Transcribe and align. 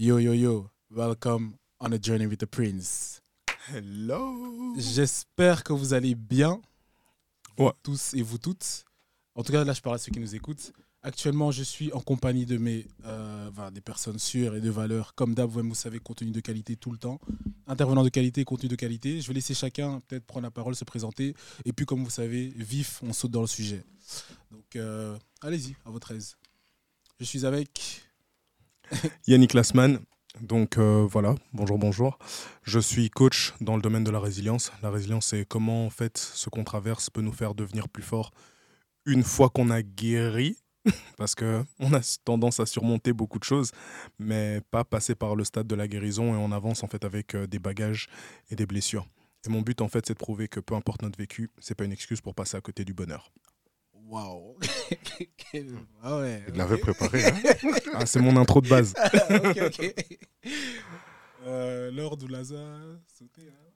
Yo, 0.00 0.20
yo, 0.20 0.32
yo, 0.32 0.70
welcome 0.90 1.54
on 1.80 1.92
a 1.92 1.98
journey 2.00 2.24
with 2.26 2.38
the 2.38 2.46
prince. 2.46 3.20
Hello. 3.74 4.76
J'espère 4.78 5.64
que 5.64 5.72
vous 5.72 5.92
allez 5.92 6.14
bien, 6.14 6.60
Ouais. 7.58 7.72
tous 7.82 8.14
et 8.14 8.22
vous 8.22 8.38
toutes. 8.38 8.84
En 9.34 9.42
tout 9.42 9.50
cas, 9.50 9.64
là, 9.64 9.72
je 9.72 9.80
parle 9.80 9.96
à 9.96 9.98
ceux 9.98 10.12
qui 10.12 10.20
nous 10.20 10.36
écoutent. 10.36 10.72
Actuellement, 11.02 11.50
je 11.50 11.64
suis 11.64 11.92
en 11.92 12.00
compagnie 12.00 12.46
de 12.46 12.58
mes, 12.58 12.86
euh, 13.06 13.48
enfin, 13.50 13.72
des 13.72 13.80
personnes 13.80 14.20
sûres 14.20 14.54
et 14.54 14.60
de 14.60 14.70
valeur. 14.70 15.16
Comme 15.16 15.34
d'hab, 15.34 15.50
vous 15.50 15.74
savez, 15.74 15.98
contenu 15.98 16.30
de 16.30 16.38
qualité 16.40 16.76
tout 16.76 16.92
le 16.92 16.98
temps. 16.98 17.18
Intervenant 17.66 18.04
de 18.04 18.08
qualité, 18.08 18.44
contenu 18.44 18.68
de 18.68 18.76
qualité. 18.76 19.20
Je 19.20 19.26
vais 19.26 19.34
laisser 19.34 19.54
chacun 19.54 20.00
peut-être 20.06 20.26
prendre 20.26 20.44
la 20.44 20.52
parole, 20.52 20.76
se 20.76 20.84
présenter. 20.84 21.34
Et 21.64 21.72
puis, 21.72 21.86
comme 21.86 22.04
vous 22.04 22.10
savez, 22.10 22.52
vif, 22.56 23.00
on 23.02 23.12
saute 23.12 23.32
dans 23.32 23.40
le 23.40 23.48
sujet. 23.48 23.84
Donc, 24.52 24.76
euh, 24.76 25.18
allez-y, 25.40 25.74
à 25.84 25.90
votre 25.90 26.12
aise. 26.12 26.36
Je 27.18 27.24
suis 27.24 27.44
avec. 27.44 28.04
Yannick 29.26 29.54
Lassman. 29.54 30.00
Donc 30.40 30.78
euh, 30.78 31.06
voilà, 31.10 31.34
bonjour, 31.52 31.78
bonjour. 31.78 32.18
Je 32.62 32.78
suis 32.78 33.10
coach 33.10 33.54
dans 33.60 33.76
le 33.76 33.82
domaine 33.82 34.04
de 34.04 34.10
la 34.10 34.20
résilience. 34.20 34.72
La 34.82 34.90
résilience, 34.90 35.28
c'est 35.28 35.44
comment 35.44 35.86
en 35.86 35.90
fait 35.90 36.16
ce 36.16 36.48
qu'on 36.48 36.64
traverse 36.64 37.10
peut 37.10 37.22
nous 37.22 37.32
faire 37.32 37.54
devenir 37.54 37.88
plus 37.88 38.02
fort 38.02 38.30
une 39.06 39.24
fois 39.24 39.48
qu'on 39.48 39.70
a 39.70 39.82
guéri, 39.82 40.58
parce 41.16 41.34
que 41.34 41.64
on 41.80 41.92
a 41.94 42.00
tendance 42.24 42.60
à 42.60 42.66
surmonter 42.66 43.12
beaucoup 43.12 43.38
de 43.38 43.44
choses, 43.44 43.72
mais 44.18 44.60
pas 44.70 44.84
passer 44.84 45.14
par 45.14 45.34
le 45.34 45.44
stade 45.44 45.66
de 45.66 45.74
la 45.74 45.88
guérison 45.88 46.34
et 46.34 46.36
on 46.36 46.52
avance 46.52 46.84
en 46.84 46.88
fait 46.88 47.04
avec 47.04 47.34
euh, 47.34 47.46
des 47.46 47.58
bagages 47.58 48.08
et 48.50 48.56
des 48.56 48.66
blessures. 48.66 49.06
Mon 49.48 49.62
but 49.62 49.80
en 49.80 49.88
fait, 49.88 50.04
c'est 50.06 50.12
de 50.12 50.18
prouver 50.18 50.46
que 50.46 50.60
peu 50.60 50.74
importe 50.74 51.02
notre 51.02 51.18
vécu, 51.18 51.50
c'est 51.58 51.74
pas 51.74 51.84
une 51.84 51.92
excuse 51.92 52.20
pour 52.20 52.34
passer 52.34 52.56
à 52.56 52.60
côté 52.60 52.84
du 52.84 52.92
bonheur. 52.92 53.32
Waouh! 54.08 54.56
ah 56.02 56.18
ouais. 56.18 56.42
Il 56.48 56.54
l'avait 56.54 56.78
préparé. 56.78 57.26
Hein 57.26 57.32
Ah, 57.94 58.06
c'est 58.06 58.20
mon 58.20 58.36
intro 58.36 58.60
de 58.60 58.68
base. 58.68 58.94
ok, 59.30 59.58
ok. 59.66 59.94
Euh, 61.46 61.90
Lord 61.90 62.18
ou 62.22 62.34
hein. 62.54 62.98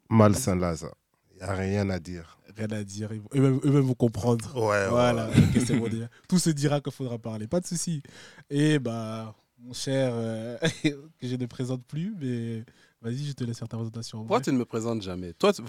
Malsain 0.09 0.57
Lazare. 0.57 0.95
Il 1.33 1.37
n'y 1.37 1.43
a 1.43 1.55
rien 1.55 1.91
à 1.91 1.99
dire. 1.99 2.39
Rien 2.57 2.71
à 2.71 2.85
dire. 2.85 3.13
ils 3.13 3.21
vont- 3.21 3.29
Eux-mêmes 3.35 3.61
eux-mêmes 3.65 3.83
vont 3.83 3.95
comprendre. 3.95 4.55
Ouais, 4.57 4.89
Voilà, 4.89 5.29
ok, 5.29 5.63
c'est 5.67 5.77
bon 5.77 5.89
déjà. 5.89 6.09
Tout 6.29 6.39
se 6.39 6.51
dira 6.51 6.81
qu'il 6.81 6.93
faudra 6.93 7.19
parler, 7.19 7.47
pas 7.47 7.61
de 7.61 7.67
souci. 7.67 8.03
Et 8.51 8.79
bah, 8.79 9.35
mon 9.59 9.73
cher, 9.73 10.13
euh, 10.15 10.57
que 10.85 11.27
je 11.27 11.35
ne 11.37 11.47
présente 11.47 11.85
plus, 11.85 12.15
mais 12.21 12.65
vas-y, 13.01 13.25
je 13.27 13.33
te 13.33 13.45
laisse 13.45 13.59
faire 13.59 13.69
ta 13.69 13.77
présentation. 13.77 14.19
Pourquoi 14.19 14.41
tu 14.41 14.53
ne 14.53 14.59
me 14.59 14.65
présentes 14.65 15.03
jamais 15.03 15.33
Toi, 15.35 15.53
tu- 15.53 15.63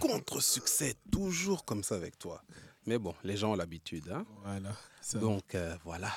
contre-succès, 0.00 0.94
toujours 1.12 1.64
comme 1.64 1.82
ça 1.82 1.94
avec 1.94 2.18
toi. 2.18 2.42
Mais 2.86 2.98
bon, 2.98 3.14
les 3.24 3.36
gens 3.36 3.52
ont 3.52 3.56
l'habitude. 3.56 4.08
Hein? 4.10 4.24
Voilà. 4.44 4.72
Donc 5.20 5.54
euh, 5.54 5.76
voilà. 5.84 6.10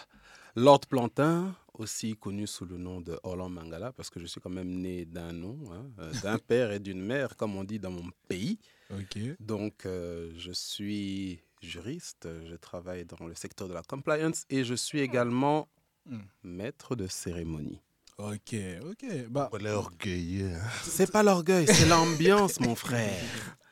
Lord 0.55 0.81
Plantin, 0.89 1.55
aussi 1.73 2.15
connu 2.15 2.47
sous 2.47 2.65
le 2.65 2.77
nom 2.77 3.01
de 3.01 3.19
Orlan 3.23 3.49
Mangala, 3.49 3.91
parce 3.93 4.09
que 4.09 4.19
je 4.19 4.25
suis 4.25 4.41
quand 4.41 4.49
même 4.49 4.69
né 4.69 5.05
d'un 5.05 5.31
nom, 5.31 5.57
hein, 5.71 5.85
euh, 5.99 6.11
d'un 6.23 6.37
père 6.37 6.71
et 6.71 6.79
d'une 6.79 7.01
mère, 7.01 7.35
comme 7.37 7.55
on 7.55 7.63
dit 7.63 7.79
dans 7.79 7.91
mon 7.91 8.09
pays. 8.27 8.59
Ok. 8.91 9.19
Donc 9.39 9.85
euh, 9.85 10.31
je 10.37 10.51
suis 10.51 11.41
juriste, 11.61 12.27
je 12.45 12.55
travaille 12.55 13.05
dans 13.05 13.25
le 13.27 13.35
secteur 13.35 13.67
de 13.67 13.73
la 13.73 13.83
compliance 13.83 14.45
et 14.49 14.63
je 14.63 14.73
suis 14.73 14.99
également 14.99 15.67
Hmm. 16.05 16.21
maître 16.43 16.95
de 16.95 17.05
cérémonie. 17.05 17.81
Ok, 18.19 18.53
ok. 18.83 19.27
Bah, 19.29 19.49
orgueilleux. 19.73 20.53
hein. 20.53 20.67
C'est 20.83 21.09
pas 21.09 21.23
l'orgueil, 21.23 21.65
c'est 21.67 21.87
l'ambiance, 21.87 22.59
mon 22.59 22.75
frère. 22.75 23.23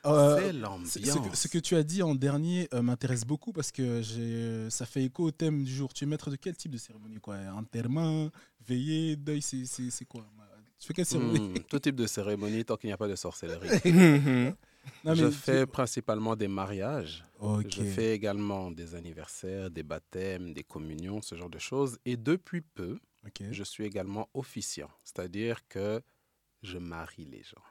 euh, 0.06 0.38
c'est 0.40 0.54
Ce- 0.54 0.58
l'ambiance. 0.58 0.92
Ce, 0.94 1.30
que, 1.30 1.36
ce 1.36 1.48
que 1.50 1.58
tu 1.58 1.76
as 1.76 1.84
dit 1.84 2.02
en 2.02 2.16
dernier 2.16 2.70
euh, 2.74 2.82
m'intéresse 2.82 3.26
beaucoup 3.26 3.52
parce 3.52 3.74
que 3.74 4.02
j'ai- 4.02 4.70
ça 4.70 4.86
fait 4.86 5.04
écho 5.04 5.26
au 5.26 5.32
thème 5.32 5.66
du 5.66 5.74
jour. 5.74 5.94
Tu 5.94 6.06
es 6.06 6.08
maître 6.08 6.32
de 6.32 6.38
quel 6.38 6.56
type 6.56 6.72
de 6.72 6.78
cérémonie 6.78 7.18
quoi? 7.20 7.36
Enterrement, 7.56 8.30
veillée, 8.66 9.18
deuil, 9.18 9.42
c'est- 9.42 9.66
c'est 9.66 9.90
c'est 9.92 10.06
quoi? 10.06 10.26
Tu 10.80 10.88
fais 10.88 10.94
quelle 10.94 11.06
cérémonie? 11.06 11.40
Hmm, 11.60 11.64
tout 11.68 11.80
type 11.80 11.96
de 11.96 12.08
cérémonie 12.08 12.64
tant 12.64 12.78
qu'il 12.78 12.88
n'y 12.88 12.94
a 12.94 12.98
pas 12.98 13.08
de 13.10 13.16
sorcellerie. 13.16 13.68
Non, 15.04 15.14
je 15.14 15.30
fais 15.30 15.66
tu- 15.66 15.72
principalement 15.72 16.38
des 16.38 16.48
mariages. 16.48 17.26
Ok. 17.42 17.66
Je 17.70 17.84
fais 17.84 18.14
également 18.16 18.72
des 18.72 18.96
anniversaires, 18.96 19.70
des 19.70 19.84
baptêmes, 19.84 20.54
des 20.54 20.64
communions, 20.64 21.22
ce 21.22 21.36
genre 21.36 21.50
de 21.50 21.60
choses. 21.60 21.98
Et 22.06 22.16
depuis 22.16 22.62
peu, 22.62 22.98
je 23.52 23.64
suis 23.64 23.86
également 23.86 24.30
officiant, 24.34 24.90
c'est-à-dire 25.04 25.68
que 25.68 26.02
je 26.64 26.78
marie 26.78 27.26
les 27.26 27.44
gens. 27.44 27.62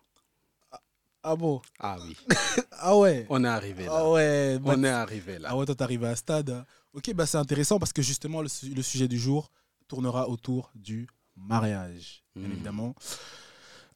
Ah 1.22 1.34
bon? 1.34 1.61
Ah 1.81 1.97
oui, 2.03 2.17
Ah 2.78 2.97
ouais 2.97 3.27
on 3.28 3.43
est 3.43 3.49
arrivé 3.49 3.87
là. 3.87 3.93
Ah 3.94 4.11
ouais 4.11 4.59
bah- 4.61 4.75
On 4.77 4.84
est 4.84 4.89
arrivé 4.89 5.39
là. 5.41 5.49
Ah 5.50 5.56
ouais, 5.56 5.67
toi, 5.67 5.75
t'es 5.75 5.83
arrivé 5.83 6.06
à 6.06 6.11
un 6.11 6.15
stade. 6.17 6.50
hein. 6.50 6.65
Ok, 6.93 7.12
bah 7.15 7.27
c'est 7.27 7.39
intéressant 7.39 7.78
parce 7.81 7.93
que 7.93 8.00
justement, 8.03 8.43
le, 8.43 8.49
su- 8.49 8.72
le 8.72 8.83
sujet 8.83 9.09
du 9.09 9.19
jour 9.19 9.50
tournera 9.89 10.28
autour 10.28 10.71
du 10.75 11.09
mariage, 11.37 12.23
bien 12.37 12.47
Mhm. 12.49 12.53
évidemment. 12.55 12.94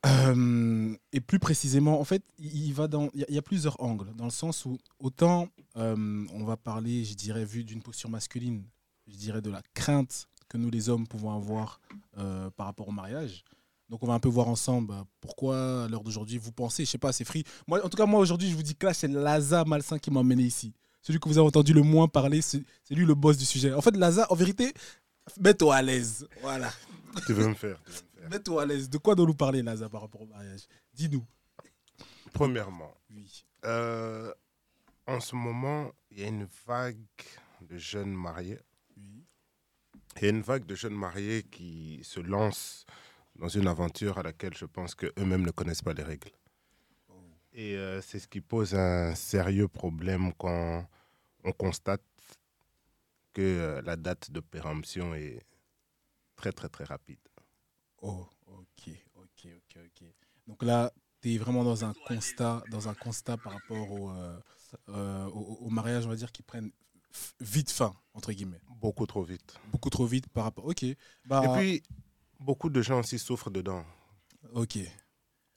Euh, 0.07 0.97
et 1.13 1.21
plus 1.21 1.39
précisément, 1.39 2.01
en 2.01 2.05
fait, 2.05 2.23
il 2.39 2.73
va 2.73 2.89
dans, 2.89 3.11
il 3.15 3.21
y, 3.21 3.23
a- 3.23 3.27
il 3.29 3.35
y 3.35 3.39
a 3.39 3.43
plusieurs 3.43 3.81
angles, 3.83 4.13
dans 4.17 4.25
le 4.25 4.31
sens 4.31 4.65
où 4.65 4.79
autant 4.99 5.49
euh, 5.77 6.27
on 6.33 6.45
va 6.45 6.57
parler, 6.57 7.05
je 7.05 7.15
dirais, 7.15 7.45
vu 7.45 7.65
d'une 7.65 7.83
posture 7.83 8.09
masculine, 8.11 8.65
je 9.07 9.17
dirais 9.17 9.43
de 9.43 9.51
la 9.51 9.63
crainte 9.75 10.27
que 10.51 10.59
nous 10.59 10.69
les 10.71 10.91
hommes 10.91 11.07
pouvons 11.07 11.35
avoir 11.35 11.81
euh, 12.19 12.51
par 12.51 12.67
rapport 12.67 12.89
au 12.89 12.93
mariage. 12.93 13.45
Donc 13.89 14.03
on 14.03 14.07
va 14.07 14.15
un 14.15 14.21
peu 14.21 14.29
voir 14.29 14.49
ensemble 14.49 14.89
bah, 14.89 15.07
pourquoi 15.21 15.85
à 15.85 15.89
l'heure 15.89 16.05
d'aujourd'hui 16.05 16.37
vous 16.39 16.53
pensez, 16.53 16.85
je 16.85 16.91
sais 16.91 16.99
pas, 16.99 17.13
c'est 17.13 17.25
free. 17.25 17.45
Moi, 17.67 17.83
en 17.85 17.89
tout 17.89 17.97
cas, 17.97 18.07
moi 18.07 18.21
aujourd'hui, 18.21 18.51
je 18.51 18.55
vous 18.57 18.63
dis 18.63 18.77
que 18.77 18.87
là, 18.87 18.93
c'est 18.95 19.09
Laza 19.09 19.65
Malsain 19.65 19.99
qui 19.99 20.11
m'a 20.11 20.21
emmené 20.21 20.43
ici. 20.43 20.73
Celui 21.03 21.19
que 21.19 21.29
vous 21.29 21.39
avez 21.39 21.47
entendu 21.47 21.73
le 21.73 21.83
moins 21.83 22.09
parler, 22.09 22.43
c'est 22.43 22.63
lui 22.91 23.07
le 23.07 23.15
boss 23.15 23.39
du 23.39 23.45
sujet. 23.47 23.73
En 23.73 23.81
fait, 23.81 23.97
Laza, 23.97 24.27
en 24.31 24.35
vérité, 24.35 24.75
mets-toi 25.41 25.75
à 25.77 25.83
l'aise. 25.83 26.29
Voilà. 26.43 26.71
Tu 27.27 27.33
veux 27.33 27.49
me 27.49 27.55
faire. 27.55 27.81
Mets-toi 28.31 28.63
à 28.63 28.67
l'aise. 28.67 28.91
De 28.91 28.99
quoi 28.99 29.15
doit 29.15 29.27
nous 29.27 29.35
parler, 29.35 29.63
Laza, 29.63 29.89
par 29.89 30.03
rapport 30.03 30.21
au 30.21 30.27
mariage? 30.27 30.61
Dis-nous. 30.95 31.25
Premièrement, 32.33 32.95
Oui. 33.11 33.45
euh, 33.65 34.33
en 35.07 35.21
ce 35.21 35.35
moment, 35.35 35.91
il 36.11 36.21
y 36.21 36.25
a 36.25 36.29
une 36.29 36.47
vague 36.67 36.97
de 37.69 37.77
jeunes 37.79 38.13
mariés. 38.15 38.59
Il 40.21 40.25
y 40.25 40.27
a 40.27 40.31
une 40.31 40.43
vague 40.43 40.67
de 40.67 40.75
jeunes 40.75 40.95
mariés 40.95 41.43
qui 41.45 42.01
se 42.03 42.21
lancent 42.21 42.85
dans 43.37 43.49
une 43.49 43.67
aventure 43.67 44.19
à 44.19 44.23
laquelle 44.23 44.55
je 44.55 44.67
pense 44.67 44.95
qu'eux-mêmes 44.95 45.47
ne 45.47 45.51
connaissent 45.51 45.81
pas 45.81 45.95
les 45.95 46.03
règles. 46.03 46.31
Et 47.55 47.75
euh, 47.77 48.03
c'est 48.03 48.19
ce 48.19 48.29
qui 48.29 48.43
pose 48.43 48.75
un 48.75 49.15
sérieux 49.15 49.67
problème 49.67 50.35
quand 50.35 50.87
on 51.43 51.53
constate 51.53 52.03
que 53.33 53.41
euh, 53.41 53.83
la 53.83 53.97
date 53.97 54.31
de 54.31 54.41
péremption 54.41 55.15
est 55.15 55.41
très 56.37 56.53
très 56.53 56.69
très 56.69 56.85
rapide. 56.85 57.19
Oh, 58.03 58.27
ok, 58.47 58.91
ok, 59.15 59.47
ok, 59.47 59.83
ok. 59.87 60.09
Donc 60.47 60.63
là, 60.63 60.93
tu 61.23 61.33
es 61.33 61.39
vraiment 61.39 61.65
dans 61.65 61.87
un 61.87 61.95
constat, 62.07 62.63
dans 62.71 62.89
un 62.89 62.95
constat 62.95 63.39
par 63.39 63.55
rapport 63.55 63.91
au, 63.91 64.11
euh, 64.11 65.27
au, 65.29 65.59
au 65.63 65.71
mariage, 65.71 66.05
on 66.05 66.11
va 66.11 66.17
dire, 66.17 66.31
qui 66.31 66.43
prennent 66.43 66.73
vite 67.41 67.71
fin, 67.71 67.95
entre 68.15 68.33
guillemets. 68.33 68.61
Beaucoup 68.81 69.07
trop 69.07 69.23
vite. 69.23 69.55
Beaucoup 69.73 69.91
trop 69.91 70.07
vite 70.07 70.29
par 70.29 70.45
rapport. 70.45 70.65
Ok. 70.67 70.85
Bah, 71.27 71.43
Et 71.45 71.59
puis, 71.59 71.83
beaucoup 72.39 72.71
de 72.71 72.81
gens 72.83 73.01
aussi 73.01 73.19
souffrent 73.19 73.51
dedans. 73.51 73.85
Ok. 74.55 74.79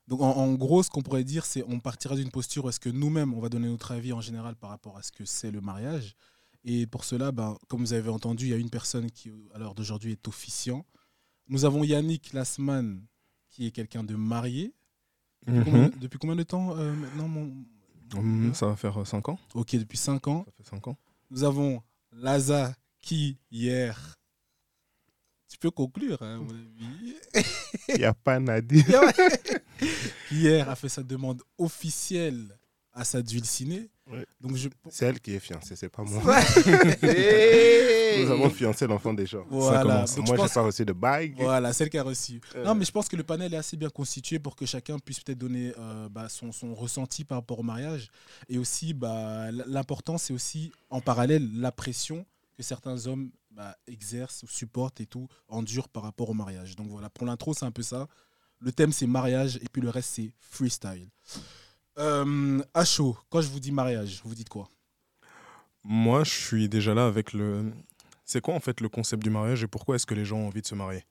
Donc 0.08 0.22
en, 0.22 0.32
en 0.36 0.54
gros, 0.56 0.84
ce 0.84 0.90
qu'on 0.90 1.02
pourrait 1.02 1.24
dire, 1.24 1.46
c'est 1.46 1.64
on 1.68 1.80
partira 1.80 2.16
d'une 2.16 2.30
posture 2.32 2.66
où 2.66 2.70
est-ce 2.70 2.80
que 2.80 2.90
nous-mêmes, 2.90 3.34
on 3.34 3.40
va 3.40 3.48
donner 3.50 3.68
notre 3.70 3.92
avis 3.94 4.12
en 4.12 4.20
général 4.20 4.56
par 4.56 4.70
rapport 4.70 4.98
à 4.98 5.04
ce 5.04 5.12
que 5.12 5.24
c'est 5.24 5.52
le 5.52 5.62
mariage. 5.62 6.16
Et 6.66 6.86
pour 6.88 7.04
cela, 7.06 7.32
ben, 7.32 7.58
comme 7.70 7.80
vous 7.82 7.94
avez 7.94 8.10
entendu, 8.10 8.46
il 8.48 8.50
y 8.50 8.54
a 8.54 8.58
une 8.58 8.70
personne 8.70 9.10
qui, 9.12 9.32
à 9.54 9.58
l'heure 9.60 9.76
d'aujourd'hui, 9.76 10.12
est 10.12 10.28
officiant. 10.28 10.86
Nous 11.48 11.64
avons 11.66 11.84
Yannick 11.84 12.34
Lassman, 12.34 13.06
qui 13.50 13.66
est 13.68 13.72
quelqu'un 13.72 14.04
de 14.04 14.16
marié. 14.16 14.74
Depuis, 15.46 15.64
combien, 15.66 15.84
Mhm. 15.90 16.00
depuis 16.00 16.20
combien 16.20 16.36
de 16.38 16.44
temps 16.44 16.78
euh, 16.78 16.94
maintenant 16.94 17.28
mon... 17.28 17.54
Hum, 18.16 18.54
Ça 18.54 18.68
va 18.68 18.76
faire 18.76 19.06
5 19.08 19.28
ans. 19.30 19.40
Ok, 19.56 19.76
depuis 19.76 19.98
5 19.98 20.28
ans. 20.28 20.44
Ça 20.46 20.52
fait 20.52 20.70
5 20.70 20.88
ans. 20.88 20.98
Nous 21.34 21.44
avons 21.44 21.82
Laza, 22.12 22.76
qui, 23.02 23.40
hier... 23.50 24.14
Tu 25.50 25.58
peux 25.58 25.72
conclure, 25.72 26.22
hein, 26.22 26.36
à 26.36 26.38
mon 26.38 26.52
avis. 26.52 27.16
Il 27.90 27.96
n'y 27.96 28.04
a 28.04 28.14
pas 28.14 28.40
qui 30.30 30.36
hier 30.36 30.70
a 30.70 30.76
fait 30.76 30.90
sa 30.90 31.02
demande 31.02 31.42
officielle 31.58 32.56
à 32.92 33.04
sa 33.04 33.24
dulcinée. 33.24 33.90
Ouais. 34.12 34.26
Donc 34.42 34.56
je 34.58 34.68
C'est 34.90 35.06
elle 35.06 35.20
qui 35.20 35.34
est 35.34 35.40
fiancée, 35.40 35.76
c'est 35.78 35.88
pas 35.90 36.04
moi. 36.04 36.22
Nous 37.02 38.32
avons 38.32 38.50
fiancé 38.50 38.86
l'enfant 38.86 39.14
des 39.14 39.26
gens. 39.26 39.46
voilà. 39.50 40.06
Donc, 40.06 40.28
moi, 40.28 40.36
je 40.36 40.42
pense- 40.42 40.54
pas 40.54 40.62
reçu 40.62 40.86
de 40.86 40.94
bague. 40.94 41.34
voilà, 41.38 41.74
celle 41.74 41.90
qui 41.90 41.98
a 41.98 42.04
reçu. 42.04 42.42
Euh. 42.56 42.64
Non, 42.66 42.76
mais 42.76 42.86
je 42.86 42.92
pense 42.92 43.08
que 43.08 43.16
le 43.16 43.24
panel 43.24 43.54
est 43.54 43.58
assez 43.58 43.78
bien 43.78 43.90
constitué 43.90 44.40
pour 44.40 44.56
que 44.56 44.66
chacun 44.66 45.00
puisse 45.00 45.20
peut-être 45.22 45.38
donner 45.38 45.74
euh, 45.80 46.10
bah, 46.10 46.30
son, 46.30 46.52
son 46.52 46.76
ressenti 46.76 47.24
par 47.24 47.40
rapport 47.40 47.60
au 47.60 47.64
mariage. 47.64 48.10
Et 48.50 48.58
aussi, 48.58 48.94
bah, 48.94 49.52
l'important, 49.52 50.18
c'est 50.18 50.34
aussi 50.34 50.72
en 50.90 51.02
parallèle 51.02 51.50
la 51.60 51.72
pression 51.72 52.26
que 52.56 52.62
certains 52.64 53.08
hommes 53.08 53.32
bah, 53.52 53.76
exercent, 53.88 54.46
supportent 54.48 55.02
et 55.02 55.06
tout, 55.06 55.28
endurent 55.48 55.90
par 55.90 56.04
rapport 56.04 56.30
au 56.30 56.34
mariage. 56.34 56.76
Donc 56.76 56.88
voilà, 56.90 57.10
pour 57.10 57.26
l'intro, 57.26 57.54
c'est 57.54 57.66
un 57.66 57.72
peu 57.72 57.84
ça. 57.84 58.08
Le 58.60 58.72
thème, 58.72 58.92
c'est 58.92 59.08
mariage 59.08 59.58
et 59.58 59.66
puis 59.72 59.82
le 59.82 59.90
reste, 59.90 60.10
c'est 60.14 60.32
freestyle. 60.40 61.08
Euh, 62.00 62.62
à 62.74 62.86
chaud, 62.86 63.18
quand 63.30 63.42
je 63.42 63.50
vous 63.50 63.60
dis 63.60 63.72
mariage, 63.72 64.22
vous 64.24 64.36
dites 64.36 64.50
quoi? 64.50 64.68
Moi, 65.84 66.24
je 66.24 66.32
suis 66.32 66.70
déjà 66.70 66.94
là 66.94 67.06
avec 67.06 67.34
le. 67.34 67.72
C'est 68.26 68.42
quoi 68.42 68.54
en 68.54 68.60
fait 68.60 68.82
le 68.82 68.90
concept 68.90 69.22
du 69.22 69.30
mariage 69.30 69.64
et 69.64 69.68
pourquoi 69.68 69.96
est-ce 69.96 70.06
que 70.06 70.16
les 70.16 70.26
gens 70.26 70.38
ont 70.38 70.48
envie 70.48 70.62
de 70.62 70.68
se 70.68 70.76
marier? 70.76 71.06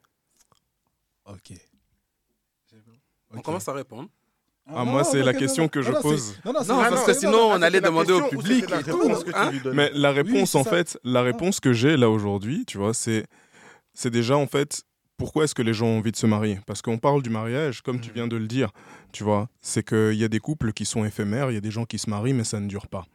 Ok. 1.27 1.53
On 3.35 3.41
commence 3.41 3.69
à 3.69 3.73
répondre. 3.73 4.09
Ah, 4.67 4.85
moi, 4.85 5.03
c'est 5.05 5.23
la 5.23 5.35
question 5.35 5.69
que 5.69 5.83
je 5.83 5.91
pose. 5.93 6.37
Non, 6.45 6.53
parce 6.55 7.05
que 7.05 7.15
sinon, 7.15 7.51
on 7.51 7.63
allait 7.63 7.81
demander 7.81 8.13
au 8.13 8.29
public 8.29 8.65
et 8.71 8.85
tout. 8.85 9.13
Hein 9.35 9.53
Mais 9.73 9.91
la 9.93 10.13
réponse, 10.13 10.55
en 10.55 10.65
fait, 10.65 10.99
la 11.05 11.23
réponse 11.23 11.61
que 11.61 11.73
j'ai 11.73 11.97
là 11.97 12.09
aujourd'hui, 12.09 12.65
tu 12.67 12.79
vois, 12.79 12.95
c'est 12.95 13.27
c'est 13.95 14.11
déjà 14.11 14.37
en 14.37 14.47
fait 14.47 14.85
pourquoi 15.23 15.45
est-ce 15.45 15.55
que 15.55 15.63
les 15.63 15.73
gens 15.73 15.87
ont 15.87 15.99
envie 15.99 16.11
de 16.11 16.17
se 16.17 16.27
marier? 16.27 16.59
Parce 16.67 16.83
qu'on 16.83 16.99
parle 16.99 17.23
du 17.23 17.31
mariage, 17.31 17.81
comme 17.81 18.01
tu 18.01 18.11
mm. 18.11 18.15
viens 18.15 18.27
de 18.27 18.35
le 18.35 18.49
dire, 18.49 18.73
tu 19.13 19.23
vois, 19.23 19.49
c'est 19.61 19.87
qu'il 19.87 20.15
y 20.15 20.25
a 20.25 20.29
des 20.29 20.41
couples 20.41 20.73
qui 20.73 20.85
sont 20.85 21.05
éphémères, 21.05 21.53
il 21.53 21.55
y 21.55 21.57
a 21.57 21.61
des 21.61 21.71
gens 21.71 21.85
qui 21.85 22.01
se 22.01 22.11
marient, 22.11 22.33
mais 22.33 22.43
ça 22.43 22.59
ne 22.59 22.67
dure 22.67 22.89
pas. 22.89 23.07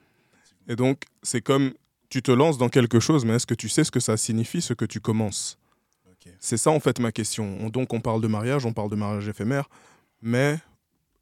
Et 0.70 0.78
donc, 0.78 1.02
c'est 1.22 1.42
comme 1.42 1.74
tu 2.10 2.22
te 2.22 2.32
lances 2.32 2.58
dans 2.58 2.70
quelque 2.70 3.02
chose, 3.02 3.26
mais 3.26 3.34
est-ce 3.34 3.46
que 3.46 3.54
tu 3.54 3.68
sais 3.68 3.84
ce 3.84 3.92
que 3.92 4.00
ça 4.00 4.16
signifie, 4.16 4.62
ce 4.62 4.74
que 4.74 4.86
tu 4.86 5.02
commences? 5.02 5.60
C'est 6.40 6.56
ça, 6.56 6.72
en 6.72 6.80
fait, 6.80 7.00
ma 7.00 7.12
question. 7.12 7.70
Donc, 7.70 7.94
on 7.94 8.00
parle 8.00 8.22
de 8.22 8.28
mariage, 8.28 8.66
on 8.66 8.72
parle 8.72 8.90
de 8.90 8.96
mariage 8.96 9.28
éphémère, 9.28 9.68
mais 10.22 10.60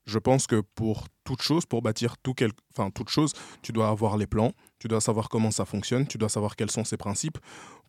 je 0.06 0.20
pense 0.20 0.46
que 0.46 0.62
pour 0.76 1.08
toute 1.24 1.42
chose, 1.42 1.66
pour 1.66 1.81
bâtir 1.81 2.16
tout 2.20 2.36
quel... 2.36 2.52
enfin, 2.78 2.92
toute 2.92 3.10
chose, 3.10 3.34
tu 3.64 3.72
dois 3.72 3.90
avoir 3.90 4.18
les 4.18 4.28
plans, 4.28 4.52
tu 4.78 4.88
dois 4.88 5.02
savoir 5.02 5.30
comment 5.30 5.50
ça 5.50 5.66
fonctionne, 5.66 6.06
tu 6.06 6.20
dois 6.20 6.30
savoir 6.30 6.56
quels 6.56 6.70
sont 6.70 6.84
ses 6.84 6.98
principes 6.98 7.40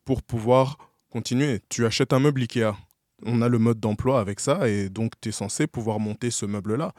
pour 0.07 0.23
pouvoir 0.23 0.79
continuer. 1.11 1.61
Tu 1.69 1.87
achètes 1.87 2.13
un 2.13 2.21
meuble 2.21 2.43
Ikea. 2.43 2.77
On 3.25 3.41
a 3.43 3.49
le 3.49 3.59
mode 3.59 3.81
d'emploi 3.81 4.21
avec 4.21 4.41
ça 4.41 4.69
et 4.69 4.89
donc 4.89 5.13
tu 5.21 5.31
es 5.31 5.33
censé 5.33 5.67
pouvoir 5.67 5.99
monter 5.99 6.31
ce 6.31 6.47
meuble-là. 6.47 6.93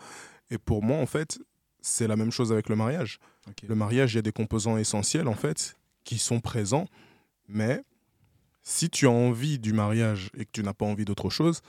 Et 0.50 0.58
pour 0.58 0.84
moi, 0.84 0.98
en 0.98 1.06
fait, 1.06 1.40
c'est 1.82 2.08
la 2.08 2.16
même 2.16 2.32
chose 2.32 2.52
avec 2.52 2.70
le 2.70 2.76
mariage. 2.76 3.20
Le 3.68 3.76
mariage, 3.76 4.14
il 4.14 4.18
y 4.18 4.20
a 4.20 4.24
des 4.24 4.32
composants 4.32 4.78
essentiels, 4.78 5.28
en 5.28 5.36
fait, 5.36 5.78
qui 6.04 6.18
sont 6.18 6.40
présents, 6.40 6.88
mais 7.48 7.82
si 8.62 8.90
tu 8.90 9.08
as 9.08 9.12
envie 9.12 9.60
du 9.60 9.72
mariage 9.72 10.30
et 10.38 10.46
que 10.46 10.52
tu 10.52 10.64
n'as 10.64 10.74
pas 10.74 10.86
envie 10.86 11.06
d'autre 11.06 11.30
chose, 11.30 11.62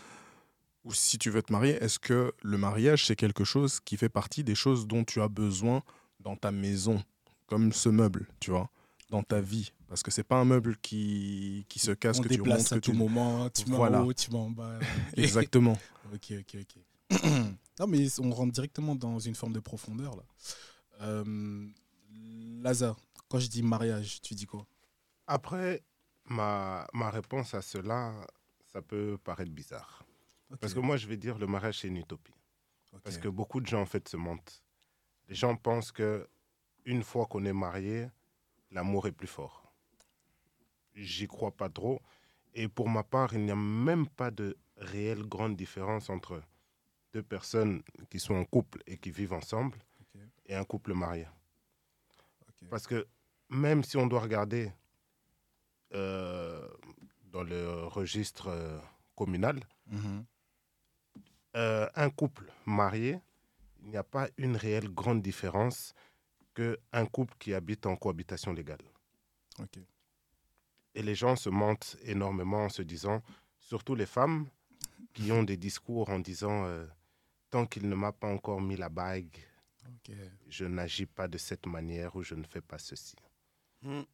ou 0.85 0.93
si 0.93 1.19
tu 1.19 1.31
veux 1.31 1.43
te 1.43 1.53
marier, 1.53 1.75
est-ce 1.83 1.99
que 1.99 2.33
le 2.43 2.59
mariage, 2.59 3.06
c'est 3.06 3.17
quelque 3.17 3.45
chose 3.45 3.79
qui 3.81 3.97
fait 3.97 4.09
partie 4.09 4.43
des 4.43 4.55
choses 4.55 4.87
dont 4.87 5.05
tu 5.05 5.21
as 5.21 5.29
besoin 5.29 5.83
dans 6.21 6.35
ta 6.35 6.50
maison, 6.50 7.03
comme 7.47 7.73
ce 7.73 7.89
meuble, 7.89 8.27
tu 8.41 8.50
vois, 8.50 8.71
dans 9.09 9.23
ta 9.23 9.41
vie 9.41 9.73
Parce 9.89 10.03
que 10.03 10.11
c'est 10.11 10.23
pas 10.23 10.37
un 10.37 10.45
meuble 10.45 10.77
qui, 10.79 11.65
qui 11.69 11.79
se 11.79 11.93
casse, 11.93 12.21
que 12.21 12.29
tu 12.29 12.41
remontes, 12.41 12.73
à 12.73 12.81
tout 12.81 12.93
moment, 12.93 13.49
tu 13.51 13.65
voilà. 13.67 14.03
haut, 14.03 14.13
tu 14.13 14.31
m'en 14.31 14.51
bas. 14.51 14.79
Exactement. 15.17 15.79
ok, 16.15 16.35
ok, 16.41 16.57
ok. 16.61 17.21
non, 17.81 17.87
mais 17.87 18.07
on 18.21 18.31
rentre 18.31 18.53
directement 18.53 18.95
dans 18.95 19.19
une 19.19 19.35
forme 19.35 19.53
de 19.53 19.61
profondeur, 19.61 20.17
là. 20.17 20.23
Euh, 21.01 21.69
Lazare, 22.61 22.97
quand 23.29 23.39
je 23.39 23.49
dis 23.49 23.63
mariage, 23.63 24.21
tu 24.21 24.35
dis 24.35 24.47
quoi? 24.47 24.67
Après, 25.27 25.83
ma, 26.25 26.87
ma 26.93 27.11
réponse 27.11 27.55
à 27.55 27.63
cela, 27.63 28.15
ça 28.73 28.83
peut 28.83 29.19
paraître 29.23 29.53
bizarre. 29.53 30.05
Parce 30.61 30.75
que 30.75 30.81
moi, 30.81 30.97
je 30.97 31.07
vais 31.07 31.17
dire 31.17 31.39
le 31.39 31.47
mariage, 31.47 31.81
c'est 31.81 31.89
une 31.89 31.99
utopie. 31.99 32.33
Parce 33.05 33.19
que 33.19 33.29
beaucoup 33.29 33.61
de 33.61 33.67
gens, 33.67 33.83
en 33.83 33.87
fait, 33.87 34.09
se 34.09 34.17
mentent. 34.17 34.63
Les 35.29 35.35
gens 35.35 35.55
pensent 35.57 35.93
que 35.93 36.27
une 36.85 37.03
fois 37.03 37.27
qu'on 37.27 37.45
est 37.45 37.53
marié, 37.53 38.09
l'amour 38.70 39.06
est 39.06 39.12
plus 39.12 39.26
fort. 39.26 39.73
J'y 40.94 41.26
crois 41.26 41.53
pas 41.53 41.69
trop. 41.69 42.00
Et 42.55 42.69
pour 42.69 42.88
ma 42.88 43.03
part, 43.03 43.35
il 43.35 43.44
n'y 43.44 43.50
a 43.50 43.56
même 43.56 44.09
pas 44.09 44.31
de 44.31 44.56
réelle 44.76 45.23
grande 45.23 45.56
différence 45.56 46.11
entre 46.11 46.43
deux 47.12 47.23
personnes 47.23 47.82
qui 48.11 48.19
sont 48.19 48.35
en 48.35 48.44
couple 48.44 48.82
et 48.87 48.97
qui 48.99 49.11
vivent 49.11 49.32
ensemble 49.32 49.79
et 50.47 50.55
un 50.55 50.65
couple 50.65 50.94
marié. 50.94 51.26
Parce 52.70 52.87
que 52.87 53.06
même 53.49 53.85
si 53.85 53.97
on 53.97 54.06
doit 54.06 54.20
regarder 54.20 54.73
euh, 55.94 56.69
dans 57.25 57.43
le 57.43 57.87
registre 57.87 58.49
euh, 58.49 58.79
communal, 59.14 59.61
mhm. 59.87 60.25
Euh, 61.56 61.88
un 61.97 62.11
couple 62.11 62.53
marié, 62.67 63.21
il 63.82 63.88
n'y 63.88 63.97
a 63.97 64.05
pas 64.05 64.29
une 64.37 64.56
réelle 64.56 64.88
grande 64.88 65.23
différence 65.23 65.94
qu'un 66.59 67.07
couple 67.07 67.35
qui 67.39 67.55
habite 67.55 67.87
en 67.87 67.97
cohabitation 67.97 68.53
légale. 68.53 68.83
Et 70.95 71.03
les 71.03 71.15
gens 71.15 71.37
se 71.37 71.49
mentent 71.49 71.97
énormément 72.03 72.65
en 72.65 72.69
se 72.69 72.83
disant, 72.83 73.23
surtout 73.59 73.95
les 73.95 74.07
femmes, 74.07 74.47
qui 75.15 75.31
ont 75.33 75.43
des 75.43 75.57
discours 75.57 76.11
en 76.11 76.19
disant 76.19 76.65
euh, 76.65 76.87
tant 77.51 77.67
qu'il 77.67 77.89
ne 77.89 77.95
m'a 77.95 78.13
pas 78.13 78.29
encore 78.29 78.61
mis 78.61 78.77
la 78.77 78.89
bague, 78.89 79.39
je 80.49 80.65
n'agis 80.65 81.07
pas 81.07 81.29
de 81.29 81.39
cette 81.39 81.67
manière 81.67 82.15
ou 82.17 82.23
je 82.23 82.35
ne 82.35 82.45
fais 82.45 82.61
pas 82.61 82.79
ceci. 82.79 83.17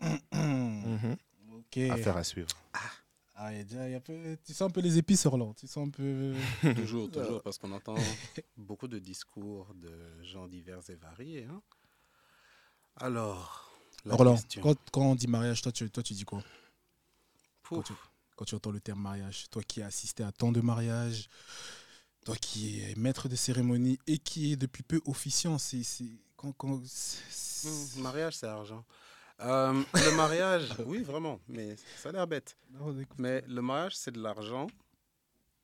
Mmh. 0.32 1.90
Affaire 1.90 2.16
à 2.16 2.24
suivre. 2.24 2.48
Ah. 2.74 3.05
Ah, 3.38 3.52
y 3.52 3.60
a 3.60 3.64
déjà, 3.64 3.86
y 3.86 3.94
a 3.94 4.00
peu, 4.00 4.38
tu 4.46 4.54
sens 4.54 4.70
un 4.70 4.70
peu 4.70 4.80
les 4.80 4.96
épices, 4.96 5.26
Orlan. 5.26 5.52
Tu 5.52 5.66
sens 5.66 5.86
un 5.86 5.90
peu. 5.90 6.34
toujours, 6.74 7.10
toujours, 7.10 7.42
parce 7.42 7.58
qu'on 7.58 7.70
entend 7.70 7.94
beaucoup 8.56 8.88
de 8.88 8.98
discours 8.98 9.74
de 9.74 9.92
gens 10.22 10.48
divers 10.48 10.80
et 10.88 10.94
variés. 10.94 11.44
Hein. 11.44 11.60
Alors. 12.96 13.70
Orlan, 14.08 14.38
quand, 14.62 14.76
quand, 14.90 15.02
on 15.02 15.14
dit 15.14 15.26
mariage, 15.26 15.60
toi, 15.60 15.70
tu, 15.70 15.90
toi, 15.90 16.02
tu 16.02 16.14
dis 16.14 16.24
quoi? 16.24 16.42
Quand 17.68 17.82
tu, 17.82 17.92
quand 18.36 18.44
tu, 18.46 18.54
entends 18.54 18.70
le 18.70 18.80
terme 18.80 19.00
mariage, 19.00 19.50
toi 19.50 19.62
qui 19.62 19.82
as 19.82 19.86
assisté 19.86 20.22
à 20.22 20.32
tant 20.32 20.50
de 20.50 20.60
mariages, 20.62 21.28
toi 22.24 22.36
qui 22.36 22.80
es 22.80 22.94
maître 22.94 23.28
de 23.28 23.36
cérémonie 23.36 23.98
et 24.06 24.18
qui 24.18 24.52
est 24.52 24.56
depuis 24.56 24.82
peu 24.82 25.02
officiant, 25.04 25.58
c'est. 25.58 25.82
Quand, 26.36 26.52
quand, 26.52 26.76
mmh, 26.78 28.00
mariage, 28.00 28.36
c'est 28.36 28.46
argent. 28.46 28.84
Euh, 29.40 29.82
le 29.94 30.16
mariage, 30.16 30.70
oui, 30.86 31.02
vraiment, 31.02 31.40
mais 31.48 31.76
ça 31.96 32.08
a 32.08 32.12
l'air 32.12 32.26
bête. 32.26 32.56
mais 33.18 33.42
le 33.42 33.60
mariage, 33.60 33.96
c'est 33.96 34.12
de 34.12 34.20
l'argent, 34.20 34.66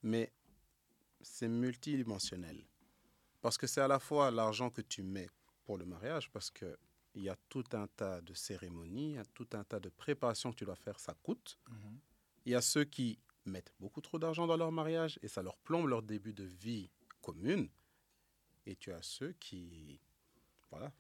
mais 0.03 0.31
c'est 1.23 1.49
multidimensionnel. 1.49 2.63
Parce 3.41 3.57
que 3.57 3.67
c'est 3.67 3.81
à 3.81 3.89
la 3.89 3.99
fois 3.99 4.31
l'argent 4.31 4.71
que 4.71 4.83
tu 4.83 5.03
mets 5.03 5.29
pour 5.65 5.79
le 5.79 5.87
mariage, 5.87 6.31
parce 6.31 6.51
qu'il 6.51 6.77
y 7.15 7.29
a 7.29 7.37
tout 7.49 7.65
un 7.73 7.87
tas 7.87 8.21
de 8.21 8.35
cérémonies, 8.35 9.13
il 9.13 9.15
y 9.15 9.19
a 9.19 9.25
tout 9.25 9.49
un 9.55 9.65
tas 9.65 9.81
de 9.81 9.89
préparations 9.89 10.53
que 10.53 10.57
tu 10.57 10.65
dois 10.65 10.77
faire, 10.77 11.01
ça 11.01 11.15
coûte. 11.23 11.59
Mhm. 11.69 11.99
Il 12.45 12.53
y 12.53 12.55
a 12.55 12.61
ceux 12.61 12.85
qui 12.85 13.19
mettent 13.47 13.73
beaucoup 13.81 14.01
trop 14.01 14.19
d'argent 14.19 14.47
dans 14.47 14.57
leur 14.57 14.71
mariage 14.73 15.19
et 15.23 15.29
ça 15.29 15.43
leur 15.43 15.57
plombe 15.57 15.89
leur 15.89 16.03
début 16.03 16.33
de 16.33 16.45
vie 16.45 16.91
commune. 17.21 17.69
Et 18.67 18.77
tu 18.77 18.93
as 18.93 19.03
ceux 19.03 19.33
qui 19.33 20.01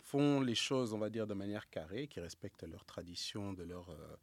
font 0.03 0.41
les 0.41 0.55
choses, 0.55 0.93
on 0.93 0.99
va 0.99 1.11
dire, 1.11 1.27
de 1.27 1.35
manière 1.35 1.69
carrée, 1.71 2.07
qui 2.09 2.21
respectent 2.21 2.65
leurs 2.65 2.85
traditions, 2.85 3.53
de 3.53 3.63
leur, 3.63 3.91
euh, 3.91 4.17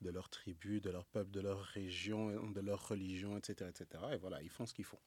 de 0.00 0.10
leur 0.10 0.28
tribu, 0.28 0.80
de 0.80 0.90
leur 0.90 1.04
peuple, 1.06 1.30
de 1.30 1.40
leur 1.40 1.60
région, 1.60 2.50
de 2.50 2.60
leur 2.60 2.88
religion, 2.88 3.36
etc., 3.36 3.70
etc. 3.70 4.04
Et 4.12 4.16
voilà, 4.16 4.42
ils 4.42 4.50
font 4.50 4.66
ce 4.66 4.74
qu'ils 4.74 4.84
font. 4.84 5.00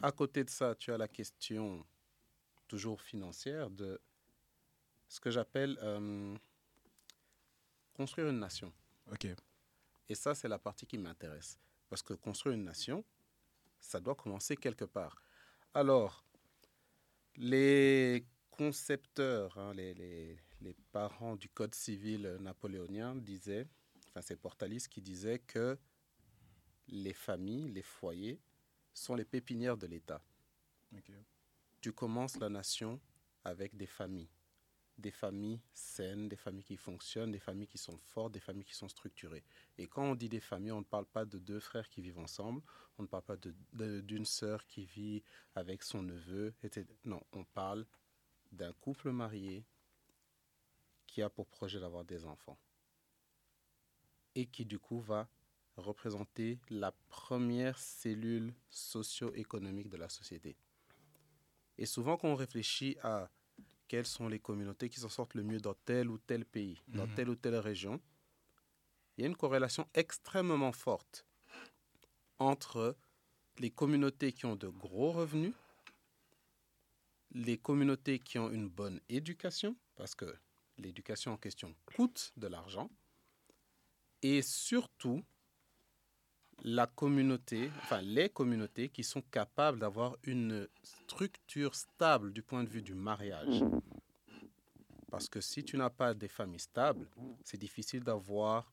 À 0.00 0.12
côté 0.12 0.44
de 0.44 0.50
ça, 0.50 0.74
tu 0.74 0.92
as 0.92 0.98
la 0.98 1.08
question 1.08 1.84
toujours 2.68 3.02
financière 3.02 3.70
de 3.70 4.00
ce 5.08 5.20
que 5.20 5.30
j'appelle 5.30 5.78
euh, 5.82 6.34
construire 7.94 8.28
une 8.28 8.38
nation. 8.38 8.72
Ok. 9.10 9.26
Et 10.08 10.14
ça, 10.14 10.34
c'est 10.34 10.48
la 10.48 10.58
partie 10.58 10.86
qui 10.86 10.98
m'intéresse. 10.98 11.58
Parce 11.88 12.02
que 12.02 12.14
construire 12.14 12.54
une 12.54 12.64
nation, 12.64 13.04
ça 13.78 14.00
doit 14.00 14.14
commencer 14.14 14.56
quelque 14.56 14.86
part. 14.86 15.22
Alors, 15.74 16.24
les 17.36 18.24
concepteurs, 18.52 19.58
hein, 19.58 19.72
les, 19.74 19.94
les, 19.94 20.38
les, 20.60 20.74
parents 20.92 21.36
du 21.36 21.48
Code 21.48 21.74
civil 21.74 22.36
napoléonien 22.40 23.16
disaient, 23.16 23.66
enfin 24.08 24.20
c'est 24.22 24.36
Portalis 24.36 24.86
qui 24.88 25.02
disait 25.02 25.40
que 25.40 25.76
les 26.88 27.14
familles, 27.14 27.72
les 27.72 27.82
foyers 27.82 28.40
sont 28.94 29.14
les 29.14 29.24
pépinières 29.24 29.76
de 29.76 29.86
l'État. 29.86 30.22
Tu 31.80 31.92
commences 31.92 32.38
la 32.38 32.48
nation 32.48 33.00
avec 33.44 33.76
des 33.76 33.86
familles. 33.86 34.28
Des 34.98 35.10
familles 35.10 35.60
saines, 35.72 36.28
des 36.28 36.36
familles 36.36 36.64
qui 36.64 36.76
fonctionnent, 36.76 37.32
des 37.32 37.38
familles 37.38 37.66
qui 37.66 37.78
sont 37.78 37.96
fortes, 37.96 38.32
des 38.32 38.40
familles 38.40 38.64
qui 38.64 38.74
sont 38.74 38.88
structurées. 38.88 39.42
Et 39.78 39.88
quand 39.88 40.04
on 40.04 40.14
dit 40.14 40.28
des 40.28 40.40
familles, 40.40 40.72
on 40.72 40.80
ne 40.80 40.84
parle 40.84 41.06
pas 41.06 41.24
de 41.24 41.38
deux 41.38 41.60
frères 41.60 41.88
qui 41.88 42.02
vivent 42.02 42.18
ensemble, 42.18 42.62
on 42.98 43.02
ne 43.02 43.08
parle 43.08 43.24
pas 43.24 43.36
d'une 43.36 44.26
sœur 44.26 44.66
qui 44.66 44.84
vit 44.84 45.22
avec 45.54 45.82
son 45.82 46.02
neveu, 46.02 46.54
etc. 46.62 46.86
Non, 47.04 47.22
on 47.32 47.42
parle 47.42 47.86
d'un 48.52 48.72
couple 48.74 49.10
marié 49.10 49.64
qui 51.06 51.22
a 51.22 51.28
pour 51.28 51.46
projet 51.46 51.80
d'avoir 51.80 52.04
des 52.04 52.24
enfants 52.24 52.58
et 54.34 54.46
qui 54.46 54.64
du 54.64 54.78
coup 54.78 55.00
va 55.00 55.28
représenter 55.76 56.58
la 56.70 56.92
première 57.08 57.78
cellule 57.78 58.54
socio-économique 58.70 59.88
de 59.88 59.96
la 59.96 60.08
société. 60.08 60.56
Et 61.78 61.86
souvent 61.86 62.16
quand 62.16 62.28
on 62.28 62.34
réfléchit 62.34 62.96
à 63.02 63.30
quelles 63.88 64.06
sont 64.06 64.28
les 64.28 64.38
communautés 64.38 64.88
qui 64.88 65.00
s'en 65.00 65.08
sortent 65.08 65.34
le 65.34 65.42
mieux 65.42 65.60
dans 65.60 65.74
tel 65.74 66.10
ou 66.10 66.18
tel 66.18 66.44
pays, 66.44 66.80
dans 66.88 67.06
mhm. 67.06 67.14
telle 67.14 67.28
ou 67.28 67.36
telle 67.36 67.56
région, 67.56 68.00
il 69.16 69.22
y 69.22 69.24
a 69.24 69.28
une 69.28 69.36
corrélation 69.36 69.86
extrêmement 69.94 70.72
forte 70.72 71.26
entre 72.38 72.96
les 73.58 73.70
communautés 73.70 74.32
qui 74.32 74.46
ont 74.46 74.56
de 74.56 74.68
gros 74.68 75.12
revenus 75.12 75.54
les 77.34 77.58
communautés 77.58 78.18
qui 78.18 78.38
ont 78.38 78.50
une 78.50 78.68
bonne 78.68 79.00
éducation, 79.08 79.76
parce 79.96 80.14
que 80.14 80.36
l'éducation 80.78 81.32
en 81.32 81.36
question 81.36 81.74
coûte 81.86 82.32
de 82.36 82.46
l'argent, 82.46 82.90
et 84.22 84.42
surtout 84.42 85.22
la 86.64 86.86
communauté, 86.86 87.70
enfin 87.78 88.00
les 88.02 88.28
communautés 88.28 88.88
qui 88.88 89.02
sont 89.02 89.22
capables 89.22 89.78
d'avoir 89.78 90.16
une 90.22 90.68
structure 90.82 91.74
stable 91.74 92.32
du 92.32 92.42
point 92.42 92.62
de 92.62 92.68
vue 92.68 92.82
du 92.82 92.94
mariage. 92.94 93.62
Parce 95.10 95.28
que 95.28 95.40
si 95.40 95.64
tu 95.64 95.76
n'as 95.76 95.90
pas 95.90 96.14
des 96.14 96.28
familles 96.28 96.60
stables, 96.60 97.08
c'est 97.44 97.58
difficile 97.58 98.02
d'avoir 98.04 98.72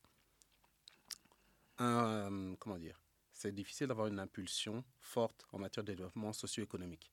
un, 1.78 2.54
comment 2.58 2.78
dire, 2.78 3.02
c'est 3.32 3.54
difficile 3.54 3.88
d'avoir 3.88 4.06
une 4.06 4.18
impulsion 4.18 4.84
forte 5.00 5.46
en 5.52 5.58
matière 5.58 5.82
de 5.84 5.92
développement 5.92 6.32
socio-économique. 6.32 7.10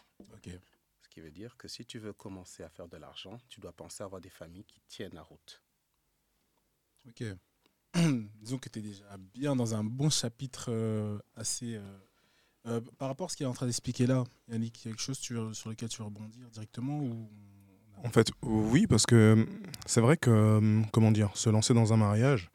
Qui 1.17 1.21
veut 1.21 1.31
dire 1.31 1.57
que 1.57 1.67
si 1.67 1.83
tu 1.83 1.97
veux 1.97 2.13
commencer 2.13 2.61
à 2.61 2.69
faire 2.69 2.87
de 2.87 2.95
l'argent, 2.95 3.39
tu 3.49 3.59
dois 3.59 3.71
penser 3.71 4.03
à 4.03 4.05
avoir 4.05 4.21
des 4.21 4.29
familles 4.29 4.65
qui 4.65 4.79
tiennent 4.87 5.15
la 5.15 5.23
route. 5.23 5.63
Ok. 7.09 7.23
Disons 8.39 8.59
que 8.59 8.69
tu 8.69 8.77
es 8.77 8.81
déjà 8.83 9.17
bien 9.33 9.55
dans 9.55 9.73
un 9.73 9.83
bon 9.83 10.11
chapitre 10.11 10.67
euh, 10.69 11.17
assez. 11.35 11.73
Euh, 11.73 11.97
euh, 12.67 12.81
par 12.99 13.07
rapport 13.07 13.25
à 13.25 13.29
ce 13.29 13.35
qu'il 13.35 13.47
est 13.47 13.49
en 13.49 13.53
train 13.53 13.65
d'expliquer 13.65 14.05
là, 14.05 14.25
Yannick, 14.47 14.79
quelque 14.83 15.01
chose 15.01 15.17
sur 15.17 15.69
lequel 15.69 15.89
tu 15.89 15.97
veux 15.97 16.03
rebondir 16.03 16.51
directement 16.51 16.99
ou... 16.99 17.27
En 18.03 18.11
fait, 18.11 18.29
oui, 18.43 18.85
parce 18.85 19.07
que 19.07 19.47
c'est 19.87 20.01
vrai 20.01 20.17
que, 20.17 20.83
comment 20.93 21.11
dire, 21.11 21.35
se 21.35 21.49
lancer 21.49 21.73
dans 21.73 21.93
un 21.93 21.97
mariage, 21.97 22.51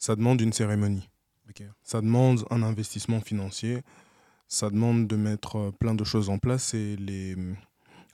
ça 0.00 0.16
demande 0.16 0.40
une 0.40 0.52
cérémonie. 0.52 1.08
Ça 1.84 2.00
demande 2.00 2.44
un 2.50 2.64
investissement 2.64 3.20
financier, 3.20 3.82
ça 4.48 4.70
demande 4.70 5.06
de 5.06 5.14
mettre 5.14 5.70
plein 5.78 5.94
de 5.94 6.02
choses 6.02 6.30
en 6.30 6.38
place 6.38 6.74
et 6.74 6.96
les, 6.96 7.36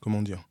comment 0.02 0.20
dire, 0.20 0.42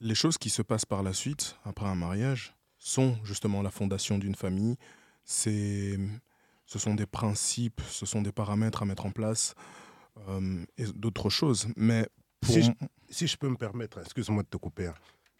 les 0.00 0.14
choses 0.14 0.38
qui 0.38 0.50
se 0.50 0.62
passent 0.62 0.86
par 0.86 1.02
la 1.02 1.12
suite, 1.12 1.56
après 1.64 1.86
un 1.86 1.94
mariage, 1.94 2.54
sont 2.78 3.16
justement 3.22 3.62
la 3.62 3.70
fondation 3.70 4.18
d'une 4.18 4.34
famille. 4.34 4.76
C'est, 5.24 5.98
ce 6.64 6.78
sont 6.78 6.94
des 6.94 7.06
principes, 7.06 7.80
ce 7.88 8.06
sont 8.06 8.22
des 8.22 8.32
paramètres 8.32 8.82
à 8.82 8.86
mettre 8.86 9.04
en 9.04 9.10
place 9.10 9.54
euh, 10.28 10.64
et 10.78 10.84
d'autres 10.94 11.28
choses. 11.28 11.68
Mais 11.76 12.08
si, 12.42 12.62
je, 12.62 12.70
si, 13.10 13.26
je, 13.26 13.36
peux 13.36 13.48
me 13.48 13.56
permettre, 13.56 14.00
excuse-moi 14.00 14.42
de 14.42 14.48
te 14.48 14.56
couper, 14.56 14.86
hein, 14.86 14.94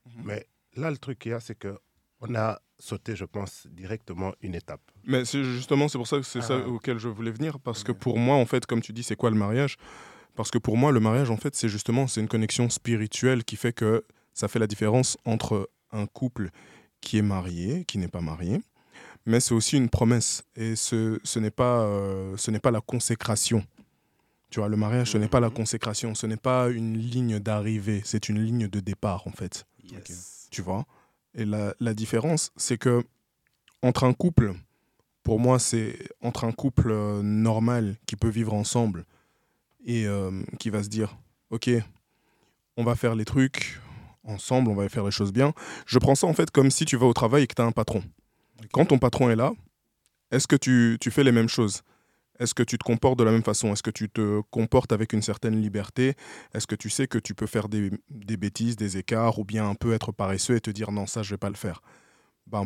mhm. 0.04 0.22
mais 0.24 0.46
là, 0.76 0.90
le 0.90 0.98
truc 0.98 1.18
qu'il 1.18 1.32
y 1.32 1.34
a, 1.34 1.40
c'est 1.40 1.54
que 1.54 1.78
on 2.20 2.34
a 2.34 2.60
sauté, 2.78 3.16
je 3.16 3.24
pense, 3.24 3.66
directement 3.70 4.34
une 4.42 4.54
étape. 4.54 4.82
Mais 5.04 5.24
c'est 5.24 5.42
justement, 5.42 5.88
c'est 5.88 5.96
pour 5.96 6.06
ça 6.06 6.18
que 6.18 6.22
c'est 6.22 6.42
ça 6.42 6.60
ah. 6.62 6.68
auquel 6.68 6.98
je 6.98 7.08
voulais 7.08 7.30
venir, 7.30 7.58
parce 7.58 7.82
que 7.82 7.92
pour 7.92 8.18
moi, 8.18 8.36
en 8.36 8.44
fait, 8.44 8.66
comme 8.66 8.82
tu 8.82 8.92
dis, 8.92 9.02
c'est 9.02 9.16
quoi 9.16 9.30
le 9.30 9.36
mariage? 9.36 9.78
Parce 10.40 10.50
que 10.50 10.56
pour 10.56 10.78
moi, 10.78 10.90
le 10.90 11.00
mariage, 11.00 11.30
en 11.30 11.36
fait, 11.36 11.54
c'est 11.54 11.68
justement, 11.68 12.06
c'est 12.06 12.22
une 12.22 12.26
connexion 12.26 12.70
spirituelle 12.70 13.44
qui 13.44 13.56
fait 13.56 13.74
que 13.74 14.06
ça 14.32 14.48
fait 14.48 14.58
la 14.58 14.66
différence 14.66 15.18
entre 15.26 15.68
un 15.92 16.06
couple 16.06 16.48
qui 17.02 17.18
est 17.18 17.22
marié, 17.22 17.84
qui 17.84 17.98
n'est 17.98 18.08
pas 18.08 18.22
marié, 18.22 18.62
mais 19.26 19.38
c'est 19.40 19.52
aussi 19.52 19.76
une 19.76 19.90
promesse. 19.90 20.42
Et 20.56 20.76
ce, 20.76 21.20
ce 21.24 21.38
n'est 21.40 21.50
pas, 21.50 21.82
euh, 21.82 22.38
ce 22.38 22.50
n'est 22.50 22.58
pas 22.58 22.70
la 22.70 22.80
consécration. 22.80 23.66
Tu 24.48 24.60
vois, 24.60 24.70
le 24.70 24.78
mariage, 24.78 25.10
ce 25.10 25.18
n'est 25.18 25.28
pas 25.28 25.40
la 25.40 25.50
mhm. 25.50 25.56
consécration, 25.56 26.14
ce 26.14 26.26
n'est 26.26 26.38
pas 26.38 26.70
une 26.70 26.96
ligne 26.96 27.38
d'arrivée, 27.38 28.00
c'est 28.06 28.30
une 28.30 28.42
ligne 28.42 28.66
de 28.66 28.80
départ, 28.80 29.26
en 29.26 29.32
fait. 29.32 29.66
Tu 30.50 30.62
vois? 30.62 30.86
Et 31.34 31.44
la, 31.44 31.74
la 31.80 31.92
différence, 31.92 32.50
c'est 32.56 32.78
que 32.78 33.04
entre 33.82 34.04
un 34.04 34.14
couple, 34.14 34.54
pour 35.22 35.38
moi, 35.38 35.58
c'est 35.58 35.98
entre 36.22 36.44
un 36.44 36.52
couple 36.52 36.92
euh, 36.92 37.20
normal 37.22 37.96
qui 38.06 38.16
peut 38.16 38.30
vivre 38.30 38.54
ensemble 38.54 39.04
et 39.84 40.06
euh, 40.06 40.42
qui 40.58 40.70
va 40.70 40.82
se 40.82 40.88
dire, 40.88 41.16
OK, 41.50 41.70
on 42.76 42.84
va 42.84 42.94
faire 42.94 43.14
les 43.14 43.24
trucs, 43.24 43.80
ensemble, 44.24 44.70
on 44.70 44.74
va 44.74 44.88
faire 44.88 45.04
les 45.04 45.10
choses 45.10 45.32
bien. 45.32 45.52
Je 45.86 45.98
prends 45.98 46.14
ça 46.14 46.26
en 46.26 46.34
fait 46.34 46.50
comme 46.50 46.70
si 46.70 46.84
tu 46.84 46.96
vas 46.96 47.06
au 47.06 47.12
travail 47.12 47.44
et 47.44 47.46
que 47.46 47.54
tu 47.54 47.62
as 47.62 47.66
un 47.66 47.72
patron. 47.72 48.02
Quand 48.72 48.86
ton 48.86 48.98
patron 48.98 49.30
est 49.30 49.36
là, 49.36 49.52
est-ce 50.30 50.46
que 50.46 50.56
tu, 50.56 50.98
fais 51.10 51.24
les 51.24 51.32
mêmes 51.32 51.48
choses? 51.48 51.82
Est-ce 52.38 52.54
que 52.54 52.62
tu 52.62 52.78
te 52.78 52.84
comportes 52.84 53.18
de 53.18 53.24
la 53.24 53.32
même 53.32 53.42
façon? 53.42 53.72
Est-ce 53.72 53.82
que 53.82 53.90
tu 53.90 54.08
te 54.08 54.40
comportes 54.50 54.92
avec 54.92 55.12
une 55.12 55.22
certaine 55.22 55.60
liberté? 55.60 56.14
Est-ce 56.54 56.66
que 56.66 56.74
tu 56.74 56.88
sais 56.88 57.06
que 57.06 57.18
tu 57.18 57.34
peux 57.34 57.46
faire 57.46 57.68
des, 57.68 57.90
des, 58.08 58.36
bêtises, 58.36 58.76
des 58.76 58.96
écarts, 58.96 59.38
ou 59.38 59.44
bien 59.44 59.68
un 59.68 59.74
peu 59.74 59.92
être 59.92 60.12
paresseux 60.12 60.56
et 60.56 60.60
te 60.60 60.70
dire 60.70 60.92
non, 60.92 61.06
ça, 61.06 61.22
je 61.22 61.30
vais 61.30 61.38
pas 61.38 61.50
le 61.50 61.56
faire? 61.56 61.82
Ben, 62.46 62.64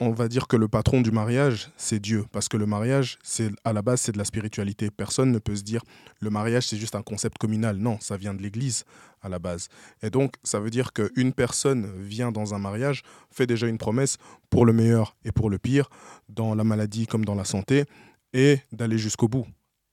on 0.00 0.12
va 0.12 0.28
dire 0.28 0.46
que 0.46 0.56
le 0.56 0.66
patron 0.68 1.02
du 1.02 1.10
mariage, 1.10 1.70
c'est 1.76 2.00
Dieu. 2.00 2.24
Parce 2.32 2.48
que 2.48 2.56
le 2.56 2.66
mariage, 2.66 3.18
c'est 3.22 3.50
à 3.64 3.72
la 3.72 3.82
base, 3.82 4.00
c'est 4.00 4.12
de 4.12 4.18
la 4.18 4.24
spiritualité. 4.24 4.90
Personne 4.90 5.30
ne 5.30 5.38
peut 5.38 5.56
se 5.56 5.62
dire 5.62 5.82
le 6.20 6.30
mariage, 6.30 6.68
c'est 6.68 6.76
juste 6.76 6.94
un 6.94 7.02
concept 7.02 7.38
communal. 7.38 7.76
Non, 7.76 7.98
ça 8.00 8.16
vient 8.16 8.34
de 8.34 8.42
l'Église 8.42 8.84
à 9.20 9.28
la 9.28 9.38
base. 9.38 9.68
Et 10.02 10.10
donc, 10.10 10.36
ça 10.42 10.58
veut 10.58 10.70
dire 10.70 10.92
qu'une 10.92 11.32
personne 11.32 11.86
vient 12.00 12.32
dans 12.32 12.54
un 12.54 12.58
mariage, 12.58 13.02
fait 13.30 13.46
déjà 13.46 13.66
une 13.66 13.78
promesse 13.78 14.16
pour 14.48 14.64
le 14.64 14.72
meilleur 14.72 15.16
et 15.24 15.32
pour 15.32 15.50
le 15.50 15.58
pire, 15.58 15.90
dans 16.28 16.54
la 16.54 16.64
maladie 16.64 17.06
comme 17.06 17.24
dans 17.24 17.34
la 17.34 17.44
santé, 17.44 17.84
et 18.32 18.58
d'aller 18.72 18.98
jusqu'au 18.98 19.28
bout. 19.28 19.46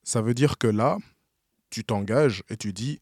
Ça 0.03 0.21
veut 0.21 0.33
dire 0.33 0.57
que 0.57 0.67
là, 0.67 0.97
tu 1.69 1.83
t'engages 1.83 2.43
et 2.49 2.57
tu 2.57 2.71
dis, 2.73 2.99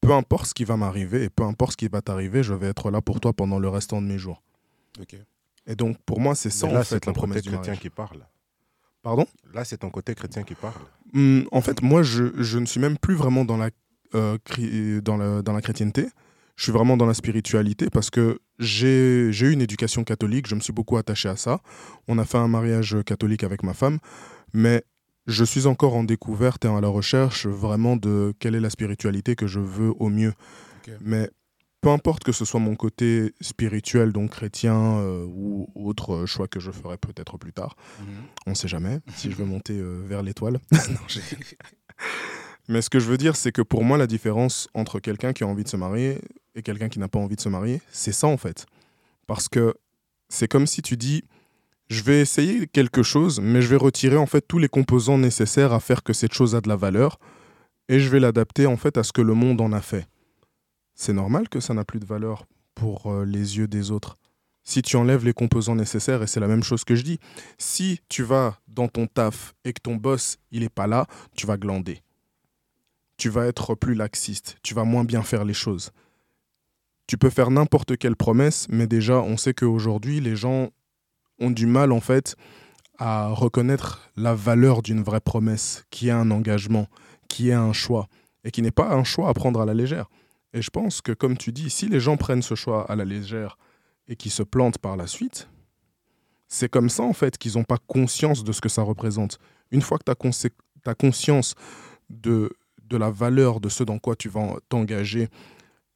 peu 0.00 0.12
importe 0.12 0.46
ce 0.46 0.54
qui 0.54 0.64
va 0.64 0.76
m'arriver 0.76 1.24
et 1.24 1.30
peu 1.30 1.44
importe 1.44 1.72
ce 1.72 1.76
qui 1.76 1.88
va 1.88 2.00
t'arriver, 2.00 2.42
je 2.42 2.54
vais 2.54 2.68
être 2.68 2.90
là 2.90 3.02
pour 3.02 3.20
toi 3.20 3.32
pendant 3.32 3.58
le 3.58 3.68
restant 3.68 4.00
de 4.00 4.06
mes 4.06 4.18
jours. 4.18 4.42
Et 5.70 5.76
donc, 5.76 5.96
pour 6.04 6.20
moi, 6.20 6.34
c'est 6.34 6.50
ça, 6.50 6.66
là, 6.66 6.80
en 6.80 6.82
fait, 6.82 7.06
la 7.06 7.12
promesse 7.12 7.42
du 7.42 7.50
chrétien 7.50 7.76
qui 7.76 7.90
parle. 7.90 8.26
Pardon? 9.02 9.24
Là, 9.54 9.64
c'est 9.64 9.78
ton 9.78 9.88
côté 9.88 10.16
chrétien 10.16 10.42
qui 10.42 10.56
parle. 10.56 10.82
Hum, 11.14 11.46
en 11.52 11.60
fait, 11.60 11.80
moi, 11.80 12.02
je, 12.02 12.24
je, 12.42 12.58
ne 12.58 12.66
suis 12.66 12.80
même 12.80 12.98
plus 12.98 13.14
vraiment 13.14 13.44
dans 13.44 13.56
la, 13.56 13.70
euh, 14.16 14.36
dans, 15.00 15.16
la, 15.16 15.42
dans 15.42 15.52
la 15.52 15.62
chrétienté. 15.62 16.08
Je 16.56 16.64
suis 16.64 16.72
vraiment 16.72 16.96
dans 16.96 17.06
la 17.06 17.14
spiritualité 17.14 17.88
parce 17.88 18.10
que 18.10 18.40
j'ai 18.58 19.30
eu 19.30 19.52
une 19.52 19.62
éducation 19.62 20.02
catholique, 20.02 20.48
je 20.48 20.56
me 20.56 20.60
suis 20.60 20.72
beaucoup 20.72 20.96
attaché 20.96 21.28
à 21.28 21.36
ça. 21.36 21.60
On 22.08 22.18
a 22.18 22.24
fait 22.24 22.36
un 22.36 22.48
mariage 22.48 22.96
catholique 23.06 23.44
avec 23.44 23.62
ma 23.62 23.72
femme, 23.72 23.98
mais 24.52 24.82
je 25.26 25.44
suis 25.44 25.66
encore 25.66 25.94
en 25.94 26.02
découverte 26.02 26.64
et 26.64 26.68
à 26.68 26.80
la 26.80 26.88
recherche 26.88 27.46
vraiment 27.46 27.96
de 27.96 28.34
quelle 28.40 28.56
est 28.56 28.60
la 28.60 28.70
spiritualité 28.70 29.36
que 29.36 29.46
je 29.46 29.60
veux 29.60 29.94
au 29.98 30.08
mieux. 30.08 30.34
Mais 31.00 31.30
peu 31.80 31.88
importe 31.88 32.24
que 32.24 32.32
ce 32.32 32.44
soit 32.44 32.60
mon 32.60 32.76
côté 32.76 33.34
spirituel, 33.40 34.12
donc 34.12 34.30
chrétien, 34.30 34.98
euh, 34.98 35.24
ou 35.26 35.68
autre 35.74 36.26
choix 36.26 36.46
que 36.46 36.60
je 36.60 36.70
ferai 36.70 36.98
peut-être 36.98 37.38
plus 37.38 37.52
tard, 37.52 37.76
mhm. 38.00 38.06
on 38.46 38.50
ne 38.50 38.54
sait 38.54 38.68
jamais, 38.68 39.00
si 39.14 39.30
je 39.30 39.36
veux 39.36 39.44
monter 39.46 39.78
euh, 39.78 40.02
vers 40.06 40.22
l'étoile. 40.22 40.60
Mais 42.68 42.82
ce 42.82 42.90
que 42.90 43.00
je 43.00 43.06
veux 43.06 43.16
dire, 43.16 43.34
c'est 43.34 43.50
que 43.50 43.62
pour 43.62 43.82
moi, 43.82 43.98
la 43.98 44.06
différence 44.06 44.68
entre 44.74 45.00
quelqu'un 45.00 45.32
qui 45.32 45.42
a 45.42 45.46
envie 45.46 45.64
de 45.64 45.68
se 45.68 45.76
marier 45.76 46.20
et 46.54 46.62
quelqu'un 46.62 46.88
qui 46.88 46.98
n'a 46.98 47.08
pas 47.08 47.18
envie 47.18 47.34
de 47.34 47.40
se 47.40 47.48
marier, 47.48 47.80
c'est 47.90 48.12
ça 48.12 48.28
en 48.28 48.36
fait. 48.36 48.66
Parce 49.26 49.48
que 49.48 49.74
c'est 50.28 50.46
comme 50.46 50.66
si 50.66 50.82
tu 50.82 50.96
dis, 50.96 51.24
je 51.88 52.02
vais 52.02 52.20
essayer 52.20 52.68
quelque 52.68 53.02
chose, 53.02 53.40
mais 53.40 53.62
je 53.62 53.68
vais 53.68 53.76
retirer 53.76 54.16
en 54.16 54.26
fait 54.26 54.42
tous 54.46 54.58
les 54.58 54.68
composants 54.68 55.18
nécessaires 55.18 55.72
à 55.72 55.80
faire 55.80 56.04
que 56.04 56.12
cette 56.12 56.32
chose 56.32 56.54
a 56.54 56.60
de 56.60 56.68
la 56.68 56.76
valeur, 56.76 57.18
et 57.88 57.98
je 57.98 58.08
vais 58.08 58.20
l'adapter 58.20 58.66
en 58.66 58.76
fait 58.76 58.96
à 58.98 59.02
ce 59.02 59.12
que 59.12 59.22
le 59.22 59.34
monde 59.34 59.60
en 59.60 59.72
a 59.72 59.80
fait 59.80 60.06
c'est 61.00 61.14
normal 61.14 61.48
que 61.48 61.60
ça 61.60 61.72
n'a 61.72 61.86
plus 61.86 61.98
de 61.98 62.04
valeur 62.04 62.44
pour 62.74 63.06
euh, 63.06 63.24
les 63.24 63.56
yeux 63.56 63.66
des 63.66 63.90
autres. 63.90 64.18
Si 64.64 64.82
tu 64.82 64.96
enlèves 64.96 65.24
les 65.24 65.32
composants 65.32 65.74
nécessaires, 65.74 66.22
et 66.22 66.26
c'est 66.26 66.40
la 66.40 66.46
même 66.46 66.62
chose 66.62 66.84
que 66.84 66.94
je 66.94 67.02
dis, 67.02 67.18
si 67.56 68.00
tu 68.10 68.22
vas 68.22 68.58
dans 68.68 68.86
ton 68.86 69.06
taf 69.06 69.54
et 69.64 69.72
que 69.72 69.80
ton 69.80 69.96
boss, 69.96 70.36
il 70.50 70.60
n'est 70.60 70.68
pas 70.68 70.86
là, 70.86 71.06
tu 71.34 71.46
vas 71.46 71.56
glander. 71.56 72.02
Tu 73.16 73.30
vas 73.30 73.46
être 73.46 73.74
plus 73.74 73.94
laxiste, 73.94 74.58
tu 74.62 74.74
vas 74.74 74.84
moins 74.84 75.04
bien 75.04 75.22
faire 75.22 75.46
les 75.46 75.54
choses. 75.54 75.90
Tu 77.06 77.16
peux 77.16 77.30
faire 77.30 77.50
n'importe 77.50 77.96
quelle 77.96 78.14
promesse, 78.14 78.66
mais 78.68 78.86
déjà, 78.86 79.22
on 79.22 79.38
sait 79.38 79.54
qu'aujourd'hui, 79.54 80.20
les 80.20 80.36
gens 80.36 80.68
ont 81.38 81.50
du 81.50 81.64
mal, 81.64 81.92
en 81.92 82.00
fait, 82.00 82.36
à 82.98 83.28
reconnaître 83.28 84.10
la 84.16 84.34
valeur 84.34 84.82
d'une 84.82 85.02
vraie 85.02 85.22
promesse, 85.22 85.86
qui 85.88 86.08
est 86.08 86.12
un 86.12 86.30
engagement, 86.30 86.88
qui 87.26 87.48
est 87.48 87.54
un 87.54 87.72
choix, 87.72 88.06
et 88.44 88.50
qui 88.50 88.60
n'est 88.60 88.70
pas 88.70 88.92
un 88.92 89.02
choix 89.02 89.30
à 89.30 89.34
prendre 89.34 89.62
à 89.62 89.64
la 89.64 89.72
légère. 89.72 90.10
Et 90.52 90.62
je 90.62 90.70
pense 90.70 91.00
que, 91.00 91.12
comme 91.12 91.36
tu 91.36 91.52
dis, 91.52 91.70
si 91.70 91.88
les 91.88 92.00
gens 92.00 92.16
prennent 92.16 92.42
ce 92.42 92.54
choix 92.54 92.90
à 92.90 92.96
la 92.96 93.04
légère 93.04 93.56
et 94.08 94.16
qui 94.16 94.30
se 94.30 94.42
plantent 94.42 94.78
par 94.78 94.96
la 94.96 95.06
suite, 95.06 95.48
c'est 96.48 96.68
comme 96.68 96.90
ça, 96.90 97.04
en 97.04 97.12
fait, 97.12 97.38
qu'ils 97.38 97.56
n'ont 97.56 97.64
pas 97.64 97.78
conscience 97.78 98.42
de 98.42 98.52
ce 98.52 98.60
que 98.60 98.68
ça 98.68 98.82
représente. 98.82 99.38
Une 99.70 99.82
fois 99.82 99.98
que 99.98 100.04
tu 100.04 100.10
as, 100.90 100.94
conscience 100.94 101.54
de, 102.08 102.50
de 102.82 102.96
la 102.96 103.10
valeur 103.10 103.60
de 103.60 103.68
ce 103.68 103.84
dans 103.84 104.00
quoi 104.00 104.16
tu 104.16 104.28
vas 104.28 104.56
t'engager, 104.68 105.28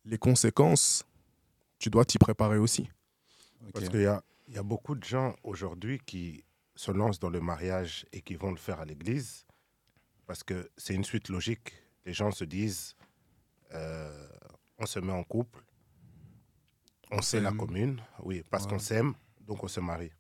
les 0.04 0.18
conséquences, 0.18 1.04
tu 1.78 1.90
dois 1.90 2.04
t'y 2.04 2.18
préparer 2.18 2.58
aussi. 2.58 2.88
Parce 3.72 3.88
qu'il 3.88 4.02
y 4.02 4.06
a, 4.06 4.22
y 4.48 4.58
a 4.58 4.62
beaucoup 4.62 4.94
de 4.94 5.02
gens 5.02 5.34
aujourd'hui 5.42 5.98
qui 6.06 6.44
se 6.76 6.92
lancent 6.92 7.18
dans 7.18 7.30
le 7.30 7.40
mariage 7.40 8.06
et 8.12 8.20
qui 8.20 8.36
vont 8.36 8.50
le 8.50 8.56
faire 8.56 8.78
à 8.78 8.84
l'église 8.84 9.44
parce 10.26 10.42
que 10.42 10.70
c'est 10.76 10.94
une 10.94 11.04
suite 11.04 11.28
logique. 11.28 11.72
Les 12.04 12.12
gens 12.12 12.30
se 12.30 12.44
disent, 12.44 12.94
euh, 13.74 14.28
on 14.78 14.86
se 14.86 14.98
met 14.98 15.12
en 15.12 15.24
couple, 15.24 15.62
on, 17.10 17.22
sait 17.22 17.40
la 17.40 17.52
commune, 17.52 18.00
oui, 18.22 18.42
parce 18.50 18.66
qu'on 18.66 18.78
s'aime, 18.78 19.14
donc 19.40 19.62
on 19.62 19.68
se 19.68 19.80
marie. 19.80 20.12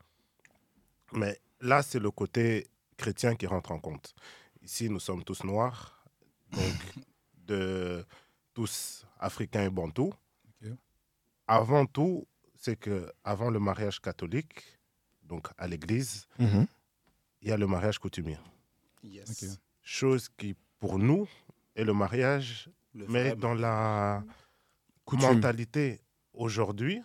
Mais 1.12 1.40
là, 1.60 1.82
c'est 1.82 1.98
le 1.98 2.10
côté 2.10 2.66
chrétien 2.96 3.34
qui 3.34 3.46
rentre 3.46 3.72
en 3.72 3.80
compte. 3.80 4.14
Ici, 4.62 4.88
nous 4.88 5.00
sommes 5.00 5.24
tous 5.24 5.44
noirs, 5.44 6.04
donc 6.52 6.62
de 7.46 8.04
tous 8.52 9.06
africains 9.18 9.64
et 9.64 9.70
bantous. 9.70 10.12
Avant 11.46 11.84
tout, 11.84 12.26
c'est 12.56 12.76
que 12.76 13.12
avant 13.22 13.50
le 13.50 13.58
mariage 13.60 14.00
catholique, 14.00 14.78
donc 15.22 15.48
à 15.58 15.66
l'église, 15.66 16.26
mhm. 16.38 16.66
il 17.42 17.48
y 17.48 17.52
a 17.52 17.58
le 17.58 17.66
mariage 17.66 17.98
coutumier. 17.98 18.38
Yes. 19.02 19.58
Chose 19.82 20.30
qui, 20.30 20.56
pour 20.78 20.98
nous, 20.98 21.28
est 21.74 21.84
le 21.84 21.92
mariage, 21.92 22.70
Le 22.94 23.06
mais 23.08 23.30
vrai 23.30 23.36
dans 23.36 23.54
la 23.54 24.24
Coutume. 25.04 25.26
mentalité 25.34 26.00
aujourd'hui, 26.32 27.02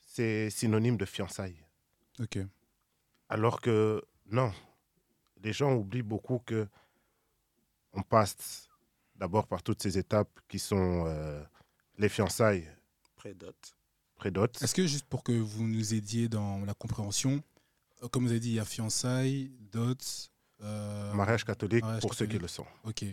c'est 0.00 0.50
synonyme 0.50 0.96
de 0.96 1.04
fiançailles. 1.04 1.62
Ok. 2.20 2.38
Alors 3.28 3.60
que 3.60 4.02
non, 4.30 4.52
les 5.42 5.52
gens 5.52 5.74
oublient 5.74 6.02
beaucoup 6.02 6.38
que 6.38 6.66
on 7.92 8.02
passe 8.02 8.68
d'abord 9.14 9.46
par 9.46 9.62
toutes 9.62 9.82
ces 9.82 9.98
étapes 9.98 10.40
qui 10.48 10.58
sont 10.58 11.04
euh, 11.06 11.42
les 11.98 12.08
fiançailles 12.08 12.68
Prédot. 13.16 13.52
prédotes. 14.16 14.62
Est-ce 14.62 14.74
que 14.74 14.86
juste 14.86 15.06
pour 15.06 15.22
que 15.22 15.32
vous 15.32 15.66
nous 15.66 15.94
aidiez 15.94 16.28
dans 16.28 16.64
la 16.64 16.72
compréhension, 16.74 17.42
euh, 18.02 18.08
comme 18.08 18.24
vous 18.24 18.30
avez 18.30 18.40
dit, 18.40 18.50
il 18.50 18.54
y 18.54 18.60
a 18.60 18.64
fiançailles, 18.64 19.50
dot, 19.72 20.30
euh, 20.62 21.12
Mariage 21.12 21.44
catholique 21.44 21.82
mariage 21.82 22.00
pour 22.00 22.14
ceux 22.14 22.26
qui 22.26 22.38
le 22.38 22.48
sont. 22.48 22.66
Ok. 22.84 23.04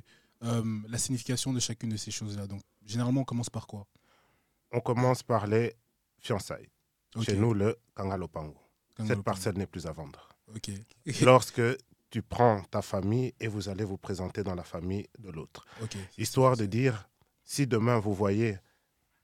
Euh, 0.43 0.79
la 0.87 0.97
signification 0.97 1.51
de 1.53 1.59
chacune 1.59 1.89
de 1.89 1.97
ces 1.97 2.11
choses-là. 2.11 2.45
Donc, 2.47 2.61
généralement, 2.85 3.21
on 3.21 3.25
commence 3.25 3.49
par 3.49 3.65
quoi? 3.65 3.87
On 4.71 4.79
commence 4.79 5.23
par 5.23 5.47
les 5.47 5.73
fiançailles. 6.19 6.69
Chez 7.21 7.35
nous, 7.35 7.53
le 7.53 7.75
Kangalopango. 7.95 8.55
Comme 8.95 9.07
Cette 9.07 9.17
le- 9.17 9.23
parcelle 9.23 9.57
n'est 9.57 9.65
plus 9.67 9.85
à 9.87 9.91
vendre. 9.91 10.29
Ok. 10.55 10.69
Lorsque 11.23 11.61
tu 12.09 12.21
prends 12.21 12.61
ta 12.63 12.81
famille 12.81 13.33
et 13.39 13.47
vous 13.47 13.67
allez 13.69 13.83
vous 13.83 13.97
présenter 13.97 14.43
dans 14.43 14.55
la 14.55 14.63
famille 14.63 15.07
de 15.19 15.29
l'autre. 15.31 15.65
ok. 15.81 15.97
Histoire 16.17 16.55
de 16.55 16.65
dire, 16.65 17.09
si 17.43 17.65
demain 17.67 17.97
vous 17.99 18.13
voyez 18.13 18.57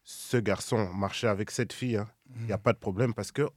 ce 0.03 0.37
garçon 0.37 0.91
marcher 0.93 1.27
avec 1.27 1.51
cette 1.51 1.71
fille, 1.73 1.97
hein, 1.97 2.09
il 2.37 2.45
n'y 2.45 2.51
a 2.51 2.57
pas 2.57 2.73
de 2.73 2.79
problème 2.79 3.13
parce 3.13 3.31
que 3.31 3.47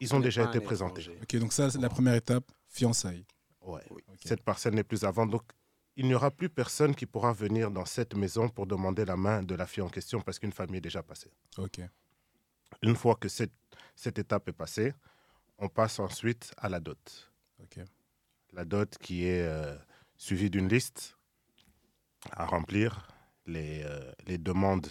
ils 0.00 0.14
ont 0.14 0.20
déjà 0.20 0.44
été 0.44 0.60
présentés. 0.60 1.06
Ok, 1.22 1.36
donc 1.36 1.52
ça, 1.52 1.70
c'est 1.70 1.78
la 1.78 1.88
première 1.88 2.14
étape, 2.14 2.50
fiançailles. 2.68 3.24
Ouais. 3.62 3.80
Oui. 3.90 4.02
Ok. 4.08 4.18
Cette 4.24 4.42
parcelle 4.42 4.74
n'est 4.74 4.84
plus 4.84 5.04
à 5.04 5.10
vendre. 5.10 5.32
Donc, 5.32 5.44
il 5.96 6.06
n'y 6.06 6.14
aura 6.14 6.30
plus 6.30 6.48
personne 6.48 6.94
qui 6.94 7.06
pourra 7.06 7.32
venir 7.32 7.70
dans 7.70 7.84
cette 7.84 8.14
maison 8.14 8.48
pour 8.48 8.66
demander 8.66 9.04
la 9.04 9.16
main 9.16 9.42
de 9.42 9.54
la 9.54 9.66
fille 9.66 9.82
en 9.82 9.88
question 9.88 10.20
parce 10.20 10.38
qu'une 10.38 10.52
famille 10.52 10.78
est 10.78 10.80
déjà 10.80 11.02
passée. 11.02 11.30
Ok. 11.58 11.80
Une 12.82 12.96
fois 12.96 13.14
que 13.14 13.28
cette, 13.28 13.52
cette 13.94 14.18
étape 14.18 14.48
est 14.48 14.52
passée, 14.52 14.92
on 15.58 15.68
passe 15.68 15.98
ensuite 16.00 16.52
à 16.56 16.68
la 16.68 16.80
dot. 16.80 17.30
Ok. 17.62 17.78
La 18.52 18.64
dot 18.64 18.98
qui 18.98 19.24
est 19.24 19.42
euh, 19.46 19.76
suivie 20.16 20.50
d'une 20.50 20.68
liste 20.68 21.16
à 22.32 22.46
remplir, 22.46 23.08
les, 23.46 23.82
euh, 23.84 24.10
les 24.26 24.38
demandes 24.38 24.88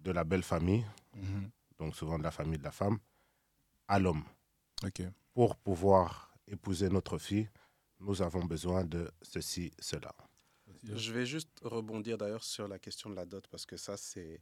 de 0.00 0.10
la 0.12 0.24
belle 0.24 0.42
famille, 0.42 0.84
Mhm. 1.14 1.50
donc 1.78 1.94
souvent 1.94 2.18
de 2.18 2.22
la 2.22 2.30
famille 2.30 2.58
de 2.58 2.64
la 2.64 2.70
femme, 2.72 2.98
à 3.88 3.98
l'homme. 3.98 4.24
Ok. 4.84 5.02
Pour 5.34 5.56
pouvoir 5.56 6.32
épouser 6.46 6.88
notre 6.88 7.18
fille, 7.18 7.48
nous 8.02 8.22
avons 8.22 8.44
besoin 8.44 8.84
de 8.84 9.10
ceci, 9.22 9.72
cela. 9.78 10.14
Je 10.84 11.12
vais 11.12 11.26
juste 11.26 11.60
rebondir 11.62 12.18
d'ailleurs 12.18 12.44
sur 12.44 12.66
la 12.68 12.78
question 12.78 13.10
de 13.10 13.14
la 13.14 13.24
dot 13.24 13.46
parce 13.48 13.66
que 13.66 13.76
ça, 13.76 13.96
c'est 13.96 14.40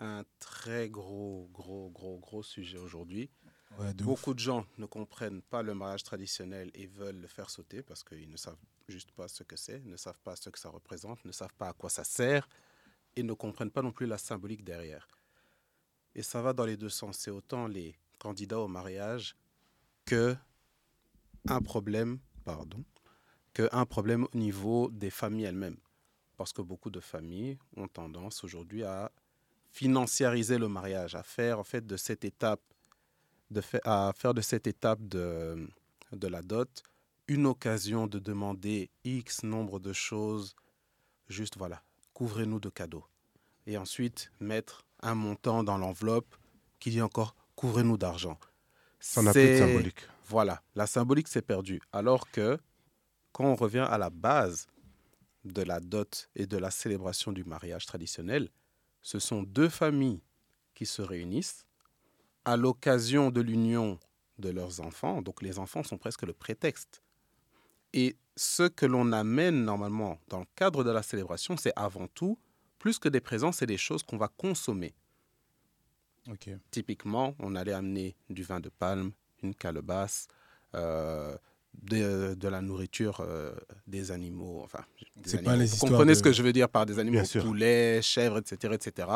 un 0.00 0.24
très 0.38 0.88
gros, 0.88 1.48
gros, 1.52 1.90
gros, 1.90 2.18
gros 2.18 2.42
sujet 2.42 2.78
aujourd'hui. 2.78 3.30
Ouais, 3.78 3.94
de 3.94 4.02
ouf. 4.02 4.08
Beaucoup 4.08 4.34
de 4.34 4.40
gens 4.40 4.66
ne 4.78 4.86
comprennent 4.86 5.42
pas 5.42 5.62
le 5.62 5.74
mariage 5.74 6.02
traditionnel 6.02 6.70
et 6.74 6.86
veulent 6.86 7.20
le 7.20 7.28
faire 7.28 7.50
sauter 7.50 7.82
parce 7.82 8.02
qu'ils 8.02 8.30
ne 8.30 8.36
savent 8.36 8.58
juste 8.88 9.12
pas 9.12 9.28
ce 9.28 9.44
que 9.44 9.56
c'est, 9.56 9.80
ne 9.84 9.96
savent 9.96 10.18
pas 10.24 10.34
ce 10.34 10.50
que 10.50 10.58
ça 10.58 10.70
représente, 10.70 11.24
ne 11.24 11.32
savent 11.32 11.54
pas 11.54 11.68
à 11.68 11.72
quoi 11.72 11.90
ça 11.90 12.02
sert 12.02 12.48
et 13.14 13.22
ne 13.22 13.32
comprennent 13.32 13.70
pas 13.70 13.82
non 13.82 13.92
plus 13.92 14.06
la 14.06 14.18
symbolique 14.18 14.64
derrière. 14.64 15.06
Et 16.14 16.22
ça 16.22 16.42
va 16.42 16.52
dans 16.52 16.64
les 16.64 16.76
deux 16.76 16.88
sens. 16.88 17.18
C'est 17.18 17.30
autant 17.30 17.68
les 17.68 17.94
candidats 18.18 18.58
au 18.58 18.68
mariage 18.68 19.36
que 20.04 20.36
un 21.48 21.60
problème, 21.60 22.18
pardon, 22.44 22.84
que 23.52 23.68
un 23.72 23.86
problème 23.86 24.26
au 24.32 24.36
niveau 24.36 24.90
des 24.90 25.10
familles 25.10 25.44
elles-mêmes. 25.44 25.78
Parce 26.36 26.52
que 26.52 26.62
beaucoup 26.62 26.90
de 26.90 27.00
familles 27.00 27.58
ont 27.76 27.88
tendance 27.88 28.44
aujourd'hui 28.44 28.82
à 28.84 29.10
financiariser 29.70 30.58
le 30.58 30.68
mariage, 30.68 31.14
à 31.14 31.22
faire 31.22 31.58
en 31.58 31.64
fait 31.64 31.86
de 31.86 31.96
cette 31.96 32.24
étape 32.24 32.62
de 33.50 33.62
à 33.84 34.12
faire 34.16 34.32
de 34.32 34.40
cette 34.40 34.66
étape 34.66 35.00
de, 35.02 35.68
de 36.12 36.28
la 36.28 36.42
dot 36.42 36.82
une 37.30 37.46
occasion 37.46 38.08
de 38.08 38.18
demander 38.18 38.90
X 39.04 39.44
nombre 39.44 39.78
de 39.78 39.92
choses, 39.92 40.56
juste 41.28 41.56
voilà, 41.56 41.80
couvrez-nous 42.12 42.58
de 42.58 42.68
cadeaux. 42.70 43.04
Et 43.68 43.78
ensuite 43.78 44.32
mettre 44.40 44.84
un 45.00 45.14
montant 45.14 45.62
dans 45.62 45.78
l'enveloppe 45.78 46.34
qui 46.80 46.90
dit 46.90 47.00
encore 47.00 47.36
couvrez-nous 47.54 47.98
d'argent. 47.98 48.36
Ça 48.98 49.22
n'a 49.22 49.32
plus 49.32 49.46
de 49.46 49.58
symbolique. 49.58 50.00
Voilà, 50.30 50.62
la 50.76 50.86
symbolique 50.86 51.26
s'est 51.26 51.42
perdue. 51.42 51.80
Alors 51.92 52.30
que 52.30 52.56
quand 53.32 53.46
on 53.46 53.56
revient 53.56 53.84
à 53.90 53.98
la 53.98 54.10
base 54.10 54.68
de 55.44 55.62
la 55.62 55.80
dot 55.80 56.30
et 56.36 56.46
de 56.46 56.56
la 56.56 56.70
célébration 56.70 57.32
du 57.32 57.42
mariage 57.42 57.84
traditionnel, 57.84 58.48
ce 59.02 59.18
sont 59.18 59.42
deux 59.42 59.68
familles 59.68 60.22
qui 60.76 60.86
se 60.86 61.02
réunissent 61.02 61.66
à 62.44 62.56
l'occasion 62.56 63.32
de 63.32 63.40
l'union 63.40 63.98
de 64.38 64.50
leurs 64.50 64.80
enfants. 64.80 65.20
Donc 65.20 65.42
les 65.42 65.58
enfants 65.58 65.82
sont 65.82 65.98
presque 65.98 66.22
le 66.22 66.32
prétexte. 66.32 67.02
Et 67.92 68.16
ce 68.36 68.68
que 68.68 68.86
l'on 68.86 69.10
amène 69.10 69.64
normalement 69.64 70.20
dans 70.28 70.38
le 70.38 70.46
cadre 70.54 70.84
de 70.84 70.90
la 70.92 71.02
célébration, 71.02 71.56
c'est 71.56 71.72
avant 71.74 72.06
tout, 72.06 72.38
plus 72.78 73.00
que 73.00 73.08
des 73.08 73.20
présents, 73.20 73.50
c'est 73.50 73.66
des 73.66 73.76
choses 73.76 74.04
qu'on 74.04 74.16
va 74.16 74.28
consommer. 74.28 74.94
Typiquement, 76.70 77.34
on 77.40 77.56
allait 77.56 77.72
amener 77.72 78.14
du 78.28 78.44
vin 78.44 78.60
de 78.60 78.68
palme, 78.68 79.10
une 79.42 79.54
calebasse, 79.54 80.28
euh, 80.74 81.36
de, 81.82 82.34
de 82.34 82.48
la 82.48 82.60
nourriture 82.60 83.20
euh, 83.20 83.52
des 83.86 84.10
animaux. 84.10 84.60
Enfin, 84.64 84.84
des 85.16 85.30
C'est 85.30 85.36
animaux. 85.38 85.50
pas 85.52 85.56
les 85.56 85.66
Vous 85.66 85.76
comprenez 85.78 86.12
de- 86.12 86.18
ce 86.18 86.22
que 86.22 86.32
je 86.32 86.42
veux 86.42 86.52
dire 86.52 86.68
par 86.68 86.84
des 86.86 86.98
animaux 86.98 87.14
Bien 87.18 87.24
sûr. 87.24 87.44
Poulet, 87.44 88.00
chèvres, 88.02 88.38
etc., 88.38 88.74
etc. 88.74 89.08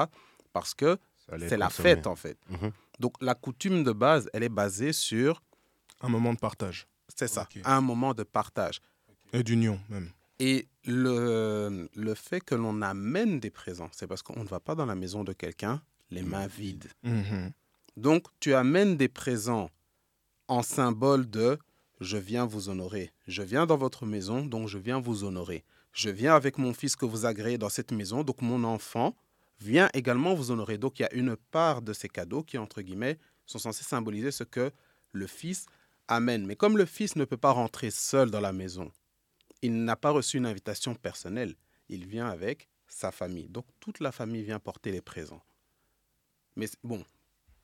Parce 0.52 0.74
que 0.74 0.96
c'est 1.48 1.56
la 1.56 1.70
fête, 1.70 2.06
en 2.06 2.14
fait. 2.16 2.38
Mhm. 2.48 2.70
Donc, 3.00 3.14
la 3.20 3.34
coutume 3.34 3.82
de 3.82 3.92
base, 3.92 4.28
elle 4.32 4.42
est 4.44 4.48
basée 4.48 4.92
sur, 4.92 5.42
Un 6.00 6.08
moment 6.08 6.32
de 6.34 6.38
partage 6.38 6.86
c'est 7.16 7.28
ça, 7.28 7.46
un 7.64 7.80
moment 7.80 8.12
de 8.14 8.22
partage. 8.24 8.80
et 9.32 9.42
d'union 9.42 9.78
même. 9.88 10.10
Et 10.40 10.66
le, 10.84 11.88
le 11.94 12.14
fait 12.14 12.40
que 12.40 12.54
l'on 12.56 12.82
amène 12.82 13.38
des 13.40 13.50
présents, 13.50 13.88
c'est 13.92 14.06
parce 14.06 14.22
qu'on 14.22 14.42
ne 14.42 14.48
va 14.48 14.58
pas 14.58 14.74
dans 14.74 14.86
la 14.86 14.94
maison 14.96 15.22
de 15.22 15.32
quelqu'un 15.32 15.80
les 16.10 16.22
mains 16.22 16.46
vides. 16.48 16.88
Mhm. 17.04 17.52
Donc, 17.96 18.26
tu 18.40 18.54
amènes 18.54 18.96
des 18.96 19.08
présents 19.08 19.70
en 20.48 20.62
symbole 20.62 21.28
de 21.28 21.58
je 22.00 22.16
viens 22.16 22.44
vous 22.44 22.68
honorer. 22.68 23.12
Je 23.26 23.42
viens 23.42 23.66
dans 23.66 23.76
votre 23.76 24.06
maison, 24.06 24.44
donc 24.44 24.68
je 24.68 24.78
viens 24.78 25.00
vous 25.00 25.24
honorer. 25.24 25.64
Je 25.92 26.10
viens 26.10 26.34
avec 26.34 26.58
mon 26.58 26.74
fils 26.74 26.96
que 26.96 27.06
vous 27.06 27.24
agréez 27.24 27.56
dans 27.58 27.68
cette 27.68 27.92
maison, 27.92 28.24
donc 28.24 28.42
mon 28.42 28.64
enfant 28.64 29.16
vient 29.60 29.88
également 29.94 30.34
vous 30.34 30.50
honorer. 30.50 30.78
Donc, 30.78 30.98
il 30.98 31.02
y 31.02 31.06
a 31.06 31.14
une 31.14 31.36
part 31.36 31.82
de 31.82 31.92
ces 31.92 32.08
cadeaux 32.08 32.42
qui, 32.42 32.58
entre 32.58 32.82
guillemets, 32.82 33.18
sont 33.46 33.58
censés 33.58 33.84
symboliser 33.84 34.30
ce 34.30 34.44
que 34.44 34.70
le 35.12 35.26
fils 35.26 35.66
amène. 36.08 36.46
Mais 36.46 36.56
comme 36.56 36.76
le 36.76 36.84
fils 36.84 37.16
ne 37.16 37.24
peut 37.24 37.36
pas 37.36 37.52
rentrer 37.52 37.90
seul 37.90 38.30
dans 38.30 38.40
la 38.40 38.52
maison, 38.52 38.90
il 39.62 39.84
n'a 39.84 39.96
pas 39.96 40.10
reçu 40.10 40.36
une 40.36 40.46
invitation 40.46 40.94
personnelle. 40.94 41.54
Il 41.88 42.06
vient 42.06 42.26
avec 42.26 42.68
sa 42.86 43.12
famille. 43.12 43.48
Donc, 43.48 43.66
toute 43.80 44.00
la 44.00 44.12
famille 44.12 44.42
vient 44.42 44.58
porter 44.58 44.90
les 44.90 45.00
présents. 45.00 45.42
Mais 46.56 46.68
bon, 46.82 47.04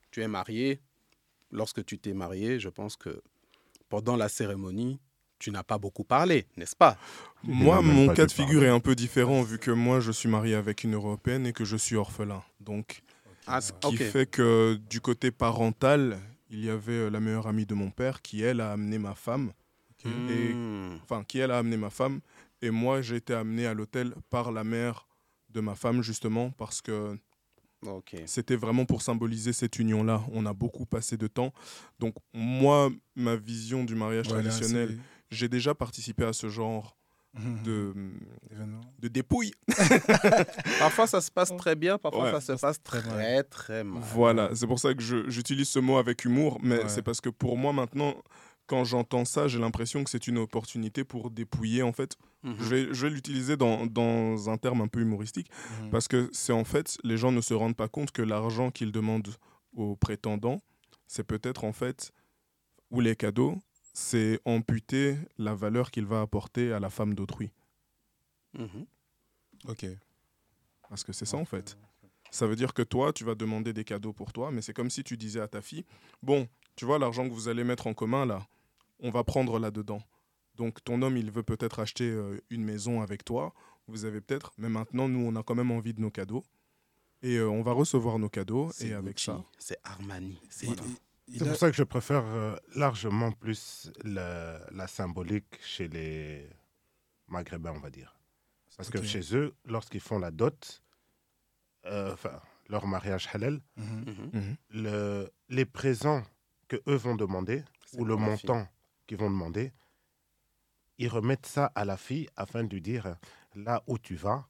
tu 0.09 0.21
es 0.21 0.27
marié. 0.27 0.81
Lorsque 1.51 1.85
tu 1.85 1.97
t'es 1.97 2.13
marié, 2.13 2.59
je 2.59 2.69
pense 2.69 2.95
que 2.95 3.21
pendant 3.89 4.15
la 4.15 4.29
cérémonie, 4.29 4.99
tu 5.39 5.51
n'as 5.51 5.63
pas 5.63 5.77
beaucoup 5.77 6.03
parlé, 6.03 6.45
n'est-ce 6.55 6.75
pas? 6.75 6.97
Moi, 7.43 7.81
mon 7.81 8.07
pas 8.07 8.13
cas 8.13 8.25
de 8.27 8.31
figure 8.31 8.63
est 8.63 8.69
un 8.69 8.79
peu 8.79 8.95
différent 8.95 9.41
vu 9.41 9.57
que 9.57 9.71
moi, 9.71 9.99
je 9.99 10.11
suis 10.11 10.29
marié 10.29 10.55
avec 10.55 10.83
une 10.83 10.93
européenne 10.93 11.47
et 11.47 11.53
que 11.53 11.65
je 11.65 11.75
suis 11.75 11.95
orphelin. 11.95 12.43
Donc, 12.59 13.01
Ah, 13.47 13.59
ce 13.59 13.71
qui 13.73 13.97
fait 13.97 14.27
que 14.29 14.79
du 14.89 15.01
côté 15.01 15.31
parental, 15.31 16.19
il 16.51 16.63
y 16.63 16.69
avait 16.69 16.91
euh, 16.93 17.09
la 17.09 17.19
meilleure 17.19 17.47
amie 17.47 17.65
de 17.65 17.73
mon 17.73 17.89
père 17.89 18.21
qui, 18.21 18.43
elle, 18.43 18.61
a 18.61 18.71
amené 18.71 18.97
ma 18.99 19.15
femme. 19.15 19.51
Et 20.05 20.53
Hmm. 20.55 20.97
enfin, 21.03 21.23
qui 21.23 21.39
elle 21.39 21.51
a 21.51 21.57
amené 21.59 21.77
ma 21.77 21.89
femme. 21.89 22.21
Et 22.61 22.69
moi, 22.71 23.01
j'ai 23.01 23.17
été 23.17 23.33
amené 23.33 23.65
à 23.67 23.73
l'hôtel 23.73 24.13
par 24.29 24.51
la 24.51 24.63
mère 24.63 25.07
de 25.49 25.59
ma 25.61 25.75
femme, 25.75 26.01
justement, 26.01 26.51
parce 26.51 26.81
que 26.81 27.17
Ok. 27.85 28.15
c'était 28.25 28.55
vraiment 28.55 28.85
pour 28.85 29.01
symboliser 29.01 29.53
cette 29.53 29.79
union-là. 29.79 30.21
On 30.33 30.45
a 30.45 30.53
beaucoup 30.53 30.85
passé 30.85 31.17
de 31.17 31.27
temps. 31.27 31.51
Donc, 31.99 32.13
moi, 32.33 32.89
ma 33.15 33.35
vision 33.35 33.83
du 33.83 33.95
mariage 33.95 34.27
traditionnel, 34.27 34.97
j'ai 35.31 35.47
déjà 35.49 35.73
participé 35.73 36.23
à 36.25 36.33
ce 36.33 36.47
genre 36.49 36.95
c'est- 37.33 37.39
Mhm. 37.39 38.81
de, 38.99 39.07
dépouille. 39.07 39.53
Parfois, 40.79 41.07
ça 41.07 41.21
se 41.21 41.31
passe 41.31 41.55
très 41.55 41.75
bien, 41.75 41.97
parfois, 41.97 42.25
Ouais, 42.25 42.41
ça 42.41 42.57
se 42.57 42.61
passe 42.61 42.81
très 42.83 43.01
très, 43.01 43.09
mal. 43.35 43.47
très 43.49 43.83
mal. 43.83 44.01
Voilà, 44.13 44.49
c'est 44.53 44.67
pour 44.67 44.79
ça 44.79 44.93
que 44.93 45.01
j'utilise 45.29 45.69
ce 45.69 45.79
mot 45.79 45.97
avec 45.97 46.25
humour, 46.25 46.59
mais 46.61 46.79
Ouais. 46.79 46.89
c'est 46.89 47.01
parce 47.01 47.21
que 47.21 47.29
pour 47.29 47.57
moi, 47.57 47.71
maintenant, 47.73 48.15
quand 48.67 48.83
j'entends 48.83 49.25
ça, 49.25 49.47
j'ai 49.47 49.59
l'impression 49.59 50.03
que 50.03 50.09
c'est 50.09 50.27
une 50.27 50.37
opportunité 50.37 51.03
pour 51.03 51.29
dépouiller, 51.29 51.83
en 51.83 51.91
fait. 51.91 52.17
Mhm. 52.43 52.55
Je 52.59 52.63
vais, 52.63 52.93
je 52.93 53.07
vais 53.07 53.13
l'utiliser 53.13 53.57
dans, 53.57 53.85
dans 53.85 54.49
un 54.49 54.57
terme 54.57 54.81
un 54.81 54.87
peu 54.87 55.01
humoristique. 55.01 55.49
Mhm. 55.81 55.89
Parce 55.91 56.07
que 56.07 56.29
c'est 56.31 56.53
en 56.53 56.63
fait, 56.63 56.97
les 57.03 57.17
gens 57.17 57.31
ne 57.31 57.41
se 57.41 57.53
rendent 57.53 57.75
pas 57.75 57.87
compte 57.87 58.11
que 58.11 58.21
l'argent 58.21 58.71
qu'ils 58.71 58.91
demandent 58.91 59.35
aux 59.75 59.95
prétendants, 59.95 60.61
c'est 61.07 61.23
peut-être 61.23 61.63
en 61.63 61.73
fait, 61.73 62.11
ou 62.89 63.01
les 63.01 63.15
cadeaux, 63.15 63.57
c'est 63.93 64.39
amputer 64.45 65.17
la 65.37 65.53
valeur 65.53 65.91
qu'il 65.91 66.05
va 66.05 66.21
apporter 66.21 66.71
à 66.71 66.79
la 66.79 66.89
femme 66.89 67.13
d'autrui. 67.13 67.51
Mhm. 68.53 68.85
Ok. 69.67 69.85
Parce 70.89 71.03
que 71.03 71.13
c'est 71.13 71.25
ça 71.25 71.37
en 71.37 71.45
fait. 71.45 71.77
Ça 72.31 72.47
veut 72.47 72.55
dire 72.55 72.73
que 72.73 72.81
toi, 72.81 73.11
tu 73.11 73.25
vas 73.25 73.35
demander 73.35 73.73
des 73.73 73.83
cadeaux 73.83 74.13
pour 74.13 74.31
toi, 74.31 74.51
mais 74.51 74.61
c'est 74.61 74.73
comme 74.73 74.89
si 74.89 75.03
tu 75.03 75.17
disais 75.17 75.41
à 75.41 75.49
ta 75.49 75.61
fille, 75.61 75.85
bon, 76.23 76.47
tu 76.75 76.85
vois, 76.85 76.99
l'argent 76.99 77.27
que 77.27 77.33
vous 77.33 77.47
allez 77.47 77.63
mettre 77.63 77.87
en 77.87 77.93
commun 77.93 78.25
là, 78.25 78.45
on 78.99 79.09
va 79.09 79.23
prendre 79.23 79.59
là-dedans. 79.59 80.01
Donc 80.55 80.83
ton 80.83 81.01
homme, 81.01 81.17
il 81.17 81.31
veut 81.31 81.43
peut-être 81.43 81.79
acheter 81.79 82.09
euh, 82.09 82.39
une 82.49 82.63
maison 82.63 83.01
avec 83.01 83.23
toi, 83.25 83.53
vous 83.87 84.05
avez 84.05 84.21
peut-être, 84.21 84.51
mais 84.57 84.69
maintenant, 84.69 85.07
nous, 85.09 85.19
on 85.25 85.35
a 85.35 85.43
quand 85.43 85.55
même 85.55 85.71
envie 85.71 85.93
de 85.93 86.01
nos 86.01 86.11
cadeaux. 86.11 86.43
Et 87.23 87.35
euh, 87.37 87.47
on 87.49 87.61
va 87.61 87.71
recevoir 87.73 88.17
nos 88.19 88.29
cadeaux, 88.29 88.71
C'est 88.73 88.87
et 88.89 88.93
avec 88.93 89.13
Gucci, 89.17 89.25
ça. 89.25 89.43
C'est 89.59 89.77
Armani. 89.83 90.39
C'est 90.49 90.65
Il- 90.67 90.75
il 91.27 91.37
C'est 91.39 91.43
a- 91.45 91.47
pour 91.49 91.55
ça 91.57 91.69
que 91.69 91.75
je 91.77 91.83
préfère 91.83 92.23
euh, 92.25 92.55
largement 92.75 93.31
plus 93.31 93.91
le- 94.03 94.57
la 94.71 94.87
symbolique 94.87 95.59
chez 95.61 95.87
les 95.87 96.49
Maghrébins, 97.27 97.73
on 97.75 97.79
va 97.79 97.89
dire. 97.91 98.15
Parce 98.77 98.89
que 98.89 99.03
chez 99.03 99.35
eux, 99.35 99.53
lorsqu'ils 99.65 99.99
font 100.01 100.17
la 100.19 100.31
dot, 100.31 100.81
euh, 101.85 102.13
enfin, 102.13 102.39
leur 102.69 102.87
mariage 102.87 103.29
halal, 103.33 103.61
Mhm. 103.77 104.29
Mhm. 104.33 104.55
Le, 104.69 105.29
les 105.49 105.65
présents 105.65 106.23
que 106.71 106.81
eux 106.87 106.95
vont 106.95 107.15
demander, 107.15 107.63
ou 107.97 108.05
le 108.05 108.15
montant 108.15 108.65
qu'ils 109.07 109.17
vont 109.17 109.29
demander, 109.29 109.73
ils 110.97 111.09
remettent 111.09 111.45
ça 111.45 111.65
à 111.75 111.83
la 111.83 111.97
fille 111.97 112.27
afin 112.37 112.63
de 112.63 112.69
lui 112.69 112.81
dire 112.81 113.15
là 113.55 113.83
où 113.87 113.97
tu 113.97 114.15
vas, 114.15 114.45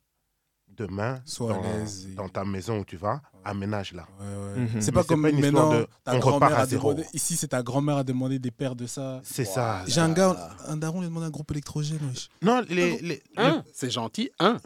demain, 0.68 1.22
Sois 1.26 1.54
dans, 1.54 1.62
l'aise 1.62 2.08
et- 2.12 2.16
dans 2.16 2.30
ta 2.30 2.46
maison 2.46 2.80
où 2.80 2.86
tu 2.86 2.96
vas, 2.96 3.16
Ouais. 3.16 3.40
aménage 3.44 3.94
là. 3.94 4.08
Ouais, 4.20 4.26
ouais. 4.26 4.60
Mhm. 4.62 4.82
C'est 4.82 4.92
pas 4.92 5.04
comme 5.04 5.24
pas 5.24 5.30
une 5.32 5.42
maintenant, 5.42 5.72
de- 5.74 5.88
ta 6.04 6.16
on 6.16 6.20
repart 6.20 6.54
à 6.54 6.60
a 6.60 6.66
zéro. 6.66 6.94
demandé. 6.94 7.08
Ici, 7.14 7.36
c'est 7.36 7.48
ta 7.50 7.64
grand-mère 7.64 7.98
a 7.98 8.04
demandé 8.04 8.38
des 8.40 8.52
paires 8.52 8.76
de 8.76 8.86
ça. 8.86 9.20
C'est 9.24 9.44
ça. 9.46 9.84
J'ai 9.88 10.00
un 10.00 10.14
gars, 10.14 10.56
un 10.68 10.78
daron, 10.78 11.02
il 11.02 11.06
a 11.06 11.08
demandé 11.08 11.26
un 11.26 11.30
groupe 11.32 11.52
électrogène. 11.52 12.00
wesh. 12.08 12.30
Non, 12.42 12.62
les, 12.70 13.00
les- 13.00 13.24
Un, 13.36 13.64
c'est 13.74 13.90
gentil. 13.90 14.30
Un. 14.40 14.58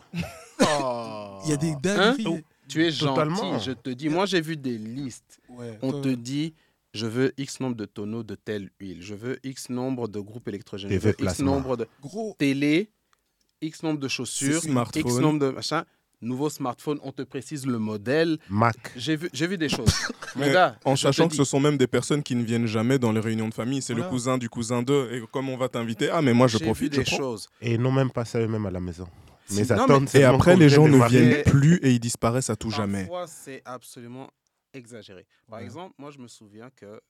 Oh. 0.61 1.39
Il 1.45 1.49
y 1.51 1.53
a 1.53 1.57
des 1.57 1.71
Hein 1.71 1.79
dingueries. 1.81 2.43
Tu 2.67 2.85
es 2.85 2.91
Totalement. 2.91 3.35
gentil. 3.53 3.65
Je 3.65 3.71
te 3.73 3.89
dis, 3.91 4.09
moi 4.09 4.25
j'ai 4.25 4.41
vu 4.41 4.57
des 4.57 4.77
listes. 4.77 5.39
Ouais, 5.49 5.77
On 5.81 6.01
te 6.01 6.09
dit, 6.09 6.53
je 6.95 7.05
veux 7.05 7.33
X 7.37 7.59
nombre 7.59 7.75
de 7.75 7.85
tonneaux 7.85 8.23
de 8.23 8.35
telle 8.35 8.69
huile. 8.79 9.01
Je 9.01 9.13
veux 9.15 9.37
X 9.43 9.69
nombre 9.69 10.07
de 10.07 10.19
groupes 10.19 10.47
électrogènes. 10.47 10.91
Je 10.91 10.97
veux 10.97 11.11
X 11.11 11.17
plasma. 11.17 11.45
nombre 11.45 11.77
de 11.77 11.87
Gros, 12.01 12.35
télé, 12.39 12.89
X 13.61 13.83
nombre 13.83 13.99
de 13.99 14.07
chaussures. 14.07 14.61
X 14.95 15.17
nombre 15.19 15.39
de 15.39 15.49
machin. 15.49 15.83
Nouveau 16.21 16.49
smartphone, 16.49 16.97
on 17.03 17.11
te 17.11 17.21
précise 17.23 17.67
le 17.67 17.77
modèle. 17.77 18.39
Mac. 18.49 18.75
J'ai 18.95 19.17
vu, 19.17 19.29
j'ai 19.33 19.45
vu 19.47 19.57
des 19.57 19.67
choses. 19.69 19.93
Mon 20.37 20.51
gars, 20.51 20.79
En 20.85 20.95
je 20.95 21.01
sachant 21.01 21.27
que 21.27 21.35
ce 21.35 21.43
sont 21.43 21.59
même 21.59 21.77
des 21.77 21.87
personnes 21.87 22.23
qui 22.23 22.35
ne 22.35 22.43
viennent 22.43 22.65
jamais 22.65 22.97
dans 22.97 23.11
les 23.11 23.19
réunions 23.19 23.49
de 23.49 23.53
famille. 23.53 23.81
C'est 23.81 23.93
Voilà. 23.93 24.07
le 24.07 24.11
cousin 24.11 24.37
du 24.37 24.49
cousin 24.49 24.81
d'eux. 24.81 25.09
Et 25.11 25.21
comme 25.31 25.49
on 25.49 25.57
va 25.57 25.67
t'inviter, 25.67 26.09
ah, 26.09 26.21
mais 26.21 26.33
moi 26.33 26.47
je 26.47 26.57
vu 26.57 26.63
profite, 26.65 26.93
je 26.93 26.99
des 27.01 27.05
prends. 27.05 27.17
choses. 27.17 27.47
Et 27.61 27.73
ils 27.73 27.81
n'ont 27.81 27.91
même 27.91 28.09
pas 28.11 28.23
ça 28.25 28.39
eux-mêmes 28.39 28.65
à 28.65 28.71
la 28.71 28.79
maison. 28.79 29.05
Mais 29.51 29.63
non, 29.75 29.85
mais- 29.99 30.19
Et 30.19 30.23
après, 30.23 30.55
les 30.55 30.69
gens 30.69 30.87
ne 30.87 31.05
viennent 31.07 31.43
plus 31.43 31.75
et 31.83 31.91
ils 31.91 31.99
disparaissent 31.99 32.49
à 32.49 32.55
tout 32.55 32.71
jamais. 32.71 33.01
Parfois, 33.01 33.27
c'est 33.27 33.61
absolument 33.65 34.29
exagéré. 34.75 35.25
Par 35.47 35.59
Ouais. 35.59 35.65
exemple, 35.65 35.95
moi, 35.97 36.11
je 36.11 36.19
me 36.19 36.27
souviens 36.27 36.69
que, 36.69 37.01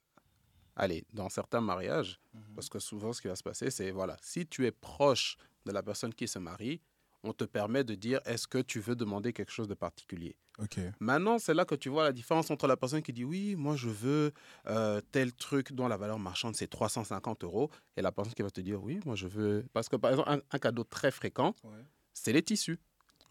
allez, 0.75 1.05
dans 1.13 1.29
certains 1.29 1.61
mariages, 1.61 2.19
Mhm. 2.33 2.55
parce 2.55 2.69
que 2.69 2.79
souvent, 2.79 3.13
ce 3.13 3.21
qui 3.21 3.27
va 3.27 3.35
se 3.35 3.43
passer, 3.43 3.69
c'est, 3.71 3.91
voilà, 3.91 4.17
si 4.21 4.45
tu 4.47 4.65
es 4.65 4.71
proche 4.71 5.37
de 5.65 5.71
la 5.71 5.81
personne 5.83 6.13
qui 6.13 6.27
se 6.27 6.39
marie, 6.39 6.81
on 7.23 7.33
te 7.33 7.43
permet 7.43 7.83
de 7.83 7.95
dire, 7.95 8.19
est-ce 8.25 8.47
que 8.47 8.59
tu 8.59 8.79
veux 8.79 8.95
demander 8.95 9.33
quelque 9.33 9.51
chose 9.51 9.67
de 9.67 9.73
particulier? 9.73 10.35
Ok. 10.59 10.79
Maintenant, 10.99 11.39
c'est 11.39 11.53
là 11.55 11.65
que 11.65 11.73
tu 11.75 11.89
vois 11.89 12.03
la 12.03 12.13
différence 12.13 12.51
entre 12.51 12.67
la 12.67 12.77
personne 12.77 13.01
qui 13.01 13.11
dit, 13.11 13.23
oui, 13.25 13.55
moi, 13.55 13.75
je 13.75 13.89
veux 13.89 14.31
euh, 14.67 15.01
tel 15.11 15.33
truc 15.33 15.73
dont 15.73 15.87
la 15.87 15.97
valeur 15.97 16.19
marchande, 16.19 16.55
c'est 16.55 16.67
350 16.67 17.43
euros, 17.43 17.71
et 17.97 18.01
la 18.03 18.11
personne 18.11 18.33
qui 18.35 18.43
va 18.43 18.51
te 18.51 18.61
dire, 18.61 18.81
oui, 18.83 18.99
moi, 19.05 19.15
je 19.15 19.27
veux... 19.27 19.65
Parce 19.73 19.89
que, 19.89 19.95
par 19.95 20.11
exemple, 20.11 20.29
un, 20.29 20.39
un 20.51 20.59
cadeau 20.59 20.83
très 20.83 21.09
fréquent, 21.11 21.55
Ouais. 21.63 21.83
c'est 22.13 22.31
les 22.31 22.43
tissus 22.43 22.79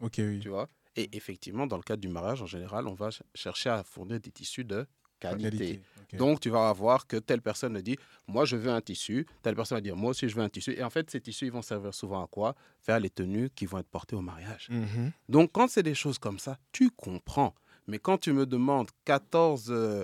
Ok, 0.01 0.15
oui. 0.19 0.39
tu 0.41 0.49
vois? 0.49 0.67
Et 0.95 1.15
effectivement, 1.15 1.67
dans 1.67 1.77
le 1.77 1.83
cadre 1.83 2.01
du 2.01 2.07
mariage, 2.07 2.41
en 2.41 2.45
général, 2.45 2.87
on 2.87 2.93
va 2.93 3.11
ch- 3.11 3.23
chercher 3.33 3.69
à 3.69 3.83
fournir 3.83 4.19
des 4.19 4.31
tissus 4.31 4.63
de 4.63 4.85
qualité. 5.19 5.81
Donc, 6.17 6.39
tu 6.39 6.49
vas 6.49 6.69
avoir 6.69 7.07
que 7.07 7.17
telle 7.17 7.41
personne 7.41 7.79
dit, 7.81 7.97
moi, 8.27 8.45
je 8.45 8.55
veux 8.55 8.69
un 8.71 8.81
tissu. 8.81 9.25
Telle 9.41 9.55
personne 9.55 9.77
va 9.77 9.81
dire, 9.81 9.95
moi 9.95 10.11
aussi, 10.11 10.29
je 10.29 10.35
veux 10.35 10.43
un 10.43 10.49
tissu. 10.49 10.71
Et 10.73 10.83
en 10.83 10.89
fait, 10.89 11.09
ces 11.09 11.19
tissus, 11.19 11.45
ils 11.47 11.51
vont 11.51 11.61
servir 11.61 11.93
souvent 11.93 12.23
à 12.23 12.27
quoi? 12.27 12.55
Faire 12.79 12.99
les 12.99 13.09
tenues 13.09 13.49
qui 13.49 13.65
vont 13.65 13.79
être 13.79 13.89
portées 13.89 14.15
au 14.15 14.21
mariage. 14.21 14.67
Mhm. 14.69 15.11
Donc, 15.27 15.51
quand 15.51 15.69
c'est 15.69 15.83
des 15.83 15.95
choses 15.95 16.17
comme 16.19 16.39
ça, 16.39 16.57
tu 16.71 16.89
comprends. 16.91 17.53
Mais 17.87 17.99
quand 17.99 18.17
tu 18.17 18.31
me 18.33 18.45
demandes 18.45 18.89
14, 19.03 19.67
euh, 19.69 20.03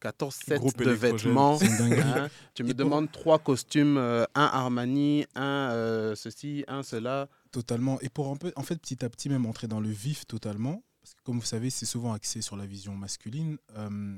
14 0.00 0.34
sets 0.34 0.58
de 0.84 0.90
vêtements, 1.28 1.58
hein, 2.00 2.28
tu 2.54 2.62
me 2.64 2.68
demandes 2.74 3.10
trois 3.12 3.38
costumes, 3.38 3.96
euh, 3.96 4.24
un 4.34 4.44
Armani, 4.52 5.24
un 5.34 5.70
euh, 5.72 6.14
ceci, 6.16 6.64
un 6.68 6.82
cela. 6.82 7.28
Totalement. 7.52 8.00
Et 8.00 8.08
pour 8.08 8.28
en 8.28 8.62
fait, 8.62 8.76
petit 8.80 9.04
à 9.04 9.10
petit, 9.10 9.28
même 9.28 9.46
entrer 9.46 9.68
dans 9.68 9.80
le 9.80 9.90
vif 9.90 10.26
totalement, 10.26 10.82
parce 11.02 11.14
que 11.14 11.20
comme 11.22 11.38
vous 11.38 11.44
savez, 11.46 11.70
c'est 11.70 11.86
souvent 11.86 12.12
axé 12.14 12.40
sur 12.42 12.56
la 12.56 12.66
vision 12.66 12.96
masculine. 12.96 13.58
euh, 13.76 14.16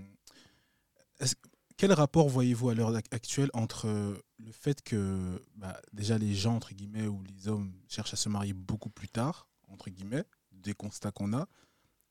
quel 1.76 1.92
rapport 1.92 2.28
voyez-vous 2.28 2.68
à 2.68 2.74
l'heure 2.74 2.92
ac- 2.92 3.12
actuelle 3.12 3.50
entre 3.52 3.88
euh, 3.88 4.16
le 4.38 4.52
fait 4.52 4.82
que 4.82 5.44
bah, 5.56 5.80
déjà 5.92 6.18
les 6.18 6.34
gens, 6.34 6.54
entre 6.54 6.72
guillemets, 6.74 7.08
ou 7.08 7.22
les 7.24 7.48
hommes 7.48 7.72
cherchent 7.88 8.14
à 8.14 8.16
se 8.16 8.28
marier 8.28 8.52
beaucoup 8.52 8.90
plus 8.90 9.08
tard, 9.08 9.48
entre 9.68 9.90
guillemets, 9.90 10.24
des 10.52 10.74
constats 10.74 11.10
qu'on 11.10 11.32
a, 11.32 11.48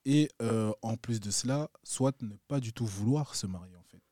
et 0.06 0.30
euh, 0.42 0.74
en 0.82 0.98
plus 0.98 1.22
de 1.22 1.32
cela, 1.32 1.70
soit 1.84 2.22
ne 2.22 2.36
pas 2.50 2.60
du 2.60 2.74
tout 2.74 2.86
vouloir 2.86 3.36
se 3.36 3.48
marier, 3.48 3.78
en 3.78 3.84
fait? 3.84 4.03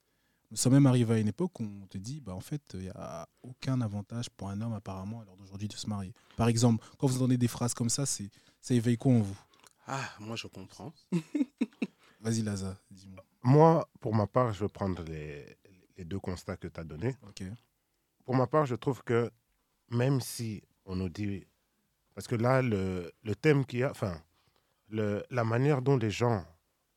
Nous 0.51 0.57
sommes 0.57 0.73
même 0.73 0.85
arrivés 0.85 1.13
à 1.15 1.17
une 1.17 1.29
époque 1.29 1.59
où 1.61 1.63
on 1.63 1.87
te 1.87 1.97
dit, 1.97 2.19
bah, 2.19 2.35
en 2.35 2.41
fait, 2.41 2.61
il 2.73 2.81
n'y 2.81 2.89
a 2.89 3.27
aucun 3.41 3.79
avantage 3.79 4.29
pour 4.29 4.49
un 4.49 4.59
homme, 4.59 4.73
apparemment, 4.73 5.21
à 5.21 5.25
l'heure 5.25 5.37
d'aujourd'hui, 5.37 5.69
de 5.69 5.73
se 5.73 5.87
marier. 5.87 6.13
Par 6.35 6.49
exemple, 6.49 6.85
quand 6.97 7.07
vous 7.07 7.17
entendez 7.17 7.37
des 7.37 7.47
phrases 7.47 7.73
comme 7.73 7.89
ça, 7.89 8.05
c'est, 8.05 8.29
ça 8.59 8.73
éveille 8.73 8.97
quoi 8.97 9.13
en 9.13 9.21
vous? 9.21 9.39
Ah, 9.87 10.09
moi, 10.19 10.35
je 10.35 10.47
comprends. 10.47 10.93
Vas-y, 12.19 12.41
Laza, 12.41 12.77
dis-moi. 12.91 13.23
Moi, 13.43 13.87
pour 14.01 14.13
ma 14.13 14.27
part, 14.27 14.51
je 14.53 14.65
vais 14.65 14.69
prendre 14.69 15.01
les, 15.03 15.57
les 15.97 16.03
deux 16.03 16.19
constats 16.19 16.57
que 16.57 16.67
tu 16.67 16.79
as 16.79 16.83
donnés. 16.83 17.15
Pour 18.25 18.35
ma 18.35 18.45
part, 18.45 18.65
je 18.65 18.75
trouve 18.75 19.01
que 19.03 19.31
même 19.89 20.19
si 20.21 20.61
on 20.85 20.95
nous 20.97 21.09
dit. 21.09 21.45
Parce 22.13 22.27
que 22.27 22.35
là, 22.35 22.61
le, 22.61 23.11
le 23.23 23.35
thème 23.35 23.65
qu'il 23.65 23.79
y 23.79 23.83
a. 23.83 23.91
Enfin, 23.91 24.21
le, 24.89 25.23
la 25.29 25.43
manière 25.43 25.81
dont 25.81 25.97
les 25.97 26.11
gens. 26.11 26.45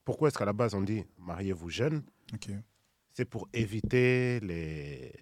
Pourquoi 0.05 0.29
est-ce 0.29 0.37
qu'à 0.37 0.45
la 0.45 0.53
base 0.53 0.75
on 0.75 0.83
dit 0.83 1.05
mariez-vous 1.17 1.71
jeune? 1.71 2.03
C'est 3.15 3.25
pour 3.25 3.49
éviter 3.53 4.41
les. 4.41 5.13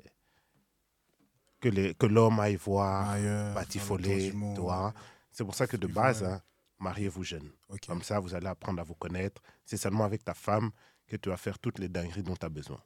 Que, 1.61 1.69
les, 1.69 1.95
que 1.95 2.07
l'homme 2.07 2.41
aille 2.41 2.57
voir, 2.57 3.11
Ailleurs, 3.11 3.55
batifoler, 3.55 4.31
vois. 4.33 4.93
C'est 5.31 5.45
pour 5.45 5.55
ça 5.55 5.69
que 5.69 5.77
de 5.77 5.87
base, 5.87 6.25
hein, 6.25 6.43
mariez-vous 6.81 7.23
jeune. 7.23 7.53
Comme 7.87 8.03
ça, 8.03 8.19
vous 8.19 8.35
allez 8.35 8.49
apprendre 8.49 8.81
à 8.81 8.83
vous 8.85 8.97
connaître. 8.97 9.41
C'est 9.65 9.77
seulement 9.77 10.03
avec 10.05 10.25
ta 10.25 10.35
femme 10.35 10.73
que 11.07 11.17
tu 11.17 11.29
vas 11.29 11.37
faire 11.37 11.59
toutes 11.61 11.79
les 11.79 11.89
dingueries 11.89 12.25
dont 12.25 12.35
tu 12.35 12.45
as 12.45 12.49
besoin. 12.49 12.83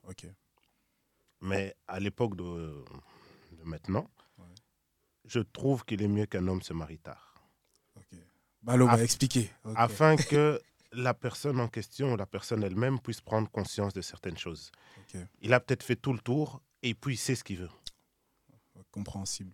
Mais 1.40 1.74
à 1.86 1.98
l'époque 2.00 2.36
de, 2.36 2.84
de 3.52 3.62
maintenant, 3.64 4.10
Ouais. 4.38 4.44
je 5.24 5.40
trouve 5.40 5.84
qu'il 5.86 6.02
est 6.02 6.08
mieux 6.08 6.26
qu'un 6.26 6.46
homme 6.46 6.60
se 6.60 6.74
marie 6.74 6.98
tard. 6.98 7.34
Ok. 7.94 8.18
Bah, 8.62 8.76
va 8.76 9.02
expliquer. 9.02 9.50
Afin 9.74 10.16
que 10.16 10.60
la 10.92 11.14
personne 11.14 11.60
en 11.60 11.68
question, 11.68 12.12
ou 12.12 12.16
la 12.16 12.26
personne 12.26 12.62
elle-même, 12.62 13.00
puisse 13.00 13.20
prendre 13.20 13.50
conscience 13.50 13.92
de 13.92 14.00
certaines 14.00 14.36
choses. 14.38 14.70
Il 15.40 15.52
a 15.52 15.60
peut-être 15.60 15.82
fait 15.82 15.96
tout 15.96 16.12
le 16.12 16.18
tour 16.20 16.62
et 16.82 16.94
puis 16.94 17.14
il 17.14 17.18
sait 17.18 17.34
ce 17.34 17.44
qu'il 17.44 17.58
veut. 17.58 17.70
Compréhensible. 18.90 19.52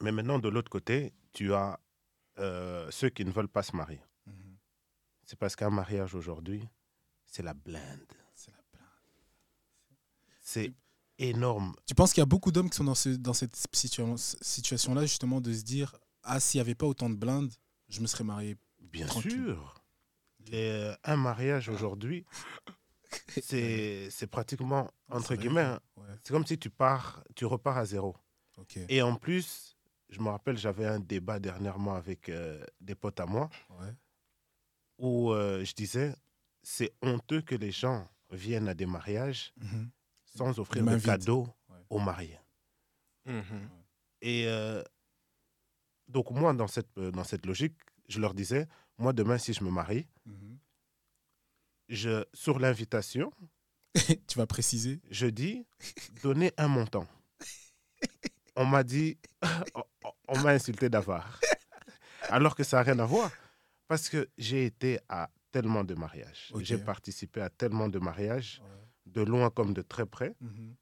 Mais 0.00 0.12
maintenant, 0.12 0.38
de 0.38 0.48
l'autre 0.48 0.70
côté, 0.70 1.12
tu 1.32 1.52
as 1.54 1.78
euh, 2.38 2.90
ceux 2.90 3.08
qui 3.10 3.24
ne 3.24 3.30
veulent 3.30 3.48
pas 3.48 3.62
se 3.62 3.74
marier. 3.76 4.00
Mhm. 4.26 4.56
C'est 5.24 5.38
parce 5.38 5.56
qu'un 5.56 5.70
mariage 5.70 6.14
aujourd'hui, 6.14 6.68
c'est 7.26 7.42
la 7.42 7.54
blinde. 7.54 8.12
C'est 8.34 8.50
la 8.52 8.62
plainte. 8.72 8.88
C'est 10.40 10.72
énorme. 11.18 11.74
Tu 11.86 11.94
penses 11.94 12.12
qu'il 12.12 12.20
y 12.20 12.22
a 12.22 12.26
beaucoup 12.26 12.52
d'hommes 12.52 12.68
qui 12.70 12.76
sont 12.76 12.84
dans, 12.84 12.94
ce, 12.94 13.08
dans 13.10 13.32
cette 13.32 13.54
situa- 13.74 14.36
situation-là, 14.42 15.02
justement, 15.02 15.40
de 15.40 15.52
se 15.52 15.62
dire 15.62 15.96
Ah, 16.22 16.40
s'il 16.40 16.58
n'y 16.58 16.62
avait 16.62 16.74
pas 16.74 16.86
autant 16.86 17.08
de 17.10 17.16
blindes, 17.16 17.52
je 17.88 18.00
me 18.00 18.06
serais 18.06 18.24
marié. 18.24 18.56
Bien 18.80 19.06
Tranquille. 19.06 19.30
sûr. 19.32 19.74
Les- 20.50 20.94
un 21.04 21.16
mariage 21.16 21.68
aujourd'hui, 21.68 22.24
c'est 23.42 24.08
c'est 24.10 24.26
pratiquement, 24.26 24.90
entre 25.08 25.34
guillemets, 25.34 25.62
hein, 25.62 25.80
Ouais. 25.96 26.04
c'est 26.22 26.32
comme 26.32 26.46
si 26.46 26.58
tu 26.58 26.70
pars, 26.70 27.22
tu 27.34 27.44
repars 27.44 27.76
à 27.78 27.84
zéro. 27.84 28.16
Et 28.88 29.02
en 29.02 29.16
plus, 29.16 29.76
je 30.08 30.20
me 30.20 30.28
rappelle, 30.30 30.56
j'avais 30.56 30.86
un 30.86 30.98
débat 31.00 31.38
dernièrement 31.38 31.94
avec 31.94 32.28
euh, 32.28 32.64
des 32.80 32.94
potes 32.94 33.20
à 33.20 33.26
moi 33.26 33.50
Ouais. 33.80 33.92
où 34.98 35.32
euh, 35.32 35.62
je 35.64 35.74
disais, 35.74 36.14
c'est 36.62 36.92
honteux 37.02 37.42
que 37.42 37.54
les 37.54 37.70
gens 37.70 38.08
viennent 38.30 38.68
à 38.68 38.74
des 38.74 38.86
mariages 38.86 39.52
Mhm. 39.58 39.90
sans 40.24 40.58
offrir 40.58 40.82
de 40.84 40.90
Ouais. 41.68 41.84
aux 41.90 41.98
mariés. 41.98 42.40
Mhm. 43.26 43.68
Et 44.22 44.46
euh, 44.46 44.82
donc 46.08 46.30
moi, 46.30 46.54
dans 46.54 46.68
cette, 46.68 46.96
euh, 46.98 47.10
dans 47.10 47.24
cette 47.24 47.44
logique, 47.46 47.76
je 48.08 48.20
leur 48.20 48.32
disais, 48.34 48.66
moi 48.98 49.12
demain, 49.12 49.38
si 49.38 49.52
je 49.52 49.62
me 49.64 49.70
marie, 49.70 50.06
je, 51.88 52.24
sur 52.34 52.58
l'invitation, 52.58 53.32
tu 54.26 54.38
vas 54.38 54.46
préciser 54.46 55.00
je 55.10 55.26
dis, 55.26 55.66
donnez 56.22 56.52
un 56.56 56.68
montant. 56.68 57.06
on 58.56 58.64
m'a 58.64 58.82
dit, 58.82 59.18
on 60.28 60.38
m'a 60.40 60.50
insulté 60.50 60.88
d'avare. 60.88 61.40
Alors 62.28 62.56
que 62.56 62.64
ça 62.64 62.78
n'a 62.78 62.82
rien 62.82 62.98
à 62.98 63.06
voir. 63.06 63.30
Parce 63.88 64.08
que 64.08 64.28
j'ai 64.36 64.66
été 64.66 64.98
à 65.08 65.30
tellement 65.52 65.84
de 65.84 65.94
mariages. 65.94 66.52
J'ai 66.60 66.78
participé 66.78 67.40
à 67.40 67.50
tellement 67.50 67.88
de 67.88 67.98
mariages, 67.98 68.60
de 69.06 69.22
loin 69.22 69.50
comme 69.50 69.72
de 69.72 69.82
très 69.82 70.06
près. 70.06 70.34
Mhm. 70.40 70.74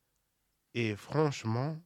Et 0.72 0.96
franchement, 0.96 1.78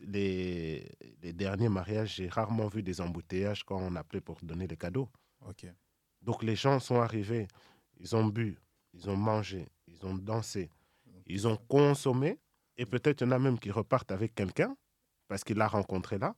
les, 0.00 0.86
les 1.22 1.32
derniers 1.32 1.68
mariages, 1.68 2.16
j'ai 2.16 2.28
rarement 2.28 2.68
vu 2.68 2.82
des 2.82 3.00
embouteillages 3.00 3.64
quand 3.64 3.78
on 3.80 3.96
appelait 3.96 4.20
pour 4.20 4.38
donner 4.42 4.66
des 4.66 4.76
cadeaux. 4.76 5.08
Donc 6.22 6.42
les 6.42 6.56
gens 6.56 6.80
sont 6.80 7.00
arrivés, 7.00 7.48
ils 7.98 8.14
ont 8.14 8.26
bu, 8.26 8.58
ils 8.92 9.08
ont 9.08 9.16
mangé, 9.16 9.66
ils 9.86 10.04
ont 10.04 10.14
dansé, 10.14 10.70
ils 11.26 11.46
ont 11.46 11.56
consommé. 11.56 12.38
Et 12.76 12.86
peut-être 12.86 13.20
il 13.20 13.24
y 13.24 13.28
en 13.28 13.32
a 13.32 13.38
même 13.38 13.58
qui 13.58 13.70
repartent 13.70 14.12
avec 14.12 14.34
quelqu'un 14.34 14.74
parce 15.28 15.44
qu'il 15.44 15.56
l'a 15.56 15.68
rencontré 15.68 16.18
là. 16.18 16.34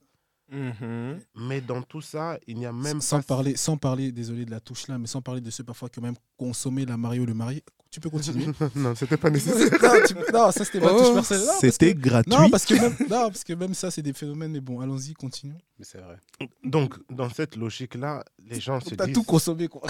Mhm. 0.51 1.21
Mais 1.35 1.61
dans 1.61 1.83
tout 1.83 2.01
ça, 2.01 2.39
il 2.47 2.59
n'y 2.59 2.67
a 2.67 2.73
même 2.73 3.01
sans 3.01 3.19
pas... 3.19 3.37
Parler, 3.37 3.57
sans 3.57 3.77
parler, 3.77 4.13
désolé 4.13 4.45
de 4.45 4.51
la 4.51 4.61
touche 4.61 4.87
là, 4.89 4.99
mais 4.99 5.07
sans 5.07 5.23
parler 5.23 5.41
de 5.41 5.51
ceux 5.51 5.65
parfois 5.65 5.89
qui 5.89 5.99
ont 5.99 6.03
même 6.03 6.17
consommé 6.37 6.85
la 6.85 6.97
mariée 6.97 7.21
ou 7.21 7.27
le 7.27 7.35
mari. 7.35 7.63
Tu 7.93 8.01
peux 8.01 8.09
continuer 8.09 8.47
Non, 8.75 8.95
c'était 8.95 9.19
pas 9.19 9.29
nécessaire. 9.29 9.69
non, 10.33 10.51
ça 10.51 10.65
c'était 10.65 10.81
pas 10.81 10.89
touche 10.97 11.13
personnelle. 11.13 11.47
C'était 11.61 11.95
gratuit. 11.95 12.33
Non 12.33 12.49
parce, 12.49 12.65
que 12.65 12.73
même, 12.73 12.97
non, 13.01 13.29
parce 13.29 13.45
que 13.45 13.53
même 13.53 13.75
ça, 13.75 13.91
c'est 13.91 14.01
des 14.01 14.15
phénomènes. 14.15 14.51
Mais 14.51 14.61
bon, 14.61 14.81
allons-y, 14.81 15.13
continue. 15.13 15.59
Mais 15.79 15.85
c'est 15.85 15.99
vrai. 15.99 16.17
Donc, 16.65 16.95
dans 17.11 17.29
cette 17.29 17.55
logique-là, 17.55 18.25
les 18.39 18.61
gens 18.61 18.81
se 18.81 18.87
disent. 18.89 18.97
T'as 18.97 19.13
tout 19.13 19.25
consommé, 19.25 19.69
quoi. 19.69 19.83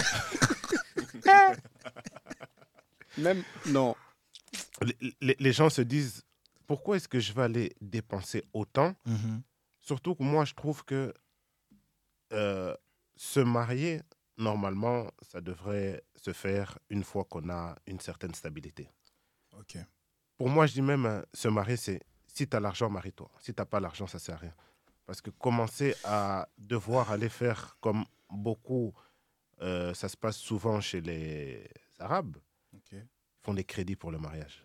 même, 3.17 3.41
non. 3.67 3.95
Les, 5.21 5.37
les, 5.39 5.53
gens 5.53 5.69
se 5.69 5.81
disent 5.81 6.23
pourquoi 6.67 6.97
est-ce 6.97 7.07
que 7.07 7.21
je 7.21 7.31
vais 7.31 7.43
aller 7.43 7.73
dépenser 7.79 8.43
autant? 8.51 8.95
Mhm. 9.05 9.41
Surtout 9.79 10.13
que 10.13 10.23
moi, 10.23 10.43
je 10.43 10.53
trouve 10.53 10.83
que 10.83 11.13
euh, 12.33 12.75
se 13.15 13.39
marier, 13.39 14.01
normalement, 14.43 15.09
ça 15.21 15.41
devrait 15.41 16.03
se 16.15 16.33
faire 16.33 16.77
une 16.89 17.03
fois 17.03 17.23
qu'on 17.25 17.49
a 17.49 17.75
une 17.87 17.99
certaine 17.99 18.33
stabilité. 18.33 18.89
Ok. 19.57 19.77
Pour 20.37 20.49
moi, 20.49 20.65
je 20.65 20.73
dis 20.73 20.81
même, 20.81 21.05
euh, 21.05 21.21
se 21.33 21.47
marier, 21.47 21.77
c'est 21.77 22.01
si 22.27 22.47
tu 22.47 22.55
as 22.55 22.59
l'argent, 22.59 22.89
marie-toi. 22.89 23.29
Si 23.39 23.53
tu 23.53 23.61
n'as 23.61 23.65
pas 23.65 23.79
l'argent, 23.79 24.07
ça 24.07 24.17
ne 24.17 24.21
sert 24.21 24.35
à 24.35 24.39
rien. 24.39 24.55
Parce 25.05 25.21
que 25.21 25.29
commencer 25.29 25.95
à 26.03 26.47
devoir 26.57 27.11
aller 27.11 27.29
faire 27.29 27.77
comme 27.79 28.05
beaucoup, 28.29 28.93
euh, 29.61 29.93
ça 29.93 30.09
se 30.09 30.17
passe 30.17 30.37
souvent 30.37 30.81
chez 30.81 31.01
les 31.01 31.69
Arabes, 31.99 32.37
ils 32.91 33.05
font 33.41 33.53
des 33.53 33.63
crédits 33.63 33.95
pour 33.95 34.11
le 34.11 34.17
mariage. 34.17 34.63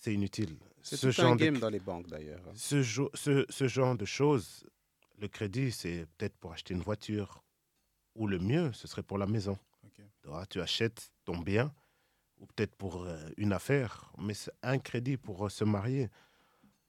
C'est 0.00 0.12
inutile. 0.12 0.58
C'est 0.82 0.96
ce 0.96 1.10
genre 1.10 1.32
un 1.32 1.36
game 1.36 1.58
dans 1.58 1.70
les 1.70 1.80
banques 1.80 2.08
d'ailleurs. 2.08 2.42
Ce, 2.54 2.82
ce, 3.14 3.46
ce, 3.48 3.68
genre 3.68 3.96
de 3.96 4.04
choses, 4.04 4.66
le 5.18 5.28
crédit, 5.28 5.72
c'est 5.72 6.06
peut-être 6.18 6.36
pour 6.36 6.52
acheter 6.52 6.74
une 6.74 6.82
voiture. 6.82 7.42
Ou 8.14 8.26
le 8.26 8.38
mieux, 8.38 8.72
ce 8.72 8.86
serait 8.86 9.02
pour 9.02 9.18
la 9.18 9.26
maison. 9.26 9.58
tu 10.48 10.60
achètes 10.60 11.10
ton 11.24 11.38
bien, 11.38 11.72
ou 12.38 12.46
peut-être 12.46 12.74
pour 12.76 13.04
euh, 13.04 13.18
une 13.36 13.52
affaire, 13.52 14.12
mais 14.18 14.34
c'est 14.34 14.52
un 14.62 14.78
crédit 14.78 15.16
pour 15.16 15.46
euh, 15.46 15.48
se 15.48 15.64
marier. 15.64 16.10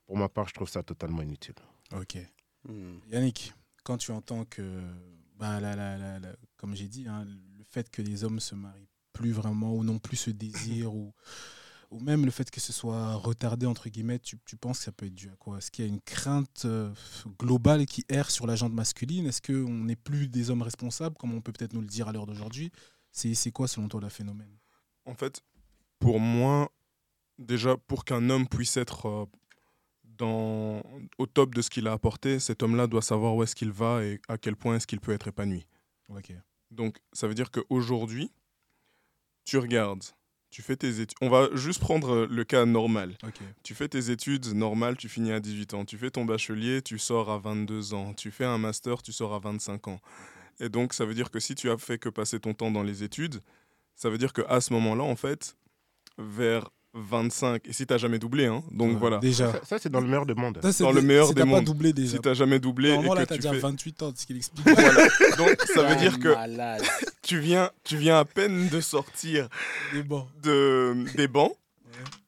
Pour 0.06 0.18
ma 0.18 0.30
part, 0.30 0.48
je 0.48 0.54
trouve 0.54 0.70
ça 0.70 0.84
totalement 0.84 1.22
inutile. 1.22 1.56
Ok. 1.94 2.18
Hmm. 2.64 3.00
Yannick, 3.08 3.54
quand 3.84 3.98
tu 3.98 4.12
entends 4.12 4.46
que, 4.46 4.82
bah, 5.36 5.60
comme 6.58 6.76
j'ai 6.76 6.88
dit, 6.88 7.08
hein, 7.08 7.26
le 7.26 7.64
fait 7.64 7.90
que 7.90 8.02
les 8.02 8.24
hommes 8.24 8.40
se 8.40 8.56
marient 8.56 8.90
plus 9.14 9.32
vraiment, 9.32 9.74
ou 9.74 9.84
non 9.84 9.98
plus 9.98 10.18
ce 10.18 10.30
désir, 10.30 10.94
ou 10.94 11.14
ou 11.92 12.00
même 12.00 12.26
le 12.26 12.32
fait 12.32 12.50
que 12.50 12.60
ce 12.60 12.74
soit 12.74 13.16
retardé, 13.16 13.66
entre 13.66 13.90
guillemets, 13.90 14.20
tu, 14.20 14.38
tu 14.46 14.56
penses 14.58 14.80
que 14.80 14.86
ça 14.86 14.92
peut 14.92 15.06
être 15.06 15.16
dû 15.16 15.30
à 15.30 15.36
quoi? 15.36 15.58
Est-ce 15.58 15.72
qu'il 15.72 15.86
y 15.86 15.88
a 15.88 15.92
une 15.92 16.02
crainte 16.02 16.64
euh, 16.66 16.92
globale 17.40 17.86
qui 17.86 18.04
erre 18.10 18.32
sur 18.32 18.48
la 18.48 18.56
masculine? 18.70 19.26
Est-ce 19.28 19.42
qu'on 19.42 19.84
n'est 19.86 19.96
plus 19.96 20.28
des 20.28 20.50
hommes 20.50 20.62
responsables, 20.62 21.16
comme 21.18 21.34
on 21.34 21.42
peut 21.42 21.52
peut-être 21.52 21.74
nous 21.74 21.82
le 21.82 21.88
dire 21.88 22.08
à 22.08 22.12
l'heure 22.12 22.26
d'aujourd'hui? 22.26 22.72
C'est 23.12 23.52
quoi, 23.52 23.68
selon 23.68 23.88
toi, 23.88 24.02
le 24.02 24.10
phénomène? 24.10 24.58
En 25.06 25.14
fait, 25.14 25.42
pour 26.00 26.20
moi, 26.20 26.72
déjà, 27.38 27.78
pour 27.78 28.04
qu'un 28.06 28.30
homme 28.30 28.48
puisse 28.48 28.78
être 28.78 29.08
euh, 29.08 29.26
dans, 30.04 30.82
au 31.18 31.26
top 31.26 31.56
de 31.56 31.62
ce 31.62 31.70
qu'il 31.70 31.88
a 31.88 31.94
apporté, 31.94 32.40
cet 32.40 32.64
homme-là 32.64 32.88
doit 32.88 33.02
savoir 33.02 33.36
où 33.36 33.44
est-ce 33.44 33.56
qu'il 33.56 33.72
va 33.72 34.04
et 34.04 34.20
à 34.28 34.38
quel 34.38 34.56
point 34.56 34.76
est-ce 34.76 34.88
qu'il 34.88 35.00
peut 35.00 35.14
être 35.14 35.28
épanoui. 35.28 35.66
Donc, 36.72 36.98
ça 37.14 37.28
veut 37.28 37.34
dire 37.34 37.52
qu'aujourd'hui, 37.52 38.32
tu 39.46 39.58
regardes 39.58 40.04
tu 40.56 40.62
fais 40.62 40.78
tes 40.78 41.02
études. 41.02 41.18
On 41.20 41.28
va 41.28 41.50
juste 41.54 41.82
prendre 41.82 42.14
euh, 42.14 42.28
le 42.32 42.46
cas 42.46 42.66
normal. 42.66 43.18
Tu 43.64 43.76
fais 43.76 43.90
tes 43.90 44.10
études 44.10 44.54
normales, 44.54 44.96
tu 44.96 45.10
finis 45.10 45.34
à 45.34 45.42
18 45.42 45.74
ans. 45.74 45.84
Tu 45.84 45.98
fais 45.98 46.10
ton 46.10 46.24
bachelier, 46.24 46.82
tu 46.82 46.98
sors 46.98 47.30
à 47.30 47.38
22 47.40 47.94
ans. 47.94 48.14
Tu 48.14 48.32
fais 48.32 48.46
un 48.46 48.58
master, 48.58 49.02
tu 49.02 49.12
sors 49.12 49.34
à 49.34 49.40
25 49.40 49.90
ans. 49.90 50.00
Et 50.62 50.70
donc, 50.70 50.94
ça 50.94 51.04
veut 51.04 51.14
dire 51.14 51.30
que 51.30 51.42
si 51.42 51.56
tu 51.56 51.70
as 51.70 51.78
fait 51.78 51.98
que 51.98 52.08
passer 52.08 52.40
ton 52.40 52.54
temps 52.54 52.72
dans 52.72 52.84
les 52.84 53.04
études, 53.04 53.42
ça 53.98 54.10
veut 54.10 54.18
dire 54.18 54.32
qu'à 54.32 54.62
ce 54.62 54.72
moment-là, 54.72 55.04
en 55.04 55.18
fait, 55.18 55.58
vers 56.18 56.70
25. 56.94 57.68
Et 57.68 57.74
si 57.74 57.86
t'as 57.86 57.98
jamais 57.98 58.18
doublé, 58.18 58.46
hein. 58.46 58.64
Donc 58.72 58.98
voilà. 58.98 59.18
Déjà. 59.18 59.52
Ça, 59.66 59.78
c'est 59.78 59.90
dans 59.90 60.00
le 60.00 60.08
meilleur 60.08 60.26
des 60.26 60.36
mondes. 60.36 60.62
dans 60.80 60.92
le 60.94 61.02
meilleur 61.02 61.34
des 61.34 61.44
mondes. 61.44 61.66
pas 61.66 61.66
doublé 61.66 61.92
déjà. 61.92 62.16
Si 62.16 62.20
t'as 62.20 62.34
jamais 62.34 62.60
doublé. 62.60 62.92
Normalement, 62.92 63.16
et 63.16 63.20
là, 63.20 63.26
t'as 63.26 63.36
déjà 63.36 63.52
28 63.52 64.04
ans, 64.04 64.14
ce 64.16 64.26
qu'il 64.26 64.38
explique. 64.38 64.66
voilà. 64.66 65.08
Donc 65.38 65.62
ça 65.74 65.84
veut 65.84 65.98
dire 65.98 66.18
que 66.18 66.34
tu 67.26 67.40
viens, 67.40 67.72
tu 67.84 67.98
viens 67.98 68.20
à 68.20 68.26
peine 68.26 68.70
de 68.70 68.80
sortir 68.80 69.50
des 69.92 70.04
bancs. 70.04 70.28
De, 70.44 70.96
des 71.16 71.28
bancs. 71.28 71.54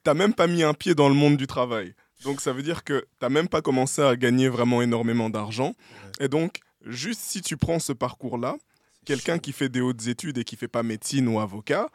T'as 0.03 0.15
même 0.15 0.33
pas 0.33 0.47
mis 0.47 0.63
un 0.63 0.73
pied 0.73 0.95
dans 0.95 1.07
le 1.07 1.15
monde 1.15 1.37
du 1.37 1.45
travail. 1.45 1.93
Donc 2.23 2.41
ça 2.41 2.51
veut 2.51 2.63
dire 2.63 2.83
que 2.83 3.05
t'as 3.19 3.29
même 3.29 3.47
pas 3.47 3.61
commencé 3.61 4.01
à 4.01 4.15
gagner 4.15 4.49
vraiment 4.49 4.81
énormément 4.81 5.29
d'argent. 5.29 5.75
Et 6.19 6.27
donc, 6.27 6.61
juste 6.85 7.21
si 7.21 7.41
tu 7.41 7.57
prends 7.57 7.79
ce 7.79 7.93
parcours-là, 7.93 8.57
quelqu'un 9.05 9.37
qui 9.37 9.51
fait 9.51 9.69
des 9.69 9.81
hautes 9.81 10.07
études 10.07 10.39
et 10.39 10.43
qui 10.43 10.55
fait 10.55 10.67
pas 10.67 10.81
médecine 10.81 11.27
ou 11.27 11.39
avocat, 11.39 11.89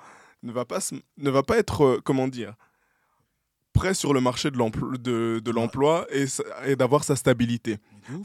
ne 0.45 0.53
va 0.53 0.65
pas, 0.65 0.79
ne 1.19 1.31
va 1.31 1.43
pas 1.43 1.59
être, 1.59 1.85
euh, 1.85 2.01
comment 2.05 2.29
dire, 2.29 2.55
prêt 3.83 3.95
sur 3.95 4.14
le 4.14 4.21
marché 4.21 4.53
de 4.53 4.59
l'emploi, 4.59 4.97
de, 4.97 5.40
de 5.45 5.51
l'emploi 5.51 6.07
et, 6.12 6.27
et 6.66 6.77
d'avoir 6.77 7.03
sa 7.03 7.16
stabilité. 7.16 7.79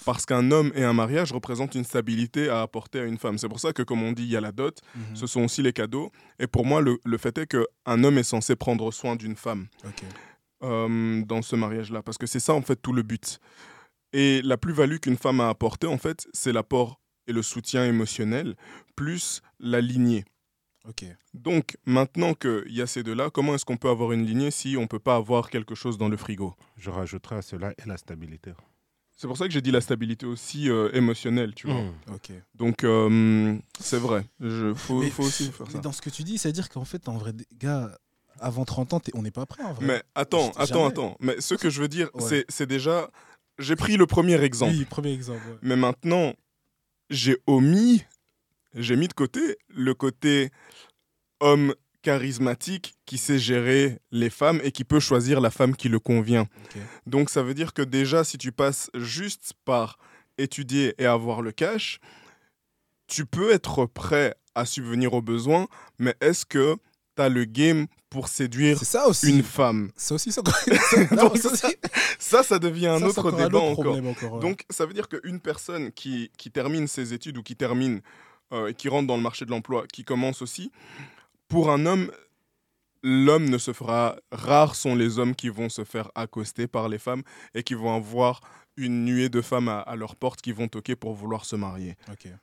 Parce 0.06 0.24
qu'un 0.26 0.52
homme 0.52 0.72
et 0.76 0.84
un 0.84 0.94
mariage 0.94 1.32
représentent 1.32 1.74
une 1.74 1.84
stabilité 1.84 2.48
à 2.48 2.62
apporter 2.62 3.00
à 3.00 3.06
une 3.06 3.18
femme. 3.18 3.40
C'est 3.40 3.50
pour 3.50 3.60
ça 3.60 3.74
que, 3.74 3.82
comme 3.82 4.04
on 4.04 4.12
dit, 4.12 4.24
il 4.24 4.30
y 4.30 4.38
a 4.38 4.42
la 4.42 4.52
dot, 4.52 4.80
mhm. 4.96 5.16
ce 5.16 5.26
sont 5.26 5.42
aussi 5.42 5.64
les 5.64 5.74
cadeaux. 5.74 6.12
Et 6.38 6.46
pour 6.46 6.64
moi, 6.64 6.80
le, 6.82 7.00
le 7.04 7.18
fait 7.18 7.36
est 7.40 7.48
qu'un 7.48 8.04
homme 8.04 8.20
est 8.20 8.30
censé 8.36 8.56
prendre 8.56 8.92
soin 8.92 9.16
d'une 9.16 9.36
femme 9.36 9.68
euh, 10.64 11.24
dans 11.26 11.42
ce 11.42 11.56
mariage-là. 11.56 12.04
Parce 12.04 12.20
que 12.20 12.28
c'est 12.28 12.40
ça, 12.40 12.54
en 12.54 12.62
fait, 12.62 12.76
tout 12.76 12.94
le 12.94 13.02
but. 13.02 13.40
Et 14.14 14.44
la 14.44 14.58
plus-value 14.58 14.98
qu'une 14.98 15.18
femme 15.18 15.40
a 15.40 15.50
apporté, 15.50 15.88
en 15.88 15.98
fait, 15.98 16.28
c'est 16.34 16.54
l'apport 16.54 17.00
et 17.26 17.34
le 17.34 17.42
soutien 17.42 17.84
émotionnel, 17.84 18.56
plus 18.96 19.42
la 19.60 19.82
lignée. 19.82 20.24
Donc, 21.34 21.78
maintenant 21.86 22.34
qu'il 22.34 22.72
y 22.74 22.82
a 22.82 22.88
ces 22.88 23.04
deux-là, 23.04 23.30
comment 23.30 23.56
est-ce 23.56 23.66
qu'on 23.66 23.78
peut 23.78 23.90
avoir 23.90 24.12
une 24.12 24.26
lignée 24.26 24.52
si 24.52 24.76
on 24.78 24.82
ne 24.82 24.88
peut 24.88 25.00
pas 25.00 25.16
avoir 25.16 25.50
quelque 25.50 25.76
chose 25.76 25.98
dans 25.98 26.10
le 26.10 26.18
frigo? 26.18 26.56
Je 26.78 26.90
rajouterai 26.90 27.38
à 27.38 27.42
cela 27.42 27.72
et 27.72 27.88
la 27.88 27.98
stabilité. 27.98 28.52
C'est 29.16 29.28
pour 29.28 29.38
ça 29.38 29.46
que 29.46 29.52
j'ai 29.52 29.62
dit 29.62 29.72
la 29.72 29.82
stabilité 29.82 30.28
aussi 30.28 30.70
euh, 30.70 30.92
émotionnelle, 30.94 31.56
tu 31.56 31.68
vois. 31.68 31.82
Mmh. 31.82 32.42
Donc, 32.54 32.84
euh, 32.84 33.58
c'est 33.80 33.98
vrai. 33.98 34.24
Il 34.40 34.76
faut, 34.76 35.02
aussi 35.24 35.52
faire 35.52 35.70
ça. 35.72 35.80
dans 35.80 35.92
ce 35.92 36.02
que 36.02 36.12
tu 36.12 36.24
dis, 36.24 36.38
c'est-à-dire 36.38 36.70
qu'en 36.70 36.86
fait, 36.86 37.10
en 37.10 37.18
vrai, 37.18 37.34
gars, 37.54 37.98
avant 38.40 38.64
30 38.64 38.94
ans, 38.94 39.02
on 39.16 39.24
n'est 39.24 39.32
pas 39.32 39.48
prêt, 39.48 39.64
en 39.64 39.74
vrai. 39.74 39.86
Mais 39.86 40.04
attends, 40.14 40.52
attends, 40.52 40.88
attends. 40.88 41.18
Mais 41.20 41.42
ce 41.42 41.56
que 41.56 41.70
je 41.70 41.82
veux 41.82 41.88
dire, 41.88 42.10
c'est 42.48 42.68
déjà... 42.68 43.10
J'ai 43.60 43.76
pris 43.76 43.98
le 43.98 44.06
premier 44.06 44.40
exemple. 44.44 44.76
Oui, 44.78 44.86
premier 44.86 45.14
exemple. 45.14 45.42
Mais 45.64 45.76
maintenant, 45.76 46.34
j'ai 47.10 47.38
omis 47.48 48.04
j'ai 48.78 48.96
mis 48.96 49.08
de 49.08 49.14
côté 49.14 49.58
le 49.70 49.94
côté 49.94 50.52
homme 51.40 51.74
charismatique 52.02 52.96
qui 53.06 53.18
sait 53.18 53.40
gérer 53.40 54.00
les 54.12 54.30
femmes 54.30 54.62
et 54.64 54.72
qui 54.72 54.84
peut 54.84 55.00
choisir 55.00 55.42
la 55.42 55.52
femme 55.52 55.76
qui 55.76 55.90
le 55.90 56.00
convient. 56.00 56.48
Donc 57.06 57.30
ça 57.30 57.44
veut 57.44 57.54
dire 57.54 57.74
que 57.74 57.82
déjà, 57.82 58.24
si 58.24 58.38
tu 58.38 58.52
passes 58.52 58.90
juste 58.94 59.54
par 59.66 59.98
étudier 60.38 60.96
et 61.00 61.06
avoir 61.06 61.42
le 61.42 61.52
cash, 61.52 62.00
tu 63.08 63.26
peux 63.26 63.52
être 63.52 63.86
prêt 63.86 64.36
à 64.56 64.66
subvenir 64.66 65.14
aux 65.14 65.22
besoins, 65.22 65.68
mais 66.00 66.16
est-ce 66.22 66.46
que 66.46 66.78
tu 67.16 67.22
as 67.22 67.30
le 67.30 67.46
game 67.46 67.88
pour 68.10 68.28
séduire 68.28 68.82
une 69.24 69.44
femme? 69.44 69.92
Ça 69.96 70.16
aussi, 70.16 70.32
ça, 70.32 70.42
ça, 72.20 72.44
ça, 72.44 72.60
devient 72.60 72.88
un 72.88 73.02
autre 73.02 73.32
débat 73.32 73.60
encore. 73.60 74.40
Donc 74.40 74.64
ça 74.70 74.86
veut 74.86 74.94
dire 74.94 75.10
qu'une 75.10 75.40
personne 75.40 75.92
qui, 75.92 76.32
qui 76.38 76.52
termine 76.52 76.88
ses 76.88 77.14
études 77.14 77.38
ou 77.38 77.44
qui 77.44 77.56
termine 77.56 78.02
euh, 78.54 78.72
qui 78.74 78.90
rentre 78.90 79.08
dans 79.08 79.18
le 79.18 79.24
marché 79.24 79.46
de 79.46 79.52
l'emploi, 79.52 79.86
qui 79.88 80.04
commence 80.04 80.42
aussi, 80.42 80.72
pour 81.48 81.72
un 81.72 81.86
homme, 81.86 82.12
l'homme 83.04 83.50
ne 83.50 83.58
se 83.58 83.74
fera. 83.74 84.18
Rares 84.32 84.76
sont 84.76 84.96
les 84.96 85.20
hommes 85.20 85.36
qui 85.36 85.50
vont 85.50 85.70
se 85.70 85.84
faire 85.84 86.12
accoster 86.16 86.68
par 86.68 86.90
les 86.90 86.98
femmes 86.98 87.24
et 87.54 87.64
qui 87.64 87.74
vont 87.74 87.96
avoir 87.96 88.42
une 88.76 89.06
nuée 89.06 89.30
de 89.30 89.42
femmes 89.42 89.70
à, 89.70 89.96
leur 89.96 90.16
porte 90.16 90.42
qui 90.42 90.52
vont 90.52 90.68
toquer 90.68 90.96
pour 90.96 91.14
vouloir 91.14 91.46
se 91.46 91.56
marier. 91.56 91.96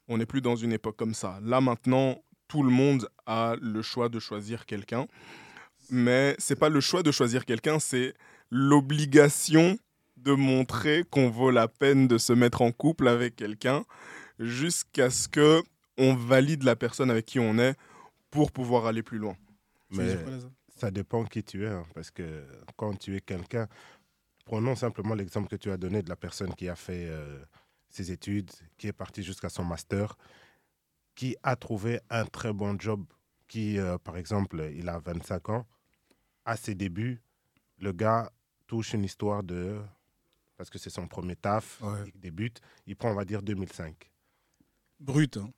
On 0.08 0.18
n'est 0.18 0.26
plus 0.26 0.40
dans 0.40 0.56
une 0.56 0.72
époque 0.72 0.96
comme 0.96 1.14
ça. 1.14 1.38
Là 1.42 1.60
maintenant, 1.60 2.22
tout 2.48 2.62
le 2.62 2.70
monde 2.70 3.08
a 3.26 3.56
le 3.60 3.82
choix 3.82 4.08
de 4.08 4.18
choisir 4.18 4.66
quelqu'un, 4.66 5.06
mais 5.90 6.34
c'est 6.38 6.58
pas 6.58 6.68
le 6.68 6.80
choix 6.80 7.02
de 7.02 7.12
choisir 7.12 7.44
quelqu'un, 7.44 7.78
c'est 7.78 8.14
l'obligation 8.50 9.78
de 10.16 10.32
montrer 10.32 11.04
qu'on 11.10 11.30
vaut 11.30 11.50
la 11.50 11.68
peine 11.68 12.08
de 12.08 12.18
se 12.18 12.32
mettre 12.32 12.62
en 12.62 12.72
couple 12.72 13.08
avec 13.08 13.36
quelqu'un 13.36 13.84
jusqu'à 14.38 15.10
ce 15.10 15.28
que 15.28 15.62
on 15.98 16.14
valide 16.14 16.62
la 16.62 16.76
personne 16.76 17.10
avec 17.10 17.26
qui 17.26 17.38
on 17.38 17.58
est 17.58 17.76
pour 18.30 18.52
pouvoir 18.52 18.86
aller 18.86 19.02
plus 19.02 19.18
loin. 19.18 19.36
Mais 19.90 20.16
ça 20.76 20.90
dépend 20.90 21.24
qui 21.24 21.42
tu 21.44 21.64
es, 21.64 21.68
hein, 21.68 21.84
parce 21.94 22.10
que 22.10 22.44
quand 22.76 22.98
tu 22.98 23.16
es 23.16 23.20
quelqu'un, 23.20 23.68
prenons 24.44 24.74
simplement 24.74 25.14
l'exemple 25.14 25.48
que 25.48 25.56
tu 25.56 25.70
as 25.70 25.76
donné 25.76 26.02
de 26.02 26.08
la 26.08 26.16
personne 26.16 26.54
qui 26.54 26.68
a 26.68 26.74
fait 26.74 27.06
euh, 27.08 27.44
ses 27.88 28.10
études, 28.10 28.50
qui 28.76 28.88
est 28.88 28.92
partie 28.92 29.22
jusqu'à 29.22 29.48
son 29.48 29.64
master, 29.64 30.16
qui 31.14 31.36
a 31.42 31.54
trouvé 31.54 32.00
un 32.10 32.24
très 32.26 32.52
bon 32.52 32.78
job, 32.78 33.04
qui, 33.46 33.78
euh, 33.78 33.98
par 33.98 34.16
exemple, 34.16 34.68
il 34.74 34.88
a 34.88 34.98
25 34.98 35.48
ans, 35.50 35.66
à 36.44 36.56
ses 36.56 36.74
débuts, 36.74 37.22
le 37.78 37.92
gars 37.92 38.32
touche 38.66 38.94
une 38.94 39.04
histoire 39.04 39.42
de 39.42 39.80
parce 40.56 40.70
que 40.70 40.78
c'est 40.78 40.90
son 40.90 41.08
premier 41.08 41.36
taf, 41.36 41.82
il 42.06 42.20
débute, 42.20 42.60
il 42.86 42.96
prend, 42.96 43.10
on 43.10 43.14
va 43.14 43.24
dire, 43.24 43.42
2005. 43.42 44.10
Brut, 45.00 45.36
hein. 45.36 45.50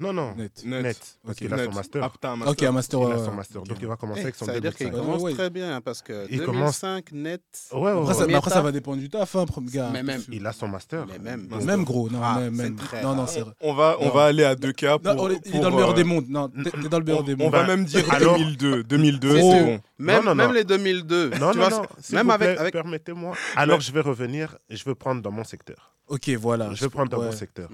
Non, 0.00 0.12
non, 0.12 0.34
net. 0.34 0.64
net. 0.64 1.18
parce 1.24 1.38
qu'il 1.38 1.52
a 1.52 1.64
son 1.64 1.72
master. 1.72 2.02
Ah, 2.02 2.36
master. 2.36 2.48
Ok, 2.52 2.62
un 2.62 2.72
master. 2.72 3.00
Il 3.00 3.12
a 3.12 3.24
son 3.24 3.32
master. 3.32 3.62
Donc 3.62 3.76
il 3.80 3.86
va 3.86 3.96
commencer 3.96 4.22
avec 4.22 4.34
son 4.34 4.46
Ça 4.46 4.52
veut 4.52 4.60
dire 4.60 4.74
qu'il 4.74 4.90
commence 4.90 5.34
très 5.34 5.50
bien 5.50 5.80
parce 5.80 6.02
que 6.02 6.26
il 6.30 6.38
2005 6.38 6.46
commence... 6.46 7.22
net. 7.22 7.42
Ouais, 7.72 7.90
après, 7.90 8.14
ça, 8.14 8.24
après 8.36 8.50
ça, 8.50 8.62
va 8.62 8.72
dépendre 8.72 8.98
du 8.98 9.08
taf, 9.08 9.36
hein, 9.36 9.44
gars. 9.72 9.90
Mais 9.92 10.02
même. 10.02 10.22
Il 10.30 10.46
a 10.46 10.52
son 10.52 10.68
master. 10.68 11.06
Mais 11.06 11.18
même. 11.18 11.48
Même 11.64 11.84
gros. 11.84 12.08
Non, 12.10 12.20
ah, 12.22 12.40
même. 12.50 12.76
Non, 13.02 13.14
non, 13.14 13.26
c'est 13.26 13.44
On 13.60 13.74
va, 13.74 13.96
on 14.00 14.08
va 14.10 14.24
aller 14.24 14.44
à 14.44 14.56
deux 14.56 14.72
cas. 14.72 14.98
Pour, 14.98 15.30
il 15.30 15.56
est 15.56 15.60
dans 15.60 15.70
le 15.70 15.76
meilleur 15.76 15.94
des 15.94 16.04
mondes. 16.04 16.28
Non, 16.28 16.48
t'es 16.48 16.88
dans 16.88 16.98
le 16.98 17.04
meilleur 17.04 17.24
des 17.24 17.36
mondes. 17.36 17.48
On 17.48 17.50
va 17.50 17.66
même 17.66 17.84
dire 17.84 18.04
2002. 18.18 18.84
2002, 18.84 19.36
c'est 19.36 19.40
bon. 19.40 19.80
Même 19.98 20.52
les 20.52 20.64
2002. 20.64 21.30
Non, 21.38 21.54
non, 21.54 21.70
non. 21.70 21.82
Même 22.12 22.30
avec. 22.30 22.72
Permettez-moi. 22.72 23.34
Alors 23.56 23.80
je 23.80 23.92
vais 23.92 24.00
revenir. 24.00 24.56
Je 24.70 24.84
veux 24.84 24.94
prendre 24.94 25.22
dans 25.22 25.30
mon 25.30 25.44
secteur. 25.44 25.94
Ok, 26.08 26.28
voilà. 26.30 26.72
Je 26.74 26.84
vais 26.84 26.90
prendre 26.90 27.10
dans 27.10 27.22
mon 27.22 27.32
secteur. 27.32 27.68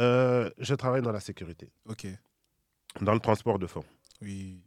Euh, 0.00 0.50
je 0.58 0.74
travaille 0.74 1.02
dans 1.02 1.12
la 1.12 1.20
sécurité. 1.20 1.70
Ok. 1.86 2.06
Dans 3.00 3.14
le 3.14 3.20
transport 3.20 3.58
de 3.58 3.66
fonds. 3.66 3.84
Oui. 4.22 4.62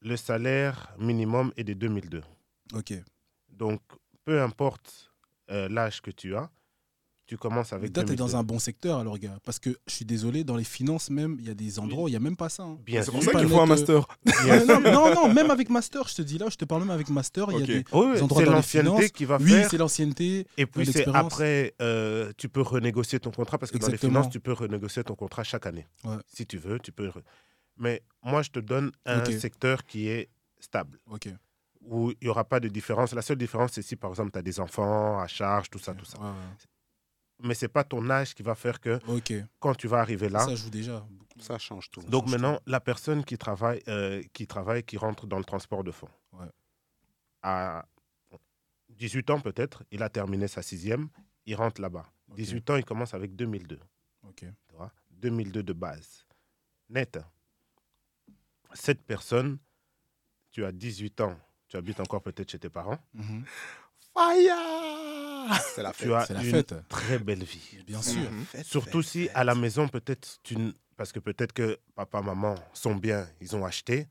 Le 0.00 0.16
salaire 0.16 0.94
minimum 0.98 1.52
est 1.56 1.64
de 1.64 1.72
2002. 1.72 2.22
Ok. 2.74 2.92
Donc, 3.48 3.80
peu 4.24 4.40
importe 4.42 5.12
euh, 5.50 5.68
l'âge 5.68 6.00
que 6.00 6.10
tu 6.10 6.36
as, 6.36 6.50
tu 7.32 7.38
commences 7.38 7.72
avec. 7.72 7.88
Mais 7.88 7.92
toi, 7.94 8.04
tu 8.04 8.12
es 8.12 8.16
dans 8.16 8.36
un 8.36 8.42
bon 8.42 8.58
secteur 8.58 8.98
alors, 8.98 9.18
gars. 9.18 9.38
Parce 9.42 9.58
que 9.58 9.70
je 9.86 9.94
suis 9.94 10.04
désolé, 10.04 10.44
dans 10.44 10.56
les 10.56 10.64
finances 10.64 11.08
même, 11.08 11.38
il 11.40 11.46
y 11.46 11.50
a 11.50 11.54
des 11.54 11.78
endroits 11.78 12.04
où 12.04 12.08
il 12.08 12.10
n'y 12.10 12.16
a 12.16 12.20
même 12.20 12.36
pas 12.36 12.50
ça. 12.50 12.62
Hein. 12.62 12.78
Bien 12.84 13.02
C'est 13.02 13.10
pour 13.10 13.22
ça 13.22 13.32
qu'il 13.32 13.48
faut 13.48 13.58
un 13.58 13.64
master. 13.64 14.06
non, 14.66 15.14
non, 15.14 15.32
même 15.32 15.50
avec 15.50 15.70
master, 15.70 16.06
je 16.08 16.16
te 16.16 16.22
dis 16.22 16.36
là, 16.36 16.48
je 16.50 16.56
te 16.56 16.66
parle 16.66 16.82
même 16.82 16.90
avec 16.90 17.08
master, 17.08 17.46
il 17.52 17.60
y 17.60 17.62
a 17.62 17.66
des, 17.66 18.22
endroits 18.22 18.44
dans 18.44 18.56
les 18.56 18.62
finances. 18.62 19.08
qui 19.12 19.24
va 19.24 19.38
oui, 19.40 19.54
c'est 19.70 19.78
l'ancienneté. 19.78 20.46
Et 20.58 20.66
puis 20.66 20.84
c'est 20.84 21.08
après, 21.08 21.74
euh, 21.80 22.32
tu 22.36 22.50
peux 22.50 22.60
renégocier 22.60 23.18
ton 23.18 23.30
contrat 23.30 23.56
parce 23.56 23.72
que 23.72 23.78
dans 23.78 23.88
les 23.88 23.96
finances, 23.96 24.28
tu 24.28 24.40
peux 24.40 24.52
renégocier 24.52 25.02
ton 25.02 25.14
contrat 25.14 25.42
chaque 25.42 25.66
année. 25.66 25.86
Si 26.26 26.46
tu 26.46 26.58
veux, 26.58 26.78
tu 26.78 26.92
peux. 26.92 27.10
Mais 27.78 28.02
moi, 28.22 28.42
je 28.42 28.50
te 28.50 28.58
donne 28.58 28.92
un 29.06 29.24
secteur 29.24 29.86
qui 29.86 30.08
est 30.08 30.28
stable. 30.60 30.98
Ok 31.10 31.28
où 31.84 32.12
il 32.12 32.16
n'y 32.22 32.28
aura 32.28 32.44
pas 32.44 32.60
de 32.60 32.68
différence. 32.68 33.12
La 33.12 33.22
seule 33.22 33.38
différence, 33.38 33.72
c'est 33.72 33.82
si, 33.82 33.96
par 33.96 34.10
exemple, 34.10 34.30
tu 34.30 34.38
as 34.38 34.42
des 34.42 34.60
enfants 34.60 35.18
à 35.18 35.26
charge, 35.26 35.68
tout 35.68 35.80
ça, 35.80 35.94
tout 35.94 36.04
ça 36.04 36.18
mais 37.42 37.54
c'est 37.54 37.68
pas 37.68 37.84
ton 37.84 38.08
âge 38.10 38.34
qui 38.34 38.42
va 38.42 38.54
faire 38.54 38.80
que 38.80 38.98
quand 39.58 39.74
tu 39.74 39.88
vas 39.88 40.00
arriver 40.00 40.28
là. 40.28 40.40
Ça 40.40 40.54
joue 40.54 40.70
déjà. 40.70 41.06
Ça 41.38 41.58
change 41.58 41.90
tout. 41.90 42.02
Donc 42.02 42.28
maintenant, 42.28 42.60
la 42.66 42.80
personne 42.80 43.24
qui 43.24 43.36
travaille, 43.38 43.82
euh, 43.88 44.22
qui 44.32 44.46
travaille, 44.46 44.84
qui 44.84 44.96
rentre 44.96 45.26
dans 45.26 45.38
le 45.38 45.44
transport 45.44 45.82
de 45.82 45.90
fonds, 45.90 46.08
à 47.42 47.84
18 48.90 49.30
ans 49.30 49.40
peut-être, 49.40 49.82
il 49.90 50.02
a 50.02 50.08
terminé 50.08 50.46
sa 50.46 50.62
sixième, 50.62 51.08
il 51.46 51.54
rentre 51.56 51.80
là-bas. 51.80 52.06
18 52.36 52.70
ans, 52.70 52.76
il 52.76 52.84
commence 52.84 53.14
avec 53.14 53.34
2002. 53.34 53.78
2002 55.10 55.62
de 55.62 55.72
base. 55.72 56.26
Net. 56.88 57.18
Cette 58.74 59.02
personne, 59.02 59.58
tu 60.50 60.64
as 60.64 60.72
18 60.72 61.20
ans, 61.20 61.38
tu 61.68 61.76
habites 61.76 62.00
encore 62.00 62.22
peut-être 62.22 62.50
chez 62.50 62.58
tes 62.58 62.70
parents. 62.70 62.98
Mhm. 63.14 63.44
Fire 64.14 65.60
C'est 65.74 65.82
la 65.82 65.92
fête. 65.92 66.08
Tu 66.08 66.14
as 66.14 66.34
la 66.34 66.42
une 66.42 66.62
très 66.88 67.18
belle 67.18 67.44
vie. 67.44 67.78
Bien 67.86 68.02
sûr. 68.02 68.28
Surtout 68.62 69.02
si 69.02 69.28
à 69.34 69.44
la 69.44 69.54
maison, 69.54 69.88
peut-être, 69.88 70.38
tu... 70.42 70.56
parce 70.96 71.12
que 71.12 71.18
peut-être 71.18 71.52
que 71.52 71.78
papa, 71.94 72.22
maman 72.22 72.54
sont 72.72 72.94
bien, 72.94 73.28
ils 73.40 73.56
ont 73.56 73.64
acheté. 73.64 74.08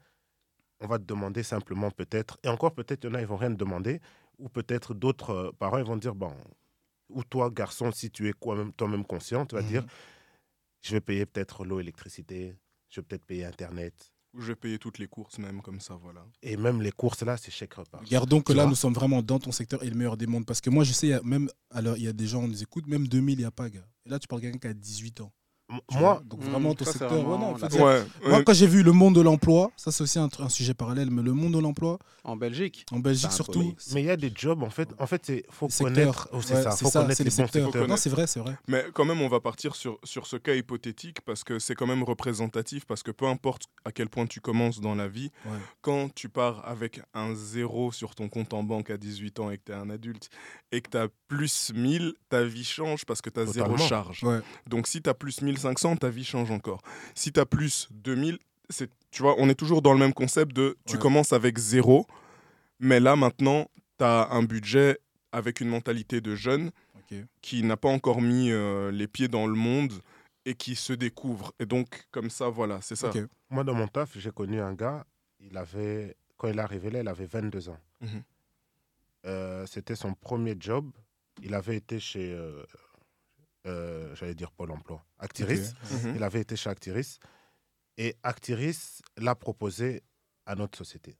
On 0.79 0.87
va 0.87 0.97
te 0.97 1.03
demander 1.03 1.43
simplement 1.43 1.91
peut-être, 1.91 2.39
et 2.43 2.47
encore 2.47 2.73
peut-être, 2.73 3.03
il 3.03 3.07
y 3.07 3.11
en 3.11 3.15
a, 3.15 3.21
ils 3.21 3.27
vont 3.27 3.37
rien 3.37 3.51
te 3.51 3.57
demander, 3.57 4.01
ou 4.39 4.49
peut-être 4.49 4.95
d'autres 4.95 5.29
euh, 5.29 5.51
parents, 5.51 5.77
ils 5.77 5.85
vont 5.85 5.95
dire, 5.95 6.15
bon, 6.15 6.33
ou 7.09 7.23
toi, 7.23 7.51
garçon, 7.51 7.91
si 7.91 8.09
tu 8.09 8.27
es 8.27 8.33
toi-même 8.33 9.05
conscient, 9.05 9.45
tu 9.45 9.53
vas 9.53 9.61
dire, 9.61 9.83
mhm. 9.83 9.89
je 10.81 10.91
vais 10.93 11.01
payer 11.01 11.25
peut-être 11.27 11.65
l'eau, 11.65 11.77
l'électricité, 11.77 12.55
je 12.89 12.99
vais 12.99 13.05
peut-être 13.05 13.25
payer 13.25 13.45
Internet, 13.45 14.10
je 14.37 14.47
vais 14.47 14.55
payer 14.55 14.79
toutes 14.79 14.97
les 14.97 15.07
courses 15.07 15.39
même 15.39 15.61
comme 15.61 15.79
ça, 15.79 15.95
voilà. 15.95 16.25
Et 16.41 16.57
même 16.57 16.81
les 16.81 16.91
courses 16.91 17.21
là, 17.23 17.37
c'est 17.37 17.51
chèque 17.51 17.73
repas. 17.73 18.01
Gardons 18.09 18.41
que 18.41 18.53
là, 18.53 18.65
nous 18.65 18.75
sommes 18.75 18.93
vraiment 18.93 19.21
dans 19.21 19.39
ton 19.39 19.51
secteur 19.51 19.83
et 19.83 19.89
le 19.89 19.95
meilleur 19.95 20.17
des 20.17 20.27
mondes. 20.27 20.45
Parce 20.45 20.61
que 20.61 20.69
moi, 20.69 20.83
je 20.83 20.93
sais, 20.93 21.07
y 21.07 21.13
a 21.13 21.21
même, 21.23 21.49
alors 21.69 21.97
il 21.97 22.03
y 22.03 22.07
a 22.07 22.13
des 22.13 22.27
gens, 22.27 22.43
on 22.43 22.47
nous 22.47 22.61
écoute, 22.61 22.87
même 22.87 23.07
2000, 23.07 23.35
il 23.35 23.37
n'y 23.39 23.45
a 23.45 23.51
pas, 23.51 23.69
gars. 23.69 23.85
Et 24.05 24.09
là, 24.09 24.19
tu 24.19 24.27
parles 24.27 24.41
de 24.41 24.47
quelqu'un 24.47 24.59
qui 24.59 24.67
a 24.67 24.73
18 24.73 25.21
ans. 25.21 25.33
Moi, 25.91 26.21
donc 26.25 26.41
vraiment 26.41 26.73
ton 26.73 26.85
secteur. 26.85 27.23
Moi, 27.23 28.43
quand 28.43 28.53
j'ai 28.53 28.67
vu 28.67 28.83
le 28.83 28.91
monde 28.91 29.15
de 29.15 29.21
l'emploi, 29.21 29.71
ça 29.75 29.91
c'est 29.91 30.03
aussi 30.03 30.19
un, 30.19 30.29
sujet 30.49 30.73
parallèle, 30.73 31.09
mais 31.11 31.21
le 31.21 31.33
monde 31.33 31.53
de 31.53 31.59
l'emploi. 31.59 31.99
En 32.23 32.35
Belgique. 32.35 32.85
En 32.91 32.99
Belgique 32.99 33.31
surtout. 33.31 33.73
Mais 33.93 34.01
il 34.01 34.05
y 34.05 34.09
a 34.09 34.17
des 34.17 34.31
jobs 34.33 34.63
en 34.63 34.69
fait. 34.69 34.89
En 34.99 35.07
fait, 35.07 35.21
c'est 35.25 35.45
faut 35.49 35.67
connaître. 35.67 36.29
Oh, 36.31 36.41
c'est 36.41 36.61
ça. 36.61 36.71
Faut 36.71 36.89
connaître 36.89 37.23
les, 37.23 37.29
secteurs. 37.29 37.87
Non, 37.87 37.97
c'est 37.97 38.09
vrai, 38.09 38.27
c'est 38.27 38.39
vrai. 38.39 38.57
Mais 38.67 38.85
quand 38.93 39.05
même, 39.05 39.21
on 39.21 39.27
va 39.27 39.39
partir 39.39 39.75
sur 39.75 39.99
sur 40.03 40.27
ce 40.27 40.37
cas 40.37 40.55
hypothétique 40.55 41.21
parce 41.21 41.43
que 41.43 41.59
c'est 41.59 41.75
quand 41.75 41.87
même 41.87 42.03
représentatif 42.03 42.85
parce 42.85 43.03
que 43.03 43.11
peu 43.11 43.25
importe 43.25 43.63
à 43.85 43.91
quel 43.91 44.09
point 44.09 44.27
tu 44.27 44.41
commences 44.41 44.79
dans 44.79 44.95
la 44.95 45.07
vie, 45.07 45.31
quand 45.81 46.13
tu 46.13 46.29
pars 46.29 46.67
avec 46.67 47.01
un 47.13 47.33
zéro 47.33 47.91
sur 47.91 48.15
ton 48.15 48.29
compte 48.29 48.53
en 48.53 48.63
banque 48.63 48.89
à 48.89 48.97
18 48.97 49.39
ans 49.39 49.51
et 49.51 49.57
que 49.57 49.63
tu 49.65 49.71
es 49.71 49.75
un 49.75 49.89
adulte 49.89 50.29
et 50.71 50.81
que 50.81 50.89
tu 50.89 50.97
as 50.97 51.07
plus 51.27 51.71
1000, 51.73 52.13
ta 52.29 52.43
vie 52.43 52.63
change 52.63 53.05
parce 53.05 53.21
que 53.21 53.29
tu 53.29 53.39
as 53.39 53.45
zéro 53.45 53.77
charge. 53.77 54.25
Donc 54.67 54.87
si 54.87 55.01
tu 55.01 55.09
as 55.09 55.13
plus 55.13 55.41
1000 55.41 55.60
500, 55.61 55.97
ta 55.97 56.09
vie 56.09 56.23
change 56.23 56.51
encore. 56.51 56.81
Si 57.15 57.31
tu 57.31 57.39
as 57.39 57.45
plus 57.45 57.87
2000, 57.91 58.37
tu 59.11 59.21
vois, 59.21 59.35
on 59.37 59.49
est 59.49 59.55
toujours 59.55 59.81
dans 59.81 59.93
le 59.93 59.99
même 59.99 60.13
concept 60.13 60.53
de 60.55 60.77
tu 60.85 60.97
commences 60.97 61.33
avec 61.33 61.57
zéro, 61.57 62.05
mais 62.79 62.99
là 62.99 63.15
maintenant, 63.15 63.67
tu 63.97 64.05
as 64.05 64.29
un 64.31 64.43
budget 64.43 64.99
avec 65.31 65.61
une 65.61 65.69
mentalité 65.69 66.21
de 66.21 66.35
jeune 66.35 66.71
qui 67.41 67.63
n'a 67.63 67.77
pas 67.77 67.89
encore 67.89 68.21
mis 68.21 68.51
euh, 68.51 68.89
les 68.91 69.07
pieds 69.07 69.27
dans 69.27 69.45
le 69.45 69.55
monde 69.55 69.91
et 70.45 70.55
qui 70.55 70.75
se 70.75 70.93
découvre. 70.93 71.53
Et 71.59 71.65
donc, 71.65 72.07
comme 72.11 72.29
ça, 72.29 72.49
voilà, 72.49 72.79
c'est 72.81 72.95
ça. 72.95 73.11
Moi, 73.49 73.63
dans 73.63 73.73
mon 73.73 73.87
taf, 73.87 74.17
j'ai 74.17 74.31
connu 74.31 74.61
un 74.61 74.73
gars, 74.73 75.05
il 75.39 75.57
avait, 75.57 76.15
quand 76.37 76.47
il 76.47 76.59
arrivé 76.59 76.89
là, 76.89 77.01
il 77.01 77.07
avait 77.07 77.25
22 77.25 77.69
ans. 77.69 77.77
Mhm. 77.99 78.23
Euh, 79.25 79.65
c'était 79.65 79.95
son 79.95 80.13
premier 80.13 80.55
job. 80.59 80.89
Il 81.43 81.53
avait 81.53 81.75
été 81.75 81.99
chez 81.99 82.33
euh, 82.33 82.63
euh, 83.67 84.15
j'allais 84.15 84.35
dire 84.35 84.51
Pôle 84.51 84.71
emploi, 84.71 85.03
Actiris. 85.19 85.73
Mhm. 85.91 86.15
Il 86.15 86.23
avait 86.23 86.41
été 86.41 86.55
chez 86.55 86.69
Actiris. 86.69 87.19
Et 87.97 88.15
Actiris 88.23 89.01
l'a 89.17 89.35
proposé 89.35 90.01
à 90.45 90.55
notre 90.55 90.77
société. 90.77 91.17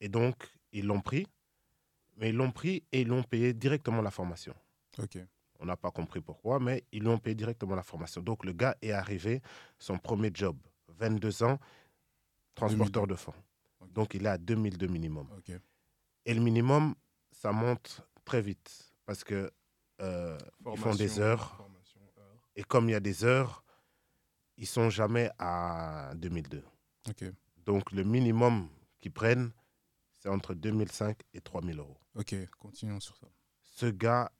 Et 0.00 0.08
donc, 0.08 0.36
ils 0.72 0.86
l'ont 0.86 1.00
pris, 1.00 1.26
mais 2.16 2.30
ils 2.30 2.36
l'ont 2.36 2.50
pris 2.50 2.84
et 2.92 3.02
ils 3.02 3.08
l'ont 3.08 3.22
payé 3.22 3.54
directement 3.54 4.02
la 4.02 4.10
formation. 4.10 4.54
On 5.60 5.66
n'a 5.66 5.76
pas 5.76 5.90
compris 5.90 6.20
pourquoi, 6.20 6.58
mais 6.60 6.84
ils 6.92 7.00
lui 7.00 7.08
ont 7.08 7.18
payé 7.18 7.34
directement 7.34 7.74
la 7.74 7.82
formation. 7.82 8.20
Donc, 8.20 8.44
le 8.44 8.52
gars 8.52 8.76
est 8.82 8.92
arrivé, 8.92 9.40
son 9.78 9.98
premier 9.98 10.30
job, 10.34 10.56
22 10.88 11.42
ans, 11.44 11.58
transporteur 12.54 13.06
de 13.06 13.14
fonds. 13.14 13.34
Donc, 13.92 14.14
il 14.14 14.26
est 14.26 14.28
à 14.28 14.38
2002 14.38 14.86
minimum. 14.88 15.28
Et 16.26 16.34
le 16.34 16.40
minimum, 16.40 16.94
ça 17.32 17.52
monte 17.52 18.02
très 18.24 18.42
vite 18.42 18.94
parce 19.06 19.22
que 19.24 19.50
euh, 20.00 20.38
ils 20.66 20.78
font 20.78 20.94
des 20.94 21.20
heures. 21.20 21.60
Et 22.56 22.62
comme 22.62 22.88
il 22.88 22.92
y 22.92 22.96
a 22.96 23.00
des 23.00 23.24
heures, 23.24 23.64
ils 24.56 24.66
sont 24.66 24.90
jamais 24.90 25.30
à 25.38 26.12
2002. 26.16 26.62
Donc 27.64 27.92
le 27.92 28.04
minimum 28.04 28.68
qu'ils 29.00 29.12
prennent, 29.12 29.52
c'est 30.12 30.28
entre 30.28 30.54
2005 30.54 31.18
et 31.32 31.40
3000 31.40 31.78
euros. 31.78 31.98
Ok, 32.14 32.34
continuons 32.58 33.00
sur 33.00 33.16
ça. 33.16 33.26
Ce 33.62 33.86
gars, 33.86 34.30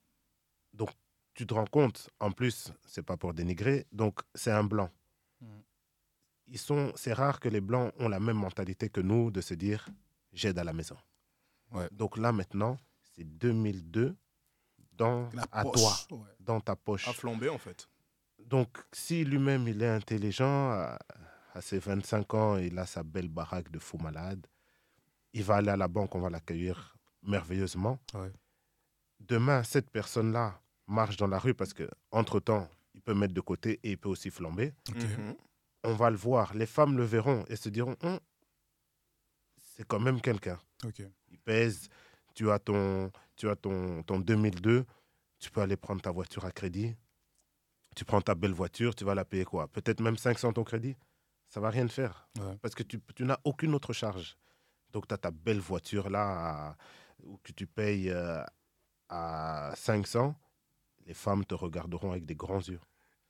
donc 0.73 0.91
tu 1.35 1.47
te 1.47 1.55
rends 1.55 1.67
compte, 1.67 2.09
en 2.21 2.31
plus, 2.31 2.73
c'est 2.87 3.03
pas 3.03 3.17
pour 3.17 3.35
dénigrer, 3.35 3.87
donc 3.93 4.21
c'est 4.35 4.53
un 4.53 4.65
blanc. 4.65 4.91
Hmm. 5.41 5.61
Ils 6.47 6.59
sont, 6.59 6.93
c'est 6.95 7.13
rare 7.13 7.41
que 7.41 7.49
les 7.49 7.61
blancs 7.61 7.93
ont 7.99 8.09
la 8.09 8.21
même 8.21 8.37
mentalité 8.37 8.89
que 8.89 9.01
nous 9.01 9.31
de 9.31 9.41
se 9.41 9.55
dire 9.55 9.89
j'aide 10.33 10.59
à 10.59 10.65
la 10.65 10.73
maison. 10.73 10.97
Ouais. 11.73 11.89
Donc 11.91 12.19
là 12.19 12.33
maintenant, 12.33 12.79
c'est 13.03 13.25
2002 13.25 14.17
dans, 14.97 15.29
à 15.53 15.65
toi, 15.65 15.93
dans 16.41 16.61
ta 16.61 16.77
poche. 16.77 17.09
À 17.09 17.13
flamber, 17.13 17.49
en 17.49 17.59
fait. 17.59 17.89
Donc, 18.39 18.79
si 18.93 19.25
lui-même, 19.25 19.67
il 19.69 19.83
est 19.83 19.89
intelligent, 19.89 20.71
à, 20.71 20.99
ses 21.61 21.79
25 21.79 22.35
ans, 22.35 22.57
il 22.57 22.79
a 22.79 22.87
sa 22.87 23.03
belle 23.03 23.29
baraque 23.29 23.71
de 23.71 23.79
fou 23.79 23.97
malade, 23.99 24.47
il 25.33 25.45
va 25.45 25.57
aller 25.57 25.71
à 25.71 25.77
la 25.77 25.89
banque, 25.89 26.15
on 26.15 26.21
va 26.21 26.31
l'accueillir 26.31 26.97
merveilleusement. 27.23 27.99
Ouais. 28.15 28.33
Demain, 29.21 29.63
cette 29.63 29.91
personne-là 29.91 30.61
marche 30.87 31.17
dans 31.17 31.29
la 31.29 31.39
rue 31.39 31.55
parce 31.55 31.73
que 31.73 31.89
entre 32.11 32.41
temps, 32.41 32.69
il 32.95 33.01
peut 33.01 33.15
mettre 33.15 33.35
de 33.35 33.41
côté 33.41 33.81
et 33.83 33.93
il 33.93 33.99
peut 33.99 34.09
aussi 34.09 34.31
flamber. 34.31 34.73
Mhm. 34.95 35.35
On 35.85 35.95
va 35.95 36.11
le 36.11 36.17
voir, 36.17 36.55
les 36.55 36.67
femmes 36.67 36.97
le 36.97 37.05
verront 37.05 37.45
et 37.49 37.57
se 37.57 37.69
diront, 37.69 37.97
Hum, 38.03 38.19
c'est 39.59 39.87
quand 39.87 40.01
même 40.01 40.21
quelqu'un. 40.21 40.59
Il 41.31 41.39
pèse, 41.39 41.89
tu 42.35 42.51
as 42.51 42.59
ton, 42.59 43.11
tu 43.37 43.49
as 43.49 43.57
ton, 43.57 44.03
ton 44.03 44.19
2002, 44.19 44.85
tu 45.39 45.51
peux 45.51 45.61
aller 45.61 45.77
prendre 45.77 46.01
ta 46.03 46.11
voiture 46.11 46.45
à 46.45 46.51
crédit. 46.53 46.95
Tu 47.97 48.05
prends 48.05 48.21
ta 48.21 48.35
belle 48.35 48.53
voiture, 48.53 48.95
tu 48.95 49.05
vas 49.05 49.15
la 49.15 49.25
payer 49.25 49.45
quoi? 49.45 49.69
Peut-être 49.69 50.01
même 50.01 50.17
500 50.17 50.53
ton 50.53 50.65
crédit? 50.65 50.97
Ça 51.49 51.61
va 51.61 51.71
rien 51.71 51.87
faire. 51.89 52.29
Ouais. 52.41 52.57
Parce 52.63 52.75
que 52.75 52.83
tu, 52.83 53.01
tu 53.15 53.25
n'as 53.25 53.39
aucune 53.45 53.75
autre 53.75 53.93
charge. 53.93 54.37
Donc, 54.93 55.07
tu 55.07 55.15
as 55.15 55.19
ta 55.19 55.31
belle 55.31 55.61
voiture 55.61 56.11
là, 56.11 56.71
à- 56.71 56.77
où 57.23 57.39
que 57.43 57.53
tu 57.53 57.67
payes 57.67 58.11
euh, 58.11 58.43
à 59.09 59.73
500. 59.77 60.35
Les 61.07 61.15
femmes 61.15 61.45
te 61.45 61.55
regarderont 61.55 62.11
avec 62.13 62.25
des 62.25 62.35
grands 62.35 62.61
yeux. 62.61 62.81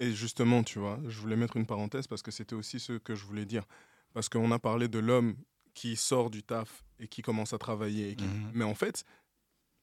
Et 0.00 0.12
justement, 0.12 0.62
tu 0.62 0.78
vois, 0.78 0.98
je 1.06 1.20
voulais 1.20 1.36
mettre 1.36 1.56
une 1.56 1.66
parenthèse 1.66 2.06
parce 2.06 2.22
que 2.22 2.30
c'était 2.30 2.54
aussi 2.54 2.80
ce 2.80 2.94
que 2.94 3.14
je 3.14 3.24
voulais 3.24 3.44
dire. 3.46 3.64
Parce 4.12 4.28
qu'on 4.28 4.50
a 4.52 4.58
parlé 4.58 4.88
de 4.88 4.98
l'homme 4.98 5.36
qui 5.74 5.96
sort 5.96 6.30
du 6.30 6.42
taf 6.42 6.84
et 7.00 7.08
qui 7.08 7.20
commence 7.22 7.52
à 7.52 7.58
travailler. 7.58 8.10
et 8.12 8.16
qui- 8.16 8.24
Mhm. 8.24 8.50
Mais 8.54 8.64
en 8.64 8.74
fait, 8.74 9.04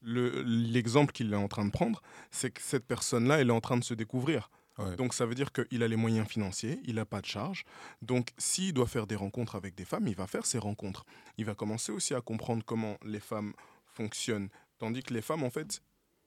le- 0.02 0.42
l'exemple 0.44 1.12
qu'il 1.14 1.32
est 1.32 1.36
en 1.38 1.48
train 1.48 1.66
de 1.66 1.72
prendre, 1.72 2.02
c'est 2.32 2.52
que 2.52 2.62
cette 2.62 2.86
personne-là, 2.86 3.40
elle 3.40 3.50
est 3.50 3.54
en 3.54 3.62
train 3.62 3.78
de 3.78 3.84
se 3.84 3.94
découvrir. 3.94 4.50
Ouais. 4.78 4.96
Donc 4.96 5.14
ça 5.14 5.26
veut 5.26 5.36
dire 5.36 5.52
qu'il 5.52 5.84
a 5.84 5.88
les 5.88 5.96
moyens 5.98 6.28
financiers, 6.28 6.80
il 6.86 6.96
n'a 6.96 7.06
pas 7.06 7.22
de 7.22 7.26
charge. 7.26 7.66
Donc 8.02 8.30
s'il 8.38 8.74
doit 8.74 8.88
faire 8.88 9.06
des 9.06 9.16
rencontres 9.16 9.56
avec 9.56 9.76
des 9.76 9.86
femmes, 9.86 10.08
il 10.08 10.16
va 10.16 10.28
faire 10.28 10.46
ses 10.46 10.58
rencontres. 10.58 11.06
Il 11.38 11.46
va 11.46 11.54
commencer 11.56 11.92
aussi 11.92 12.16
à 12.16 12.22
comprendre 12.22 12.64
comment 12.66 12.98
les 13.06 13.20
femmes 13.20 13.54
fonctionnent. 13.86 14.50
Tandis 14.80 15.04
que 15.04 15.14
les 15.14 15.22
femmes, 15.22 15.44
en 15.44 15.50
fait, 15.50 15.82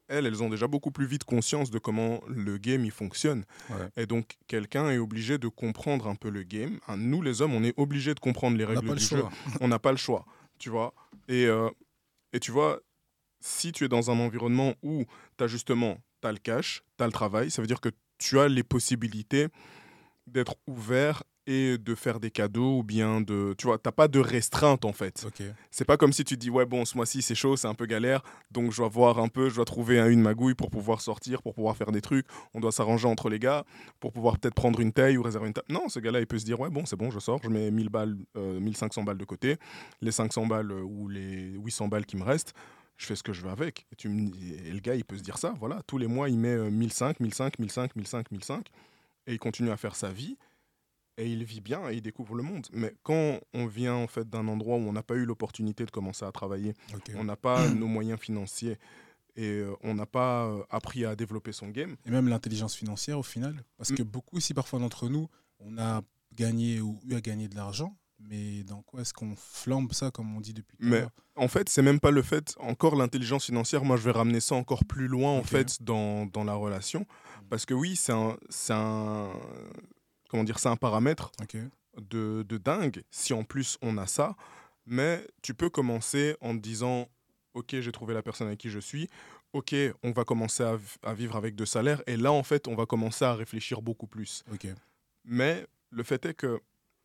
elles, 0.06 0.26
elles 0.26 0.42
ont 0.42 0.50
déjà 0.50 0.66
beaucoup 0.68 0.90
plus 0.90 1.06
vite 1.06 1.24
conscience 1.24 1.70
de 1.70 1.78
comment 1.78 2.20
le 2.28 2.58
game 2.58 2.84
il 2.84 2.90
fonctionne. 2.90 3.44
Ouais. 3.70 3.88
Et 3.96 4.06
donc 4.06 4.36
quelqu'un 4.46 4.90
est 4.90 4.98
obligé 4.98 5.38
de 5.38 5.48
comprendre 5.48 6.06
un 6.06 6.14
peu 6.14 6.28
le 6.28 6.42
game. 6.42 6.78
Hein, 6.86 6.98
Nous, 6.98 7.22
les 7.22 7.40
hommes, 7.42 7.54
on 7.54 7.64
est 7.64 7.74
obligé 7.78 8.14
de 8.14 8.20
comprendre 8.20 8.56
les 8.58 8.66
règles 8.66 8.86
pas 8.86 8.92
le 8.92 8.98
du 8.98 9.04
jeu 9.04 9.24
on 9.62 9.68
n'a 9.68 9.78
pas 9.78 9.90
le 9.90 9.96
choix, 9.96 10.26
tu 10.58 10.68
vois. 10.68 10.92
Et, 11.28 11.46
euh, 11.46 11.70
et 12.34 12.38
tu 12.40 12.52
vois, 12.52 12.80
si 13.46 13.72
tu 13.72 13.84
es 13.84 13.88
dans 13.88 14.10
un 14.10 14.18
environnement 14.18 14.72
où 14.82 15.04
tu 15.36 15.44
as 15.44 15.46
justement, 15.46 15.98
tu 16.22 16.28
as 16.28 16.32
le 16.32 16.38
cash, 16.38 16.82
tu 16.96 17.04
as 17.04 17.06
le 17.06 17.12
travail, 17.12 17.50
ça 17.50 17.60
veut 17.60 17.68
dire 17.68 17.80
que 17.82 17.90
tu 18.16 18.40
as 18.40 18.48
les 18.48 18.62
possibilités 18.62 19.48
d'être 20.26 20.56
ouvert 20.66 21.22
et 21.46 21.76
de 21.76 21.94
faire 21.94 22.20
des 22.20 22.30
cadeaux 22.30 22.78
ou 22.78 22.82
bien 22.82 23.20
de... 23.20 23.54
Tu 23.58 23.66
vois, 23.66 23.76
tu 23.76 23.92
pas 23.92 24.08
de 24.08 24.18
restreinte 24.18 24.86
en 24.86 24.94
fait. 24.94 25.26
Ok. 25.26 25.42
C'est 25.70 25.84
pas 25.84 25.98
comme 25.98 26.14
si 26.14 26.24
tu 26.24 26.38
dis, 26.38 26.48
ouais, 26.48 26.64
bon, 26.64 26.86
ce 26.86 26.96
mois-ci 26.96 27.20
c'est 27.20 27.34
chaud, 27.34 27.58
c'est 27.58 27.68
un 27.68 27.74
peu 27.74 27.84
galère, 27.84 28.22
donc 28.50 28.72
je 28.72 28.78
dois 28.78 28.88
voir 28.88 29.18
un 29.18 29.28
peu, 29.28 29.50
je 29.50 29.56
dois 29.56 29.66
trouver 29.66 30.00
un- 30.00 30.08
une 30.08 30.22
magouille 30.22 30.54
pour 30.54 30.70
pouvoir 30.70 31.02
sortir, 31.02 31.42
pour 31.42 31.52
pouvoir 31.52 31.76
faire 31.76 31.92
des 31.92 32.00
trucs, 32.00 32.24
on 32.54 32.60
doit 32.60 32.72
s'arranger 32.72 33.06
entre 33.08 33.28
les 33.28 33.38
gars, 33.38 33.66
pour 34.00 34.14
pouvoir 34.14 34.38
peut-être 34.38 34.54
prendre 34.54 34.80
une 34.80 34.94
taille 34.94 35.18
ou 35.18 35.22
réserver 35.22 35.48
une 35.48 35.52
table. 35.52 35.66
Non, 35.68 35.90
ce 35.90 35.98
gars-là, 36.00 36.20
il 36.20 36.26
peut 36.26 36.38
se 36.38 36.46
dire, 36.46 36.58
ouais, 36.60 36.70
bon, 36.70 36.86
c'est 36.86 36.96
bon, 36.96 37.10
je 37.10 37.18
sors, 37.18 37.40
je 37.42 37.50
mets 37.50 37.70
1000 37.70 37.90
balles, 37.90 38.16
euh, 38.38 38.58
1500 38.58 39.02
balles 39.02 39.18
de 39.18 39.24
côté, 39.26 39.58
les 40.00 40.12
500 40.12 40.46
balles 40.46 40.70
euh, 40.72 40.80
ou 40.80 41.08
les 41.10 41.50
800 41.62 41.88
balles 41.88 42.06
qui 42.06 42.16
me 42.16 42.22
restent, 42.22 42.54
je 42.96 43.06
fais 43.06 43.16
ce 43.16 43.22
que 43.22 43.32
je 43.32 43.42
veux 43.42 43.50
avec. 43.50 43.86
Et, 43.92 43.96
tu 43.96 44.08
me 44.08 44.30
et 44.36 44.70
le 44.70 44.80
gars, 44.80 44.94
il 44.94 45.04
peut 45.04 45.16
se 45.18 45.22
dire 45.22 45.38
ça, 45.38 45.54
voilà, 45.58 45.82
tous 45.86 45.98
les 45.98 46.06
mois, 46.06 46.28
il 46.28 46.38
met 46.38 46.54
euh, 46.54 46.70
1005, 46.70 47.20
1005, 47.20 47.58
1005, 47.58 47.96
1005, 47.96 48.30
1005, 48.30 48.68
et 49.26 49.32
il 49.32 49.38
continue 49.38 49.70
à 49.70 49.76
faire 49.76 49.96
sa 49.96 50.10
vie 50.12 50.36
et 51.16 51.30
il 51.30 51.44
vit 51.44 51.60
bien 51.60 51.88
et 51.90 51.94
il 51.94 52.02
découvre 52.02 52.34
le 52.34 52.42
monde. 52.42 52.66
Mais 52.72 52.94
quand 53.02 53.38
on 53.52 53.66
vient 53.66 53.94
en 53.94 54.06
fait 54.06 54.28
d'un 54.28 54.48
endroit 54.48 54.76
où 54.76 54.80
on 54.80 54.92
n'a 54.92 55.02
pas 55.02 55.14
eu 55.14 55.24
l'opportunité 55.24 55.84
de 55.84 55.90
commencer 55.90 56.24
à 56.24 56.32
travailler, 56.32 56.74
on 57.14 57.24
n'a 57.24 57.36
pas 57.36 57.68
nos 57.68 57.86
moyens 57.86 58.18
financiers 58.18 58.78
et 59.36 59.48
euh, 59.48 59.74
on 59.82 59.94
n'a 59.94 60.06
pas 60.06 60.46
euh, 60.46 60.62
appris 60.70 61.04
à 61.04 61.16
développer 61.16 61.52
son 61.52 61.68
game, 61.68 61.96
Et 62.06 62.10
même 62.10 62.28
l'intelligence 62.28 62.74
financière 62.74 63.18
au 63.18 63.22
final. 63.22 63.64
Parce 63.76 63.90
Mm. 63.90 63.96
que 63.96 64.02
beaucoup 64.02 64.38
ici, 64.38 64.54
parfois 64.54 64.78
d'entre 64.78 65.08
nous, 65.08 65.28
on 65.58 65.76
a 65.78 66.02
gagné 66.34 66.80
ou 66.80 67.00
eu 67.04 67.14
à 67.14 67.20
gagner 67.20 67.48
de 67.48 67.56
l'argent. 67.56 67.96
Mais 68.28 68.62
dans 68.64 68.82
quoi 68.82 69.00
est-ce 69.02 69.12
qu'on 69.12 69.34
flambe 69.36 69.92
ça, 69.92 70.10
comme 70.10 70.34
on 70.36 70.40
dit 70.40 70.54
depuis 70.54 70.76
tout 70.76 70.86
à 70.86 70.88
Mais- 70.88 71.00
l'heure 71.00 71.10
en 71.36 71.48
fait, 71.48 71.68
c'est 71.68 71.82
même 71.82 71.98
pas 71.98 72.12
le 72.12 72.22
fait, 72.22 72.54
encore 72.60 72.94
l'intelligence 72.94 73.46
financière, 73.46 73.84
moi 73.84 73.96
je 73.96 74.02
vais 74.02 74.12
ramener 74.12 74.38
ça 74.38 74.54
encore 74.54 74.84
plus 74.84 75.08
loin 75.08 75.32
en 75.32 75.42
fait 75.42 75.82
dans, 75.82 76.26
dans 76.26 76.44
la 76.44 76.54
relation. 76.54 77.06
Parce 77.50 77.66
que 77.66 77.74
oui, 77.74 77.96
c'est 77.96 78.12
un, 78.12 78.36
un, 78.70 79.32
comment 80.28 80.44
dire, 80.44 80.60
c'est 80.60 80.68
un 80.68 80.76
paramètre 80.76 81.32
de, 82.00 82.44
de 82.48 82.56
dingue 82.58 83.02
si 83.10 83.32
en 83.32 83.42
plus 83.42 83.78
on 83.82 83.98
a 83.98 84.06
ça. 84.06 84.36
Mais 84.86 85.26
tu 85.42 85.54
peux 85.54 85.70
commencer 85.70 86.36
en 86.40 86.54
te 86.56 86.60
disant 86.60 87.08
Ok, 87.54 87.76
j'ai 87.80 87.92
trouvé 87.92 88.14
la 88.14 88.22
personne 88.22 88.48
avec 88.48 88.58
qui 88.58 88.68
je 88.68 88.80
suis. 88.80 89.08
Ok, 89.52 89.74
on 90.02 90.10
va 90.10 90.24
commencer 90.24 90.64
à, 90.64 91.14
vivre 91.14 91.36
avec 91.36 91.54
deux 91.54 91.66
salaires. 91.66 92.02
Et 92.08 92.16
là, 92.16 92.32
en 92.32 92.42
fait, 92.42 92.66
on 92.66 92.74
va 92.74 92.84
commencer 92.84 93.24
à 93.24 93.34
réfléchir 93.34 93.80
beaucoup 93.80 94.08
plus. 94.08 94.42
Mais 95.24 95.64
le 95.90 96.02
fait 96.02 96.26
est 96.26 96.34
que 96.34 96.60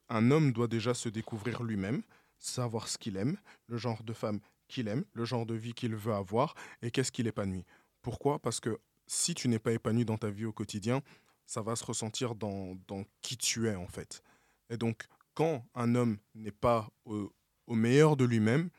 un 0.10 0.32
homme 0.32 0.52
doit 0.52 0.68
déjà 0.68 0.94
se 0.94 1.10
découvrir 1.10 1.64
lui-même, 1.64 2.02
savoir 2.38 2.88
ce 2.88 2.98
qu'il 2.98 3.18
aime, 3.18 3.38
le 3.68 3.78
genre 3.78 4.04
de 4.04 4.14
femme 4.14 4.40
qu'il 4.68 4.88
aime, 4.88 5.06
le 5.14 5.26
genre 5.26 5.46
de 5.46 5.56
vie 5.56 5.74
qu'il 5.74 5.96
veut 5.96 6.14
avoir 6.14 6.56
et 6.82 6.92
qu'est-ce 6.92 7.12
qu'il 7.12 7.28
épanouit. 7.28 7.66
Pourquoi? 8.02 8.40
Parce 8.40 8.60
que 8.60 8.80
si 9.08 9.34
tu 9.34 9.48
n'es 9.48 9.60
pas 9.60 9.72
épanoui 9.72 10.06
dans 10.06 10.18
ta 10.18 10.30
vie 10.30 10.46
au 10.46 10.54
quotidien, 10.54 11.02
ça 11.46 11.62
va 11.62 11.76
se 11.76 11.84
ressentir 11.84 12.36
dans, 12.36 12.78
qui 13.22 13.38
tu 13.38 13.68
es 13.68 13.76
en 13.76 13.88
fait. 13.88 14.22
Et 14.70 14.78
donc, 14.78 15.08
quand 15.34 15.66
un 15.74 15.96
homme 15.96 16.18
n'est 16.36 16.52
pas 16.52 16.90
au, 17.06 17.34
au 17.66 17.76
meilleur 17.76 18.16
de 18.16 18.26
lui-même, 18.26 18.70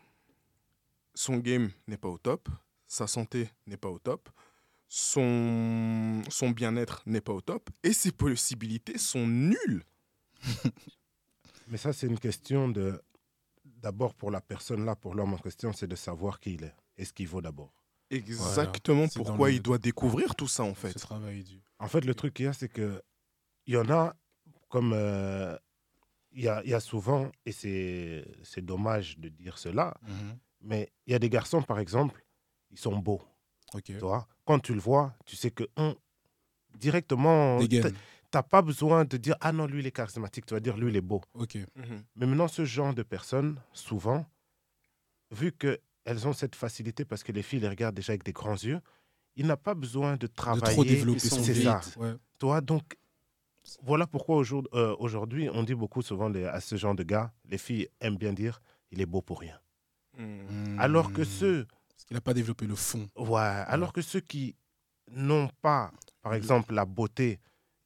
son 1.15 1.39
game 1.39 1.71
n'est 1.89 1.97
pas 1.97 2.09
au 2.09 2.19
top, 2.19 2.49
sa 2.87 3.07
santé 3.07 3.51
n'est 3.67 3.77
pas 3.77 3.89
au 3.89 3.99
top, 3.99 4.31
son, 4.89 6.23
son 6.29 6.51
bien-être 6.51 7.03
n'est 7.07 7.21
pas 7.21 7.33
au 7.33 7.41
top, 7.41 7.71
et 7.83 7.93
ses 7.93 8.13
possibilités 8.13 8.99
sont 8.99 9.27
nulles. 9.27 9.85
Mais 11.71 11.77
ça, 11.79 11.93
c'est 11.93 12.07
une 12.07 12.19
question 12.19 12.69
de. 12.69 13.01
D'abord, 13.65 14.15
pour 14.15 14.31
la 14.31 14.41
personne 14.41 14.85
là, 14.85 14.95
pour 14.97 15.15
l'homme 15.15 15.33
en 15.35 15.39
question, 15.39 15.73
c'est 15.73 15.87
de 15.87 15.97
savoir 15.97 16.41
qui 16.41 16.55
il 16.55 16.65
est 16.65 16.75
et 16.99 17.05
ce 17.05 17.13
qu'il 17.13 17.29
vaut 17.29 17.41
d'abord. 17.41 17.73
Exactement 18.11 19.07
pourquoi 19.15 19.49
le- 19.49 19.55
il 19.55 19.63
doit 19.63 19.79
découvrir 19.79 20.35
tout 20.35 20.49
ça 20.49 20.65
en 20.65 20.75
fait. 20.75 20.93
Ce 20.93 20.99
travail 20.99 21.45
du. 21.45 21.61
En 21.79 21.87
fait, 21.89 22.05
le 22.05 22.15
truc 22.15 22.35
qu'il 22.35 22.47
y 22.47 22.49
a, 22.49 22.53
c'est 22.53 22.69
que 22.69 23.01
il 23.67 23.75
y 23.75 23.77
en 23.77 23.89
a 23.91 24.15
comme 24.69 24.93
euh, 24.95 25.57
il 26.33 26.43
y, 26.45 26.49
a, 26.49 26.63
il 26.65 26.71
y 26.71 26.75
a 26.75 26.81
souvent, 26.81 27.31
et 27.47 27.53
c'est 27.53 28.25
c'est 28.43 28.65
dommage 28.65 29.19
de 29.19 29.29
dire 29.29 29.57
cela, 29.59 29.95
Mhm. 30.03 30.39
mais 30.63 30.93
il 31.07 31.13
y 31.13 31.15
a 31.15 31.19
des 31.19 31.31
garçons, 31.31 31.63
par 31.63 31.79
exemple, 31.79 32.25
ils 32.71 32.79
sont 32.79 32.97
beaux. 32.99 33.23
Ok. 33.75 33.85
Tu 33.85 33.99
vois 33.99 34.27
Quand 34.45 34.59
tu 34.59 34.75
le 34.75 34.81
vois, 34.81 35.15
tu 35.25 35.37
sais 35.37 35.51
que 35.51 35.65
hum, 35.77 35.95
directement. 36.77 37.59
T'as 38.31 38.43
pas 38.43 38.63
besoin 38.63 39.05
de 39.05 39.17
dire 39.17 39.37
ah 39.41 39.53
non, 39.53 39.67
lui 39.67 39.81
il 39.81 39.87
est 39.87 39.91
charismatique, 39.93 40.47
tu 40.47 40.55
vas 40.55 40.61
dire 40.61 40.77
lui 40.77 40.91
il 40.91 40.97
est 40.97 41.01
beau. 41.01 41.21
Ok. 41.35 41.57
Mhm. 41.77 42.05
Mais 42.17 42.27
maintenant, 42.27 42.49
ce 42.49 42.65
genre 42.65 42.95
de 42.95 43.03
personnes, 43.03 43.61
souvent, 43.73 44.25
vu 45.31 45.53
qu'elles 45.53 46.29
ont 46.29 46.33
cette 46.33 46.55
facilité 46.55 47.05
parce 47.05 47.23
que 47.23 47.33
les 47.33 47.43
filles 47.43 47.61
les 47.61 47.69
regardent 47.69 47.95
déjà 47.97 48.13
avec 48.13 48.25
des 48.25 48.33
grands 48.33 48.55
yeux, 48.55 48.81
il 49.37 49.47
n'a 49.47 49.57
pas 49.57 49.75
besoin 49.75 50.13
de 50.13 50.27
De 50.27 50.33
travailler. 50.33 50.75
trop 50.75 50.85
développer 50.85 51.21
son 51.29 51.43
c'est 51.43 51.63
ça. 51.63 51.81
Ouais. 51.97 52.15
Toi, 52.39 52.61
donc, 52.61 52.97
voilà 53.83 54.07
pourquoi 54.07 54.43
euh, 54.43 54.97
aujourd'hui, 54.99 55.49
on 55.53 55.63
dit 55.63 55.75
beaucoup 55.75 56.03
souvent 56.03 56.29
les- 56.29 56.45
à 56.47 56.61
ce 56.61 56.77
genre 56.77 56.95
de 56.95 57.03
gars, 57.03 57.33
les 57.45 57.59
filles 57.59 57.89
aiment 58.01 58.17
bien 58.17 58.33
dire 58.33 58.61
il 58.91 59.01
est 59.01 59.07
beau 59.07 59.23
pour 59.23 59.41
rien. 59.41 59.59
Mhm. 60.19 60.77
Alors 60.79 61.13
que 61.13 61.23
Hmm. 61.23 61.25
ceux, 61.25 61.67
Parce 61.89 62.05
qu'il 62.05 62.15
n'a 62.15 62.21
pas 62.21 62.35
développé 62.35 62.67
le 62.67 62.75
fond. 62.75 63.09
ouais, 63.17 63.39
alors 63.41 63.93
que 63.93 64.03
ceux 64.03 64.21
qui 64.21 64.57
n'ont 65.13 65.49
pas, 65.63 65.93
par 66.23 66.35
exemple, 66.35 66.75
la 66.75 66.85
beauté 66.87 67.39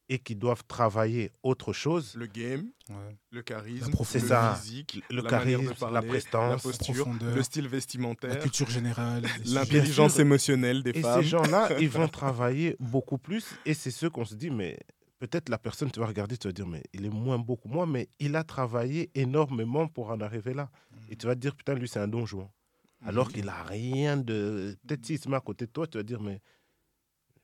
et 0.09 0.19
qui 0.19 0.35
doivent 0.35 0.63
travailler 0.67 1.31
autre 1.43 1.73
chose, 1.73 2.13
Le 2.15 2.27
game, 2.27 2.69
Ouais. 2.89 3.17
le 3.31 3.41
charisme, 3.41 3.85
La 3.85 3.91
profondeur. 3.91 4.21
le 4.23 4.27
ça. 4.29 4.55
physique, 4.55 5.01
le 5.09 5.15
la 5.17 5.23
manière 5.23 5.59
de 5.59 5.65
charisme, 5.65 5.79
parler, 5.79 5.93
la 5.95 6.01
la 6.01 6.07
prestance, 6.07 6.61
posture, 6.63 6.93
profondeur. 7.05 7.35
le 7.35 7.43
style 7.43 7.63
La 7.63 7.69
vestimentaire, 7.69 8.39
culture 8.39 8.69
générale. 8.69 9.23
l'intelligence 9.45 10.19
émotionnelle 10.19 10.83
des 10.83 10.91
Et 10.91 11.01
femmes. 11.01 11.21
ces 11.23 11.27
gens-là, 11.27 11.69
ils 11.79 11.89
vont 11.89 12.07
travailler 12.07 12.75
beaucoup 12.79 13.17
plus. 13.17 13.45
Et 13.65 13.73
c'est 13.73 13.91
ceux 13.91 14.09
qu'on 14.09 14.25
se 14.25 14.35
dit, 14.35 14.51
mais 14.51 14.77
peut-être 15.17 15.49
la 15.49 15.57
personne, 15.57 15.89
tu 15.89 15.99
vas 15.99 16.05
regarder, 16.05 16.37
tu 16.37 16.47
vas 16.47 16.51
dire, 16.53 16.67
mais 16.67 16.83
il 16.93 17.05
est 17.05 17.09
moins 17.09 17.39
beau 17.39 17.55
que 17.55 17.67
moi, 17.67 17.85
mais 17.87 18.07
il 18.19 18.35
a 18.35 18.43
travaillé 18.43 19.09
énormément 19.15 19.87
pour 19.87 20.11
en 20.11 20.19
arriver 20.21 20.53
là. 20.53 20.69
Et 21.09 21.15
tu 21.15 21.25
vas 21.25 21.33
te 21.35 21.39
dire, 21.39 21.55
putain, 21.55 21.73
lui, 21.73 21.87
c'est 21.87 21.99
un 21.99 22.07
don 22.07 22.25
juan. 22.25 22.47
Alors 23.05 23.31
qu'il 23.31 23.49
a 23.49 23.63
rien 23.63 24.17
de. 24.17 24.75
Peut-être 24.87 25.05
s'il 25.05 25.19
se 25.19 25.29
met 25.29 25.35
à 25.35 25.39
côté 25.39 25.65
de 25.65 25.71
toi, 25.71 25.85
tu 25.87 25.97
vas 25.97 26.03
dire, 26.03 26.21
mais 26.21 26.41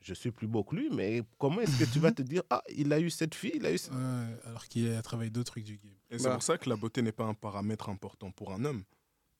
je 0.02 0.14
suis 0.14 0.30
plus 0.30 0.46
beau 0.46 0.64
que 0.64 0.74
lui, 0.76 0.88
mais 0.90 1.22
comment 1.38 1.60
est-ce 1.60 1.78
que 1.78 1.84
tu 1.90 1.98
vas 1.98 2.12
te 2.12 2.22
dire, 2.22 2.42
ah, 2.50 2.62
il 2.74 2.92
a 2.92 3.00
eu 3.00 3.10
cette 3.10 3.34
fille, 3.34 3.52
il 3.54 3.64
a 3.66 3.72
eu. 3.72 3.78
ce- 3.78 3.90
Ouais, 3.90 4.36
alors 4.44 4.66
qu'il 4.66 4.92
a 4.92 5.02
travaillé 5.02 5.30
d'autres 5.30 5.52
trucs 5.52 5.64
du 5.64 5.76
game. 5.78 5.92
Et 6.10 6.18
c'est 6.18 6.24
Bah. 6.28 6.34
pour 6.34 6.42
ça 6.42 6.58
que 6.58 6.68
la 6.68 6.76
beauté 6.76 7.02
n'est 7.02 7.12
pas 7.12 7.24
un 7.24 7.34
paramètre 7.34 7.88
important 7.88 8.30
pour 8.30 8.52
un 8.52 8.64
homme. 8.64 8.82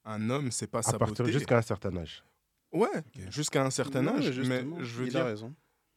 Un 0.04 0.30
homme, 0.30 0.50
c'est 0.50 0.66
pas 0.66 0.80
À 0.80 0.82
sa 0.82 0.98
partir 0.98 1.24
beauté. 1.24 1.32
jusqu'à 1.38 1.58
un 1.58 1.62
certain 1.62 1.96
âge. 1.96 2.24
Ouais, 2.72 2.88
jusqu'à 3.30 3.64
un 3.64 3.70
certain 3.70 4.02
Non, 4.02 4.16
âge. 4.16 4.40
Mais 4.40 4.64
je 4.80 4.94
veux 4.98 5.06
il 5.06 5.10
dire, 5.10 5.20
a 5.20 5.24
raison. 5.24 5.54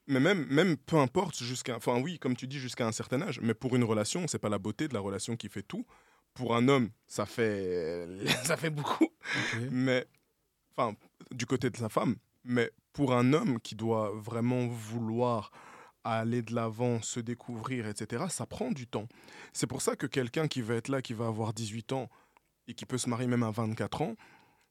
mais 0.07 0.19
même, 0.19 0.45
même 0.47 0.75
peu 0.77 0.97
importe 0.97 1.37
jusqu'à, 1.41 1.75
enfin 1.77 1.99
oui, 2.01 2.19
comme 2.19 2.35
tu 2.35 2.47
dis, 2.47 2.59
jusqu'à 2.59 2.85
un 2.85 2.91
certain 2.91 3.21
âge. 3.21 3.39
Mais 3.41 3.53
pour 3.53 3.75
une 3.75 3.83
relation, 3.83 4.27
c'est 4.27 4.39
pas 4.39 4.49
la 4.49 4.59
beauté 4.59 4.87
de 4.87 4.93
la 4.93 4.99
relation 4.99 5.35
qui 5.37 5.47
fait 5.49 5.63
tout. 5.63 5.85
Pour 6.33 6.53
un 6.55 6.67
homme, 6.67 6.89
ça 7.07 7.25
fait, 7.25 8.05
ça 8.43 8.57
fait 8.57 8.69
beaucoup. 8.69 9.07
Mais 9.71 10.05
enfin, 10.75 10.95
du 11.31 11.45
côté 11.45 11.69
de 11.69 11.77
sa 11.77 11.87
femme, 11.89 12.17
mais 12.45 12.71
pour 12.93 13.13
un 13.13 13.33
homme 13.33 13.59
qui 13.59 13.75
doit 13.75 14.11
vraiment 14.15 14.67
vouloir 14.67 15.51
aller 16.03 16.41
de 16.41 16.53
l'avant, 16.53 17.01
se 17.01 17.19
découvrir, 17.19 17.87
etc., 17.87 18.25
ça 18.29 18.45
prend 18.45 18.71
du 18.71 18.87
temps. 18.87 19.07
C'est 19.53 19.67
pour 19.67 19.81
ça 19.81 19.95
que 19.95 20.05
quelqu'un 20.05 20.47
qui 20.47 20.61
va 20.61 20.75
être 20.75 20.87
là, 20.87 21.01
qui 21.01 21.13
va 21.13 21.27
avoir 21.27 21.53
18 21.53 21.93
ans 21.93 22.09
et 22.67 22.73
qui 22.73 22.85
peut 22.85 22.99
se 22.99 23.09
marier 23.09 23.27
même 23.27 23.43
à 23.43 23.51
24 23.51 24.01
ans, 24.03 24.15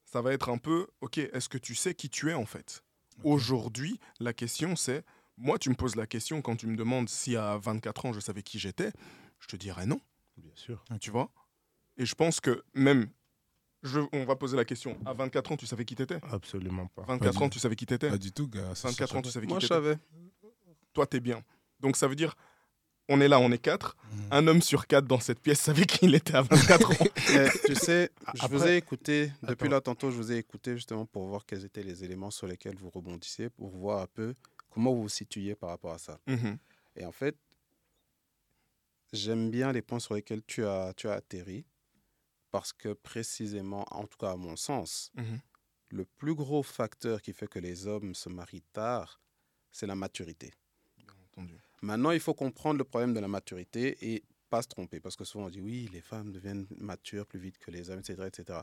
ça 0.04 0.22
va 0.22 0.32
être 0.32 0.48
un 0.48 0.58
peu, 0.58 0.86
ok, 1.00 1.18
est-ce 1.18 1.48
que 1.48 1.58
tu 1.58 1.74
sais 1.74 1.94
qui 1.94 2.08
tu 2.08 2.30
es 2.30 2.34
en 2.34 2.46
fait? 2.46 2.84
Aujourd'hui, 3.24 4.00
la 4.20 4.32
question 4.32 4.76
c'est, 4.76 5.04
moi 5.36 5.58
tu 5.58 5.70
me 5.70 5.74
poses 5.74 5.96
la 5.96 6.06
question 6.06 6.40
quand 6.42 6.56
tu 6.56 6.66
me 6.66 6.76
demandes 6.76 7.08
si 7.08 7.36
à 7.36 7.58
24 7.58 8.06
ans 8.06 8.12
je 8.12 8.20
savais 8.20 8.42
qui 8.42 8.58
j'étais, 8.58 8.92
je 9.40 9.48
te 9.48 9.56
dirais 9.56 9.86
non. 9.86 10.00
Bien 10.36 10.52
sûr. 10.54 10.84
Tu 11.00 11.10
vois? 11.10 11.30
Et 11.96 12.06
je 12.06 12.14
pense 12.14 12.40
que 12.40 12.64
même, 12.74 13.08
je, 13.85 14.01
on 14.12 14.24
va 14.24 14.35
poser 14.35 14.57
la 14.57 14.64
question, 14.64 14.99
à 15.07 15.12
24 15.12 15.53
ans 15.53 15.57
tu 15.57 15.66
savais 15.66 15.85
qui 15.85 15.95
t'étais? 15.95 16.18
Absolument 16.32 16.87
pas. 16.89 17.03
24 17.07 17.32
Pas 17.39 17.45
ans 17.45 17.49
du- 17.49 17.51
tu 17.53 17.59
savais 17.61 17.76
qui 17.76 17.87
t'étais? 17.87 18.09
Pas 18.11 18.18
du 18.18 18.32
tout, 18.32 18.49
gars. 18.49 18.74
ça 18.74 18.89
24 18.89 19.16
ans 19.16 19.22
tu 19.22 19.30
savais 19.30 19.47
qui 19.47 19.53
Moi, 19.53 19.61
je 19.61 19.66
t'étais? 19.66 19.74
savais. 19.74 19.99
Toi 20.93 21.07
t'es 21.07 21.20
bien. 21.20 21.43
Donc 21.80 21.97
ça 21.97 22.09
veut 22.09 22.16
dire, 22.16 22.35
on 23.09 23.20
est 23.20 23.28
là, 23.28 23.39
on 23.39 23.53
est 23.53 23.59
quatre. 23.59 23.97
Mhm. 24.12 24.28
Un 24.30 24.47
homme 24.47 24.62
sur 24.62 24.87
quatre 24.87 25.07
dans 25.07 25.20
cette 25.20 25.39
pièce 25.41 25.61
savait 25.61 25.85
qu'il 25.85 26.14
était 26.14 26.35
à 26.35 26.43
24 26.43 26.91
ans. 27.03 27.07
Mais 27.35 27.49
tu 27.66 27.74
sais, 27.74 28.11
je 28.35 28.47
vous 28.47 28.64
ai 28.66 28.76
écouté, 28.76 29.30
depuis 29.43 29.66
Attends. 29.66 29.74
là 29.74 29.80
tantôt, 29.82 30.11
je 30.11 30.16
vous 30.16 30.32
ai 30.32 30.39
écouté 30.39 30.74
justement 30.74 31.05
pour 31.05 31.26
voir 31.26 31.45
quels 31.45 31.64
étaient 31.64 31.82
les 31.82 32.03
éléments 32.05 32.30
sur 32.30 32.47
lesquels 32.47 32.76
vous 32.76 32.89
rebondissez, 32.91 33.51
pour 33.51 33.68
voir 33.70 34.01
un 34.03 34.07
peu 34.07 34.35
comment 34.70 34.93
vous 34.95 35.03
vous 35.03 35.09
situiez 35.11 35.55
par 35.55 35.68
rapport 35.70 35.93
à 35.93 35.99
ça. 35.99 36.18
Mhm. 36.26 36.57
Et 36.97 37.05
en 37.05 37.12
fait, 37.12 37.37
j'aime 39.12 39.51
bien 39.51 39.72
les 39.72 39.82
points 39.82 40.01
sur 40.01 40.14
lesquels 40.14 40.43
tu 40.47 40.64
as, 40.64 40.93
tu 40.97 41.09
as 41.09 41.12
atterri, 41.12 41.64
parce 42.55 42.72
que 42.72 42.92
précisément, 42.92 43.84
en 43.90 44.07
tout 44.07 44.16
cas 44.16 44.30
à 44.30 44.36
mon 44.36 44.55
sens, 44.55 45.11
Mhm. 45.16 45.40
le 45.90 46.05
plus 46.05 46.36
gros 46.36 46.62
facteur 46.62 47.20
qui 47.20 47.32
fait 47.32 47.48
que 47.48 47.59
les 47.59 47.88
hommes 47.88 48.14
se 48.14 48.28
marient 48.28 48.68
tard, 48.72 49.20
c'est 49.72 49.88
la 49.88 49.96
maturité. 49.96 50.52
Entendu. 51.32 51.57
Maintenant, 51.82 52.12
il 52.12 52.20
faut 52.20 52.32
comprendre 52.44 52.78
le 52.78 52.84
problème 52.84 53.12
de 53.12 53.18
la 53.18 53.26
maturité 53.26 53.82
et 54.09 54.22
pas 54.50 54.62
se 54.62 54.68
tromper. 54.68 55.00
Parce 55.00 55.16
que 55.16 55.24
souvent, 55.24 55.46
on 55.46 55.50
dit 55.50 55.61
oui, 55.61 55.90
les 55.92 56.00
femmes 56.00 56.30
deviennent 56.30 56.68
matures 56.78 57.26
plus 57.26 57.40
vite 57.40 57.59
que 57.59 57.72
les 57.72 57.90
hommes, 57.90 57.98
etc. 57.98 58.28
etc. 58.28 58.61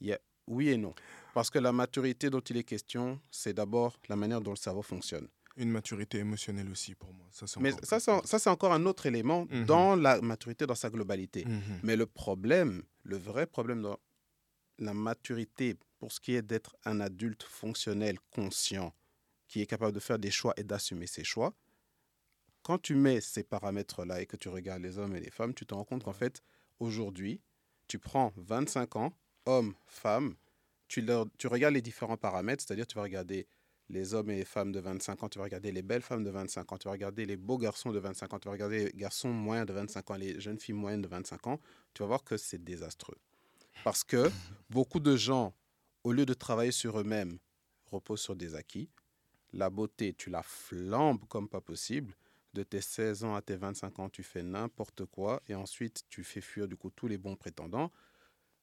Il 0.00 0.08
y 0.08 0.12
a 0.12 0.18
oui 0.48 0.70
et 0.70 0.76
non. 0.76 0.92
Parce 1.34 1.50
que 1.50 1.60
la 1.60 1.70
maturité 1.70 2.30
dont 2.30 2.40
il 2.50 2.56
est 2.56 2.64
question, 2.64 3.20
c'est 3.30 3.54
d'abord 3.54 3.96
la 4.08 4.16
manière 4.16 4.40
dont 4.40 4.50
le 4.50 4.56
cerveau 4.56 4.82
fonctionne. 4.82 5.28
Une 5.56 5.70
maturité 5.70 6.18
émotionnelle 6.18 6.68
aussi 6.68 6.94
pour 6.94 7.12
moi. 7.14 7.26
Ça, 7.30 7.46
Mais 7.60 7.70
ça, 7.84 8.00
c'est 8.24 8.50
encore 8.50 8.72
un 8.72 8.86
autre 8.86 9.06
élément 9.06 9.46
Mhm. 9.50 9.66
dans 9.66 9.94
la 9.96 10.20
maturité 10.20 10.66
dans 10.66 10.74
sa 10.74 10.90
globalité. 10.90 11.44
Mhm. 11.44 11.80
Mais 11.84 11.96
le 11.96 12.06
problème, 12.06 12.82
le 13.04 13.16
vrai 13.16 13.46
problème 13.46 13.80
dans 13.82 13.98
la 14.78 14.94
maturité, 14.94 15.76
pour 15.98 16.10
ce 16.10 16.18
qui 16.20 16.34
est 16.34 16.42
d'être 16.42 16.76
un 16.84 17.00
adulte 17.00 17.44
fonctionnel, 17.44 18.18
conscient, 18.32 18.92
qui 19.46 19.60
est 19.60 19.66
capable 19.66 19.92
de 19.92 20.00
faire 20.00 20.18
des 20.18 20.32
choix 20.32 20.54
et 20.56 20.64
d'assumer 20.64 21.06
ses 21.06 21.22
choix, 21.22 21.54
quand 22.62 22.78
tu 22.78 22.94
mets 22.96 23.20
ces 23.20 23.44
paramètres-là 23.44 24.22
et 24.22 24.26
que 24.26 24.36
tu 24.36 24.48
regardes 24.48 24.82
les 24.82 24.98
hommes 24.98 25.14
et 25.14 25.20
les 25.20 25.30
femmes, 25.30 25.54
tu 25.54 25.66
te 25.66 25.74
rends 25.74 25.84
compte 25.84 26.02
qu'en 26.02 26.12
fait, 26.14 26.42
aujourd'hui, 26.80 27.40
tu 27.86 27.98
prends 27.98 28.32
25 28.36 28.96
ans, 28.96 29.12
hommes, 29.46 29.74
femmes, 29.86 30.34
tu, 30.88 31.02
leur, 31.02 31.26
tu 31.38 31.46
regardes 31.46 31.74
les 31.74 31.82
différents 31.82 32.16
paramètres, 32.16 32.64
c'est-à-dire 32.66 32.86
tu 32.86 32.94
vas 32.96 33.02
regarder 33.02 33.46
les 33.90 34.14
hommes 34.14 34.30
et 34.30 34.36
les 34.36 34.44
femmes 34.44 34.72
de 34.72 34.80
25 34.80 35.22
ans, 35.22 35.28
tu 35.28 35.38
vas 35.38 35.44
regarder 35.44 35.72
les 35.72 35.82
belles 35.82 36.02
femmes 36.02 36.24
de 36.24 36.30
25 36.30 36.72
ans, 36.72 36.78
tu 36.78 36.88
vas 36.88 36.92
regarder 36.92 37.26
les 37.26 37.36
beaux 37.36 37.58
garçons 37.58 37.92
de 37.92 37.98
25 37.98 38.32
ans, 38.32 38.38
tu 38.38 38.48
vas 38.48 38.52
regarder 38.52 38.86
les 38.86 38.92
garçons 38.92 39.30
moyens 39.30 39.66
de 39.66 39.72
25 39.72 40.10
ans, 40.10 40.16
les 40.16 40.40
jeunes 40.40 40.58
filles 40.58 40.74
moyennes 40.74 41.02
de 41.02 41.08
25 41.08 41.46
ans, 41.46 41.60
tu 41.92 42.02
vas 42.02 42.08
voir 42.08 42.24
que 42.24 42.36
c'est 42.36 42.62
désastreux. 42.62 43.18
Parce 43.82 44.04
que 44.04 44.30
beaucoup 44.70 45.00
de 45.00 45.16
gens, 45.16 45.54
au 46.02 46.12
lieu 46.12 46.26
de 46.26 46.34
travailler 46.34 46.72
sur 46.72 46.98
eux-mêmes, 46.98 47.38
reposent 47.90 48.20
sur 48.20 48.36
des 48.36 48.54
acquis. 48.54 48.88
La 49.52 49.70
beauté, 49.70 50.14
tu 50.14 50.30
la 50.30 50.42
flambes 50.42 51.24
comme 51.28 51.48
pas 51.48 51.60
possible. 51.60 52.14
De 52.54 52.62
tes 52.62 52.80
16 52.80 53.24
ans 53.24 53.34
à 53.34 53.42
tes 53.42 53.56
25 53.56 53.98
ans, 53.98 54.08
tu 54.08 54.22
fais 54.22 54.42
n'importe 54.42 55.04
quoi 55.06 55.42
et 55.48 55.54
ensuite 55.54 56.04
tu 56.08 56.22
fais 56.22 56.40
fuir 56.40 56.68
du 56.68 56.76
coup 56.76 56.90
tous 56.90 57.08
les 57.08 57.18
bons 57.18 57.36
prétendants. 57.36 57.90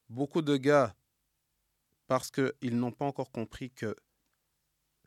Beaucoup 0.08 0.42
de 0.42 0.56
gars, 0.56 0.94
parce 2.06 2.30
qu'ils 2.30 2.76
n'ont 2.76 2.92
pas 2.92 3.04
encore 3.04 3.30
compris 3.30 3.70
que 3.70 3.94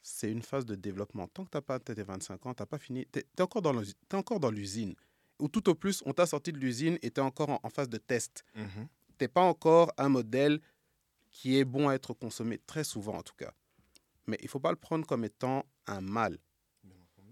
c'est 0.07 0.31
une 0.31 0.43
phase 0.43 0.65
de 0.65 0.75
développement. 0.75 1.27
Tant 1.27 1.45
que 1.45 1.49
tu 1.49 1.57
n'as 1.57 1.61
pas 1.61 1.79
tes 1.79 1.95
25 2.03 2.45
ans, 2.45 2.53
tu 2.53 2.61
n'as 2.61 2.67
pas 2.67 2.77
fini, 2.77 3.07
tu 3.11 3.19
es, 3.19 3.41
encore 3.41 3.63
dans 3.63 3.73
encore 4.13 4.51
l'usine. 4.51 4.93
Ou 5.39 5.47
tout 5.49 5.67
au 5.67 5.73
plus, 5.75 6.03
on 6.05 6.13
t'a 6.13 6.27
sorti 6.27 6.51
de 6.53 6.59
l'usine 6.59 6.99
et 7.01 7.09
tu 7.09 7.19
es 7.19 7.23
encore 7.23 7.49
en- 7.49 7.59
en 7.63 7.69
phase 7.69 7.89
de 7.89 7.97
test 7.97 8.45
Mhm. 8.55 8.87
t'es 9.17 9.27
pas 9.27 9.41
encore 9.41 9.91
un 9.97 10.09
modèle 10.09 10.61
qui 11.31 11.57
est 11.57 11.65
bon 11.65 11.89
à 11.89 11.95
être 11.95 12.13
consommé, 12.13 12.59
très 12.59 12.83
souvent 12.83 13.15
en 13.17 13.23
tout 13.23 13.33
cas. 13.35 13.53
Mais 14.27 14.37
il 14.41 14.47
faut 14.47 14.59
pas 14.59 14.69
le 14.71 14.77
prendre 14.77 15.05
comme 15.07 15.25
étant 15.25 15.65
un 15.87 16.01
mal. 16.01 16.37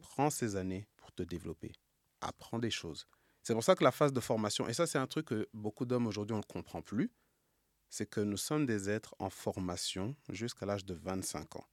Prends 0.02 0.30
ces 0.32 0.56
années 0.56 0.88
pour 0.98 1.12
te 1.12 1.24
développer. 1.24 1.72
Apprends 2.22 2.60
des 2.60 2.72
choses. 2.72 3.06
C'est 3.44 3.54
pour 3.54 3.64
ça 3.64 3.76
que 3.76 3.84
la 3.84 3.92
phase 3.92 4.14
de 4.14 4.20
formation, 4.20 4.68
et 4.68 4.74
ça 4.74 4.88
c'est 4.88 4.98
un 4.98 5.08
truc 5.08 5.28
que 5.28 5.48
beaucoup 5.54 5.86
d'hommes 5.86 6.08
aujourd'hui 6.08 6.34
on 6.34 6.38
ne 6.40 6.44
comprend 6.44 6.82
plus, 6.82 7.12
c'est 7.90 8.06
que 8.08 8.20
nous 8.22 8.38
sommes 8.38 8.66
des 8.66 8.90
êtres 8.90 9.14
en 9.20 9.30
formation 9.30 10.16
jusqu'à 10.30 10.66
l'âge 10.66 10.86
de 10.86 10.94
25 10.96 11.56
ans. 11.58 11.66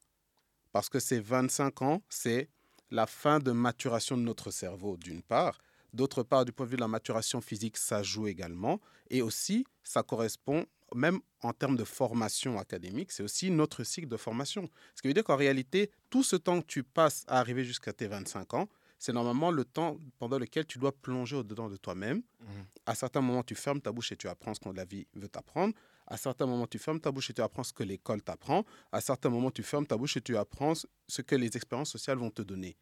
Parce 0.73 0.89
que 0.89 0.99
ces 0.99 1.21
25 1.21 1.83
ans, 1.83 2.03
c'est 2.09 2.49
la 2.91 3.07
fin 3.07 3.39
de 3.39 3.53
maturation 3.53 4.17
de 4.17 4.23
notre 4.23 4.51
cerveau 4.51 4.97
d'une 4.97 5.23
part. 5.23 5.59
D'autre 5.93 6.23
part, 6.23 6.45
du 6.45 6.53
point 6.53 6.67
de 6.67 6.71
vue 6.71 6.77
de 6.77 6.81
la 6.81 6.89
maturation 6.89 7.41
physique, 7.41 7.77
ça 7.77 8.03
joue 8.03 8.29
également. 8.29 8.81
Et 9.09 9.23
aussi, 9.23 9.65
ça 9.83 10.03
correspond, 10.03 10.67
même 10.95 11.21
en 11.41 11.53
termes 11.53 11.77
de 11.77 11.85
formation 11.85 12.59
académique, 12.59 13.11
c'est 13.13 13.23
aussi 13.23 13.51
notre 13.51 13.83
cycle 13.83 14.09
de 14.09 14.17
formation. 14.17 14.69
Ce 14.95 15.03
qui 15.03 15.09
veut 15.09 15.15
dire 15.15 15.25
qu'en 15.25 15.37
réalité, 15.37 15.91
tout 16.11 16.23
ce 16.23 16.37
temps 16.37 16.61
que 16.61 16.67
tu 16.67 16.85
passes 16.85 17.25
à 17.27 17.39
arriver 17.39 17.65
jusqu'à 17.65 17.93
tes 17.93 18.07
25 18.07 18.55
ans, 18.55 18.69
c'est 18.99 19.13
normalement 19.13 19.51
le 19.51 19.65
temps 19.65 19.99
pendant 20.19 20.39
lequel 20.39 20.67
tu 20.67 20.79
dois 20.79 20.93
plonger 20.93 21.37
au-dedans 21.37 21.69
de 21.69 21.77
toi-même. 21.77 22.19
Mhm. 22.41 22.67
À 22.87 22.95
certains 22.95 23.21
moments, 23.21 23.43
tu 23.43 23.55
fermes 23.55 23.81
ta 23.81 23.93
bouche 23.93 24.13
et 24.13 24.17
tu 24.17 24.29
apprends 24.29 24.55
ce 24.55 24.61
que 24.61 24.69
la 24.69 24.85
vie 24.85 25.07
veut 25.15 25.29
t'apprendre. 25.29 25.75
À 26.11 26.17
certains 26.17 26.47
moments, 26.47 26.67
tu 26.67 26.79
fermes 26.79 27.01
ta 27.01 27.11
bouche 27.13 27.31
et 27.31 27.35
tu 27.35 27.41
apprends 27.43 27.63
ce 27.65 27.73
que 27.73 27.85
l'école 27.85 28.23
t'apprend. 28.23 28.65
À 28.93 29.01
certains 29.01 29.31
moments, 29.31 29.51
tu 29.51 29.63
fermes 29.63 29.87
ta 29.87 29.97
bouche 29.97 30.17
et 30.17 30.21
tu 30.21 30.37
apprends 30.37 30.73
ce 31.09 31.23
que 31.23 31.37
les 31.37 31.57
expériences 31.57 31.91
sociales 31.91 32.19
vont 32.19 32.31
te 32.31 32.43
donner. 32.43 32.77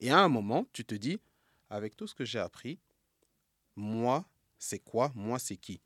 Et 0.00 0.10
à 0.10 0.20
un 0.20 0.28
moment, 0.28 0.66
tu 0.72 0.84
te 0.84 0.94
dis, 0.94 1.20
avec 1.70 1.96
tout 1.96 2.06
ce 2.06 2.14
que 2.14 2.24
j'ai 2.24 2.38
appris, 2.40 2.80
moi, 3.76 4.26
c'est 4.58 4.80
quoi? 4.80 5.12
Moi, 5.14 5.38
c'est 5.38 5.56
qui? 5.56 5.82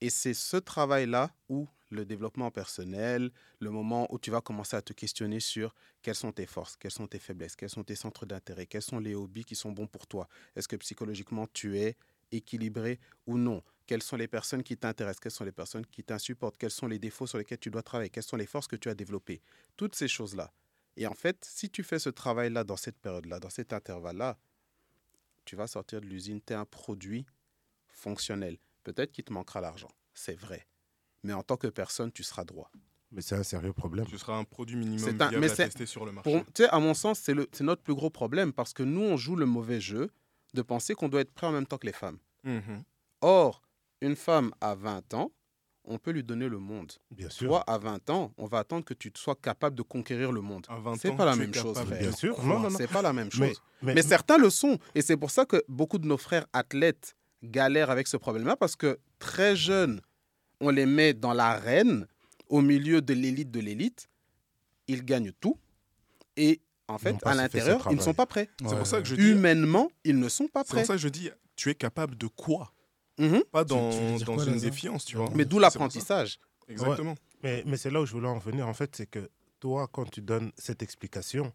Et 0.00 0.10
c'est 0.10 0.34
ce 0.34 0.56
travail-là 0.58 1.34
où 1.48 1.68
le 1.90 2.06
développement 2.06 2.50
personnel, 2.50 3.32
le 3.60 3.70
moment 3.70 4.08
où 4.12 4.18
tu 4.18 4.30
vas 4.30 4.40
commencer 4.42 4.76
à 4.76 4.82
te 4.82 4.92
questionner 4.94 5.40
sur 5.40 5.74
quelles 6.02 6.14
sont 6.16 6.32
tes 6.32 6.46
forces, 6.46 6.76
quelles 6.76 6.92
sont 6.92 7.08
tes 7.08 7.18
faiblesses, 7.20 7.56
quels 7.56 7.70
sont 7.70 7.84
tes 7.84 7.96
centres 7.96 8.26
d'intérêt, 8.26 8.66
quels 8.66 8.82
sont 8.82 9.00
les 9.00 9.14
hobbies 9.14 9.44
qui 9.44 9.56
sont 9.56 9.72
bons 9.72 9.86
pour 9.88 10.06
toi. 10.08 10.28
Est-ce 10.56 10.68
que 10.68 10.76
psychologiquement 10.76 11.46
tu 11.52 11.78
es 11.78 11.96
équilibré 12.32 13.00
ou 13.26 13.38
non? 13.38 13.62
Quelles 13.86 14.02
sont 14.02 14.16
les 14.16 14.28
personnes 14.28 14.62
qui 14.62 14.76
t'intéressent 14.76 15.20
Quelles 15.20 15.32
sont 15.32 15.44
les 15.44 15.52
personnes 15.52 15.84
qui 15.86 16.02
t'insupportent 16.04 16.56
Quels 16.56 16.70
sont 16.70 16.86
les 16.86 16.98
défauts 16.98 17.26
sur 17.26 17.38
lesquels 17.38 17.58
tu 17.58 17.70
dois 17.70 17.82
travailler 17.82 18.10
Quelles 18.10 18.22
sont 18.22 18.36
les 18.36 18.46
forces 18.46 18.66
que 18.68 18.76
tu 18.76 18.88
as 18.88 18.94
développées 18.94 19.40
Toutes 19.76 19.94
ces 19.94 20.08
choses-là. 20.08 20.52
Et 20.96 21.06
en 21.06 21.14
fait, 21.14 21.44
si 21.44 21.70
tu 21.70 21.82
fais 21.82 21.98
ce 21.98 22.10
travail-là 22.10 22.64
dans 22.64 22.76
cette 22.76 22.98
période-là, 22.98 23.40
dans 23.40 23.50
cet 23.50 23.72
intervalle-là, 23.72 24.38
tu 25.44 25.56
vas 25.56 25.66
sortir 25.66 26.00
de 26.00 26.06
l'usine, 26.06 26.40
tu 26.46 26.52
es 26.52 26.56
un 26.56 26.64
produit 26.64 27.26
fonctionnel. 27.88 28.58
Peut-être 28.84 29.12
qu'il 29.12 29.24
te 29.24 29.32
manquera 29.32 29.60
l'argent, 29.60 29.90
c'est 30.14 30.34
vrai. 30.38 30.66
Mais 31.22 31.32
en 31.32 31.42
tant 31.42 31.56
que 31.56 31.68
personne, 31.68 32.10
tu 32.12 32.22
seras 32.22 32.44
droit. 32.44 32.70
Mais 33.12 33.20
c'est 33.22 33.34
un 33.36 33.42
sérieux 33.42 33.72
problème. 33.72 34.06
Tu 34.06 34.18
seras 34.18 34.36
un 34.36 34.44
produit 34.44 34.76
minimum 34.76 35.08
un- 35.20 35.28
viable 35.28 35.38
mais 35.40 35.50
à 35.52 35.56
tester 35.56 35.86
sur 35.86 36.04
le 36.06 36.12
marché. 36.12 36.30
Pour- 36.32 36.44
Tu 36.52 36.62
sais, 36.64 36.68
à 36.70 36.78
mon 36.78 36.94
sens, 36.94 37.18
c'est 37.20 37.34
le- 37.34 37.48
c'est 37.52 37.62
notre 37.64 37.82
plus 37.82 37.94
gros 37.94 38.10
problème 38.10 38.52
parce 38.52 38.72
que 38.72 38.82
nous, 38.82 39.02
on 39.02 39.16
joue 39.16 39.36
le 39.36 39.44
mauvais 39.46 39.80
jeu 39.80 40.10
de 40.54 40.62
penser 40.62 40.94
qu'on 40.94 41.08
doit 41.08 41.20
être 41.20 41.32
prêt 41.32 41.46
en 41.46 41.52
même 41.52 41.66
temps 41.66 41.78
que 41.78 41.86
les 41.86 41.92
femmes. 41.92 42.18
Mhm. 42.44 42.82
Or, 43.20 43.62
une 44.02 44.16
femme 44.16 44.52
à 44.60 44.74
20 44.74 45.14
ans, 45.14 45.32
on 45.84 45.98
peut 45.98 46.10
lui 46.12 46.22
donner 46.22 46.48
le 46.48 46.58
monde. 46.58 46.92
Bien 47.10 47.28
sûr. 47.30 47.48
Toi, 47.48 47.64
à 47.66 47.76
20 47.78 48.08
ans, 48.10 48.32
on 48.38 48.46
va 48.46 48.58
attendre 48.58 48.84
que 48.84 48.94
tu 48.94 49.10
sois 49.16 49.34
capable 49.34 49.74
de 49.76 49.82
conquérir 49.82 50.30
le 50.30 50.40
monde. 50.40 50.66
À 50.68 50.78
20 50.78 50.94
C'est 51.00 51.08
ans, 51.10 51.16
pas 51.16 51.24
la 51.24 51.32
tu 51.32 51.38
es 51.38 51.40
même 51.42 51.54
chose, 51.54 51.74
capable 51.74 51.86
frère. 51.88 52.00
Bien 52.00 52.12
sûr. 52.12 52.44
Non, 52.44 52.60
non, 52.60 52.70
non. 52.70 52.76
C'est 52.76 52.86
pas 52.86 53.02
la 53.02 53.12
même 53.12 53.30
chose. 53.32 53.40
Mais, 53.40 53.54
Mais, 53.82 53.94
mais- 53.94 54.02
certains 54.02 54.38
le 54.38 54.48
sont. 54.50 54.78
Et 54.94 55.02
c'est 55.02 55.16
pour 55.16 55.30
ça 55.30 55.44
que 55.44 55.62
beaucoup 55.68 55.98
de 55.98 56.06
nos 56.06 56.18
frères 56.18 56.46
athlètes 56.52 57.16
galèrent 57.42 57.90
avec 57.90 58.06
ce 58.06 58.16
problème-là 58.16 58.54
parce 58.56 58.76
que 58.76 58.98
très 59.18 59.56
jeunes, 59.56 60.00
on 60.60 60.70
les 60.70 60.86
met 60.86 61.14
dans 61.14 61.32
l'arène, 61.32 62.06
au 62.48 62.60
milieu 62.60 63.00
de 63.02 63.14
l'élite 63.14 63.50
de 63.50 63.58
l'élite. 63.60 64.08
Ils 64.86 65.04
gagnent 65.04 65.32
tout. 65.40 65.58
Et 66.36 66.60
en 66.86 66.98
fait, 66.98 67.16
à 67.24 67.34
l'intérieur, 67.34 67.86
ils 67.90 67.96
ne 67.96 68.02
sont 68.02 68.14
pas 68.14 68.26
prêts. 68.26 68.48
C'est 68.68 68.76
pour 68.76 68.86
ça 68.86 69.00
que 69.00 69.08
je 69.08 69.16
dis, 69.16 69.30
Humainement, 69.30 69.90
ils 70.04 70.18
ne 70.18 70.28
sont 70.28 70.46
pas 70.46 70.60
c'est 70.60 70.66
pour 70.68 70.74
prêts. 70.76 70.84
ça 70.84 70.92
que 70.94 70.98
je 71.00 71.08
dis, 71.08 71.30
tu 71.56 71.70
es 71.70 71.74
capable 71.74 72.16
de 72.16 72.26
quoi? 72.28 72.72
Mhm. 73.18 73.44
Pas 73.50 73.64
dans, 73.64 73.90
tu 73.90 73.96
veux 73.98 74.16
dire 74.16 74.26
dans 74.26 74.34
quoi, 74.36 74.44
une 74.46 74.58
défiance, 74.58 75.04
tu 75.04 75.16
vois. 75.16 75.28
Mais 75.34 75.44
d'où 75.44 75.58
l'apprentissage. 75.58 76.38
Exactement. 76.68 77.14
Mais, 77.42 77.62
mais 77.66 77.76
c'est 77.76 77.90
là 77.90 78.00
où 78.00 78.06
je 78.06 78.12
voulais 78.12 78.28
en 78.28 78.38
venir, 78.38 78.66
en 78.68 78.74
fait, 78.74 78.94
c'est 78.96 79.06
que 79.06 79.30
toi, 79.60 79.88
quand 79.88 80.08
tu 80.10 80.22
donnes 80.22 80.52
cette 80.56 80.82
explication, 80.82 81.52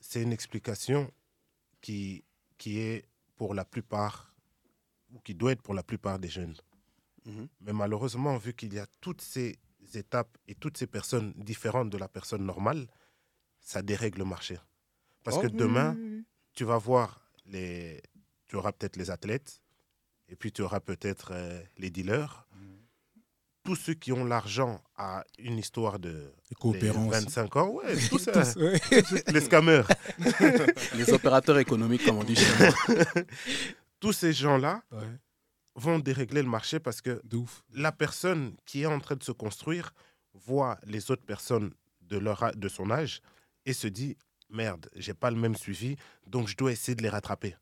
c'est 0.00 0.22
une 0.22 0.32
explication 0.32 1.10
qui, 1.80 2.24
qui 2.58 2.78
est 2.80 3.04
pour 3.36 3.54
la 3.54 3.64
plupart, 3.64 4.34
ou 5.12 5.20
qui 5.20 5.34
doit 5.34 5.52
être 5.52 5.62
pour 5.62 5.74
la 5.74 5.82
plupart 5.82 6.18
des 6.18 6.28
jeunes. 6.28 6.56
Mhm. 7.26 7.48
Mais 7.60 7.72
malheureusement, 7.72 8.36
vu 8.38 8.54
qu'il 8.54 8.72
y 8.74 8.78
a 8.78 8.86
toutes 9.00 9.20
ces 9.20 9.56
étapes 9.94 10.36
et 10.48 10.54
toutes 10.54 10.76
ces 10.78 10.86
personnes 10.86 11.32
différentes 11.36 11.90
de 11.90 11.98
la 11.98 12.08
personne 12.08 12.44
normale, 12.44 12.88
ça 13.60 13.82
dérègle 13.82 14.18
le 14.20 14.24
marché. 14.24 14.58
Parce 15.22 15.36
Oh, 15.38 15.42
que 15.42 15.46
oui, 15.46 15.52
demain, 15.52 15.94
oui, 15.96 16.08
oui. 16.18 16.24
tu 16.54 16.64
vas 16.64 16.78
voir 16.78 17.20
les. 17.46 18.00
Tu 18.48 18.56
auras 18.56 18.72
peut-être 18.72 18.96
les 18.96 19.10
athlètes, 19.10 19.60
et 20.28 20.36
puis 20.36 20.52
tu 20.52 20.62
auras 20.62 20.80
peut-être 20.80 21.30
euh, 21.32 21.60
les 21.78 21.90
dealers. 21.90 22.46
Tous 23.64 23.74
ceux 23.74 23.94
qui 23.94 24.12
ont 24.12 24.24
l'argent 24.24 24.80
à 24.96 25.24
une 25.40 25.58
histoire 25.58 25.98
de 25.98 26.10
Les 26.10 26.50
les 26.50 26.56
coopérants. 26.56 27.08
aussi. 27.08 27.24
25 27.24 27.56
ans, 27.56 27.68
ouais, 27.70 27.96
tout 28.08 28.18
ça, 28.20 28.30
Tous, 28.32 28.56
ouais. 28.60 28.80
les 29.32 29.40
scammers. 29.40 29.82
Les 30.94 31.12
opérateurs 31.12 31.58
économiques, 31.58 32.04
comme 32.04 32.18
on 32.18 32.22
dit 32.24 32.36
chez 32.36 32.46
nous. 32.68 33.22
Tous 33.98 34.12
ces 34.12 34.32
gens-là 34.32 34.82
Ouais, 34.92 35.02
vont 35.74 35.98
dérégler 35.98 36.42
le 36.42 36.48
marché 36.48 36.78
parce 36.78 37.00
que 37.00 37.20
la 37.74 37.90
personne 37.90 38.54
qui 38.66 38.82
est 38.82 38.86
en 38.86 39.00
train 39.00 39.16
de 39.16 39.24
se 39.24 39.32
construire 39.32 39.92
voit 40.32 40.78
les 40.86 41.10
autres 41.10 41.24
personnes 41.26 41.72
de, 42.02 42.18
leur, 42.18 42.52
de 42.54 42.68
son 42.68 42.90
âge 42.92 43.20
et 43.64 43.72
se 43.72 43.88
dit 43.88 44.16
merde, 44.48 44.88
j'ai 44.94 45.14
pas 45.14 45.30
le 45.32 45.36
même 45.36 45.56
suivi, 45.56 45.96
donc 46.28 46.46
je 46.46 46.56
dois 46.56 46.70
essayer 46.70 46.94
de 46.94 47.02
les 47.02 47.08
rattraper. 47.08 47.56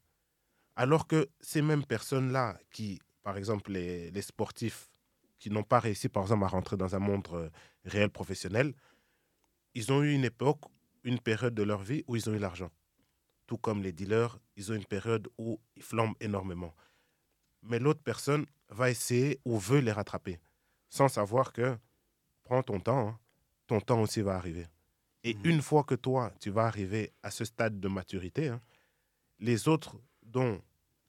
Alors 0.77 1.07
que 1.07 1.31
ces 1.41 1.62
mêmes 1.62 1.85
personnes-là, 1.85 2.59
qui, 2.70 3.01
par 3.22 3.37
exemple, 3.37 3.72
les, 3.72 4.11
les 4.11 4.22
sportifs 4.22 4.91
qui 5.39 5.51
n'ont 5.51 5.62
pas 5.62 5.79
réussi, 5.81 6.09
par 6.09 6.22
exemple, 6.25 6.45
à 6.45 6.49
rentrer 6.49 6.77
dans 6.77 6.95
un 6.97 6.99
monde 6.99 7.27
euh, 7.33 7.51
réel 7.85 8.11
professionnel, 8.11 8.75
ils 9.75 9.93
ont 9.93 10.03
eu 10.03 10.12
une 10.12 10.25
époque, 10.25 10.62
une 11.05 11.20
période 11.20 11.55
de 11.55 11.62
leur 11.62 11.83
vie 11.83 12.05
où 12.07 12.16
ils 12.16 12.29
ont 12.31 12.35
eu 12.35 12.39
l'argent. 12.39 12.70
Tout 13.47 13.59
comme 13.59 13.83
les 13.83 13.93
dealers, 13.93 14.39
ils 14.57 14.72
ont 14.72 14.75
une 14.75 14.85
période 14.87 15.29
où 15.39 15.61
ils 15.77 15.83
flambent 15.83 16.16
énormément. 16.20 16.75
Mais 17.62 17.79
l'autre 17.79 18.03
personne 18.03 18.47
va 18.68 18.91
essayer 18.91 19.41
ou 19.45 19.59
veut 19.59 19.81
les 19.81 19.93
rattraper, 19.93 20.41
sans 20.89 21.09
savoir 21.09 21.53
que 21.53 21.79
prends 22.43 22.62
ton 22.62 22.81
temps, 22.81 23.09
hein, 23.09 23.20
ton 23.66 23.81
temps 23.81 24.01
aussi 24.03 24.22
va 24.22 24.37
arriver. 24.37 24.66
Et 25.25 25.35
Mhm. 25.35 25.41
une 25.45 25.62
fois 25.62 25.85
que 25.85 25.95
toi, 25.95 26.33
tu 26.41 26.51
vas 26.51 26.64
arriver 26.66 27.12
à 27.22 27.31
ce 27.31 27.45
stade 27.45 27.81
de 27.81 27.89
maturité, 27.89 28.49
hein, 28.49 28.61
les 29.39 29.68
autres 29.68 29.97
dont 30.35 30.61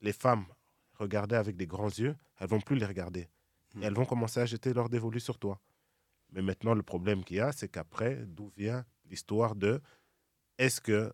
les 0.01 0.13
femmes 0.13 0.45
regardaient 0.93 1.36
avec 1.36 1.57
des 1.57 1.67
grands 1.67 1.89
yeux, 1.89 2.15
elles 2.39 2.47
vont 2.47 2.61
plus 2.61 2.78
les 2.78 2.86
regarder. 2.86 3.28
Et 3.82 3.84
elles 3.84 3.93
vont 3.93 4.05
commencer 4.05 4.39
à 4.39 4.45
jeter 4.45 4.73
leur 4.73 4.88
dévolu 4.88 5.19
sur 5.19 5.38
toi. 5.38 5.59
Mais 6.32 6.41
maintenant, 6.41 6.73
le 6.73 6.84
problème 6.84 7.23
qu'il 7.23 7.38
y 7.38 7.39
a, 7.41 7.51
c'est 7.51 7.67
qu'après, 7.67 8.15
d'où 8.26 8.51
vient 8.55 8.86
l'histoire 9.05 9.55
de 9.55 9.82
est-ce 10.57 10.80
que 10.80 11.11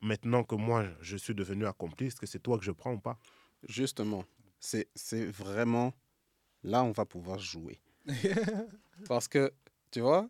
maintenant 0.00 0.44
que 0.44 0.54
moi, 0.54 0.86
je 1.00 1.16
suis 1.16 1.34
devenu 1.34 1.66
accompli, 1.66 2.06
est-ce 2.06 2.20
que 2.20 2.26
c'est 2.26 2.38
toi 2.38 2.58
que 2.58 2.64
je 2.64 2.70
prends 2.70 2.94
ou 2.94 3.00
pas? 3.00 3.18
Justement, 3.68 4.24
c'est 4.60 4.88
c'est 4.94 5.26
vraiment 5.26 5.92
là 6.62 6.82
on 6.84 6.92
va 6.92 7.04
pouvoir 7.04 7.38
jouer. 7.38 7.80
Parce 9.08 9.28
que, 9.28 9.52
tu 9.90 10.00
vois, 10.00 10.28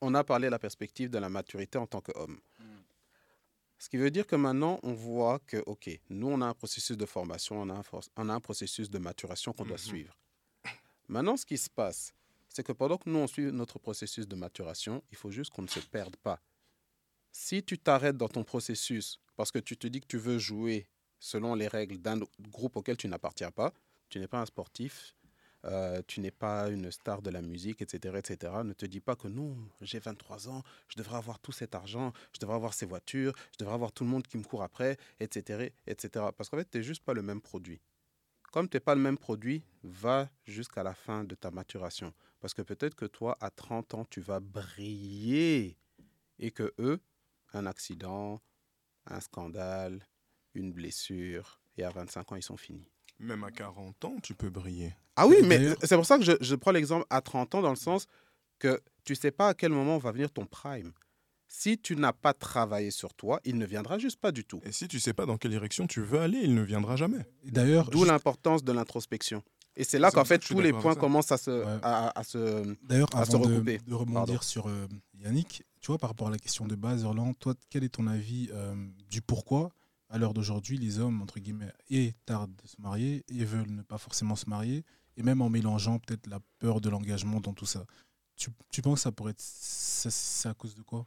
on 0.00 0.14
a 0.14 0.24
parlé 0.24 0.46
de 0.48 0.50
la 0.50 0.58
perspective 0.58 1.10
de 1.10 1.18
la 1.18 1.28
maturité 1.28 1.78
en 1.78 1.86
tant 1.86 2.00
qu'homme. 2.00 2.40
Ce 3.78 3.88
qui 3.90 3.98
veut 3.98 4.10
dire 4.10 4.26
que 4.26 4.36
maintenant, 4.36 4.80
on 4.82 4.94
voit 4.94 5.38
que, 5.40 5.58
OK, 5.66 5.90
nous, 6.08 6.28
on 6.28 6.40
a 6.40 6.46
un 6.46 6.54
processus 6.54 6.96
de 6.96 7.04
formation, 7.06 7.60
on 7.60 7.68
a 7.68 7.74
un, 7.74 7.82
on 8.16 8.28
a 8.28 8.34
un 8.34 8.40
processus 8.40 8.88
de 8.90 8.98
maturation 8.98 9.52
qu'on 9.52 9.64
doit 9.66 9.76
Mhm. 9.76 9.82
suivre. 9.82 10.16
Maintenant, 11.08 11.36
ce 11.36 11.44
qui 11.44 11.58
se 11.58 11.68
passe, 11.70 12.12
c'est 12.48 12.64
que 12.64 12.72
pendant 12.72 12.96
que 12.96 13.08
nous, 13.10 13.18
on 13.18 13.26
suit 13.26 13.52
notre 13.52 13.78
processus 13.78 14.26
de 14.26 14.34
maturation, 14.34 15.02
il 15.10 15.16
faut 15.16 15.30
juste 15.30 15.52
qu'on 15.52 15.62
ne 15.62 15.68
se 15.68 15.80
perde 15.80 16.16
pas. 16.16 16.40
Si 17.32 17.62
tu 17.62 17.78
t'arrêtes 17.78 18.16
dans 18.16 18.28
ton 18.30 18.44
processus 18.44 19.20
parce 19.36 19.52
que 19.52 19.58
tu 19.58 19.76
te 19.76 19.86
dis 19.86 20.00
que 20.00 20.06
tu 20.06 20.16
veux 20.16 20.38
jouer 20.38 20.88
selon 21.20 21.54
les 21.54 21.68
règles 21.68 21.98
d'un 21.98 22.18
groupe 22.40 22.76
auquel 22.76 22.96
tu 22.96 23.08
n'appartiens 23.08 23.50
pas, 23.50 23.74
tu 24.08 24.18
n'es 24.18 24.26
pas 24.28 24.40
un 24.40 24.46
sportif, 24.46 25.14
euh, 25.66 26.00
tu 26.06 26.20
n'es 26.20 26.30
pas 26.30 26.68
une 26.68 26.90
star 26.90 27.22
de 27.22 27.30
la 27.30 27.42
musique, 27.42 27.82
etc., 27.82 28.14
etc. 28.18 28.52
Ne 28.64 28.72
te 28.72 28.86
dis 28.86 29.00
pas 29.00 29.16
que 29.16 29.28
non, 29.28 29.56
j'ai 29.80 29.98
23 29.98 30.48
ans, 30.48 30.62
je 30.88 30.96
devrais 30.96 31.16
avoir 31.16 31.38
tout 31.38 31.52
cet 31.52 31.74
argent, 31.74 32.12
je 32.32 32.40
devrais 32.40 32.56
avoir 32.56 32.74
ces 32.74 32.86
voitures, 32.86 33.32
je 33.52 33.58
devrais 33.58 33.74
avoir 33.74 33.92
tout 33.92 34.04
le 34.04 34.10
monde 34.10 34.26
qui 34.26 34.38
me 34.38 34.44
court 34.44 34.62
après, 34.62 34.96
etc., 35.20 35.72
etc. 35.86 36.26
Parce 36.36 36.48
qu'en 36.48 36.58
fait, 36.58 36.70
tu 36.70 36.78
n'es 36.78 36.84
juste 36.84 37.02
pas 37.02 37.14
le 37.14 37.22
même 37.22 37.40
produit. 37.40 37.80
Comme 38.52 38.68
tu 38.68 38.76
n'es 38.76 38.80
pas 38.80 38.94
le 38.94 39.00
même 39.00 39.18
produit, 39.18 39.62
va 39.82 40.30
jusqu'à 40.44 40.82
la 40.82 40.94
fin 40.94 41.24
de 41.24 41.34
ta 41.34 41.50
maturation. 41.50 42.14
Parce 42.40 42.54
que 42.54 42.62
peut-être 42.62 42.94
que 42.94 43.06
toi, 43.06 43.36
à 43.40 43.50
30 43.50 43.94
ans, 43.94 44.04
tu 44.04 44.20
vas 44.20 44.40
briller 44.40 45.76
et 46.38 46.50
que 46.50 46.72
eux, 46.78 47.00
un 47.52 47.66
accident, 47.66 48.40
un 49.06 49.20
scandale, 49.20 50.06
une 50.54 50.72
blessure, 50.72 51.60
et 51.76 51.84
à 51.84 51.90
25 51.90 52.32
ans, 52.32 52.36
ils 52.36 52.42
sont 52.42 52.56
finis. 52.56 52.88
Même 53.18 53.44
à 53.44 53.50
40 53.50 54.04
ans, 54.04 54.16
tu 54.22 54.34
peux 54.34 54.50
briller. 54.50 54.94
Ah 55.16 55.26
oui, 55.26 55.36
mais 55.44 55.74
c'est 55.82 55.96
pour 55.96 56.06
ça 56.06 56.18
que 56.18 56.24
je, 56.24 56.32
je 56.40 56.54
prends 56.54 56.72
l'exemple 56.72 57.06
à 57.10 57.20
30 57.20 57.54
ans 57.56 57.62
dans 57.62 57.70
le 57.70 57.76
sens 57.76 58.06
que 58.58 58.80
tu 59.04 59.14
sais 59.14 59.30
pas 59.30 59.48
à 59.48 59.54
quel 59.54 59.72
moment 59.72 59.98
va 59.98 60.12
venir 60.12 60.30
ton 60.30 60.46
prime. 60.46 60.92
Si 61.48 61.78
tu 61.78 61.94
n'as 61.96 62.12
pas 62.12 62.34
travaillé 62.34 62.90
sur 62.90 63.14
toi, 63.14 63.40
il 63.44 63.56
ne 63.56 63.64
viendra 63.66 63.98
juste 63.98 64.18
pas 64.20 64.32
du 64.32 64.44
tout. 64.44 64.60
Et 64.64 64.72
si 64.72 64.88
tu 64.88 64.98
sais 65.00 65.12
pas 65.14 65.26
dans 65.26 65.36
quelle 65.38 65.52
direction 65.52 65.86
tu 65.86 66.00
veux 66.02 66.20
aller, 66.20 66.40
il 66.42 66.54
ne 66.54 66.62
viendra 66.62 66.96
jamais. 66.96 67.24
D'ailleurs, 67.44 67.88
D'où 67.88 67.98
juste- 68.00 68.10
l'importance 68.10 68.64
de 68.64 68.72
l'introspection. 68.72 69.42
Et 69.78 69.84
c'est 69.84 69.98
là 69.98 70.10
qu'en 70.10 70.24
fait 70.24 70.38
tous 70.38 70.60
les 70.60 70.72
points 70.72 70.94
commencent 70.94 71.32
à 71.32 71.36
se, 71.36 71.50
Ouais. 71.50 71.78
à, 71.82 72.18
à 72.18 72.24
se... 72.24 72.74
D'ailleurs, 72.82 73.14
à 73.14 73.24
se 73.26 73.34
avant 73.36 73.44
de, 73.46 73.52
recouper. 73.54 73.78
de 73.86 73.94
rebondir 73.94 74.24
Pardon. 74.24 74.40
sur 74.42 74.68
euh, 74.68 74.86
Yannick, 75.18 75.64
tu 75.80 75.86
vois, 75.88 75.98
par 75.98 76.10
rapport 76.10 76.28
à 76.28 76.30
la 76.30 76.38
question 76.38 76.66
de 76.66 76.74
base, 76.74 77.04
Orlan, 77.04 77.32
toi, 77.34 77.54
quel 77.70 77.84
est 77.84 77.90
ton 77.90 78.06
avis 78.06 78.48
euh, 78.52 78.74
du 79.10 79.20
pourquoi, 79.22 79.70
à 80.08 80.16
l'heure 80.18 80.32
d'aujourd'hui, 80.34 80.78
les 80.78 80.98
hommes, 80.98 81.20
entre 81.22 81.38
guillemets, 81.40 81.72
et 81.90 82.14
tardent 82.24 82.56
de 82.62 82.66
se 82.66 82.80
marier 82.80 83.24
et 83.28 83.44
veulent 83.44 83.70
ne 83.70 83.82
pas 83.82 83.98
forcément 83.98 84.34
se 84.34 84.48
marier, 84.48 84.82
et 85.16 85.22
même 85.22 85.40
en 85.42 85.48
mélangeant 85.48 85.98
peut-être 85.98 86.26
la 86.26 86.40
peur 86.58 86.80
de 86.80 86.88
l'engagement 86.88 87.40
dans 87.40 87.54
tout 87.54 87.66
ça 87.66 87.84
tu, 88.36 88.50
tu 88.70 88.82
penses 88.82 88.98
que 88.98 89.02
ça 89.04 89.12
pourrait 89.12 89.30
être. 89.30 89.40
ça- 89.40 90.10
C'est 90.10 90.48
à 90.48 90.52
cause 90.54 90.74
de 90.74 90.82
quoi? 90.82 91.06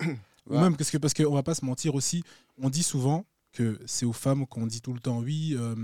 Ou 0.00 0.06
Ouais. 0.54 0.60
même, 0.60 0.76
parce 0.76 0.90
que- 0.92 0.96
parce 0.98 1.12
qu'on 1.12 1.34
va 1.34 1.42
pas 1.42 1.56
se 1.56 1.64
mentir 1.64 1.94
aussi, 1.96 2.22
on 2.56 2.70
dit 2.70 2.84
souvent 2.84 3.26
que 3.52 3.80
c'est 3.84 4.06
aux 4.06 4.12
femmes 4.12 4.46
qu'on 4.46 4.64
dit 4.66 4.80
tout 4.80 4.92
le 4.92 5.00
temps 5.00 5.18
oui, 5.18 5.54
euh, 5.56 5.74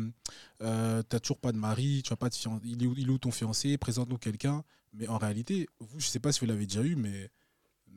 euh, 0.63 1.03
t'as 1.03 1.19
toujours 1.19 1.41
pas 1.41 1.51
de 1.51 1.59
mari, 1.59 2.03
tu 2.05 2.13
as 2.13 2.17
pas 2.17 2.29
de 2.29 2.35
fiancé, 2.37 2.61
il 2.65 2.81
est 2.83 2.87
où, 2.87 2.95
il 2.97 3.09
est 3.09 3.11
où 3.11 3.19
ton 3.19 3.33
fiancé, 3.33 3.77
présente-nous 3.77 4.19
quelqu'un. 4.19 4.63
Mais 4.93 5.09
en 5.09 5.19
réalité, 5.19 5.67
vous, 5.81 5.99
je 5.99 6.07
sais 6.07 6.21
pas 6.21 6.31
si 6.31 6.39
vous 6.41 6.47
l'avez 6.47 6.67
déjà 6.67 6.83
eu, 6.83 6.95
mais 6.95 7.29
hum, 7.89 7.97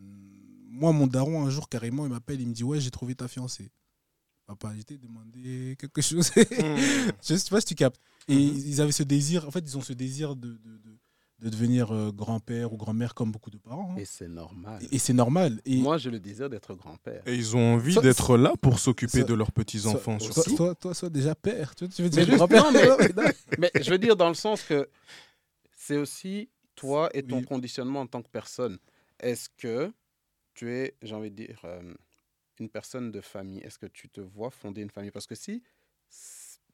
moi, 0.70 0.92
mon 0.92 1.06
daron, 1.08 1.46
un 1.46 1.50
jour, 1.52 1.70
carrément, 1.70 2.06
il 2.06 2.10
m'appelle, 2.12 2.42
il 2.42 2.48
me 2.48 2.54
dit 2.54 2.64
Ouais, 2.64 2.80
j'ai 2.80 2.90
trouvé 2.92 3.14
ta 3.14 3.28
fiancée. 3.28 3.70
Papa, 4.48 4.72
j'ai 4.74 4.82
été 4.82 4.98
demander 4.98 5.76
quelque 5.78 6.02
chose. 6.02 6.32
je 7.22 7.36
sais 7.36 7.50
pas 7.50 7.60
si 7.60 7.68
tu 7.68 7.76
captes. 7.76 8.00
Et 8.30 8.34
ils 8.36 8.82
avaient 8.82 8.92
ce 8.94 9.04
désir, 9.04 9.46
en 9.48 9.52
fait, 9.52 9.60
ils 9.60 9.78
ont 9.78 9.82
ce 9.82 9.94
désir 9.94 10.36
de, 10.36 10.48
de, 10.48 10.78
de- 10.78 10.98
de 11.40 11.50
devenir 11.50 11.92
euh, 11.94 12.12
grand-père 12.12 12.74
ou 12.74 12.78
grand-mère 12.78 13.14
comme 13.14 13.32
beaucoup 13.32 13.52
de 13.52 13.58
parents. 13.60 13.92
hein. 13.92 13.98
Et 14.00 14.06
c'est 14.06 14.28
normal. 14.28 14.82
Et, 14.90 14.96
et 14.96 15.00
c'est 15.00 15.14
normal. 15.14 15.62
Et 15.66 15.78
Moi, 15.78 16.00
j'ai 16.00 16.10
le 16.10 16.20
désir 16.20 16.50
d'être 16.50 16.74
grand-père. 16.74 17.22
Et 17.28 17.36
ils 17.36 17.56
ont 17.56 17.76
envie 17.76 17.96
d'être 17.98 18.38
là 18.38 18.54
pour 18.60 18.80
s'occuper 18.80 19.24
de 19.24 19.36
leurs 19.36 19.52
petits-enfants 19.52 20.18
Toi- 20.18 20.32
surtout. 20.34 20.56
Toi, 20.56 20.74
toi, 20.76 20.94
sois 20.96 21.10
déjà 21.12 21.36
père. 21.36 21.76
Tu, 21.76 21.86
veux 22.02 22.10
dire 22.10 22.28
grand-père 22.38 22.66
mais- 23.60 23.70
je 23.80 23.90
veux 23.92 24.00
dire 24.00 24.16
dans 24.16 24.30
le 24.30 24.34
sens 24.34 24.64
que 24.64 24.90
c'est 25.76 25.98
aussi 25.98 26.50
toi 26.76 27.10
et 27.14 27.22
ton 27.22 27.38
Oui. 27.38 27.46
conditionnement 27.46 28.02
en 28.02 28.08
tant 28.08 28.24
que 28.24 28.30
personne. 28.30 28.80
Est-ce 29.20 29.48
que 29.58 29.92
tu 30.56 30.72
es, 30.74 30.96
j'ai 31.04 31.14
envie 31.14 31.30
de 31.30 31.36
dire, 31.36 31.60
euh, 31.66 31.94
une 32.60 32.70
personne 32.70 33.12
de 33.12 33.22
famille? 33.22 33.60
Est-ce 33.60 33.80
que 33.80 33.86
tu 33.88 34.10
te 34.10 34.22
vois 34.22 34.52
fonder 34.52 34.82
une 34.82 34.90
famille? 34.90 35.12
Parce 35.12 35.28
que 35.28 35.36
si, 35.36 35.64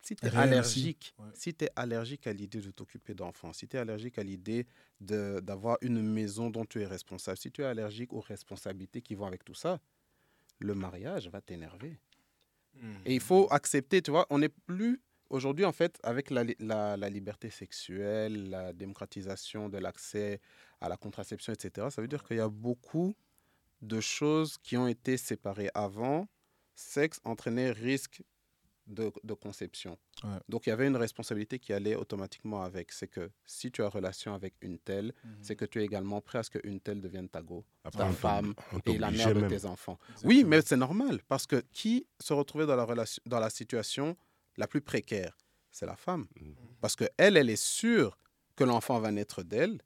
si 0.01 0.15
tu 0.15 0.27
es 0.27 0.31
allergique, 0.35 1.15
ouais. 1.19 1.29
si 1.33 1.53
tu 1.53 1.65
es 1.65 1.69
allergique 1.75 2.27
à 2.27 2.33
l'idée 2.33 2.61
de 2.61 2.71
t'occuper 2.71 3.13
d'enfants, 3.13 3.53
si 3.53 3.67
tu 3.67 3.77
es 3.77 3.79
allergique 3.79 4.17
à 4.19 4.23
l'idée 4.23 4.65
de- 5.01 5.39
d'avoir 5.41 5.77
une 5.81 6.01
maison 6.01 6.49
dont 6.49 6.65
tu 6.65 6.81
es 6.81 6.85
responsable, 6.85 7.37
si 7.37 7.51
tu 7.51 7.61
es 7.61 7.65
allergique 7.65 8.13
aux 8.13 8.19
responsabilités 8.21 9.01
qui 9.01 9.15
vont 9.15 9.25
avec 9.25 9.43
tout 9.43 9.53
ça, 9.55 9.79
le 10.59 10.75
mariage 10.75 11.29
va 11.29 11.41
t'énerver. 11.41 11.99
Et 13.05 13.13
il 13.15 13.19
faut 13.21 13.47
accepter, 13.51 14.01
tu 14.01 14.11
vois, 14.11 14.25
on 14.29 14.39
n'est 14.39 14.49
plus 14.49 15.01
aujourd'hui, 15.29 15.65
en 15.65 15.71
fait, 15.71 15.99
avec 16.03 16.29
la, 16.29 16.43
la, 16.59 16.95
la 16.97 17.09
liberté 17.09 17.49
sexuelle, 17.49 18.49
la 18.49 18.73
démocratisation 18.73 19.69
de 19.69 19.77
l'accès 19.77 20.39
à 20.79 20.89
la 20.89 20.97
contraception, 20.97 21.53
etc., 21.53 21.89
ça 21.89 22.01
veut 22.01 22.07
dire 22.07 22.23
qu'il 22.23 22.37
y 22.37 22.39
a 22.39 22.49
beaucoup 22.49 23.15
de 23.83 23.99
choses 23.99 24.57
qui 24.57 24.77
ont 24.77 24.87
été 24.87 25.17
séparées 25.17 25.69
avant. 25.73 26.27
Sexe 26.75 27.19
entraînait 27.23 27.71
risque 27.71 28.23
de, 28.87 29.11
de 29.23 29.33
conception. 29.33 29.97
Ouais. 30.23 30.39
Donc 30.49 30.65
il 30.65 30.69
y 30.69 30.73
avait 30.73 30.87
une 30.87 30.97
responsabilité 30.97 31.57
qui 31.59 31.71
allait 31.71 31.95
automatiquement 31.95 32.63
avec. 32.63 32.91
C'est 32.91 33.07
que 33.07 33.29
si 33.45 33.71
tu 33.71 33.81
as 33.83 33.87
relation 33.89 34.33
avec 34.33 34.55
une 34.61 34.77
telle, 34.79 35.13
Mhm. 35.23 35.37
c'est 35.41 35.55
que 35.55 35.65
tu 35.65 35.79
es 35.81 35.85
également 35.85 36.19
prêt 36.21 36.39
à 36.39 36.43
ce 36.43 36.49
qu'une 36.49 36.79
telle 36.81 36.99
devienne 36.99 37.29
ta 37.29 37.41
go, 37.41 37.63
ta 37.91 38.11
femme 38.11 38.53
et 38.85 38.97
la 38.97 39.11
mère 39.11 39.33
de 39.33 39.41
même. 39.41 39.49
tes 39.49 39.65
enfants. 39.65 39.97
Oui, 40.23 40.43
mais 40.45 40.61
c'est 40.61 40.75
normal 40.77 41.21
parce 41.27 41.45
que 41.45 41.63
qui 41.71 42.07
se 42.19 42.33
retrouvait 42.33 42.65
dans 42.65 42.75
la, 42.75 42.83
relation, 42.85 43.21
dans 43.25 43.39
la 43.39 43.49
situation 43.49 44.17
la 44.57 44.67
plus 44.67 44.81
précaire? 44.81 45.37
C'est 45.71 45.85
la 45.85 45.95
femme. 45.95 46.25
Mhm. 46.39 46.55
Parce 46.81 46.95
que 46.95 47.05
elle, 47.17 47.37
elle 47.37 47.49
est 47.49 47.63
sûre 47.63 48.17
que 48.55 48.63
l'enfant 48.63 48.99
va 48.99 49.11
naître 49.11 49.43
d'elle, 49.43 49.79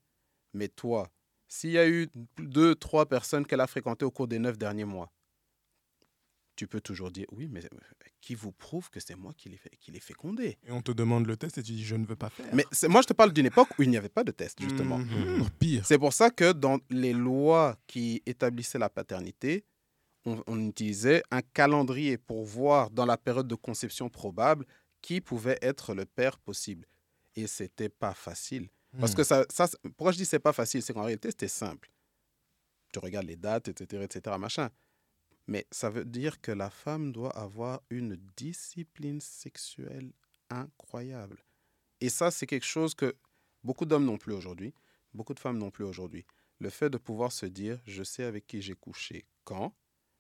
mais 0.54 0.68
toi, 0.70 1.10
s'il 1.48 1.72
y 1.72 1.78
a 1.78 1.88
eu 1.88 2.10
deux, 2.38 2.76
trois 2.76 3.06
personnes 3.08 3.46
qu'elle 3.46 3.62
a 3.62 3.68
fréquentées 3.68 4.06
au 4.06 4.12
cours 4.12 4.28
des 4.28 4.40
neuf 4.40 4.58
derniers 4.58 4.86
mois, 4.86 5.12
tu 6.56 6.68
peux 6.68 6.82
toujours 6.82 7.12
dire 7.12 7.26
oui, 7.32 7.48
mais 7.52 7.62
qui 8.20 8.34
vous 8.34 8.52
prouve 8.52 8.90
que 8.90 9.00
c'est 9.00 9.16
moi 9.16 9.32
qui 9.38 9.48
l'ai 9.50 9.58
fait, 9.58 9.70
qui 9.80 9.92
l'ai 9.92 10.00
fécondé 10.00 10.58
Et 10.66 10.72
on 10.72 10.82
te 10.82 10.92
demande 10.92 11.28
le 11.28 11.38
test 11.38 11.60
et 11.60 11.64
tu 11.64 11.72
dis 11.74 11.86
je 11.86 11.96
ne 11.96 12.06
veux 12.06 12.16
pas 12.16 12.30
faire. 12.30 12.48
Mais 12.54 12.66
c'est- 12.72 12.88
moi, 12.88 13.02
je 13.04 13.08
te 13.08 13.14
parle 13.14 13.32
d'une 13.32 13.46
époque 13.46 13.70
où 13.78 13.84
il 13.84 13.90
n'y 13.92 13.98
avait 13.98 14.10
pas 14.10 14.24
de 14.24 14.32
test, 14.32 14.60
justement. 14.60 14.98
Mhm. 14.98 15.36
Encore 15.36 15.52
pire. 15.52 15.86
C'est 15.86 16.00
pour 16.00 16.14
ça 16.14 16.32
que 16.32 16.52
dans 16.54 16.80
les 16.90 17.14
lois 17.14 17.78
qui 17.86 18.24
établissaient 18.26 18.80
la 18.80 18.90
paternité, 18.90 19.64
on, 20.26 20.44
on 20.48 20.60
utilisait 20.68 21.22
un 21.30 21.42
calendrier 21.42 22.18
pour 22.18 22.44
voir 22.44 22.90
dans 22.90 23.06
la 23.06 23.18
période 23.18 23.48
de 23.48 23.56
conception 23.56 24.10
probable 24.10 24.66
qui 25.02 25.22
pouvait 25.22 25.60
être 25.62 25.94
le 25.94 26.06
père 26.06 26.40
possible. 26.40 26.88
Et 27.36 27.46
c'était 27.46 27.88
pas 27.90 28.16
facile. 28.16 28.68
Parce 29.00 29.16
que 29.16 29.24
ça, 29.24 29.46
pourquoi 29.96 30.12
je 30.12 30.18
dis 30.18 30.26
c'est 30.26 30.40
pas 30.40 30.54
facile, 30.54 30.82
c'est 30.82 30.94
qu'en 30.94 31.04
réalité 31.04 31.30
c'était 31.30 31.48
simple. 31.48 31.92
Tu 32.94 33.00
regardes 33.00 33.28
les 33.28 33.36
dates, 33.36 33.68
etc., 33.68 34.04
etc., 34.04 34.36
machin. 34.40 34.70
Mais 35.48 35.66
ça 35.72 35.90
veut 35.90 36.06
dire 36.06 36.42
que 36.42 36.52
la 36.52 36.70
femme 36.70 37.12
doit 37.12 37.38
avoir 37.38 37.82
une 37.90 38.18
discipline 38.36 39.22
sexuelle 39.22 40.12
incroyable. 40.50 41.44
Et 42.02 42.10
ça, 42.10 42.32
c'est 42.32 42.48
quelque 42.48 42.66
chose 42.66 42.94
que 42.96 43.16
beaucoup 43.64 43.86
d'hommes 43.86 44.06
n'ont 44.06 44.18
plus 44.18 44.34
aujourd'hui, 44.34 44.74
beaucoup 45.14 45.34
de 45.34 45.40
femmes 45.40 45.58
n'ont 45.58 45.72
plus 45.72 45.86
aujourd'hui. 45.86 46.26
Le 46.60 46.70
fait 46.70 46.90
de 46.90 46.98
pouvoir 46.98 47.32
se 47.32 47.46
dire, 47.46 47.80
je 47.86 48.04
sais 48.04 48.24
avec 48.24 48.46
qui 48.46 48.62
j'ai 48.62 48.76
couché 48.76 49.26
quand, 49.44 49.74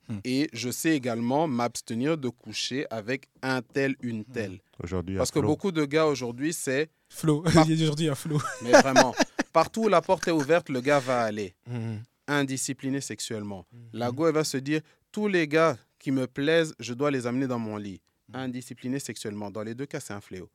Hmm. 0.09 0.19
et 0.23 0.49
je 0.53 0.69
sais 0.69 0.95
également 0.95 1.47
m'abstenir 1.47 2.17
de 2.17 2.29
coucher 2.29 2.85
avec 2.89 3.27
un 3.41 3.61
tel, 3.61 3.95
une 4.01 4.23
telle. 4.23 4.59
Aujourd'hui, 4.81 5.17
Parce 5.17 5.31
que 5.31 5.39
beaucoup 5.39 5.71
de 5.73 5.83
gars 5.83 6.05
aujourd'hui, 6.05 6.53
c'est, 6.53 6.89
Flo, 7.09 7.43
il 7.67 7.75
y 7.77 7.81
a 7.81 7.83
aujourd'hui 7.83 8.07
un 8.07 8.15
Flo. 8.15 8.39
mais 8.61 8.71
vraiment, 8.71 9.13
partout 9.51 9.83
où 9.83 9.87
la 9.89 10.01
porte 10.01 10.27
est 10.29 10.31
ouverte, 10.31 10.69
le 10.69 10.79
gars 10.79 10.99
va 10.99 11.23
aller 11.23 11.55
Mhm. 11.67 12.03
indiscipliné 12.27 13.01
sexuellement. 13.01 13.65
La 13.91 14.11
go, 14.11 14.27
elle 14.27 14.33
va 14.33 14.43
se 14.45 14.57
dire 14.57 14.81
tous 15.11 15.27
les 15.27 15.47
gars 15.47 15.77
qui 15.99 16.11
me 16.11 16.25
plaisent, 16.27 16.73
je 16.79 16.93
dois 16.93 17.11
les 17.11 17.27
amener 17.27 17.47
dans 17.47 17.59
mon 17.59 17.75
lit. 17.77 18.01
Indiscipliné 18.33 18.99
sexuellement. 18.99 19.49
Dans 19.51 19.63
les 19.63 19.73
deux 19.75 19.85
cas, 19.85 19.99
c'est 19.99 20.13
un 20.13 20.21
fléau. 20.21 20.49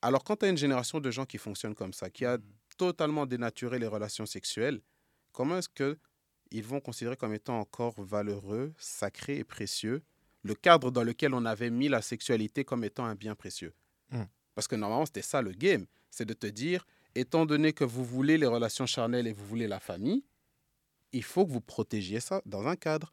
Alors, 0.00 0.24
quand 0.24 0.36
tu 0.36 0.46
as 0.46 0.48
une 0.48 0.56
génération 0.58 0.98
de 1.00 1.10
gens 1.10 1.24
qui 1.24 1.38
fonctionnent 1.38 1.74
comme 1.74 1.92
ça, 1.92 2.10
qui 2.10 2.24
a 2.24 2.38
totalement 2.76 3.26
dénaturé 3.26 3.78
les 3.78 3.86
relations 3.86 4.26
sexuelles, 4.26 4.80
comment 5.32 5.58
est-ce 5.58 5.68
que 5.68 5.96
ils 6.52 6.64
vont 6.64 6.80
considérer 6.80 7.16
comme 7.16 7.34
étant 7.34 7.58
encore 7.58 8.00
valeureux, 8.00 8.72
sacré 8.78 9.38
et 9.38 9.44
précieux 9.44 10.02
le 10.44 10.54
cadre 10.54 10.90
dans 10.90 11.04
lequel 11.04 11.34
on 11.34 11.44
avait 11.44 11.70
mis 11.70 11.88
la 11.88 12.02
sexualité 12.02 12.64
comme 12.64 12.82
étant 12.84 13.04
un 13.04 13.14
bien 13.14 13.34
précieux 13.34 13.72
Mm. 14.12 14.24
Parce 14.54 14.68
que 14.68 14.76
normalement, 14.76 15.06
c'était 15.06 15.22
ça 15.22 15.42
le 15.42 15.52
game. 15.52 15.86
C'est 16.10 16.24
de 16.24 16.34
te 16.34 16.46
dire, 16.46 16.86
étant 17.14 17.46
donné 17.46 17.72
que 17.72 17.84
vous 17.84 18.04
voulez 18.04 18.38
les 18.38 18.46
relations 18.46 18.86
charnelles 18.86 19.26
et 19.26 19.32
vous 19.32 19.46
voulez 19.46 19.66
la 19.66 19.80
famille, 19.80 20.24
il 21.12 21.24
faut 21.24 21.44
que 21.46 21.50
vous 21.50 21.60
protégiez 21.60 22.20
ça 22.20 22.42
dans 22.46 22.66
un 22.66 22.76
cadre. 22.76 23.10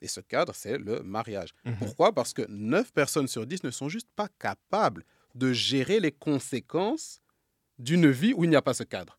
Et 0.00 0.08
ce 0.08 0.20
cadre, 0.20 0.54
c'est 0.54 0.78
le 0.78 1.00
mariage. 1.02 1.54
Mhm. 1.64 1.76
Pourquoi? 1.78 2.12
Parce 2.12 2.32
que 2.32 2.42
9 2.48 2.92
personnes 2.92 3.28
sur 3.28 3.46
10 3.46 3.62
ne 3.62 3.70
sont 3.70 3.88
juste 3.88 4.08
pas 4.16 4.28
capables 4.38 5.04
de 5.34 5.52
gérer 5.52 6.00
les 6.00 6.12
conséquences 6.12 7.20
d'une 7.78 8.10
vie 8.10 8.34
où 8.34 8.44
il 8.44 8.50
n'y 8.50 8.56
a 8.56 8.62
pas 8.62 8.74
ce 8.74 8.82
cadre. 8.82 9.18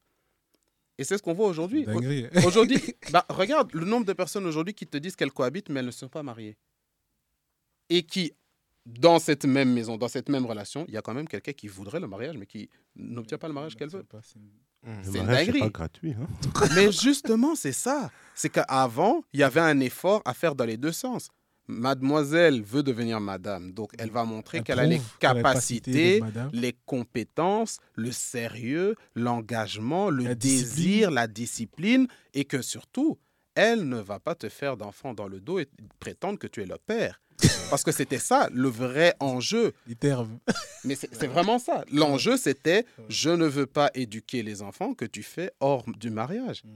Et 0.98 1.04
c'est 1.04 1.18
ce 1.18 1.24
qu'on 1.24 1.34
voit 1.34 1.48
aujourd'hui. 1.48 1.86
Aujourd'hui, 2.46 2.80
bah, 3.12 3.26
regarde 3.30 3.74
le 3.74 3.86
nombre 3.86 4.06
de 4.06 4.14
personnes 4.14 4.46
aujourd'hui 4.46 4.74
qui 4.74 4.86
te 4.86 4.98
disent 4.98 5.16
qu'elles 5.16 5.32
cohabitent, 5.32 5.70
mais 5.70 5.80
elles 5.80 5.88
ne 5.88 5.92
sont 5.92 6.08
pas 6.08 6.24
mariées. 6.24 6.58
Et 7.90 8.04
qui, 8.04 8.34
dans 8.86 9.20
cette 9.20 9.46
même 9.46 9.74
maison, 9.74 9.98
dans 9.98 10.08
cette 10.08 10.30
même 10.30 10.46
relation, 10.46 10.86
il 10.88 10.94
y 10.94 10.98
a 10.98 11.02
quand 11.02 11.14
même 11.14 11.28
quelqu'un 11.28 11.54
qui 11.54 11.68
voudrait 11.68 12.00
le 12.00 12.08
mariage, 12.08 12.38
mais 12.38 12.46
qui 12.46 12.70
n'obtient 12.96 13.38
pas 13.38 13.48
le 13.48 13.54
mariage 13.54 13.76
qu'elle 13.76 13.90
veut. 13.90 14.06
C'est 15.02 15.18
une 15.18 15.26
dinguerie. 15.26 15.60
pas 15.60 15.70
gratuit. 15.70 16.14
Hein. 16.14 16.28
Mais 16.76 16.92
justement, 16.92 17.56
c'est 17.56 17.72
ça. 17.72 18.12
C'est 18.36 18.50
qu'avant, 18.50 19.24
il 19.34 19.40
y 19.40 19.44
avait 19.44 19.62
un 19.62 19.80
effort 19.80 20.22
à 20.26 20.34
faire 20.34 20.56
dans 20.56 20.66
les 20.66 20.78
deux 20.78 20.92
sens. 20.92 21.30
Mademoiselle 21.68 22.62
veut 22.62 22.84
devenir 22.84 23.20
madame, 23.22 23.72
donc 23.72 23.92
elle 23.98 24.12
va 24.12 24.26
montrer 24.26 24.58
Elle 24.58 24.64
qu'elle 24.64 24.80
a 24.80 24.86
les 24.86 25.02
capacités, 25.20 26.22
les 26.52 26.76
compétences, 26.86 27.78
le 27.96 28.12
sérieux, 28.12 28.96
l'engagement, 29.16 30.10
le 30.10 30.24
La 30.26 30.36
désir, 30.36 30.60
discipline. 30.60 31.14
la 31.14 31.28
discipline, 31.28 32.08
et 32.34 32.46
que 32.46 32.62
surtout, 32.62 33.18
elle 33.56 33.88
ne 33.88 33.98
va 34.00 34.20
pas 34.20 34.36
te 34.36 34.50
faire 34.50 34.78
d'enfant 34.78 35.14
dans 35.14 35.28
le 35.28 35.40
dos 35.40 35.60
et 35.60 35.68
prétendre 36.00 36.38
que 36.38 36.48
tu 36.48 36.62
es 36.62 36.66
le 36.66 36.78
père. 36.78 37.22
Parce 37.70 37.84
que 37.84 37.92
c'était 37.92 38.20
ça, 38.20 38.50
le 38.52 38.68
vrai 38.68 39.16
enjeu. 39.20 39.74
Mais 40.84 40.96
c'est 40.96 41.14
c'est 41.16 41.28
vraiment 41.28 41.60
ça. 41.60 41.84
L'enjeu, 41.92 42.38
c'était 42.38 42.86
je 43.10 43.30
ne 43.30 43.46
veux 43.46 43.66
pas 43.66 43.90
éduquer 43.94 44.44
les 44.44 44.62
enfants 44.62 44.94
que 44.94 45.06
tu 45.06 45.24
fais 45.24 45.52
hors 45.60 45.86
du 45.88 46.10
mariage. 46.10 46.64
Mm. 46.66 46.70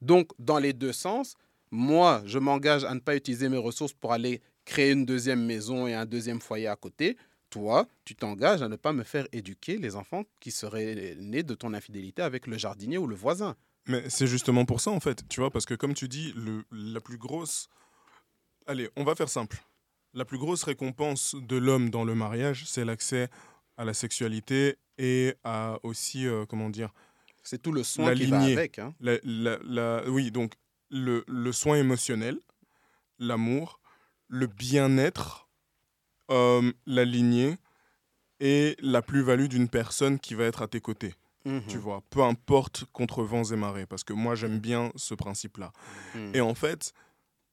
Donc, 0.00 0.30
dans 0.38 0.58
les 0.58 0.72
deux 0.72 0.92
sens, 0.92 1.34
moi, 1.72 2.22
je 2.26 2.38
m'engage 2.38 2.84
à 2.84 2.94
ne 2.94 3.00
pas 3.00 3.16
utiliser 3.16 3.48
mes 3.48 3.56
ressources 3.56 3.92
pour 3.94 4.12
aller 4.12 4.40
créer 4.64 4.92
une 4.92 5.04
deuxième 5.04 5.44
maison 5.44 5.88
et 5.88 5.94
un 5.94 6.06
deuxième 6.06 6.40
foyer 6.40 6.68
à 6.68 6.76
côté. 6.76 7.16
Toi, 7.50 7.86
tu 8.04 8.14
t'engages 8.14 8.62
à 8.62 8.68
ne 8.68 8.76
pas 8.76 8.92
me 8.92 9.02
faire 9.02 9.26
éduquer 9.32 9.76
les 9.78 9.96
enfants 9.96 10.22
qui 10.38 10.50
seraient 10.50 11.16
nés 11.18 11.42
de 11.42 11.54
ton 11.54 11.74
infidélité 11.74 12.22
avec 12.22 12.46
le 12.46 12.56
jardinier 12.56 12.96
ou 12.98 13.06
le 13.08 13.16
voisin. 13.16 13.56
Mais 13.88 14.08
c'est 14.08 14.28
justement 14.28 14.64
pour 14.64 14.80
ça, 14.80 14.90
en 14.92 15.00
fait, 15.00 15.26
tu 15.28 15.40
vois, 15.40 15.50
parce 15.50 15.66
que 15.66 15.74
comme 15.74 15.92
tu 15.94 16.06
dis, 16.08 16.32
le, 16.36 16.64
la 16.70 17.00
plus 17.00 17.18
grosse... 17.18 17.68
Allez, 18.66 18.88
on 18.96 19.02
va 19.04 19.14
faire 19.14 19.28
simple. 19.28 19.58
La 20.14 20.24
plus 20.24 20.38
grosse 20.38 20.62
récompense 20.62 21.34
de 21.40 21.56
l'homme 21.56 21.90
dans 21.90 22.04
le 22.04 22.14
mariage, 22.14 22.64
c'est 22.66 22.84
l'accès 22.84 23.28
à 23.76 23.84
la 23.84 23.94
sexualité 23.94 24.76
et 24.98 25.34
à 25.42 25.78
aussi, 25.82 26.26
euh, 26.26 26.44
comment 26.46 26.70
dire, 26.70 26.90
C'est 27.42 27.60
tout 27.60 27.72
le 27.72 27.82
soin 27.82 28.10
La 28.10 28.14
qui 28.14 28.26
va 28.26 28.38
lignée. 28.38 28.52
avec. 28.52 28.78
hein. 28.78 28.94
la, 29.00 29.16
la- 29.24 29.58
la- 29.64 30.08
oui, 30.08 30.30
donc 30.30 30.52
le, 30.92 31.24
le 31.26 31.52
soin 31.52 31.76
émotionnel, 31.76 32.38
l'amour, 33.18 33.80
le 34.28 34.46
bien-être, 34.46 35.48
euh, 36.30 36.72
la 36.86 37.04
lignée 37.04 37.56
et 38.38 38.76
la 38.80 39.02
plus-value 39.02 39.46
d'une 39.46 39.68
personne 39.68 40.18
qui 40.18 40.34
va 40.34 40.44
être 40.44 40.62
à 40.62 40.68
tes 40.68 40.80
côtés. 40.80 41.14
Mhm. 41.44 41.62
Tu 41.66 41.78
vois, 41.78 42.02
peu 42.10 42.22
importe 42.22 42.84
contre 42.92 43.24
vents 43.24 43.42
et 43.42 43.56
marées, 43.56 43.86
parce 43.86 44.04
que 44.04 44.12
moi 44.12 44.34
j'aime 44.36 44.58
bien 44.58 44.92
ce 44.94 45.14
principe-là. 45.14 45.72
Mhm. 46.14 46.30
Et 46.34 46.40
en 46.40 46.54
fait, 46.54 46.92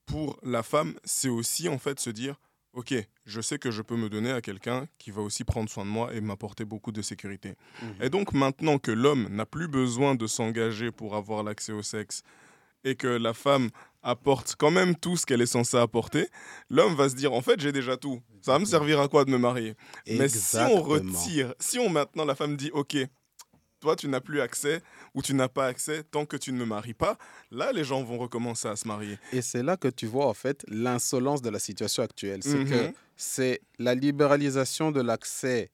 pour 0.05 0.37
la 0.43 0.61
femme, 0.61 0.95
c'est 1.03 1.29
aussi 1.29 1.69
en 1.69 1.79
fait 1.79 1.99
se 1.99 2.09
dire, 2.09 2.35
ok, 2.73 2.93
je 3.25 3.41
sais 3.41 3.57
que 3.57 3.71
je 3.71 3.81
peux 3.81 3.95
me 3.95 4.09
donner 4.09 4.31
à 4.31 4.41
quelqu'un 4.41 4.87
qui 4.97 5.11
va 5.11 5.21
aussi 5.21 5.43
prendre 5.43 5.69
soin 5.69 5.85
de 5.85 5.89
moi 5.89 6.13
et 6.13 6.21
m'apporter 6.21 6.65
beaucoup 6.65 6.91
de 6.91 7.01
sécurité. 7.01 7.55
Mhm. 7.81 7.95
Et 8.01 8.09
donc 8.09 8.33
maintenant 8.33 8.77
que 8.77 8.91
l'homme 8.91 9.27
n'a 9.29 9.45
plus 9.45 9.67
besoin 9.67 10.15
de 10.15 10.27
s'engager 10.27 10.91
pour 10.91 11.15
avoir 11.15 11.43
l'accès 11.43 11.71
au 11.71 11.81
sexe 11.81 12.21
et 12.83 12.95
que 12.95 13.07
la 13.07 13.33
femme 13.33 13.69
apporte 14.01 14.55
quand 14.57 14.71
même 14.71 14.95
tout 14.95 15.17
ce 15.17 15.25
qu'elle 15.25 15.41
est 15.41 15.45
censée 15.45 15.77
apporter, 15.77 16.29
l'homme 16.69 16.95
va 16.95 17.09
se 17.09 17.15
dire 17.15 17.33
en 17.33 17.41
fait 17.41 17.59
j'ai 17.59 17.71
déjà 17.71 17.97
tout. 17.97 18.21
Ça 18.41 18.53
va 18.53 18.59
me 18.59 18.65
servir 18.65 18.99
à 19.01 19.07
quoi 19.09 19.25
de 19.25 19.31
me 19.31 19.37
marier? 19.37 19.75
Mais 20.07 20.29
si 20.29 20.55
on 20.57 20.81
retire, 20.81 21.53
si 21.59 21.77
on 21.79 21.89
maintenant 21.89 22.23
la 22.25 22.35
femme 22.35 22.55
dit 22.55 22.71
ok, 22.73 22.95
toi 23.81 23.95
tu 23.97 24.07
n'as 24.07 24.21
plus 24.21 24.39
accès 24.39 24.81
ou 25.13 25.21
tu 25.21 25.33
n'as 25.33 25.49
pas 25.49 25.65
accès 25.67 26.03
tant 26.03 26.25
que 26.25 26.37
tu 26.37 26.53
ne 26.53 26.57
me 26.57 26.65
maries 26.65 26.93
pas, 26.93 27.17
là 27.51 27.71
les 27.73 27.83
gens 27.83 28.01
vont 28.03 28.17
recommencer 28.17 28.69
à 28.69 28.77
se 28.77 28.87
marier. 28.87 29.17
Et 29.33 29.41
c'est 29.41 29.63
là 29.63 29.75
que 29.75 29.89
tu 29.89 30.05
vois 30.07 30.27
en 30.27 30.33
fait 30.33 30.63
l'insolence 30.69 31.41
de 31.41 31.49
la 31.49 31.59
situation 31.59 32.01
actuelle. 32.03 32.41
C'est 32.43 32.63
que 32.63 32.85
Mhm. 32.87 32.93
c'est 33.17 33.61
la 33.77 33.95
libéralisation 33.95 34.91
de 34.91 35.01
l'accès 35.01 35.71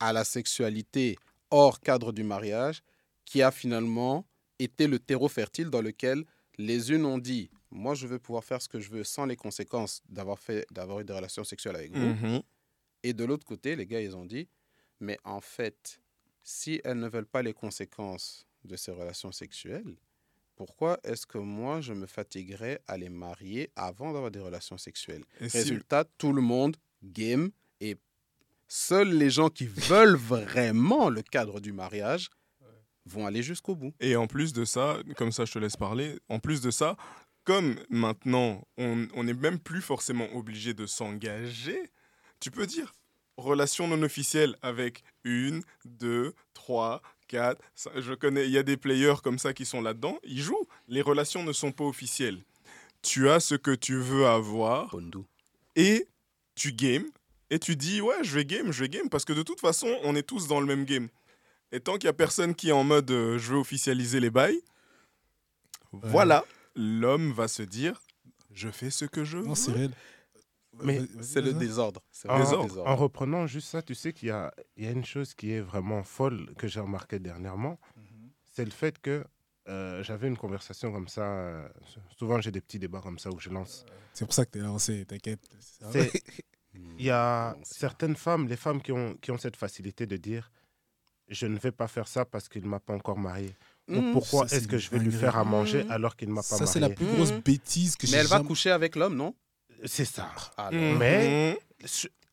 à 0.00 0.12
la 0.12 0.24
sexualité 0.24 1.16
hors 1.50 1.80
cadre 1.80 2.12
du 2.12 2.24
mariage 2.24 2.82
qui 3.24 3.42
a 3.42 3.50
finalement 3.50 4.24
été 4.58 4.86
le 4.86 4.98
terreau 4.98 5.28
fertile 5.28 5.70
dans 5.70 5.82
lequel 5.82 6.24
les 6.58 6.92
unes 6.92 7.04
ont 7.04 7.18
dit 7.18 7.50
moi 7.70 7.94
je 7.94 8.06
veux 8.06 8.18
pouvoir 8.18 8.42
faire 8.44 8.60
ce 8.62 8.68
que 8.68 8.80
je 8.80 8.90
veux 8.90 9.04
sans 9.04 9.26
les 9.26 9.36
conséquences 9.36 10.02
d'avoir 10.08 10.38
fait 10.38 10.66
d'avoir 10.70 11.00
eu 11.00 11.04
des 11.04 11.12
relations 11.12 11.44
sexuelles 11.44 11.76
avec 11.76 11.92
vous 11.92 12.06
Mhm. 12.14 12.42
et 13.04 13.12
de 13.12 13.24
l'autre 13.24 13.46
côté 13.46 13.76
les 13.76 13.86
gars 13.86 14.00
ils 14.00 14.16
ont 14.16 14.26
dit 14.26 14.48
mais 15.00 15.18
en 15.24 15.40
fait 15.40 16.00
si 16.42 16.80
elles 16.84 16.98
ne 16.98 17.08
veulent 17.08 17.26
pas 17.26 17.42
les 17.42 17.52
conséquences 17.54 18.46
de 18.64 18.74
ces 18.76 18.90
relations 18.90 19.30
sexuelles 19.32 19.94
pourquoi 20.56 20.98
est-ce 21.04 21.24
que 21.26 21.38
moi 21.38 21.80
je 21.80 21.92
me 21.92 22.06
fatiguerais 22.06 22.80
à 22.88 22.96
les 22.98 23.10
marier 23.10 23.70
avant 23.76 24.12
d'avoir 24.12 24.32
des 24.32 24.40
relations 24.40 24.76
sexuelles? 24.76 25.22
Et 25.40 25.48
si- 25.48 25.58
Résultat, 25.58 26.04
tout 26.18 26.32
le 26.32 26.42
monde 26.42 26.76
game 27.04 27.50
et 27.80 27.96
seuls 28.66 29.12
les 29.16 29.30
gens 29.30 29.50
qui 29.50 29.66
veulent 29.66 30.16
vraiment 30.16 31.10
le 31.10 31.22
cadre 31.22 31.60
du 31.60 31.72
mariage 31.72 32.28
vont 33.08 33.26
aller 33.26 33.42
jusqu'au 33.42 33.74
bout. 33.74 33.92
Et 34.00 34.16
en 34.16 34.26
plus 34.26 34.52
de 34.52 34.64
ça, 34.64 34.98
comme 35.16 35.32
ça 35.32 35.44
je 35.44 35.52
te 35.52 35.58
laisse 35.58 35.76
parler, 35.76 36.18
en 36.28 36.38
plus 36.38 36.60
de 36.60 36.70
ça, 36.70 36.96
comme 37.44 37.76
maintenant 37.88 38.62
on 38.76 39.24
n'est 39.24 39.34
même 39.34 39.58
plus 39.58 39.80
forcément 39.80 40.28
obligé 40.34 40.74
de 40.74 40.86
s'engager, 40.86 41.90
tu 42.40 42.50
peux 42.50 42.66
dire 42.66 42.94
relation 43.38 43.88
non 43.88 44.02
officielle 44.02 44.56
avec 44.62 45.02
une, 45.24 45.62
deux, 45.84 46.34
trois, 46.54 47.02
quatre. 47.28 47.62
Je 47.96 48.12
connais, 48.14 48.46
il 48.46 48.50
y 48.50 48.58
a 48.58 48.62
des 48.62 48.76
players 48.76 49.16
comme 49.22 49.38
ça 49.38 49.54
qui 49.54 49.64
sont 49.64 49.80
là-dedans, 49.80 50.18
ils 50.24 50.42
jouent. 50.42 50.66
Les 50.88 51.02
relations 51.02 51.42
ne 51.44 51.52
sont 51.52 51.72
pas 51.72 51.84
officielles. 51.84 52.40
Tu 53.02 53.28
as 53.28 53.40
ce 53.40 53.54
que 53.54 53.74
tu 53.74 53.96
veux 53.96 54.26
avoir 54.26 54.94
et 55.76 56.06
tu 56.56 56.72
games 56.72 57.06
et 57.50 57.60
tu 57.60 57.76
dis 57.76 58.00
ouais 58.00 58.16
je 58.22 58.34
vais 58.34 58.44
game 58.44 58.72
je 58.72 58.80
vais 58.82 58.88
game 58.88 59.08
parce 59.08 59.24
que 59.24 59.32
de 59.32 59.44
toute 59.44 59.60
façon 59.60 59.86
on 60.02 60.16
est 60.16 60.24
tous 60.24 60.48
dans 60.48 60.58
le 60.58 60.66
même 60.66 60.84
game 60.84 61.08
et 61.72 61.80
tant 61.80 61.94
qu'il 61.94 62.04
y 62.04 62.08
a 62.08 62.14
personne 62.14 62.54
qui 62.54 62.68
est 62.68 62.72
en 62.72 62.84
mode 62.84 63.10
euh, 63.10 63.38
je 63.38 63.52
veux 63.52 63.58
officialiser 63.58 64.20
les 64.20 64.30
bails 64.30 64.60
voilà 65.92 66.44
l'homme 66.74 67.32
va 67.32 67.48
se 67.48 67.62
dire 67.62 68.00
je 68.58 68.68
fais 68.70 68.90
ce 68.90 69.04
que 69.04 69.24
je 69.24 69.38
veux 69.38 69.46
Non, 69.46 69.54
c'est 69.54 69.72
réel. 69.72 69.92
Mais 70.82 71.00
c'est 71.22 71.40
le 71.40 71.52
désordre. 71.54 72.02
En, 72.28 72.40
en, 72.40 72.96
reprenant 72.96 73.46
juste 73.46 73.68
ça, 73.68 73.82
tu 73.82 73.94
sais 73.94 74.12
qu'il 74.12 74.28
y 74.28 74.30
a, 74.30 74.52
il 74.76 74.84
y 74.84 74.86
a 74.86 74.90
une 74.90 75.04
chose 75.04 75.34
qui 75.34 75.52
est 75.52 75.60
vraiment 75.60 76.02
folle 76.04 76.54
que 76.56 76.68
j'ai 76.68 76.80
remarqué 76.80 77.18
dernièrement. 77.18 77.78
Mhm. 77.96 78.30
C'est 78.52 78.64
le 78.64 78.70
fait 78.70 78.98
que 79.00 79.24
euh, 79.68 80.02
j'avais 80.02 80.28
une 80.28 80.36
conversation 80.36 80.92
comme 80.92 81.08
ça. 81.08 81.22
Euh, 81.22 81.68
souvent, 82.16 82.40
j'ai 82.40 82.50
des 82.50 82.60
petits 82.60 82.78
débats 82.78 83.00
comme 83.00 83.18
ça 83.18 83.30
où 83.30 83.38
je 83.38 83.50
lance. 83.50 83.84
C'est 84.12 84.24
pour 84.24 84.34
ça 84.34 84.44
que 84.44 84.52
tu 84.52 84.58
es 84.58 84.62
lancé, 84.62 85.04
t'inquiète. 85.04 85.48
Il 86.98 87.04
y 87.04 87.10
a 87.10 87.56
certaines 87.62 88.16
femmes, 88.16 88.46
les 88.46 88.56
femmes 88.56 88.80
qui 88.80 88.92
ont, 88.92 89.14
qui 89.14 89.30
ont 89.30 89.38
cette 89.38 89.56
facilité 89.56 90.06
de 90.06 90.16
dire 90.16 90.50
Je 91.28 91.46
ne 91.46 91.58
vais 91.58 91.72
pas 91.72 91.88
faire 91.88 92.08
ça 92.08 92.24
parce 92.24 92.48
qu'il 92.48 92.62
ne 92.62 92.68
m'a 92.68 92.80
pas 92.80 92.94
encore 92.94 93.18
marié. 93.18 93.54
Mmh. 93.88 94.12
pourquoi 94.12 94.44
est-ce 94.46 94.68
que 94.68 94.76
je 94.76 94.90
vais 94.90 94.98
lui 94.98 95.10
faire 95.10 95.36
à 95.36 95.44
manger 95.44 95.84
mmh. 95.84 95.90
alors 95.90 96.14
qu'il 96.14 96.28
ne 96.28 96.34
m'a 96.34 96.42
pas 96.42 96.56
marié 96.56 96.66
Ça, 96.66 96.72
c'est 96.72 96.80
la 96.80 96.90
plus 96.90 97.06
grosse 97.06 97.32
mmh. 97.32 97.40
bêtise 97.40 97.96
que 97.96 98.06
j'ai 98.06 98.12
Mais 98.12 98.18
elle 98.18 98.26
va 98.26 98.40
coucher 98.40 98.70
avec 98.70 98.96
l'homme, 98.96 99.16
non? 99.16 99.34
C'est 99.86 100.04
ça. 100.04 100.30
Ah, 100.56 100.70
Mais 100.70 101.58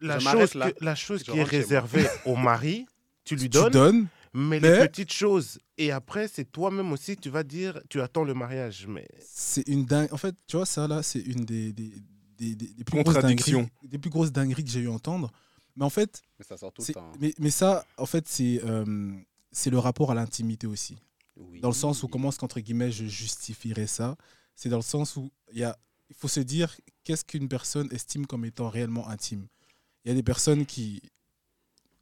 la 0.01 0.19
chose, 0.19 0.57
la 0.81 0.95
chose 0.95 1.23
qui 1.23 1.37
est 1.37 1.43
réservée 1.43 2.07
au 2.25 2.35
mari, 2.35 2.85
tu 3.23 3.35
lui 3.35 3.49
donnes. 3.49 3.65
Tu 3.65 3.71
donnes 3.71 4.07
mais, 4.35 4.59
les 4.59 4.79
petites 4.79 5.13
choses. 5.13 5.59
Et 5.77 5.91
après, 5.91 6.27
c'est 6.27 6.51
toi-même 6.51 6.91
aussi, 6.91 7.15
tu 7.15 7.29
vas 7.29 7.43
dire, 7.43 7.79
tu 7.89 8.01
attends 8.01 8.25
le 8.25 8.33
mariage. 8.33 8.85
Mais 8.87 9.07
c'est 9.25 9.67
une 9.67 9.85
dingue. 9.85 10.11
En 10.11 10.17
fait, 10.17 10.35
tu 10.47 10.57
vois, 10.57 10.65
ça 10.65 10.87
là, 10.87 11.01
c'est 11.03 11.21
une 11.21 11.45
des, 11.45 11.71
des, 11.71 11.93
des, 12.37 12.55
des, 12.55 12.83
plus 12.83 13.01
grosses 13.01 13.15
dingueries, 13.15 13.67
des 13.83 13.97
plus 13.97 14.09
grosses 14.09 14.31
dingueries 14.33 14.65
que 14.65 14.69
j'ai 14.69 14.81
eu 14.81 14.89
à 14.89 14.91
entendre. 14.91 15.31
Mais 15.75 15.85
en 15.85 15.89
fait, 15.89 16.21
mais 16.39 16.45
ça 16.45 16.57
sort 16.57 16.71
tout 16.71 16.83
le 16.87 16.93
temps. 16.93 17.11
Mais, 17.19 17.33
mais, 17.39 17.49
ça, 17.49 17.85
en 17.97 18.05
fait, 18.05 18.27
c'est 18.27 18.61
euh, 18.63 19.13
c'est 19.51 19.69
le 19.69 19.79
rapport 19.79 20.11
à 20.11 20.15
l'intimité 20.15 20.67
aussi. 20.67 20.97
Dans 21.61 21.67
le 21.67 21.73
sens 21.73 22.01
où 22.03 22.07
comment 22.07 22.29
est-ce 22.29 22.39
qu'entre 22.39 22.61
guillemets 22.61 22.91
je 22.91 23.05
justifierais 23.05 23.87
ça? 23.87 24.15
C'est 24.55 24.69
dans 24.69 24.77
le 24.77 24.83
sens 24.83 25.17
où 25.17 25.31
il 25.51 25.59
y 25.59 25.63
a, 25.65 25.77
il 26.09 26.15
faut 26.15 26.29
se 26.29 26.39
dire 26.39 26.73
qu'est-ce 27.03 27.25
qu'une 27.25 27.49
personne 27.49 27.89
estime 27.91 28.25
comme 28.25 28.45
étant 28.45 28.69
réellement 28.69 29.09
intime? 29.09 29.47
Il 30.03 30.09
y 30.09 30.11
a 30.11 30.13
des 30.15 30.23
personnes 30.23 30.65
qui 30.65 31.01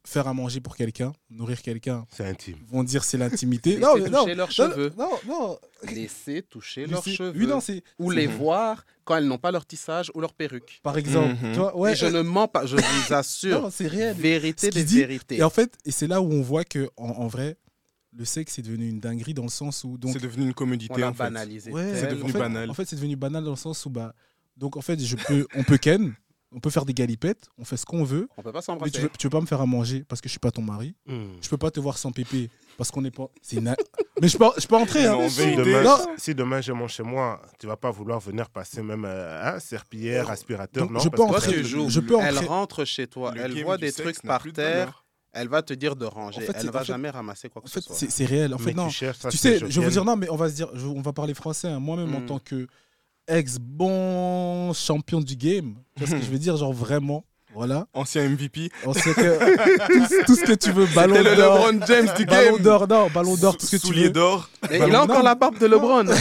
faire 0.06 0.28
à 0.28 0.34
manger 0.34 0.60
pour 0.60 0.76
quelqu'un, 0.76 1.12
nourrir 1.30 1.62
quelqu'un, 1.62 2.06
c'est 2.10 2.26
intime. 2.26 2.58
Vont 2.68 2.84
dire 2.84 3.04
c'est 3.04 3.16
l'intimité. 3.16 3.78
non, 3.78 3.96
toucher 3.96 4.10
non, 4.10 4.26
leurs 4.26 4.50
cheveux. 4.50 4.92
Non, 4.98 5.10
non. 5.26 5.58
Laisser 5.92 6.42
toucher 6.42 6.86
leurs 6.86 7.04
cheveux. 7.04 7.32
Oui, 7.36 7.46
non, 7.46 7.60
ou 7.98 8.10
les 8.10 8.26
voir 8.26 8.84
quand 9.04 9.16
elles 9.16 9.26
n'ont 9.26 9.38
pas 9.38 9.50
leur 9.50 9.66
tissage 9.66 10.10
ou 10.14 10.20
leur 10.20 10.34
perruque. 10.34 10.80
Par 10.82 10.98
exemple. 10.98 11.34
Mhm. 11.42 11.70
ouais, 11.74 11.92
et 11.92 11.96
je 11.96 12.06
ne 12.06 12.20
mens 12.22 12.48
pas, 12.48 12.66
je 12.66 12.76
vous 12.76 12.82
assure. 13.12 13.62
non, 13.62 13.70
c'est 13.70 13.86
réel. 13.86 14.16
Vérité 14.16 14.70
des 14.70 14.84
vérités. 14.84 15.36
Et 15.36 15.42
en 15.42 15.50
fait, 15.50 15.76
et 15.84 15.90
c'est 15.90 16.06
là 16.06 16.20
où 16.20 16.30
on 16.30 16.42
voit 16.42 16.64
que 16.64 16.88
en, 16.96 17.26
vrai, 17.26 17.56
le 18.12 18.24
sexe 18.24 18.58
est 18.58 18.62
devenu 18.62 18.88
une 18.88 19.00
dinguerie 19.00 19.34
dans 19.34 19.42
le 19.42 19.48
sens 19.48 19.84
où 19.84 19.98
donc 19.98 20.12
c'est 20.12 20.22
devenu 20.22 20.46
une 20.46 20.54
commodité 20.54 21.02
on 21.04 21.08
en 21.08 21.14
fait. 21.14 21.24
banalisé. 21.24 21.72
c'est 21.72 22.10
devenu 22.10 22.32
banal. 22.32 22.70
En 22.70 22.74
fait, 22.74 22.84
c'est 22.84 22.96
devenu 22.96 23.16
banal 23.16 23.44
dans 23.44 23.50
le 23.50 23.56
sens 23.56 23.84
où 23.86 23.90
bah 23.90 24.14
donc 24.56 24.76
en 24.76 24.82
fait, 24.82 25.00
je 25.00 25.16
peux 25.16 25.46
on 25.54 25.64
peut 25.64 25.78
ken 25.78 26.14
on 26.54 26.60
peut 26.60 26.70
faire 26.70 26.84
des 26.84 26.94
galipettes, 26.94 27.48
on 27.58 27.64
fait 27.64 27.76
ce 27.76 27.84
qu'on 27.84 28.04
veut. 28.04 28.28
On 28.36 28.42
peut 28.42 28.52
pas 28.52 28.62
s'embrasser. 28.62 28.92
Mais 29.02 29.08
tu 29.18 29.26
veux, 29.26 29.28
veux 29.28 29.30
pas 29.30 29.40
me 29.40 29.46
faire 29.46 29.60
à 29.60 29.66
manger 29.66 30.04
parce 30.08 30.20
que 30.20 30.28
je 30.28 30.30
suis 30.30 30.38
pas 30.38 30.50
ton 30.50 30.62
mari. 30.62 30.94
Hmm. 31.06 31.32
Je 31.42 31.48
peux 31.48 31.56
pas 31.56 31.70
te 31.70 31.80
voir 31.80 31.98
sans 31.98 32.12
pépé 32.12 32.48
parce 32.78 32.90
qu'on 32.90 33.02
n'est 33.02 33.10
pas. 33.10 33.28
C'est 33.42 33.60
Mais 34.20 34.28
je 34.28 34.38
peux, 34.38 34.46
je 34.56 34.66
peux 34.66 34.76
entrer. 34.76 35.06
Hein. 35.06 35.28
Si, 35.28 35.56
demain, 35.56 35.98
si, 36.16 36.34
demain, 36.34 36.60
je 36.60 36.72
mange 36.72 36.92
chez 36.92 37.02
moi, 37.02 37.42
tu 37.58 37.66
vas 37.66 37.76
pas 37.76 37.90
vouloir 37.90 38.20
venir 38.20 38.48
passer 38.48 38.82
même 38.82 39.04
euh, 39.04 39.58
serpillière, 39.58 40.30
aspirateur. 40.30 40.90
non, 40.90 41.00
je 41.00 41.08
peux 41.08 41.22
entrer. 41.22 41.64
Je 41.64 42.00
peux 42.00 42.16
Elle 42.20 42.38
rentre 42.38 42.84
chez 42.84 43.06
toi, 43.06 43.34
elle 43.36 43.62
voit 43.62 43.78
des 43.78 43.92
trucs 43.92 44.22
par 44.22 44.42
terre. 44.52 45.00
Elle 45.36 45.48
va 45.48 45.62
te 45.62 45.74
dire 45.74 45.96
de 45.96 46.04
ranger. 46.04 46.42
elle 46.54 46.66
ne 46.66 46.70
va 46.70 46.84
jamais 46.84 47.10
ramasser 47.10 47.48
quoi 47.48 47.60
que 47.60 47.68
ce 47.68 47.80
soit. 47.80 47.96
C'est 47.96 48.24
réel. 48.24 48.54
En 48.54 48.58
fait, 48.58 48.72
non. 48.72 48.88
Tu, 48.88 49.36
sais, 49.36 49.58
je 49.68 49.80
veux 49.80 49.90
dire 49.90 50.04
non, 50.04 50.16
mais 50.16 50.30
on 50.30 50.36
va 50.36 50.48
se 50.48 50.54
dire, 50.54 50.68
on 50.72 51.00
va 51.00 51.12
parler 51.12 51.34
français. 51.34 51.66
Hein. 51.66 51.80
Moi-même, 51.80 52.14
en 52.14 52.20
hmm. 52.20 52.26
tant 52.26 52.38
que 52.38 52.68
ex-bon 53.28 54.72
champion 54.72 55.20
du 55.20 55.36
game. 55.36 55.74
Tu 55.96 56.04
vois 56.04 56.08
ce 56.08 56.20
que 56.20 56.26
je 56.26 56.30
veux 56.30 56.38
dire? 56.38 56.56
Genre 56.56 56.72
vraiment. 56.72 57.24
Voilà. 57.54 57.86
Ancien 57.94 58.28
MVP. 58.28 58.70
Ancien 58.84 59.14
que, 59.14 60.24
tout, 60.26 60.34
ce 60.34 60.44
que 60.44 60.54
tu 60.54 60.72
veux. 60.72 60.86
Ballon 60.86 61.14
d'or. 61.14 61.22
le 61.22 61.30
LeBron 61.30 61.86
James 61.86 62.08
du 62.16 62.26
game. 62.26 62.44
Ballon 62.44 62.58
d'or, 62.58 62.88
non, 62.88 63.08
ballon 63.14 63.36
d'or, 63.36 63.56
tout 63.56 63.66
ce 63.66 63.76
que 63.76 63.86
tu 63.86 63.94
veux. 63.94 64.10
d'or. 64.10 64.50
il 64.72 64.94
a 64.94 65.02
encore 65.02 65.22
la 65.22 65.36
barbe 65.36 65.58
de 65.58 65.66
LeBron. 65.66 66.02
Non, 66.02 66.12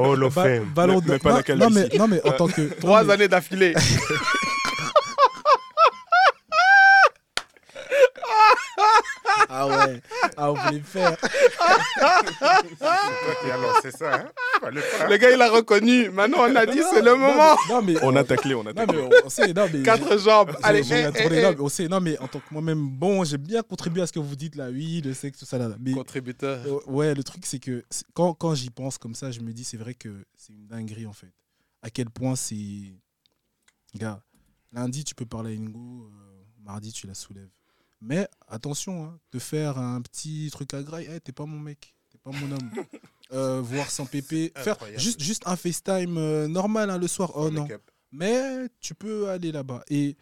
oh, 0.00 0.30
fait. 0.30 0.62
Ballon 0.74 1.00
d'or. 1.00 1.18
Non, 1.56 1.68
mais, 1.70 1.88
non, 1.98 2.08
mais 2.08 2.26
en 2.26 2.32
tant 2.32 2.48
que. 2.48 2.62
Trois 2.80 3.10
années 3.10 3.28
d'affilée. 3.28 3.74
Ah 9.48 9.66
ouais. 9.66 10.00
Ah, 10.36 10.50
on 10.50 10.54
voulait 10.54 10.80
faire. 10.80 11.16
c'est 11.20 12.78
toi 12.78 12.94
qui 13.42 13.50
as 13.50 13.56
lancé 13.56 13.90
ça, 13.90 14.14
hein 14.14 14.30
Le 14.70 15.16
gars, 15.16 15.30
il 15.30 15.40
a 15.40 15.50
reconnu. 15.50 16.10
Maintenant, 16.10 16.38
on 16.40 16.56
a 16.56 16.66
dit, 16.66 16.80
c'est 16.92 17.02
le 17.02 17.14
moment. 17.14 17.56
Non, 17.68 17.82
mais, 17.82 17.94
on 18.02 18.14
a 18.16 18.24
taclé, 18.24 18.54
on 18.54 18.66
a 18.66 18.74
taclé. 18.74 19.02
Non, 19.02 19.08
mais 19.08 19.16
on 19.24 19.28
sait, 19.28 19.52
non, 19.52 19.66
mais, 19.72 19.82
Quatre 19.82 20.18
jambes. 20.18 20.56
Allez, 20.62 20.82
j'ai 20.82 21.00
eh, 21.00 21.10
eh, 21.16 21.42
non, 21.42 21.50
mais 21.50 21.60
on 21.60 21.68
sait, 21.68 21.88
non, 21.88 22.00
mais 22.00 22.18
en 22.18 22.28
tant 22.28 22.40
que 22.40 22.46
moi-même, 22.50 22.88
bon, 22.88 23.24
j'ai 23.24 23.38
bien 23.38 23.62
contribué 23.62 24.02
à 24.02 24.06
ce 24.06 24.12
que 24.12 24.18
vous 24.18 24.36
dites 24.36 24.56
là. 24.56 24.68
Oui, 24.70 25.00
le 25.04 25.14
sexe, 25.14 25.38
tout 25.38 25.46
ça 25.46 25.58
là. 25.58 25.70
Mais, 25.80 25.92
Contributeur. 25.92 26.60
Euh, 26.66 26.80
ouais, 26.86 27.14
le 27.14 27.22
truc, 27.22 27.46
c'est 27.46 27.58
que 27.58 27.84
quand, 28.14 28.34
quand 28.34 28.54
j'y 28.54 28.70
pense 28.70 28.98
comme 28.98 29.14
ça, 29.14 29.30
je 29.30 29.40
me 29.40 29.52
dis, 29.52 29.64
c'est 29.64 29.76
vrai 29.76 29.94
que 29.94 30.08
c'est 30.36 30.52
une 30.52 30.66
dinguerie 30.66 31.06
en 31.06 31.12
fait. 31.12 31.32
À 31.82 31.90
quel 31.90 32.10
point 32.10 32.36
c'est. 32.36 32.94
Gars, 33.94 34.20
lundi, 34.72 35.04
tu 35.04 35.14
peux 35.14 35.26
parler 35.26 35.56
à 35.56 35.58
Ingo, 35.58 36.10
euh, 36.12 36.44
mardi, 36.62 36.92
tu 36.92 37.06
la 37.06 37.14
soulèves. 37.14 37.48
Mais 38.00 38.28
attention, 38.46 39.04
hein, 39.04 39.18
te 39.30 39.38
faire 39.38 39.78
un 39.78 40.00
petit 40.02 40.48
truc 40.52 40.72
à 40.74 40.82
graille, 40.82 41.06
hey, 41.06 41.20
t'es 41.20 41.32
pas 41.32 41.46
mon 41.46 41.58
mec, 41.58 41.94
t'es 42.10 42.18
pas 42.18 42.30
mon 42.30 42.52
homme. 42.52 42.70
euh, 43.32 43.60
voir 43.60 43.90
sans 43.90 44.06
pépé, 44.06 44.52
faire 44.56 44.76
juste, 44.96 45.22
juste 45.22 45.42
un 45.46 45.56
FaceTime 45.56 46.16
euh, 46.16 46.48
normal 46.48 46.90
hein, 46.90 46.98
le 46.98 47.08
soir, 47.08 47.32
oh 47.34 47.50
non. 47.50 47.66
Mais 48.12 48.68
tu 48.80 48.94
peux 48.94 49.28
aller 49.28 49.52
là-bas. 49.52 49.82
Et, 49.88 50.16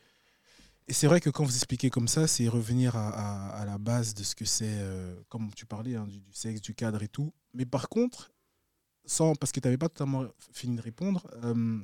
et 0.89 0.93
c'est 0.93 1.07
vrai 1.07 1.21
que 1.21 1.31
quand 1.31 1.45
vous 1.45 1.55
expliquez 1.55 1.91
comme 1.91 2.09
ça, 2.09 2.27
c'est 2.27 2.49
revenir 2.49 2.97
à, 2.97 3.51
à, 3.51 3.65
la 3.65 3.79
base 3.79 4.15
de 4.15 4.23
ce 4.23 4.35
que 4.35 4.45
c'est, 4.45 4.79
euh, 4.79 5.15
comme 5.29 5.53
tu 5.55 5.67
parlais, 5.67 5.97
hein, 5.97 6.07
du, 6.07 6.23
sexe, 6.33 6.61
du 6.61 6.75
cadre 6.75 7.03
et 7.03 7.09
tout. 7.09 7.33
Mais 7.55 7.67
par 7.67 7.89
contre, 7.89 8.33
sans, 9.05 9.35
parce 9.35 9.53
que 9.53 9.61
tu 9.61 9.67
n'avais 9.67 9.79
pas 9.79 9.89
totalement 9.89 10.25
fini 10.53 10.77
de 10.77 10.83
répondre, 10.83 11.27
euh, 11.45 11.79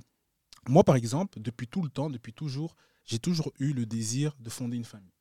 moi 0.69 0.85
par 0.85 0.97
exemple, 0.97 1.41
depuis 1.41 1.69
tout 1.69 1.83
le 1.83 1.89
temps, 1.89 2.11
depuis 2.11 2.33
toujours, 2.33 2.77
j'ai 3.05 3.19
toujours 3.19 3.53
eu 3.59 3.73
le 3.73 3.87
désir 3.87 4.35
de 4.39 4.51
fonder 4.51 4.77
une 4.77 4.85
famille. 4.85 5.12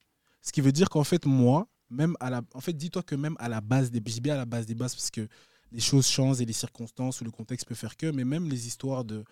Ce 0.41 0.51
qui 0.51 0.61
veut 0.61 0.71
dire 0.71 0.89
qu'en 0.89 1.03
fait, 1.03 1.25
moi, 1.25 1.67
même 1.89 2.15
à 2.19 2.29
la. 2.29 2.41
En 2.53 2.61
fait, 2.61 2.73
dis-toi 2.73 3.03
que 3.03 3.15
même 3.15 3.35
à 3.39 3.49
la 3.49 3.61
base 3.61 3.91
des. 3.91 4.01
Je 4.05 4.31
à 4.31 4.37
la 4.37 4.45
base 4.45 4.65
des 4.65 4.75
bases 4.75 4.95
parce 4.95 5.11
que 5.11 5.27
les 5.71 5.79
choses 5.79 6.07
changent 6.07 6.41
et 6.41 6.45
les 6.45 6.53
circonstances 6.53 7.21
ou 7.21 7.23
le 7.23 7.31
contexte 7.31 7.67
peut 7.67 7.75
faire 7.75 7.95
que, 7.95 8.07
mais 8.07 8.23
même 8.23 8.49
les 8.49 8.67
histoires 8.67 9.03
de. 9.03 9.23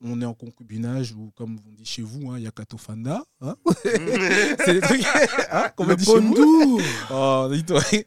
On 0.00 0.20
est 0.22 0.24
en 0.24 0.34
concubinage 0.34 1.12
ou 1.12 1.32
comme 1.34 1.58
on 1.66 1.72
dit 1.72 1.84
chez 1.84 2.02
vous, 2.02 2.30
hein, 2.30 2.38
il 2.38 2.44
y 2.44 2.46
a 2.46 2.52
Katofanda. 2.52 3.24
Hein 3.40 3.56
c'est 3.82 4.74
des 4.74 4.80
trucs 4.80 5.02
hein, 5.50 5.70
qu'on 5.74 5.92
dit 5.92 6.04
chez 6.04 6.20
vous. 6.20 6.80
Oh, 7.10 7.50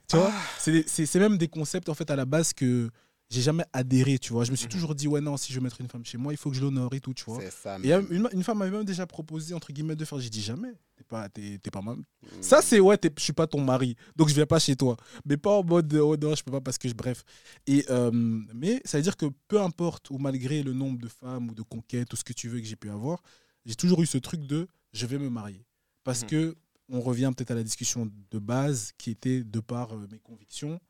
tu 0.08 0.16
vois, 0.16 0.32
c'est 0.58 1.16
même 1.16 1.38
des 1.38 1.50
concepts 1.50 1.90
en 1.90 1.94
fait 1.94 2.10
à 2.10 2.16
la 2.16 2.24
base 2.24 2.54
que 2.54 2.90
j'ai 3.32 3.42
jamais 3.42 3.64
adhéré, 3.72 4.20
tu 4.20 4.34
vois. 4.34 4.44
Je 4.44 4.52
me 4.52 4.58
suis 4.58 4.66
mhm. 4.66 4.72
toujours 4.74 4.94
dit, 4.94 5.08
ouais, 5.08 5.22
non, 5.22 5.38
si 5.38 5.54
je 5.54 5.58
veux 5.58 5.64
mettre 5.64 5.80
une 5.80 5.88
femme 5.88 6.04
chez 6.04 6.18
moi, 6.18 6.34
il 6.34 6.38
faut 6.38 6.50
que 6.50 6.56
je 6.58 6.62
l'honore 6.62 6.94
et 6.94 7.00
tout, 7.00 7.14
tu 7.14 7.24
vois. 7.24 7.40
Ça, 7.50 7.80
et 7.82 7.94
une, 7.94 8.28
une, 8.34 8.44
femme 8.44 8.58
m'avait 8.58 8.72
même 8.72 8.84
déjà 8.84 9.08
proposé, 9.08 9.54
entre 9.54 9.72
guillemets, 9.72 9.96
de 9.96 10.04
faire. 10.04 10.20
J'ai 10.20 10.30
dit, 10.30 10.42
jamais, 10.42 10.74
t'es 10.98 11.06
pas, 11.06 11.30
t'es, 11.30 11.58
pas 11.72 11.82
mal. 11.82 11.96
Mhm. 11.96 12.04
Ça, 12.42 12.62
c'est, 12.62 12.82
ouais, 12.82 13.00
je 13.02 13.24
suis 13.24 13.32
pas 13.32 13.48
ton 13.48 13.62
mari, 13.62 13.96
donc 14.18 14.28
je 14.28 14.34
viens 14.34 14.46
pas 14.46 14.60
chez 14.60 14.76
toi. 14.76 14.98
Mais 15.26 15.38
pas 15.38 15.52
en 15.52 15.64
mode, 15.64 15.94
oh 15.94 16.18
non, 16.18 16.36
je 16.36 16.44
peux 16.44 16.52
pas 16.52 16.60
parce 16.60 16.78
que 16.78 16.90
je. 16.90 16.94
Bref. 16.94 17.24
Et, 17.68 17.86
euh, 17.90 18.12
mais 18.12 18.82
ça 18.84 18.98
veut 18.98 19.04
dire 19.04 19.16
que 19.16 19.28
peu 19.48 19.62
importe, 19.62 20.10
ou 20.10 20.18
malgré 20.18 20.62
le 20.62 20.74
nombre 20.74 21.00
de 21.00 21.08
femmes 21.08 21.50
ou 21.50 21.56
de 21.56 21.62
conquêtes, 21.62 22.12
ou 22.12 22.18
ce 22.18 22.26
que 22.26 22.34
tu 22.34 22.50
veux 22.50 22.60
que 22.60 22.68
j'ai 22.68 22.76
pu 22.76 22.90
avoir, 22.90 23.24
j'ai 23.66 23.76
toujours 23.76 24.02
eu 24.02 24.06
ce 24.06 24.18
truc 24.18 24.46
de, 24.46 24.68
je 24.92 25.06
vais 25.06 25.18
me 25.18 25.30
marier. 25.30 25.66
Parce 26.04 26.24
mhm. 26.24 26.28
que 26.28 26.58
on 26.90 27.00
revient 27.00 27.32
peut-être 27.34 27.52
à 27.52 27.56
la 27.56 27.64
discussion 27.64 28.12
de 28.32 28.40
base 28.40 28.92
qui 28.98 29.10
était 29.10 29.46
de 29.46 29.60
par 29.62 29.94
euh, 29.94 30.06
mes 30.12 30.20
convictions 30.20 30.82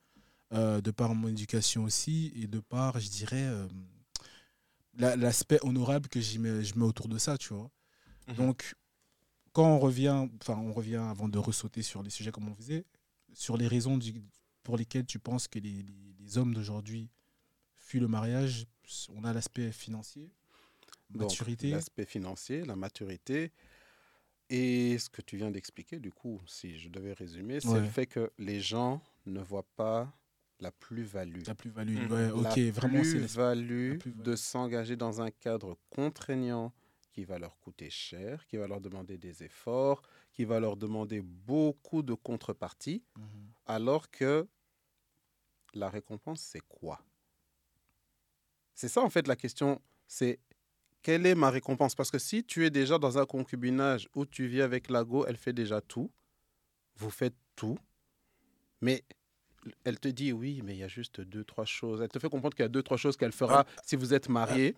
euh, 0.54 0.82
de 0.82 0.92
par 0.92 1.16
mon 1.16 1.30
éducation 1.30 1.84
aussi, 1.84 2.34
et 2.36 2.48
de 2.48 2.60
par, 2.60 3.00
je 3.00 3.10
dirais, 3.10 3.46
euh, 3.46 3.68
l'aspect 4.94 5.60
honorable 5.62 6.10
que 6.10 6.20
mets, 6.40 6.64
je 6.64 6.78
mets 6.78 6.86
autour 6.86 7.08
de 7.08 7.18
ça, 7.18 7.38
tu 7.38 7.54
vois. 7.54 7.72
Mhm. 8.28 8.36
Donc, 8.36 8.76
quand 9.54 9.66
on 9.66 9.80
revient, 9.80 10.28
enfin, 10.42 10.58
on 10.58 10.74
revient 10.74 10.98
avant 10.98 11.30
de 11.30 11.38
ressauter 11.38 11.82
sur 11.82 12.04
les 12.04 12.10
sujets 12.10 12.32
comme 12.32 12.50
on 12.50 12.56
faisait, 12.56 12.86
sur 13.34 13.56
les 13.56 13.68
raisons 13.68 13.98
du, 13.98 14.14
pour 14.64 14.78
lesquelles 14.78 15.06
tu 15.06 15.20
penses 15.20 15.48
que 15.48 15.60
les, 15.60 15.86
les, 16.20 16.38
hommes 16.38 16.54
d'aujourd'hui 16.54 17.10
fuient 17.78 18.00
le 18.00 18.08
mariage, 18.08 18.66
on 19.10 19.24
a 19.24 19.34
l'aspect 19.34 19.72
financier, 19.72 20.32
maturité. 21.10 21.72
L'aspect 21.72 22.06
financier, 22.06 22.64
la 22.64 22.76
maturité. 22.76 23.52
Et 24.50 24.98
ce 24.98 25.10
que 25.10 25.22
tu 25.22 25.38
viens 25.38 25.50
d'expliquer, 25.50 26.00
du 26.00 26.12
coup, 26.12 26.42
si 26.46 26.78
je 26.78 26.90
devais 26.90 27.14
résumer, 27.14 27.62
c'est 27.62 27.80
le 27.80 27.88
fait 27.88 28.06
que 28.06 28.32
les 28.38 28.60
gens 28.60 29.02
ne 29.26 29.40
voient 29.40 29.68
pas 29.78 30.14
la 30.62 30.72
plus-value. 30.72 31.42
La 31.48 31.56
plus-value, 31.56 31.98
mmh. 31.98 32.32
ok, 32.36 32.56
la 32.56 32.72
vraiment 32.72 33.02
plus-value 33.02 33.98
de 34.06 34.36
s'engager 34.36 34.96
dans 34.96 35.22
un 35.22 35.32
cadre 35.32 35.78
contraignant 35.90 36.72
qui 37.12 37.26
va 37.26 37.40
leur 37.40 37.60
coûter 37.60 37.90
cher, 37.90 38.46
qui 38.48 38.58
va 38.58 38.68
leur 38.68 38.80
demander 38.80 39.18
des 39.18 39.44
efforts, 39.44 40.02
qui 40.32 40.46
va 40.46 40.60
leur 40.60 40.78
demander 40.78 41.22
beaucoup 41.22 42.04
de 42.04 42.14
contreparties, 42.14 43.04
mmh. 43.18 43.22
alors 43.66 44.10
que 44.12 44.48
la 45.74 45.90
récompense, 45.90 46.42
c'est 46.42 46.62
quoi? 46.70 47.04
C'est 48.74 48.88
ça 48.88 49.02
en 49.02 49.10
fait 49.10 49.28
la 49.28 49.36
question, 49.36 49.82
c'est 50.08 50.40
quelle 51.02 51.26
est 51.26 51.36
ma 51.36 51.50
récompense? 51.50 51.96
Parce 51.96 52.12
que 52.12 52.20
si 52.20 52.44
tu 52.44 52.66
es 52.66 52.70
déjà 52.70 53.00
dans 53.00 53.18
un 53.18 53.26
concubinage 53.26 54.08
où 54.16 54.26
tu 54.26 54.46
vis 54.46 54.62
avec 54.62 54.90
la 54.90 55.04
go, 55.04 55.26
elle 55.26 55.38
fait 55.38 55.54
déjà 55.54 55.82
tout, 55.82 56.12
vous 56.96 57.10
faites 57.10 57.36
tout, 57.56 57.78
mais 58.80 59.04
elle 59.84 60.00
te 60.00 60.08
dit 60.08 60.32
oui, 60.32 60.62
mais 60.64 60.74
il 60.74 60.80
y 60.80 60.84
a 60.84 60.88
juste 60.88 61.22
deux, 61.22 61.44
trois 61.44 61.66
choses. 61.66 62.02
Elle 62.02 62.10
te 62.10 62.20
fait 62.20 62.30
comprendre 62.30 62.56
qu'il 62.56 62.64
y 62.64 62.66
a 62.66 62.70
deux, 62.70 62.84
trois 62.84 62.98
choses 62.98 63.18
qu'elle 63.18 63.32
fera 63.32 63.66
si 63.86 63.96
vous 63.96 64.14
êtes 64.14 64.30
mariés. 64.30 64.76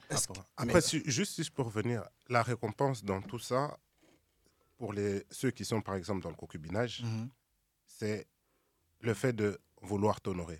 Après, 0.57 0.81
juste 1.05 1.33
si 1.33 1.43
je 1.43 1.51
peux 1.51 1.61
revenir, 1.61 2.03
la 2.29 2.43
récompense 2.43 3.03
dans 3.03 3.21
tout 3.21 3.39
ça, 3.39 3.77
pour 4.77 4.93
les, 4.93 5.23
ceux 5.31 5.51
qui 5.51 5.65
sont 5.65 5.81
par 5.81 5.95
exemple 5.95 6.21
dans 6.21 6.29
le 6.29 6.35
concubinage, 6.35 7.03
mhm. 7.03 7.29
c'est 7.87 8.27
le 9.01 9.13
fait 9.13 9.33
de 9.33 9.59
vouloir 9.81 10.21
t'honorer. 10.21 10.59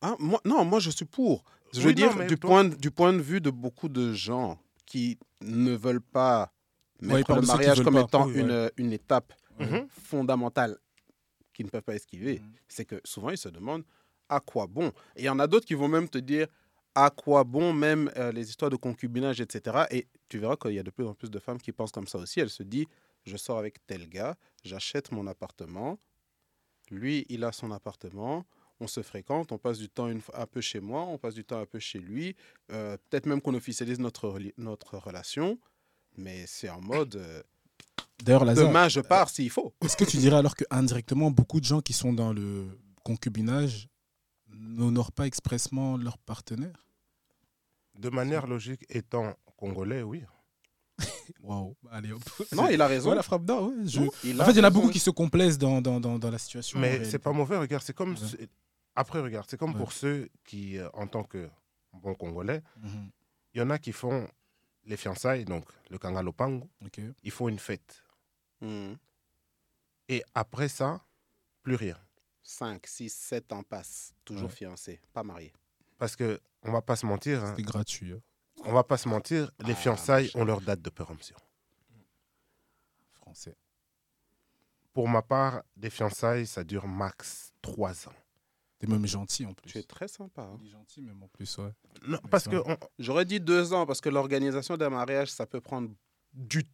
Ah, 0.00 0.16
moi, 0.18 0.40
non, 0.44 0.64
moi 0.64 0.80
je 0.80 0.90
suis 0.90 1.04
pour. 1.04 1.44
Je 1.72 1.80
veux 1.80 1.94
dire, 1.94 2.26
du, 2.26 2.36
point, 2.36 2.64
du 2.64 2.90
point 2.90 3.12
de 3.12 3.20
vue 3.20 3.40
de 3.40 3.50
beaucoup 3.50 3.88
de 3.88 4.12
gens 4.12 4.58
qui 4.86 5.18
ne 5.40 5.72
veulent 5.72 6.00
pas 6.00 6.52
mettre 7.00 7.34
le 7.34 7.42
mariage 7.42 7.82
comme 7.82 7.98
étant 7.98 8.28
une, 8.28 8.70
une, 8.76 8.92
étape 8.92 9.32
mhm. 9.58 9.86
fondamentale 9.88 10.78
qu'ils 11.54 11.66
ne 11.66 11.70
peuvent 11.70 11.82
pas 11.82 11.94
esquiver, 11.94 12.40
mhm. 12.40 12.52
c'est 12.68 12.84
que 12.84 13.00
souvent 13.04 13.30
ils 13.30 13.38
se 13.38 13.48
demandent 13.48 13.84
à 14.28 14.40
quoi 14.40 14.66
bon? 14.66 14.88
Et 15.16 15.22
il 15.22 15.24
y 15.24 15.28
en 15.28 15.38
a 15.38 15.46
d'autres 15.46 15.66
qui 15.66 15.74
vont 15.74 15.88
même 15.88 16.08
te 16.08 16.18
dire 16.18 16.48
à 16.94 17.10
quoi 17.10 17.44
bon 17.44 17.72
même 17.72 18.10
euh, 18.16 18.30
les 18.32 18.48
histoires 18.48 18.70
de 18.70 18.76
concubinage, 18.76 19.40
etc. 19.40 19.84
Et 19.90 20.06
tu 20.28 20.38
verras 20.38 20.56
qu'il 20.56 20.72
y 20.72 20.78
a 20.78 20.82
de 20.82 20.90
plus 20.90 21.06
en 21.06 21.14
plus 21.14 21.30
de 21.30 21.38
femmes 21.38 21.58
qui 21.58 21.72
pensent 21.72 21.92
comme 21.92 22.06
ça 22.06 22.18
aussi. 22.18 22.40
Elles 22.40 22.50
se 22.50 22.62
disent, 22.62 22.86
je 23.24 23.36
sors 23.36 23.58
avec 23.58 23.84
tel 23.86 24.08
gars, 24.08 24.36
j'achète 24.62 25.10
mon 25.10 25.26
appartement, 25.26 25.98
lui, 26.90 27.26
il 27.28 27.42
a 27.44 27.52
son 27.52 27.70
appartement, 27.72 28.46
on 28.80 28.86
se 28.86 29.02
fréquente, 29.02 29.50
on 29.52 29.58
passe 29.58 29.78
du 29.78 29.88
temps 29.88 30.08
une, 30.08 30.20
un 30.34 30.46
peu 30.46 30.60
chez 30.60 30.80
moi, 30.80 31.02
on 31.02 31.18
passe 31.18 31.34
du 31.34 31.44
temps 31.44 31.58
un 31.58 31.66
peu 31.66 31.78
chez 31.78 31.98
lui, 31.98 32.36
euh, 32.70 32.96
peut-être 33.08 33.26
même 33.26 33.40
qu'on 33.40 33.54
officialise 33.54 33.98
notre, 33.98 34.38
notre 34.58 34.98
relation, 34.98 35.58
mais 36.16 36.46
c'est 36.46 36.68
en 36.68 36.80
mode... 36.80 37.16
Euh, 37.16 37.42
D'ailleurs, 38.22 38.44
Demain, 38.44 38.88
je 38.88 39.00
pars 39.00 39.28
s'il 39.28 39.50
faut. 39.50 39.74
Est-ce 39.82 39.96
que 39.96 40.04
tu 40.04 40.16
dirais 40.16 40.36
alors 40.36 40.54
que 40.54 40.64
indirectement, 40.70 41.30
beaucoup 41.30 41.60
de 41.60 41.64
gens 41.64 41.80
qui 41.80 41.92
sont 41.92 42.12
dans 42.12 42.32
le 42.32 42.66
concubinage 43.02 43.88
n'honorent 44.48 45.12
pas 45.12 45.26
expressement 45.26 45.96
leur 45.96 46.18
partenaire? 46.18 46.86
De 47.98 48.10
manière 48.10 48.46
logique, 48.46 48.84
étant 48.88 49.34
congolais, 49.56 50.02
oui. 50.02 50.22
Waouh, 51.42 51.76
allez 51.90 52.12
hop. 52.12 52.22
Non, 52.52 52.68
il 52.68 52.80
a 52.80 52.86
raison. 52.86 53.12
la 53.14 53.22
frappe 53.22 53.44
d'or, 53.44 53.68
ouais. 53.68 53.74
en 53.74 54.44
fait, 54.44 54.52
il 54.52 54.56
y 54.56 54.60
en 54.60 54.64
a 54.64 54.70
beaucoup 54.70 54.90
qui 54.90 55.00
se 55.00 55.10
complaisent 55.10 55.58
dans, 55.58 55.80
dans, 55.80 56.00
dans, 56.00 56.30
la 56.30 56.38
situation. 56.38 56.78
Mais 56.78 57.04
c'est 57.04 57.18
pas 57.18 57.32
mauvais, 57.32 57.56
regarde. 57.56 57.82
C'est 57.84 57.94
comme. 57.94 58.16
Après, 58.96 59.20
regarde, 59.20 59.46
c'est 59.48 59.56
comme 59.56 59.74
pour 59.74 59.92
ceux 59.92 60.28
qui, 60.44 60.78
euh, 60.78 60.88
en 60.94 61.08
tant 61.08 61.24
que 61.24 61.50
bon 61.92 62.14
Congolais, 62.14 62.62
mhm. 62.80 63.10
il 63.52 63.58
y 63.58 63.62
en 63.62 63.70
a 63.70 63.78
qui 63.78 63.90
font 63.90 64.28
les 64.86 64.96
fiançailles, 64.96 65.44
donc 65.44 65.64
le 65.90 65.98
Kangalopango. 65.98 66.68
Ils 67.24 67.30
font 67.32 67.48
une 67.48 67.58
fête. 67.58 68.03
Mhm. 68.64 68.96
Et 70.08 70.22
après 70.34 70.68
ça, 70.68 71.04
plus 71.62 71.76
rien. 71.76 71.98
5, 72.42 72.86
6, 72.86 73.10
7 73.10 73.52
ans 73.52 73.62
passent, 73.62 74.14
toujours 74.24 74.52
fiancés, 74.52 75.00
pas 75.12 75.22
mariés. 75.22 75.52
Parce 75.98 76.14
que, 76.16 76.40
on 76.62 76.72
va 76.72 76.82
pas 76.82 76.96
se 76.96 77.06
mentir. 77.06 77.42
Hein. 77.42 77.54
C'est 77.56 77.62
gratuit. 77.62 78.12
Hein 78.12 78.20
on 78.64 78.72
va 78.72 78.84
pas 78.84 78.96
se 78.96 79.08
mentir, 79.08 79.50
les 79.60 79.72
ah, 79.72 79.76
fiançailles 79.76 80.30
ont 80.34 80.44
leur 80.44 80.60
date 80.60 80.80
de 80.80 80.90
péremption. 80.90 81.36
Français. 83.14 83.56
Pour 84.92 85.08
ma 85.08 85.22
part, 85.22 85.62
les 85.76 85.90
fiançailles, 85.90 86.46
ça 86.46 86.64
dure 86.64 86.86
max 86.86 87.52
trois 87.60 88.08
ans. 88.08 88.12
T'es 88.78 88.86
même 88.86 89.06
gentil 89.06 89.46
en 89.46 89.54
plus. 89.54 89.70
Tu 89.70 89.78
es 89.78 89.82
très 89.82 90.08
sympa. 90.08 90.42
Hein. 90.42 90.60
gentil 90.70 91.02
même 91.02 91.22
en 91.22 91.28
plus, 91.28 91.58
ouais. 91.58 91.72
Non, 92.06 92.18
parce 92.30 92.48
que 92.48 92.56
j'aurais 92.98 93.24
dit 93.24 93.40
deux 93.40 93.72
ans 93.72 93.86
parce 93.86 94.00
que 94.00 94.08
l'organisation 94.08 94.76
d'un 94.76 94.90
mariage, 94.90 95.32
ça 95.32 95.46
peut 95.46 95.60
prendre 95.60 95.90
du 96.32 96.64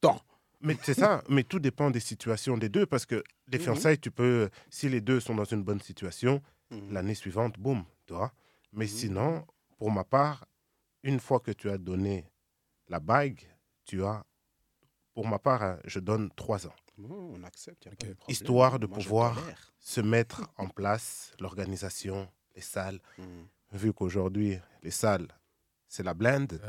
temps. 0.00 0.22
Mais 0.60 0.76
c'est 0.82 0.94
ça, 0.94 1.22
mais 1.28 1.44
tout 1.44 1.58
dépend 1.60 1.90
des 1.90 2.00
situations 2.00 2.56
des 2.58 2.68
deux 2.68 2.86
parce 2.86 3.06
que 3.06 3.22
les 3.48 3.58
mhm. 3.58 3.64
fiançailles, 3.64 3.98
tu 3.98 4.10
peux, 4.10 4.50
si 4.70 4.88
les 4.88 5.00
deux 5.00 5.20
sont 5.20 5.34
dans 5.34 5.44
une 5.44 5.62
bonne 5.62 5.80
situation, 5.80 6.42
mhm. 6.70 6.92
l'année 6.92 7.14
suivante, 7.14 7.58
boum, 7.58 7.84
tu 8.06 8.14
vois. 8.14 8.32
Mais 8.72 8.86
mhm. 8.86 8.90
sinon, 8.90 9.46
pour 9.78 9.90
ma 9.90 10.04
part, 10.04 10.46
une 11.02 11.20
fois 11.20 11.40
que 11.40 11.52
tu 11.52 11.70
as 11.70 11.78
donné 11.78 12.24
la 12.88 12.98
bague, 12.98 13.40
tu 13.84 14.04
as, 14.04 14.24
pour 15.14 15.26
ma 15.26 15.38
part, 15.38 15.62
hein, 15.62 15.78
je 15.84 16.00
donne 16.00 16.30
trois 16.34 16.66
ans. 16.66 16.74
on 16.98 17.42
accepte. 17.44 17.88
Histoire 18.26 18.78
de 18.78 18.86
pouvoir 18.86 19.40
se 19.78 20.00
mettre 20.00 20.50
en 20.58 20.68
place, 20.68 21.32
l'organisation, 21.40 22.28
les 22.54 22.62
salles. 22.62 23.00
Hmm. 23.18 23.44
Vu 23.72 23.92
qu'aujourd'hui, 23.92 24.58
les 24.82 24.90
salles, 24.90 25.28
c'est 25.88 26.02
la 26.02 26.14
blende. 26.14 26.60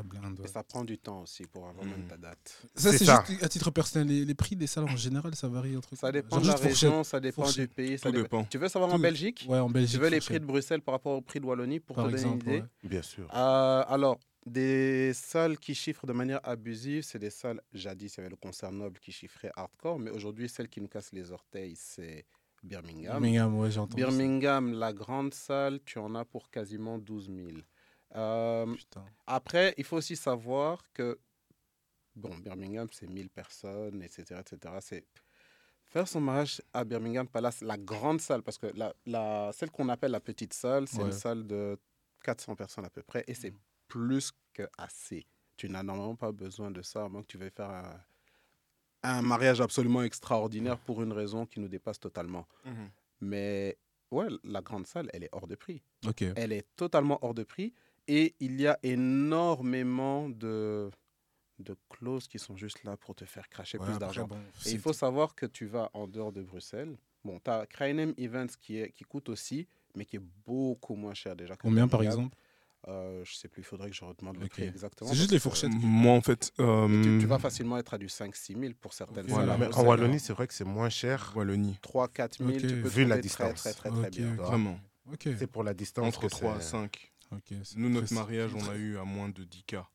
Et 0.43 0.47
ça 0.47 0.63
prend 0.63 0.83
du 0.83 0.97
temps 0.97 1.21
aussi 1.23 1.43
pour 1.43 1.67
avoir 1.67 1.85
même 1.85 2.05
hmm. 2.05 2.07
ta 2.07 2.17
date. 2.17 2.57
Ça, 2.75 2.91
c'est 2.91 3.05
juste 3.05 3.43
à 3.43 3.49
titre 3.49 3.69
personnel. 3.69 4.25
Les, 4.25 4.35
prix 4.35 4.55
des 4.55 4.67
salles 4.67 4.85
en 4.85 4.95
général, 4.95 5.35
ça 5.35 5.47
varie 5.47 5.75
entre 5.75 5.95
Ça 5.95 6.11
dépend 6.11 6.39
de 6.39 6.47
la 6.47 6.55
région, 6.55 7.03
ça 7.03 7.19
dépend 7.19 7.49
du 7.49 7.67
pays. 7.67 7.97
Ça 7.97 8.11
dépend. 8.11 8.45
Tu 8.45 8.57
veux 8.57 8.69
savoir 8.69 8.93
en 8.93 8.99
Belgique? 8.99 9.45
Ouais, 9.47 9.59
en 9.59 9.69
Belgique. 9.69 9.95
Tu 9.95 10.01
veux 10.01 10.09
les 10.09 10.19
prix 10.19 10.39
de 10.39 10.45
Bruxelles 10.45 10.81
par 10.81 10.93
rapport 10.93 11.17
au 11.17 11.21
prix 11.21 11.39
de 11.39 11.45
Wallonie 11.45 11.79
pour 11.79 11.97
te 11.97 12.01
donner 12.01 12.23
une 12.23 12.35
idée? 12.35 12.63
Bien 12.83 13.01
sûr. 13.01 13.29
Euh, 13.35 13.83
alors, 13.87 14.17
des 14.45 15.11
salles 15.13 15.57
qui 15.59 15.75
chiffrent 15.75 16.05
de 16.05 16.13
manière 16.13 16.39
abusive, 16.43 17.03
c'est 17.03 17.19
des 17.19 17.29
salles, 17.29 17.61
jadis, 17.73 18.15
il 18.15 18.17
y 18.17 18.21
avait 18.21 18.29
le 18.29 18.37
concert 18.37 18.71
Noble 18.71 18.99
qui 18.99 19.11
chiffrait 19.11 19.51
hardcore, 19.55 19.99
mais 19.99 20.11
aujourd'hui, 20.11 20.47
celle 20.47 20.69
qui 20.69 20.79
nous 20.79 20.87
casse 20.87 21.11
les 21.11 21.31
orteils, 21.31 21.75
c'est 21.75 22.25
Birmingham. 22.63 23.13
Birmingham, 23.13 23.59
ouais, 23.59 23.71
j'entends. 23.71 23.95
Birmingham, 23.95 24.73
la 24.73 24.93
grande 24.93 25.33
salle, 25.33 25.79
tu 25.85 25.99
en 25.99 26.15
as 26.15 26.25
pour 26.25 26.49
quasiment 26.49 26.97
12 26.97 27.29
000. 27.29 27.47
Euh, 28.15 28.75
après, 29.27 29.73
il 29.77 29.83
faut 29.83 29.97
aussi 29.97 30.15
savoir 30.15 30.83
que, 30.93 31.19
bon, 32.15 32.35
Birmingham, 32.37 32.87
c'est 32.91 33.07
1000 33.07 33.29
personnes, 33.29 34.01
etc. 34.01 34.41
etc. 34.41 34.75
C'est 34.81 35.05
faire 35.85 36.07
son 36.07 36.21
mariage 36.21 36.61
à 36.73 36.83
Birmingham 36.83 37.27
Palace, 37.27 37.61
la 37.61 37.77
grande 37.77 38.21
salle, 38.21 38.41
parce 38.41 38.57
que 38.57 38.67
la, 38.75 38.93
la 39.05 39.51
celle 39.53 39.71
qu'on 39.71 39.89
appelle 39.89 40.11
la 40.11 40.19
petite 40.19 40.53
salle, 40.53 40.87
c'est 40.87 41.01
une 41.01 41.11
salle 41.11 41.45
de 41.45 41.77
400 42.23 42.55
personnes 42.55 42.85
à 42.85 42.89
peu 42.89 43.03
près, 43.03 43.23
et 43.27 43.33
c'est 43.33 43.51
mm 43.51 43.57
plus 43.89 44.31
que 44.53 44.63
assez. 44.77 45.25
Tu 45.57 45.67
n'as 45.67 45.83
normalement 45.83 46.15
pas 46.15 46.31
besoin 46.31 46.71
de 46.71 46.81
ça, 46.81 47.03
à 47.03 47.09
moins 47.09 47.21
que 47.21 47.27
tu 47.27 47.37
veuilles 47.37 47.51
faire 47.51 47.69
un, 47.69 47.99
un 49.03 49.21
mariage 49.21 49.59
absolument 49.59 50.03
extraordinaire 50.03 50.79
pour 50.79 51.03
une 51.03 51.11
raison 51.11 51.45
qui 51.45 51.59
nous 51.59 51.67
dépasse 51.67 51.99
totalement. 51.99 52.47
Mhm. 52.63 52.89
Mais 53.21 53.77
ouais, 54.11 54.27
la 54.45 54.61
grande 54.61 54.87
salle, 54.87 55.09
elle 55.11 55.25
est 55.25 55.29
hors 55.33 55.47
de 55.47 55.55
prix. 55.55 55.81
Elle 56.37 56.53
est 56.53 56.65
totalement 56.77 57.19
hors 57.21 57.33
de 57.33 57.43
prix. 57.43 57.73
Et 58.09 58.35
il 58.39 58.59
y 58.59 58.65
a 58.65 58.79
énormément 58.81 60.29
de, 60.29 60.89
de 61.59 61.75
clauses 61.89 62.27
qui 62.27 62.39
sont 62.39 62.57
juste 62.57 62.83
là 62.83 62.97
pour 62.97 63.13
te 63.13 63.23
faire 63.23 63.47
cracher 63.49 63.77
plus 63.77 63.99
d'argent. 63.99 64.27
et 64.65 64.71
il 64.71 64.79
faut 64.79 64.93
savoir 64.93 65.35
que 65.35 65.45
tu 65.45 65.67
vas 65.67 65.91
en 65.93 66.07
dehors 66.07 66.31
de 66.31 66.41
Bruxelles. 66.41 66.97
Bon, 67.23 67.39
tu 67.39 67.51
as 67.51 67.67
Krainem 67.67 68.15
Events 68.17 68.55
qui, 68.59 68.79
est, 68.79 68.91
qui 68.91 69.03
coûte 69.03 69.29
aussi, 69.29 69.67
mais 69.93 70.05
qui 70.05 70.15
est 70.15 70.23
beaucoup 70.47 70.95
moins 70.95 71.13
cher 71.13 71.35
déjà. 71.35 71.55
Combien 71.55 71.87
par 71.87 72.01
exemple 72.01 72.35
euh, 72.87 73.25
je 73.25 73.35
sais 73.35 73.49
plus, 73.49 73.61
il 73.61 73.65
faudrait 73.65 73.89
que 73.89 73.95
je 73.95 74.05
redemande 74.05 74.37
le 74.39 74.47
prix 74.47 74.63
exactement. 74.63 75.09
C'est 75.09 75.17
juste 75.17 75.31
les 75.31 75.39
fourchettes. 75.39 75.69
Moi, 75.69 76.13
en 76.13 76.21
fait. 76.21 76.53
Tu, 76.55 76.61
euh, 76.61 77.19
vas 77.27 77.37
facilement 77.37 77.77
être 77.77 77.93
à 77.93 77.97
du 77.97 78.07
5-6 78.07 78.57
000 78.57 78.73
pour 78.79 78.93
certaines 78.93 79.27
voilà. 79.27 79.57
en 79.73 79.83
Wallonie, 79.83 80.17
c'est 80.17 80.31
vrai 80.31 80.47
que 80.47 80.53
c'est 80.53 80.63
moins 80.63 80.89
cher. 80.89 81.33
Wallonie. 81.35 81.77
3-4 81.83 82.37
000, 82.37 82.51
tu 82.51 82.81
peux 82.81 82.87
Vu 82.87 83.03
la 83.03 83.17
distance. 83.17 83.63
très, 83.63 83.73
très, 83.73 83.89
très, 83.89 84.09
bien. 84.09 84.33
Vraiment. 84.35 84.79
C'est 85.21 85.47
pour 85.47 85.65
la 85.65 85.73
distance. 85.73 86.07
Entre 86.07 86.29
3 86.29 86.55
à 86.55 86.61
5. 86.61 87.11
Nous, 87.75 87.89
notre 87.89 88.13
mariage, 88.13 88.51
on 88.55 88.69
a 88.69 88.75
eu 88.75 88.97
à 88.97 89.03
moins 89.03 89.29
de 89.29 89.43
10 89.43 89.63
cas. 89.63 89.87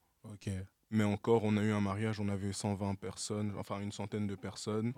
Mais 0.91 1.05
encore, 1.05 1.43
on 1.45 1.57
a 1.57 1.63
eu 1.63 1.73
un 1.73 1.81
mariage, 1.81 2.21
on 2.21 2.29
avait 2.29 2.53
120 2.53 2.95
personnes, 2.95 3.53
enfin 3.59 3.81
une 3.81 3.93
centaine 3.93 4.27
de 4.27 4.35
personnes. 4.35 4.93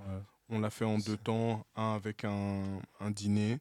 On 0.49 0.61
l'a 0.61 0.71
fait 0.71 0.85
en 0.85 0.99
deux 0.99 1.17
temps, 1.17 1.67
un 1.75 1.95
avec 1.95 2.25
un, 2.25 2.81
un 3.01 3.11
dîner 3.11 3.59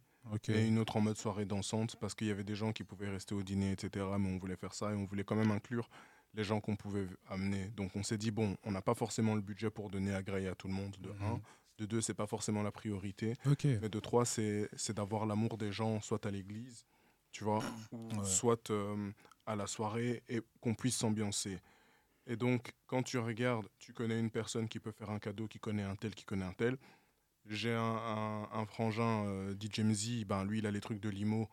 et 0.50 0.68
une 0.68 0.80
autre 0.80 0.98
en 0.98 1.02
mode 1.02 1.18
soirée 1.18 1.46
dansante 1.46 1.96
parce 1.98 2.14
qu'il 2.16 2.28
y 2.28 2.32
avait 2.32 2.44
des 2.44 2.56
gens 2.56 2.72
qui 2.74 2.84
pouvaient 2.84 3.10
rester 3.10 3.34
au 3.36 3.44
dîner, 3.44 3.72
etc. 3.72 4.06
Mais 4.20 4.30
on 4.30 4.38
voulait 4.38 4.56
faire 4.56 4.74
ça 4.74 4.92
et 4.92 4.96
on 4.96 5.06
voulait 5.06 5.24
quand 5.24 5.36
même 5.36 5.52
inclure 5.52 5.90
les 6.34 6.44
gens 6.44 6.60
qu'on 6.60 6.76
pouvait 6.76 7.08
amener. 7.30 7.70
Donc 7.76 7.96
on 7.96 8.04
s'est 8.04 8.18
dit, 8.18 8.32
bon, 8.32 8.58
on 8.64 8.72
n'a 8.72 8.82
pas 8.82 8.96
forcément 8.96 9.36
le 9.36 9.42
budget 9.42 9.70
pour 9.70 9.90
donner 9.90 10.14
à 10.14 10.22
gré 10.22 10.48
à 10.48 10.56
tout 10.56 10.68
le 10.68 10.74
monde, 10.74 10.96
de 11.00 11.10
1. 11.10 11.14
Mhm. 11.14 11.40
De 11.78 11.86
2, 11.86 12.02
c'est 12.02 12.14
pas 12.14 12.28
forcément 12.28 12.64
la 12.64 12.72
priorité. 12.72 13.34
Mais 13.82 13.90
de 13.90 14.00
3, 14.00 14.26
c'est 14.26 14.94
d'avoir 14.94 15.26
l'amour 15.26 15.58
des 15.58 15.72
gens, 15.72 16.02
soit 16.02 16.26
à 16.26 16.32
l'église, 16.32 16.86
tu 17.36 17.44
vois, 17.44 17.62
soit 18.24 18.70
euh, 18.72 19.12
à 19.46 19.58
la 19.58 19.68
soirée 19.68 20.24
et 20.30 20.40
qu'on 20.62 20.74
puisse 20.74 20.96
s'ambiancer. 20.96 21.60
Et 22.28 22.38
donc, 22.38 22.74
quand 22.88 23.04
tu 23.04 23.18
regardes, 23.18 23.68
tu 23.78 23.92
connais 23.92 24.18
une 24.18 24.32
personne 24.32 24.70
qui 24.70 24.80
peut 24.80 24.94
faire 24.94 25.10
un 25.10 25.20
cadeau, 25.20 25.46
qui 25.50 25.60
connaît 25.60 25.84
un 25.84 25.98
tel, 25.98 26.16
qui 26.16 26.24
connaît 26.24 26.46
un 26.46 26.54
tel, 26.54 26.78
j'ai 27.46 27.74
un, 27.74 28.48
un, 28.52 28.66
frangin, 28.66 29.26
euh, 29.26 29.54
DJ 29.54 29.82
Mzi, 29.82 30.24
ben, 30.24 30.46
lui, 30.46 30.60
il 30.60 30.66
a 30.66 30.72
les 30.72 30.80
trucs 30.80 31.02
de 31.02 31.10
limo. 31.10 31.50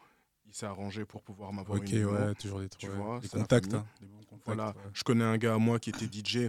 Il 0.46 0.54
s'est 0.54 0.66
arrangé 0.66 1.04
pour 1.04 1.22
pouvoir 1.22 1.52
m'avoir 1.52 1.78
une 1.78 1.84
limo. 1.84 2.12
ouais, 2.12 2.34
toujours 2.36 2.60
des 2.60 2.68
trucs. 2.68 2.88
Tu 2.88 2.88
vois, 2.88 3.18
des 3.18 3.28
contacts, 3.28 3.74
hein, 3.74 3.84
des 4.00 4.06
bons 4.06 4.22
contacts. 4.22 4.46
Voilà, 4.46 4.74
je 4.94 5.02
connais 5.02 5.24
un 5.24 5.36
gars 5.36 5.54
à 5.54 5.58
moi 5.58 5.80
qui 5.80 5.90
était 5.90 6.06
DJ. 6.06 6.48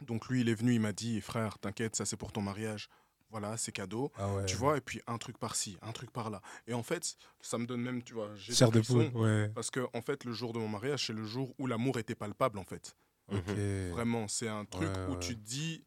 Donc 0.00 0.28
lui, 0.28 0.42
il 0.42 0.48
est 0.48 0.54
venu, 0.54 0.74
il 0.74 0.80
m'a 0.80 0.92
dit, 0.92 1.20
frère, 1.20 1.58
t'inquiète, 1.58 1.96
ça 1.96 2.04
c'est 2.04 2.16
pour 2.16 2.30
ton 2.30 2.40
mariage. 2.40 2.88
Voilà, 3.34 3.56
c'est 3.56 3.72
cadeau. 3.72 4.12
Ah 4.16 4.44
tu 4.46 4.54
vois, 4.54 4.76
et 4.76 4.80
puis 4.80 5.00
un 5.08 5.18
truc 5.18 5.38
par-ci, 5.38 5.76
un 5.82 5.90
truc 5.90 6.12
par-là. 6.12 6.40
Et 6.68 6.72
en 6.72 6.84
fait, 6.84 7.16
ça 7.40 7.58
me 7.58 7.66
donne 7.66 7.80
même, 7.80 8.00
tu 8.04 8.14
vois, 8.14 8.30
j'ai 8.36 8.52
de 8.52 8.80
poule, 8.80 9.10
ouais. 9.16 9.50
Parce 9.52 9.72
que, 9.72 9.80
en 9.92 10.02
fait, 10.02 10.22
le 10.22 10.32
jour 10.32 10.52
de 10.52 10.60
mon 10.60 10.68
mariage, 10.68 11.08
c'est 11.08 11.12
le 11.12 11.24
jour 11.24 11.52
où 11.58 11.66
l'amour 11.66 11.98
était 11.98 12.14
palpable, 12.14 12.60
en 12.60 12.64
fait. 12.64 12.94
Ok. 13.32 13.48
Vraiment, 13.90 14.28
c'est 14.28 14.46
un 14.46 14.64
truc 14.64 14.88
où 15.08 15.16
tu 15.16 15.34
te 15.34 15.40
dis 15.44 15.82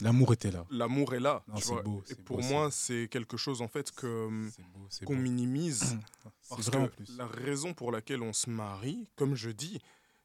L'amour 0.00 0.32
était 0.32 0.50
là. 0.50 0.64
l'amour 0.70 1.14
est 1.14 1.20
là. 1.20 1.42
Non, 1.48 1.56
tu 1.56 1.64
c'est 1.64 1.72
vois. 1.72 1.82
beau, 1.82 2.02
Et 2.08 2.14
pour 2.14 2.38
beau, 2.38 2.44
moi, 2.44 2.70
c'est 2.70 3.08
quelque 3.10 3.36
chose 3.36 3.60
en 3.60 3.68
fait 3.68 3.90
que 3.92 4.48
c'est 4.88 5.04
qu'on 5.04 5.16
minimise. 5.16 5.98
Parce 6.48 6.70
que 6.70 6.86
plus. 6.86 7.16
la 7.18 7.26
raison 7.26 7.74
pour 7.74 7.92
laquelle 7.92 8.22
on 8.22 8.32
se 8.32 8.48
marie, 8.48 9.06
comme 9.16 9.34
je 9.34 9.50
dis, 9.50 9.80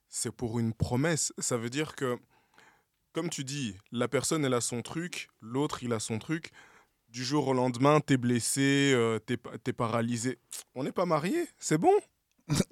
c'est 0.07 0.31
pour 0.31 0.59
une 0.59 0.73
promesse. 0.73 1.33
Ça 1.39 1.57
veut 1.57 1.71
dire 1.71 1.95
que, 1.95 2.17
comme 3.13 3.29
tu 3.29 3.43
dis, 3.43 3.75
la 3.91 4.07
personne, 4.07 4.43
elle 4.43 4.53
a 4.53 4.61
son 4.61 4.81
truc, 4.81 5.29
l'autre, 5.41 5.83
il 5.83 5.93
a 5.93 5.99
son 5.99 6.19
truc. 6.19 6.51
Du 7.09 7.23
jour 7.23 7.47
au 7.47 7.53
lendemain, 7.53 7.99
t'es 7.99 8.17
blessé, 8.17 8.91
euh, 8.95 9.19
t'es 9.19 9.37
pa- 9.37 9.57
t'es 9.63 9.73
paralysé. 9.73 10.39
On 10.73 10.83
n'est 10.83 10.91
pas 10.91 11.05
mariés, 11.05 11.47
c'est 11.59 11.77
bon? 11.77 11.93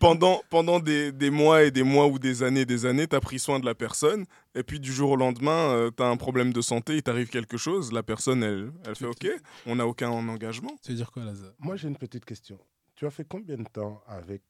Pendant, 0.00 0.42
pendant 0.50 0.80
des, 0.80 1.12
des 1.12 1.30
mois 1.30 1.62
et 1.62 1.70
des 1.70 1.82
mois 1.82 2.06
ou 2.08 2.18
des 2.18 2.42
années 2.42 2.64
des 2.64 2.86
années, 2.86 3.06
t'as 3.06 3.20
pris 3.20 3.38
soin 3.38 3.60
de 3.60 3.66
la 3.66 3.74
personne. 3.74 4.24
Et 4.54 4.62
puis 4.62 4.80
du 4.80 4.92
jour 4.92 5.10
au 5.12 5.16
lendemain, 5.16 5.70
euh, 5.70 5.90
t'as 5.90 6.08
un 6.08 6.16
problème 6.16 6.52
de 6.52 6.60
santé, 6.60 6.96
il 6.96 7.02
t'arrive 7.02 7.28
quelque 7.28 7.56
chose. 7.56 7.92
La 7.92 8.02
personne, 8.02 8.42
elle, 8.42 8.72
elle 8.84 8.96
fait 8.96 9.06
OK, 9.06 9.26
on 9.66 9.76
n'a 9.76 9.86
aucun 9.86 10.10
engagement. 10.10 10.76
Tu 10.82 10.90
veux 10.90 10.96
dire 10.96 11.10
quoi, 11.12 11.24
Lazare 11.24 11.52
Moi, 11.58 11.76
j'ai 11.76 11.88
une 11.88 11.96
petite 11.96 12.24
question. 12.24 12.58
Tu 12.96 13.06
as 13.06 13.10
fait 13.10 13.26
combien 13.28 13.56
de 13.56 13.64
temps 13.68 14.02
avec 14.06 14.42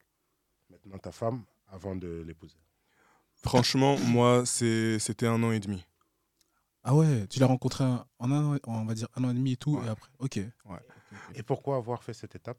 maintenant 0.69 0.97
ta 0.97 1.11
femme 1.11 1.43
avant 1.71 1.95
de 1.95 2.23
l'épouser? 2.25 2.57
Franchement, 3.45 3.97
moi, 3.99 4.45
c'est- 4.45 4.99
c'était 4.99 5.27
un 5.27 5.41
an 5.43 5.51
et 5.51 5.59
demi. 5.59 5.85
Ah 6.83 6.95
ouais, 6.95 7.27
tu 7.27 7.39
l'as 7.39 7.45
rencontré 7.45 7.83
un- 7.83 8.05
en 8.19 8.31
un 8.31 8.55
an, 8.55 8.57
on 8.67 8.85
va 8.85 8.93
dire 8.93 9.07
un 9.15 9.23
an 9.23 9.31
et 9.31 9.33
demi 9.33 9.53
et 9.53 9.57
tout, 9.57 9.77
Ouais. 9.77 9.85
et 9.85 9.89
après. 9.89 10.09
Ok. 10.19 10.39
Ouais. 10.65 10.79
Et 11.35 11.43
pourquoi 11.43 11.77
avoir 11.77 12.03
fait 12.03 12.13
cette 12.13 12.35
étape? 12.35 12.57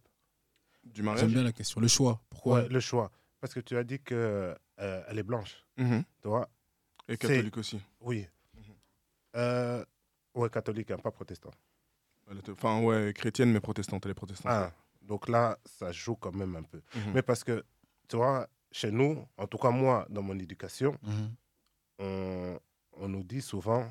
Du 0.84 1.02
mariage? 1.02 1.20
J'aime 1.24 1.32
bien 1.32 1.42
la 1.42 1.52
question. 1.52 1.80
Le 1.80 1.88
choix. 1.88 2.20
Pourquoi? 2.30 2.62
Ouais, 2.62 2.68
Le 2.68 2.80
choix. 2.80 3.10
Parce 3.40 3.52
que 3.52 3.60
tu 3.60 3.76
as 3.76 3.84
dit 3.84 4.00
que 4.00 4.54
euh, 4.80 5.04
elle 5.08 5.18
est 5.18 5.22
blanche. 5.22 5.64
Tu 5.76 5.84
vois 6.24 6.48
Et 7.08 7.16
catholique 7.18 7.56
aussi. 7.58 7.80
Oui. 8.00 8.26
Mhm. 8.54 8.62
Euh, 9.36 9.84
ouais, 10.34 10.48
catholique, 10.50 10.90
hein, 10.90 10.98
pas 10.98 11.10
protestant. 11.10 11.50
Enfin, 12.50 12.80
ouais, 12.80 13.12
chrétienne, 13.14 13.50
mais 13.52 13.60
protestante. 13.60 14.04
Elle 14.06 14.12
est 14.12 14.14
protestante. 14.14 14.50
Ah, 14.50 14.72
donc 15.02 15.28
là, 15.28 15.58
ça 15.66 15.92
joue 15.92 16.16
quand 16.16 16.34
même 16.34 16.56
un 16.56 16.62
peu. 16.62 16.80
Mhm. 16.94 17.12
Mais 17.14 17.22
parce 17.22 17.44
que, 17.44 17.62
tu 18.08 18.16
vois, 18.16 18.48
chez 18.74 18.90
nous, 18.90 19.24
en 19.36 19.46
tout 19.46 19.56
cas 19.58 19.70
moi, 19.70 20.04
dans 20.10 20.22
mon 20.22 20.36
éducation, 20.36 20.98
Mhm. 21.02 21.34
on, 22.00 22.58
on 22.94 23.08
nous 23.08 23.22
dit 23.22 23.40
souvent 23.40 23.88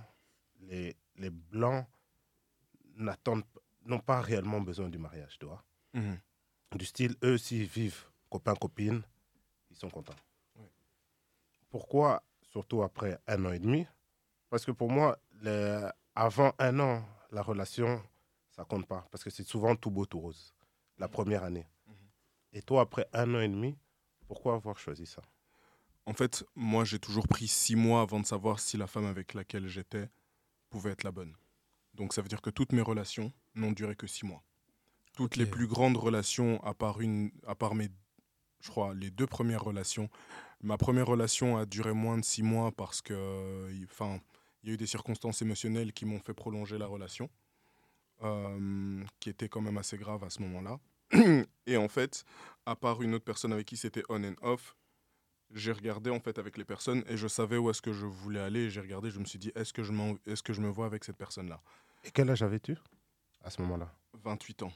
les, 0.59 0.97
les 1.15 1.29
blancs 1.29 1.87
n'attendent 2.97 3.45
n'ont 3.85 3.99
pas 3.99 4.19
réellement 4.21 4.59
besoin 4.61 4.89
du 4.89 4.97
mariage, 4.97 5.37
tu 5.39 5.45
vois. 5.45 5.63
Mhm. 5.93 6.19
Du 6.75 6.85
style, 6.85 7.15
eux, 7.23 7.37
s'ils 7.37 7.65
vivent 7.65 8.05
copain-copine, 8.29 9.01
ils 9.71 9.75
sont 9.77 9.89
contents. 9.89 10.15
Pourquoi, 11.69 12.23
surtout 12.51 12.83
après 12.83 13.19
un 13.27 13.45
an 13.45 13.51
et 13.53 13.59
demi? 13.59 13.85
Parce 14.49 14.65
que 14.65 14.71
pour 14.71 14.89
moi, 14.91 15.17
le- 15.41 15.89
avant 16.15 16.53
un 16.59 16.79
an, 16.79 17.03
la 17.31 17.41
relation, 17.41 18.01
ça 18.51 18.63
compte 18.65 18.85
pas. 18.87 19.05
Parce 19.11 19.23
que 19.23 19.29
c'est 19.29 19.43
souvent 19.47 19.75
tout 19.75 19.89
beau, 19.91 20.05
tout 20.05 20.19
rose, 20.19 20.53
la 20.97 21.07
première 21.07 21.43
année. 21.43 21.67
Mhm. 21.87 21.95
Et 22.53 22.61
toi, 22.61 22.81
après 22.81 23.07
un 23.13 23.33
an 23.35 23.39
et 23.41 23.49
demi, 23.49 23.77
pourquoi 24.27 24.55
avoir 24.55 24.77
choisi 24.77 25.05
ça? 25.05 25.21
En 26.05 26.13
fait, 26.13 26.43
moi, 26.55 26.83
j'ai 26.83 26.99
toujours 26.99 27.27
pris 27.27 27.47
six 27.47 27.75
mois 27.75 28.01
avant 28.01 28.19
de 28.19 28.25
savoir 28.25 28.59
si 28.59 28.75
la 28.77 28.87
femme 28.87 29.05
avec 29.05 29.33
laquelle 29.33 29.67
j'étais 29.67 30.09
pouvait 30.69 30.91
être 30.91 31.03
la 31.03 31.11
bonne. 31.11 31.33
Donc, 31.93 32.13
ça 32.13 32.21
veut 32.21 32.27
dire 32.27 32.41
que 32.41 32.49
toutes 32.49 32.73
mes 32.73 32.81
relations 32.81 33.31
n'ont 33.55 33.71
duré 33.71 33.95
que 33.95 34.07
six 34.07 34.25
mois. 34.25 34.43
Toutes 35.15 35.35
les 35.35 35.45
plus 35.45 35.67
grandes 35.67 35.95
relations, 35.95 36.61
à 36.63 36.73
part, 36.73 36.99
une, 36.99 37.31
à 37.47 37.55
part 37.55 37.75
mes, 37.75 37.89
je 38.61 38.69
crois, 38.69 38.93
les 38.95 39.11
deux 39.11 39.27
premières 39.27 39.63
relations. 39.63 40.09
Ma 40.61 40.77
première 40.77 41.05
relation 41.05 41.57
a 41.57 41.65
duré 41.65 41.93
moins 41.93 42.17
de 42.17 42.25
six 42.25 42.41
mois 42.43 42.71
parce 42.71 43.01
que, 43.01 43.13
euh, 43.13 43.85
enfin, 43.85 44.19
il 44.63 44.69
y 44.69 44.71
a 44.71 44.73
eu 44.73 44.77
des 44.77 44.87
circonstances 44.87 45.41
émotionnelles 45.41 45.93
qui 45.93 46.05
m'ont 46.05 46.19
fait 46.19 46.33
prolonger 46.33 46.77
la 46.77 46.87
relation, 46.87 47.29
euh, 48.23 49.03
qui 49.19 49.29
était 49.29 49.49
quand 49.49 49.61
même 49.61 49.77
assez 49.77 49.97
grave 49.97 50.23
à 50.23 50.29
ce 50.29 50.41
moment-là. 50.41 50.79
Et 51.67 51.77
en 51.77 51.87
fait, 51.87 52.23
à 52.65 52.75
part 52.75 53.01
une 53.01 53.13
autre 53.15 53.25
personne 53.25 53.53
avec 53.53 53.67
qui 53.67 53.77
c'était 53.77 54.03
on 54.09 54.23
and 54.23 54.35
off, 54.41 54.75
j'ai 55.53 55.71
regardé 55.71 56.09
en 56.09 56.19
fait 56.19 56.39
avec 56.39 56.57
les 56.57 56.65
personnes 56.65 57.03
et 57.07 57.15
je 57.15 57.27
savais 57.27 57.57
où 57.57 57.69
est-ce 57.69 57.81
que 57.81 57.93
je 57.93 58.05
voulais 58.05 58.39
aller. 58.39 58.69
J'ai 58.69 58.81
regardé, 58.81 59.11
je 59.11 59.19
me 59.19 59.25
suis 59.25 59.37
dit, 59.39 59.51
est-ce 59.55 59.71
que, 59.71 59.83
je 59.83 59.93
est-ce 60.25 60.41
que 60.41 60.51
je 60.53 60.61
me 60.61 60.69
vois 60.69 60.85
avec 60.87 61.03
cette 61.03 61.17
personne-là? 61.17 61.61
Et 62.03 62.11
quel 62.11 62.29
âge 62.29 62.41
avais-tu 62.41 62.75
à 63.43 63.49
ce 63.49 63.61
moment-là? 63.61 63.93
28 64.23 64.63
ans. 64.63 64.73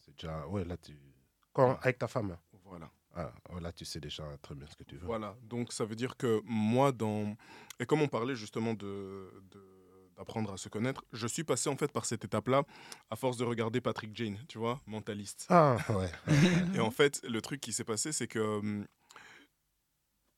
C'est 0.00 0.12
déjà. 0.14 0.46
Ouais, 0.48 0.64
là, 0.64 0.76
tu. 0.76 0.96
Quand, 1.52 1.78
avec 1.80 1.98
ta 1.98 2.08
femme? 2.08 2.36
Voilà. 2.64 2.90
ah, 3.14 3.32
Là, 3.60 3.72
tu 3.72 3.84
sais 3.84 4.00
déjà 4.00 4.24
très 4.42 4.54
bien 4.54 4.66
ce 4.66 4.76
que 4.76 4.84
tu 4.84 4.96
veux. 4.96 5.06
Voilà. 5.06 5.36
Donc 5.42 5.72
ça 5.72 5.84
veut 5.84 5.96
dire 5.96 6.16
que 6.16 6.40
moi, 6.44 6.92
dans. 6.92 7.34
Et 7.80 7.86
comme 7.86 8.02
on 8.02 8.08
parlait 8.08 8.36
justement 8.36 8.74
de. 8.74 9.32
de- 9.50 9.77
d'apprendre 10.18 10.52
à 10.52 10.56
se 10.56 10.68
connaître, 10.68 11.04
je 11.12 11.26
suis 11.26 11.44
passé 11.44 11.70
en 11.70 11.76
fait 11.76 11.92
par 11.92 12.04
cette 12.04 12.24
étape-là 12.24 12.64
à 13.10 13.16
force 13.16 13.36
de 13.36 13.44
regarder 13.44 13.80
Patrick 13.80 14.14
Jane, 14.14 14.36
tu 14.48 14.58
vois, 14.58 14.80
mentaliste. 14.86 15.46
Ah, 15.48 15.76
ouais. 15.90 16.10
Et 16.74 16.80
en 16.80 16.90
fait, 16.90 17.22
le 17.26 17.40
truc 17.40 17.60
qui 17.60 17.72
s'est 17.72 17.84
passé, 17.84 18.10
c'est 18.10 18.26
que, 18.26 18.58
hum, 18.58 18.86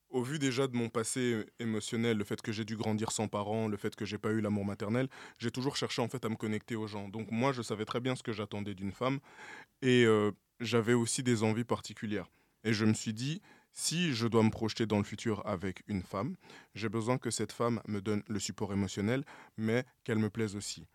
au 0.09 0.21
vu 0.21 0.39
déjà 0.39 0.67
de 0.67 0.75
mon 0.75 0.89
passé 0.89 1.45
émotionnel, 1.59 2.17
le 2.17 2.23
fait 2.23 2.41
que 2.41 2.51
j'ai 2.51 2.65
dû 2.65 2.77
grandir 2.77 3.11
sans 3.11 3.27
parents, 3.27 3.67
le 3.67 3.77
fait 3.77 3.95
que 3.95 4.05
j'ai 4.05 4.17
pas 4.17 4.31
eu 4.31 4.41
l'amour 4.41 4.65
maternel, 4.65 5.07
j'ai 5.39 5.51
toujours 5.51 5.75
cherché 5.75 6.01
en 6.01 6.09
fait 6.09 6.23
à 6.25 6.29
me 6.29 6.35
connecter 6.35 6.75
aux 6.75 6.87
gens. 6.87 7.09
Donc 7.09 7.31
moi, 7.31 7.51
je 7.51 7.61
savais 7.61 7.85
très 7.85 8.01
bien 8.01 8.15
ce 8.15 8.21
que 8.21 8.33
j'attendais 8.33 8.75
d'une 8.75 8.91
femme, 8.91 9.19
et 9.81 10.05
euh, 10.05 10.31
j'avais 10.59 10.93
aussi 10.93 11.23
des 11.23 11.43
envies 11.43 11.63
particulières. 11.63 12.29
Et 12.63 12.73
je 12.73 12.85
me 12.85 12.93
suis 12.93 13.13
dit, 13.13 13.41
si 13.73 14.13
je 14.13 14.27
dois 14.27 14.43
me 14.43 14.49
projeter 14.49 14.85
dans 14.85 14.97
le 14.97 15.03
futur 15.03 15.45
avec 15.45 15.83
une 15.87 16.03
femme, 16.03 16.35
j'ai 16.75 16.89
besoin 16.89 17.17
que 17.17 17.31
cette 17.31 17.51
femme 17.51 17.81
me 17.87 18.01
donne 18.01 18.23
le 18.27 18.39
support 18.39 18.73
émotionnel, 18.73 19.23
mais 19.57 19.85
qu'elle 20.03 20.19
me 20.19 20.29
plaise 20.29 20.55
aussi. 20.55 20.85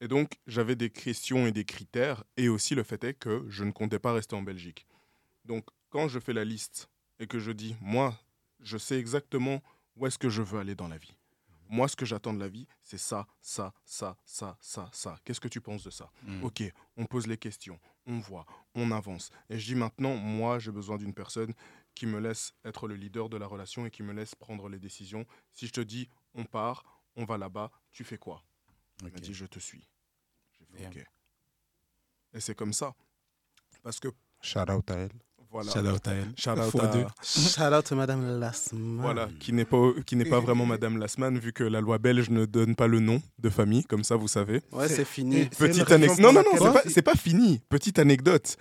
Et 0.00 0.08
donc, 0.08 0.38
j'avais 0.46 0.76
des 0.76 0.90
questions 0.90 1.46
et 1.46 1.52
des 1.52 1.64
critères, 1.64 2.24
et 2.36 2.48
aussi 2.48 2.74
le 2.74 2.82
fait 2.82 3.02
est 3.04 3.14
que 3.14 3.44
je 3.48 3.64
ne 3.64 3.70
comptais 3.70 3.98
pas 3.98 4.12
rester 4.12 4.36
en 4.36 4.42
Belgique. 4.42 4.86
Donc, 5.44 5.64
quand 5.90 6.08
je 6.08 6.18
fais 6.18 6.32
la 6.32 6.44
liste 6.44 6.90
et 7.18 7.26
que 7.26 7.38
je 7.38 7.52
dis, 7.52 7.76
moi, 7.80 8.18
je 8.60 8.76
sais 8.76 8.98
exactement 8.98 9.62
où 9.96 10.06
est-ce 10.06 10.18
que 10.18 10.28
je 10.28 10.42
veux 10.42 10.58
aller 10.58 10.74
dans 10.74 10.88
la 10.88 10.98
vie. 10.98 11.14
Moi, 11.68 11.88
ce 11.88 11.96
que 11.96 12.04
j'attends 12.04 12.34
de 12.34 12.40
la 12.40 12.48
vie, 12.48 12.66
c'est 12.82 12.98
ça, 12.98 13.26
ça, 13.40 13.72
ça, 13.84 14.16
ça, 14.24 14.56
ça, 14.60 14.90
ça. 14.92 15.16
Qu'est-ce 15.24 15.40
que 15.40 15.48
tu 15.48 15.60
penses 15.60 15.84
de 15.84 15.90
ça? 15.90 16.10
Mhm. 16.22 16.44
Ok, 16.44 16.62
on 16.96 17.06
pose 17.06 17.26
les 17.26 17.38
questions, 17.38 17.78
on 18.06 18.18
voit, 18.18 18.44
on 18.74 18.90
avance. 18.90 19.30
Et 19.48 19.58
je 19.58 19.66
dis 19.66 19.74
maintenant, 19.74 20.14
moi, 20.16 20.58
j'ai 20.58 20.72
besoin 20.72 20.98
d'une 20.98 21.14
personne 21.14 21.54
qui 21.94 22.06
me 22.06 22.18
laisse 22.18 22.52
être 22.64 22.88
le 22.88 22.94
leader 22.96 23.28
de 23.28 23.36
la 23.36 23.46
relation 23.46 23.86
et 23.86 23.90
qui 23.90 24.02
me 24.02 24.12
laisse 24.12 24.34
prendre 24.34 24.68
les 24.68 24.78
décisions. 24.78 25.24
Si 25.52 25.66
je 25.66 25.72
te 25.72 25.80
dis, 25.80 26.08
on 26.34 26.44
part, 26.44 26.84
on 27.16 27.24
va 27.24 27.38
là-bas, 27.38 27.70
tu 27.92 28.02
fais 28.04 28.18
quoi? 28.18 28.42
Il 29.02 29.12
m'a 29.12 29.18
dit, 29.18 29.34
je 29.34 29.46
te 29.46 29.58
suis. 29.58 29.88
J'ai 30.58 30.64
fait, 30.66 30.82
Damn. 30.84 30.92
ok. 30.92 31.06
Et 32.34 32.40
c'est 32.40 32.54
comme 32.54 32.72
ça. 32.72 32.94
Parce 33.82 34.00
que, 34.00 34.08
Shout 34.40 34.70
out 34.70 34.90
à 34.90 34.94
elle. 34.94 35.10
voilà. 35.50 35.70
Shout 35.70 35.78
out 35.86 36.08
à 36.08 36.12
elle. 36.14 36.32
Shout 36.36 36.50
out 36.50 36.74
à- 36.82 36.86
deux. 36.88 37.06
Shout 37.22 37.62
out 37.72 37.84
to 37.84 37.94
Madame 37.96 38.40
Lasman. 38.40 39.00
Voilà, 39.00 39.28
qui 39.38 39.52
n'est 39.52 39.64
pas, 39.64 39.92
qui 40.04 40.16
n'est 40.16 40.24
pas 40.24 40.40
vraiment 40.40 40.66
Madame 40.66 40.96
Lasman, 40.98 41.38
vu 41.38 41.52
que 41.52 41.62
la 41.64 41.80
loi 41.80 41.98
belge 41.98 42.28
ne 42.30 42.44
donne 42.44 42.74
pas 42.74 42.86
le 42.88 42.98
nom 42.98 43.22
de 43.38 43.50
famille, 43.50 43.84
comme 43.84 44.02
ça 44.04 44.16
vous 44.16 44.26
savez. 44.28 44.62
Ouais, 44.72 44.88
C'est- 44.88 44.96
c'est 44.96 45.04
fini. 45.04 45.46
Petite 45.46 45.90
anecdote. 45.92 46.18
Non, 46.18 46.32
non, 46.32 46.42
non, 46.42 46.74
c'est 46.88 47.02
pas, 47.02 47.12
pas 47.12 47.18
fini. 47.18 47.60
Petite 47.68 47.98
anecdote. 48.00 48.56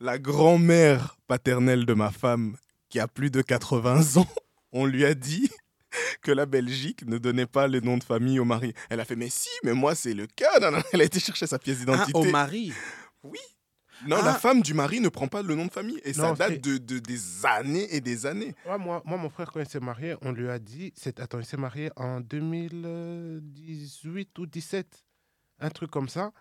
La 0.00 0.18
grand-mère 0.18 1.16
paternelle 1.26 1.84
de 1.84 1.92
ma 1.92 2.10
femme, 2.10 2.56
qui 2.88 3.00
a 3.00 3.08
plus 3.08 3.30
de 3.30 3.42
80 3.42 4.16
ans, 4.20 4.26
on 4.72 4.86
lui 4.86 5.04
a 5.04 5.14
dit 5.14 5.50
que 6.22 6.32
la 6.32 6.46
Belgique 6.46 7.04
ne 7.06 7.18
donnait 7.18 7.46
pas 7.46 7.66
les 7.68 7.80
noms 7.80 7.98
de 7.98 8.04
famille 8.04 8.38
au 8.38 8.44
mari. 8.44 8.72
Elle 8.90 9.00
a 9.00 9.04
fait, 9.04 9.16
mais 9.16 9.28
si, 9.30 9.48
mais 9.64 9.72
moi 9.72 9.94
c'est 9.94 10.14
le 10.14 10.26
cas. 10.26 10.58
Non, 10.60 10.70
non, 10.70 10.82
Elle 10.92 11.00
a 11.00 11.04
été 11.04 11.18
chercher 11.20 11.46
sa 11.46 11.58
pièce 11.58 11.78
Ah, 11.80 11.84
d'identité. 11.84 12.18
au 12.18 12.24
mari. 12.24 12.72
non, 14.06 14.16
Ah. 14.20 14.24
la 14.24 14.34
femme 14.34 14.62
du 14.62 14.74
mari 14.74 15.00
ne 15.00 15.08
prend 15.08 15.28
pas 15.28 15.42
le 15.42 15.54
nom 15.54 15.66
de 15.66 15.72
famille. 15.72 16.00
Et 16.04 16.12
ça 16.12 16.28
Non, 16.28 16.34
date 16.34 16.60
de, 16.62 16.76
de- 16.78 16.98
des 16.98 17.46
années 17.46 17.86
et 17.94 18.00
des 18.00 18.26
années. 18.26 18.54
Ouais, 18.66 18.78
moi, 18.78 19.02
moi, 19.04 19.16
mon 19.16 19.28
frère, 19.30 19.50
quand 19.50 19.60
il 19.60 19.68
s'est 19.68 19.80
marié, 19.80 20.14
on 20.22 20.32
lui 20.32 20.48
a 20.48 20.58
dit. 20.58 20.92
c'est- 20.94 21.20
Attends, 21.20 21.38
il 21.40 21.46
s'est 21.46 21.56
marié 21.56 21.90
en 21.96 22.20
2018 22.20 24.38
ou 24.38 24.46
17. 24.46 25.04
Un 25.60 25.70
truc 25.70 25.90
comme 25.90 26.08
ça. 26.08 26.32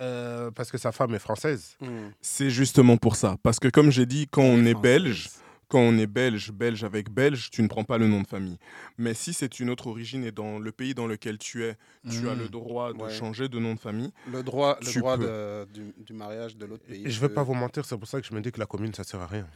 Euh, 0.00 0.50
parce 0.50 0.70
que 0.70 0.78
sa 0.78 0.92
femme 0.92 1.14
est 1.14 1.18
française. 1.18 1.74
Hmm. 1.80 2.10
C'est 2.20 2.50
justement 2.50 2.96
pour 2.98 3.16
ça. 3.16 3.36
Parce 3.42 3.58
que 3.58 3.68
comme 3.68 3.90
j'ai 3.90 4.04
dit, 4.06 4.26
quand 4.30 4.42
on 4.42 4.64
est 4.66 4.72
française. 4.72 4.82
belge, 4.82 5.30
quand 5.68 5.80
on 5.80 5.98
est 5.98 6.06
belge, 6.06 6.52
belge 6.52 6.84
avec 6.84 7.10
belge, 7.10 7.50
tu 7.50 7.60
ne 7.62 7.66
prends 7.68 7.82
pas 7.84 7.98
le 7.98 8.06
nom 8.06 8.20
de 8.22 8.26
famille. 8.26 8.58
Mais 8.98 9.14
si 9.14 9.32
c'est 9.32 9.58
une 9.58 9.68
autre 9.68 9.88
origine 9.88 10.22
et 10.24 10.30
dans 10.30 10.58
le 10.60 10.70
pays 10.72 10.94
dans 10.94 11.06
lequel 11.08 11.38
tu 11.38 11.64
es, 11.64 11.76
tu 12.08 12.28
as 12.28 12.34
le 12.36 12.48
droit 12.48 12.92
de 12.92 12.98
Ouais. 12.98 13.10
changer 13.12 13.48
de 13.48 13.58
nom 13.58 13.74
de 13.74 13.80
famille. 13.80 14.12
Le 14.30 14.42
droit, 14.44 14.78
le 14.80 14.92
droit 15.00 15.16
de- 15.18 15.64
du, 15.72 15.92
du 15.98 16.12
mariage 16.12 16.56
de 16.56 16.66
l'autre 16.66 16.84
pays. 16.84 17.04
Et 17.06 17.10
je 17.10 17.20
vais 17.20 17.28
peut- 17.28 17.34
pas 17.34 17.42
vous 17.42 17.54
mentir, 17.54 17.84
c'est 17.84 17.98
pour 17.98 18.06
ça 18.08 18.20
que 18.20 18.26
je 18.26 18.32
me 18.34 18.40
dis 18.40 18.52
que 18.52 18.60
la 18.60 18.66
commune, 18.66 18.94
ça 18.94 19.02
sert 19.04 19.20
à 19.20 19.26
rien. 19.26 19.48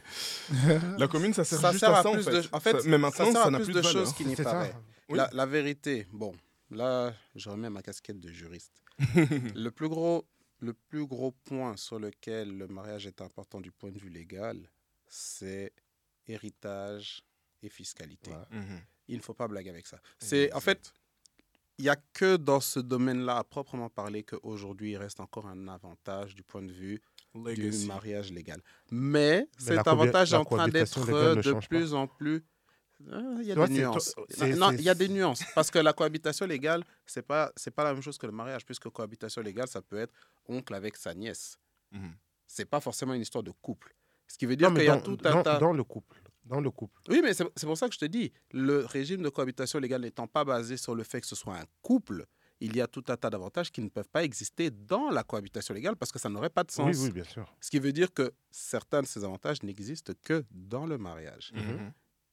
La 0.97 1.07
commune, 1.07 1.33
ça 1.33 1.43
sert 1.45 1.59
Ça 1.59 1.71
juste 1.71 1.79
sert 1.85 1.93
à 1.93 1.99
à 1.99 2.03
ça, 2.03 2.09
en 2.09 2.13
plus 2.13 2.23
fait. 2.23 2.31
de- 2.41 2.47
en 2.51 2.59
fait, 2.59 2.81
Ça- 2.81 2.89
mais 2.89 2.97
maintenant, 2.97 3.31
ça 3.31 3.49
n'a 3.49 3.57
plus 3.59 3.65
plus 3.71 3.75
de 3.75 3.81
choses 3.81 4.13
qui 4.13 4.25
n'y 4.25 4.35
paraît. 4.35 4.73
Oui. 5.09 5.17
La, 5.17 5.29
la 5.33 5.45
vérité, 5.45 6.07
bon, 6.11 6.33
là, 6.69 7.13
je 7.35 7.49
remets 7.49 7.69
ma 7.69 7.81
casquette 7.81 8.19
de 8.19 8.29
juriste. 8.31 8.81
le, 9.55 9.69
plus 9.69 9.89
gros, 9.89 10.25
le 10.59 10.73
plus 10.73 11.05
gros 11.05 11.31
point 11.45 11.75
sur 11.77 11.99
lequel 11.99 12.57
le 12.57 12.67
mariage 12.67 13.07
est 13.07 13.21
important 13.21 13.59
du 13.61 13.71
point 13.71 13.91
de 13.91 13.97
vue 13.99 14.09
légal, 14.09 14.57
c'est 15.07 15.71
héritage 16.31 17.21
et 17.63 17.69
fiscalité. 17.69 18.31
Ouais. 18.31 18.57
Mhm. 18.59 18.79
Il 19.07 19.17
ne 19.17 19.21
faut 19.21 19.33
pas 19.33 19.47
blaguer 19.47 19.69
avec 19.69 19.87
ça. 19.87 19.99
C'est 20.19 20.51
en 20.53 20.59
fait, 20.59 20.93
il 21.77 21.83
n'y 21.83 21.89
a 21.89 21.95
que 22.13 22.37
dans 22.37 22.59
ce 22.59 22.79
domaine-là, 22.79 23.37
à 23.37 23.43
proprement 23.43 23.89
parler, 23.89 24.23
qu'aujourd'hui, 24.23 24.91
il 24.91 24.97
reste 24.97 25.19
encore 25.19 25.47
un 25.47 25.67
avantage 25.67 26.35
du 26.35 26.43
point 26.43 26.61
de 26.61 26.71
vue 26.71 27.01
Legacy. 27.35 27.81
du 27.81 27.85
mariage 27.87 28.31
légal. 28.31 28.61
Mais, 28.91 29.47
cet 29.57 29.87
avantage 29.87 30.33
est 30.33 30.37
en 30.37 30.45
train 30.45 30.67
d'être 30.67 31.05
de 31.05 31.51
pas. 31.53 31.59
plus 31.61 31.93
en 31.93 32.07
plus. 32.07 32.43
Euh, 33.07 33.37
Il 33.41 33.47
y 33.47 33.51
a 33.51 33.55
des 33.67 33.73
nuances. 33.73 34.15
Non, 34.57 34.71
il 34.73 34.81
y 34.83 34.89
a 34.89 34.93
des 34.93 35.09
nuances. 35.09 35.41
Parce 35.55 35.71
que 35.71 35.79
la 35.79 35.91
cohabitation 35.91 36.45
légale, 36.45 36.83
ce 37.07 37.19
n'est 37.19 37.23
pas, 37.23 37.51
c'est 37.55 37.71
pas 37.71 37.83
la 37.83 37.93
même 37.93 38.03
chose 38.03 38.17
que 38.17 38.27
le 38.27 38.31
mariage, 38.31 38.63
puisque 38.63 38.89
cohabitation 38.89 39.41
légale, 39.41 39.67
ça 39.67 39.81
peut 39.81 39.97
être 39.97 40.13
oncle 40.47 40.73
avec 40.75 40.95
sa 40.97 41.13
nièce. 41.15 41.57
Mhm. 41.91 42.13
C'est 42.45 42.65
pas 42.65 42.79
forcément 42.79 43.13
une 43.15 43.21
histoire 43.21 43.43
de 43.43 43.51
couple. 43.51 43.95
Ce 44.27 44.37
qui 44.37 44.45
veut 44.45 44.55
dire 44.55 44.71
qu'il 44.73 44.83
y 44.83 44.87
a 44.87 44.97
tout 45.01 45.17
un 45.23 45.31
dans- 45.33 45.43
tas. 45.43 45.57
dans 45.57 45.73
le 45.73 45.83
couple. 45.83 46.20
Dans 46.45 46.59
le 46.59 46.71
couple. 46.71 46.99
Oui, 47.07 47.21
mais 47.23 47.33
c'est 47.33 47.65
pour 47.65 47.77
ça 47.77 47.87
que 47.87 47.93
je 47.93 47.99
te 47.99 48.05
dis, 48.05 48.31
le 48.51 48.85
régime 48.85 49.21
de 49.21 49.29
cohabitation 49.29 49.79
légale 49.79 50.01
n'étant 50.01 50.27
pas 50.27 50.43
basé 50.43 50.75
sur 50.77 50.95
le 50.95 51.03
fait 51.03 51.21
que 51.21 51.27
ce 51.27 51.35
soit 51.35 51.55
un 51.55 51.65
couple, 51.81 52.25
il 52.61 52.75
y 52.75 52.81
a 52.81 52.87
tout 52.87 53.03
un 53.09 53.17
tas 53.17 53.29
d'avantages 53.29 53.71
qui 53.71 53.81
ne 53.81 53.89
peuvent 53.89 54.09
pas 54.09 54.23
exister 54.23 54.69
dans 54.69 55.09
la 55.09 55.23
cohabitation 55.23 55.73
légale 55.73 55.95
parce 55.95 56.11
que 56.11 56.19
ça 56.19 56.29
n'aurait 56.29 56.49
pas 56.49 56.63
de 56.63 56.71
sens. 56.71 56.95
Oui, 56.95 57.03
oui, 57.05 57.11
bien 57.11 57.23
sûr. 57.23 57.51
Ce 57.59 57.69
qui 57.69 57.79
veut 57.79 57.91
dire 57.91 58.13
que 58.13 58.31
certains 58.51 59.01
de 59.01 59.07
ces 59.07 59.23
avantages 59.23 59.63
n'existent 59.63 60.13
que 60.23 60.45
dans 60.51 60.85
le 60.85 60.97
mariage. 60.97 61.51
Mhm. 61.53 61.91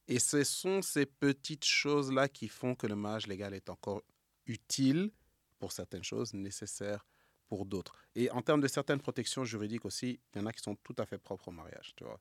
Et 0.09 0.19
ce 0.19 0.45
sont 0.45 0.81
ces 0.83 1.07
petites 1.07 1.65
choses-là 1.65 2.29
qui 2.29 2.49
font 2.49 2.75
que 2.75 2.87
le 2.87 2.97
mariage 2.97 3.27
légal 3.27 3.55
est 3.55 3.69
encore 3.69 4.03
utile 4.47 5.11
pour 5.59 5.73
certaines 5.73 6.05
choses, 6.05 6.33
nécessaire 6.35 7.07
pour 7.47 7.65
d'autres. 7.65 7.95
Et 8.15 8.31
en 8.31 8.43
termes 8.43 8.61
de 8.61 8.69
certaines 8.69 9.01
protections 9.01 9.45
juridiques 9.45 9.85
aussi, 9.85 10.21
il 10.35 10.39
y 10.39 10.43
en 10.43 10.47
a 10.47 10.53
qui 10.53 10.63
sont 10.63 10.77
tout 10.77 10.95
à 10.99 11.07
fait 11.07 11.19
propres 11.19 11.49
au 11.49 11.53
mariage. 11.53 11.93
Tu 11.97 12.05
vois. 12.05 12.21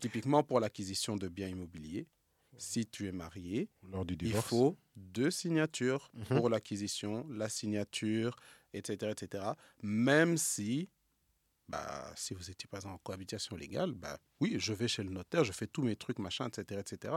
Typiquement 0.00 0.42
pour 0.42 0.60
l'acquisition 0.60 1.16
de 1.16 1.28
biens 1.28 1.48
immobiliers, 1.48 2.06
si 2.56 2.86
tu 2.86 3.06
es 3.06 3.12
marié, 3.12 3.68
Lors 3.90 4.04
du 4.04 4.16
il 4.20 4.32
faut 4.34 4.76
deux 4.96 5.30
signatures 5.30 6.10
Mhm. 6.14 6.24
pour 6.24 6.48
l'acquisition, 6.48 7.26
la 7.28 7.48
signature, 7.48 8.36
etc., 8.72 9.12
etc. 9.12 9.44
Même 9.82 10.36
si, 10.36 10.88
bah, 11.68 12.12
si 12.16 12.34
vous 12.34 12.50
étiez 12.50 12.68
pas 12.68 12.86
en 12.86 12.98
cohabitation 12.98 13.56
légale, 13.56 13.92
bah, 13.92 14.18
oui, 14.40 14.56
je 14.58 14.72
vais 14.72 14.88
chez 14.88 15.02
le 15.02 15.10
notaire, 15.10 15.44
je 15.44 15.52
fais 15.52 15.66
tous 15.66 15.82
mes 15.82 15.96
trucs, 15.96 16.18
machin, 16.18 16.48
etc., 16.48 16.80
etc. 16.80 17.14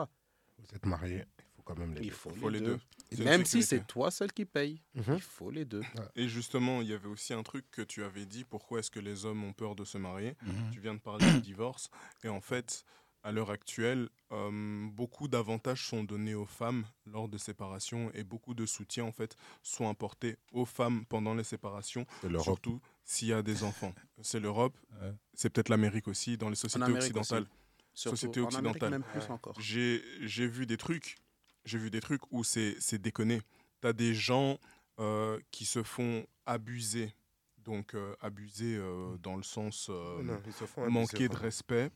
Vous 0.60 0.76
êtes 0.76 0.86
marié. 0.86 1.24
Il 1.40 1.51
faut 1.62 1.74
quand 1.74 1.80
même 1.80 1.94
les 1.94 2.02
Il 2.02 2.08
deux. 2.10 2.14
faut, 2.16 2.30
faut 2.32 2.50
les, 2.50 2.60
les 2.60 2.66
deux. 2.66 2.80
Même 3.24 3.46
si 3.46 3.62
c'est 3.64 3.86
toi 3.86 4.10
seul 4.12 4.32
qui 4.34 4.46
paye, 4.46 4.82
Mhm. 4.96 5.16
il 5.16 5.22
faut 5.22 5.52
les 5.52 5.66
deux. 5.66 5.82
Et 6.16 6.28
justement, 6.28 6.82
il 6.82 6.88
y 6.90 6.94
avait 6.94 7.08
aussi 7.08 7.34
un 7.34 7.44
truc 7.44 7.66
que 7.72 7.82
tu 7.82 8.04
avais 8.04 8.26
dit, 8.26 8.44
pourquoi 8.44 8.80
est-ce 8.80 8.92
que 8.92 9.00
les 9.00 9.26
hommes 9.26 9.44
ont 9.44 9.54
peur 9.54 9.76
de 9.76 9.86
se 9.86 9.98
marier 9.98 10.36
Mhm. 10.42 10.72
Tu 10.72 10.80
viens 10.80 10.94
de 10.94 11.00
parler 11.00 11.26
du 11.34 11.42
divorce. 11.42 11.90
Et 12.24 12.30
en 12.30 12.42
fait, 12.42 12.86
à 13.24 13.32
l'heure 13.32 13.52
actuelle, 13.52 14.10
euh, 14.32 14.88
beaucoup 14.92 15.28
d'avantages 15.28 15.86
sont 15.86 16.04
donnés 16.04 16.34
aux 16.34 16.46
femmes 16.48 16.86
lors 17.06 17.28
de 17.28 17.38
séparation 17.38 18.10
et 18.16 18.24
beaucoup 18.24 18.56
de 18.56 18.66
soutien 18.66 19.04
en 19.04 19.12
fait 19.12 19.36
sont 19.62 19.88
apportés 19.88 20.38
aux 20.54 20.66
femmes 20.66 21.06
pendant 21.06 21.36
les 21.36 21.44
séparations, 21.44 22.08
C'est 22.22 22.30
l'Europe. 22.30 22.44
surtout 22.46 22.82
s'il 23.04 23.28
y 23.28 23.34
a 23.34 23.44
des 23.44 23.64
enfants. 23.64 23.94
C'est 24.22 24.40
l'Europe, 24.40 24.76
Ouais. 25.02 25.14
c'est 25.36 25.52
peut-être 25.52 25.70
l'Amérique 25.70 26.08
aussi, 26.08 26.36
dans 26.38 26.50
les 26.50 26.56
sociétés 26.56 26.92
occidentales. 26.94 27.46
Surtout 27.94 28.16
Société 28.18 28.40
occidentale. 28.40 28.90
même 28.90 29.04
plus 29.04 29.30
encore. 29.30 29.60
J'ai 29.60 30.02
j'ai 30.22 30.48
vu 30.48 30.66
des 30.66 30.78
trucs, 30.78 31.18
j'ai 31.66 31.78
vu 31.78 31.90
des 31.90 32.02
trucs 32.02 32.22
où 32.32 32.44
c'est 32.44 32.76
c'est 32.80 33.02
déconné. 33.02 33.42
T'as 33.82 33.94
des 33.94 34.14
gens 34.14 34.58
euh, 35.00 35.40
qui 35.52 35.66
se 35.66 35.82
font 35.84 36.26
abuser, 36.46 37.14
donc 37.60 37.96
euh, 37.96 38.16
abuser 38.20 38.76
euh, 38.78 39.18
dans 39.18 39.36
le 39.36 39.44
sens 39.44 39.88
euh, 39.90 40.22
Non, 40.24 40.42
manquer 40.90 41.28
de 41.30 41.36
respect. 41.36 41.90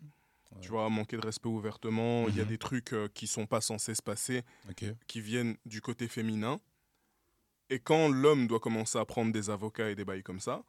Ouais. 0.52 0.62
Tu 0.62 0.70
vois, 0.70 0.90
manquer 0.90 1.18
de 1.18 1.26
respect 1.26 1.50
ouvertement. 1.50 2.28
Il 2.30 2.36
y 2.36 2.40
a 2.40 2.44
Mhm. 2.44 2.50
des 2.50 2.58
trucs 2.58 2.94
euh, 2.94 3.08
qui 3.14 3.28
sont 3.28 3.46
pas 3.46 3.62
censés 3.62 3.94
se 3.96 4.02
passer, 4.02 4.44
qui 5.08 5.22
viennent 5.22 5.58
du 5.66 5.82
côté 5.82 6.08
féminin. 6.08 6.60
Et 7.70 7.80
quand 7.80 8.08
l'homme 8.10 8.48
doit 8.48 8.60
commencer 8.60 8.98
à 8.98 9.06
prendre 9.06 9.32
des 9.32 9.50
avocats 9.50 9.90
et 9.90 9.96
des 9.96 10.06
bails 10.06 10.22
comme 10.24 10.40
ça, 10.40 10.64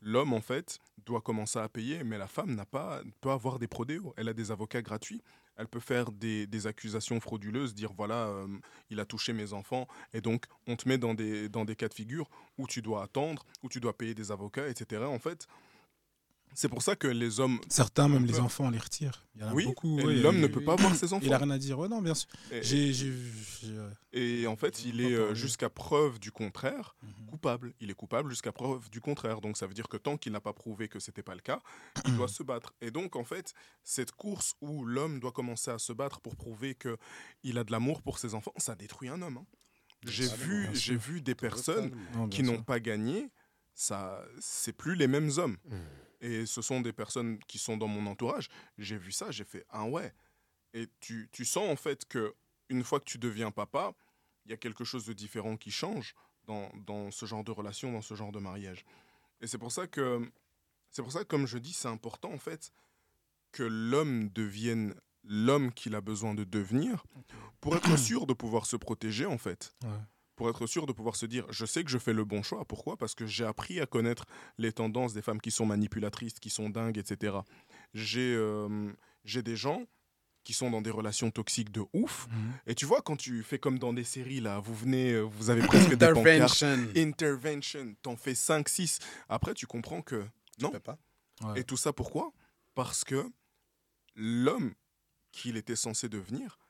l'homme, 0.00 0.32
en 0.32 0.40
fait, 0.40 0.78
doit 1.04 1.20
commencer 1.20 1.58
à 1.58 1.68
payer, 1.68 2.04
mais 2.04 2.16
la 2.18 2.26
femme 2.26 2.54
n'a 2.54 2.64
pas, 2.64 3.02
peut 3.20 3.30
avoir 3.30 3.58
des 3.58 3.68
prodéos. 3.68 4.14
Elle 4.16 4.28
a 4.28 4.32
des 4.32 4.50
avocats 4.50 4.80
gratuits. 4.82 5.22
Elle 5.58 5.68
peut 5.68 5.80
faire 5.80 6.12
des, 6.12 6.66
accusations 6.66 7.20
frauduleuses, 7.20 7.74
dire 7.74 7.92
voilà, 7.96 8.28
euh, 8.28 8.46
il 8.90 9.00
a 9.00 9.04
touché 9.04 9.32
mes 9.32 9.52
enfants, 9.52 9.86
et 10.12 10.20
donc 10.20 10.46
on 10.66 10.76
te 10.76 10.88
met 10.88 10.98
dans 10.98 11.14
des, 11.14 11.48
dans 11.48 11.64
des 11.64 11.76
cas 11.76 11.88
de 11.88 11.94
figure 11.94 12.30
où 12.56 12.66
tu 12.66 12.80
dois 12.80 13.02
attendre, 13.02 13.44
où 13.62 13.68
tu 13.68 13.80
dois 13.80 13.96
payer 13.96 14.14
des 14.14 14.32
avocats, 14.32 14.68
etc. 14.68 15.02
En 15.04 15.18
fait, 15.18 15.46
c'est 16.54 16.68
pour 16.68 16.82
ça 16.82 16.96
que 16.96 17.06
les 17.08 17.40
hommes. 17.40 17.60
Certains, 17.68 18.08
même 18.08 18.26
les 18.26 18.40
enfants, 18.40 18.64
on 18.66 18.70
les 18.70 18.78
retire. 18.78 19.26
Il 19.34 19.42
y 19.42 19.44
en 19.44 19.48
a 19.48 19.52
Oui, 19.54 19.64
beaucoup. 19.66 19.96
ouais, 19.96 20.14
l'homme 20.16 20.36
il- 20.36 20.42
ne 20.42 20.46
peut 20.48 20.62
pas 20.64 20.74
voir 20.76 20.94
ses 20.94 21.06
Il 21.06 21.12
a 21.12 21.16
enfants. 21.16 21.44
rien 21.44 21.50
à 21.50 21.58
dire. 21.58 21.78
Ouais, 21.78 21.88
non, 21.88 22.02
bien 22.02 22.14
sûr. 22.14 22.28
Et, 24.12 24.46
en 24.46 24.56
fait, 24.56 24.84
il 24.84 25.00
est 25.00 25.14
euh, 25.14 25.34
jusqu'à 25.34 25.68
preuve 25.70 26.18
du 26.18 26.32
contraire 26.32 26.96
mhm. 27.02 27.26
coupable. 27.26 27.74
Il 27.80 27.90
est 27.90 27.94
coupable 27.94 28.30
jusqu'à 28.30 28.52
preuve 28.52 28.88
du 28.90 29.00
contraire. 29.00 29.40
Donc 29.40 29.56
ça 29.56 29.66
veut 29.66 29.74
dire 29.74 29.88
que 29.88 29.96
tant 29.96 30.16
qu'il 30.16 30.32
n'a 30.32 30.40
pas 30.40 30.52
prouvé 30.52 30.88
que 30.88 30.98
c'était 30.98 31.22
pas 31.22 31.34
le 31.34 31.40
cas, 31.40 31.60
il 32.06 32.16
doit 32.16 32.28
se 32.28 32.42
battre. 32.42 32.74
Et 32.80 32.90
donc 32.90 33.16
en 33.16 33.24
fait, 33.24 33.54
cette 33.84 34.12
course 34.12 34.54
où 34.60 34.84
l'homme 34.84 35.20
doit 35.20 35.32
commencer 35.32 35.70
à 35.70 35.78
se 35.78 35.92
battre 35.92 36.20
pour 36.20 36.36
prouver 36.36 36.74
que 36.74 36.96
il 37.42 37.58
a 37.58 37.64
de 37.64 37.72
l'amour 37.72 38.02
pour 38.02 38.18
ses 38.18 38.34
enfants, 38.34 38.54
ça 38.56 38.74
détruit 38.74 39.08
un 39.08 39.20
homme. 39.22 39.38
hein. 39.38 39.46
J'ai 40.06 40.28
vu, 40.28 40.68
j'ai 40.74 40.96
vu 40.96 41.20
des 41.20 41.34
personnes. 41.34 41.90
Non, 42.14 42.28
qui 42.28 42.42
n'ont 42.44 42.62
pas 42.62 42.78
gagné. 42.80 43.30
Ça, 43.74 44.24
c'est 44.40 44.72
plus 44.72 44.94
les 44.96 45.06
mêmes 45.06 45.30
hommes. 45.38 45.56
Mhm. 45.66 45.78
Et 46.20 46.46
ce 46.46 46.62
sont 46.62 46.80
des 46.80 46.92
personnes 46.92 47.38
qui 47.46 47.58
sont 47.58 47.76
dans 47.76 47.86
mon 47.88 48.06
entourage. 48.10 48.48
J'ai 48.76 48.96
vu 48.96 49.12
ça, 49.12 49.30
j'ai 49.30 49.44
fait 49.44 49.64
ah 49.70 49.84
ouais. 49.84 50.12
Et 50.74 50.88
tu, 51.00 51.28
tu 51.32 51.44
sens 51.44 51.70
en 51.70 51.76
fait 51.76 52.04
que 52.06 52.34
une 52.68 52.84
fois 52.84 53.00
que 53.00 53.04
tu 53.04 53.18
deviens 53.18 53.50
papa, 53.50 53.94
il 54.44 54.50
y 54.50 54.54
a 54.54 54.56
quelque 54.56 54.84
chose 54.84 55.06
de 55.06 55.12
différent 55.12 55.56
qui 55.56 55.70
change 55.70 56.14
dans, 56.46 56.70
dans 56.86 57.10
ce 57.10 57.26
genre 57.26 57.44
de 57.44 57.50
relation, 57.52 57.92
dans 57.92 58.02
ce 58.02 58.14
genre 58.14 58.32
de 58.32 58.38
mariage. 58.40 58.84
Et 59.40 59.46
c'est 59.46 59.58
pour 59.58 59.70
ça 59.72 59.86
que, 59.86 60.20
c'est 60.90 61.02
pour 61.02 61.12
ça 61.12 61.20
que, 61.20 61.28
comme 61.28 61.46
je 61.46 61.58
dis, 61.58 61.72
c'est 61.72 61.88
important 61.88 62.32
en 62.32 62.38
fait 62.38 62.72
que 63.52 63.62
l'homme 63.62 64.28
devienne 64.30 64.94
l'homme 65.24 65.72
qu'il 65.72 65.94
a 65.94 66.00
besoin 66.00 66.34
de 66.34 66.44
devenir 66.44 67.04
pour 67.60 67.76
être 67.76 67.96
sûr 67.98 68.26
de 68.26 68.32
pouvoir 68.32 68.66
se 68.66 68.76
protéger 68.76 69.26
en 69.26 69.38
fait 69.38 69.74
Ouais. 69.84 69.90
Pour 70.38 70.48
être 70.48 70.68
sûr 70.68 70.86
de 70.86 70.92
pouvoir 70.92 71.16
se 71.16 71.26
dire 71.26 71.44
je 71.50 71.66
sais 71.66 71.82
que 71.82 71.90
je 71.90 71.98
fais 71.98 72.12
le 72.12 72.24
bon 72.24 72.44
choix. 72.44 72.64
Pourquoi? 72.64 72.96
Parce 72.96 73.16
que 73.16 73.26
j'ai 73.26 73.44
appris 73.44 73.80
à 73.80 73.86
connaître 73.86 74.24
les 74.56 74.72
tendances 74.72 75.12
des 75.12 75.20
femmes 75.20 75.40
qui 75.40 75.50
sont 75.50 75.66
manipulatrices, 75.66 76.34
qui 76.34 76.48
sont 76.48 76.70
dingues, 76.70 76.96
etc. 76.96 77.38
J'ai 77.92 78.34
euh, 78.36 78.92
j'ai 79.24 79.42
des 79.42 79.56
gens 79.56 79.82
qui 80.44 80.52
sont 80.54 80.70
dans 80.70 80.80
des 80.80 80.92
relations 80.92 81.32
toxiques 81.32 81.72
de 81.72 81.82
ouf. 81.92 82.28
Mhm. 82.30 82.52
Et 82.68 82.74
tu 82.76 82.86
vois, 82.86 83.02
quand 83.02 83.16
tu 83.16 83.42
fais 83.42 83.58
comme 83.58 83.80
dans 83.80 83.92
des 83.92 84.04
séries, 84.04 84.40
là, 84.40 84.60
vous 84.60 84.74
venez, 84.74 85.12
euh, 85.12 85.22
vous 85.22 85.50
avez 85.50 85.60
presque 85.60 85.96
des 85.96 86.06
pancartes. 86.06 86.62
Intervention. 86.62 86.88
Intervention, 86.96 87.96
t'en 88.00 88.16
fais 88.16 88.36
5, 88.36 88.68
6. 88.68 89.00
Après, 89.28 89.54
tu 89.54 89.66
comprends 89.66 90.02
que 90.02 90.24
non. 90.60 90.70
Pas. 90.70 90.98
Ouais. 91.42 91.60
Et 91.60 91.64
tout 91.64 91.76
ça 91.76 91.92
pourquoi? 91.92 92.32
Parce 92.76 93.02
que 93.02 93.28
l'homme 94.14 94.72
qu'il 95.32 95.56
était 95.56 95.76
censé 95.76 96.08
devenir 96.08 96.60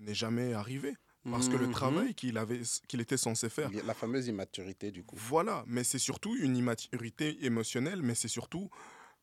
n'est 0.00 0.14
jamais 0.14 0.52
arrivé. 0.52 0.94
Parce 1.30 1.48
que 1.48 1.56
le 1.56 1.66
Mhm. 1.66 1.72
travail 1.72 2.14
qu'il 2.14 2.38
avait, 2.38 2.60
qu'il 2.88 3.00
était 3.00 3.16
censé 3.16 3.48
faire, 3.48 3.70
La 3.84 3.94
fameuse 3.94 4.28
immaturité, 4.28 4.90
du 4.90 5.02
coup. 5.04 5.16
voilà, 5.18 5.64
mais 5.66 5.82
c'est 5.84 5.98
surtout 5.98 6.36
une 6.36 6.56
immaturité 6.56 7.44
émotionnelle, 7.44 8.00
mais 8.02 8.14
c'est 8.14 8.28
surtout 8.28 8.70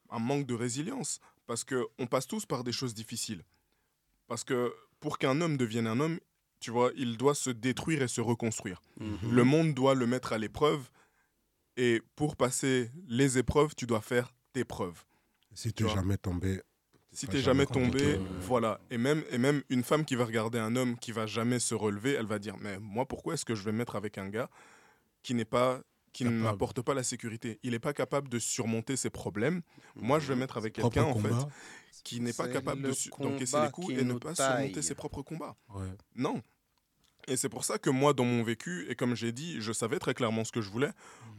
un 0.09 0.19
manque 0.19 0.45
de 0.45 0.53
résilience. 0.53 1.19
Parce 1.47 1.63
qu'on 1.63 2.07
passe 2.07 2.27
tous 2.27 2.45
par 2.45 2.63
des 2.63 2.71
choses 2.71 2.93
difficiles. 2.93 3.43
Parce 4.27 4.43
que 4.43 4.73
pour 4.99 5.17
qu'un 5.17 5.39
homme 5.41 5.57
devienne 5.57 5.87
un 5.87 5.99
homme, 5.99 6.19
tu 6.59 6.71
vois, 6.71 6.91
il 6.95 7.17
doit 7.17 7.35
se 7.35 7.49
détruire 7.49 8.01
et 8.01 8.07
se 8.07 8.21
reconstruire. 8.21 8.81
Mhm. 8.99 9.31
Le 9.31 9.43
monde 9.43 9.73
doit 9.73 9.95
le 9.95 10.07
mettre 10.07 10.31
à 10.33 10.37
l'épreuve. 10.37 10.89
Et 11.75 12.01
pour 12.15 12.35
passer 12.35 12.91
les 13.07 13.37
épreuves, 13.37 13.75
tu 13.75 13.85
dois 13.87 14.01
faire 14.01 14.33
tes 14.53 14.63
preuves. 14.63 15.03
Si 15.55 15.73
Tu 15.73 15.83
n'es 15.83 15.89
jamais 15.89 16.17
tombé. 16.17 16.61
Si 17.13 17.27
t'es 17.27 17.41
jamais 17.41 17.65
tombé, 17.65 18.19
voilà. 18.41 18.79
Et 18.89 18.97
même, 18.97 19.23
et 19.31 19.37
même 19.37 19.61
une 19.69 19.83
femme 19.83 20.03
qui 20.03 20.15
va 20.15 20.25
regarder 20.25 20.59
un 20.59 20.75
homme 20.75 20.97
qui 20.97 21.11
va 21.11 21.25
jamais 21.27 21.59
se 21.59 21.75
relever, 21.75 22.13
elle 22.13 22.25
va 22.25 22.39
dire 22.39 22.55
Mais 22.59 22.79
moi, 22.79 23.05
pourquoi 23.05 23.35
est-ce 23.35 23.45
que 23.45 23.55
je 23.55 23.63
vais 23.63 23.71
me 23.71 23.77
mettre 23.77 23.95
avec 23.95 24.17
un 24.17 24.29
gars 24.29 24.49
qui 25.21 25.33
n'est 25.35 25.45
pas 25.45 25.81
qui 26.11 26.25
ne 26.25 26.29
Capable. 26.29 26.43
m'apporte 26.43 26.81
pas 26.81 26.93
la 26.93 27.03
sécurité? 27.03 27.59
Il 27.63 27.71
n'est 27.71 27.79
pas 27.79 27.93
capable 27.93 28.29
de 28.29 28.39
surmonter 28.39 28.95
ses 28.95 29.09
problèmes. 29.09 29.61
Moi, 29.95 30.19
je 30.19 30.27
vais 30.27 30.35
mettre 30.35 30.57
avec 30.57 30.73
quelqu'un 30.73 31.03
en 31.03 31.15
fait 31.15 31.33
qui 32.03 32.19
n'est 32.19 32.33
pas 32.33 32.47
capable 32.47 32.81
de 32.81 32.91
d'encaisser 33.21 33.61
les 33.61 33.71
coups 33.71 33.89
et 33.91 34.03
ne 34.03 34.13
pas 34.13 34.33
taille. 34.33 34.59
surmonter 34.65 34.81
ses 34.81 34.95
propres 34.95 35.21
combats. 35.21 35.55
Ouais. 35.69 35.87
Non. 36.15 36.41
Et 37.27 37.37
c'est 37.37 37.49
pour 37.49 37.63
ça 37.63 37.77
que 37.77 37.89
moi, 37.89 38.13
dans 38.13 38.25
mon 38.25 38.43
vécu, 38.43 38.85
et 38.89 38.95
comme 38.95 39.15
j'ai 39.15 39.31
dit, 39.31 39.61
je 39.61 39.71
savais 39.71 39.97
très 39.97 40.13
clairement 40.13 40.43
ce 40.43 40.51
que 40.51 40.61
je 40.61 40.69
voulais. 40.69 40.91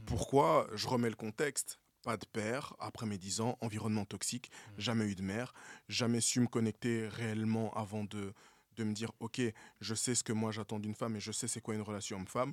Pourquoi 0.07 0.67
je 0.75 0.89
remets 0.89 1.11
le 1.11 1.17
contexte? 1.17 1.79
Pas 2.05 2.17
de 2.17 2.27
père, 2.27 2.75
après 2.81 3.07
mes 3.07 3.19
10 3.19 3.41
ans, 3.41 3.59
environnement 3.61 4.05
toxique, 4.05 4.51
jamais 4.77 5.07
eu 5.07 5.15
de 5.15 5.23
mère, 5.23 5.55
jamais 5.89 6.21
su 6.21 6.41
me 6.41 6.47
connecter 6.47 7.09
réellement 7.09 7.73
avant 7.75 8.05
de, 8.05 8.35
de 8.77 8.85
me 8.85 8.93
dire, 8.93 9.11
ok, 9.21 9.41
je 9.81 9.95
sais 9.95 10.15
ce 10.15 10.23
que 10.23 10.33
moi 10.33 10.53
j'attends 10.53 10.79
d'une 10.79 10.95
femme 10.95 11.17
et 11.17 11.21
je 11.21 11.33
sais 11.33 11.49
c'est 11.49 11.61
quoi 11.61 11.75
une 11.75 11.83
relation 11.83 12.19
homme-femme. 12.19 12.53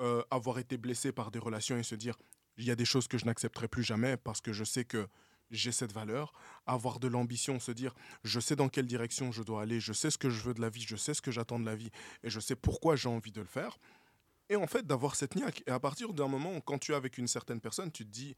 Euh, 0.00 0.22
avoir 0.30 0.58
été 0.58 0.76
blessé 0.76 1.12
par 1.12 1.30
des 1.30 1.38
relations 1.38 1.76
et 1.76 1.82
se 1.82 1.94
dire, 1.94 2.16
il 2.56 2.64
y 2.64 2.70
a 2.70 2.76
des 2.76 2.84
choses 2.84 3.06
que 3.06 3.18
je 3.18 3.24
n'accepterai 3.24 3.68
plus 3.68 3.84
jamais 3.84 4.16
parce 4.16 4.40
que 4.40 4.52
je 4.52 4.64
sais 4.64 4.84
que 4.84 5.06
j'ai 5.52 5.70
cette 5.70 5.92
valeur, 5.92 6.32
avoir 6.66 6.98
de 6.98 7.08
l'ambition, 7.08 7.60
se 7.60 7.70
dire 7.72 7.94
je 8.24 8.40
sais 8.40 8.56
dans 8.56 8.68
quelle 8.68 8.86
direction 8.86 9.30
je 9.30 9.42
dois 9.42 9.62
aller, 9.62 9.80
je 9.80 9.92
sais 9.92 10.10
ce 10.10 10.18
que 10.18 10.30
je 10.30 10.42
veux 10.42 10.54
de 10.54 10.60
la 10.60 10.70
vie, 10.70 10.84
je 10.86 10.96
sais 10.96 11.14
ce 11.14 11.22
que 11.22 11.30
j'attends 11.30 11.60
de 11.60 11.66
la 11.66 11.76
vie 11.76 11.90
et 12.22 12.30
je 12.30 12.40
sais 12.40 12.56
pourquoi 12.56 12.96
j'ai 12.96 13.08
envie 13.08 13.32
de 13.32 13.40
le 13.40 13.46
faire. 13.46 13.78
Et 14.48 14.56
en 14.56 14.66
fait, 14.66 14.86
d'avoir 14.86 15.14
cette 15.14 15.34
niaque. 15.34 15.62
Et 15.66 15.70
à 15.70 15.80
partir 15.80 16.12
d'un 16.12 16.28
moment, 16.28 16.60
quand 16.60 16.78
tu 16.78 16.92
es 16.92 16.94
avec 16.94 17.16
une 17.16 17.28
certaine 17.28 17.60
personne, 17.60 17.90
tu 17.90 18.04
te 18.04 18.10
dis, 18.10 18.36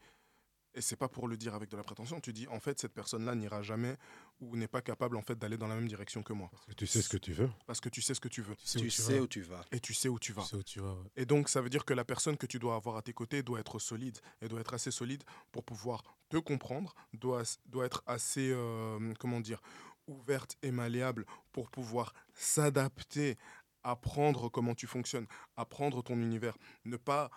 et 0.75 0.81
c'est 0.81 0.95
pas 0.95 1.07
pour 1.07 1.27
le 1.27 1.37
dire 1.37 1.55
avec 1.55 1.69
de 1.69 1.77
la 1.77 1.83
prétention, 1.83 2.19
tu 2.19 2.33
dis 2.33 2.47
en 2.49 2.59
fait 2.59 2.79
cette 2.79 2.93
personne-là 2.93 3.33
n'ira 3.33 3.61
jamais 3.61 3.97
ou 4.41 4.55
n'est 4.57 4.67
pas 4.67 4.81
capable 4.81 5.15
en 5.15 5.21
fait 5.21 5.37
d'aller 5.37 5.57
dans 5.57 5.67
la 5.67 5.75
même 5.75 5.87
direction 5.87 6.21
que 6.21 6.33
moi. 6.33 6.49
Parce 6.51 6.65
que 6.65 6.73
tu 6.73 6.85
sais 6.85 7.01
ce 7.01 7.09
que 7.09 7.17
tu 7.17 7.33
veux. 7.33 7.49
Parce 7.65 7.79
que 7.79 7.89
tu 7.89 8.01
sais 8.01 8.13
ce 8.13 8.19
que 8.19 8.27
tu 8.27 8.41
veux. 8.41 8.55
Tu 8.55 8.67
sais, 8.67 8.79
où, 8.79 8.81
tu 8.83 8.91
sais 8.91 9.19
où, 9.19 9.27
tu 9.27 9.41
vas. 9.41 9.65
Et 9.71 9.79
tu 9.79 9.93
sais 9.93 10.09
où 10.09 10.19
tu 10.19 10.33
vas. 10.33 10.43
Tu 10.43 10.49
sais 10.49 10.55
où 10.57 10.63
tu 10.63 10.79
vas 10.79 10.93
ouais. 10.93 11.09
Et 11.15 11.25
donc 11.25 11.49
ça 11.49 11.61
veut 11.61 11.69
dire 11.69 11.85
que 11.85 11.93
la 11.93 12.03
personne 12.03 12.37
que 12.37 12.45
tu 12.45 12.59
dois 12.59 12.75
avoir 12.75 12.97
à 12.97 13.01
tes 13.01 13.13
côtés 13.13 13.41
doit 13.41 13.59
être 13.59 13.79
solide 13.79 14.17
et 14.41 14.47
doit 14.47 14.59
être 14.59 14.73
assez 14.73 14.91
solide 14.91 15.23
pour 15.51 15.63
pouvoir 15.63 16.03
te 16.29 16.37
comprendre, 16.37 16.93
doit, 17.13 17.43
doit 17.67 17.85
être 17.85 18.03
assez 18.05 18.51
euh, 18.51 19.13
comment 19.19 19.39
dire 19.39 19.61
ouverte 20.07 20.57
et 20.61 20.71
malléable 20.71 21.25
pour 21.51 21.69
pouvoir 21.69 22.13
s'adapter, 22.33 23.37
apprendre 23.83 24.49
comment 24.49 24.75
tu 24.75 24.87
fonctionnes, 24.87 25.27
apprendre 25.55 26.03
ton 26.03 26.15
univers, 26.15 26.57
ne 26.83 26.97
pas 26.97 27.31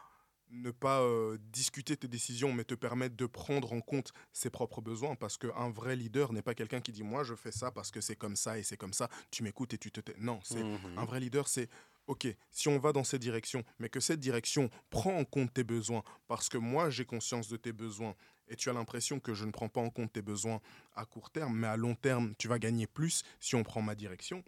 ne 0.50 0.70
pas 0.70 1.00
euh, 1.02 1.38
discuter 1.52 1.96
tes 1.96 2.08
décisions, 2.08 2.52
mais 2.52 2.64
te 2.64 2.74
permettre 2.74 3.16
de 3.16 3.26
prendre 3.26 3.72
en 3.72 3.80
compte 3.80 4.12
ses 4.32 4.50
propres 4.50 4.80
besoins. 4.80 5.14
Parce 5.14 5.36
qu'un 5.36 5.70
vrai 5.70 5.96
leader 5.96 6.32
n'est 6.32 6.42
pas 6.42 6.54
quelqu'un 6.54 6.80
qui 6.80 6.92
dit 6.92 7.02
Moi, 7.02 7.24
je 7.24 7.34
fais 7.34 7.52
ça 7.52 7.70
parce 7.70 7.90
que 7.90 8.00
c'est 8.00 8.16
comme 8.16 8.36
ça 8.36 8.58
et 8.58 8.62
c'est 8.62 8.76
comme 8.76 8.92
ça, 8.92 9.08
tu 9.30 9.42
m'écoutes 9.42 9.74
et 9.74 9.78
tu 9.78 9.90
te 9.90 10.00
tais. 10.00 10.16
Non, 10.18 10.40
c'est 10.42 10.62
Mhm. 10.62 10.98
un 10.98 11.04
vrai 11.04 11.20
leader, 11.20 11.48
c'est 11.48 11.68
OK, 12.06 12.26
si 12.50 12.68
on 12.68 12.78
va 12.78 12.92
dans 12.92 13.04
cette 13.04 13.20
direction, 13.20 13.62
mais 13.78 13.90
que 13.90 14.00
cette 14.00 14.20
direction 14.20 14.70
prend 14.88 15.14
en 15.18 15.24
compte 15.26 15.52
tes 15.52 15.62
besoins, 15.64 16.02
parce 16.26 16.48
que 16.48 16.56
moi, 16.56 16.88
j'ai 16.88 17.04
conscience 17.04 17.48
de 17.48 17.58
tes 17.58 17.72
besoins, 17.74 18.14
et 18.48 18.56
tu 18.56 18.70
as 18.70 18.72
l'impression 18.72 19.20
que 19.20 19.34
je 19.34 19.44
ne 19.44 19.50
prends 19.50 19.68
pas 19.68 19.82
en 19.82 19.90
compte 19.90 20.14
tes 20.14 20.22
besoins 20.22 20.62
à 20.96 21.04
court 21.04 21.30
terme, 21.30 21.54
mais 21.58 21.66
à 21.66 21.76
long 21.76 21.94
terme, 21.94 22.34
tu 22.38 22.48
vas 22.48 22.58
gagner 22.58 22.86
plus 22.86 23.24
si 23.40 23.56
on 23.56 23.62
prend 23.62 23.82
ma 23.82 23.94
direction. 23.94 24.42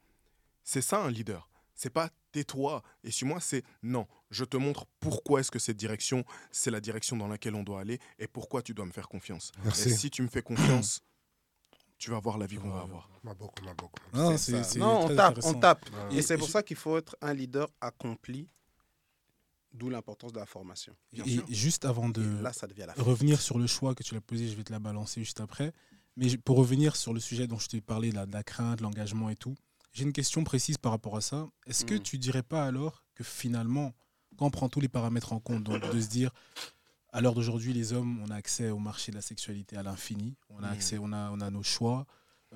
C'est 0.65 0.81
ça 0.81 1.03
un 1.05 1.11
leader. 1.11 1.51
C'est 1.83 1.89
pas 1.89 2.11
tais-toi 2.33 2.83
et 3.05 3.11
suis-moi, 3.11 3.41
c'est 3.41 3.63
non. 3.83 4.07
Je 4.31 4.45
te 4.45 4.59
montre 4.59 4.85
pourquoi 5.01 5.41
est-ce 5.41 5.51
que 5.51 5.59
cette 5.59 5.79
direction, 5.79 6.27
c'est 6.51 6.71
la 6.71 6.79
direction 6.79 7.17
dans 7.17 7.27
laquelle 7.27 7.55
on 7.55 7.63
doit 7.63 7.81
aller 7.81 7.99
et 8.19 8.27
pourquoi 8.29 8.61
tu 8.61 8.75
dois 8.75 8.85
me 8.85 8.91
faire 8.93 9.09
confiance. 9.09 9.51
Merci. 9.65 9.89
Et 9.89 9.93
si 9.93 10.11
tu 10.11 10.21
me 10.21 10.29
fais 10.29 10.43
confiance, 10.43 11.01
tu 11.97 12.11
vas 12.11 12.21
voir 12.21 12.37
la 12.37 12.45
vie 12.45 12.57
qu'on 12.59 12.69
va 12.69 12.83
avoir. 12.83 13.09
Maboko, 13.23 13.65
Maboko. 13.65 13.99
Non, 14.13 14.37
on 15.07 15.17
tape, 15.17 15.39
on 15.43 15.55
tape. 15.55 15.89
Ouais. 15.91 16.17
Et 16.17 16.19
Et- 16.19 16.23
c'est 16.23 16.37
pour 16.37 16.51
ça 16.51 16.63
qu'il 16.63 16.77
faut 16.77 16.99
être 16.99 17.17
un 17.23 17.33
leader 17.33 17.67
accompli, 17.81 18.47
d'où 19.73 19.89
l'importance 19.89 20.35
de 20.35 20.39
la 20.39 20.45
formation. 20.47 20.95
Bien 21.15 21.25
Et 21.25 21.31
sûr. 21.37 21.45
juste 21.49 21.87
avant 21.87 22.11
de 22.11 22.23
Et 22.41 22.43
là, 22.43 22.53
ça 22.53 22.67
devient 22.67 22.85
la 22.89 22.93
fin. 22.95 23.03
revenir 23.03 23.41
sur 23.41 23.59
le 23.59 23.67
choix 23.67 23.95
que 23.95 24.03
tu 24.03 24.15
l'as 24.15 24.21
posé, 24.21 24.49
je 24.49 24.55
vais 24.55 24.65
te 24.65 24.73
la 24.73 24.81
balancer 24.81 25.21
juste 25.25 25.41
après. 25.41 25.73
Mais 26.17 26.37
pour 26.37 26.59
revenir 26.59 26.95
sur 26.97 27.15
le 27.15 27.21
sujet 27.21 27.47
dont 27.47 27.59
je 27.59 27.69
t'ai 27.69 27.81
parlé, 27.81 28.11
de 28.13 28.33
la 28.33 28.43
crainte, 28.43 28.83
l'engagement 28.83 29.31
et 29.31 29.37
tout, 29.37 29.55
j'ai 29.93 30.05
une 30.05 30.13
question 30.13 30.45
précise 30.45 30.79
par 30.79 30.93
rapport 30.93 31.17
à 31.17 31.21
ça. 31.21 31.49
Est-ce 31.67 31.85
que 31.85 31.95
Mm. 31.95 32.01
tu 32.03 32.19
dirais 32.19 32.43
pas 32.43 32.65
alors 32.65 33.05
que 33.15 33.25
finalement, 33.25 33.93
quand 34.37 34.47
on 34.47 34.51
prend 34.51 34.69
tous 34.69 34.81
les 34.81 34.89
paramètres 34.89 35.33
en 35.33 35.41
compte, 35.41 35.65
donc 35.65 35.83
de 35.91 36.01
se 36.01 36.09
dire, 36.09 36.31
à 37.13 37.21
l'heure 37.21 37.35
d'aujourd'hui, 37.35 37.73
les 37.73 37.93
hommes, 37.93 38.21
on 38.21 38.31
a 38.31 38.37
accès 38.37 38.71
au 38.71 38.79
marché 38.79 39.11
de 39.11 39.17
la 39.17 39.23
sexualité 39.23 39.77
à 39.77 39.83
l'infini, 39.83 40.37
on 40.49 40.63
a 40.63 40.69
Mm. 40.69 40.73
accès, 40.73 40.99
on 40.99 41.13
a, 41.13 41.31
on 41.33 41.41
a 41.41 41.51
nos 41.51 41.63
choix, 41.63 42.07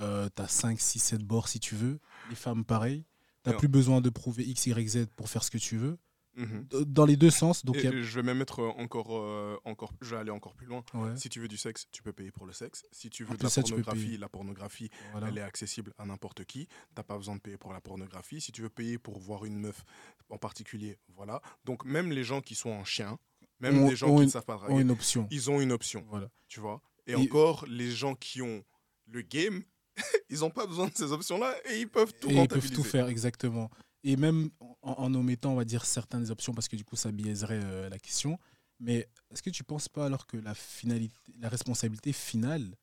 euh, 0.00 0.28
tu 0.34 0.42
as 0.42 0.48
5, 0.48 0.80
6, 0.80 0.98
7 1.00 1.22
bords 1.22 1.48
si 1.48 1.58
tu 1.60 1.74
veux, 1.74 1.98
les 2.28 2.36
femmes 2.36 2.64
pareil, 2.64 3.04
tu 3.44 3.50
Non. 3.50 3.56
plus 3.58 3.68
besoin 3.68 4.00
de 4.00 4.10
prouver 4.10 4.44
X, 4.44 4.66
Y, 4.66 4.88
Z 4.88 5.06
pour 5.16 5.28
faire 5.28 5.42
ce 5.44 5.50
que 5.50 5.58
tu 5.58 5.76
veux, 5.76 5.98
Mhm. 6.36 6.66
Dans 6.86 7.06
les 7.06 7.16
deux 7.16 7.30
sens. 7.30 7.64
Donc 7.64 7.76
Et 7.76 7.86
a- 7.86 8.02
je 8.02 8.14
vais 8.16 8.22
même 8.22 8.40
être 8.42 8.60
euh, 8.60 8.68
encore, 8.82 9.16
euh, 9.16 9.56
encore, 9.64 9.92
je 10.00 10.10
vais 10.10 10.16
aller 10.20 10.30
encore 10.30 10.54
plus 10.54 10.66
loin. 10.66 10.82
Ouais, 10.94 11.16
Si 11.16 11.28
tu 11.28 11.38
veux 11.40 11.48
du 11.48 11.56
sexe, 11.56 11.86
tu 11.92 12.02
peux 12.02 12.12
payer 12.12 12.30
pour 12.32 12.44
le 12.46 12.52
sexe. 12.52 12.84
Si 12.92 13.08
tu 13.10 13.22
veux 13.24 13.30
de 13.34 13.36
plus, 13.36 13.44
la 13.44 13.50
ça, 13.50 13.62
pornographie, 13.62 14.16
la 14.18 14.28
pornographie, 14.28 14.90
voilà. 15.12 15.28
elle 15.28 15.38
est 15.38 15.42
accessible 15.42 15.92
à 15.98 16.04
n'importe 16.06 16.44
qui. 16.44 16.66
T'as 16.94 17.02
pas 17.04 17.16
besoin 17.16 17.36
de 17.36 17.40
payer 17.40 17.56
pour 17.56 17.72
la 17.72 17.80
pornographie. 17.80 18.40
Si 18.40 18.50
tu 18.52 18.62
veux 18.62 18.68
payer 18.70 18.98
pour 18.98 19.18
voir 19.18 19.44
une 19.44 19.58
meuf 19.58 19.84
en 20.28 20.38
particulier, 20.38 20.98
voilà. 21.16 21.40
Donc 21.64 21.84
même 21.84 22.10
les 22.10 22.24
gens 22.24 22.40
qui 22.40 22.54
sont 22.56 22.70
en 22.70 22.84
chien, 22.84 23.18
même 23.60 23.86
les 23.88 23.94
gens 23.96 24.08
qui 24.08 24.22
une- 24.22 24.26
ne 24.26 24.30
savent 24.30 24.44
pas 24.44 24.56
draguer, 24.56 24.74
ont 24.74 24.80
une 24.80 24.90
option. 24.90 25.28
ils 25.30 25.50
ont 25.50 25.60
une 25.60 25.70
option, 25.72 26.04
Voilà. 26.10 26.28
tu 26.48 26.58
vois. 26.60 26.82
Et, 27.06 27.12
Et- 27.12 27.14
encore, 27.16 27.64
les 27.68 27.90
gens 27.90 28.14
qui 28.16 28.42
ont 28.42 28.64
le 29.06 29.22
game, 29.22 29.62
ils 30.30 30.40
n'ont 30.40 30.50
pas 30.50 30.66
besoin 30.66 30.88
de 30.88 30.94
ces 30.96 31.12
options-là 31.12 31.54
et 31.70 31.78
ils 31.80 31.88
peuvent 31.88 32.12
tout 32.20 32.28
Et 32.30 32.34
ils 32.42 32.48
peuvent 32.48 32.70
tout 32.72 32.82
faire, 32.82 33.06
exactement. 33.08 33.70
Et 34.04 34.16
même 34.16 34.50
en, 34.60 34.76
en 34.82 35.14
omettant, 35.14 35.52
on 35.52 35.56
va 35.56 35.64
dire, 35.64 35.84
certaines 35.86 36.30
options, 36.30 36.52
parce 36.54 36.68
que 36.68 36.76
du 36.76 36.84
coup, 36.84 36.94
ça 36.96 37.10
biaiserait 37.10 37.60
euh, 37.64 37.88
la 37.88 37.98
question. 37.98 38.38
Mais 38.78 39.08
est-ce 39.30 39.42
que 39.42 39.50
tu 39.50 39.64
penses 39.64 39.88
pas 39.88 40.04
alors 40.06 40.26
que 40.26 40.36
la, 40.36 40.54
finalité, 40.54 41.14
la 41.38 41.48
responsabilité 41.48 42.12
finale 42.12 42.76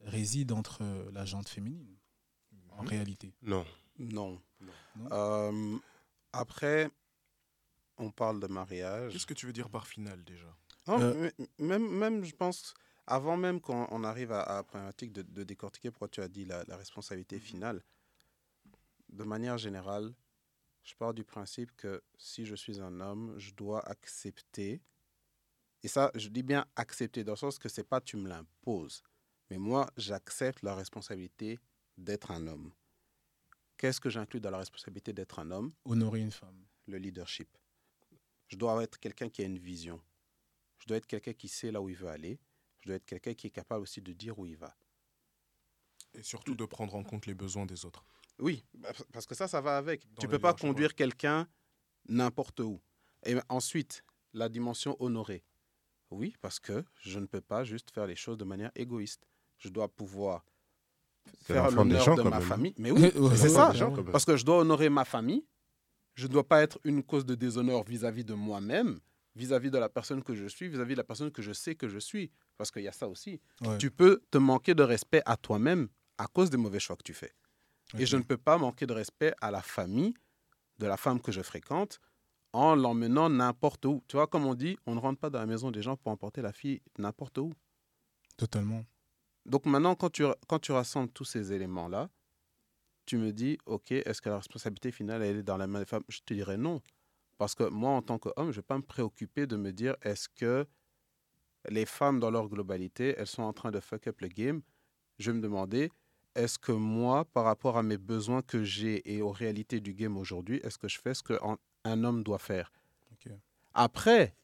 réside 0.00 0.52
entre 0.52 0.82
euh, 0.82 1.10
la 1.12 1.24
jante 1.24 1.48
féminine, 1.48 1.96
en 2.70 2.82
Mhm. 2.82 2.88
réalité? 2.88 3.34
Non. 3.42 3.64
Non. 3.98 4.40
Non 4.96 5.08
Euh, 5.12 5.78
après, 6.32 6.90
on 7.98 8.10
parle 8.10 8.40
de 8.40 8.46
mariage. 8.46 9.12
Qu'est-ce 9.12 9.26
que 9.26 9.34
tu 9.34 9.46
veux 9.46 9.52
dire 9.52 9.68
par 9.68 9.86
final 9.86 10.24
déjà? 10.24 10.56
Non, 10.88 10.98
Euh, 11.00 11.30
même, 11.58 11.88
même, 11.90 12.24
je 12.24 12.34
pense, 12.34 12.74
avant 13.06 13.36
même 13.36 13.60
qu'on 13.60 13.86
on 13.90 14.02
arrive 14.02 14.32
à, 14.32 14.40
à 14.42 14.54
la 14.56 14.62
problématique 14.62 15.12
de, 15.12 15.22
de 15.22 15.44
décortiquer 15.44 15.90
pourquoi 15.90 16.08
tu 16.08 16.20
as 16.22 16.28
dit 16.28 16.44
la, 16.44 16.64
la 16.64 16.76
responsabilité 16.76 17.38
finale, 17.38 17.82
de 19.12 19.24
manière 19.24 19.58
générale, 19.58 20.14
je 20.82 20.94
pars 20.94 21.14
du 21.14 21.24
principe 21.24 21.70
que 21.76 22.02
si 22.16 22.44
je 22.44 22.54
suis 22.54 22.80
un 22.80 23.00
homme, 23.00 23.38
je 23.38 23.52
dois 23.52 23.86
accepter, 23.88 24.82
et 25.82 25.88
ça, 25.88 26.10
je 26.14 26.28
dis 26.28 26.42
bien 26.42 26.66
accepter, 26.76 27.24
dans 27.24 27.32
le 27.32 27.36
sens 27.36 27.58
que 27.58 27.68
c'est 27.68 27.84
pas 27.84 28.00
tu 28.00 28.16
me 28.16 28.28
l'imposes, 28.28 29.02
mais 29.50 29.58
moi, 29.58 29.90
j'accepte 29.96 30.62
la 30.62 30.74
responsabilité 30.74 31.58
d'être 31.98 32.30
un 32.30 32.46
homme. 32.46 32.72
Qu'est-ce 33.76 34.00
que 34.00 34.10
j'inclus 34.10 34.40
dans 34.40 34.50
la 34.50 34.58
responsabilité 34.58 35.12
d'être 35.12 35.38
un 35.38 35.50
homme? 35.50 35.72
Honorer 35.84 36.20
une 36.20 36.30
femme. 36.30 36.64
le 36.86 36.98
leadership. 36.98 37.48
Je 38.48 38.56
dois 38.56 38.82
être 38.82 38.98
quelqu'un 38.98 39.28
qui 39.28 39.42
a 39.42 39.46
une 39.46 39.58
vision. 39.58 40.00
Je 40.78 40.86
dois 40.86 40.96
être 40.96 41.06
quelqu'un 41.06 41.32
qui 41.32 41.48
sait 41.48 41.70
là 41.70 41.80
où 41.80 41.88
il 41.88 41.96
veut 41.96 42.08
aller. 42.08 42.38
Je 42.80 42.88
dois 42.88 42.96
être 42.96 43.06
quelqu'un 43.06 43.34
qui 43.34 43.46
est 43.46 43.50
capable 43.50 43.82
aussi 43.82 44.00
de 44.00 44.12
dire 44.12 44.38
où 44.38 44.46
il 44.46 44.56
va. 44.56 44.76
Et 46.14 46.22
surtout 46.22 46.54
de 46.54 46.64
prendre 46.64 46.94
en 46.94 47.04
compte 47.04 47.26
les 47.26 47.34
besoins 47.34 47.66
des 47.66 47.84
autres. 47.84 48.04
Oui, 48.38 48.64
bah, 48.74 48.90
parce 49.12 49.26
que 49.26 49.34
ça, 49.34 49.48
ça 49.48 49.60
va 49.60 49.76
avec. 49.76 50.06
Dans 50.14 50.20
tu 50.20 50.28
peux 50.28 50.38
pas 50.38 50.54
conduire 50.54 50.94
quelqu'un 50.94 51.46
n'importe 52.08 52.60
où. 52.60 52.80
Et 53.24 53.36
ensuite, 53.48 54.04
la 54.32 54.48
dimension 54.48 54.96
honorée. 55.00 55.44
Oui, 56.10 56.34
parce 56.40 56.60
que 56.60 56.84
je 57.00 57.18
ne 57.18 57.26
peux 57.26 57.40
pas 57.40 57.64
juste 57.64 57.90
faire 57.90 58.06
les 58.06 58.16
choses 58.16 58.36
de 58.36 58.44
manière 58.44 58.70
égoïste. 58.74 59.26
Je 59.58 59.68
dois 59.68 59.88
pouvoir 59.88 60.44
faire 61.42 61.70
l'honneur 61.70 62.02
gens, 62.02 62.14
de 62.16 62.22
ma 62.22 62.38
même. 62.38 62.42
famille. 62.42 62.74
Mais 62.76 62.90
oui, 62.90 63.10
c'est 63.34 63.48
ça. 63.48 63.72
Parce 64.10 64.24
que 64.24 64.36
je 64.36 64.44
dois 64.44 64.58
honorer 64.58 64.88
ma 64.88 65.04
famille. 65.04 65.46
Je 66.14 66.26
ne 66.26 66.32
dois 66.32 66.46
pas 66.46 66.62
être 66.62 66.78
une 66.84 67.02
cause 67.02 67.24
de 67.24 67.34
déshonneur 67.34 67.84
vis-à-vis 67.84 68.24
de 68.24 68.34
moi-même, 68.34 68.98
vis-à-vis 69.34 69.70
de 69.70 69.78
la 69.78 69.88
personne 69.88 70.22
que 70.22 70.34
je 70.34 70.46
suis, 70.46 70.68
vis-à-vis 70.68 70.92
de 70.92 70.98
la 70.98 71.04
personne 71.04 71.30
que 71.30 71.40
je 71.40 71.52
sais 71.52 71.74
que 71.74 71.88
je 71.88 71.98
suis. 71.98 72.30
Parce 72.58 72.70
qu'il 72.70 72.82
y 72.82 72.88
a 72.88 72.92
ça 72.92 73.08
aussi. 73.08 73.40
Ouais. 73.62 73.78
Tu 73.78 73.90
peux 73.90 74.20
te 74.30 74.36
manquer 74.36 74.74
de 74.74 74.82
respect 74.82 75.22
à 75.24 75.38
toi-même 75.38 75.88
à 76.18 76.26
cause 76.26 76.50
des 76.50 76.58
mauvais 76.58 76.80
choix 76.80 76.96
que 76.96 77.02
tu 77.02 77.14
fais. 77.14 77.32
Et 77.98 78.06
je 78.06 78.16
ne 78.16 78.22
peux 78.22 78.36
pas 78.36 78.58
manquer 78.58 78.86
de 78.86 78.92
respect 78.92 79.34
à 79.40 79.50
la 79.50 79.62
famille 79.62 80.14
de 80.78 80.86
la 80.86 80.96
femme 80.96 81.20
que 81.20 81.32
je 81.32 81.42
fréquente 81.42 82.00
en 82.52 82.74
l'emmenant 82.74 83.30
n'importe 83.30 83.84
où. 83.86 84.02
Tu 84.08 84.16
vois, 84.16 84.26
comme 84.26 84.46
on 84.46 84.54
dit, 84.54 84.76
on 84.86 84.94
ne 84.94 85.00
rentre 85.00 85.20
pas 85.20 85.30
dans 85.30 85.38
la 85.38 85.46
maison 85.46 85.70
des 85.70 85.82
gens 85.82 85.96
pour 85.96 86.12
emporter 86.12 86.42
la 86.42 86.52
fille 86.52 86.80
n'importe 86.98 87.38
où. 87.38 87.52
Totalement. 88.36 88.84
Donc 89.46 89.66
maintenant, 89.66 89.94
quand 89.94 90.10
tu, 90.10 90.24
quand 90.48 90.58
tu 90.58 90.72
rassembles 90.72 91.10
tous 91.10 91.24
ces 91.24 91.52
éléments-là, 91.52 92.08
tu 93.06 93.16
me 93.16 93.32
dis, 93.32 93.58
OK, 93.66 93.92
est-ce 93.92 94.20
que 94.22 94.28
la 94.28 94.36
responsabilité 94.36 94.92
finale, 94.92 95.22
elle 95.22 95.38
est 95.38 95.42
dans 95.42 95.56
la 95.56 95.66
main 95.66 95.80
des 95.80 95.86
femmes? 95.86 96.04
Je 96.08 96.20
te 96.20 96.34
dirais 96.34 96.56
non. 96.56 96.80
Parce 97.38 97.54
que 97.54 97.64
moi, 97.64 97.90
en 97.92 98.02
tant 98.02 98.18
qu'homme, 98.18 98.46
je 98.46 98.50
ne 98.50 98.52
vais 98.52 98.62
pas 98.62 98.76
me 98.76 98.82
préoccuper 98.82 99.46
de 99.46 99.56
me 99.56 99.72
dire, 99.72 99.96
est-ce 100.02 100.28
que 100.28 100.66
les 101.68 101.86
femmes, 101.86 102.20
dans 102.20 102.30
leur 102.30 102.48
globalité, 102.48 103.14
elles 103.18 103.26
sont 103.26 103.42
en 103.42 103.52
train 103.52 103.70
de 103.70 103.80
fuck 103.80 104.06
up 104.06 104.20
le 104.20 104.28
game? 104.28 104.62
Je 105.18 105.30
vais 105.30 105.36
me 105.36 105.42
demander, 105.42 105.90
est-ce 106.34 106.58
que 106.58 106.72
moi, 106.72 107.24
par 107.24 107.44
rapport 107.44 107.76
à 107.76 107.82
mes 107.82 107.98
besoins 107.98 108.42
que 108.42 108.62
j'ai 108.64 109.14
et 109.14 109.22
aux 109.22 109.32
réalités 109.32 109.80
du 109.80 109.94
game 109.94 110.16
aujourd'hui, 110.16 110.60
est-ce 110.62 110.78
que 110.78 110.88
je 110.88 110.98
fais 111.00 111.14
ce 111.14 111.22
qu'un 111.22 112.04
homme 112.04 112.22
doit 112.22 112.38
faire? 112.38 112.72
Après, 113.74 114.34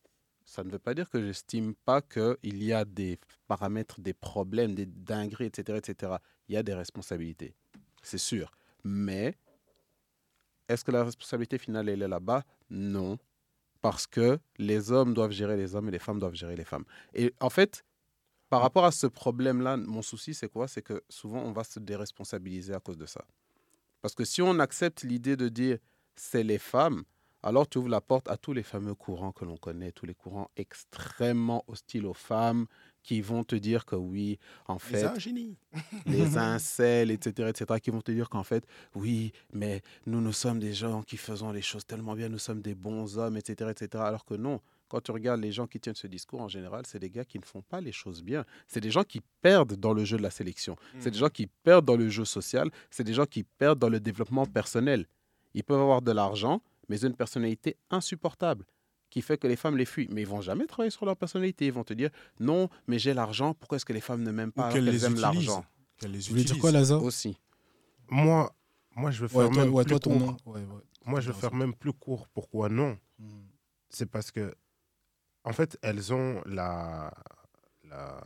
ça 0.45 0.65
ne 0.65 0.71
veut 0.71 0.79
pas 0.79 0.95
dire 0.95 1.11
que 1.11 1.23
j'estime 1.23 1.75
pas 1.75 2.01
qu'il 2.01 2.63
y 2.65 2.73
a 2.73 2.87
des 2.87 3.19
paramètres, 3.47 4.01
des 4.01 4.15
problèmes, 4.15 4.75
des 4.75 4.87
dingueries, 4.87 5.47
etc., 5.47 5.79
etc. 5.79 6.17
Il 6.49 6.55
y 6.55 6.57
a 6.57 6.63
des 6.63 6.73
responsabilités, 6.73 7.55
c'est 8.03 8.19
sûr. 8.19 8.51
Mais 8.85 9.37
est-ce 10.69 10.85
que 10.85 10.91
la 10.91 11.05
responsabilité 11.05 11.59
finale, 11.59 11.89
elle 11.91 12.03
est 12.03 12.09
là-bas? 12.09 12.45
Non. 12.71 13.19
Parce 13.81 14.07
que 14.07 14.39
les 14.57 14.91
hommes 14.91 15.15
doivent 15.15 15.33
gérer 15.33 15.57
les 15.57 15.75
hommes 15.75 15.89
et 15.89 15.93
les 15.93 15.99
femmes 15.99 16.19
doivent 16.19 16.35
gérer 16.35 16.57
les 16.57 16.65
femmes. 16.65 16.85
Et 17.15 17.35
en 17.41 17.51
fait, 17.51 17.85
par 18.49 18.63
rapport 18.63 18.85
à 18.85 18.93
ce 18.93 19.07
problème-là, 19.07 19.77
mon 19.77 20.03
souci, 20.03 20.35
c'est 20.35 20.49
quoi? 20.49 20.69
C'est 20.69 20.83
que 20.83 21.03
souvent, 21.09 21.41
on 21.41 21.53
va 21.53 21.65
se 21.65 21.79
déresponsabiliser 21.81 22.75
à 22.75 22.81
cause 22.81 22.97
de 22.97 23.07
ça. 23.07 23.25
Parce 24.01 24.15
que 24.15 24.25
si 24.25 24.43
on 24.43 24.59
accepte 24.59 25.03
l'idée 25.03 25.37
de 25.37 25.49
dire 25.49 25.79
c'est 26.17 26.43
les 26.45 26.59
femmes, 26.59 27.05
alors 27.43 27.69
tu 27.69 27.79
ouvres 27.79 27.89
la 27.89 28.01
porte 28.01 28.29
à 28.29 28.37
tous 28.37 28.53
les 28.53 28.63
fameux 28.63 28.95
courants 28.95 29.33
que 29.33 29.45
l'on 29.45 29.57
connaît, 29.57 29.93
tous 29.93 30.07
les 30.07 30.15
courants 30.15 30.51
extrêmement 30.57 31.65
hostiles 31.69 32.07
aux 32.07 32.15
femmes, 32.15 32.67
qui 33.03 33.21
vont 33.21 33.45
te 33.45 33.55
dire 33.55 33.87
que 33.87 33.97
oui, 33.97 34.39
en 34.67 34.79
fait, 34.79 35.05
un 35.05 35.19
génie. 35.19 35.57
les 36.05 36.37
incels, 36.37 37.11
etc., 37.11 37.49
etc., 37.49 37.81
qui 37.81 37.91
vont 37.91 38.03
te 38.03 38.13
dire 38.13 38.29
qu'en 38.29 38.43
fait, 38.43 38.67
oui, 38.95 39.33
mais 39.53 39.83
nous, 40.07 40.21
nous 40.21 40.33
sommes 40.33 40.59
des 40.59 40.75
gens 40.75 41.03
qui 41.03 41.17
faisons 41.17 41.51
les 41.51 41.63
choses 41.63 41.87
tellement 41.87 42.15
bien, 42.15 42.29
nous 42.29 42.39
sommes 42.39 42.61
des 42.61 42.75
bons 42.75 43.17
hommes, 43.17 43.37
etc., 43.37 43.71
etc., 43.71 44.03
alors 44.05 44.25
que 44.25 44.35
non. 44.35 44.61
Quand 44.89 45.01
tu 45.03 45.11
regardes 45.11 45.41
les 45.41 45.53
gens 45.53 45.67
qui 45.67 45.79
tiennent 45.81 45.95
ce 45.95 46.07
discours, 46.07 46.41
en 46.41 46.49
général, 46.49 46.85
c'est 46.87 46.99
des 46.99 47.11
gars 47.11 47.25
qui 47.25 47.39
ne 47.39 47.45
font 47.45 47.63
pas 47.63 47.81
les 47.81 47.93
choses 47.93 48.23
bien. 48.23 48.45
C'est 48.67 48.81
des 48.81 48.91
gens 48.91 49.05
qui 49.05 49.21
perdent 49.43 49.75
dans 49.75 49.93
le 49.93 50.05
jeu 50.05 50.17
de 50.17 50.23
la 50.23 50.31
sélection. 50.31 50.77
C'est 50.99 51.11
des 51.11 51.19
Mhm. 51.19 51.25
gens 51.25 51.29
qui 51.29 51.47
perdent 51.63 51.85
dans 51.85 51.97
le 51.97 52.09
jeu 52.09 52.25
social. 52.25 52.71
C'est 52.91 53.05
des 53.05 53.13
gens 53.15 53.27
qui 53.27 53.45
perdent 53.45 53.79
dans 53.79 53.91
le 53.91 54.01
développement 54.01 54.47
personnel. 54.47 55.07
Ils 55.55 55.63
peuvent 55.65 55.81
avoir 55.81 56.01
de 56.03 56.13
l'argent, 56.13 56.63
mais 56.89 56.99
une 57.03 57.15
personnalité 57.15 57.77
insupportable 57.91 58.65
qui 59.11 59.21
fait 59.23 59.39
que 59.39 59.47
les 59.47 59.57
femmes 59.57 59.77
les 59.77 59.85
fuient. 59.87 60.09
Mais 60.11 60.23
ils 60.23 60.27
vont 60.29 60.41
jamais 60.41 60.67
travailler 60.67 60.91
sur 60.91 61.05
leur 61.07 61.17
personnalité. 61.17 61.67
Ils 61.67 61.73
vont 61.73 61.85
te 61.85 61.93
dire 61.95 62.11
non, 62.41 62.69
mais 62.87 62.99
j'ai 62.99 63.13
l'argent. 63.15 63.55
Pourquoi 63.55 63.77
est-ce 63.77 63.85
que 63.85 63.93
les 63.93 64.01
femmes 64.01 64.23
ne 64.23 64.31
m'aiment 64.31 64.53
pas 64.53 64.71
qu'elles 64.73 64.85
qu'elles 64.85 64.95
les 64.95 65.05
aiment 65.05 65.13
utilisent. 65.13 65.23
l'argent? 65.49 65.65
Qu'elle 65.99 66.13
les 66.13 66.19
Tu 66.21 66.31
voulais 66.31 66.45
dire 66.45 66.59
quoi, 66.59 66.71
Lazare 66.73 67.03
aussi 67.03 67.39
Moi, 68.11 68.55
moi, 68.97 69.11
je 69.11 69.21
vais 69.23 69.29
faire 69.29 69.39
Ouais, 69.41 69.51
toi, 69.51 69.65
même 69.65 69.75
ouais, 69.75 69.85
plus 69.85 69.91
toi, 69.91 69.99
ton 70.01 70.11
court. 70.19 70.21
nom. 70.21 70.37
Ouais, 70.47 70.61
ouais. 70.61 70.83
Moi, 71.07 71.21
je 71.21 71.31
vais 71.31 71.39
faire 71.39 71.55
même 71.55 71.75
plus 71.75 71.93
court. 71.93 72.29
Pourquoi 72.29 72.69
non? 72.69 72.99
Mm. 73.19 73.29
C'est 73.91 74.07
parce 74.11 74.31
que, 74.31 74.55
en 75.49 75.53
fait, 75.55 75.79
elles 75.81 76.13
ont 76.13 76.43
la, 76.45 77.11
la... 77.85 78.21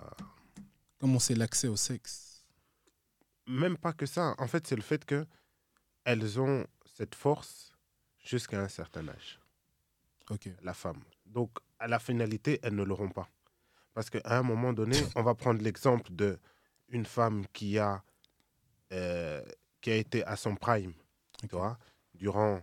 Comment 0.99 1.20
c'est 1.20 1.36
l'accès 1.36 1.69
au 1.69 1.77
sexe? 1.77 2.44
Même 3.47 3.77
pas 3.77 3.93
que 3.93 4.07
ça. 4.07 4.35
En 4.39 4.49
fait, 4.49 4.66
c'est 4.66 4.74
le 4.74 4.82
fait 4.82 5.05
que 5.05 5.24
elles 6.05 6.40
ont 6.40 6.66
cette 6.85 7.15
force 7.15 7.73
jusqu'à 8.19 8.61
un 8.61 8.66
certain 8.69 9.07
âge, 9.09 9.39
Ok. 10.31 10.49
la 10.62 10.74
femme. 10.74 11.01
Donc, 11.24 11.51
à 11.78 11.86
la 11.86 12.01
finalité, 12.01 12.59
elles 12.65 12.74
ne 12.74 12.82
l'auront 12.82 13.09
pas. 13.11 13.28
Parce 13.94 14.11
qu'à 14.11 14.20
un 14.24 14.43
moment 14.43 14.73
donné, 14.73 14.97
on 15.15 15.23
va 15.23 15.36
prendre 15.36 15.62
l'exemple 15.62 16.12
de 16.12 16.40
une 16.89 17.07
femme 17.07 17.47
qui 17.53 17.78
a, 17.78 18.03
euh, 18.93 19.43
qui 19.81 19.93
a 19.93 19.97
été 19.97 20.24
à 20.24 20.35
son 20.35 20.57
prime, 20.57 20.93
tu 21.49 21.55
vois, 21.55 21.78
durant, 22.15 22.61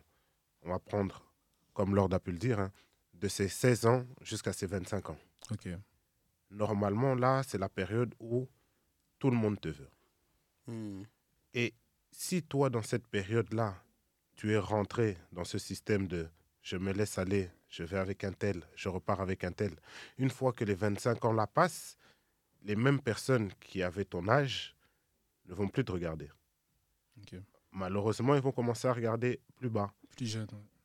on 0.63 0.69
va 0.69 0.79
prendre, 0.79 1.23
comme 1.73 1.95
Lord 1.95 2.13
a 2.13 2.19
pu 2.19 2.33
le 2.33 2.37
dire, 2.37 2.59
hein, 2.59 2.71
de 3.19 3.27
ses 3.27 3.47
16 3.47 3.85
ans 3.85 4.05
jusqu'à 4.21 4.53
ses 4.53 4.65
25 4.65 5.09
ans. 5.11 5.17
Ok. 5.51 5.67
Normalement, 6.51 7.15
là, 7.15 7.43
c'est 7.43 7.57
la 7.57 7.69
période 7.69 8.13
où 8.19 8.47
tout 9.19 9.29
le 9.29 9.37
monde 9.37 9.59
te 9.59 9.69
veut. 9.69 9.89
Hmm. 10.67 11.03
Et 11.53 11.73
si 12.11 12.43
toi, 12.43 12.69
dans 12.69 12.81
cette 12.81 13.07
période-là, 13.07 13.75
tu 14.35 14.53
es 14.53 14.57
rentré 14.57 15.17
dans 15.31 15.43
ce 15.43 15.57
système 15.57 16.07
de 16.07 16.27
je 16.61 16.77
me 16.77 16.91
laisse 16.91 17.17
aller, 17.17 17.49
je 17.69 17.83
vais 17.83 17.97
avec 17.97 18.23
un 18.23 18.31
tel, 18.31 18.63
je 18.75 18.89
repars 18.89 19.21
avec 19.21 19.43
un 19.43 19.51
tel, 19.51 19.75
une 20.17 20.29
fois 20.29 20.53
que 20.53 20.63
les 20.63 20.75
25 20.75 21.25
ans 21.25 21.33
là 21.33 21.47
passent, 21.47 21.97
les 22.63 22.75
mêmes 22.75 23.01
personnes 23.01 23.51
qui 23.59 23.81
avaient 23.81 24.05
ton 24.05 24.27
âge 24.27 24.75
ne 25.45 25.53
vont 25.53 25.67
plus 25.67 25.85
te 25.85 25.91
regarder. 25.91 26.29
Ok. 27.21 27.35
Malheureusement, 27.71 28.35
ils 28.35 28.41
vont 28.41 28.51
commencer 28.51 28.87
à 28.87 28.93
regarder 28.93 29.39
plus 29.55 29.69
bas. 29.69 29.91
Plus 30.15 30.27
jeune. 30.27 30.47
ouais. 30.51 30.78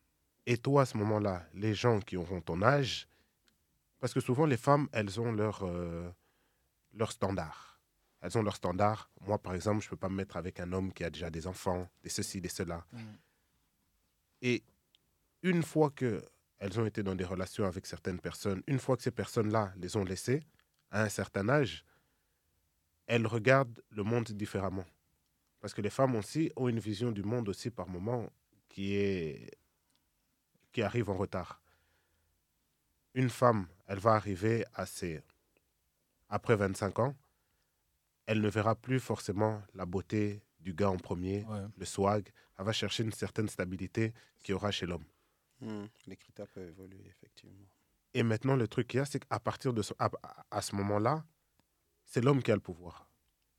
Et 0.47 0.59
toi, 0.59 0.83
à 0.83 0.87
ce 0.87 0.97
moment-là, 0.99 1.47
les 1.55 1.75
gens 1.75 2.01
qui 2.01 2.17
auront 2.17 2.41
ton 2.41 2.63
âge, 2.63 3.09
parce 4.01 4.13
que 4.13 4.21
souvent 4.21 4.47
les 4.47 4.57
femmes, 4.57 4.89
elles 4.93 5.21
ont 5.21 5.33
leur, 5.33 5.63
euh, 5.63 6.11
leur 6.93 7.13
standard. 7.13 7.81
Elles 8.21 8.37
ont 8.37 8.43
leur 8.43 8.57
standard. 8.57 9.11
Moi, 9.21 9.39
par 9.39 9.55
exemple, 9.55 9.83
je 9.83 9.87
ne 9.87 9.91
peux 9.91 9.97
pas 9.97 10.09
me 10.09 10.17
mettre 10.17 10.37
avec 10.37 10.61
un 10.61 10.73
homme 10.73 10.93
qui 10.93 11.05
a 11.05 11.11
déjà 11.11 11.31
des 11.31 11.47
enfants, 11.47 11.89
des 12.03 12.11
ceci, 12.11 12.41
des 12.41 12.49
cela. 12.49 12.85
Mm. 12.93 12.99
Et 14.43 14.63
une 15.43 15.63
fois 15.63 15.91
que 15.91 16.23
elles 16.59 16.79
ont 16.81 16.87
été 16.87 17.03
dans 17.03 17.15
des 17.15 17.25
relations 17.25 17.65
avec 17.67 17.85
certaines 17.87 18.21
personnes, 18.21 18.63
une 18.67 18.79
fois 18.79 18.97
que 18.97 19.03
ces 19.03 19.11
personnes-là 19.11 19.73
les 19.77 19.97
ont 19.97 20.05
laissées, 20.05 20.43
à 20.91 21.03
un 21.03 21.09
certain 21.09 21.49
âge, 21.49 21.85
elles 23.07 23.27
regardent 23.27 23.83
le 23.91 24.03
monde 24.03 24.25
différemment. 24.33 24.87
Parce 25.61 25.75
que 25.75 25.83
les 25.83 25.91
femmes 25.91 26.15
aussi 26.15 26.53
ont 26.57 26.69
une 26.69 26.79
vision 26.79 27.11
du 27.11 27.23
monde 27.23 27.49
aussi 27.49 27.71
par 27.71 27.89
moment 27.89 28.31
qui 28.69 28.95
est 28.95 29.51
qui 30.75 30.83
arrive 30.83 31.09
en 31.09 31.17
retard. 31.17 31.61
Une 33.15 33.31
femme, 33.31 33.67
elle 33.87 34.01
va 34.01 34.13
arriver 34.13 34.67
à 34.75 34.85
ses 34.85 35.23
après 36.29 36.57
25 36.57 36.99
ans, 36.99 37.15
elle 38.27 38.41
ne 38.41 38.49
verra 38.49 38.75
plus 38.75 38.99
forcément 38.99 39.63
la 39.75 39.87
beauté 39.87 40.43
du 40.59 40.75
gars 40.75 40.91
en 40.91 40.97
premier, 40.97 41.45
Ouais. 41.45 41.61
le 41.77 41.85
swag, 41.85 42.29
elle 42.59 42.65
va 42.65 42.73
chercher 42.73 43.05
une 43.05 43.13
certaine 43.13 43.49
stabilité 43.49 44.13
qu'il 44.43 44.53
y 44.53 44.55
aura 44.55 44.71
chez 44.71 44.87
l'homme. 44.87 45.05
Hmm. 45.61 45.85
Les 46.07 46.17
critères 46.17 46.49
peuvent 46.49 46.67
évoluer, 46.69 47.07
effectivement. 47.07 47.69
Et 48.15 48.23
maintenant, 48.23 48.57
le 48.57 48.67
truc 48.67 48.89
qu'il 48.89 48.99
y 48.99 49.01
a, 49.01 49.05
c'est 49.05 49.21
qu'à 49.25 49.39
partir 49.39 49.73
de 49.73 49.83
ce, 49.83 49.93
à, 49.99 50.11
à 50.51 50.61
ce 50.63 50.75
moment-là, 50.75 51.25
c'est 52.05 52.21
l'homme 52.23 52.43
qui 52.43 52.51
a 52.51 52.55
le 52.55 52.61
pouvoir. 52.61 53.09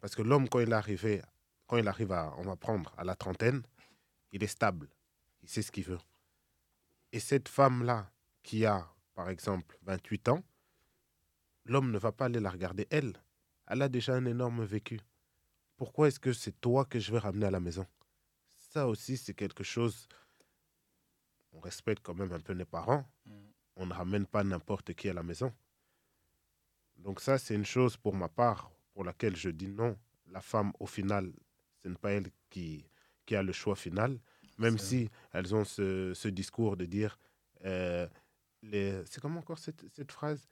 Parce 0.02 0.16
que 0.16 0.22
l'homme, 0.22 0.50
quand 0.50 0.60
il 0.60 0.70
est 0.70 0.74
arrivé, 0.74 1.22
quand 1.68 1.78
il 1.78 1.88
arrive 1.88 2.12
à, 2.12 2.34
on 2.38 2.42
va 2.44 2.56
prendre, 2.58 2.94
à 2.98 3.04
la 3.04 3.16
trentaine, 3.16 3.62
il 4.32 4.44
est 4.44 4.48
stable. 4.48 4.90
Il 5.44 5.50
sait 5.50 5.62
ce 5.62 5.72
qu'il 5.72 5.86
veut. 5.86 6.00
Et 7.12 7.20
cette 7.20 7.48
femme-là, 7.50 8.12
qui 8.44 8.66
a, 8.66 8.88
par 9.14 9.30
exemple, 9.30 9.78
28 9.84 10.30
ans, 10.30 10.44
l'homme 11.66 11.92
ne 11.92 11.98
va 11.98 12.12
pas 12.12 12.26
aller 12.26 12.40
la 12.40 12.50
regarder, 12.50 12.88
elle. 12.90 13.14
Elle 13.68 13.82
a 13.82 13.90
déjà 13.90 14.14
un 14.14 14.26
énorme 14.26 14.64
vécu. 14.64 15.00
Pourquoi 15.78 16.08
est-ce 16.08 16.20
que 16.20 16.34
c'est 16.34 16.60
toi 16.62 16.86
que 16.86 17.00
je 17.00 17.12
vais 17.12 17.20
ramener 17.20 17.48
à 17.48 17.52
la 17.52 17.60
maison? 17.60 17.88
Ça 18.54 18.88
aussi, 18.88 19.18
c'est 19.18 19.34
quelque 19.34 19.64
chose. 19.64 20.08
On 21.52 21.60
respecte 21.60 22.04
quand 22.04 22.14
même 22.14 22.34
un 22.34 22.40
peu 22.40 22.54
nos 22.54 22.66
parents 22.66 23.06
on 23.76 23.86
ne 23.86 23.94
ramène 23.94 24.26
pas 24.26 24.44
n'importe 24.44 24.94
qui 24.94 25.10
à 25.10 25.14
la 25.14 25.24
maison. 25.24 25.54
Donc 26.98 27.20
ça, 27.20 27.38
c'est 27.38 27.56
une 27.56 27.66
chose 27.66 27.98
pour 27.98 28.16
ma 28.16 28.30
part 28.30 28.72
pour 28.94 29.04
laquelle 29.04 29.36
je 29.36 29.50
dis 29.50 29.68
non. 29.68 29.98
La 30.28 30.42
femme, 30.42 30.72
au 30.80 30.86
final, 30.86 31.32
ce 31.84 31.90
n'est 31.90 31.96
pas 31.96 32.12
elle 32.12 32.30
qui, 32.50 32.90
qui 33.26 33.36
a 33.36 33.44
le 33.44 33.52
choix 33.52 33.76
final, 33.76 34.20
même 34.58 34.78
si 34.78 35.10
elles 35.34 35.54
ont 35.56 35.66
ce, 35.66 36.14
ce 36.14 36.28
discours 36.28 36.78
de 36.78 36.86
dire, 36.86 37.18
euh, 37.66 38.08
c'est 38.64 39.20
comment 39.22 39.40
encore 39.40 39.60
cette, 39.60 39.86
cette 39.96 40.12
phrase 40.12 40.48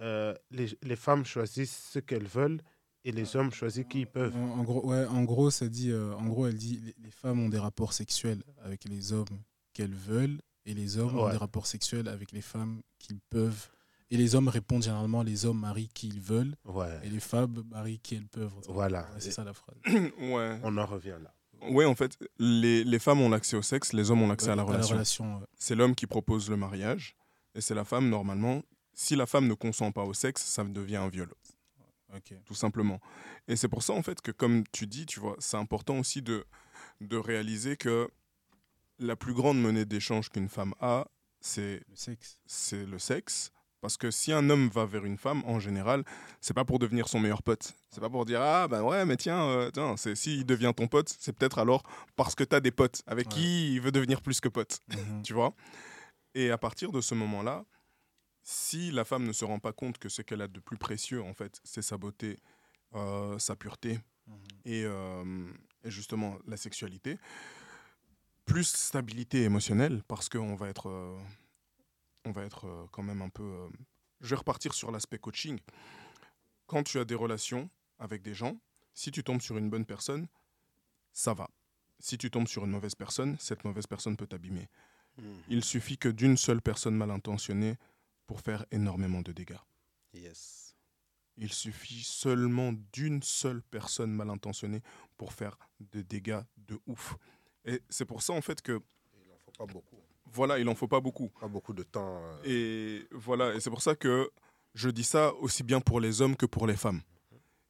Euh, 0.00 0.32
les, 0.52 0.68
les 0.82 0.94
femmes 0.96 1.24
choisissent 1.24 1.90
ce 1.92 1.98
qu'elles 1.98 2.28
veulent 2.28 2.62
et 3.04 3.10
les 3.10 3.34
hommes 3.34 3.50
choisissent 3.52 3.88
qui 3.88 4.00
ils 4.02 4.06
peuvent. 4.06 4.36
En, 4.36 4.60
en 4.60 4.62
gros, 4.62 4.86
ouais, 4.86 5.04
en 5.06 5.24
gros, 5.24 5.50
ça 5.50 5.68
dit, 5.68 5.90
euh, 5.90 6.14
en 6.14 6.26
gros, 6.26 6.46
elle 6.46 6.56
dit, 6.56 6.80
les, 6.84 6.94
les 7.02 7.10
femmes 7.10 7.40
ont 7.40 7.48
des 7.48 7.58
rapports 7.58 7.92
sexuels 7.92 8.42
avec 8.62 8.84
les 8.84 9.12
hommes 9.12 9.42
qu'elles 9.72 9.94
veulent, 9.94 10.40
et 10.66 10.74
les 10.74 10.98
hommes 10.98 11.18
ont 11.18 11.28
des 11.30 11.36
rapports 11.36 11.66
sexuels 11.66 12.06
avec 12.08 12.30
les 12.30 12.42
femmes 12.42 12.80
qu'ils 13.00 13.18
peuvent. 13.28 13.70
Et 14.10 14.16
les 14.16 14.34
hommes 14.36 14.46
répondent 14.48 14.82
généralement, 14.84 15.22
les 15.24 15.46
hommes 15.46 15.58
marient 15.60 15.88
qui 15.88 16.08
ils 16.08 16.20
veulent, 16.20 16.54
Ouais, 16.64 16.98
et 17.02 17.10
les 17.10 17.20
femmes 17.20 17.64
marient 17.68 17.98
qui 17.98 18.14
elles 18.14 18.28
peuvent. 18.28 18.52
voilà. 18.68 19.00
Ouais, 19.14 19.20
c'est 19.20 19.32
ça 19.32 19.42
la 19.42 19.52
phrase. 19.52 19.78
ouais. 19.86 20.60
On 20.62 20.76
en 20.78 20.86
revient 20.86 21.18
là. 21.20 21.34
Ouais, 21.62 21.84
en 21.84 21.94
fait, 21.94 22.16
les, 22.38 22.84
les 22.84 22.98
femmes 22.98 23.20
ont 23.20 23.28
l'accès 23.28 23.56
au 23.56 23.62
sexe, 23.62 23.92
les 23.92 24.10
hommes 24.10 24.22
ont 24.22 24.28
l'accès 24.28 24.50
à 24.50 24.54
la 24.56 24.62
relation. 24.62 25.38
ouais. 25.38 25.44
C'est 25.56 25.74
l'homme 25.74 25.94
qui 25.94 26.06
propose 26.06 26.48
le 26.50 26.56
mariage, 26.56 27.16
et 27.54 27.60
c'est 27.60 27.74
la 27.74 27.84
femme, 27.84 28.08
normalement. 28.08 28.62
Si 28.94 29.16
la 29.16 29.26
femme 29.26 29.46
ne 29.46 29.54
consent 29.54 29.92
pas 29.92 30.04
au 30.04 30.14
sexe, 30.14 30.42
ça 30.42 30.64
devient 30.64 30.96
un 30.96 31.08
viol, 31.08 31.32
Ok. 32.14 32.32
tout 32.44 32.54
simplement. 32.54 33.00
Et 33.48 33.56
c'est 33.56 33.68
pour 33.68 33.82
ça, 33.82 33.92
en 33.92 34.02
fait, 34.02 34.20
que 34.20 34.30
comme 34.32 34.64
tu 34.72 34.86
dis, 34.86 35.06
tu 35.06 35.20
vois, 35.20 35.36
c'est 35.38 35.56
important 35.56 35.98
aussi 35.98 36.22
de, 36.22 36.44
de 37.00 37.16
réaliser 37.16 37.76
que 37.76 38.08
la 38.98 39.14
plus 39.16 39.34
grande 39.34 39.60
monnaie 39.60 39.84
d'échange 39.84 40.28
qu'une 40.30 40.48
femme 40.48 40.74
a, 40.80 41.06
c'est 41.40 41.82
Le 41.88 41.94
sexe. 41.96 42.38
c'est 42.46 42.84
le 42.86 42.98
sexe. 42.98 43.52
Parce 43.80 43.96
que 43.96 44.10
si 44.10 44.32
un 44.32 44.50
homme 44.50 44.68
va 44.68 44.86
vers 44.86 45.04
une 45.04 45.16
femme, 45.18 45.42
en 45.46 45.60
général, 45.60 46.04
c'est 46.40 46.54
pas 46.54 46.64
pour 46.64 46.78
devenir 46.80 47.08
son 47.08 47.20
meilleur 47.20 47.42
pote. 47.42 47.74
C'est 47.90 48.00
pas 48.00 48.10
pour 48.10 48.24
dire 48.24 48.40
ah 48.42 48.66
ben 48.66 48.82
ouais 48.82 49.04
mais 49.04 49.16
tiens, 49.16 49.40
euh, 49.48 49.70
tiens 49.70 49.96
c'est 49.96 50.16
s'il 50.16 50.44
devient 50.44 50.72
ton 50.76 50.88
pote, 50.88 51.14
c'est 51.20 51.32
peut-être 51.32 51.58
alors 51.58 51.84
parce 52.16 52.34
que 52.34 52.42
tu 52.44 52.56
as 52.56 52.60
des 52.60 52.72
potes 52.72 53.02
avec 53.06 53.28
Ouais. 53.28 53.34
qui 53.34 53.74
il 53.74 53.80
veut 53.80 53.92
devenir 53.92 54.20
plus 54.20 54.40
que 54.40 54.48
pote, 54.48 54.80
Mhm. 54.88 55.22
tu 55.22 55.32
vois. 55.32 55.54
Et 56.34 56.50
à 56.50 56.58
partir 56.58 56.90
de 56.92 57.00
ce 57.00 57.14
moment-là, 57.14 57.64
si 58.42 58.90
la 58.90 59.04
femme 59.04 59.24
ne 59.24 59.32
se 59.32 59.44
rend 59.44 59.58
pas 59.60 59.72
compte 59.72 59.98
que 59.98 60.08
ce 60.08 60.22
qu'elle 60.22 60.42
a 60.42 60.48
de 60.48 60.58
plus 60.60 60.76
précieux 60.78 61.22
en 61.22 61.32
fait, 61.34 61.60
c'est 61.64 61.82
sa 61.82 61.96
beauté, 61.98 62.38
euh, 62.94 63.38
sa 63.38 63.54
pureté 63.56 64.00
Mhm. 64.26 64.36
et, 64.64 64.82
euh, 64.84 65.46
et 65.84 65.90
justement 65.90 66.36
la 66.48 66.56
sexualité, 66.56 67.18
plus 68.44 68.64
stabilité 68.66 69.42
émotionnelle, 69.44 70.02
parce 70.08 70.28
qu'on 70.28 70.54
va 70.56 70.68
être, 70.68 70.88
on 72.28 72.32
va 72.32 72.44
être 72.44 72.66
euh, 72.66 72.86
quand 72.92 73.02
même 73.02 73.22
un 73.22 73.30
peu... 73.30 73.42
euh, 73.42 73.68
je 74.20 74.28
vais 74.28 74.36
repartir 74.36 74.74
sur 74.74 74.90
l'aspect 74.90 75.18
coaching. 75.18 75.58
Quand 76.66 76.82
tu 76.82 76.98
as 76.98 77.04
des 77.04 77.14
relations 77.14 77.70
avec 77.98 78.22
des 78.22 78.34
gens, 78.34 78.60
si 78.92 79.10
tu 79.10 79.24
tombes 79.24 79.40
sur 79.40 79.56
une 79.56 79.70
bonne 79.70 79.86
personne, 79.86 80.28
ça 81.12 81.32
va. 81.32 81.48
Si 81.98 82.18
tu 82.18 82.30
tombes 82.30 82.46
sur 82.46 82.64
une 82.64 82.70
mauvaise 82.70 82.94
personne, 82.94 83.36
cette 83.38 83.64
mauvaise 83.64 83.86
personne 83.86 84.16
peut 84.16 84.26
t'abîmer. 84.26 84.68
Hmm. 85.16 85.38
Il 85.48 85.64
suffit 85.64 85.96
que 85.96 86.08
d'une 86.08 86.36
seule 86.36 86.60
personne 86.60 86.94
mal 86.94 87.10
intentionnée 87.10 87.76
pour 88.26 88.40
faire 88.40 88.66
énormément 88.70 89.22
de 89.22 89.32
dégâts. 89.32 89.62
Yes. 90.12 90.76
Il 91.38 91.52
suffit 91.52 92.02
seulement 92.02 92.74
d'une 92.92 93.22
seule 93.22 93.62
personne 93.62 94.12
mal 94.12 94.28
intentionnée 94.28 94.82
pour 95.16 95.32
faire 95.32 95.58
de 95.80 96.02
dégâts 96.02 96.42
de 96.56 96.78
ouf. 96.86 97.16
Et 97.64 97.80
c'est 97.88 98.04
pour 98.04 98.22
ça 98.22 98.34
en 98.34 98.42
fait 98.42 98.60
que 98.60 98.82
Il 99.14 99.28
n'en 99.28 99.38
faut 99.38 99.52
pas 99.52 99.66
beaucoup. 99.66 99.96
Voilà, 100.32 100.58
il 100.58 100.68
en 100.68 100.74
faut 100.74 100.88
pas 100.88 101.00
beaucoup. 101.00 101.30
Pas 101.40 101.48
beaucoup 101.48 101.72
de 101.72 101.82
temps. 101.82 102.20
euh, 102.22 102.38
Et 102.44 103.08
voilà, 103.12 103.54
et 103.54 103.60
c'est 103.60 103.70
pour 103.70 103.82
ça 103.82 103.94
que 103.94 104.30
je 104.74 104.90
dis 104.90 105.04
ça 105.04 105.34
aussi 105.34 105.62
bien 105.62 105.80
pour 105.80 106.00
les 106.00 106.22
hommes 106.22 106.36
que 106.36 106.46
pour 106.46 106.66
les 106.66 106.76
femmes. 106.76 107.00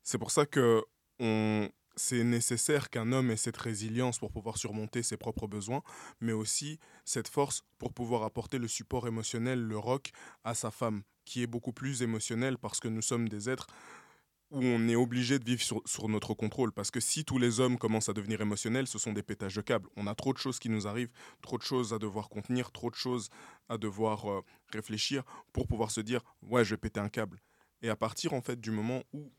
C'est 0.02 0.18
pour 0.18 0.30
ça 0.30 0.46
que 0.46 0.84
on, 1.20 1.68
c'est 1.96 2.24
nécessaire 2.24 2.90
qu'un 2.90 3.12
homme 3.12 3.30
ait 3.30 3.36
cette 3.36 3.56
résilience 3.56 4.18
pour 4.18 4.30
pouvoir 4.30 4.56
surmonter 4.56 5.02
ses 5.02 5.16
propres 5.16 5.46
besoins, 5.46 5.82
mais 6.20 6.32
aussi 6.32 6.78
cette 7.04 7.28
force 7.28 7.62
pour 7.78 7.92
pouvoir 7.92 8.22
apporter 8.22 8.58
le 8.58 8.68
support 8.68 9.06
émotionnel, 9.06 9.60
le 9.60 9.78
rock, 9.78 10.10
à 10.44 10.54
sa 10.54 10.70
femme, 10.70 11.02
qui 11.24 11.42
est 11.42 11.46
beaucoup 11.46 11.72
plus 11.72 12.02
émotionnel 12.02 12.56
parce 12.56 12.80
que 12.80 12.88
nous 12.88 13.02
sommes 13.02 13.28
des 13.28 13.50
êtres 13.50 13.66
où 14.50 14.62
on 14.62 14.88
est 14.88 14.96
obligé 14.96 15.38
de 15.38 15.44
vivre 15.44 15.62
sur, 15.62 16.08
notre 16.08 16.34
contrôle. 16.34 16.72
Parce 16.72 16.90
que 16.90 17.00
si 17.00 17.24
tous 17.24 17.38
les 17.38 17.60
hommes 17.60 17.78
commencent 17.78 18.08
à 18.08 18.12
devenir 18.12 18.40
émotionnels, 18.40 18.86
ce 18.86 18.98
sont 18.98 19.12
des 19.12 19.22
pétages 19.22 19.56
de 19.56 19.60
câbles. 19.60 19.88
On 19.96 20.06
a 20.06 20.14
trop 20.14 20.32
de 20.32 20.38
choses 20.38 20.58
qui 20.58 20.68
nous 20.68 20.86
arrivent, 20.86 21.10
trop 21.42 21.58
de 21.58 21.62
choses 21.62 21.92
à 21.92 21.98
devoir 21.98 22.28
contenir, 22.28 22.72
trop 22.72 22.90
de 22.90 22.94
choses 22.94 23.28
à 23.68 23.78
devoir 23.78 24.30
euh, 24.30 24.42
réfléchir 24.72 25.22
pour 25.52 25.66
pouvoir 25.66 25.90
se 25.90 26.00
dire 26.00 26.22
ouais, 26.42 26.64
je 26.64 26.70
vais 26.70 26.78
péter 26.78 27.00
un 27.00 27.08
câble. 27.08 27.40
Et 27.82 27.90
à 27.90 27.96
partir 27.96 28.32
en 28.32 28.40
fait 28.40 28.60
du 28.60 28.70
moment 28.70 29.02
où 29.12 29.30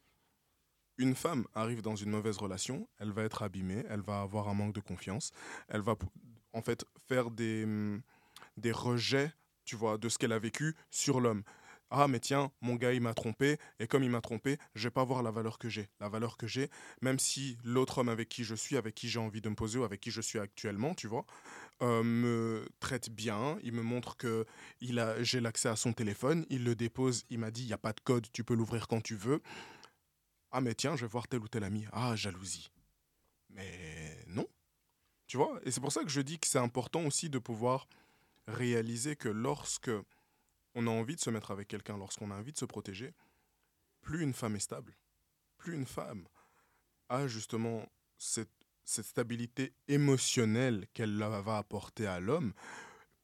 une 0.98 1.15
femme 1.15 1.45
arrive 1.53 1.81
dans 1.81 1.95
une 1.95 2.11
mauvaise 2.11 2.38
relation, 2.38 2.88
elle 2.98 3.11
va 3.11 3.23
être 3.23 3.41
abîmée, 3.41 3.86
elle 3.90 4.02
va 4.02 4.22
avoir 4.22 4.49
un 4.49 4.53
manque 4.53 4.76
de 4.76 4.81
confiance, 4.81 5.31
elle 5.69 5.81
va 5.81 5.95
en 6.53 6.61
fait 6.61 6.86
faire 7.07 7.31
des, 7.31 7.64
hum, 7.64 8.02
des 8.57 8.72
rejets, 8.72 9.34
tu 9.64 9.76
vois, 9.76 9.98
de 9.98 10.10
ce 10.10 10.18
qu'elle 10.18 10.34
a 10.34 10.40
vécu 10.40 10.76
sur 10.91 11.22
l'homme. 11.22 11.44
Ah 11.91 12.07
mais 12.07 12.19
tiens, 12.19 12.51
mon 12.61 12.75
gars 12.75 12.93
il 12.93 13.01
m'a 13.01 13.15
trompé 13.15 13.57
et 13.79 13.87
comme 13.87 14.03
il 14.03 14.11
m'a 14.11 14.21
trompé, 14.21 14.57
je 14.75 14.87
vais 14.87 14.91
pas 14.91 15.03
voir 15.03 15.23
la 15.23 15.31
valeur 15.31 15.57
que 15.57 15.69
j'ai. 15.69 15.89
La 15.99 16.07
valeur 16.07 16.37
que 16.37 16.45
j'ai, 16.45 16.69
même 17.01 17.17
si 17.17 17.57
l'autre 17.63 17.97
homme 17.97 18.09
avec 18.09 18.29
qui 18.29 18.43
je 18.43 18.53
suis, 18.53 18.77
avec 18.77 18.93
qui 18.93 19.09
j'ai 19.09 19.19
envie 19.19 19.41
de 19.41 19.49
me 19.49 19.55
poser 19.55 19.79
ou 19.79 19.83
avec 19.83 19.99
qui 19.99 20.11
je 20.11 20.21
suis 20.21 20.37
actuellement, 20.37 20.93
tu 20.93 21.07
vois, 21.07 21.25
euh, 21.81 22.03
me 22.03 22.67
traite 22.79 23.09
bien, 23.09 23.57
il 23.63 23.73
me 23.73 23.81
montre 23.81 24.17
que 24.17 24.45
il 24.81 24.99
a, 24.99 25.21
j'ai 25.23 25.39
l'accès 25.39 25.69
à 25.69 25.75
son 25.75 25.93
téléphone, 25.93 26.45
il 26.49 26.63
le 26.63 26.75
dépose, 26.75 27.25
il 27.31 27.39
m'a 27.39 27.49
dit 27.49 27.63
il 27.63 27.69
y 27.69 27.73
a 27.73 27.79
pas 27.79 27.93
de 27.93 28.01
code, 28.01 28.27
tu 28.31 28.43
peux 28.43 28.53
l'ouvrir 28.53 28.87
quand 28.87 29.01
tu 29.01 29.15
veux. 29.15 29.41
Ah, 30.51 30.61
mais 30.61 30.75
tiens, 30.75 30.95
je 30.95 31.01
vais 31.01 31.11
voir 31.11 31.27
tel 31.27 31.39
ou 31.41 31.47
tel 31.47 31.63
ami. 31.63 31.85
Ah, 31.91 32.15
jalousie. 32.15 32.71
Mais 33.49 34.23
non. 34.27 34.47
Tu 35.27 35.37
vois? 35.37 35.59
Et 35.63 35.71
c'est 35.71 35.81
pour 35.81 35.91
ça 35.91 36.03
que 36.03 36.09
je 36.09 36.21
dis 36.21 36.39
que 36.39 36.47
c'est 36.47 36.59
important 36.59 37.05
aussi 37.05 37.29
de 37.29 37.39
pouvoir 37.39 37.87
réaliser 38.47 39.15
que 39.15 39.29
lorsque 39.29 39.91
on 40.80 40.88
a 40.88 40.91
envie 40.91 41.15
de 41.15 41.19
se 41.19 41.30
mettre 41.30 41.51
avec 41.51 41.68
quelqu'un, 41.68 41.97
lorsqu'on 41.97 42.31
a 42.31 42.35
envie 42.35 42.53
de 42.53 42.57
se 42.57 42.65
protéger, 42.65 43.14
plus 44.01 44.23
une 44.23 44.34
femme 44.34 44.56
est 44.56 44.60
stable, 44.60 44.97
plus 45.57 45.73
une 45.73 45.85
femme 45.85 46.27
a 47.10 47.27
justement 47.27 47.85
cette, 48.18 48.53
cette 48.85 49.06
stabilité 49.06 49.73
émotionnelle 49.88 50.88
qu'elle 50.93 51.18
va 51.18 51.57
apporter 51.57 52.07
à 52.07 52.19
l'homme, 52.19 52.53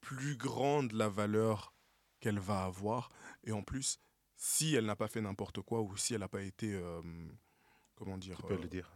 plus 0.02 0.36
grande 0.36 0.92
la 0.92 1.08
valeur 1.08 1.74
qu'elle 2.20 2.40
va 2.40 2.66
avoir. 2.66 3.10
Et 3.44 3.52
en 3.52 3.64
plus, 3.64 4.00
si 4.36 4.76
elle 4.76 4.86
n'a 4.86 4.96
pas 4.96 5.08
fait 5.08 5.22
n'importe 5.22 5.62
quoi 5.62 5.82
ou 5.82 5.96
si 5.96 6.14
elle 6.14 6.20
n'a 6.20 6.28
pas 6.28 6.42
été. 6.42 6.74
Euh, 6.74 7.02
comment 7.96 8.18
dire 8.18 8.38
Tu 8.38 8.44
peux 8.44 8.58
le 8.58 8.64
euh, 8.64 8.68
dire. 8.68 8.92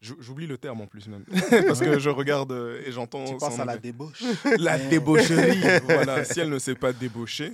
J'oublie 0.00 0.46
le 0.46 0.56
terme 0.56 0.80
en 0.80 0.86
plus 0.86 1.08
même. 1.08 1.24
Parce 1.66 1.80
que 1.80 1.98
je 1.98 2.08
regarde 2.08 2.52
euh, 2.52 2.82
et 2.86 2.92
j'entends. 2.92 3.26
Tu 3.26 3.36
penses 3.36 3.58
à 3.58 3.66
la 3.66 3.76
débauche. 3.76 4.22
la 4.58 4.78
débaucherie. 4.78 5.60
voilà, 5.84 6.24
si 6.24 6.40
elle 6.40 6.48
ne 6.48 6.58
sait 6.58 6.74
pas 6.74 6.94
débaucher. 6.94 7.52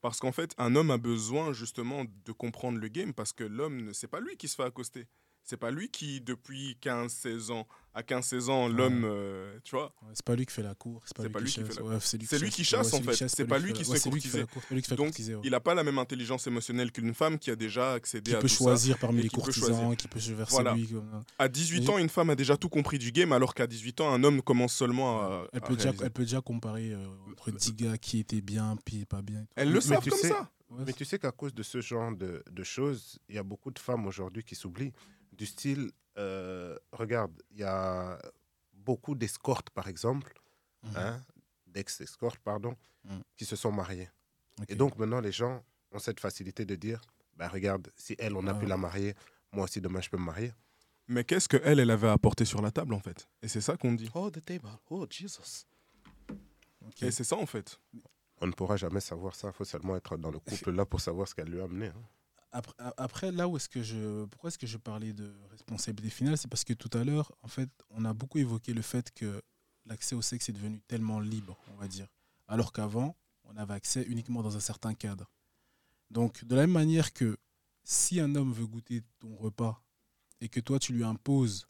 Parce 0.00 0.20
qu'en 0.20 0.32
fait, 0.32 0.54
un 0.56 0.76
homme 0.76 0.92
a 0.92 0.98
besoin 0.98 1.52
justement 1.52 2.04
de 2.24 2.32
comprendre 2.32 2.78
le 2.78 2.88
game 2.88 3.12
parce 3.12 3.32
que 3.32 3.44
l'homme, 3.44 3.82
ne 3.82 3.92
sait 3.92 4.06
pas 4.06 4.20
lui 4.20 4.36
qui 4.36 4.46
se 4.46 4.54
fait 4.54 4.62
accoster. 4.62 5.06
C'est 5.50 5.56
pas 5.56 5.72
lui 5.72 5.88
qui, 5.88 6.20
depuis 6.20 6.78
15-16 6.80 7.50
ans, 7.50 7.66
à 7.92 8.02
15-16 8.02 8.50
ans, 8.50 8.68
l'homme, 8.68 9.02
euh, 9.04 9.58
tu 9.64 9.74
vois. 9.74 9.92
c'est 10.14 10.24
pas 10.24 10.36
lui 10.36 10.46
qui 10.46 10.54
fait 10.54 10.62
la 10.62 10.76
cour. 10.76 11.02
C'est 11.04 11.28
pas, 11.28 11.40
lui 11.40 11.50
qui, 11.50 11.60
fait 11.60 11.82
la 11.82 11.98
C'est 11.98 12.38
lui 12.38 12.50
qui 12.50 12.62
chasse, 12.62 12.94
en 12.94 13.02
fait. 13.02 13.28
C'est 13.28 13.46
pas 13.46 13.58
lui 13.58 13.72
qui 13.72 13.84
se 13.84 13.96
fait 13.96 14.08
courtiser. 14.08 14.94
Donc, 14.94 15.18
il 15.42 15.50
n'a 15.50 15.58
pas 15.58 15.74
la 15.74 15.82
même 15.82 15.98
intelligence 15.98 16.46
émotionnelle 16.46 16.92
qu'une 16.92 17.14
femme 17.14 17.36
qui 17.36 17.50
a 17.50 17.56
déjà 17.56 17.94
accédé 17.94 18.30
à 18.30 18.36
tout 18.36 18.42
peut 18.42 18.46
choisir 18.46 18.96
parmi 18.96 19.22
les 19.22 19.28
courtisans, 19.28 19.96
qui 19.96 20.06
peut 20.06 20.20
se 20.20 20.30
verser 20.30 20.62
lui. 20.72 20.88
À 21.36 21.48
18 21.48 21.88
ans, 21.88 21.98
une 21.98 22.10
femme 22.10 22.30
a 22.30 22.36
déjà 22.36 22.56
tout 22.56 22.68
compris 22.68 23.00
du 23.00 23.10
game, 23.10 23.32
alors 23.32 23.52
qu'à 23.52 23.66
18 23.66 24.02
ans, 24.02 24.14
un 24.14 24.22
homme 24.22 24.42
commence 24.42 24.72
seulement 24.72 25.22
à. 25.22 25.48
Elle 25.52 25.62
peut, 25.62 25.74
déjà, 25.74 25.92
elle 26.00 26.12
peut 26.12 26.22
déjà 26.22 26.40
comparer 26.40 26.92
euh, 26.92 27.04
entre 27.32 27.50
10 27.50 27.72
gars 27.74 27.98
qui 27.98 28.20
étaient 28.20 28.40
bien, 28.40 28.76
puis 28.84 29.04
pas 29.04 29.20
bien. 29.20 29.46
Elle 29.56 29.72
le 29.72 29.80
sait 29.80 29.96
comme 29.96 30.16
ça. 30.16 30.48
Mais 30.86 30.92
tu 30.92 31.04
sais 31.04 31.18
qu'à 31.18 31.32
cause 31.32 31.52
de 31.52 31.64
ce 31.64 31.80
genre 31.80 32.14
de, 32.14 32.44
de 32.48 32.62
choses, 32.62 33.18
il 33.28 33.34
y 33.34 33.38
a 33.38 33.42
beaucoup 33.42 33.72
de 33.72 33.80
femmes 33.80 34.06
aujourd'hui 34.06 34.44
qui 34.44 34.54
s'oublient 34.54 34.92
du 35.40 35.46
style, 35.46 35.90
euh, 36.18 36.76
regarde, 36.92 37.32
il 37.50 37.60
y 37.60 37.64
a 37.64 38.20
beaucoup 38.74 39.14
d'escortes, 39.14 39.70
par 39.70 39.88
exemple, 39.88 40.34
mhm. 40.82 40.96
hein, 40.96 41.20
d'ex-escortes, 41.66 42.40
pardon, 42.44 42.76
mhm. 43.04 43.22
qui 43.38 43.46
se 43.46 43.56
sont 43.56 43.72
mariées. 43.72 44.10
Et 44.68 44.74
donc 44.74 44.98
maintenant, 44.98 45.22
les 45.22 45.32
gens 45.32 45.64
ont 45.92 45.98
cette 45.98 46.20
facilité 46.20 46.66
de 46.66 46.74
dire, 46.74 47.00
bah, 47.38 47.48
regarde, 47.48 47.90
si 47.96 48.14
elle, 48.18 48.36
on 48.36 48.46
a 48.48 48.52
pu 48.52 48.66
la 48.66 48.76
marier, 48.76 49.14
moi 49.52 49.64
aussi, 49.64 49.80
demain, 49.80 50.02
je 50.02 50.10
peux 50.10 50.18
me 50.18 50.24
marier. 50.24 50.52
Mais 51.08 51.24
qu'est-ce 51.24 51.48
qu'elle, 51.48 51.80
elle 51.80 51.90
avait 51.90 52.10
apporté 52.10 52.44
sur 52.44 52.60
la 52.60 52.70
table, 52.70 52.92
en 52.92 53.00
fait? 53.00 53.26
Et 53.40 53.48
c'est 53.48 53.62
ça 53.62 53.78
qu'on 53.78 53.94
dit. 53.94 54.10
Oh, 54.14 54.30
the 54.30 54.44
table. 54.44 54.68
Oh, 54.90 55.06
Jesus. 55.08 55.64
Et 57.00 57.10
c'est 57.10 57.24
ça, 57.24 57.36
en 57.36 57.46
fait. 57.46 57.80
On 58.42 58.46
ne 58.46 58.52
pourra 58.52 58.76
jamais 58.76 59.00
savoir 59.00 59.34
ça. 59.34 59.48
Il 59.48 59.54
faut 59.54 59.64
seulement 59.64 59.96
être 59.96 60.18
dans 60.18 60.30
le 60.30 60.38
couple 60.38 60.70
là 60.72 60.84
pour 60.84 61.00
savoir 61.00 61.26
ce 61.26 61.34
qu'elle 61.34 61.48
lui 61.48 61.60
a 61.60 61.64
amené. 61.64 61.86
Hein. 61.86 62.04
Après, 62.52 63.30
là 63.30 63.46
où 63.46 63.56
est-ce 63.56 63.68
que 63.68 63.82
je. 63.82 64.24
Pourquoi 64.26 64.48
est-ce 64.48 64.58
que 64.58 64.66
je 64.66 64.76
parlais 64.76 65.12
de 65.12 65.32
responsabilité 65.50 66.10
finale 66.10 66.36
C'est 66.36 66.48
parce 66.48 66.64
que 66.64 66.72
tout 66.72 66.90
à 66.98 67.04
l'heure, 67.04 67.32
en 67.42 67.48
fait, 67.48 67.70
on 67.90 68.04
a 68.04 68.12
beaucoup 68.12 68.38
évoqué 68.38 68.74
le 68.74 68.82
fait 68.82 69.12
que 69.12 69.40
l'accès 69.86 70.14
au 70.16 70.22
sexe 70.22 70.48
est 70.48 70.52
devenu 70.52 70.80
tellement 70.88 71.20
libre, 71.20 71.58
on 71.72 71.76
va 71.76 71.86
dire. 71.86 72.08
Alors 72.48 72.72
qu'avant, 72.72 73.16
on 73.44 73.56
avait 73.56 73.74
accès 73.74 74.02
uniquement 74.02 74.42
dans 74.42 74.56
un 74.56 74.60
certain 74.60 74.94
cadre. 74.94 75.30
Donc, 76.10 76.44
de 76.44 76.56
la 76.56 76.62
même 76.62 76.72
manière 76.72 77.12
que 77.12 77.38
si 77.84 78.18
un 78.20 78.34
homme 78.34 78.52
veut 78.52 78.66
goûter 78.66 79.02
ton 79.20 79.36
repas 79.36 79.82
et 80.40 80.48
que 80.48 80.58
toi, 80.60 80.78
tu 80.78 80.92
lui 80.92 81.04
imposes 81.04 81.68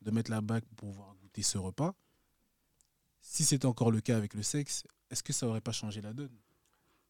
de 0.00 0.10
mettre 0.10 0.30
la 0.30 0.40
bague 0.40 0.64
pour 0.64 0.90
pouvoir 0.90 1.14
goûter 1.16 1.42
ce 1.42 1.58
repas, 1.58 1.94
si 3.20 3.44
c'est 3.44 3.64
encore 3.64 3.90
le 3.90 4.00
cas 4.00 4.16
avec 4.16 4.34
le 4.34 4.42
sexe, 4.42 4.84
est-ce 5.10 5.22
que 5.22 5.32
ça 5.32 5.46
n'aurait 5.46 5.60
pas 5.60 5.72
changé 5.72 6.00
la 6.00 6.12
donne? 6.12 6.36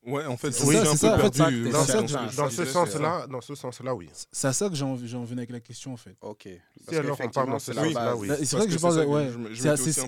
Ouais, 0.07 0.27
en 0.27 0.37
fait, 0.37 0.49
oui, 0.65 0.77
c'est 0.97 1.07
un 1.09 1.19
peu 1.19 1.31
perdu. 1.31 1.71
Dans, 1.71 1.85
ce 1.85 2.65
sens-là, 2.67 3.27
dans 3.27 3.41
ce 3.41 3.55
sens-là, 3.55 3.95
oui. 3.95 4.11
C'est 4.33 4.49
à 4.49 4.53
ça 4.53 4.69
que 4.69 4.75
j'en 4.75 4.95
venais 4.95 5.41
avec 5.41 5.51
la 5.51 5.61
question, 5.61 5.95
en 5.95 5.97
fait. 5.97 6.17
Ok. 6.21 6.49
Si 6.89 6.97
alors 6.97 7.19
on 7.21 7.29
parle 7.31 7.51
dans 7.51 7.59
ce 7.59 7.73
sens-là, 7.73 8.17
oui. 8.17 8.29
C'est 8.45 8.57
vrai 8.57 8.67
que 8.67 8.73
je 8.73 8.79
pense, 8.79 8.97
ouais. 8.97 9.33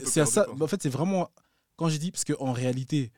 C'est 0.06 0.20
à 0.20 0.26
ça. 0.26 0.46
En 0.60 0.66
fait, 0.66 0.82
c'est 0.82 0.90
vraiment 0.90 1.30
quand 1.76 1.88
j'ai 1.88 1.98
dit 1.98 2.10
parce 2.10 2.24
qu'en 2.24 2.52
réalité, 2.52 3.12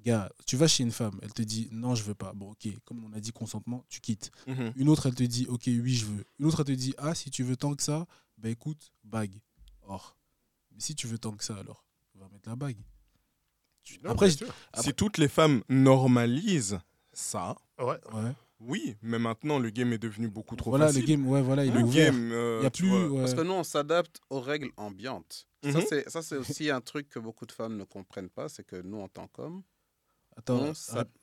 gars, 0.00 0.30
tu 0.46 0.56
vas 0.56 0.66
chez 0.66 0.82
une 0.82 0.90
femme, 0.90 1.18
elle 1.22 1.32
te 1.32 1.42
dit 1.42 1.68
non, 1.70 1.94
je 1.94 2.02
veux 2.02 2.14
pas. 2.14 2.32
Bon, 2.32 2.50
ok, 2.52 2.68
comme 2.84 3.04
on 3.04 3.12
a 3.12 3.20
dit 3.20 3.32
consentement, 3.32 3.84
tu 3.88 4.00
quittes. 4.00 4.30
Mhm. 4.46 4.72
Une 4.76 4.88
autre, 4.88 5.06
elle 5.06 5.14
te 5.14 5.22
dit 5.22 5.46
ok, 5.48 5.62
oui, 5.66 5.94
je 5.94 6.06
veux. 6.06 6.24
Une 6.38 6.46
autre, 6.46 6.60
elle 6.60 6.66
te 6.66 6.72
dit 6.72 6.94
ah, 6.98 7.14
si 7.14 7.30
tu 7.30 7.44
veux 7.44 7.56
tant 7.56 7.74
que 7.74 7.82
ça, 7.82 8.06
ben 8.38 8.50
écoute, 8.50 8.92
bague. 9.04 9.40
Or, 9.82 10.16
mais 10.72 10.80
si 10.80 10.94
tu 10.94 11.06
veux 11.06 11.18
tant 11.18 11.32
que 11.32 11.44
ça, 11.44 11.56
alors, 11.56 11.84
on 12.14 12.20
va 12.20 12.28
mettre 12.28 12.48
la 12.48 12.56
bague. 12.56 12.78
Après, 14.04 14.30
si 14.30 14.94
toutes 14.94 15.18
les 15.18 15.28
femmes 15.28 15.62
normalisent 15.68 16.78
ça, 17.12 17.56
ouais. 17.78 17.98
oui, 18.60 18.96
mais 19.02 19.18
maintenant 19.18 19.58
le 19.58 19.70
game 19.70 19.92
est 19.92 19.98
devenu 19.98 20.28
beaucoup 20.28 20.56
trop 20.56 20.70
voilà, 20.70 20.86
facile. 20.86 21.02
Le 21.02 21.06
game, 21.08 21.26
ouais, 21.28 21.42
voilà, 21.42 21.64
il 21.64 21.72
le 21.72 21.80
est 21.80 21.94
game, 21.94 22.30
euh, 22.32 22.60
y 22.62 22.66
a 22.66 22.70
plus, 22.70 22.90
Parce 23.16 23.34
que 23.34 23.40
nous, 23.40 23.52
on 23.52 23.64
s'adapte 23.64 24.20
aux 24.30 24.40
règles 24.40 24.70
ambiantes. 24.76 25.46
Mhm. 25.64 25.82
Ça, 26.06 26.22
c'est 26.22 26.36
aussi 26.36 26.70
un 26.70 26.80
truc 26.80 27.08
que 27.08 27.18
beaucoup 27.18 27.46
de 27.46 27.52
femmes 27.52 27.76
ne 27.76 27.84
comprennent 27.84 28.30
pas, 28.30 28.48
c'est 28.48 28.64
que 28.64 28.76
nous, 28.76 29.00
en 29.00 29.08
tant 29.08 29.26
qu'hommes... 29.28 29.62
Attends, 30.36 30.72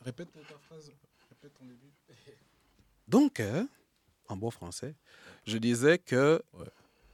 répète 0.01 0.31
ta 0.31 0.57
phrase, 0.59 0.91
répète 1.29 1.53
ton 1.53 1.65
début. 1.65 1.91
Donc, 3.07 3.39
euh, 3.39 3.63
en 4.27 4.35
bon 4.35 4.51
français, 4.51 4.95
je 5.45 5.57
disais 5.57 5.97
que 5.97 6.41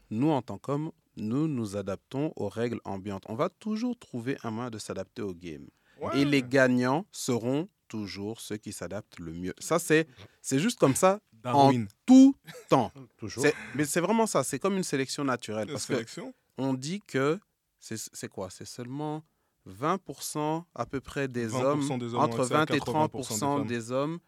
nous, 0.10 0.32
en 0.32 0.42
tant 0.42 0.58
qu'hommes, 0.58 0.92
nous 1.16 1.48
nous 1.48 1.76
adaptons 1.76 2.34
aux 2.36 2.50
règles 2.50 2.80
ambiantes. 2.86 3.24
On 3.28 3.36
va 3.36 3.50
toujours 3.50 3.98
trouver 3.98 4.38
un 4.44 4.52
moyen 4.52 4.70
de 4.70 4.78
s'adapter 4.78 5.22
au 5.22 5.34
game. 5.34 5.68
Et 6.14 6.26
les 6.26 6.44
gagnants 6.44 7.06
seront 7.12 7.70
toujours 7.88 8.42
ceux 8.42 8.58
qui 8.58 8.74
s'adaptent 8.74 9.20
le 9.20 9.32
mieux. 9.34 9.54
Ça, 9.60 9.80
c'est, 9.80 10.08
c'est 10.42 10.60
juste 10.60 10.80
comme 10.80 10.96
ça 10.96 11.22
en 11.46 11.72
tout 12.06 12.36
temps. 12.70 12.92
toujours. 13.18 13.46
Mais 13.76 13.86
c'est 13.86 14.02
vraiment 14.02 14.28
ça. 14.28 14.44
C'est 14.44 14.60
comme 14.60 14.76
une 14.76 14.84
sélection 14.84 15.24
naturelle. 15.24 15.68
parce 15.68 15.86
sélection 15.86 16.34
on 16.58 16.74
dit 16.74 17.02
que 17.02 17.40
c'est, 17.80 18.28
quoi? 18.30 18.50
C'est 18.50 18.66
seulement 18.66 19.24
20% 19.68 20.64
à 20.76 20.86
peu 20.86 21.02
près 21.02 21.28
des 21.28 21.54
hommes, 21.54 21.90
entre 22.16 22.44
20 22.44 22.72
et 22.72 22.80
30% 22.80 23.66
des 23.66 23.92
hommes 23.92 24.20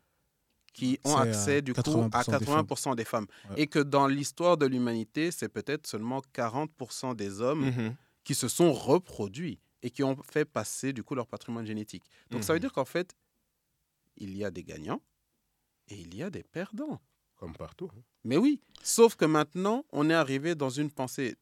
qui 0.75 0.99
ont 1.05 1.15
accès 1.15 1.61
du 1.61 1.73
coup 1.73 1.79
à 2.11 2.21
80% 2.21 2.95
des 2.95 3.05
femmes. 3.05 3.27
Et 3.55 3.65
que 3.65 3.79
dans 3.79 4.07
l'histoire 4.07 4.57
de 4.57 4.65
l'humanité, 4.65 5.31
c'est 5.31 5.47
peut-être 5.47 5.87
seulement 5.87 6.21
40% 6.33 7.15
des 7.15 7.39
hommes 7.41 7.67
mhm. 7.67 7.95
qui 8.25 8.35
se 8.35 8.49
sont 8.49 8.73
reproduits 8.73 9.57
et 9.81 9.89
qui 9.89 10.03
ont 10.03 10.17
fait 10.29 10.43
passer 10.43 10.91
du 10.91 11.01
coup 11.01 11.15
leur 11.15 11.27
patrimoine 11.27 11.65
génétique. 11.65 12.03
Donc 12.29 12.43
ça 12.43 12.51
veut 12.51 12.59
mhm. 12.59 12.61
dire 12.61 12.73
qu'en 12.73 12.85
fait, 12.85 13.15
il 14.17 14.35
y 14.35 14.43
a 14.43 14.51
des 14.51 14.63
gagnants 14.63 15.01
et 15.87 15.95
il 15.95 16.13
y 16.13 16.21
a 16.21 16.29
des 16.29 16.43
perdants. 16.43 17.01
Comme 17.37 17.55
partout. 17.55 17.89
Hein. 17.95 18.01
Mais 18.25 18.37
oui, 18.37 18.59
sauf 18.83 19.15
que 19.15 19.25
maintenant, 19.25 19.85
on 19.93 20.09
est 20.09 20.13
arrivé 20.13 20.55
dans 20.55 20.69
une 20.69 20.91
pensée, 20.91 21.35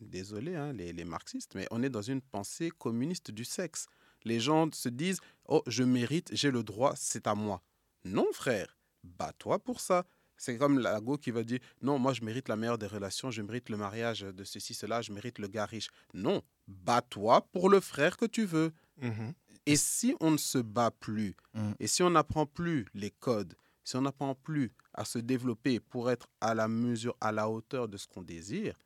désolé 0.00 0.54
hein, 0.54 0.72
les, 0.72 0.92
les 0.94 1.04
marxistes, 1.04 1.54
mais 1.54 1.66
on 1.70 1.82
est 1.82 1.90
dans 1.90 2.02
une 2.02 2.22
pensée 2.22 2.70
communiste 2.70 3.30
du 3.30 3.44
sexe. 3.44 3.86
Les 4.24 4.40
gens 4.40 4.70
se 4.72 4.88
disent, 4.88 5.20
oh, 5.48 5.62
je 5.66 5.82
mérite, 5.82 6.30
j'ai 6.32 6.50
le 6.50 6.62
droit, 6.62 6.94
c'est 6.96 7.26
à 7.26 7.34
moi. 7.34 7.62
Non, 8.04 8.26
frère, 8.32 8.76
bats-toi 9.04 9.58
pour 9.58 9.80
ça. 9.80 10.04
C'est 10.36 10.56
comme 10.56 10.78
la 10.78 11.00
go 11.00 11.18
qui 11.18 11.30
va 11.32 11.42
dire 11.44 11.58
non, 11.82 11.98
moi 11.98 12.14
je 12.14 12.22
mérite 12.24 12.48
la 12.48 12.56
meilleure 12.56 12.78
des 12.78 12.86
relations, 12.86 13.30
je 13.30 13.42
mérite 13.42 13.68
le 13.68 13.76
mariage 13.76 14.20
de 14.22 14.42
ceci, 14.44 14.72
cela, 14.72 15.02
je 15.02 15.12
mérite 15.12 15.38
le 15.38 15.48
gars 15.48 15.66
riche. 15.66 15.88
Non, 16.14 16.42
bats-toi 16.66 17.42
pour 17.52 17.68
le 17.68 17.80
frère 17.80 18.16
que 18.16 18.24
tu 18.24 18.44
veux. 18.46 18.72
Mhm. 19.02 19.34
Et 19.66 19.76
si 19.76 20.16
on 20.20 20.30
ne 20.30 20.36
se 20.38 20.58
bat 20.58 20.90
plus, 20.90 21.34
Mm. 21.54 21.72
et 21.78 21.86
si 21.86 22.02
on 22.02 22.10
n'apprend 22.10 22.46
plus 22.46 22.86
les 22.94 23.10
codes, 23.10 23.54
si 23.84 23.96
on 23.96 24.00
n'apprend 24.02 24.34
plus 24.34 24.72
à 24.94 25.04
se 25.04 25.18
développer 25.18 25.78
pour 25.80 26.10
être 26.10 26.28
à 26.40 26.54
la 26.54 26.68
mesure, 26.68 27.14
à 27.20 27.32
la 27.32 27.48
hauteur 27.50 27.86
de 27.88 27.96
ce 27.98 28.06
qu'on 28.08 28.22
désire, 28.22 28.78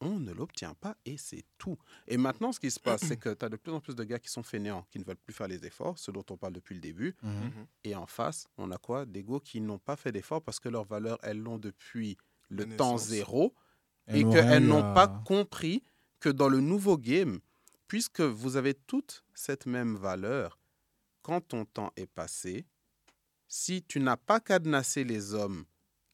on 0.00 0.18
ne 0.18 0.32
l'obtient 0.32 0.74
pas 0.74 0.96
et 1.04 1.16
c'est 1.16 1.44
tout. 1.58 1.76
Et 2.06 2.16
maintenant, 2.16 2.52
ce 2.52 2.60
qui 2.60 2.70
se 2.70 2.80
passe, 2.80 3.02
c'est 3.02 3.16
que 3.16 3.34
tu 3.34 3.44
as 3.44 3.48
de 3.48 3.56
plus 3.56 3.72
en 3.72 3.80
plus 3.80 3.94
de 3.94 4.04
gars 4.04 4.18
qui 4.18 4.30
sont 4.30 4.42
fainéants, 4.42 4.86
qui 4.90 4.98
ne 4.98 5.04
veulent 5.04 5.16
plus 5.16 5.34
faire 5.34 5.48
les 5.48 5.64
efforts, 5.66 5.98
ce 5.98 6.10
dont 6.10 6.24
on 6.30 6.36
parle 6.36 6.54
depuis 6.54 6.74
le 6.74 6.80
début. 6.80 7.14
Mhm. 7.22 7.66
Et 7.84 7.94
en 7.94 8.06
face, 8.06 8.46
on 8.56 8.70
a 8.70 8.78
quoi? 8.78 9.04
Des 9.04 9.22
gars 9.22 9.40
qui 9.44 9.60
n'ont 9.60 9.78
pas 9.78 9.96
fait 9.96 10.12
d'efforts 10.12 10.42
parce 10.42 10.58
que 10.60 10.68
leurs 10.68 10.84
valeurs, 10.84 11.18
elles 11.22 11.38
l'ont 11.38 11.58
depuis 11.58 12.16
le 12.48 12.64
La 12.64 12.76
temps 12.76 12.92
naissance. 12.92 13.08
zéro 13.08 13.54
et 14.08 14.24
qu'elles 14.24 14.66
n'ont 14.66 14.94
pas 14.94 15.06
compris 15.26 15.84
que 16.18 16.28
dans 16.28 16.48
le 16.48 16.60
nouveau 16.60 16.98
game, 16.98 17.38
puisque 17.86 18.20
vous 18.20 18.56
avez 18.56 18.74
toute 18.74 19.24
cette 19.34 19.66
même 19.66 19.96
valeur, 19.96 20.58
quand 21.22 21.40
ton 21.40 21.64
temps 21.64 21.92
est 21.96 22.06
passé, 22.06 22.66
si 23.46 23.82
tu 23.82 24.00
n'as 24.00 24.16
pas 24.16 24.40
cadenassé 24.40 25.04
les 25.04 25.34
hommes 25.34 25.64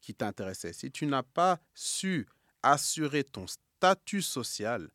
qui 0.00 0.14
t'intéressaient, 0.14 0.72
si 0.72 0.90
tu 0.90 1.06
n'as 1.06 1.22
pas 1.22 1.60
su 1.74 2.26
assurer 2.62 3.24
ton 3.24 3.46
statut 3.86 4.22
social, 4.22 4.90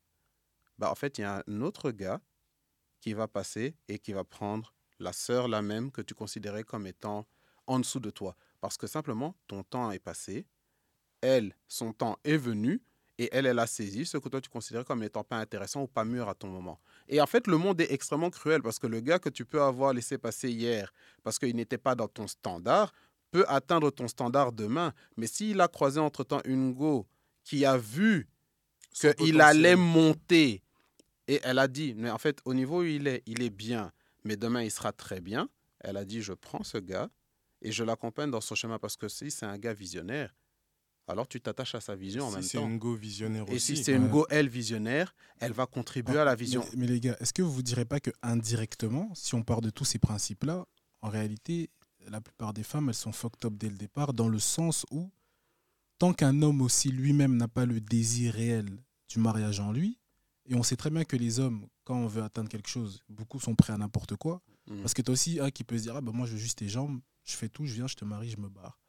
bah 0.77 0.91
en 0.91 0.95
fait, 0.95 1.17
il 1.17 1.21
y 1.21 1.23
a 1.23 1.41
un 1.47 1.61
autre 1.61 1.91
gars 1.91 2.19
qui 2.99 3.13
va 3.13 3.29
passer 3.29 3.73
et 3.87 3.99
qui 3.99 4.11
va 4.11 4.25
prendre 4.25 4.73
la 4.99 5.13
sœur, 5.13 5.47
la 5.47 5.61
même, 5.61 5.91
que 5.91 6.01
tu 6.01 6.13
considérais 6.13 6.63
comme 6.63 6.85
étant 6.85 7.25
en 7.67 7.79
dessous 7.79 8.01
de 8.01 8.09
toi. 8.09 8.35
Parce 8.59 8.75
que 8.75 8.87
simplement, 8.87 9.33
ton 9.47 9.63
temps 9.63 9.91
est 9.91 9.99
passé, 9.99 10.45
elle, 11.21 11.55
son 11.69 11.93
temps 11.93 12.17
est 12.25 12.35
venu, 12.35 12.81
et 13.17 13.29
elle, 13.31 13.45
elle 13.45 13.59
a 13.59 13.67
saisi 13.67 14.05
ce 14.05 14.17
que 14.17 14.27
toi 14.27 14.41
tu 14.41 14.49
considérais 14.49 14.83
comme 14.83 14.99
n'étant 14.99 15.23
pas 15.23 15.37
intéressant 15.37 15.83
ou 15.83 15.87
pas 15.87 16.03
mûr 16.03 16.27
à 16.27 16.35
ton 16.35 16.49
moment. 16.49 16.81
Et 17.07 17.21
en 17.21 17.27
fait, 17.27 17.47
le 17.47 17.55
monde 17.55 17.79
est 17.79 17.93
extrêmement 17.93 18.29
cruel 18.29 18.61
parce 18.61 18.77
que 18.77 18.87
le 18.87 18.99
gars 18.99 19.19
que 19.19 19.29
tu 19.29 19.45
peux 19.45 19.61
avoir 19.61 19.93
laissé 19.93 20.17
passer 20.17 20.49
hier 20.49 20.91
parce 21.23 21.39
qu'il 21.39 21.55
n'était 21.55 21.77
pas 21.77 21.95
dans 21.95 22.09
ton 22.09 22.27
standard 22.27 22.91
peut 23.29 23.45
atteindre 23.47 23.89
ton 23.89 24.09
standard 24.09 24.51
demain. 24.51 24.91
Mais 25.15 25.27
s'il 25.27 25.61
a 25.61 25.69
croisé 25.69 25.99
entre-temps 25.99 26.41
une 26.43 26.73
go 26.73 27.07
qui 27.43 27.63
a 27.63 27.77
vu 27.77 28.27
qu'il 29.17 29.41
allait 29.41 29.75
monter 29.75 30.61
et 31.27 31.39
elle 31.43 31.59
a 31.59 31.67
dit, 31.67 31.93
mais 31.95 32.09
en 32.09 32.17
fait, 32.17 32.39
au 32.45 32.53
niveau 32.53 32.81
où 32.81 32.83
il 32.83 33.07
est, 33.07 33.23
il 33.25 33.41
est 33.41 33.49
bien, 33.49 33.91
mais 34.23 34.35
demain, 34.35 34.63
il 34.63 34.71
sera 34.71 34.91
très 34.91 35.21
bien. 35.21 35.49
Elle 35.79 35.97
a 35.97 36.05
dit, 36.05 36.21
je 36.21 36.33
prends 36.33 36.63
ce 36.63 36.77
gars 36.77 37.09
et 37.61 37.71
je 37.71 37.83
l'accompagne 37.83 38.29
dans 38.31 38.41
son 38.41 38.55
chemin 38.55 38.79
parce 38.79 38.97
que 38.97 39.07
si 39.07 39.31
c'est 39.31 39.45
un 39.45 39.57
gars 39.57 39.73
visionnaire, 39.73 40.35
alors 41.07 41.27
tu 41.27 41.41
t'attaches 41.41 41.75
à 41.75 41.81
sa 41.81 41.95
vision 41.95 42.25
en 42.25 42.29
Si 42.29 42.35
même 42.35 42.43
c'est 42.43 42.57
temps. 42.57 42.67
une 42.69 42.77
go 42.77 42.93
visionnaire 42.95 43.45
Et 43.49 43.55
aussi. 43.55 43.75
si 43.77 43.83
c'est 43.83 43.93
une 43.93 44.07
go, 44.07 44.25
elle, 44.29 44.49
visionnaire, 44.49 45.15
elle 45.39 45.51
va 45.51 45.65
contribuer 45.65 46.17
à 46.19 46.23
la 46.25 46.35
vision. 46.35 46.63
Mais, 46.73 46.81
mais 46.81 46.87
les 46.87 46.99
gars, 46.99 47.17
est-ce 47.19 47.33
que 47.33 47.41
vous 47.41 47.57
ne 47.57 47.61
direz 47.63 47.85
pas 47.85 47.99
que 47.99 48.11
indirectement, 48.21 49.11
si 49.15 49.33
on 49.35 49.43
part 49.43 49.61
de 49.61 49.69
tous 49.69 49.85
ces 49.85 49.99
principes-là, 49.99 50.65
en 51.01 51.09
réalité, 51.09 51.69
la 52.07 52.21
plupart 52.21 52.53
des 52.53 52.63
femmes, 52.63 52.89
elles 52.89 52.95
sont 52.95 53.11
fucked 53.11 53.45
up 53.45 53.53
dès 53.55 53.69
le 53.69 53.77
départ, 53.77 54.13
dans 54.13 54.27
le 54.29 54.39
sens 54.39 54.85
où, 54.91 55.09
tant 56.01 56.13
qu'un 56.13 56.41
homme 56.41 56.61
aussi 56.61 56.89
lui-même 56.91 57.37
n'a 57.37 57.47
pas 57.47 57.65
le 57.67 57.79
désir 57.79 58.33
réel 58.33 58.67
du 59.07 59.19
mariage 59.19 59.59
en 59.59 59.71
lui, 59.71 59.99
et 60.47 60.55
on 60.55 60.63
sait 60.63 60.75
très 60.75 60.89
bien 60.89 61.03
que 61.05 61.15
les 61.15 61.39
hommes, 61.39 61.67
quand 61.83 61.95
on 61.95 62.07
veut 62.07 62.23
atteindre 62.23 62.49
quelque 62.49 62.67
chose, 62.69 63.03
beaucoup 63.07 63.39
sont 63.39 63.53
prêts 63.53 63.71
à 63.73 63.77
n'importe 63.77 64.15
quoi, 64.15 64.41
Mm. 64.67 64.81
parce 64.81 64.93
que 64.95 65.01
tu 65.03 65.11
as 65.11 65.13
aussi 65.13 65.39
un 65.39 65.51
qui 65.51 65.63
peut 65.63 65.77
se 65.77 65.83
dire, 65.83 65.95
ah 65.95 66.01
bah 66.01 66.11
moi 66.11 66.25
je 66.25 66.31
veux 66.33 66.37
juste 66.39 66.57
tes 66.57 66.69
jambes, 66.69 66.99
je 67.23 67.33
fais 67.35 67.49
tout, 67.49 67.65
je 67.67 67.73
viens, 67.75 67.85
je 67.87 67.95
te 67.95 68.03
marie, 68.05 68.29
je 68.31 68.37
me 68.37 68.49
barre. 68.49 68.79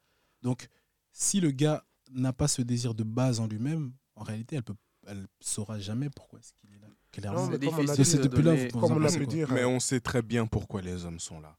Donc, 0.41 0.67
si 1.11 1.39
le 1.39 1.51
gars 1.51 1.85
n'a 2.11 2.33
pas 2.33 2.47
ce 2.47 2.63
désir 2.63 2.95
de 2.95 3.03
base 3.03 3.39
en 3.39 3.45
lui-même, 3.47 3.93
en 4.15 4.23
réalité, 4.23 4.55
elle 4.55 4.63
peut, 4.63 4.75
elle 5.05 5.27
saura 5.39 5.77
jamais 5.79 6.09
pourquoi 6.09 6.39
est-ce 6.39 6.53
qu'il 6.53 6.71
est 6.73 6.79
là. 6.79 6.87
Clairement. 7.11 7.45
Mais 7.47 7.57
C'est 7.59 7.65
comme 7.65 7.75
on 7.75 7.77
a 7.77 7.81
difficile 7.95 8.03
dit, 8.05 8.09
c'est 8.11 8.17
de 8.17 8.23
depuis 8.23 8.43
là, 8.43 8.55
donner- 8.55 8.67
vous- 8.69 8.79
comme 8.79 8.91
on 8.93 9.01
a 9.01 9.05
pensez 9.05 9.19
pu 9.19 9.25
quoi 9.25 9.33
dire, 9.35 9.51
Mais 9.51 9.65
on 9.65 9.79
sait 9.79 9.99
très 9.99 10.21
bien 10.23 10.47
pourquoi 10.47 10.81
les 10.81 11.05
hommes 11.05 11.19
sont 11.19 11.39
là. 11.39 11.55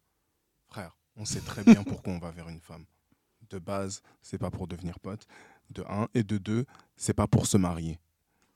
Frère, 0.66 0.96
on 1.16 1.24
sait 1.24 1.40
très 1.40 1.62
bien 1.62 1.84
pourquoi 1.84 2.12
on 2.12 2.18
va 2.18 2.30
vers 2.32 2.48
une 2.48 2.60
femme. 2.60 2.84
De 3.50 3.58
base, 3.58 4.00
c'est 4.22 4.38
pas 4.38 4.50
pour 4.50 4.66
devenir 4.66 4.98
pote. 5.00 5.26
De 5.70 5.82
un. 5.88 6.08
Et 6.14 6.22
de 6.22 6.38
deux, 6.38 6.64
c'est 6.96 7.14
pas 7.14 7.26
pour 7.26 7.46
se 7.46 7.56
marier. 7.56 7.98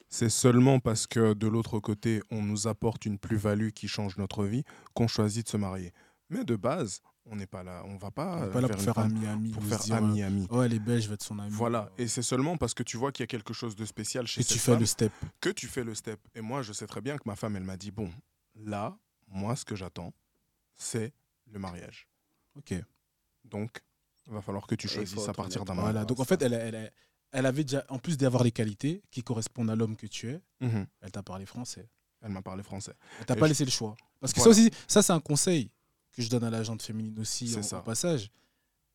C'est 0.09 0.31
seulement 0.31 0.81
parce 0.81 1.07
que 1.07 1.35
de 1.35 1.47
l'autre 1.47 1.81
côté, 1.81 2.23
on 2.31 2.43
nous 2.43 2.67
apporte 2.67 3.05
une 3.05 3.19
plus-value 3.19 3.71
qui 3.71 3.89
change 3.89 4.17
notre 4.17 4.45
vie 4.45 4.65
qu'on 4.95 5.07
choisit 5.07 5.45
de 5.45 5.51
se 5.51 5.57
marier. 5.59 5.93
Mais 6.31 6.45
de 6.45 6.57
base, 6.57 7.03
on 7.27 7.37
n'est 7.37 7.47
pas 7.47 7.63
là. 7.63 7.83
On 7.87 7.97
va 7.97 8.11
pas, 8.11 8.39
On 8.39 8.43
euh, 8.45 8.51
pas 8.51 8.61
là 8.63 8.69
pour 8.69 8.81
faire 8.81 8.95
femme 8.95 9.15
ami-ami. 9.17 9.51
pour 9.51 9.63
faire 9.65 9.81
euh, 9.91 10.47
Ouais, 10.51 10.67
elle 10.67 10.73
est 10.75 10.79
belle, 10.79 11.01
je 11.03 11.09
vais 11.09 11.15
être 11.15 11.23
son 11.23 11.39
ami. 11.39 11.51
Voilà, 11.53 11.91
et 11.99 12.09
c'est 12.09 12.23
seulement 12.23 12.57
parce 12.57 12.73
que 12.75 12.83
tu 12.83 12.97
vois 12.97 13.13
qu'il 13.13 13.23
y 13.23 13.25
a 13.25 13.27
quelque 13.27 13.53
chose 13.53 13.77
de 13.77 13.85
spécial 13.85 14.27
chez 14.27 14.41
Et 14.41 14.45
tu 14.45 14.55
cette 14.55 14.63
fais 14.63 14.73
femme 14.73 14.81
le 14.81 14.87
step. 14.87 15.13
que 15.41 15.51
tu 15.51 15.67
fais 15.67 15.85
le 15.85 15.95
step. 15.95 16.21
Et 16.35 16.41
moi, 16.41 16.63
je 16.63 16.73
sais 16.73 16.87
très 16.87 17.01
bien 17.03 17.17
que 17.19 17.23
ma 17.27 17.37
femme, 17.37 17.57
elle 17.57 17.65
m'a 17.65 17.77
dit, 17.77 17.91
bon, 17.91 18.11
là, 18.55 18.97
moi, 19.27 19.57
ce 19.57 19.65
que 19.67 19.77
j'attends, 19.77 20.15
c'est 20.75 21.13
le 21.51 21.59
mariage. 21.59 22.09
Ok. 22.57 22.75
Donc, 23.45 23.83
il 24.29 24.35
va 24.35 24.41
falloir 24.43 24.67
que 24.67 24.75
tu 24.75 24.89
choisisses 24.89 25.29
à 25.29 25.33
partir 25.33 25.65
d'un. 25.65 25.75
Voilà. 25.75 26.05
Donc 26.05 26.21
en 26.21 26.25
fait, 26.25 26.41
elle, 26.43 26.53
elle, 26.55 26.93
elle 27.33 27.47
avait 27.47 27.65
déjà, 27.65 27.85
en 27.89 27.99
plus 27.99 28.17
d'avoir 28.17 28.43
les 28.45 28.53
qualités 28.53 29.03
qui 29.11 29.23
correspondent 29.23 29.71
à 29.71 29.77
l'homme 29.77 29.97
que 29.97 30.07
tu 30.07 30.31
es, 30.31 30.41
Mhm. 30.61 30.87
elle 31.01 31.11
t'a 31.11 31.23
parlé 31.23 31.47
français. 31.47 31.89
Elle 32.21 32.31
m'a 32.33 32.43
parlé 32.43 32.63
français. 32.63 32.95
Elle 33.21 33.27
t'a 33.27 33.37
pas 33.37 33.47
je- 33.47 33.51
laissé 33.51 33.65
le 33.65 33.71
choix. 33.71 33.97
Parce 34.21 34.33
que 34.33 34.41
Voilà. 34.41 34.55
ça 34.55 34.61
aussi, 34.61 34.71
ça 34.89 35.03
c'est 35.03 35.13
un 35.13 35.21
conseil 35.21 35.71
que 36.13 36.23
je 36.23 36.29
donne 36.29 36.45
à 36.45 36.51
la 36.51 36.63
gente 36.63 36.83
féminine 36.83 37.19
aussi 37.21 37.55
en, 37.57 37.63
ça. 37.63 37.79
au 37.79 37.83
passage, 37.83 38.31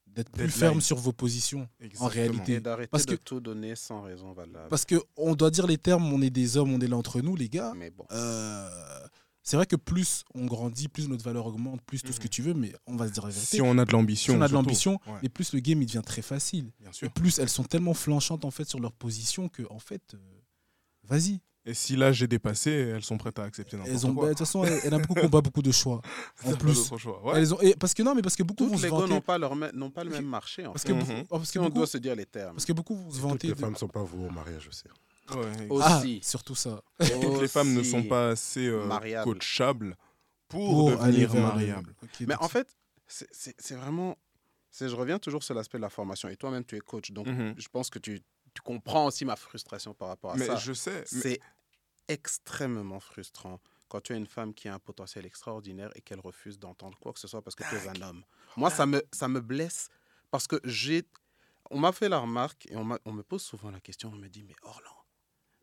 d'être 0.08 0.30
plus 0.32 0.50
ferme 0.50 0.82
sur 0.82 0.98
vos 0.98 1.14
positions. 1.14 1.68
Exactement. 1.80 2.10
réalité. 2.10 2.54
Et 2.56 2.60
d'arrêter 2.60 2.90
Parce 2.90 3.06
de 3.06 3.16
que- 3.16 3.24
tout 3.24 3.40
donner 3.40 3.76
sans 3.76 4.02
raison 4.02 4.34
valable. 4.34 4.68
Parce 4.70 4.86
que 4.86 4.96
on 5.16 5.34
doit 5.36 5.50
dire 5.50 5.66
les 5.66 5.78
termes, 5.78 6.12
on 6.12 6.22
est 6.22 6.30
des 6.30 6.58
hommes, 6.58 6.72
on 6.74 6.80
est 6.82 6.88
là 6.88 6.98
entre 6.98 7.22
nous, 7.22 7.36
les 7.36 7.50
gars. 7.50 7.74
Mais 7.76 7.90
bon. 7.90 8.06
Euh, 8.12 8.70
c'est 9.44 9.56
vrai 9.58 9.66
que 9.66 9.76
plus 9.76 10.24
on 10.34 10.46
grandit, 10.46 10.88
plus 10.88 11.08
notre 11.10 11.24
valeur 11.24 11.46
augmente, 11.46 11.82
plus 11.84 12.02
tout 12.02 12.12
ce 12.14 12.20
que 12.20 12.26
Mhm. 12.26 12.30
tu 12.30 12.42
veux, 12.42 12.54
mais 12.54 12.74
on 12.88 12.96
va 12.96 13.08
se 13.08 13.14
dire 13.14 13.24
la 13.24 13.30
vérité. 13.30 13.58
Si 13.58 13.62
on 13.62 13.78
a 13.78 13.86
de 13.86 13.90
Si 13.90 13.96
l'ambition. 13.96 14.36
on 14.36 14.42
a 14.42 14.48
de 14.48 14.54
l'ambition, 14.54 15.00
Ouais, 15.08 15.20
et 15.24 15.30
plus 15.30 15.54
le 15.54 15.60
game 15.60 15.82
il 15.82 15.86
devient 15.86 16.02
très 16.06 16.22
facile. 16.22 16.72
bien 16.80 16.90
Et 16.90 16.94
sûr. 16.94 17.12
plus 17.12 17.40
elles 17.40 17.50
sont 17.50 17.64
tellement 17.64 17.94
flanchantes 17.94 18.46
en 18.46 18.52
fait 18.52 18.68
sur 18.68 18.80
leur 18.80 18.94
position 18.94 19.50
que 19.50 19.64
en 19.70 19.80
fait, 19.80 20.14
euh, 20.14 20.18
vas-y. 21.04 21.40
Et 21.66 21.74
si 21.74 21.96
là 21.96 22.12
j'ai 22.12 22.28
dépassé, 22.28 22.72
elles 22.72 23.06
sont 23.06 23.18
prêtes 23.18 23.40
à 23.40 23.44
accepter 23.44 23.78
n'importe 23.78 23.94
Elles 23.96 24.06
ont, 24.06 24.10
bah, 24.10 24.16
quoi. 24.16 24.26
de 24.26 24.30
toute 24.32 24.40
façon, 24.40 24.64
beaucoup 25.00 25.14
qui 25.14 25.22
n'ont 25.24 25.30
pas 25.30 25.40
beaucoup 25.42 25.62
de 25.62 25.72
choix. 25.72 26.02
En 26.46 26.52
pas 26.52 26.58
plus, 26.58 26.90
choix. 26.98 27.24
Ouais. 27.26 27.40
elles 27.40 27.54
ont, 27.54 27.62
et 27.62 27.74
parce 27.76 27.94
que 27.94 28.04
non, 28.04 28.14
mais 28.14 28.22
parce 28.22 28.36
que 28.36 28.44
beaucoup 28.44 28.66
vont 28.66 28.72
Toutes 28.72 28.80
se 28.80 28.86
les 28.86 28.90
vanter. 28.90 29.14
n'ont 29.14 29.22
pas, 29.22 29.38
leur, 29.38 29.56
n'ont 29.56 29.90
pas 29.90 30.04
le 30.04 30.10
même 30.10 30.26
marché. 30.26 30.66
En 30.66 30.74
Parce 30.74 30.84
fait. 30.84 30.90
que, 30.90 30.94
Mhm. 31.20 31.26
parce, 31.28 31.46
Si 31.46 31.54
que 31.54 31.60
on 31.60 31.70
doit 31.70 31.88
se 31.88 31.98
dire 32.00 32.16
les 32.18 32.26
termes. 32.26 32.56
parce 32.56 32.66
que 32.66 32.74
beaucoup 32.74 32.98
vont 32.98 33.10
se 33.10 33.16
Toutes 33.16 33.22
vanter. 33.22 33.48
les 33.48 33.54
de- 33.54 33.60
femmes 33.60 33.72
ne 33.74 33.78
sont 33.78 33.88
pas 33.88 34.04
vouées 34.04 34.28
au 34.28 34.30
mariage 34.32 34.68
aussi. 34.68 34.84
Ouais. 35.32 35.68
Ah, 35.82 36.00
Aussi. 36.00 36.20
surtout 36.24 36.56
ça. 36.56 36.82
Toutes 37.00 37.42
les 37.42 37.48
femmes 37.48 37.74
ne 37.74 37.80
Aussi. 37.80 37.92
sont 37.92 38.04
pas 38.04 38.30
assez 38.30 38.68
euh, 38.68 38.86
Mariables. 38.86 39.24
coachables 39.34 39.96
pour, 40.50 40.92
Pour 40.92 41.02
aller 41.04 41.22
devenir 41.22 41.34
le- 41.36 41.48
mariables. 41.48 41.96
Mais 42.20 42.26
donc 42.28 42.44
en 42.44 42.50
fait, 42.50 42.76
c'est- 43.08 43.74
vraiment. 43.76 44.18
c'est- 44.70 44.90
Je 44.90 44.96
reviens 44.96 45.20
toujours 45.20 45.44
sur 45.44 45.56
l'aspect 45.56 45.78
de 45.78 45.84
la 45.84 45.90
formation. 45.90 46.28
Et 46.30 46.36
toi-même, 46.36 46.66
tu 46.66 46.76
es 46.76 46.80
coach. 46.80 47.12
Donc, 47.12 47.28
Mhm. 47.28 47.56
je 47.58 47.68
pense 47.70 47.90
que 47.90 48.00
tu, 48.00 48.22
tu 48.54 48.62
comprends 48.64 49.06
aussi 49.06 49.24
ma 49.26 49.36
frustration 49.36 49.94
par 49.94 50.10
rapport 50.10 50.32
à 50.34 50.36
Mais 50.36 50.46
ça. 50.48 50.56
je 50.58 50.74
sais. 50.74 51.04
mais- 51.14 51.22
C'est 51.22 51.40
extrêmement 52.10 53.00
frustrant 53.00 53.60
quand 53.88 54.02
tu 54.02 54.14
as 54.14 54.16
une 54.18 54.28
femme 54.28 54.54
qui 54.54 54.68
a 54.68 54.74
un 54.74 54.80
potentiel 54.80 55.26
extraordinaire 55.26 55.90
et 55.96 56.02
qu'elle 56.02 56.20
refuse 56.20 56.60
d'entendre 56.60 56.98
quoi 57.00 57.14
que 57.14 57.20
ce 57.20 57.28
soit 57.28 57.42
parce 57.42 57.56
que 57.56 57.64
tu 57.70 57.76
es 57.76 57.88
un 57.88 58.02
homme. 58.02 58.24
Moi, 58.58 58.70
ça 58.70 58.86
me, 58.86 59.02
ça 59.12 59.28
me 59.28 59.40
blesse 59.40 59.90
parce 60.32 60.48
que 60.48 60.60
j'ai. 60.64 61.04
On 61.72 61.80
m'a 61.80 61.92
fait 61.94 62.10
la 62.10 62.20
remarque 62.20 62.68
et 62.70 62.76
on, 62.76 62.88
on 63.06 63.12
me 63.14 63.24
pose 63.24 63.42
souvent 63.42 63.72
la 63.72 63.80
question. 63.80 64.12
On 64.14 64.18
me 64.18 64.28
dit 64.28 64.44
Mais 64.44 64.56
Orlan, 64.64 64.96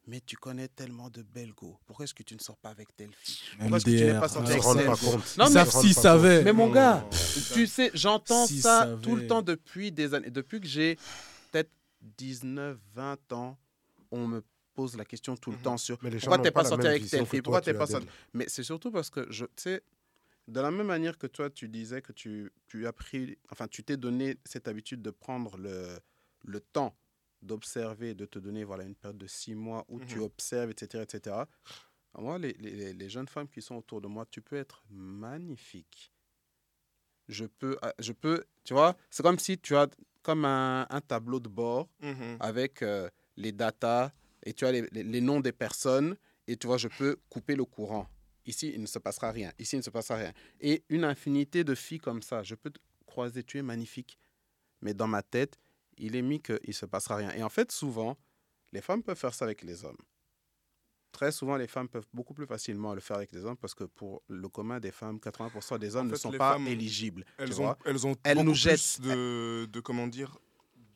mais 0.06 0.20
tu 0.24 0.36
connais 0.36 0.68
tellement 0.68 1.08
de 1.10 1.22
belles 1.22 1.52
go. 1.54 1.78
Pourquoi 1.86 2.04
est-ce 2.04 2.14
que 2.14 2.22
tu 2.22 2.34
ne 2.34 2.40
sors 2.40 2.56
pas 2.56 2.70
avec 2.70 2.94
telle 2.96 3.12
fille? 3.20 3.38
Pourquoi 3.58 3.76
est-ce 3.76 3.84
que 3.84 3.90
tu 3.90 4.04
n'es 4.04 4.18
pas 4.20 4.28
sorti 4.28 4.50
avec 4.52 4.62
celle 4.62 4.86
pas 4.86 4.96
compte. 4.96 5.36
Non, 5.38 5.46
Ils 5.46 5.48
mais- 5.48 5.64
savent 5.64 5.70
s'ils 5.70 5.94
savaient. 5.94 6.42
Mais 6.42 6.52
mon 6.52 6.70
gars, 6.70 7.06
tu 7.54 7.66
sais, 7.66 7.90
j'entends 7.94 8.46
ça 8.46 8.96
tout 9.02 9.16
le 9.16 9.26
temps 9.26 9.42
depuis 9.42 9.92
des 9.92 10.14
années. 10.14 10.30
Depuis 10.30 10.60
que 10.60 10.66
j'ai 10.66 10.96
peut-être 11.52 11.70
19, 12.18 12.78
20 12.94 13.32
ans, 13.32 13.58
on 14.10 14.26
me 14.26 14.42
pose 14.74 14.96
la 14.96 15.04
question 15.04 15.36
tout 15.36 15.50
le 15.50 15.56
Mhm. 15.58 15.62
temps 15.62 15.76
sur 15.76 15.98
pourquoi 15.98 16.38
t'es 16.38 16.50
pas 16.50 16.64
sorti 16.64 16.86
avec 16.86 17.06
telle 17.08 17.26
fille, 17.26 17.42
pourquoi 17.42 17.60
tu 17.60 17.66
t'es 17.66 17.76
as 17.76 17.78
pas 17.78 17.86
sorti. 17.86 18.06
Mais 18.32 18.46
c'est 18.48 18.62
surtout 18.62 18.90
parce 18.90 19.10
que 19.10 19.26
je, 19.30 19.44
tu 19.44 19.50
sais, 19.56 19.82
de 20.48 20.60
la 20.60 20.70
même 20.70 20.86
manière 20.86 21.18
que 21.18 21.26
toi, 21.26 21.50
tu 21.50 21.68
disais 21.68 22.00
que 22.02 22.12
tu, 22.12 22.50
tu 22.66 22.86
as 22.86 22.92
pris, 22.92 23.36
enfin, 23.52 23.68
tu 23.68 23.84
t'es 23.84 23.96
donné 23.96 24.36
cette 24.44 24.66
habitude 24.66 25.02
de 25.02 25.10
prendre 25.10 25.56
le, 25.58 25.98
le 26.44 26.60
temps 26.60 26.96
d'observer, 27.42 28.14
de 28.14 28.26
te 28.26 28.38
donner 28.38 28.64
voilà, 28.64 28.84
une 28.84 28.94
période 28.94 29.18
de 29.18 29.26
six 29.26 29.54
mois 29.54 29.84
où 29.88 29.98
tu 30.00 30.16
Mhm. 30.18 30.22
observes, 30.24 30.70
etc. 30.70 31.02
etc. 31.02 31.36
Moi, 32.18 32.38
les, 32.38 32.52
les, 32.54 32.92
les 32.92 33.08
jeunes 33.08 33.28
femmes 33.28 33.48
qui 33.48 33.62
sont 33.62 33.76
autour 33.76 34.00
de 34.00 34.08
moi, 34.08 34.26
tu 34.30 34.40
peux 34.42 34.56
être 34.56 34.82
magnifique. 34.90 36.12
Je 37.28 37.44
peux, 37.46 37.76
ah, 37.82 37.94
je 38.00 38.12
peux, 38.12 38.44
tu 38.64 38.74
vois, 38.74 38.96
c'est 39.08 39.22
comme 39.22 39.38
si 39.38 39.56
tu 39.58 39.76
as 39.76 39.88
comme 40.22 40.44
un, 40.44 40.86
un 40.90 41.00
tableau 41.00 41.38
de 41.40 41.48
bord 41.48 41.88
Mhm. 42.02 42.36
avec 42.40 42.82
euh, 42.82 43.08
les 43.36 43.52
datas 43.52 44.12
et 44.42 44.52
tu 44.52 44.66
as 44.66 44.72
les, 44.72 44.82
les- 44.90 45.20
noms 45.20 45.40
des 45.40 45.52
personnes 45.52 46.16
et 46.48 46.56
tu 46.56 46.66
vois, 46.66 46.76
je 46.78 46.88
peux 46.88 47.16
couper 47.28 47.54
le 47.54 47.64
courant. 47.64 48.08
Ici, 48.46 48.72
il 48.74 48.80
ne 48.80 48.86
se 48.86 48.98
passera 48.98 49.30
rien. 49.30 49.52
Ici, 49.58 49.76
il 49.76 49.78
ne 49.78 49.84
se 49.84 49.90
passera 49.90 50.16
rien. 50.18 50.32
Et 50.60 50.82
une 50.88 51.04
infinité 51.04 51.62
de 51.62 51.74
filles 51.74 52.00
comme 52.00 52.22
ça. 52.22 52.42
Je 52.42 52.54
peux 52.56 52.70
t- 52.70 52.80
croisé, 53.06 53.44
tu 53.44 53.58
es 53.58 53.62
magnifique. 53.62 54.18
Mais 54.80 54.92
dans 54.94 55.06
ma 55.06 55.22
tête, 55.22 55.58
il 56.00 56.16
est 56.16 56.22
mis 56.22 56.40
qu'il 56.40 56.58
ne 56.66 56.72
se 56.72 56.86
passera 56.86 57.16
rien. 57.16 57.30
Et 57.32 57.42
en 57.42 57.48
fait, 57.48 57.70
souvent, 57.72 58.16
les 58.72 58.80
femmes 58.80 59.02
peuvent 59.02 59.18
faire 59.18 59.34
ça 59.34 59.44
avec 59.44 59.62
les 59.62 59.84
hommes. 59.84 59.98
Très 61.12 61.32
souvent, 61.32 61.56
les 61.56 61.66
femmes 61.66 61.88
peuvent 61.88 62.06
beaucoup 62.12 62.34
plus 62.34 62.46
facilement 62.46 62.94
le 62.94 63.00
faire 63.00 63.16
avec 63.16 63.32
les 63.32 63.44
hommes 63.44 63.56
parce 63.56 63.74
que 63.74 63.84
pour 63.84 64.22
le 64.28 64.48
commun 64.48 64.78
des 64.78 64.92
femmes, 64.92 65.18
80% 65.18 65.78
des 65.78 65.96
hommes 65.96 66.06
En 66.06 66.10
ne 66.10 66.14
fait, 66.14 66.18
sont 66.22 66.30
pas 66.32 66.56
éligibles. 66.66 67.24
tu 67.24 67.32
Elles 67.38 67.52
vois. 67.52 67.70
ont, 67.72 67.76
elles 67.84 68.06
ont 68.06 68.14
Elles 68.22 68.34
beaucoup 68.36 68.46
nous 68.46 68.52
plus 68.52 68.60
jettent. 68.60 69.00
de, 69.00 69.66
de 69.70 69.80
comment 69.80 70.06
dire 70.06 70.38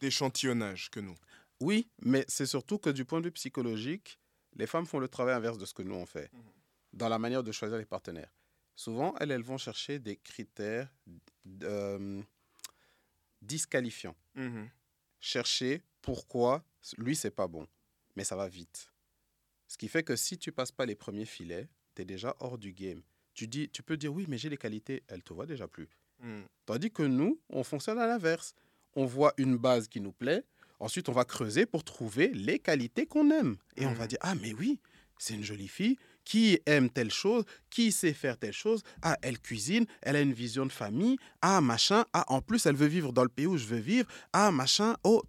d'échantillonnage 0.01 0.91
que 0.91 1.01
nous. 1.01 1.17
Oui, 1.61 1.89
mais 2.03 2.25
c'est 2.29 2.47
surtout 2.47 2.79
que 2.79 2.91
du 2.91 3.05
point 3.05 3.21
de 3.21 3.27
vue 3.27 3.33
psychologique, 3.33 4.21
les 4.55 4.67
femmes 4.69 4.87
font 4.87 4.99
le 5.01 5.09
travail 5.09 5.35
inverse 5.35 5.59
de 5.59 5.65
ce 5.67 5.75
que 5.75 5.83
nous 5.83 5.95
on 5.97 6.07
fait, 6.07 6.31
Mhm. 6.33 6.43
dans 6.93 7.09
la 7.09 7.19
manière 7.19 7.43
de 7.43 7.51
choisir 7.53 7.77
les 7.79 7.85
partenaires. 7.87 8.31
Souvent, 8.77 9.15
elles, 9.19 9.31
elles 9.33 9.43
vont 9.43 9.59
chercher 9.59 9.99
des 9.99 10.17
critères 10.17 10.93
euh, 11.65 12.23
disqualifiants. 13.43 14.17
Chercher 15.20 15.82
pourquoi 16.03 16.65
lui, 16.99 17.16
c'est 17.16 17.31
pas 17.31 17.47
bon. 17.49 17.66
Mais 18.16 18.24
ça 18.24 18.36
va 18.36 18.49
vite. 18.49 18.91
Ce 19.69 19.77
qui 19.78 19.89
fait 19.89 20.03
que 20.03 20.16
si 20.16 20.39
tu 20.39 20.53
passes 20.53 20.73
pas 20.73 20.86
les 20.86 20.95
premiers 20.95 21.24
filets, 21.24 21.69
tu 21.95 22.03
es 22.03 22.05
déjà 22.05 22.36
hors 22.41 22.59
du 22.59 22.73
game. 22.73 23.03
Tu, 23.32 23.49
dis, 23.49 23.69
tu 23.70 23.82
peux 23.82 23.97
dire 23.97 24.12
oui, 24.12 24.27
mais 24.28 24.39
j'ai 24.39 24.49
les 24.51 24.57
qualités. 24.57 25.03
Elle 25.09 25.23
te 25.23 25.32
voit 25.32 25.47
déjà 25.47 25.66
plus. 25.66 25.89
Mhm. 26.20 26.45
Tandis 26.66 26.91
que 26.91 27.03
nous, 27.03 27.41
on 27.49 27.65
fonctionne 27.65 27.99
à 27.99 28.07
l'inverse. 28.07 28.55
On 28.95 29.07
voit 29.07 29.32
une 29.39 29.57
base 29.57 29.89
qui 29.89 30.01
nous 30.01 30.12
plaît. 30.12 30.45
Ensuite, 30.78 31.09
on 31.09 31.12
va 31.12 31.24
creuser 31.24 31.66
pour 31.66 31.82
trouver 31.82 32.28
les 32.28 32.59
qualités 32.59 33.07
qu'on 33.07 33.31
aime. 33.31 33.57
Et 33.77 33.86
on 33.86 33.93
va 33.95 34.03
Mhm. 34.05 34.09
dire, 34.09 34.19
ah 34.20 34.35
mais 34.36 34.53
oui, 34.53 34.78
c'est 35.19 35.35
une 35.35 35.43
jolie 35.43 35.69
fille 35.69 35.97
qui 36.25 36.61
aime 36.67 36.91
telle 36.91 37.11
chose, 37.11 37.45
qui 37.71 37.93
sait 37.93 38.13
faire 38.13 38.39
telle 38.39 38.53
chose? 38.53 38.83
Ah, 39.03 39.17
elle 39.23 39.39
cuisine, 39.39 39.87
elle 40.03 40.17
a 40.17 40.21
une 40.21 40.33
vision 40.33 40.67
de 40.67 40.73
famille. 40.73 41.17
Ah, 41.43 41.61
machin. 41.61 42.05
Ah, 42.13 42.25
en 42.29 42.41
plus, 42.41 42.67
elle 42.67 42.77
veut 42.77 42.87
vivre 42.87 43.13
dans 43.13 43.23
le 43.23 43.29
pays 43.29 43.47
où 43.47 43.57
je 43.57 43.67
veux 43.67 43.79
vivre. 43.79 44.09
Ah, 44.33 44.51
machin. 44.51 44.97
Oh. 45.05 45.23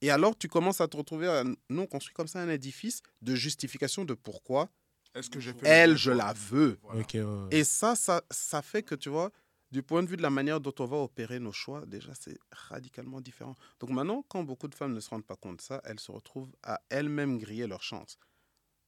Et 0.00 0.10
alors, 0.10 0.36
tu 0.36 0.48
commences 0.48 0.80
à 0.80 0.88
te 0.88 0.96
retrouver, 0.96 1.28
à, 1.28 1.44
nous, 1.44 1.82
on 1.82 1.86
construit 1.86 2.14
comme 2.14 2.26
ça 2.26 2.40
un 2.40 2.48
édifice 2.48 3.02
de 3.20 3.34
justification 3.34 4.04
de 4.04 4.14
pourquoi 4.14 4.68
Est-ce 5.14 5.30
que 5.30 5.38
j'ai 5.38 5.52
fait 5.52 5.62
le 5.62 5.68
elle, 5.68 5.96
je 5.96 6.10
la 6.10 6.32
veux. 6.32 6.78
Voilà. 6.82 7.00
Ouais. 7.00 7.46
Et 7.50 7.64
ça, 7.64 7.94
ça, 7.94 8.22
ça 8.30 8.62
fait 8.62 8.82
que, 8.82 8.94
tu 8.94 9.10
vois, 9.10 9.30
du 9.72 9.82
point 9.82 10.02
de 10.02 10.08
vue 10.08 10.18
de 10.18 10.22
la 10.22 10.30
manière 10.30 10.60
dont 10.60 10.74
on 10.80 10.84
va 10.84 10.98
opérer 10.98 11.38
nos 11.38 11.52
choix, 11.52 11.86
déjà, 11.86 12.12
c'est 12.14 12.36
radicalement 12.50 13.20
différent. 13.20 13.54
Donc 13.80 13.90
maintenant, 13.90 14.22
quand 14.28 14.42
beaucoup 14.44 14.68
de 14.68 14.74
femmes 14.74 14.92
ne 14.92 15.00
se 15.00 15.08
rendent 15.08 15.24
pas 15.24 15.36
compte 15.36 15.56
de 15.56 15.62
ça, 15.62 15.80
elles 15.84 15.98
se 15.98 16.12
retrouvent 16.12 16.52
à 16.62 16.80
elles-mêmes 16.90 17.38
griller 17.38 17.66
leur 17.66 17.82
chance. 17.82 18.18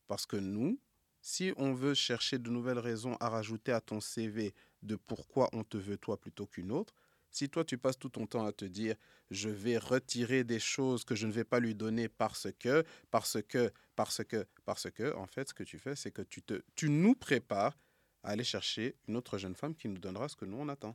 Parce 0.06 0.26
que 0.26 0.36
nous, 0.36 0.78
si 1.24 1.55
on 1.56 1.72
veut 1.72 1.94
chercher 1.94 2.38
de 2.38 2.51
nouvelles 2.51 2.78
raisons 2.78 3.16
à 3.18 3.30
rajouter 3.30 3.72
à 3.72 3.80
ton 3.80 3.98
CV 3.98 4.52
de 4.82 4.94
pourquoi 4.94 5.48
on 5.55 5.64
te 5.64 5.78
veut 5.78 5.96
toi 5.96 6.20
plutôt 6.20 6.46
qu'une 6.46 6.70
autre, 6.70 6.94
si 7.30 7.48
toi 7.48 7.64
tu 7.64 7.78
passes 7.78 7.98
tout 7.98 8.10
ton 8.10 8.26
temps 8.26 8.44
à 8.44 8.52
te 8.52 8.66
dire 8.66 8.94
je 9.30 9.48
vais 9.48 9.78
retirer 9.78 10.44
des 10.44 10.60
choses 10.60 11.02
que 11.02 11.14
je 11.14 11.26
ne 11.26 11.32
vais 11.32 11.42
pas 11.42 11.60
lui 11.60 11.74
donner 11.74 12.10
parce 12.10 12.48
que, 12.59 12.84
parce 13.10 13.40
que, 13.40 13.72
parce 13.96 14.22
que, 14.22 14.46
parce 14.66 14.90
que, 14.90 15.16
en 15.16 15.26
fait, 15.26 15.48
ce 15.48 15.55
que 15.55 15.64
tu 15.64 15.78
fais, 15.78 15.96
c'est 15.96 16.10
que 16.10 16.20
tu, 16.20 16.42
te, 16.42 16.62
tu 16.74 16.90
nous 16.90 17.14
prépares 17.14 17.78
à 18.22 18.32
aller 18.32 18.44
chercher 18.44 18.94
une 19.09 19.16
autre 19.16 19.38
jeune 19.38 19.55
femme 19.55 19.74
qui 19.74 19.88
nous 19.88 19.98
donnera 19.98 20.28
ce 20.28 20.36
que 20.36 20.44
nous 20.44 20.59
on 20.59 20.68
attend. 20.68 20.94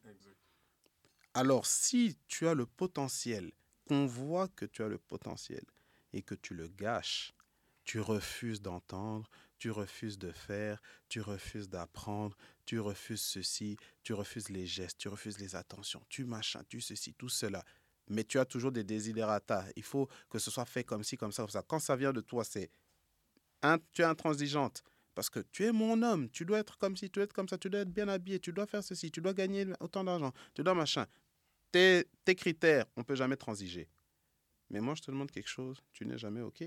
Alors, 1.33 1.65
si 1.65 2.19
tu 2.27 2.47
as 2.47 2.53
le 2.53 2.67
potentiel, 2.67 3.51
qu'on 3.87 4.05
voit 4.05 4.47
que 4.49 4.65
tu 4.65 4.83
as 4.83 4.87
le 4.87 4.99
potentiel 4.99 5.63
et 6.13 6.21
que 6.21 6.35
tu 6.35 6.53
le 6.53 6.67
gâches, 6.67 7.33
tu 7.83 7.99
refuses 7.99 8.61
d'entendre, 8.61 9.27
tu 9.59 9.71
refuses 9.71 10.17
de 10.17 10.31
faire, 10.31 10.81
tu 11.09 11.21
refuses 11.21 11.69
d'apprendre, 11.69 12.35
tu 12.65 12.79
refuses 12.79 13.21
ceci, 13.21 13.77
tu 14.03 14.13
refuses 14.13 14.49
les 14.49 14.65
gestes, 14.65 14.97
tu 14.97 15.09
refuses 15.09 15.37
les 15.37 15.55
attentions, 15.55 16.01
tu 16.09 16.23
machin, 16.23 16.63
tu 16.67 16.81
ceci, 16.81 17.13
tout 17.13 17.29
cela. 17.29 17.63
Mais 18.07 18.23
tu 18.23 18.39
as 18.39 18.45
toujours 18.45 18.71
des 18.71 18.83
desiderata. 18.83 19.65
Il 19.75 19.83
faut 19.83 20.09
que 20.29 20.39
ce 20.39 20.49
soit 20.49 20.65
fait 20.65 20.83
comme 20.83 21.03
ci, 21.03 21.17
comme 21.17 21.31
ça, 21.31 21.43
comme 21.43 21.51
ça. 21.51 21.61
Quand 21.61 21.79
ça 21.79 21.95
vient 21.95 22.13
de 22.13 22.21
toi, 22.21 22.43
c'est 22.43 22.71
tu 23.93 24.01
es 24.01 24.05
intransigeante. 24.05 24.83
Parce 25.13 25.29
que 25.29 25.41
tu 25.51 25.65
es 25.65 25.71
mon 25.71 26.01
homme, 26.01 26.29
tu 26.29 26.45
dois 26.45 26.59
être 26.59 26.77
comme 26.77 26.95
ci, 26.95 27.09
tu 27.09 27.19
dois 27.19 27.25
être 27.25 27.33
comme 27.33 27.49
ça, 27.49 27.57
tu 27.57 27.69
dois 27.69 27.81
être 27.81 27.91
bien 27.91 28.07
habillé, 28.07 28.39
tu 28.39 28.53
dois 28.53 28.65
faire 28.65 28.83
ceci, 28.83 29.11
tu 29.11 29.19
dois 29.19 29.33
gagner 29.33 29.65
autant 29.81 30.03
d'argent, 30.03 30.31
tu 30.53 30.63
dois 30.63 30.73
machin. 30.73 31.05
Tes, 31.71 32.07
tes 32.23 32.35
critères, 32.35 32.85
on 32.95 33.01
ne 33.01 33.05
peut 33.05 33.15
jamais 33.15 33.35
transiger. 33.35 33.89
Mais 34.69 34.79
moi, 34.79 34.95
je 34.95 35.01
te 35.01 35.11
demande 35.11 35.29
quelque 35.29 35.49
chose, 35.49 35.83
tu 35.91 36.05
n'es 36.05 36.17
jamais 36.17 36.41
OK. 36.41 36.63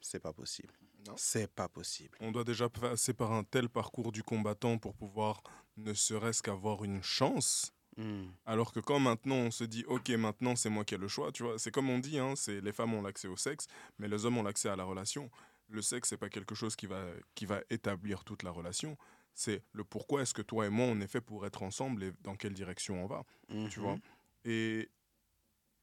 C'est 0.00 0.20
pas 0.20 0.32
possible. 0.32 0.74
Non. 1.06 1.14
C'est 1.16 1.50
pas 1.52 1.68
possible. 1.68 2.16
On 2.20 2.32
doit 2.32 2.44
déjà 2.44 2.68
passer 2.68 3.12
par 3.14 3.32
un 3.32 3.44
tel 3.44 3.68
parcours 3.68 4.12
du 4.12 4.22
combattant 4.22 4.78
pour 4.78 4.94
pouvoir 4.94 5.42
ne 5.76 5.92
serait-ce 5.94 6.42
qu'avoir 6.42 6.84
une 6.84 7.02
chance. 7.02 7.72
Hmm. 7.98 8.26
Alors 8.44 8.72
que 8.72 8.80
quand 8.80 8.98
maintenant 8.98 9.36
on 9.36 9.50
se 9.50 9.64
dit 9.64 9.84
ok 9.86 10.10
maintenant 10.10 10.54
c'est 10.54 10.68
moi 10.68 10.84
qui 10.84 10.94
ai 10.94 10.98
le 10.98 11.08
choix, 11.08 11.32
tu 11.32 11.42
vois, 11.44 11.58
c'est 11.58 11.70
comme 11.70 11.88
on 11.88 11.98
dit, 11.98 12.18
hein, 12.18 12.34
c'est 12.36 12.60
les 12.60 12.72
femmes 12.72 12.92
ont 12.92 13.00
l'accès 13.02 13.26
au 13.28 13.36
sexe, 13.38 13.66
mais 13.98 14.06
les 14.08 14.26
hommes 14.26 14.36
ont 14.36 14.42
l'accès 14.42 14.68
à 14.68 14.76
la 14.76 14.84
relation. 14.84 15.30
Le 15.68 15.80
sexe 15.80 16.10
c'est 16.10 16.18
pas 16.18 16.28
quelque 16.28 16.54
chose 16.54 16.76
qui 16.76 16.86
va 16.86 17.02
qui 17.34 17.46
va 17.46 17.60
établir 17.70 18.22
toute 18.24 18.42
la 18.42 18.50
relation. 18.50 18.98
C'est 19.32 19.62
le 19.72 19.82
pourquoi 19.84 20.22
est-ce 20.22 20.34
que 20.34 20.42
toi 20.42 20.66
et 20.66 20.70
moi 20.70 20.86
on 20.86 21.00
est 21.00 21.06
fait 21.06 21.20
pour 21.22 21.46
être 21.46 21.62
ensemble 21.62 22.04
et 22.04 22.12
dans 22.20 22.36
quelle 22.36 22.52
direction 22.54 23.02
on 23.02 23.06
va, 23.06 23.22
tu 23.48 23.54
Mhm. 23.54 23.68
vois. 23.78 23.96
Et 24.44 24.90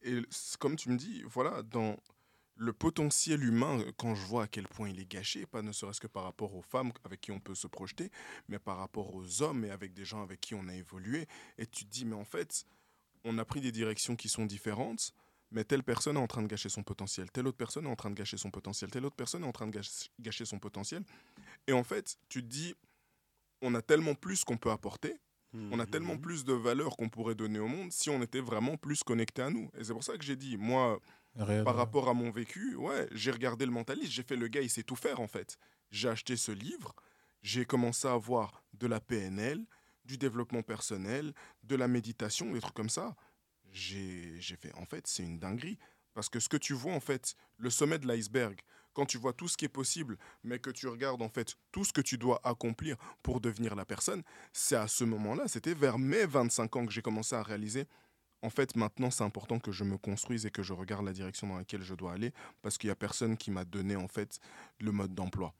et 0.03 0.21
comme 0.59 0.75
tu 0.75 0.89
me 0.89 0.97
dis, 0.97 1.23
voilà 1.25 1.63
dans 1.63 1.95
le 2.55 2.71
potentiel 2.73 3.43
humain, 3.43 3.79
euh, 3.79 3.91
quand 3.97 4.13
je 4.15 4.25
vois 4.25 4.43
à 4.43 4.47
quel 4.47 4.67
point 4.67 4.89
il 4.89 4.99
est 4.99 5.09
gâché, 5.09 5.45
pas 5.45 5.61
ne 5.61 5.71
serait-ce 5.71 5.99
que 5.99 6.07
par 6.07 6.23
rapport 6.23 6.53
aux 6.55 6.61
femmes 6.61 6.91
avec 7.03 7.21
qui 7.21 7.31
on 7.31 7.39
peut 7.39 7.55
se 7.55 7.67
projeter, 7.67 8.09
mais 8.47 8.59
par 8.59 8.77
rapport 8.77 9.13
aux 9.15 9.41
hommes 9.41 9.65
et 9.65 9.71
avec 9.71 9.93
des 9.93 10.05
gens 10.05 10.21
avec 10.21 10.39
qui 10.39 10.53
on 10.55 10.67
a 10.67 10.75
évolué, 10.75 11.27
et 11.57 11.65
tu 11.65 11.85
te 11.85 11.89
dis, 11.89 12.05
mais 12.05 12.15
en 12.15 12.25
fait, 12.25 12.65
on 13.23 13.37
a 13.37 13.45
pris 13.45 13.59
des 13.61 13.71
directions 13.71 14.15
qui 14.15 14.29
sont 14.29 14.45
différentes, 14.45 15.13
mais 15.51 15.63
telle 15.63 15.83
personne 15.83 16.15
est 16.15 16.19
en 16.19 16.27
train 16.27 16.41
de 16.41 16.47
gâcher 16.47 16.69
son 16.69 16.83
potentiel, 16.83 17.31
telle 17.31 17.47
autre 17.47 17.57
personne 17.57 17.85
est 17.85 17.89
en 17.89 17.95
train 17.95 18.09
de 18.11 18.15
gâcher 18.15 18.37
son 18.37 18.51
potentiel, 18.51 18.89
telle 18.91 19.05
autre 19.05 19.15
personne 19.15 19.43
est 19.43 19.47
en 19.47 19.51
train 19.51 19.67
de 19.67 19.71
gâcher- 20.19 20.45
son 20.45 20.59
potentiel. 20.59 21.03
Et 21.67 21.73
en 21.73 21.83
fait, 21.83 22.17
tu 22.29 22.41
te 22.43 22.47
dis, 22.47 22.75
on 23.61 23.73
a 23.75 23.81
tellement 23.81 24.15
plus 24.15 24.43
qu'on 24.43 24.57
peut 24.57 24.71
apporter, 24.71 25.15
on 25.71 25.79
a 25.79 25.85
tellement 25.85 26.15
Mhm. 26.15 26.21
plus 26.21 26.43
de 26.45 26.53
valeur 26.53 26.97
qu'on 26.97 27.09
pourrait 27.09 27.35
donner 27.35 27.59
au 27.59 27.67
monde 27.67 27.91
si 27.91 28.09
on 28.09 28.21
était 28.23 28.39
vraiment 28.41 28.75
plus 28.75 29.03
connecté 29.03 29.41
à 29.43 29.49
nous. 29.51 29.69
Et 29.77 29.83
c'est 29.83 29.93
pour 29.93 30.03
ça 30.03 30.17
que 30.17 30.23
j'ai 30.25 30.35
dit, 30.35 30.57
moi, 30.57 30.99
Par 31.35 31.75
rapport 31.75 32.09
à 32.09 32.13
mon 32.13 32.29
vécu, 32.29 32.75
ouais, 32.75 33.07
j'ai 33.11 33.31
regardé 33.31 33.65
le 33.65 33.71
mentaliste, 33.71 34.11
j'ai 34.11 34.23
fait 34.23 34.35
le 34.35 34.47
gars, 34.47 34.61
il 34.61 34.69
sait 34.69 34.83
tout 34.83 34.95
faire 34.95 35.19
en 35.19 35.27
fait. 35.27 35.57
J'ai 35.89 36.09
acheté 36.09 36.37
ce 36.37 36.51
livre, 36.51 36.93
j'ai 37.41 37.65
commencé 37.65 38.07
à 38.07 38.15
voir 38.15 38.63
de 38.73 38.87
la 38.87 38.99
PNL, 38.99 39.65
du 40.05 40.17
développement 40.17 40.61
personnel, 40.61 41.33
de 41.63 41.75
la 41.75 41.87
méditation, 41.87 42.51
des 42.51 42.59
trucs 42.59 42.75
comme 42.75 42.89
ça. 42.89 43.15
J'ai 43.71 44.39
fait, 44.59 44.73
en 44.75 44.85
fait, 44.85 45.07
c'est 45.07 45.23
une 45.23 45.39
dinguerie. 45.39 45.79
Parce 46.13 46.29
que 46.29 46.39
ce 46.39 46.47
que 46.47 46.57
tu 46.57 46.73
vois, 46.73 46.93
en 46.93 46.99
fait, 46.99 47.35
le 47.57 47.71
sommet 47.71 47.97
de 47.97 48.07
l'iceberg, 48.07 48.59
quand 48.93 49.07
tu 49.07 49.17
vois 49.17 49.33
tout 49.33 49.47
ce 49.47 49.57
qui 49.57 49.65
est 49.65 49.69
possible, 49.69 50.17
mais 50.43 50.59
que 50.59 50.69
tu 50.69 50.87
regardes, 50.87 51.23
en 51.23 51.29
fait, 51.29 51.55
tout 51.71 51.83
ce 51.83 51.91
que 51.91 52.01
tu 52.01 52.19
dois 52.19 52.39
accomplir 52.43 52.97
pour 53.23 53.41
devenir 53.41 53.75
la 53.75 53.85
personne, 53.85 54.21
c'est 54.51 54.75
à 54.75 54.87
ce 54.87 55.03
moment-là, 55.03 55.47
c'était 55.47 55.73
vers 55.73 55.97
mes 55.97 56.25
25 56.27 56.75
ans 56.75 56.85
que 56.85 56.91
j'ai 56.91 57.01
commencé 57.01 57.35
à 57.35 57.41
réaliser 57.41 57.87
en 58.43 58.49
fait, 58.49 58.75
maintenant, 58.75 59.09
c'est 59.09 59.23
important 59.23 59.57
que 59.59 59.71
je 59.71 59.83
me 59.83 59.97
construise 59.97 60.45
et 60.45 60.51
que 60.51 60.61
je 60.63 60.73
regarde 60.73 61.05
la 61.05 61.13
direction 61.13 61.47
dans 61.47 61.57
laquelle 61.57 61.81
je 61.81 61.95
dois 61.95 62.13
aller 62.13 62.31
parce 62.61 62.77
qu'il 62.77 62.89
n'y 62.89 62.91
a 62.91 62.95
personne 62.95 63.37
qui 63.37 63.49
m'a 63.51 63.63
donné, 63.65 63.95
en 63.95 64.07
fait, 64.07 64.39
le 64.79 64.91
mode 64.91 65.15
d'emploi. 65.15 65.53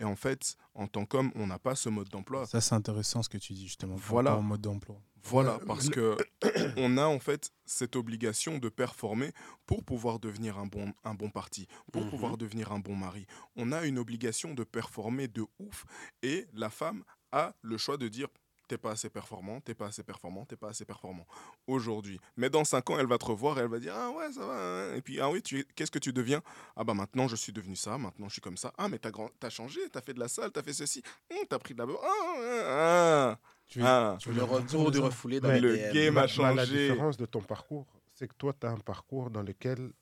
Et 0.00 0.04
en 0.04 0.16
fait, 0.16 0.56
en 0.74 0.86
tant 0.86 1.04
qu'homme, 1.04 1.30
on 1.34 1.46
n'a 1.46 1.58
pas 1.58 1.74
ce 1.74 1.88
mode 1.88 2.08
d'emploi. 2.08 2.46
Ça, 2.46 2.60
c'est 2.60 2.74
intéressant 2.74 3.22
ce 3.22 3.28
que 3.28 3.36
tu 3.38 3.52
dis, 3.52 3.66
justement. 3.66 3.94
Voilà. 3.96 4.36
mode 4.40 4.60
d'emploi. 4.60 5.00
Voilà, 5.24 5.54
Euh, 5.60 5.66
parce 5.66 5.88
que 5.90 6.16
on 6.78 6.96
a 6.96 7.04
en 7.06 7.18
fait 7.18 7.50
cette 7.66 7.96
obligation 7.96 8.58
de 8.58 8.68
performer 8.68 9.32
pour 9.66 9.82
pouvoir 9.84 10.20
devenir 10.20 10.58
un 10.58 10.66
bon, 10.66 10.94
un 11.04 11.14
bon 11.14 11.28
parti, 11.30 11.66
pour 11.92 12.04
Mhm. 12.04 12.10
pouvoir 12.10 12.36
devenir 12.38 12.70
un 12.72 12.78
bon 12.78 12.94
mari. 12.94 13.26
On 13.56 13.72
a 13.72 13.84
une 13.84 13.98
obligation 13.98 14.54
de 14.54 14.62
performer 14.64 15.26
de 15.28 15.44
ouf 15.58 15.84
et 16.22 16.46
la 16.54 16.70
femme 16.70 17.02
a 17.32 17.54
le 17.62 17.76
choix 17.76 17.96
de 17.98 18.06
dire 18.08 18.28
t'es 18.68 18.78
pas 18.78 18.90
assez 18.92 19.08
performant, 19.10 19.60
t'es 19.60 19.74
pas 19.74 19.86
assez 19.86 20.02
performant, 20.04 20.44
t'es 20.44 20.56
pas 20.56 20.68
assez 20.68 20.84
performant 20.84 21.26
aujourd'hui. 21.66 22.20
Mais 22.36 22.50
dans 22.50 22.64
cinq 22.64 22.90
ans, 22.90 22.98
elle 22.98 23.06
va 23.06 23.18
te 23.18 23.24
revoir 23.24 23.58
et 23.58 23.62
elle 23.62 23.68
va 23.68 23.78
dire 23.80 23.94
ah 23.96 24.10
ouais 24.10 24.30
ça 24.32 24.46
va. 24.46 24.54
hein. 24.54 24.94
Et 24.94 25.00
puis 25.02 25.20
ah 25.20 25.30
oui, 25.30 25.42
tu 25.42 25.60
es- 25.60 25.64
qu'est-ce 25.74 25.90
que 25.90 25.98
tu 25.98 26.12
deviens? 26.12 26.42
Ah 26.76 26.84
bah 26.84 26.94
maintenant 26.94 27.26
je 27.28 27.36
suis 27.36 27.52
devenu 27.52 27.74
ça, 27.76 27.98
maintenant 27.98 28.28
je 28.28 28.34
suis 28.34 28.40
comme 28.42 28.56
ça. 28.58 28.72
Ah 28.78 28.88
mais 28.88 28.98
t'as 28.98 29.10
grand, 29.10 29.30
t'as 29.40 29.50
changé, 29.50 29.80
t'as 29.90 30.02
fait 30.02 30.14
de 30.14 30.20
la 30.20 30.28
salle, 30.28 30.52
t'as 30.52 30.62
fait 30.62 30.72
ceci, 30.74 31.02
Hum, 31.32 31.38
t'as 31.48 31.58
pris 31.58 31.74
de 31.74 31.78
la 31.78 31.86
beurre. 31.86 32.00
Ah, 32.04 32.36
ah, 32.66 33.38
Tu 33.66 33.80
veux- 33.80 33.86
ah. 33.86 34.16
tu 34.20 34.32
Le 34.32 34.42
retour 34.44 34.90
du 34.90 34.98
refoulé 34.98 35.40
dans 35.40 35.48
Ouais. 35.48 35.60
Le 35.60 35.76
DM. 35.76 35.92
game 35.92 36.08
a 36.08 36.10
ma- 36.12 36.20
La 36.22 36.26
changé. 36.28 36.88
différence 36.88 37.16
de 37.16 37.26
ton 37.26 37.40
parcours, 37.42 37.86
c'est 38.14 38.28
que 38.28 38.34
toi, 38.34 38.54
tu 38.58 38.66
as 38.66 38.70
un 38.70 38.78
parcours 38.78 39.30
dans 39.30 39.42
lequel 39.42 39.92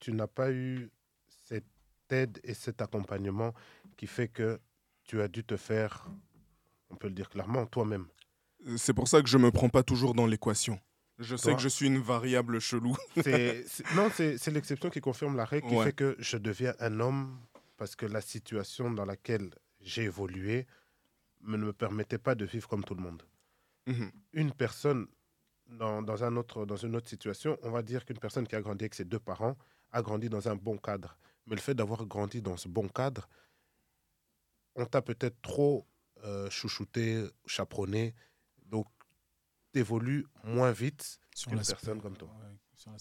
tu 0.00 0.12
n'as 0.12 0.26
pas 0.26 0.50
eu 0.50 0.90
cette 1.46 1.64
aide 2.10 2.38
et 2.44 2.54
cet 2.54 2.82
accompagnement 2.82 3.52
qui 3.96 4.06
fait 4.06 4.28
que 4.28 4.60
tu 5.04 5.20
as 5.22 5.28
dû 5.28 5.42
te 5.44 5.56
faire, 5.56 6.06
on 6.94 6.96
peut 6.96 7.08
le 7.08 7.14
dire 7.14 7.28
clairement, 7.28 7.66
toi-même. 7.66 8.06
C'est 8.76 8.94
pour 8.94 9.08
ça 9.08 9.20
que 9.20 9.28
je 9.28 9.36
me 9.36 9.50
prends 9.50 9.68
pas 9.68 9.82
toujours 9.82 10.14
dans 10.14 10.26
l'équation. 10.26 10.80
Je 11.18 11.36
sais 11.36 11.44
Toi- 11.50 11.54
que 11.56 11.60
je 11.62 11.68
suis 11.68 11.86
une 11.86 11.98
variable 11.98 12.60
chelou. 12.60 12.96
C'est- 13.22 13.64
non, 13.94 14.08
c'est 14.14 14.46
l'exception 14.48 14.90
qui 14.90 15.00
confirme 15.00 15.36
la 15.36 15.44
règle, 15.44 15.68
qui 15.68 15.74
Ouais. 15.76 15.84
fait 15.86 15.92
que 15.92 16.16
je 16.18 16.36
deviens 16.38 16.74
un 16.80 16.98
homme 17.00 17.38
parce 17.76 17.94
que 17.94 18.06
la 18.06 18.20
situation 18.20 18.90
dans 18.90 19.04
laquelle 19.04 19.50
j'ai 19.80 20.04
évolué 20.04 20.66
me- 21.40 21.56
ne 21.56 21.66
me 21.66 21.72
permettait 21.72 22.18
pas 22.18 22.34
de 22.34 22.44
vivre 22.44 22.68
comme 22.68 22.84
tout 22.84 22.94
le 22.94 23.02
monde. 23.02 23.22
Mhm. 23.86 24.10
Une 24.32 24.52
personne, 24.52 25.06
dans, 25.66 26.00
dans, 26.02 26.24
un 26.24 26.34
autre, 26.36 26.64
dans 26.64 26.76
une 26.76 26.96
autre 26.96 27.08
situation, 27.08 27.58
on 27.62 27.70
va 27.70 27.82
dire 27.82 28.04
qu'une 28.04 28.18
personne 28.18 28.46
qui 28.46 28.56
a 28.56 28.62
grandi 28.62 28.84
avec 28.84 28.94
ses 28.94 29.04
deux 29.04 29.18
parents 29.20 29.56
a 29.92 30.00
grandi 30.02 30.28
dans 30.28 30.48
un 30.48 30.56
bon 30.56 30.78
cadre. 30.78 31.16
Mais 31.46 31.54
le 31.54 31.60
fait 31.60 31.74
d'avoir 31.74 32.06
grandi 32.06 32.40
dans 32.40 32.56
ce 32.56 32.68
bon 32.68 32.88
cadre, 32.88 33.28
on 34.74 34.86
t'a 34.86 35.02
peut-être 35.02 35.40
trop 35.42 35.86
euh, 36.24 36.48
chouchouté, 36.50 37.24
chaperonné. 37.46 38.14
Donc, 38.66 38.86
tu 39.72 39.80
évolues 39.80 40.26
moins 40.44 40.72
vite 40.72 41.18
qu'une 41.36 41.56
personne 41.56 42.00
comme 42.00 42.16
toi. 42.16 42.30
sur 42.74 42.92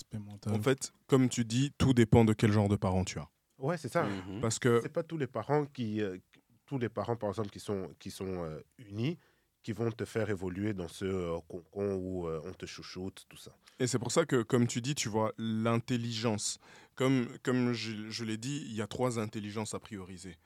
En 0.51 0.61
fait, 0.61 0.93
comme 1.07 1.29
tu 1.29 1.45
dis, 1.45 1.71
tout 1.77 1.93
dépend 1.93 2.25
de 2.25 2.33
quel 2.33 2.51
genre 2.51 2.69
de 2.69 2.75
parents 2.75 3.03
tu 3.03 3.19
as. 3.19 3.29
Ouais, 3.57 3.77
c'est 3.77 3.91
ça. 3.91 4.03
Mhm. 4.03 4.41
Parce 4.41 4.59
que 4.59 4.81
c'est 4.81 4.89
pas 4.89 5.03
tous 5.03 5.17
les 5.17 5.27
parents 5.27 5.65
qui, 5.65 6.01
euh, 6.01 6.17
tous 6.65 6.77
les 6.77 6.89
parents 6.89 7.15
par 7.15 7.29
exemple 7.29 7.49
qui 7.49 7.59
sont 7.59 7.89
qui 7.99 8.11
sont 8.11 8.43
euh, 8.43 8.59
unis, 8.77 9.17
qui 9.61 9.71
vont 9.71 9.91
te 9.91 10.05
faire 10.05 10.29
évoluer 10.29 10.73
dans 10.73 10.87
ce 10.89 11.05
euh, 11.05 11.39
concon 11.47 11.93
où 11.95 12.27
on 12.27 12.53
te 12.53 12.65
chouchoute, 12.65 13.25
tout 13.29 13.37
ça. 13.37 13.55
Et 13.79 13.87
c'est 13.87 13.99
pour 13.99 14.11
ça 14.11 14.25
que, 14.25 14.43
comme 14.43 14.67
tu 14.67 14.81
dis, 14.81 14.95
tu 14.95 15.09
vois 15.09 15.33
l'intelligence. 15.37 16.59
Comme 16.95 17.27
comme 17.43 17.73
je, 17.73 18.09
je 18.09 18.23
l'ai 18.25 18.37
dit, 18.37 18.63
il 18.65 18.75
y 18.75 18.81
a 18.81 18.87
trois 18.87 19.19
intelligences 19.19 19.73
à 19.73 19.79
prioriser. 19.79 20.37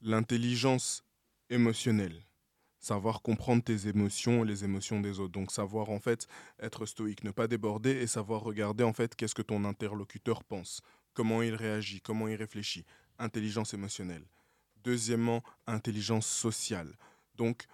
L'intelligence 0.00 1.04
émotionnelle, 1.52 2.24
savoir 2.80 3.22
comprendre 3.22 3.62
tes 3.62 3.88
émotions 3.88 4.44
et 4.44 4.48
les 4.48 4.64
émotions 4.64 5.00
des 5.00 5.20
autres. 5.20 5.32
Donc 5.32 5.52
savoir 5.52 5.90
en 5.90 6.00
fait 6.00 6.26
être 6.58 6.86
stoïque, 6.86 7.24
ne 7.24 7.30
pas 7.30 7.46
déborder 7.46 7.90
et 7.90 8.06
savoir 8.06 8.42
regarder 8.42 8.84
en 8.84 8.92
fait 8.92 9.14
qu'est-ce 9.14 9.34
que 9.34 9.42
ton 9.42 9.64
interlocuteur 9.64 10.42
pense 10.42 10.82
comment 11.14 11.42
il 11.42 11.54
réagit, 11.54 12.00
comment 12.00 12.28
il 12.28 12.36
réfléchit. 12.36 12.84
Intelligence 13.18 13.74
émotionnelle. 13.74 14.24
Deuxièmement, 14.82 15.42
intelligence 15.66 16.26
sociale. 16.26 16.96
Donc, 17.36 17.66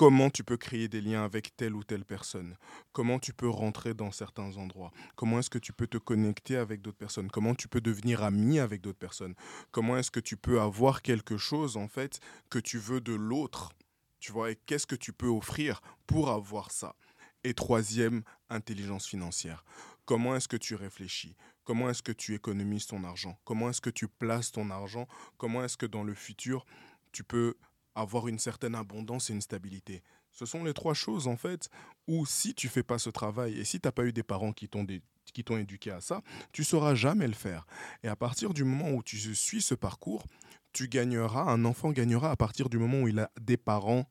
comment 0.00 0.30
tu 0.30 0.44
peux 0.44 0.56
créer 0.56 0.88
des 0.88 1.02
liens 1.02 1.24
avec 1.24 1.54
telle 1.58 1.74
ou 1.74 1.84
telle 1.84 2.06
personne, 2.06 2.56
comment 2.94 3.18
tu 3.18 3.34
peux 3.34 3.50
rentrer 3.50 3.92
dans 3.92 4.10
certains 4.10 4.56
endroits, 4.56 4.92
comment 5.14 5.40
est-ce 5.40 5.50
que 5.50 5.58
tu 5.58 5.74
peux 5.74 5.86
te 5.86 5.98
connecter 5.98 6.56
avec 6.56 6.80
d'autres 6.80 6.96
personnes, 6.96 7.30
comment 7.30 7.54
tu 7.54 7.68
peux 7.68 7.82
devenir 7.82 8.22
ami 8.22 8.58
avec 8.60 8.80
d'autres 8.80 8.98
personnes, 8.98 9.34
comment 9.72 9.98
est-ce 9.98 10.10
que 10.10 10.18
tu 10.18 10.38
peux 10.38 10.58
avoir 10.58 11.02
quelque 11.02 11.36
chose 11.36 11.76
en 11.76 11.86
fait 11.86 12.18
que 12.48 12.58
tu 12.58 12.78
veux 12.78 13.02
de 13.02 13.12
l'autre, 13.12 13.74
tu 14.20 14.32
vois, 14.32 14.54
qu'est-ce 14.54 14.86
que 14.86 14.96
tu 14.96 15.12
peux 15.12 15.28
offrir 15.28 15.82
pour 16.06 16.30
avoir 16.30 16.70
ça? 16.70 16.96
Et 17.44 17.52
troisième, 17.52 18.22
intelligence 18.48 19.06
financière. 19.06 19.66
Comment 20.06 20.34
est-ce 20.34 20.48
que 20.48 20.56
tu 20.56 20.76
réfléchis? 20.76 21.36
Comment 21.64 21.90
est-ce 21.90 22.02
que 22.02 22.12
tu 22.12 22.34
économises 22.34 22.86
ton 22.86 23.04
argent? 23.04 23.38
Comment 23.44 23.68
est-ce 23.68 23.82
que 23.82 23.90
tu 23.90 24.08
places 24.08 24.50
ton 24.50 24.70
argent? 24.70 25.06
Comment 25.36 25.62
est-ce 25.62 25.76
que 25.76 25.84
dans 25.84 26.04
le 26.04 26.14
futur, 26.14 26.64
tu 27.12 27.22
peux 27.22 27.54
avoir 28.00 28.28
une 28.28 28.38
certaine 28.38 28.74
abondance 28.74 29.30
et 29.30 29.32
une 29.32 29.40
stabilité 29.40 30.02
Ce 30.30 30.46
sont 30.46 30.64
les 30.64 30.74
trois 30.74 30.94
choses, 30.94 31.26
en 31.26 31.36
fait, 31.36 31.68
où 32.06 32.26
si 32.26 32.54
tu 32.54 32.68
fais 32.68 32.82
pas 32.82 32.98
ce 32.98 33.10
travail 33.10 33.58
et 33.58 33.64
si 33.64 33.80
tu 33.80 33.86
n'as 33.86 33.92
pas 33.92 34.04
eu 34.04 34.12
des 34.12 34.22
parents 34.22 34.52
qui 34.52 34.68
t'ont 34.68 34.86
qui 35.32 35.44
t'ont 35.44 35.58
éduqué 35.58 35.90
à 35.90 36.00
ça, 36.00 36.22
tu 36.52 36.64
sauras 36.64 36.94
jamais 36.94 37.28
le 37.28 37.34
faire. 37.34 37.66
Et 38.02 38.08
à 38.08 38.16
partir 38.16 38.52
du 38.52 38.64
moment 38.64 38.90
où 38.90 39.02
tu 39.02 39.16
suis 39.34 39.62
ce 39.62 39.74
parcours, 39.74 40.24
tu 40.72 40.88
gagneras, 40.88 41.42
un 41.42 41.64
enfant 41.64 41.90
gagnera 41.90 42.30
à 42.30 42.36
partir 42.36 42.68
du 42.68 42.78
moment 42.78 43.02
où 43.02 43.08
il 43.08 43.18
a 43.18 43.30
des 43.40 43.56
parents 43.56 44.08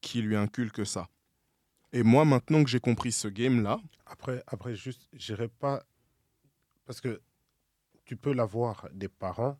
qui 0.00 0.22
lui 0.22 0.36
inculquent 0.36 0.86
ça. 0.86 1.08
Et 1.92 2.02
moi, 2.02 2.24
maintenant 2.24 2.62
que 2.62 2.70
j'ai 2.70 2.80
compris 2.80 3.12
ce 3.12 3.28
game-là. 3.28 3.80
Après, 4.06 4.42
après 4.46 4.74
juste, 4.74 5.08
j'irai 5.12 5.48
pas. 5.48 5.82
Parce 6.84 7.00
que 7.00 7.20
tu 8.04 8.16
peux 8.16 8.32
l'avoir 8.32 8.88
des 8.92 9.08
parents 9.08 9.58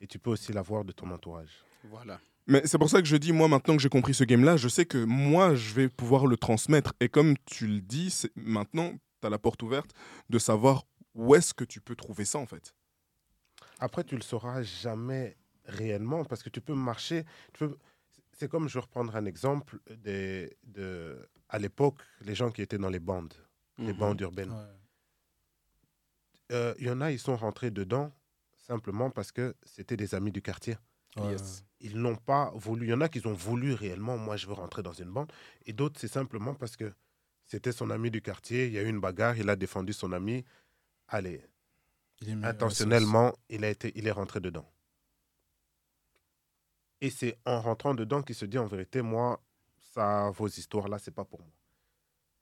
et 0.00 0.06
tu 0.06 0.18
peux 0.18 0.30
aussi 0.30 0.52
l'avoir 0.52 0.84
de 0.84 0.92
ton 0.92 1.10
entourage. 1.10 1.64
Voilà. 1.84 2.20
Mais 2.46 2.62
c'est 2.66 2.78
pour 2.78 2.90
ça 2.90 3.00
que 3.00 3.08
je 3.08 3.16
dis, 3.16 3.32
moi, 3.32 3.48
maintenant 3.48 3.76
que 3.76 3.82
j'ai 3.82 3.88
compris 3.88 4.14
ce 4.14 4.24
game-là, 4.24 4.56
je 4.56 4.68
sais 4.68 4.84
que 4.84 5.02
moi, 5.02 5.54
je 5.54 5.72
vais 5.74 5.88
pouvoir 5.88 6.26
le 6.26 6.36
transmettre. 6.36 6.92
Et 7.00 7.08
comme 7.08 7.36
tu 7.46 7.66
le 7.66 7.80
dis, 7.80 8.14
maintenant, 8.36 8.92
tu 9.20 9.26
as 9.26 9.30
la 9.30 9.38
porte 9.38 9.62
ouverte 9.62 9.92
de 10.28 10.38
savoir 10.38 10.84
où 11.14 11.34
est-ce 11.34 11.54
que 11.54 11.64
tu 11.64 11.80
peux 11.80 11.96
trouver 11.96 12.24
ça, 12.24 12.38
en 12.38 12.46
fait. 12.46 12.74
Après, 13.80 14.04
tu 14.04 14.14
le 14.14 14.22
sauras 14.22 14.62
jamais 14.62 15.36
réellement 15.64 16.24
parce 16.24 16.42
que 16.42 16.50
tu 16.50 16.60
peux 16.60 16.74
marcher. 16.74 17.24
Tu 17.54 17.66
peux 17.66 17.78
c'est 18.34 18.48
comme, 18.48 18.68
je 18.68 18.74
vais 18.74 18.80
reprendre 18.80 19.14
un 19.16 19.24
exemple, 19.26 19.78
des, 19.98 20.56
de, 20.64 21.28
à 21.48 21.58
l'époque, 21.58 22.00
les 22.22 22.34
gens 22.34 22.50
qui 22.50 22.62
étaient 22.62 22.78
dans 22.78 22.90
les 22.90 22.98
bandes, 22.98 23.34
les 23.78 23.92
mhm. 23.92 23.98
bandes 23.98 24.20
urbaines. 24.20 24.54
Euh, 26.52 26.74
il 26.78 26.86
y 26.86 26.90
en 26.90 27.00
a, 27.00 27.10
ils 27.10 27.18
sont 27.18 27.36
rentrés 27.36 27.70
dedans 27.70 28.12
simplement 28.58 29.10
parce 29.10 29.32
que 29.32 29.54
c'était 29.64 29.96
des 29.96 30.14
amis 30.14 30.32
du 30.32 30.42
quartier. 30.42 30.76
Ils 31.80 31.98
n'ont 31.98 32.16
pas 32.16 32.50
voulu. 32.54 32.86
Il 32.86 32.90
y 32.90 32.94
en 32.94 33.00
a 33.00 33.08
qui 33.08 33.24
ont 33.26 33.34
voulu 33.34 33.74
réellement, 33.74 34.16
moi 34.16 34.36
je 34.36 34.46
veux 34.46 34.54
rentrer 34.54 34.82
dans 34.82 34.92
une 34.92 35.10
bande. 35.10 35.30
Et 35.66 35.72
d'autres, 35.72 36.00
c'est 36.00 36.08
simplement 36.08 36.54
parce 36.54 36.76
que 36.76 36.92
c'était 37.44 37.72
son 37.72 37.90
ami 37.90 38.10
du 38.10 38.22
quartier, 38.22 38.66
il 38.66 38.72
y 38.72 38.78
a 38.78 38.82
eu 38.82 38.88
une 38.88 39.00
bagarre, 39.00 39.36
il 39.36 39.48
a 39.50 39.56
défendu 39.56 39.92
son 39.92 40.12
ami. 40.12 40.44
Allez, 41.08 41.44
intentionnellement, 42.42 43.34
il, 43.48 43.64
a 43.64 43.70
été, 43.70 43.92
il 43.96 44.06
est 44.06 44.12
rentré 44.12 44.40
dedans. 44.40 44.68
Et 47.00 47.10
c'est 47.10 47.38
en 47.44 47.60
rentrant 47.60 47.94
dedans 47.94 48.22
qu'il 48.22 48.34
se 48.34 48.46
dit 48.46 48.56
en 48.56 48.66
vérité, 48.66 49.02
moi, 49.02 49.42
ça, 49.76 50.30
vos 50.30 50.48
histoires-là, 50.48 50.98
c'est 50.98 51.14
pas 51.14 51.24
pour 51.24 51.40
moi. 51.40 51.52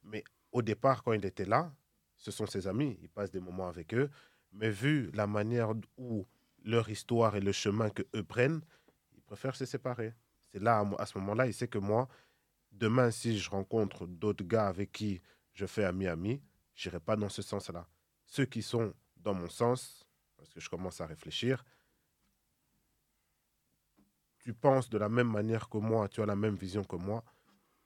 Mais 0.05 0.23
au 0.53 0.63
départ, 0.63 1.03
quand 1.03 1.13
il 1.13 1.25
était 1.25 1.45
là, 1.45 1.75
ce 2.17 2.31
sont 2.31 2.47
ses 2.47 2.69
amis, 2.69 2.97
il 3.03 3.09
passe 3.09 3.33
des 3.33 3.41
moments 3.41 3.67
avec 3.67 3.93
eux. 3.95 4.09
Mais 4.53 4.71
vu 4.71 5.11
la 5.15 5.27
manière 5.27 5.73
où 5.97 6.27
leur 6.65 6.89
histoire 6.89 7.37
et 7.37 7.41
le 7.41 7.53
chemin 7.53 7.91
que 7.91 8.03
eux 8.15 8.23
prennent, 8.23 8.63
il 9.15 9.23
préfère 9.23 9.55
se 9.55 9.65
séparer. 9.65 10.15
C'est 10.51 10.61
là, 10.61 10.85
à 10.99 11.07
ce 11.07 11.19
moment-là, 11.19 11.47
il 11.47 11.55
sait 11.55 11.69
que 11.69 11.79
moi, 11.79 12.09
demain, 12.71 13.11
si 13.11 13.39
je 13.39 13.51
rencontre 13.51 14.07
d'autres 14.07 14.45
gars 14.45 14.69
avec 14.69 14.93
qui 14.93 15.21
je 15.53 15.67
fais 15.67 15.85
ami-ami, 15.85 16.43
j'irai 16.75 17.01
pas 17.01 17.17
dans 17.17 17.29
ce 17.29 17.43
sens-là. 17.43 17.87
Ceux 18.27 18.47
qui 18.47 18.63
sont 18.63 18.95
dans 19.17 19.35
mon 19.35 19.49
sens, 19.49 20.07
parce 20.37 20.53
que 20.53 20.61
je 20.61 20.69
commence 20.69 21.01
à 21.01 21.07
réfléchir, 21.07 21.65
tu 24.41 24.53
penses 24.53 24.91
de 24.91 24.99
la 24.99 25.09
même 25.09 25.31
manière 25.31 25.69
que 25.69 25.79
moi, 25.79 26.09
tu 26.09 26.21
as 26.21 26.27
la 26.27 26.37
même 26.37 26.57
vision 26.57 26.83
que 26.83 26.97
moi, 26.97 27.25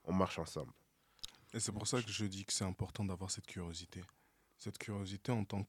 on 0.04 0.12
marche 0.12 0.38
ensemble. 0.38 0.72
Et 1.52 1.60
c'est 1.60 1.72
pour 1.72 1.86
ça 1.86 2.02
que 2.02 2.10
je 2.10 2.24
dis 2.24 2.44
que 2.44 2.52
c'est 2.52 2.64
important 2.64 3.04
d'avoir 3.04 3.30
cette 3.30 3.46
curiosité. 3.46 4.02
Cette 4.56 4.78
curiosité 4.78 5.32
en 5.32 5.44
tant 5.44 5.66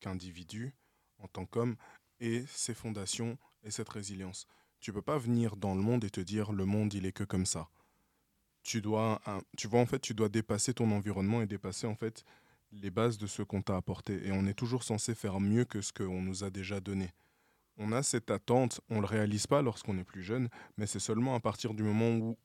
qu'individu, 0.00 0.74
en 1.18 1.28
tant 1.28 1.46
qu'homme, 1.46 1.76
et 2.20 2.44
ses 2.46 2.74
fondations 2.74 3.38
et 3.64 3.70
cette 3.70 3.88
résilience. 3.88 4.46
Tu 4.80 4.92
peux 4.92 5.02
pas 5.02 5.18
venir 5.18 5.56
dans 5.56 5.74
le 5.74 5.82
monde 5.82 6.04
et 6.04 6.10
te 6.10 6.20
dire 6.20 6.52
le 6.52 6.64
monde 6.64 6.94
il 6.94 7.06
est 7.06 7.12
que 7.12 7.24
comme 7.24 7.46
ça. 7.46 7.68
Tu 8.62 8.80
dois, 8.80 9.20
tu 9.56 9.66
vois 9.66 9.80
en 9.80 9.86
fait, 9.86 10.00
tu 10.00 10.14
dois 10.14 10.28
dépasser 10.28 10.74
ton 10.74 10.90
environnement 10.90 11.42
et 11.42 11.46
dépasser 11.46 11.86
en 11.86 11.94
fait 11.94 12.24
les 12.70 12.90
bases 12.90 13.18
de 13.18 13.26
ce 13.26 13.42
qu'on 13.42 13.62
t'a 13.62 13.76
apporté. 13.76 14.26
Et 14.26 14.32
on 14.32 14.46
est 14.46 14.54
toujours 14.54 14.82
censé 14.82 15.14
faire 15.14 15.40
mieux 15.40 15.64
que 15.64 15.80
ce 15.80 15.92
qu'on 15.92 16.20
nous 16.20 16.44
a 16.44 16.50
déjà 16.50 16.80
donné 16.80 17.10
on 17.78 17.92
a 17.92 18.02
cette 18.02 18.30
attente, 18.30 18.80
on 18.90 19.00
le 19.00 19.06
réalise 19.06 19.46
pas 19.46 19.62
lorsqu'on 19.62 19.98
est 19.98 20.04
plus 20.04 20.22
jeune, 20.22 20.48
mais 20.76 20.86
c'est 20.86 20.98
seulement 20.98 21.34
à 21.34 21.40
partir 21.40 21.74
du 21.74 21.82
moment 21.82 22.10
où, 22.10 22.36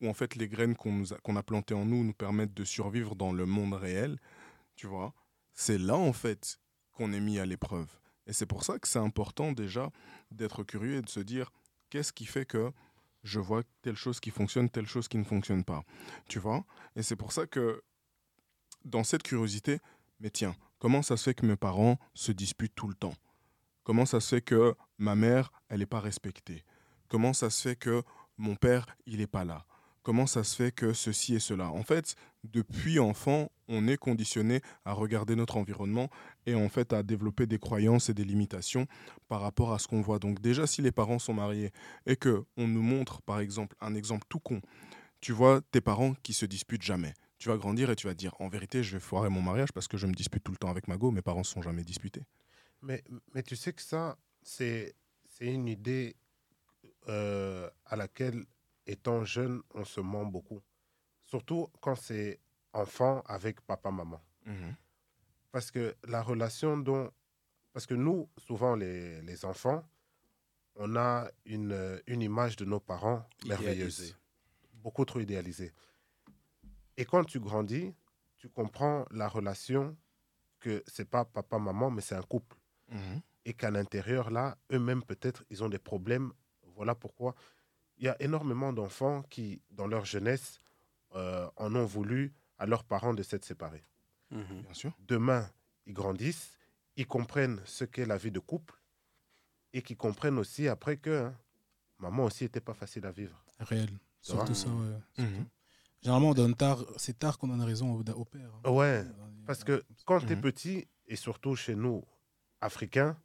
où 0.00 0.08
en 0.08 0.14
fait 0.14 0.34
les 0.34 0.48
graines 0.48 0.76
qu'on 0.76 1.04
a, 1.04 1.38
a 1.38 1.42
plantées 1.42 1.74
en 1.74 1.84
nous 1.84 2.04
nous 2.04 2.12
permettent 2.12 2.54
de 2.54 2.64
survivre 2.64 3.14
dans 3.14 3.32
le 3.32 3.46
monde 3.46 3.74
réel, 3.74 4.18
tu 4.74 4.88
vois, 4.88 5.14
c'est 5.54 5.78
là 5.78 5.96
en 5.96 6.12
fait 6.12 6.58
qu'on 6.92 7.12
est 7.12 7.20
mis 7.20 7.38
à 7.38 7.46
l'épreuve. 7.46 7.88
Et 8.32 8.34
c'est 8.34 8.46
pour 8.46 8.64
ça 8.64 8.78
que 8.78 8.88
c'est 8.88 8.98
important 8.98 9.52
déjà 9.52 9.90
d'être 10.30 10.64
curieux 10.64 10.96
et 10.96 11.02
de 11.02 11.08
se 11.10 11.20
dire 11.20 11.52
qu'est-ce 11.90 12.14
qui 12.14 12.24
fait 12.24 12.46
que 12.46 12.72
je 13.24 13.38
vois 13.38 13.62
telle 13.82 13.94
chose 13.94 14.20
qui 14.20 14.30
fonctionne, 14.30 14.70
telle 14.70 14.86
chose 14.86 15.06
qui 15.06 15.18
ne 15.18 15.24
fonctionne 15.24 15.64
pas. 15.64 15.84
Tu 16.30 16.38
vois? 16.38 16.64
Et 16.96 17.02
c'est 17.02 17.14
pour 17.14 17.30
ça 17.30 17.46
que 17.46 17.82
dans 18.86 19.04
cette 19.04 19.22
curiosité, 19.22 19.80
mais 20.18 20.30
tiens, 20.30 20.56
comment 20.78 21.02
ça 21.02 21.18
se 21.18 21.24
fait 21.24 21.34
que 21.34 21.44
mes 21.44 21.56
parents 21.56 21.98
se 22.14 22.32
disputent 22.32 22.74
tout 22.74 22.88
le 22.88 22.94
temps? 22.94 23.12
Comment 23.84 24.06
ça 24.06 24.18
se 24.18 24.36
fait 24.36 24.40
que 24.40 24.74
ma 24.96 25.14
mère, 25.14 25.52
elle 25.68 25.80
n'est 25.80 25.84
pas 25.86 26.00
respectée? 26.00 26.64
Comment 27.08 27.34
ça 27.34 27.50
se 27.50 27.60
fait 27.60 27.76
que 27.76 28.02
mon 28.38 28.56
père, 28.56 28.86
il 29.04 29.18
n'est 29.18 29.26
pas 29.26 29.44
là? 29.44 29.66
Comment 30.02 30.26
ça 30.26 30.42
se 30.42 30.56
fait 30.56 30.72
que 30.72 30.94
ceci 30.94 31.34
et 31.34 31.38
cela? 31.38 31.68
En 31.68 31.82
fait, 31.82 32.16
depuis 32.44 32.98
enfant, 32.98 33.52
on 33.72 33.88
est 33.88 33.96
conditionné 33.96 34.60
à 34.84 34.92
regarder 34.92 35.34
notre 35.34 35.56
environnement 35.56 36.08
et 36.46 36.54
en 36.54 36.68
fait 36.68 36.92
à 36.92 37.02
développer 37.02 37.46
des 37.46 37.58
croyances 37.58 38.08
et 38.08 38.14
des 38.14 38.24
limitations 38.24 38.86
par 39.28 39.40
rapport 39.40 39.72
à 39.72 39.78
ce 39.78 39.88
qu'on 39.88 40.02
voit. 40.02 40.18
Donc 40.18 40.40
déjà, 40.40 40.66
si 40.66 40.82
les 40.82 40.92
parents 40.92 41.18
sont 41.18 41.34
mariés 41.34 41.72
et 42.06 42.16
que 42.16 42.44
on 42.56 42.68
nous 42.68 42.82
montre, 42.82 43.22
par 43.22 43.40
exemple, 43.40 43.74
un 43.80 43.94
exemple 43.94 44.24
tout 44.28 44.40
con, 44.40 44.60
tu 45.20 45.32
vois 45.32 45.60
tes 45.70 45.80
parents 45.80 46.14
qui 46.22 46.32
se 46.32 46.46
disputent 46.46 46.82
jamais. 46.82 47.14
Tu 47.38 47.48
vas 47.48 47.56
grandir 47.56 47.90
et 47.90 47.96
tu 47.96 48.06
vas 48.06 48.14
dire, 48.14 48.34
en 48.38 48.48
vérité, 48.48 48.84
je 48.84 48.92
vais 48.92 49.00
foirer 49.00 49.28
mon 49.28 49.42
mariage 49.42 49.72
parce 49.72 49.88
que 49.88 49.96
je 49.96 50.06
me 50.06 50.12
dispute 50.12 50.44
tout 50.44 50.52
le 50.52 50.58
temps 50.58 50.70
avec 50.70 50.86
ma 50.86 50.96
go, 50.96 51.10
mes 51.10 51.22
parents 51.22 51.40
ne 51.40 51.44
sont 51.44 51.62
jamais 51.62 51.82
disputés. 51.82 52.22
Mais, 52.82 53.02
mais 53.34 53.42
tu 53.42 53.56
sais 53.56 53.72
que 53.72 53.82
ça, 53.82 54.16
c'est 54.42 54.94
une 55.40 55.66
idée 55.66 56.16
euh, 57.08 57.68
à 57.86 57.96
laquelle, 57.96 58.44
étant 58.86 59.24
jeune, 59.24 59.62
on 59.74 59.84
se 59.84 60.00
ment 60.00 60.24
beaucoup. 60.24 60.60
Surtout 61.24 61.68
quand 61.80 61.94
c'est 61.94 62.40
enfant 62.72 63.22
avec 63.26 63.60
papa-maman. 63.60 64.20
Mhm. 64.46 64.74
Parce 65.50 65.70
que 65.70 65.94
la 66.04 66.22
relation 66.22 66.76
dont... 66.76 67.10
Parce 67.72 67.86
que 67.86 67.94
nous, 67.94 68.28
souvent, 68.38 68.74
les, 68.74 69.22
les 69.22 69.44
enfants, 69.44 69.82
on 70.74 70.96
a 70.96 71.30
une, 71.46 72.00
une 72.06 72.22
image 72.22 72.56
de 72.56 72.64
nos 72.64 72.80
parents 72.80 73.26
merveilleuse. 73.46 74.16
beaucoup 74.74 75.04
trop 75.04 75.20
idéalisé. 75.20 75.72
Et 76.96 77.04
quand 77.04 77.24
tu 77.24 77.40
grandis, 77.40 77.94
tu 78.36 78.48
comprends 78.48 79.06
la 79.10 79.28
relation 79.28 79.96
que 80.60 80.82
c'est 80.86 81.08
pas 81.08 81.24
papa-maman, 81.24 81.90
mais 81.90 82.02
c'est 82.02 82.14
un 82.14 82.22
couple. 82.22 82.56
Mhm. 82.90 83.20
Et 83.44 83.54
qu'à 83.54 83.70
l'intérieur, 83.70 84.30
là, 84.30 84.56
eux-mêmes, 84.70 85.02
peut-être, 85.02 85.44
ils 85.50 85.64
ont 85.64 85.68
des 85.68 85.78
problèmes. 85.78 86.32
Voilà 86.74 86.94
pourquoi 86.94 87.34
il 87.98 88.06
y 88.06 88.08
a 88.08 88.20
énormément 88.20 88.72
d'enfants 88.72 89.22
qui, 89.22 89.62
dans 89.70 89.86
leur 89.86 90.04
jeunesse, 90.04 90.58
euh, 91.14 91.48
en 91.56 91.74
ont 91.74 91.84
voulu 91.84 92.32
à 92.62 92.66
leurs 92.66 92.84
parents 92.84 93.12
de 93.12 93.22
s'être 93.24 93.44
séparés. 93.44 93.84
Mhm. 94.30 94.62
Bien 94.62 94.74
sûr. 94.74 94.92
Demain, 95.00 95.50
ils 95.86 95.92
grandissent, 95.94 96.56
ils 96.96 97.06
comprennent 97.08 97.60
ce 97.64 97.84
qu'est 97.84 98.06
la 98.06 98.16
vie 98.16 98.30
de 98.30 98.38
couple 98.38 98.74
et 99.72 99.82
qu'ils 99.82 99.96
comprennent 99.96 100.38
aussi 100.38 100.68
après 100.68 100.96
que 100.96 101.24
hein, 101.24 101.36
maman 101.98 102.24
aussi 102.24 102.44
n'était 102.44 102.60
pas 102.60 102.74
facile 102.74 103.04
à 103.06 103.10
vivre. 103.10 103.36
Réel. 103.58 103.90
Surtout 104.20 104.54
ça, 104.54 104.68
ouais. 104.70 104.98
Mhm. 105.24 105.46
Généralement, 106.02 106.30
on 106.30 106.34
donne 106.34 106.54
tard, 106.54 106.84
c'est 106.96 107.18
tard 107.18 107.36
qu'on 107.38 107.48
donne 107.48 107.62
raison 107.62 107.92
au, 107.94 108.00
au 108.22 108.24
père. 108.24 108.50
hein. 108.64 108.70
Ouais, 108.70 109.04
Parce 109.46 109.64
que 109.64 109.82
quand 110.04 110.20
tu 110.20 110.32
es 110.32 110.36
Mhm. 110.36 110.42
petit, 110.42 110.86
et 111.06 111.16
surtout 111.16 111.56
chez 111.56 111.74
nous, 111.74 112.04
Africains, 112.60 113.16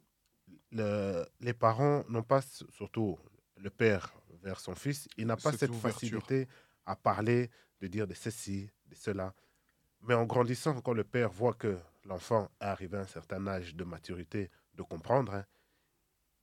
le- 0.72 1.24
les 1.40 1.54
parents 1.54 2.04
n'ont 2.08 2.24
pas, 2.24 2.40
surtout 2.42 3.16
le 3.56 3.70
père 3.70 4.12
vers 4.42 4.58
son 4.58 4.74
fils, 4.74 5.08
il 5.16 5.26
n'a 5.26 5.36
pas 5.36 5.52
Cette 5.52 5.60
cette 5.60 5.70
ouverture. 5.70 5.92
facilité 6.24 6.48
à 6.86 6.96
parler, 6.96 7.50
de 7.80 7.86
dire 7.86 8.06
de 8.08 8.14
ceci, 8.14 8.68
de 8.88 8.94
cela. 8.94 9.34
Mais 10.00 10.14
en 10.14 10.24
grandissant, 10.26 10.80
quand 10.80 10.92
le 10.92 11.04
père 11.04 11.30
voit 11.30 11.54
que 11.54 11.78
l'enfant 12.04 12.48
est 12.60 12.64
arrivé 12.64 12.96
à 12.96 13.00
un 13.00 13.06
certain 13.06 13.46
âge 13.46 13.74
de 13.74 13.84
maturité, 13.84 14.50
de 14.74 14.82
comprendre, 14.82 15.34
hein, 15.34 15.44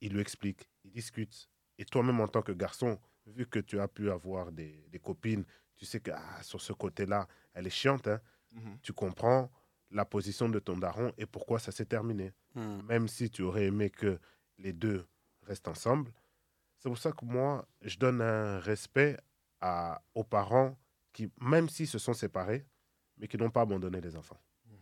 il 0.01 0.13
lui 0.13 0.21
explique, 0.21 0.69
il 0.83 0.91
discute. 0.91 1.49
Et 1.77 1.85
toi-même, 1.85 2.19
en 2.19 2.27
tant 2.27 2.41
que 2.41 2.51
garçon, 2.51 2.99
vu 3.25 3.45
que 3.47 3.59
tu 3.59 3.79
as 3.79 3.87
pu 3.87 4.11
avoir 4.11 4.51
des, 4.51 4.85
des 4.89 4.99
copines, 4.99 5.45
tu 5.75 5.85
sais 5.85 5.99
que 5.99 6.11
ah, 6.11 6.41
sur 6.43 6.61
ce 6.61 6.73
côté-là, 6.73 7.27
elle 7.53 7.67
est 7.67 7.71
chiante, 7.71 8.07
hein, 8.07 8.21
Mhm. 8.51 8.77
tu 8.81 8.93
comprends 8.93 9.51
la 9.91 10.05
position 10.05 10.47
de 10.47 10.59
ton 10.59 10.77
daron 10.77 11.11
et 11.17 11.25
pourquoi 11.25 11.59
ça 11.59 11.73
s'est 11.73 11.85
terminé. 11.85 12.31
Mhm. 12.53 12.83
Même 12.85 13.07
si 13.09 13.29
tu 13.29 13.41
aurais 13.41 13.65
aimé 13.65 13.89
que 13.89 14.17
les 14.57 14.71
deux 14.71 15.05
restent 15.41 15.67
ensemble. 15.67 16.13
C'est 16.77 16.87
pour 16.87 16.97
ça 16.97 17.11
que 17.11 17.25
moi, 17.25 17.67
je 17.81 17.97
donne 17.97 18.21
un 18.21 18.59
respect 18.59 19.17
à, 19.59 20.01
aux 20.13 20.23
parents 20.23 20.77
qui, 21.15 21.31
même 21.39 21.69
s'ils 21.69 21.87
se 21.87 21.97
sont 21.97 22.13
séparés, 22.13 22.67
mais 23.17 23.27
qui 23.29 23.37
n'ont 23.37 23.49
pas 23.49 23.61
abandonné 23.61 24.01
les 24.01 24.17
enfants. 24.17 24.39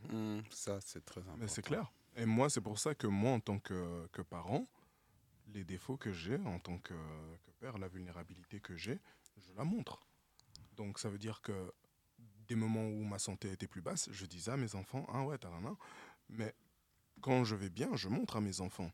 Mhm. 0.10 0.42
Ça, 0.50 0.82
c'est 0.82 1.06
très 1.06 1.22
important. 1.22 1.38
Mais 1.40 1.48
c'est 1.48 1.62
clair. 1.62 1.94
Et 2.16 2.26
moi, 2.26 2.50
c'est 2.50 2.62
pour 2.62 2.80
ça 2.80 2.96
que 2.96 3.06
moi, 3.06 3.34
en 3.34 3.40
tant 3.40 3.60
que, 3.60 4.08
que 4.12 4.24
parent, 4.24 4.66
les 5.54 5.64
défauts 5.64 5.96
que 5.96 6.12
j'ai 6.12 6.38
en 6.38 6.60
tant 6.60 6.80
que, 6.80 6.96
que 7.44 7.52
père, 7.60 7.78
la 7.78 7.88
vulnérabilité 7.88 8.60
que 8.60 8.76
j'ai, 8.76 9.00
je 9.38 9.54
la 9.54 9.64
montre. 9.64 10.00
Donc 10.76 10.98
ça 10.98 11.10
veut 11.10 11.20
dire 11.20 11.42
que 11.42 11.72
des 12.48 12.56
moments 12.56 12.88
où 12.88 13.04
ma 13.04 13.20
santé 13.20 13.52
était 13.52 13.68
plus 13.68 13.82
basse, 13.82 14.10
je 14.12 14.26
disais 14.26 14.52
à 14.52 14.58
mes 14.58 14.74
enfants, 14.74 15.06
ah 15.10 15.24
ouais, 15.24 15.38
talana. 15.38 15.76
Mais 16.30 16.56
quand 17.22 17.44
je 17.44 17.56
vais 17.56 17.70
bien, 17.70 17.96
je 17.96 18.10
montre 18.10 18.38
à 18.38 18.42
mes 18.42 18.60
enfants. 18.60 18.92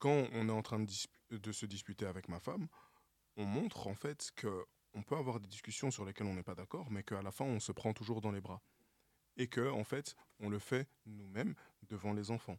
Quand 0.00 0.26
on 0.32 0.48
est 0.48 0.52
en 0.52 0.62
train 0.62 0.80
de, 0.80 1.36
de 1.36 1.52
se 1.52 1.66
disputer 1.66 2.06
avec 2.06 2.28
ma 2.28 2.40
femme, 2.40 2.66
on 3.36 3.44
montre 3.44 3.86
en 3.86 3.94
fait 3.94 4.32
que 4.34 4.66
on 4.94 5.02
peut 5.02 5.16
avoir 5.16 5.40
des 5.40 5.48
discussions 5.48 5.90
sur 5.90 6.04
lesquelles 6.04 6.26
on 6.26 6.34
n'est 6.34 6.42
pas 6.42 6.54
d'accord, 6.54 6.90
mais 6.90 7.02
qu'à 7.02 7.22
la 7.22 7.30
fin, 7.30 7.44
on 7.44 7.60
se 7.60 7.72
prend 7.72 7.92
toujours 7.92 8.20
dans 8.20 8.30
les 8.30 8.40
bras. 8.40 8.60
Et 9.36 9.46
que, 9.46 9.70
en 9.70 9.84
fait, 9.84 10.14
on 10.40 10.48
le 10.48 10.58
fait 10.58 10.86
nous-mêmes 11.06 11.54
devant 11.88 12.12
les 12.12 12.30
enfants. 12.30 12.58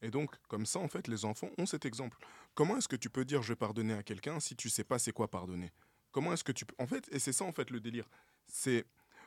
Et 0.00 0.10
donc, 0.10 0.36
comme 0.48 0.66
ça, 0.66 0.78
en 0.78 0.88
fait, 0.88 1.08
les 1.08 1.24
enfants 1.24 1.50
ont 1.58 1.66
cet 1.66 1.84
exemple. 1.84 2.18
Comment 2.54 2.76
est-ce 2.78 2.88
que 2.88 2.96
tu 2.96 3.10
peux 3.10 3.24
dire 3.24 3.42
je 3.42 3.52
vais 3.52 3.56
pardonner 3.56 3.94
à 3.94 4.02
quelqu'un 4.02 4.40
si 4.40 4.56
tu 4.56 4.68
sais 4.68 4.84
pas 4.84 4.98
c'est 4.98 5.12
quoi 5.12 5.28
pardonner? 5.28 5.72
Comment 6.10 6.32
est-ce 6.32 6.44
que 6.44 6.52
tu 6.52 6.64
peux... 6.64 6.74
En 6.78 6.86
fait, 6.86 7.08
et 7.12 7.18
c'est 7.18 7.32
ça, 7.32 7.44
en 7.44 7.52
fait, 7.52 7.70
le 7.70 7.80
délire. 7.80 8.08
C'est 8.46 8.84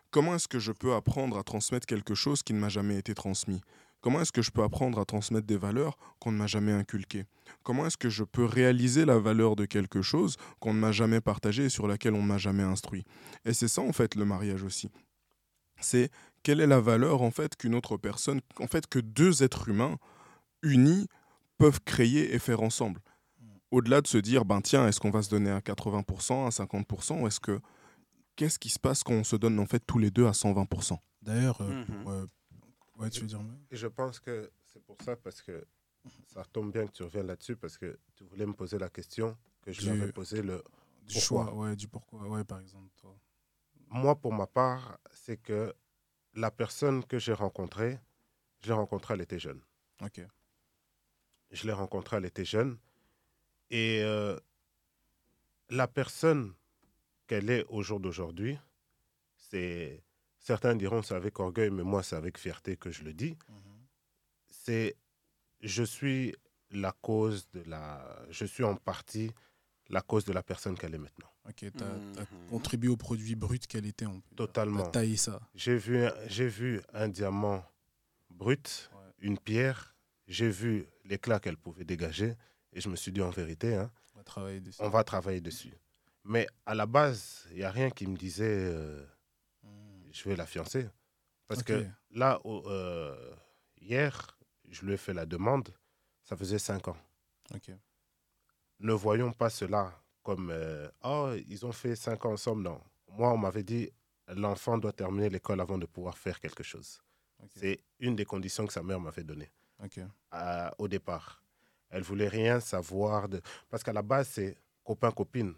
comment 0.09 0.35
est-ce 0.35 0.47
que 0.47 0.59
je 0.59 0.71
peux 0.71 0.93
apprendre 0.93 1.37
à 1.37 1.43
transmettre 1.43 1.85
quelque 1.85 2.15
chose 2.15 2.43
qui 2.43 2.53
ne 2.53 2.59
m'a 2.59 2.69
jamais 2.69 2.97
été 2.97 3.13
transmis? 3.13 3.61
Comment 4.01 4.21
est-ce 4.21 4.31
que 4.31 4.41
je 4.41 4.51
peux 4.51 4.63
apprendre 4.63 4.99
à 4.99 5.05
transmettre 5.05 5.45
des 5.45 5.57
valeurs 5.57 5.95
qu'on 6.19 6.31
ne 6.31 6.37
m'a 6.37 6.47
jamais 6.47 6.71
inculquées? 6.71 7.25
Comment 7.63 7.85
est-ce 7.85 7.97
que 7.97 8.09
je 8.09 8.23
peux 8.23 8.45
réaliser 8.45 9.05
la 9.05 9.19
valeur 9.19 9.55
de 9.55 9.65
quelque 9.65 10.01
chose 10.01 10.37
qu'on 10.59 10.73
ne 10.73 10.79
m'a 10.79 10.91
jamais 10.91 11.21
partagé 11.21 11.65
et 11.65 11.69
sur 11.69 11.87
laquelle 11.87 12.13
on 12.15 12.21
ne 12.23 12.27
m'a 12.27 12.37
jamais 12.39 12.63
instruit? 12.63 13.03
Et 13.45 13.53
c'est 13.53 13.67
ça, 13.67 13.81
en 13.81 13.91
fait, 13.93 14.15
le 14.15 14.25
mariage 14.25 14.63
aussi. 14.63 14.89
C'est 15.79 16.09
quelle 16.43 16.59
est 16.61 16.67
la 16.67 16.79
valeur, 16.79 17.21
en 17.21 17.31
fait, 17.31 17.55
qu'une 17.55 17.75
autre 17.75 17.97
personne, 17.97 18.41
en 18.59 18.67
fait, 18.67 18.87
que 18.87 18.99
deux 18.99 19.43
êtres 19.43 19.69
humains 19.69 19.97
unis 20.63 21.07
peuvent 21.57 21.79
créer 21.85 22.33
et 22.33 22.39
faire 22.39 22.61
ensemble? 22.61 23.01
Au-delà 23.69 24.01
de 24.01 24.07
se 24.07 24.17
dire, 24.17 24.43
ben 24.45 24.61
tiens, 24.61 24.87
est-ce 24.87 24.99
qu'on 24.99 25.11
va 25.11 25.21
se 25.21 25.29
donner 25.29 25.49
à 25.51 25.59
80%, 25.61 26.45
à 26.45 26.49
50%, 26.49 27.21
ou 27.21 27.27
est-ce 27.27 27.39
que 27.39 27.59
qu'est-ce 28.35 28.59
qui 28.59 28.69
se 28.69 28.79
passe 28.79 29.03
quand 29.03 29.13
on 29.13 29.23
se 29.23 29.35
donne 29.35 29.59
en 29.59 29.65
fait 29.65 29.81
tous 29.85 29.99
les 29.99 30.11
deux 30.11 30.25
à 30.25 30.31
120% 30.33 30.97
D'ailleurs, 31.21 31.61
euh, 31.61 31.69
Mhm. 31.79 31.85
pour, 32.03 32.11
euh, 32.11 32.25
ouais, 33.01 33.09
tu 33.09 33.21
veux 33.21 33.27
dire 33.27 33.41
mais- 33.41 33.57
Et 33.71 33.75
je 33.75 33.87
pense 33.87 34.19
que 34.19 34.51
c'est 34.65 34.81
pour 34.83 34.97
ça, 35.01 35.15
parce 35.15 35.41
que 35.41 35.65
ça 36.27 36.43
tombe 36.45 36.71
bien 36.71 36.87
que 36.87 36.91
tu 36.91 37.03
reviennes 37.03 37.27
là-dessus, 37.27 37.55
parce 37.55 37.77
que 37.77 37.99
tu 38.15 38.23
voulais 38.23 38.45
me 38.45 38.53
poser 38.53 38.77
la 38.79 38.89
question 38.89 39.37
que 39.61 39.71
je 39.71 39.81
lui 39.81 39.89
avais 40.01 40.11
posée. 40.11 40.41
Le... 40.41 40.63
du 41.03 41.13
Pourquoi 41.13 41.45
choix, 41.45 41.53
ouais, 41.53 41.75
du 41.75 41.87
pourquoi, 41.87 42.27
ouais, 42.27 42.43
par 42.43 42.59
exemple. 42.59 42.89
toi. 42.97 43.15
Moi, 43.89 44.15
pour 44.15 44.33
ma 44.33 44.47
part, 44.47 44.97
c'est 45.11 45.37
que 45.37 45.73
la 46.33 46.49
personne 46.49 47.03
que 47.05 47.19
j'ai 47.19 47.33
rencontrée, 47.33 47.99
je 48.61 48.67
l'ai 48.67 48.73
rencontrée, 48.73 49.15
elle 49.15 49.21
était 49.21 49.39
jeune. 49.39 49.61
Ok. 50.01 50.21
Je 51.51 51.67
l'ai 51.67 51.73
rencontrée, 51.73 52.17
elle 52.17 52.25
était 52.25 52.45
jeune. 52.45 52.77
Et 53.69 54.01
euh, 54.03 54.39
la 55.69 55.87
personne 55.87 56.53
qu'elle 57.27 57.49
est 57.49 57.65
au 57.69 57.81
jour 57.83 57.99
d'aujourd'hui, 57.99 58.57
c'est. 59.35 60.03
Certains 60.41 60.75
diront 60.75 61.01
c'est 61.03 61.13
avec 61.15 61.39
orgueil, 61.39 61.69
mais 61.69 61.83
moi, 61.83 62.01
c'est 62.03 62.15
avec 62.15 62.37
fierté 62.37 62.75
que 62.75 62.91
je 62.91 63.03
le 63.03 63.13
dis. 63.13 63.37
C'est. 64.49 64.95
Je 65.61 65.83
suis 65.83 66.35
la 66.71 66.91
cause 67.01 67.47
de 67.53 67.61
la. 67.69 68.03
Je 68.31 68.45
suis 68.45 68.63
en 68.63 68.75
partie 68.75 69.31
la 69.89 70.01
cause 70.01 70.25
de 70.25 70.33
la 70.33 70.41
personne 70.41 70.75
qu'elle 70.77 70.95
est 70.95 70.97
maintenant. 70.99 71.29
Ok, 71.47 71.55
tu 71.57 71.83
as, 71.83 71.85
Mhm. 71.85 72.25
contribué 72.49 72.89
au 72.89 72.97
produit 72.97 73.35
brut 73.35 73.67
qu'elle 73.67 73.85
était. 73.85 74.05
On 74.07 74.19
peut. 74.21 74.35
Totalement. 74.35 74.85
Taillé 74.89 75.17
ça. 75.17 75.39
J'ai 75.53 75.77
vu, 75.77 76.07
vu 76.27 76.81
un 76.93 77.07
diamant 77.09 77.63
brut, 78.29 78.89
Ouais. 78.93 78.99
une 79.19 79.37
pierre. 79.37 79.93
J'ai 80.27 80.49
vu 80.49 80.85
l'éclat 81.05 81.39
qu'elle 81.39 81.57
pouvait 81.57 81.83
dégager. 81.83 82.35
Et 82.73 82.79
je 82.79 82.87
me 82.89 82.95
suis 82.95 83.11
dit, 83.11 83.21
en 83.21 83.31
vérité, 83.31 83.75
hein, 83.75 83.91
On 84.15 84.17
va 84.19 84.23
travailler 84.23 84.59
dessus. 84.61 84.81
on 84.81 84.89
va 84.89 85.03
travailler 85.03 85.41
dessus. 85.41 85.73
Mais 86.23 86.47
à 86.65 86.73
la 86.73 86.85
base, 86.85 87.45
il 87.51 87.57
n'y 87.57 87.63
a 87.63 87.71
rien 87.71 87.89
qui 87.89 88.07
me 88.07 88.15
disait, 88.15 88.45
euh, 88.47 89.01
Mhm. 89.01 89.07
Je 90.11 90.27
vais 90.29 90.35
la 90.35 90.45
fiancer. 90.45 90.87
Parce 91.47 91.63
que 91.63 91.85
là, 92.11 92.39
euh, 92.45 93.35
hier, 93.79 94.37
je 94.69 94.85
lui 94.85 94.93
ai 94.93 94.97
fait 94.97 95.13
la 95.13 95.25
demande. 95.25 95.69
Ça 96.23 96.35
faisait 96.37 96.59
cinq 96.59 96.87
ans. 96.87 96.97
Ne 98.79 98.93
voyons 98.93 99.31
pas 99.31 99.49
cela 99.49 99.91
comme, 100.23 100.49
euh, 100.51 100.87
oh, 101.03 101.33
ils 101.47 101.65
ont 101.65 101.71
fait 101.71 101.95
cinq 101.95 102.25
ans 102.25 102.31
ensemble. 102.33 102.63
Non. 102.63 102.81
Moi, 103.09 103.31
on 103.33 103.37
m'avait 103.37 103.63
dit, 103.63 103.91
l'enfant 104.27 104.77
doit 104.77 104.93
terminer 104.93 105.29
l'école 105.29 105.59
avant 105.59 105.77
de 105.77 105.85
pouvoir 105.85 106.17
faire 106.17 106.39
quelque 106.39 106.63
chose. 106.63 107.01
C'est 107.55 107.79
une 107.99 108.15
des 108.15 108.25
conditions 108.25 108.65
que 108.67 108.73
sa 108.73 108.83
mère 108.83 108.99
m'avait 108.99 109.23
données. 109.23 109.51
ok. 109.83 109.99
euh, 110.33 110.69
au 110.77 110.87
départ. 110.87 111.41
Elle 111.89 112.03
voulait 112.03 112.29
rien 112.29 112.59
savoir 112.61 113.27
de... 113.27 113.41
Parce 113.69 113.83
qu'à 113.83 113.91
la 113.91 114.01
base, 114.01 114.29
c'est 114.29 114.55
copain-copine. 114.83 115.53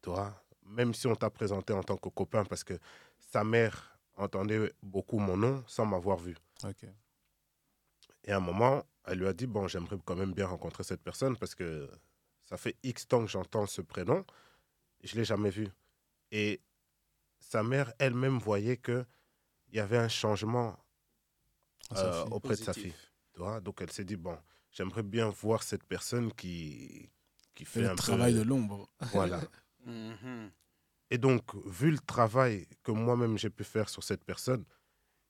Tu 0.00 0.08
vois 0.10 0.32
Même 0.64 0.94
si 0.94 1.06
on 1.06 1.14
t'a 1.14 1.28
présenté 1.28 1.72
en 1.74 1.82
tant 1.82 1.96
que 1.98 2.08
copain, 2.08 2.44
parce 2.44 2.64
que 2.64 2.78
sa 3.28 3.44
mère 3.44 3.98
entendait 4.16 4.72
beaucoup 4.82 5.18
mon 5.18 5.36
nom 5.36 5.62
sans 5.66 5.86
m'avoir 5.86 6.18
vu. 6.18 6.36
Et 8.24 8.32
à 8.32 8.36
un 8.36 8.40
moment, 8.40 8.84
elle 9.04 9.18
lui 9.18 9.26
a 9.26 9.32
dit, 9.32 9.46
bon, 9.46 9.68
j'aimerais 9.68 9.96
quand 10.04 10.16
même 10.16 10.32
bien 10.32 10.46
rencontrer 10.46 10.82
cette 10.82 11.02
personne 11.02 11.36
parce 11.36 11.54
que 11.54 11.88
ça 12.44 12.56
fait 12.56 12.76
X 12.82 13.06
temps 13.06 13.24
que 13.24 13.30
j'entends 13.30 13.66
ce 13.66 13.80
prénom. 13.80 14.24
Je 15.02 15.14
ne 15.14 15.20
l'ai 15.20 15.24
jamais 15.24 15.50
vu. 15.50 15.68
Et 16.32 16.60
sa 17.38 17.62
mère 17.62 17.92
elle-même 17.98 18.38
voyait 18.38 18.76
qu'il 18.76 19.06
y 19.72 19.78
avait 19.78 19.98
un 19.98 20.08
changement 20.08 20.76
euh, 21.96 22.24
auprès 22.30 22.56
de 22.56 22.62
sa 22.62 22.72
fille. 22.72 22.84
Positif. 22.84 23.12
Tu 23.32 23.40
vois 23.40 23.60
Donc 23.60 23.80
elle 23.80 23.92
s'est 23.92 24.04
dit, 24.04 24.16
bon, 24.16 24.36
j'aimerais 24.72 25.02
bien 25.02 25.28
voir 25.28 25.62
cette 25.62 25.84
personne 25.84 26.32
qui, 26.32 27.08
qui 27.54 27.64
fait 27.64 27.80
fait 27.80 27.86
le 27.86 27.90
un 27.90 27.94
travail 27.94 28.32
peu... 28.32 28.40
de 28.40 28.44
l'ombre. 28.44 28.88
Voilà. 29.12 29.40
Mhm. 29.86 30.50
Et 31.10 31.18
donc, 31.18 31.42
vu 31.66 31.90
le 31.90 31.98
travail 31.98 32.66
que 32.82 32.90
moi-même 32.92 33.38
j'ai 33.38 33.50
pu 33.50 33.64
faire 33.64 33.88
sur 33.88 34.02
cette 34.02 34.24
personne, 34.24 34.64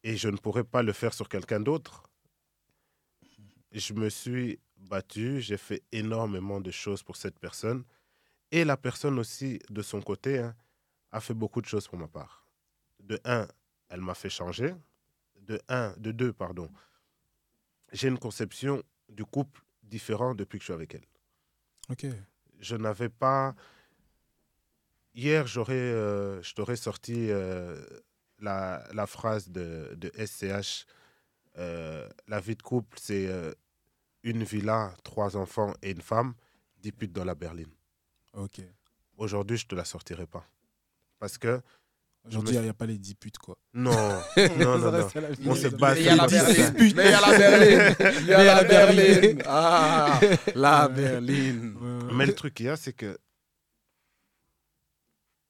et 0.03 0.17
je 0.17 0.29
ne 0.29 0.37
pourrais 0.37 0.65
pas 0.65 0.83
le 0.83 0.93
faire 0.93 1.15
sur 1.15 1.29
quelqu'un 1.29 1.61
d'autre, 1.61 2.09
je 3.73 3.93
me 3.95 4.09
suis 4.09 4.59
battu, 4.77 5.41
j'ai 5.41 5.57
fait 5.57 5.83
énormément 5.93 6.61
de 6.61 6.71
choses 6.71 7.03
pour 7.03 7.17
cette 7.17 7.39
personne. 7.39 7.85
Et 8.51 8.65
la 8.65 8.77
personne 8.77 9.19
aussi, 9.19 9.59
de 9.69 9.83
son 9.83 10.01
côté, 10.01 10.39
hein, 10.39 10.55
a 11.11 11.21
fait 11.21 11.35
beaucoup 11.35 11.61
de 11.61 11.67
choses 11.67 11.87
pour 11.87 11.99
ma 11.99 12.09
part. 12.09 12.47
De 13.01 13.21
un, 13.25 13.47
elle 13.89 14.01
m'a 14.01 14.15
fait 14.15 14.31
changer. 14.31 14.75
De 15.41 15.61
un, 15.69 15.95
de 15.99 16.13
deux, 16.13 16.33
pardon. 16.33 16.71
J'ai 17.93 18.09
une 18.09 18.19
conception 18.19 18.83
du 19.09 19.25
couple 19.25 19.63
différente 19.83 20.37
depuis 20.37 20.59
que 20.59 20.63
je 20.63 20.67
suis 20.67 20.75
avec 20.75 20.95
elle 20.95 21.07
Ok. 21.89 22.07
je 22.59 22.77
n'avais 22.77 23.09
pas. 23.09 23.55
Hier, 25.19 25.47
j'aurais, 25.47 25.75
euh, 25.75 26.41
je 26.43 26.55
t'aurais 26.55 26.77
sorti 26.77 27.31
euh, 27.31 27.77
la, 28.39 28.85
la 28.93 29.07
phrase 29.07 29.49
de, 29.51 29.95
de 29.97 30.11
SCH. 30.25 30.87
euh, 31.59 32.09
la 32.29 32.41
vie 32.41 32.55
de 32.57 32.63
couple, 32.63 32.97
c'est 33.01 33.27
euh, 33.27 33.53
une 34.23 34.45
villa, 34.45 34.93
trois 35.03 35.37
enfants 35.37 35.73
et 35.83 35.91
une 35.91 36.03
femme, 36.03 36.35
dix 36.81 36.93
putes 36.93 37.13
dans 37.13 37.25
la 37.25 37.35
berline. 37.35 37.73
Ok. 38.35 38.61
Aujourd'hui, 39.17 39.57
je 39.57 39.67
te 39.67 39.75
la 39.75 39.85
sortirai 39.85 40.27
pas. 40.27 40.45
Parce 41.19 41.37
que, 41.39 41.61
Aujourd'hui, 42.27 42.55
il 42.57 42.61
n'y 42.63 42.69
a 42.69 42.75
pas 42.75 42.85
les 42.87 42.99
10 42.99 43.15
putes, 43.15 43.39
quoi. 43.39 43.57
non, 43.73 43.91
non, 44.59 44.79
non, 44.79 44.93
non. 44.93 45.09
On 45.47 45.55
se 45.55 45.69
bat 45.69 45.95
Mais 45.95 46.01
il 46.01 46.07
y 46.07 46.09
a 46.11 46.17
la 46.17 46.29
sur 46.29 46.47
les 46.47 46.71
dix. 46.73 46.95
berline. 46.95 46.95
Mais 46.97 47.07
il 47.07 47.11
y 47.11 47.15
a 47.15 47.21
la 47.21 47.39
berline. 47.39 47.97
Il 48.21 48.27
y 48.29 48.33
a 48.35 48.45
la 48.45 48.65
berline. 48.65 49.43
Ah, 49.47 50.21
la 50.55 50.89
berline. 51.01 51.75
Mais 52.13 52.27
le 52.27 52.35
truc 52.35 52.55
qu'il 52.55 52.67
y 52.67 52.69
a, 52.69 52.77
c'est 52.77 52.93
que 52.93 53.19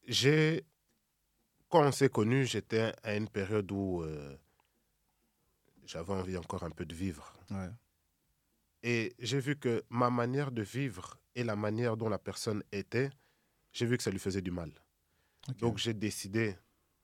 j'ai. 0.09 0.65
Quand 1.69 1.87
on 1.87 1.93
s'est 1.93 2.09
connus, 2.09 2.47
j'étais 2.47 2.93
à 3.03 3.15
une 3.15 3.29
période 3.29 3.71
où 3.71 4.03
euh, 4.03 4.35
j'avais 5.85 6.15
envie 6.15 6.37
encore 6.37 6.65
un 6.65 6.71
peu 6.71 6.87
de 6.87 6.95
vivre. 6.95 7.33
Ouais. 7.51 7.69
Et 8.83 9.15
j'ai 9.19 9.39
vu 9.39 9.57
que 9.57 9.85
ma 9.91 10.09
manière 10.09 10.51
de 10.51 10.63
vivre 10.63 11.19
et 11.35 11.45
la 11.45 11.57
manière 11.57 11.97
dont 11.97 12.09
la 12.09 12.19
personne 12.19 12.63
était, 12.73 13.11
j'ai 13.73 13.85
vu 13.85 13.97
que 13.99 14.03
ça 14.03 14.11
lui 14.11 14.19
faisait 14.19 14.41
du 14.41 14.51
mal. 14.51 14.73
Donc 15.59 15.77
j'ai 15.79 15.93
décidé 15.95 16.57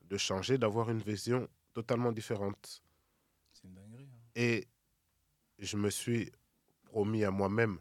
de 0.02 0.16
changer, 0.16 0.56
d'avoir 0.56 0.90
une 0.90 1.01
vision 1.01 1.47
totalement 1.74 2.12
différente. 2.12 2.82
C'est 3.52 3.64
une 3.68 3.74
dinguerie. 3.74 4.09
hein. 4.14 4.18
Et 4.35 4.66
je 5.59 5.76
me 5.76 5.90
suis 5.90 6.32
promis 6.85 7.24
à 7.24 7.31
moi-même, 7.31 7.78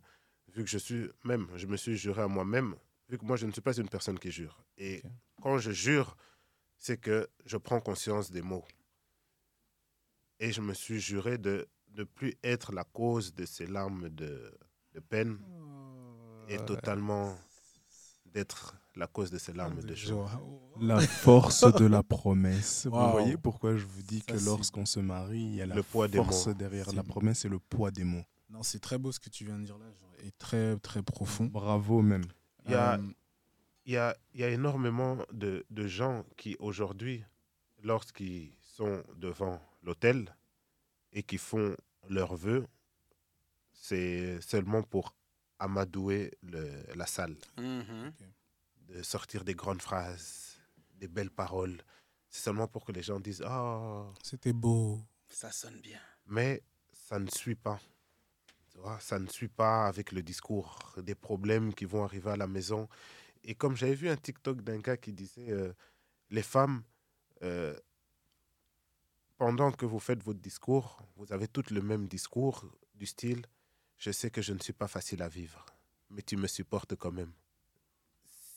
vu 0.49 0.63
que 0.63 0.69
je 0.69 0.77
suis 0.77 1.09
même, 1.23 1.47
je 1.55 1.67
me 1.67 1.77
suis 1.77 1.95
juré 1.97 2.21
à 2.23 2.27
moi-même, 2.27 2.75
vu 3.13 3.19
que 3.19 3.25
moi 3.25 3.35
je 3.37 3.45
ne 3.45 3.51
suis 3.51 3.61
pas 3.61 3.75
une 3.77 3.87
personne 3.89 4.17
qui 4.17 4.31
jure. 4.31 4.63
Et 4.77 5.03
quand 5.41 5.59
je 5.59 5.69
jure, 5.71 6.17
c'est 6.79 6.97
que 6.97 7.29
je 7.45 7.57
prends 7.57 7.79
conscience 7.79 8.31
des 8.31 8.41
mots. 8.41 8.65
Et 10.39 10.51
je 10.51 10.61
me 10.61 10.73
suis 10.73 10.99
juré 10.99 11.37
de 11.37 11.67
ne 11.95 12.03
plus 12.05 12.33
être 12.43 12.71
la 12.73 12.83
cause 12.83 13.35
de 13.35 13.45
ces 13.45 13.67
larmes 13.67 14.09
de, 14.09 14.51
de 14.93 14.99
peine 14.99 15.37
et 16.49 16.57
Ouais. 16.57 16.65
totalement 16.65 17.37
d'être 18.25 18.75
la 18.95 19.05
cause 19.05 19.29
de 19.29 19.37
ces 19.37 19.53
larmes 19.53 19.79
de 19.81 19.93
joie. 19.93 20.31
La 20.81 20.99
force 20.99 21.63
de 21.81 21.85
la 21.85 22.01
promesse. 22.01 22.87
Vous 22.87 23.11
voyez 23.11 23.37
pourquoi 23.37 23.77
je 23.77 23.85
vous 23.85 24.01
dis 24.01 24.23
Ça, 24.27 24.33
que 24.33 24.43
lorsqu'on 24.43 24.87
se 24.87 24.99
marie, 24.99 25.39
il 25.43 25.55
y 25.55 25.61
a 25.61 25.67
la 25.67 25.75
Le 25.75 25.83
poids 25.83 26.07
des 26.07 26.17
force 26.17 26.47
mots. 26.47 26.53
derrière 26.55 26.91
la 26.93 27.03
promesse 27.03 27.45
et 27.45 27.49
le 27.49 27.59
poids 27.59 27.91
des 27.91 28.03
mots. 28.03 28.25
Non, 28.49 28.63
c'est 28.63 28.79
très 28.79 28.97
beau 28.97 29.11
ce 29.11 29.19
que 29.19 29.29
tu 29.29 29.45
viens 29.45 29.59
de 29.59 29.65
dire 29.65 29.77
là, 29.77 29.85
genre, 29.99 30.11
et 30.23 30.31
très 30.31 30.77
très 30.79 31.03
profond. 31.03 31.45
Bravo 31.45 32.01
même. 32.01 32.25
Il 32.65 32.71
y 32.71 32.75
a, 32.75 32.95
Euh, 32.95 33.11
il 33.85 33.93
y 33.93 33.97
a, 33.97 34.15
il 34.33 34.39
y 34.39 34.43
a 34.43 34.49
énormément 34.49 35.17
de, 35.31 35.65
de 35.69 35.87
gens 35.87 36.25
qui, 36.37 36.55
aujourd'hui, 36.59 37.23
lorsqu'ils 37.81 38.51
sont 38.61 39.03
devant 39.15 39.59
l'hôtel 39.83 40.33
et 41.11 41.23
qui 41.23 41.37
font 41.37 41.75
leurs 42.09 42.35
vœux, 42.35 42.65
c'est 43.73 44.39
seulement 44.41 44.83
pour 44.83 45.15
amadouer 45.59 46.31
le- 46.41 46.83
la 46.95 47.05
salle, 47.05 47.35
Mhm. 47.57 48.13
de 48.87 49.01
sortir 49.03 49.43
des 49.43 49.53
grandes 49.55 49.81
phrases, 49.81 50.57
des 50.95 51.07
belles 51.07 51.31
paroles. 51.31 51.81
C'est 52.29 52.41
seulement 52.43 52.67
pour 52.67 52.85
que 52.85 52.91
les 52.91 53.03
gens 53.03 53.19
disent 53.19 53.43
Ah, 53.45 54.05
C'était 54.23 54.53
beau. 54.53 55.01
Ça 55.29 55.51
sonne 55.51 55.79
bien. 55.81 55.99
mais 56.25 56.61
ça 56.93 57.19
ne 57.19 57.29
suit 57.29 57.55
pas. 57.55 57.79
Ça 58.99 59.19
ne 59.19 59.27
suit 59.27 59.47
pas 59.47 59.87
avec 59.87 60.11
le 60.11 60.21
discours 60.21 60.93
des 60.97 61.15
problèmes 61.15 61.73
qui 61.73 61.85
vont 61.85 62.03
arriver 62.03 62.31
à 62.31 62.37
la 62.37 62.47
maison. 62.47 62.89
Et 63.43 63.55
comme 63.55 63.75
j'avais 63.75 63.95
vu 63.95 64.09
un 64.09 64.17
TikTok 64.17 64.61
d'un 64.61 64.79
gars 64.79 64.97
qui 64.97 65.13
disait 65.13 65.51
euh, 65.51 65.73
les 66.29 66.43
femmes, 66.43 66.83
euh, 67.43 67.75
pendant 69.37 69.71
que 69.71 69.85
vous 69.85 69.99
faites 69.99 70.23
votre 70.23 70.39
discours, 70.39 71.01
vous 71.15 71.31
avez 71.31 71.47
toutes 71.47 71.71
le 71.71 71.81
même 71.81 72.07
discours 72.07 72.65
du 72.95 73.05
style 73.05 73.45
je 74.03 74.11
sais 74.11 74.29
que 74.29 74.41
je 74.41 74.51
ne 74.51 74.59
suis 74.59 74.73
pas 74.73 74.89
facile 74.89 75.21
à 75.21 75.29
vivre, 75.29 75.65
mais 76.09 76.21
tu 76.21 76.35
me 76.35 76.47
supportes 76.47 76.93
quand 76.97 77.13
même. 77.13 77.31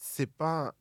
C'est 0.00 0.30
pas 0.30 0.74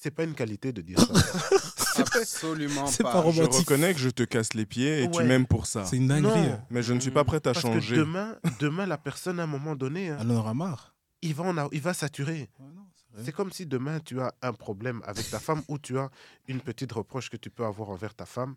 c'est 0.00 0.10
pas 0.10 0.24
une 0.24 0.34
qualité 0.34 0.72
de 0.72 0.80
dire 0.82 0.98
ça. 0.98 1.12
Absolument 2.20 2.86
c'est 2.86 3.02
pas. 3.02 3.22
pas 3.22 3.30
Je 3.30 3.42
reconnais 3.42 3.92
que 3.94 4.00
je 4.00 4.08
te 4.10 4.22
casse 4.22 4.54
les 4.54 4.66
pieds 4.66 5.02
et 5.04 5.10
tu 5.10 5.22
m'aimes 5.22 5.46
pour 5.46 5.66
ça. 5.66 5.84
C'est 5.84 5.96
une 5.96 6.08
dinguerie. 6.08 6.40
Non. 6.40 6.52
hein. 6.54 6.64
Mais 6.70 6.82
je 6.82 6.92
ne 6.92 7.00
suis 7.00 7.10
pas 7.10 7.24
prête 7.24 7.46
à 7.46 7.52
Parce 7.52 7.62
changer. 7.62 7.94
que 7.96 8.00
demain, 8.00 8.36
demain 8.58 8.86
la 8.86 8.98
personne 8.98 9.38
à 9.40 9.44
un 9.44 9.46
moment 9.46 9.76
donné, 9.76 10.08
hein, 10.10 10.18
Elle 10.20 10.30
en 10.32 10.36
aura 10.36 10.54
marre. 10.54 10.94
il 11.22 11.34
va 11.34 11.44
en 11.44 11.56
a- 11.58 11.68
il 11.72 11.80
va 11.80 11.92
saturer. 11.94 12.48
Ouais. 12.58 13.22
C'est 13.24 13.32
comme 13.32 13.50
si 13.52 13.66
demain 13.66 13.98
tu 14.00 14.20
as 14.20 14.32
un 14.40 14.52
problème 14.52 15.02
avec 15.04 15.28
ta 15.30 15.40
femme 15.40 15.62
ou 15.68 15.78
tu 15.78 15.98
as 15.98 16.10
une 16.48 16.60
petite 16.60 16.92
reproche 16.92 17.28
que 17.28 17.36
tu 17.36 17.50
peux 17.50 17.64
avoir 17.64 17.90
envers 17.90 18.14
ta 18.14 18.24
femme. 18.24 18.54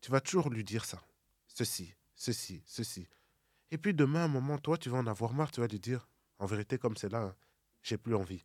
Tu 0.00 0.10
vas 0.10 0.20
toujours 0.20 0.48
lui 0.48 0.62
dire 0.64 0.84
ça. 0.84 1.02
Ceci, 1.48 1.92
ceci, 2.14 2.62
ceci. 2.66 3.08
Et 3.72 3.78
puis 3.78 3.94
demain, 3.94 4.20
à 4.20 4.24
un 4.24 4.28
moment, 4.28 4.58
toi, 4.58 4.78
tu 4.78 4.88
vas 4.90 4.98
en 4.98 5.06
avoir 5.08 5.32
marre. 5.34 5.50
Tu 5.50 5.60
vas 5.60 5.66
lui 5.66 5.80
dire, 5.80 6.08
en 6.38 6.46
vérité, 6.46 6.78
comme 6.78 6.96
c'est 6.96 7.10
là, 7.10 7.18
hein, 7.22 7.34
j'ai 7.82 7.96
plus 7.98 8.14
envie. 8.14 8.44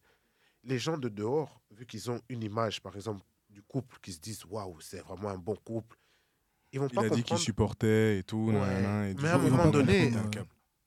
Les 0.64 0.78
gens 0.80 0.98
de 0.98 1.10
dehors, 1.10 1.62
vu 1.72 1.86
qu'ils 1.86 2.12
ont 2.12 2.22
une 2.30 2.44
image, 2.44 2.82
par 2.82 2.96
exemple, 2.96 3.22
du 3.50 3.62
couple, 3.64 3.98
qui 4.02 4.14
se 4.14 4.20
disent, 4.20 4.46
waouh, 4.46 4.80
c'est 4.80 5.00
vraiment 5.00 5.30
un 5.30 5.38
bon 5.38 5.56
couple. 5.56 5.98
Ils 6.72 6.80
vont 6.80 6.88
Il 6.88 6.96
pas 6.96 7.06
a 7.06 7.10
dit 7.10 7.24
qu'il 7.24 7.38
supportait 7.38 8.20
et 8.20 8.24
tout. 8.24 8.48
Ouais. 8.48 8.54
nanana, 8.54 9.10
et 9.10 9.14
du 9.14 9.22
Mais 9.24 9.30
à 9.30 9.36
un 9.38 9.44
il 9.44 9.52
moment 9.52 9.70
donné, 9.72 10.16
euh. 10.16 10.44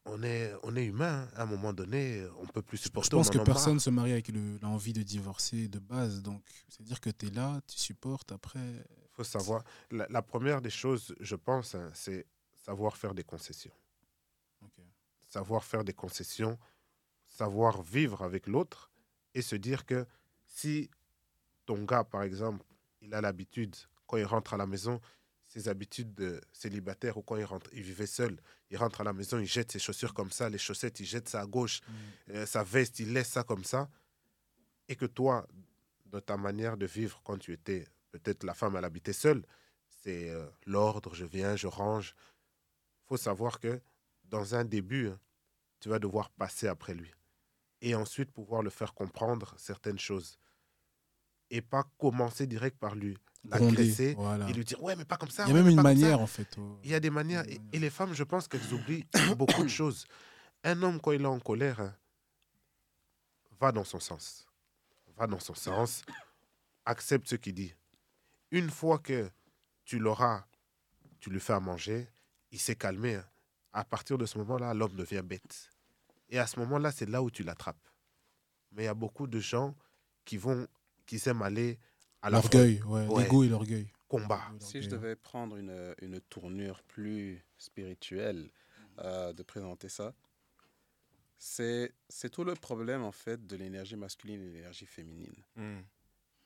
On 0.06 0.22
est, 0.22 0.52
on 0.62 0.76
est 0.76 0.84
humain. 0.84 1.22
hein. 1.22 1.30
À 1.34 1.42
un 1.42 1.46
moment 1.46 1.72
donné, 1.72 2.24
on 2.38 2.46
peut 2.46 2.60
plus 2.62 2.76
Je 2.76 2.82
supporter. 2.84 3.10
pense 3.16 3.28
on 3.28 3.32
que 3.32 3.38
personne 3.38 3.74
marre. 3.74 3.82
se 3.82 3.90
marie 3.90 4.12
avec 4.12 4.28
le- 4.28 4.58
l'envie 4.58 4.92
de 4.92 5.02
divorcer 5.02 5.66
de 5.66 5.78
base. 5.78 6.22
Donc, 6.22 6.42
c'est-à-dire 6.68 7.00
que 7.00 7.08
tu 7.10 7.26
es 7.26 7.30
là, 7.30 7.60
tu 7.66 7.78
supportes, 7.78 8.30
après. 8.32 8.84
faut 9.12 9.24
savoir. 9.24 9.64
La, 9.90 10.06
la 10.10 10.22
première 10.22 10.60
des 10.60 10.70
choses, 10.70 11.14
je 11.20 11.36
pense, 11.36 11.74
hein, 11.74 11.90
c'est 11.94 12.26
savoir 12.54 12.96
faire 12.96 13.14
des 13.14 13.24
concessions. 13.24 13.72
Savoir 15.28 15.64
faire 15.64 15.84
des 15.84 15.92
concessions, 15.92 16.58
savoir 17.26 17.82
vivre 17.82 18.22
avec 18.22 18.46
l'autre 18.46 18.90
et 19.34 19.42
se 19.42 19.56
dire 19.56 19.84
que 19.84 20.06
si 20.46 20.90
ton 21.66 21.82
gars, 21.84 22.04
par 22.04 22.22
exemple, 22.22 22.64
il 23.00 23.14
a 23.14 23.20
l'habitude, 23.20 23.74
quand 24.06 24.16
il 24.16 24.24
rentre 24.24 24.54
à 24.54 24.56
la 24.56 24.66
maison, 24.66 25.00
ses 25.46 25.68
habitudes 25.68 26.14
de 26.14 26.40
célibataire 26.52 27.16
ou 27.16 27.22
quand 27.22 27.36
il 27.36 27.44
rentre, 27.44 27.70
il 27.72 27.82
vivait 27.82 28.06
seul, 28.06 28.40
il 28.70 28.76
rentre 28.76 29.02
à 29.02 29.04
la 29.04 29.12
maison, 29.12 29.38
il 29.38 29.46
jette 29.46 29.72
ses 29.72 29.78
chaussures 29.78 30.14
comme 30.14 30.30
ça, 30.30 30.48
les 30.48 30.58
chaussettes, 30.58 31.00
il 31.00 31.06
jette 31.06 31.28
ça 31.28 31.40
à 31.40 31.46
gauche, 31.46 31.80
euh, 32.30 32.46
sa 32.46 32.64
veste, 32.64 32.98
il 32.98 33.12
laisse 33.12 33.28
ça 33.28 33.44
comme 33.44 33.64
ça, 33.64 33.88
et 34.88 34.96
que 34.96 35.06
toi, 35.06 35.46
de 36.06 36.20
ta 36.20 36.36
manière 36.36 36.76
de 36.76 36.86
vivre 36.86 37.20
quand 37.24 37.38
tu 37.38 37.52
étais, 37.52 37.86
peut-être 38.10 38.44
la 38.44 38.54
femme, 38.54 38.76
elle 38.76 38.84
habitait 38.84 39.12
seule, 39.12 39.44
c'est 39.88 40.30
euh, 40.30 40.46
l'ordre, 40.66 41.14
je 41.14 41.24
viens, 41.24 41.56
je 41.56 41.66
range. 41.66 42.14
faut 43.06 43.16
savoir 43.16 43.60
que 43.60 43.80
dans 44.24 44.54
un 44.54 44.64
début, 44.64 45.08
hein, 45.08 45.20
tu 45.80 45.88
vas 45.88 45.98
devoir 45.98 46.30
passer 46.30 46.66
après 46.66 46.94
lui. 46.94 47.12
Et 47.86 47.94
ensuite 47.94 48.30
pouvoir 48.32 48.62
le 48.62 48.70
faire 48.70 48.94
comprendre 48.94 49.54
certaines 49.58 49.98
choses. 49.98 50.38
Et 51.50 51.60
pas 51.60 51.84
commencer 51.98 52.46
direct 52.46 52.78
par 52.78 52.94
lui 52.94 53.16
voilà. 54.14 54.48
et 54.48 54.52
lui 54.54 54.64
dire 54.64 54.82
Ouais, 54.82 54.96
mais 54.96 55.04
pas 55.04 55.18
comme 55.18 55.28
ça. 55.28 55.44
Il 55.44 55.48
y 55.48 55.50
a 55.52 55.54
ouais, 55.54 55.62
même 55.62 55.72
une 55.72 55.82
manière, 55.82 56.18
en 56.18 56.26
fait. 56.26 56.48
oh. 56.58 56.78
Il 56.82 56.90
y 56.90 56.94
a 56.94 57.00
des 57.00 57.10
manières. 57.10 57.46
Et, 57.46 57.60
et 57.74 57.78
les 57.78 57.90
femmes, 57.90 58.14
je 58.14 58.24
pense 58.24 58.48
qu'elles 58.48 58.72
oublient 58.72 59.04
beaucoup 59.36 59.62
de 59.62 59.68
choses. 59.68 60.06
Un 60.62 60.82
homme, 60.82 60.98
quand 60.98 61.12
il 61.12 61.20
est 61.22 61.26
en 61.26 61.38
colère, 61.40 61.78
hein, 61.80 61.94
va 63.60 63.70
dans 63.70 63.84
son 63.84 64.00
sens. 64.00 64.46
Va 65.16 65.26
dans 65.26 65.38
son 65.40 65.54
sens. 65.54 66.02
Accepte 66.86 67.28
ce 67.28 67.36
qu'il 67.36 67.54
dit. 67.54 67.74
Une 68.50 68.70
fois 68.70 68.98
que 68.98 69.30
tu 69.84 69.98
l'auras, 69.98 70.46
tu 71.20 71.28
lui 71.28 71.40
fais 71.40 71.52
à 71.52 71.60
manger, 71.60 72.08
il 72.50 72.58
s'est 72.58 72.76
calmé. 72.76 73.16
hein. 73.16 73.24
À 73.74 73.84
partir 73.84 74.16
de 74.16 74.24
ce 74.24 74.38
moment-là, 74.38 74.72
l'homme 74.72 74.94
devient 74.96 75.22
bête. 75.24 75.70
Et 76.34 76.38
à 76.40 76.48
ce 76.48 76.58
moment-là, 76.58 76.90
c'est 76.90 77.08
là 77.08 77.22
où 77.22 77.30
tu 77.30 77.44
l'attrapes. 77.44 77.86
Mais 78.72 78.82
il 78.82 78.86
y 78.86 78.88
a 78.88 78.94
beaucoup 78.94 79.28
de 79.28 79.38
gens 79.38 79.76
qui 80.24 80.36
vont, 80.36 80.66
qui 81.06 81.20
aiment 81.28 81.42
aller 81.42 81.78
à 82.22 82.28
la 82.28 82.38
L'orgueil, 82.38 82.82
ouais, 82.82 83.06
Ouais. 83.06 83.22
l'ego 83.22 83.44
et 83.44 83.48
l'orgueil. 83.48 83.86
combat. 84.08 84.42
Si 84.58 84.82
je 84.82 84.88
devais 84.88 85.14
prendre 85.14 85.56
une, 85.56 85.94
une 86.02 86.20
tournure 86.22 86.82
plus 86.82 87.40
spirituelle 87.56 88.50
euh, 88.98 89.32
de 89.32 89.42
présenter 89.44 89.88
ça, 89.88 90.12
c'est 91.38 91.92
c'est 92.08 92.30
tout 92.30 92.42
le 92.44 92.54
problème 92.54 93.02
en 93.02 93.12
fait 93.12 93.46
de 93.46 93.54
l'énergie 93.56 93.96
masculine 93.96 94.40
et 94.42 94.46
de 94.48 94.52
l'énergie 94.54 94.86
féminine. 94.86 95.34
Hmm. 95.54 95.82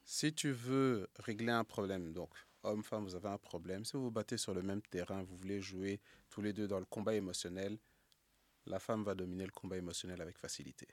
Si 0.05 0.35
tu 0.35 0.51
veux 0.51 1.09
régler 1.19 1.53
un 1.53 1.65
problème, 1.65 2.13
donc 2.13 2.31
homme, 2.63 2.83
femme, 2.83 3.05
vous 3.05 3.15
avez 3.15 3.29
un 3.29 3.39
problème, 3.39 3.85
si 3.87 3.93
vous 3.97 4.05
vous 4.05 4.11
battez 4.11 4.37
sur 4.37 4.53
le 4.53 4.63
même 4.63 4.83
terrain, 4.83 5.23
vous 5.23 5.37
voulez 5.37 5.61
jouer 5.63 5.99
tous 6.29 6.43
les 6.43 6.53
deux 6.53 6.67
dans 6.69 6.79
le 6.79 6.85
combat 6.87 7.15
émotionnel, 7.15 7.79
la 8.69 8.79
femme 8.79 9.05
va 9.05 9.15
dominer 9.15 9.45
le 9.45 9.51
combat 9.53 9.77
émotionnel 9.77 10.21
avec 10.21 10.39
facilité. 10.39 10.87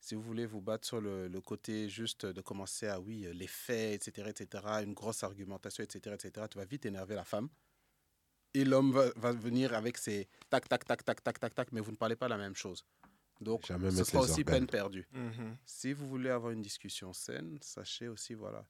Si 0.00 0.14
vous 0.14 0.22
voulez 0.22 0.46
vous 0.46 0.60
battre 0.60 0.86
sur 0.86 1.00
le, 1.00 1.28
le 1.28 1.40
côté 1.40 1.88
juste 1.88 2.26
de 2.26 2.40
commencer 2.40 2.88
à, 2.88 3.00
oui, 3.00 3.26
les 3.32 3.46
faits, 3.46 4.06
etc., 4.08 4.30
etc., 4.30 4.64
une 4.82 4.94
grosse 4.94 5.22
argumentation, 5.22 5.84
etc., 5.84 6.16
etc., 6.18 6.46
tu 6.50 6.58
vas 6.58 6.64
vite 6.64 6.86
énerver 6.86 7.14
la 7.14 7.24
femme. 7.24 7.48
Et 8.54 8.64
l'homme 8.64 8.92
va, 8.92 9.10
va 9.16 9.32
venir 9.32 9.74
avec 9.74 9.96
ses 9.96 10.28
tac, 10.50 10.68
tac, 10.68 10.84
tac, 10.84 11.04
tac, 11.04 11.22
tac, 11.22 11.38
tac, 11.38 11.54
tac, 11.54 11.72
mais 11.72 11.80
vous 11.80 11.92
ne 11.92 11.96
parlez 11.96 12.16
pas 12.16 12.28
la 12.28 12.36
même 12.36 12.56
chose. 12.56 12.84
Donc, 13.40 13.66
Jamais 13.66 13.90
ce 13.90 14.04
sera 14.04 14.22
aussi 14.22 14.40
organes. 14.40 14.44
peine 14.44 14.66
perdue. 14.66 15.06
Mhm. 15.12 15.56
Si 15.64 15.92
vous 15.92 16.08
voulez 16.08 16.30
avoir 16.30 16.52
une 16.52 16.62
discussion 16.62 17.12
saine, 17.12 17.58
sachez 17.60 18.08
aussi, 18.08 18.34
voilà, 18.34 18.66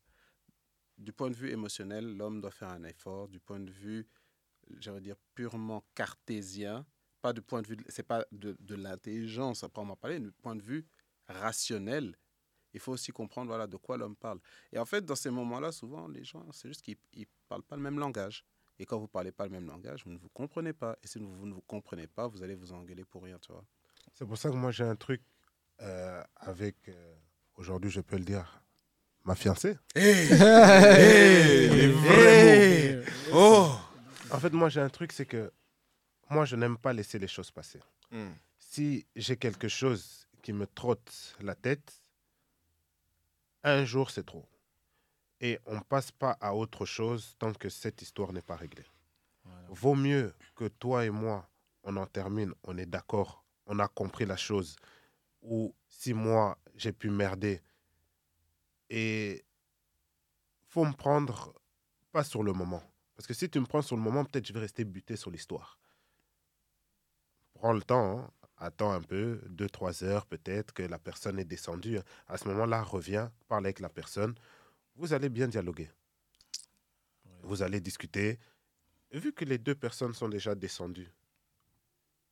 du 0.99 1.13
point 1.13 1.31
de 1.31 1.37
vue 1.37 1.51
émotionnel, 1.51 2.17
l'homme 2.17 2.41
doit 2.41 2.51
faire 2.51 2.71
un 2.71 2.85
effort. 2.85 3.29
Du 3.29 3.41
point 3.41 3.61
de 3.61 3.71
vue, 3.71 4.07
j'allais 4.79 5.01
dire, 5.01 5.17
purement 5.35 5.85
cartésien, 5.95 6.87
pas 7.23 7.33
du 7.33 7.41
point 7.41 7.63
de 7.63 7.69
vue, 7.69 7.77
c'est 7.89 8.03
pas 8.03 8.27
de, 8.33 8.57
de 8.61 8.75
l'intelligence 8.75 9.65
à 9.65 9.69
proprement 9.69 9.97
parler, 9.97 10.21
du 10.21 10.33
point 10.33 10.57
de 10.57 10.63
vue 10.63 10.85
rationnel, 11.29 12.17
il 12.75 12.81
faut 12.81 12.93
aussi 12.93 13.13
comprendre 13.13 13.49
voilà, 13.49 13.67
de 13.67 13.77
quoi 13.77 13.97
l'homme 13.97 14.17
parle. 14.17 14.39
Et 14.73 14.79
en 14.79 14.85
fait, 14.85 15.05
dans 15.05 15.15
ces 15.15 15.31
moments-là, 15.31 15.73
souvent, 15.73 16.09
les 16.09 16.25
gens, 16.25 16.45
c'est 16.53 16.69
juste 16.69 16.83
qu'ils 16.83 16.97
ne 17.17 17.25
parlent 17.49 17.63
pas 17.63 17.77
le 17.77 17.83
même 17.83 17.99
langage. 17.99 18.45
Et 18.79 18.87
quand 18.87 18.97
vous 18.97 19.03
ne 19.05 19.09
parlez 19.09 19.31
pas 19.33 19.45
le 19.45 19.51
même 19.51 19.67
langage, 19.67 20.05
vous 20.05 20.13
ne 20.13 20.19
vous 20.19 20.31
comprenez 20.31 20.73
pas. 20.73 20.97
Et 21.03 21.07
si 21.07 21.19
vous, 21.19 21.33
vous 21.35 21.47
ne 21.47 21.53
vous 21.55 21.61
comprenez 21.63 22.07
pas, 22.07 22.27
vous 22.27 22.43
allez 22.43 22.55
vous 22.55 22.73
engueuler 22.73 23.05
pour 23.05 23.23
rien, 23.23 23.39
tu 23.39 23.53
vois. 23.53 23.65
C'est 24.15 24.27
pour 24.27 24.37
ça 24.39 24.49
que 24.51 24.55
moi 24.55 24.71
j'ai 24.71 24.85
un 24.85 24.97
truc 24.97 25.23
euh, 25.81 26.23
avec, 26.37 26.89
euh, 26.89 27.15
aujourd'hui 27.57 27.91
je 27.91 28.01
peux 28.01 28.17
le 28.17 28.25
dire, 28.25 28.63
ma 29.25 29.35
fiancée. 29.35 29.77
mots. 31.95 33.03
Oh 33.35 33.71
En 34.31 34.39
fait, 34.39 34.53
moi 34.53 34.69
j'ai 34.69 34.81
un 34.81 34.91
truc, 34.91 35.11
c'est 35.13 35.25
que 35.25 35.51
moi 36.33 36.45
je 36.45 36.57
n'aime 36.57 36.79
pas 36.79 36.93
laisser 36.93 37.19
les 37.19 37.29
choses 37.29 37.51
passer. 37.51 37.81
Mm. 38.11 38.33
Si 38.59 39.07
j'ai 39.15 39.37
quelque 39.37 39.69
chose 39.69 40.27
qui 40.43 40.53
me 40.53 40.67
trotte 40.67 41.37
la 41.41 41.55
tête, 41.55 41.93
un 43.63 43.85
jour 43.85 44.11
c'est 44.11 44.25
trop. 44.25 44.47
Et 45.41 45.59
on 45.67 45.77
ne 45.77 45.81
passe 45.81 46.11
pas 46.13 46.37
à 46.41 46.55
autre 46.55 46.87
chose 46.87 47.37
tant 47.39 47.53
que 47.53 47.69
cette 47.69 48.01
histoire 48.01 48.33
n'est 48.33 48.43
pas 48.43 48.57
réglée. 48.57 48.87
Voilà. 49.45 49.67
Vaut 49.71 49.95
mieux 49.95 50.33
que 50.55 50.69
toi 50.69 51.05
et 51.05 51.11
moi, 51.11 51.49
on 51.83 51.97
en 51.97 52.07
termine, 52.07 52.53
on 52.63 52.79
est 52.79 52.87
d'accord, 52.87 53.45
on 53.67 53.79
a 53.81 53.89
compris 53.89 54.25
la 54.25 54.37
chose. 54.37 54.77
Ou 55.43 55.75
si 55.89 56.15
moi, 56.15 56.57
j'ai 56.77 56.93
pu 56.93 57.11
merder. 57.11 57.61
Et 58.89 59.45
faut 60.69 60.85
me 60.85 60.93
prendre 60.93 61.53
pas 62.13 62.23
sur 62.23 62.45
le 62.45 62.53
moment. 62.53 62.83
Parce 63.17 63.27
que 63.27 63.35
si 63.35 63.51
tu 63.51 63.59
me 63.59 63.67
prends 63.67 63.83
sur 63.83 63.97
le 63.97 64.03
moment, 64.03 64.25
peut-être 64.25 64.47
je 64.47 64.53
vais 64.53 64.61
rester 64.61 64.85
buté 64.85 65.17
sur 65.17 65.31
l'histoire. 65.31 65.79
Prends 67.63 67.75
le 67.75 67.83
temps, 67.83 68.19
hein. 68.19 68.31
attends 68.57 68.91
un 68.91 69.01
peu, 69.01 69.41
deux, 69.49 69.69
trois 69.69 70.03
heures 70.03 70.27
peut-être, 70.27 70.75
que 70.75 70.83
la 70.83 70.99
personne 70.99 71.39
est 71.39 71.45
descendue. 71.45 72.01
À 72.27 72.37
ce 72.37 72.49
moment-là, 72.49 72.83
reviens, 72.83 73.31
parle 73.47 73.67
avec 73.67 73.79
la 73.79 73.89
personne. 73.89 74.35
Vous 74.97 75.13
allez 75.13 75.29
bien 75.29 75.47
dialoguer. 75.47 75.89
Vous 77.45 77.63
allez 77.63 77.81
discuter. 77.81 78.41
Vu 79.13 79.33
que 79.33 79.45
les 79.45 79.59
deux 79.59 79.77
personnes 79.77 80.13
sont 80.13 80.29
déjà 80.29 80.57
descendues, 80.57 81.13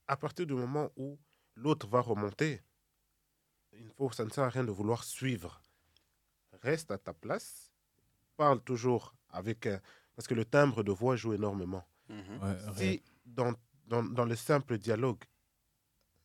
à 0.08 0.16
partir 0.16 0.46
du 0.46 0.54
moment 0.54 0.90
où 0.96 1.16
l'autre 1.54 1.86
va 1.86 2.00
remonter, 2.00 2.60
il 3.72 3.88
faut, 3.96 4.10
ça 4.10 4.24
ne 4.24 4.30
sert 4.30 4.42
à 4.42 4.48
rien 4.48 4.64
de 4.64 4.72
vouloir 4.72 5.04
suivre. 5.04 5.62
Reste 6.60 6.90
à 6.90 6.98
ta 6.98 7.14
place, 7.14 7.70
parle 8.36 8.60
toujours 8.62 9.14
avec... 9.28 9.64
un- 9.68 9.80
parce 10.16 10.26
que 10.26 10.34
le 10.34 10.44
timbre 10.44 10.82
de 10.82 10.90
voix 10.90 11.14
joue 11.14 11.34
énormément. 11.34 11.84
Mhm. 12.08 12.42
Ouais, 12.42 12.56
Si 12.76 13.02
dans, 13.24 13.54
dans, 13.90 14.02
dans 14.04 14.24
le 14.24 14.36
simple 14.36 14.78
dialogue, 14.78 15.22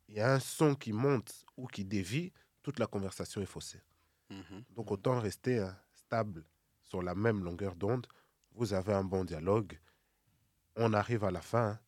il 0.08 0.16
y 0.16 0.22
a 0.22 0.34
un 0.34 0.40
son 0.40 0.76
qui 0.76 0.94
monte 0.94 1.46
ou 1.58 1.66
qui 1.68 1.84
dévie, 1.84 2.32
toute 2.62 2.80
la 2.80 2.88
conversation 2.88 3.42
est 3.42 3.46
faussée. 3.48 3.82
Mhm. 4.30 4.64
Donc 4.76 4.92
autant 4.92 5.20
rester 5.20 5.60
hein, 5.60 5.76
stable 5.94 6.46
sur 6.82 7.02
la 7.02 7.16
même 7.16 7.44
longueur 7.44 7.76
d'onde. 7.76 8.08
Vous 8.52 8.74
avez 8.74 8.94
un 8.94 9.04
bon 9.04 9.26
dialogue. 9.26 9.80
On 10.76 10.94
arrive 10.94 11.24
à 11.24 11.32
la 11.32 11.42
fin. 11.42 11.68
hein. 11.72 11.80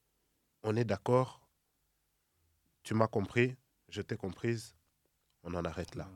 On 0.63 0.75
est 0.75 0.83
d'accord. 0.83 1.41
Tu 2.83 2.93
m'as 2.93 3.07
compris. 3.07 3.55
Je 3.89 4.01
t'ai 4.01 4.17
comprise. 4.17 4.75
On 5.43 5.53
en 5.53 5.63
arrête 5.63 5.95
là. 5.95 6.09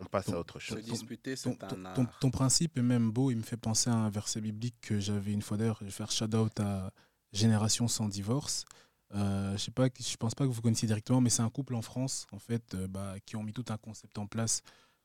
On 0.00 0.04
passe 0.04 0.28
à 0.30 0.38
autre 0.38 0.60
Se 0.60 0.66
chose. 0.66 0.84
disputer, 0.84 1.36
Ton, 1.36 1.54
ton- 1.56 1.84
art. 1.84 1.94
ton- 1.94 2.06
ton 2.20 2.30
principe 2.30 2.78
est 2.78 2.82
même 2.82 3.10
beau. 3.10 3.30
Il 3.32 3.36
me 3.38 3.42
fait 3.42 3.56
penser 3.56 3.90
à 3.90 3.94
un 3.94 4.10
verset 4.10 4.40
biblique 4.40 4.76
que 4.80 5.00
j'avais 5.00 5.32
une 5.32 5.42
fois 5.42 5.56
d'ailleurs. 5.56 5.78
Je 5.80 5.86
vais 5.86 5.90
faire 5.90 6.10
shout-out 6.12 6.58
à 6.60 6.92
Génération 7.32 7.88
sans 7.88 8.08
divorce. 8.08 8.64
Euh, 9.14 9.52
je 9.52 9.56
sais 9.56 9.70
pas, 9.70 9.88
je 9.98 10.16
pense 10.16 10.34
pas 10.34 10.44
que 10.44 10.50
vous 10.50 10.60
connaissiez 10.60 10.86
directement, 10.86 11.20
mais 11.20 11.30
c'est 11.30 11.42
un 11.42 11.50
couple 11.50 11.74
en 11.74 11.82
France, 11.82 12.26
en 12.32 12.38
fait, 12.38 12.74
euh, 12.74 12.86
bah, 12.88 13.14
qui 13.24 13.36
ont 13.36 13.42
mis 13.42 13.52
tout 13.52 13.64
un 13.68 13.78
concept 13.78 14.18
en 14.18 14.26
place 14.26 14.62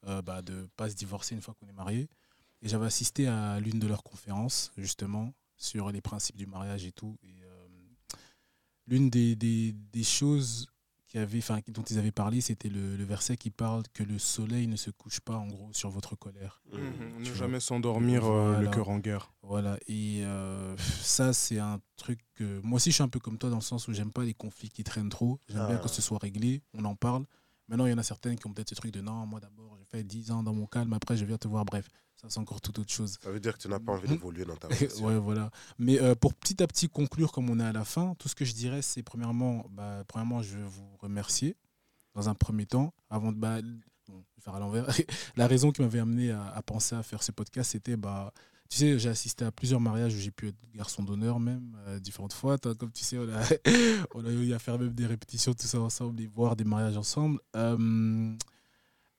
euh, 0.08 0.22
bah, 0.22 0.42
de 0.42 0.68
pas 0.76 0.90
se 0.90 0.96
divorcer 0.96 1.36
une 1.36 1.42
fois 1.42 1.54
qu'on 1.54 1.68
est 1.68 1.74
marié. 1.74 2.10
Et 2.62 2.70
j'avais 2.70 2.86
assisté 2.86 3.28
à 3.28 3.60
l'une 3.60 3.80
de 3.80 3.88
leurs 3.88 4.04
conférences, 4.04 4.72
justement, 4.78 5.34
sur 5.58 5.92
les 5.92 6.02
principes 6.02 6.38
du 6.38 6.46
mariage 6.46 6.86
et 6.86 6.92
tout. 6.92 7.18
Et 7.24 7.44
euh, 7.44 7.68
l'une 8.88 9.10
des, 9.10 9.36
des 9.36 10.04
choses 10.04 10.68
qui 11.14 11.20
avait, 11.20 11.38
enfin, 11.38 11.60
dont 11.68 11.84
ils 11.84 12.00
avaient 12.00 12.12
parlé, 12.12 12.42
c'était 12.42 12.70
le, 12.70 12.98
le 12.98 13.04
verset 13.04 13.38
qui 13.38 13.52
parle 13.52 13.84
que 13.94 14.02
le 14.02 14.18
soleil 14.18 14.66
ne 14.66 14.76
se 14.76 14.90
couche 14.90 15.20
pas, 15.20 15.36
en 15.38 15.46
gros, 15.46 15.72
sur 15.72 15.92
votre 15.92 16.16
colère. 16.16 16.60
Mhm. 16.74 17.20
Ne 17.20 17.24
Tu 17.24 17.36
jamais 17.36 17.60
s'endormir 17.60 18.26
euh, 18.26 18.60
le 18.60 18.68
cœur 18.68 18.90
en 18.90 18.98
guerre. 18.98 19.32
Voilà, 19.44 19.78
et 19.88 20.22
euh, 20.26 20.76
ça, 20.78 21.32
c'est 21.32 21.60
un 21.60 21.80
truc 21.98 22.20
que. 22.34 22.60
Moi 22.64 22.78
aussi, 22.78 22.90
je 22.90 22.96
suis 22.96 23.04
un 23.04 23.08
peu 23.10 23.20
comme 23.20 23.38
toi 23.38 23.52
dans 23.52 23.58
le 23.58 23.62
sens 23.62 23.88
où 23.88 23.94
j'aime 23.94 24.12
pas 24.12 24.24
les 24.24 24.34
conflits 24.34 24.70
qui 24.70 24.84
traînent 24.84 25.10
trop. 25.10 25.40
J'aime 25.48 25.68
bien 25.68 25.78
Ah. 25.80 25.84
que 25.84 25.88
ce 25.90 26.02
soit 26.02 26.18
réglé, 26.18 26.64
on 26.74 26.84
en 26.86 26.96
parle. 26.96 27.26
Maintenant, 27.68 27.86
il 27.86 27.92
y 27.92 27.94
en 27.94 27.98
a 28.00 28.04
certaines 28.04 28.36
qui 28.38 28.48
ont 28.48 28.52
peut-être 28.54 28.70
ce 28.70 28.76
truc 28.76 28.92
de 28.92 29.00
non, 29.02 29.26
moi 29.28 29.40
d'abord, 29.40 29.78
j'ai 29.78 29.86
fait 29.86 30.04
10 30.04 30.32
ans 30.32 30.42
dans 30.44 30.54
mon 30.54 30.66
calme, 30.66 30.92
après, 30.94 31.16
je 31.16 31.26
viens 31.26 31.38
te 31.38 31.48
voir. 31.48 31.64
Bref, 31.64 31.88
ça, 32.24 32.30
c'est 32.30 32.40
encore 32.40 32.62
toute 32.62 32.80
autre 32.80 32.92
chose. 32.92 33.18
Ça 33.22 33.30
veut 33.30 33.40
dire 33.42 33.58
que 33.58 33.62
tu 33.62 33.68
n'as 33.68 33.80
pas 33.80 33.92
envie 33.92 34.08
d'évoluer 34.08 34.46
dans 34.46 34.56
ta 34.56 34.70
relation. 34.70 35.06
ouais, 35.06 35.18
voilà. 35.18 35.52
Mais 35.78 36.02
euh, 36.02 36.16
pour 36.16 36.34
petit 36.34 36.64
à 36.64 36.68
petit 36.68 36.88
conclure, 36.88 37.34
comme 37.34 37.50
on 37.50 37.60
est 37.60 37.66
à 37.66 37.74
la 37.74 37.84
fin, 37.84 38.16
tout 38.18 38.30
ce 38.30 38.36
que 38.36 38.46
je 38.46 38.54
dirais, 38.54 38.82
c'est 38.82 39.04
premièrement, 39.04 39.66
bah, 39.72 40.04
premièrement, 40.08 40.42
je 40.42 40.58
veux 40.58 40.64
vous 40.64 40.98
remercier 41.02 41.58
dans 42.16 42.30
un 42.30 42.34
premier 42.34 42.66
temps, 42.66 42.94
avant 43.10 43.34
de. 43.34 43.38
Bah, 43.38 43.62
bon, 44.08 44.24
je 44.30 44.36
vais 44.36 44.42
faire 44.42 44.56
à 44.56 44.60
l'envers. 44.60 44.88
la 45.36 45.48
raison 45.48 45.72
qui 45.72 45.82
m'avait 45.82 46.00
amené 46.00 46.32
à, 46.32 46.46
à 46.46 46.62
penser 46.62 46.96
à 46.96 47.04
faire 47.04 47.24
ce 47.24 47.34
podcast, 47.34 47.72
c'était. 47.72 47.98
Bah, 47.98 48.32
tu 48.70 48.78
sais, 48.78 48.98
j'ai 48.98 49.10
assisté 49.10 49.44
à 49.44 49.52
plusieurs 49.52 49.82
mariages 49.82 50.16
où 50.16 50.18
j'ai 50.18 50.32
pu 50.32 50.48
être 50.48 50.56
garçon 50.74 51.04
d'honneur, 51.04 51.42
même, 51.42 51.78
euh, 51.88 52.00
différentes 52.00 52.34
fois. 52.34 52.58
Comme 52.58 52.92
tu 52.92 53.04
sais, 53.04 53.18
on 53.18 53.30
a, 53.30 53.42
on 54.16 54.26
a 54.26 54.32
eu 54.32 54.54
à 54.54 54.60
faire 54.60 54.80
même 54.80 54.94
des 54.94 55.06
répétitions, 55.06 55.54
tout 55.54 55.68
ça 55.68 55.80
ensemble, 55.82 56.22
et 56.22 56.28
voir 56.28 56.56
des 56.56 56.64
mariages 56.64 56.98
ensemble. 56.98 57.40
Euh, 57.56 58.34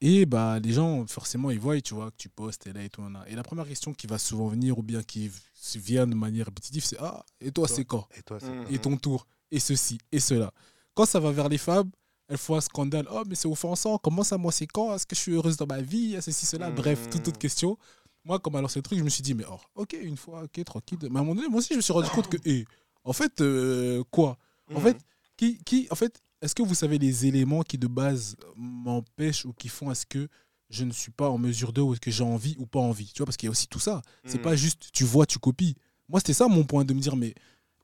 et 0.07 0.27
bah, 0.27 0.59
les 0.61 0.73
gens, 0.73 1.07
forcément, 1.07 1.51
ils 1.51 1.59
voient, 1.59 1.81
tu 1.81 1.95
vois, 1.95 2.11
que 2.11 2.17
tu 2.19 2.29
postes 2.29 2.67
et 2.67 2.73
là 2.75 2.83
et 2.83 2.91
tout. 2.91 3.01
nan. 3.03 3.25
Et 3.27 3.35
la 3.35 3.43
première 3.43 3.67
question 3.67 3.95
qui 3.95 4.07
va 4.07 4.19
souvent 4.19 4.49
venir, 4.49 4.79
ou 4.79 4.83
bien 4.83 5.03
qui 5.03 5.31
vient 5.77 6.07
de 6.07 6.15
manière 6.15 6.45
répétitive, 6.47 6.85
c'est 6.85 6.99
Ah, 7.01 7.25
et 7.41 7.51
toi, 7.51 7.67
Toi. 7.67 7.77
c'est 7.77 7.85
quand? 7.87 8.07
Et 8.19 8.23
toi, 8.23 8.39
c'est 8.39 8.51
Mhm. 8.51 8.67
Et 8.71 8.79
ton 8.79 8.97
tour 8.99 9.27
Et 9.51 9.61
ceci 9.61 9.99
Et 10.13 10.21
cela. 10.21 10.51
Quand 10.95 11.07
ça 11.07 11.21
va 11.21 11.31
vers 11.33 11.49
les 11.49 11.59
femmes, 11.59 11.91
elles 12.29 12.37
font 12.39 12.57
un 12.57 12.61
scandale. 12.61 13.07
Oh, 13.11 13.23
mais 13.27 13.35
c'est 13.35 13.49
offensant. 13.49 13.97
Comment 13.99 14.25
ça, 14.25 14.37
moi, 14.37 14.53
c'est 14.53 14.67
quand? 14.67 14.95
Est-ce 14.95 15.07
que 15.07 15.15
je 15.17 15.21
suis 15.21 15.33
heureuse 15.33 15.57
dans 15.57 15.67
ma 15.67 15.81
vie? 15.81 16.17
Ceci, 16.21 16.45
cela? 16.45 16.71
Bref, 16.71 17.09
toute 17.11 17.27
autre 17.29 17.39
question. 17.39 17.79
Moi, 18.25 18.39
comme 18.41 18.57
alors 18.57 18.71
ce 18.71 18.81
truc, 18.81 18.99
je 18.99 19.05
me 19.05 19.11
suis 19.11 19.23
dit, 19.23 19.33
mais 19.35 19.45
oh, 19.51 19.59
ok, 19.75 19.97
une 20.03 20.17
fois, 20.17 20.43
ok, 20.45 20.65
tranquille. 20.65 20.99
Mais 21.03 21.07
à 21.19 21.21
un 21.21 21.25
moment 21.25 21.35
donné, 21.35 21.49
moi 21.49 21.59
aussi, 21.61 21.69
je 21.73 21.77
me 21.77 21.83
suis 21.83 21.93
rendu 21.93 22.09
compte 22.11 22.29
que, 22.29 22.37
eh, 22.45 22.65
en 23.05 23.13
fait, 23.13 23.41
euh, 23.41 24.03
quoi? 24.11 24.39
En 24.75 24.81
fait, 24.81 24.97
qui, 25.37 25.59
qui, 25.65 25.87
en 25.91 25.95
fait, 25.95 26.23
est-ce 26.45 26.55
que 26.55 26.63
vous 26.63 26.75
savez 26.75 26.99
les 26.99 27.27
éléments 27.27 27.63
qui 27.63 27.79
de 27.79 27.87
base 27.87 28.37
m'empêchent 28.57 29.45
ou 29.47 29.53
qui 29.53 29.69
font 29.69 29.89
à 29.91 29.95
ce 29.95 30.05
que 30.07 30.29
je 30.71 30.85
ne 30.85 30.93
suis 30.93 31.11
pas 31.13 31.29
en 31.31 31.39
mesure 31.39 31.73
de 31.73 31.81
ou 31.81 31.93
est-ce 31.93 32.01
que 32.01 32.11
j'ai 32.11 32.25
envie 32.25 32.55
ou 32.59 32.67
pas 32.67 32.81
envie? 32.81 33.07
Tu 33.07 33.19
vois, 33.19 33.27
parce 33.27 33.37
qu'il 33.37 33.47
y 33.47 33.49
a 33.49 33.51
aussi 33.51 33.67
tout 33.69 33.79
ça. 33.79 34.03
C'est 34.25 34.39
Mhm. 34.39 34.43
pas 34.43 34.57
juste 34.57 34.91
tu 34.93 35.05
vois, 35.05 35.27
tu 35.27 35.39
copies. 35.39 35.77
Moi, 36.09 36.21
c'était 36.21 36.35
ça 36.35 36.49
mon 36.49 36.65
point 36.65 36.85
de 36.85 36.93
me 36.95 37.01
dire, 37.01 37.17
mais 37.17 37.35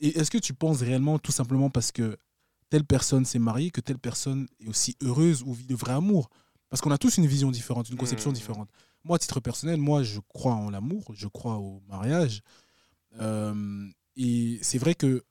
est-ce 0.00 0.30
que 0.30 0.38
tu 0.38 0.54
penses 0.54 0.80
réellement 0.82 1.18
tout 1.18 1.32
simplement 1.32 1.70
parce 1.70 1.92
que 1.92 2.16
telle 2.68 2.84
personne 2.84 3.24
s'est 3.24 3.38
mariée 3.38 3.70
que 3.70 3.80
telle 3.80 3.98
personne 3.98 4.46
est 4.60 4.68
aussi 4.68 4.96
heureuse 5.02 5.42
ou 5.42 5.52
vit 5.54 5.66
le 5.68 5.74
vrai 5.76 5.92
amour? 5.92 6.28
Parce 6.68 6.80
qu'on 6.82 6.90
a 6.90 6.98
tous 6.98 7.16
une 7.16 7.26
vision 7.26 7.50
différente, 7.50 7.88
une 7.90 7.96
conception 7.96 8.30
Mhm. 8.30 8.36
différente. 8.36 8.70
Moi, 9.04 9.16
à 9.16 9.18
titre 9.18 9.40
personnel, 9.40 9.78
moi, 9.80 10.02
je 10.02 10.20
crois 10.28 10.54
en 10.54 10.70
l'amour, 10.70 11.04
je 11.14 11.26
crois 11.28 11.56
au 11.56 11.82
mariage. 11.88 12.42
Euh, 13.20 13.88
et 14.16 14.58
c'est 14.62 14.78
vrai 14.78 14.94
que 14.94 15.24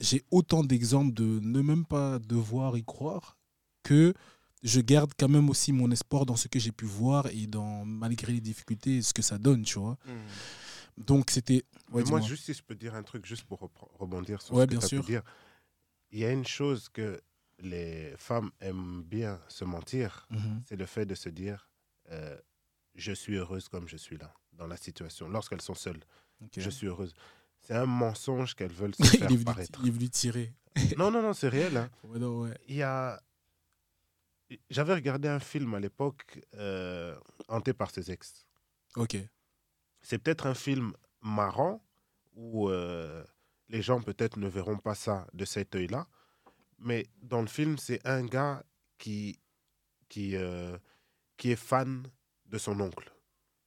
j'ai 0.00 0.22
autant 0.30 0.62
d'exemples 0.64 1.12
de 1.14 1.40
ne 1.40 1.60
même 1.60 1.84
pas 1.84 2.18
devoir 2.18 2.76
y 2.76 2.84
croire 2.84 3.36
que 3.82 4.14
je 4.62 4.80
garde 4.80 5.12
quand 5.18 5.28
même 5.28 5.48
aussi 5.50 5.72
mon 5.72 5.90
espoir 5.90 6.26
dans 6.26 6.36
ce 6.36 6.48
que 6.48 6.58
j'ai 6.58 6.72
pu 6.72 6.84
voir 6.84 7.26
et 7.28 7.46
dans 7.46 7.84
malgré 7.84 8.32
les 8.32 8.40
difficultés 8.40 9.00
ce 9.02 9.12
que 9.14 9.22
ça 9.22 9.38
donne 9.38 9.62
tu 9.62 9.78
vois 9.78 9.96
Mhm. 10.06 11.04
donc 11.06 11.30
c'était 11.30 11.64
ouais, 11.92 12.04
moi, 12.04 12.20
juste 12.20 12.44
si 12.44 12.54
je 12.54 12.62
peux 12.62 12.74
dire 12.74 12.94
un 12.94 13.02
truc, 13.02 13.24
juste 13.26 13.44
pour 13.44 13.70
rebondir 13.98 14.42
sur 14.42 14.54
Ouais, 14.54 14.62
ce 14.62 14.66
que 14.66 14.70
bien 14.78 14.80
sûr. 14.86 15.00
pu 15.04 15.12
dire. 15.12 15.22
Il 16.10 16.18
y 16.18 16.24
a 16.24 16.32
une 16.32 16.46
chose 16.46 16.88
que 16.88 17.20
les 17.60 18.12
femmes 18.16 18.50
aiment 18.60 19.02
bien 19.04 19.40
se 19.48 19.64
mentir, 19.64 20.26
Mhm. 20.30 20.62
c'est 20.66 20.76
le 20.76 20.86
fait 20.86 21.06
de 21.06 21.14
se 21.14 21.28
dire 21.28 21.68
euh, 22.10 22.36
je 22.96 23.12
suis 23.12 23.36
heureuse 23.36 23.68
comme 23.68 23.86
je 23.88 23.96
suis 23.96 24.16
là, 24.18 24.32
dans 24.52 24.66
la 24.66 24.76
situation, 24.76 25.28
lorsqu'elles 25.28 25.62
sont 25.62 25.74
seules. 25.76 26.02
Je 26.56 26.68
suis 26.70 26.86
heureuse. 26.88 27.14
C'est 27.70 27.76
un 27.76 27.86
mensonge 27.86 28.56
qu'elles 28.56 28.72
veulent 28.72 28.94
se 28.96 29.02
il, 29.14 29.18
faire 29.20 29.22
est 29.30 29.34
venu, 29.34 29.44
paraître. 29.44 29.78
il 29.82 29.88
est 29.88 29.92
venu 29.92 30.08
tirer 30.10 30.52
Non, 30.96 31.12
non, 31.12 31.22
non, 31.22 31.32
c'est 31.32 31.48
réel. 31.48 31.76
hein. 31.76 31.88
ouais, 32.04 32.18
non, 32.18 32.40
ouais. 32.42 32.58
Il 32.66 32.74
y 32.74 32.82
a. 32.82 33.22
J'avais 34.70 34.94
regardé 34.94 35.28
un 35.28 35.38
film 35.38 35.74
à 35.74 35.78
l'époque, 35.78 36.40
euh, 36.54 37.16
Hanté 37.46 37.72
par 37.72 37.92
ses 37.92 38.10
ex. 38.10 38.44
ok 38.96 39.16
C'est 40.02 40.18
peut-être 40.18 40.46
un 40.46 40.54
film 40.54 40.94
marrant 41.20 41.80
où 42.32 42.68
euh, 42.68 43.24
les 43.68 43.82
gens 43.82 44.02
peut-être 44.02 44.36
ne 44.38 44.48
verront 44.48 44.78
pas 44.78 44.96
ça 44.96 45.28
de 45.32 45.44
cet 45.44 45.76
œil-là. 45.76 46.08
Mais 46.80 47.06
dans 47.22 47.40
le 47.40 47.46
film, 47.46 47.78
c'est 47.78 48.04
un 48.04 48.24
gars 48.26 48.64
qui 48.98 49.38
qui, 50.08 50.34
euh, 50.34 50.76
qui 51.36 51.52
est 51.52 51.56
fan 51.56 52.02
de 52.46 52.58
son 52.58 52.80
oncle. 52.80 53.14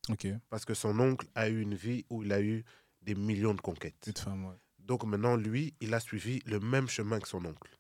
Ok. 0.10 0.28
Parce 0.50 0.66
que 0.66 0.74
son 0.74 1.00
oncle 1.00 1.26
a 1.36 1.48
eu 1.48 1.62
une 1.62 1.76
vie 1.76 2.06
où 2.10 2.22
il 2.24 2.34
a 2.34 2.42
eu 2.42 2.66
des 3.04 3.16
millions 3.16 3.54
de 3.54 3.62
conquêtes. 3.62 4.00
Toute 4.02 4.20
femme, 4.20 4.46
ouais. 4.46 4.56
Donc 4.80 5.04
maintenant, 5.04 5.36
lui, 5.36 5.74
il 5.80 5.94
a 5.94 6.00
suivi 6.00 6.42
le 6.46 6.60
même 6.60 6.88
chemin 6.88 7.20
que 7.20 7.28
son 7.28 7.46
oncle. 7.46 7.78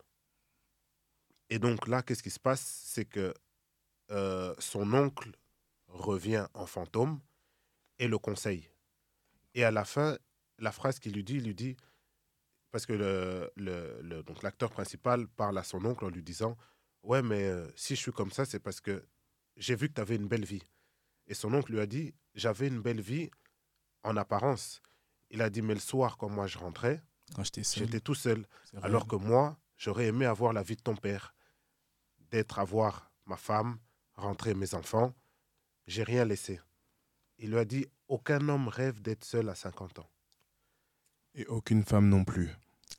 Et 1.49 1.59
donc 1.59 1.87
là, 1.87 2.01
qu'est-ce 2.01 2.23
qui 2.23 2.29
se 2.31 2.39
passe? 2.39 2.61
C'est 2.85 3.05
que 3.05 3.33
euh, 4.11 4.55
son 4.59 4.93
oncle 4.93 5.31
revient 5.87 6.47
en 6.53 6.65
fantôme 6.65 7.19
et 7.99 8.07
le 8.07 8.17
conseille. 8.17 8.69
Et 9.53 9.63
à 9.63 9.71
la 9.71 9.85
fin, 9.85 10.17
la 10.59 10.71
phrase 10.71 10.99
qu'il 10.99 11.13
lui 11.13 11.23
dit, 11.23 11.35
il 11.35 11.45
lui 11.45 11.55
dit, 11.55 11.75
parce 12.71 12.85
que 12.85 12.93
le, 12.93 13.51
le- 13.55 14.01
le- 14.01 14.23
donc 14.23 14.41
l'acteur 14.41 14.71
principal 14.71 15.27
parle 15.27 15.57
à 15.57 15.63
son 15.63 15.85
oncle 15.85 16.05
en 16.05 16.09
lui 16.09 16.23
disant, 16.23 16.57
ouais, 17.03 17.21
mais 17.21 17.43
euh, 17.43 17.67
si 17.75 17.95
je 17.95 18.01
suis 18.01 18.11
comme 18.11 18.31
ça, 18.31 18.45
c'est 18.45 18.59
parce 18.59 18.81
que 18.81 19.05
j'ai 19.57 19.75
vu 19.75 19.89
que 19.89 19.93
tu 19.93 20.01
avais 20.01 20.15
une 20.15 20.27
belle 20.27 20.45
vie. 20.45 20.63
Et 21.27 21.33
son 21.35 21.53
oncle 21.53 21.71
lui 21.73 21.79
a 21.79 21.85
dit, 21.85 22.13
j'avais 22.33 22.67
une 22.67 22.81
belle 22.81 23.01
vie 23.01 23.29
en 24.03 24.17
apparence. 24.17 24.81
Il 25.33 25.41
a 25.41 25.49
dit, 25.49 25.61
mais 25.61 25.73
le 25.73 25.79
soir, 25.81 26.15
quand 26.17 26.29
moi 26.29 26.47
je 26.47 26.57
rentrais, 26.57 27.01
Quand 27.35 27.43
j'étais 27.43 27.63
seul. 27.63 27.83
j'étais 27.85 27.99
tout 27.99 28.15
seul. 28.15 28.45
Alors 28.81 29.07
que 29.07 29.15
moi, 29.17 29.57
j'aurais 29.77 30.05
aimé 30.07 30.25
avoir 30.25 30.53
la 30.53 30.63
vie 30.63 30.75
de 30.77 30.81
ton 30.81 30.95
père, 30.95 31.33
d'être 32.31 32.59
avoir 32.59 33.11
ma 33.25 33.35
femme, 33.35 33.77
rentrer 34.15 34.53
mes 34.53 34.73
enfants. 34.75 35.13
J'ai 35.87 36.03
rien 36.03 36.23
laissé. 36.23 36.61
Il 37.39 37.49
lui 37.49 37.57
a 37.57 37.65
dit 37.65 37.85
aucun 38.07 38.47
homme 38.47 38.67
rêve 38.67 39.01
d'être 39.01 39.25
seul 39.25 39.49
à 39.49 39.55
50 39.55 39.99
ans. 39.99 40.09
Et 41.35 41.45
aucune 41.47 41.83
femme 41.83 42.07
non 42.09 42.23
plus. 42.23 42.49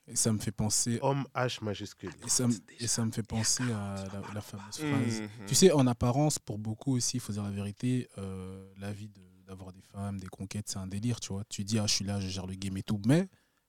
Et 0.08 0.16
ça 0.16 0.32
me 0.32 0.38
fait 0.38 0.50
penser. 0.52 0.98
Homme 1.02 1.24
H 1.34 1.62
majuscule. 1.64 2.10
Et 2.24 2.28
ça, 2.28 2.46
me- 2.48 2.54
et 2.80 2.86
ça 2.88 3.04
me 3.06 3.12
fait 3.12 3.22
penser 3.22 3.62
à 3.62 4.04
la, 4.12 4.34
la 4.34 4.40
fameuse 4.40 4.76
phrase. 4.76 5.20
Mhm. 5.22 5.46
Tu 5.46 5.54
sais, 5.54 5.70
en 5.70 5.86
apparence, 5.86 6.38
pour 6.38 6.58
beaucoup 6.58 6.96
aussi, 6.96 7.18
il 7.18 7.20
faut 7.20 7.32
dire 7.32 7.44
la 7.44 7.50
vérité, 7.52 8.08
euh, 8.18 8.68
la 8.78 8.92
vie 8.92 9.08
de- 9.08 9.20
d'avoir 9.46 9.72
des 9.72 9.82
femmes, 9.82 10.18
des 10.18 10.26
conquêtes, 10.28 10.68
c'est 10.68 10.78
un 10.78 10.86
délire, 10.86 11.20
tu 11.20 11.32
vois. 11.32 11.44
Tu 11.48 11.64
dis, 11.64 11.78
ah, 11.78 11.86
je 11.86 11.94
suis 11.94 12.04
là, 12.04 12.20
je 12.20 12.28
gère 12.28 12.46
le 12.46 12.54
game 12.54 12.76
et 12.76 12.82
tout. 12.82 13.00
Mais 13.06 13.28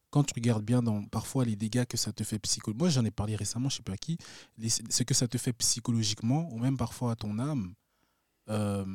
quand 0.09 0.23
tu 0.23 0.33
regardes 0.35 0.63
bien 0.63 0.81
dans 0.81 1.03
parfois 1.05 1.43
les 1.45 1.55
dégâts 1.55 1.85
que 1.85 1.97
ça 1.97 2.13
te 2.13 2.23
fait 2.23 2.39
psychologiquement, 2.39 2.85
moi 2.85 2.89
j'en 2.89 3.03
ai 3.05 3.11
parlé 3.11 3.35
récemment, 3.35 3.69
je 3.69 3.77
sais 3.77 3.83
pas 3.83 3.93
à 3.93 3.97
qui, 3.97 4.17
les- 4.57 4.69
ce 4.69 5.03
que 5.03 5.13
ça 5.13 5.27
te 5.27 5.37
fait 5.37 5.53
psychologiquement, 5.53 6.47
ou 6.53 6.59
même 6.59 6.77
parfois 6.77 7.11
à 7.11 7.15
ton 7.15 7.37
âme, 7.39 7.73
euh, 8.49 8.85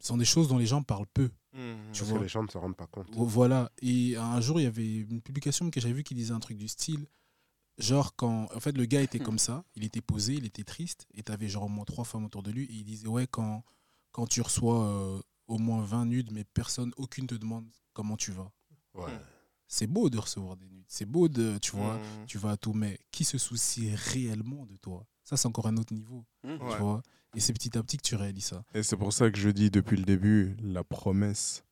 sont 0.00 0.16
des 0.16 0.24
choses 0.24 0.48
dont 0.48 0.58
les 0.58 0.66
gens 0.66 0.82
parlent 0.82 1.06
peu. 1.14 1.30
Tu 1.52 1.60
Parce 1.92 2.00
vois. 2.02 2.18
que 2.18 2.22
les 2.24 2.28
gens 2.28 2.42
ne 2.42 2.48
se 2.48 2.58
rendent 2.58 2.76
pas 2.76 2.88
compte. 2.88 3.06
Voilà. 3.12 3.70
Et 3.80 4.16
un 4.16 4.40
jour, 4.40 4.58
il 4.60 4.64
y 4.64 4.66
avait 4.66 4.96
une 4.96 5.22
publication 5.22 5.70
que 5.70 5.80
j'avais 5.80 5.94
vue 5.94 6.02
qui 6.02 6.14
disait 6.16 6.32
un 6.34 6.40
truc 6.40 6.58
du 6.58 6.66
style. 6.66 7.06
Genre, 7.78 8.14
quand. 8.16 8.48
En 8.54 8.60
fait, 8.60 8.76
le 8.76 8.84
gars 8.86 9.02
était 9.02 9.18
comme 9.36 9.38
ça, 9.38 9.64
il 9.76 9.84
était 9.84 10.00
posé, 10.00 10.34
il 10.34 10.44
était 10.46 10.64
triste, 10.64 11.06
et 11.14 11.22
tu 11.22 11.30
avais 11.30 11.48
genre 11.48 11.64
au 11.64 11.68
moins 11.68 11.84
trois 11.84 12.04
femmes 12.04 12.24
autour 12.24 12.42
de 12.42 12.50
lui, 12.50 12.64
et 12.64 12.72
il 12.72 12.84
disait 12.84 13.06
Ouais, 13.06 13.26
quand, 13.28 13.64
quand 14.10 14.26
tu 14.26 14.40
reçois 14.42 14.84
euh, 14.84 15.20
au 15.46 15.58
moins 15.58 15.82
20 15.84 16.06
nudes, 16.06 16.30
mais 16.32 16.44
personne, 16.44 16.92
aucune 16.96 17.26
te 17.26 17.34
demande 17.34 17.66
comment 17.92 18.16
tu 18.16 18.32
vas. 18.32 18.50
Ouais. 18.94 19.12
C'est 19.66 19.86
beau 19.86 20.10
de 20.10 20.18
recevoir 20.18 20.56
des 20.56 20.68
nudes, 20.68 20.84
c'est 20.88 21.06
beau 21.06 21.28
de. 21.28 21.58
Tu 21.58 21.72
vois, 21.72 21.98
Mhm. 21.98 22.26
tu 22.26 22.38
vas 22.38 22.52
à 22.52 22.56
tout, 22.56 22.72
mais 22.74 22.98
qui 23.10 23.24
se 23.24 23.38
soucie 23.38 23.94
réellement 23.94 24.66
de 24.66 24.76
toi? 24.76 25.06
Ça, 25.24 25.36
c'est 25.36 25.48
encore 25.48 25.66
un 25.66 25.76
autre 25.78 25.92
niveau. 25.94 26.24
Mhm. 26.44 26.58
Tu 26.58 26.64
Ouais. 26.64 26.78
vois 26.78 27.02
Et 27.36 27.40
c'est 27.40 27.52
petit 27.52 27.76
à 27.76 27.82
petit 27.82 27.96
que 27.96 28.02
tu 28.02 28.14
réalises 28.14 28.44
ça. 28.44 28.62
Et 28.74 28.82
c'est 28.84 28.96
pour 28.96 29.12
ça 29.12 29.28
que 29.30 29.38
je 29.38 29.48
dis 29.48 29.68
depuis 29.70 29.96
le 29.96 30.04
début, 30.04 30.54
la 30.62 30.84
promesse, 30.84 31.64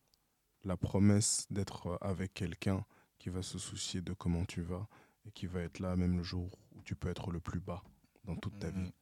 la 0.65 0.77
promesse 0.77 1.47
d'être 1.51 1.99
avec 2.01 2.35
quelqu'un 2.35 2.85
qui 3.21 3.29
va 3.29 3.43
se 3.43 3.59
soucier 3.59 4.01
de 4.01 4.13
comment 4.13 4.45
tu 4.45 4.63
vas 4.63 4.89
et 5.25 5.31
qui 5.31 5.47
va 5.47 5.61
être 5.61 5.79
là 5.79 5.95
même 5.95 6.17
le 6.17 6.25
jour 6.25 6.59
où 6.75 6.83
tu 6.83 6.97
peux 6.97 7.09
être 7.09 7.31
le 7.31 7.39
plus 7.39 7.61
bas 7.61 7.85
dans 8.25 8.35
toute 8.35 8.59
ta 8.59 8.73
Mhm. 8.73 8.85
vie. 8.87 8.93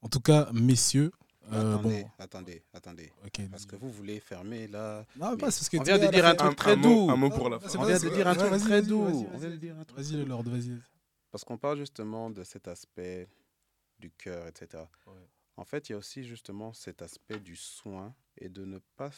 En 0.00 0.08
tout 0.08 0.20
cas, 0.20 0.50
messieurs. 0.52 1.12
Euh, 1.52 1.74
attendez, 1.74 2.02
bon, 2.02 2.10
attendez, 2.18 2.62
attendez. 2.72 3.12
Parce 3.50 3.66
que 3.66 3.76
vous 3.76 3.90
voulez 3.90 4.20
fermer 4.20 4.66
là. 4.66 5.04
Non, 5.16 5.36
c'est 5.50 5.64
ce 5.64 5.70
que 5.70 5.76
on 5.76 5.82
tu 5.82 5.92
vient 5.92 5.98
de 5.98 6.10
dire 6.12 6.26
un 6.26 6.34
truc 6.34 6.56
très 6.56 6.76
doux. 6.76 7.08
un 7.10 7.16
mot 7.16 7.30
pour 7.30 7.48
la 7.48 7.60
fin. 7.60 7.78
On 7.78 7.84
vient 7.84 7.98
de 7.98 8.08
dire 8.08 8.26
un 8.26 8.34
truc 8.34 8.60
très 8.60 8.82
doux. 8.82 9.04
vas-y, 9.04 10.16
le. 10.16 10.24
Lord, 10.24 10.44
vas-y. 10.44 10.76
Parce 11.30 11.44
qu'on 11.44 11.58
parle 11.58 11.78
justement 11.78 12.30
de 12.30 12.42
cet 12.44 12.66
aspect 12.68 13.28
du 13.98 14.10
cœur, 14.10 14.46
etc. 14.46 14.84
Ouais. 15.06 15.12
En 15.56 15.64
fait, 15.64 15.88
il 15.88 15.92
y 15.92 15.94
a 15.94 15.98
aussi 15.98 16.24
justement 16.24 16.72
cet 16.72 17.02
aspect 17.02 17.40
du 17.40 17.56
soin 17.56 18.14
et 18.38 18.48
de 18.48 18.64
ne 18.64 18.78
pas, 18.96 19.10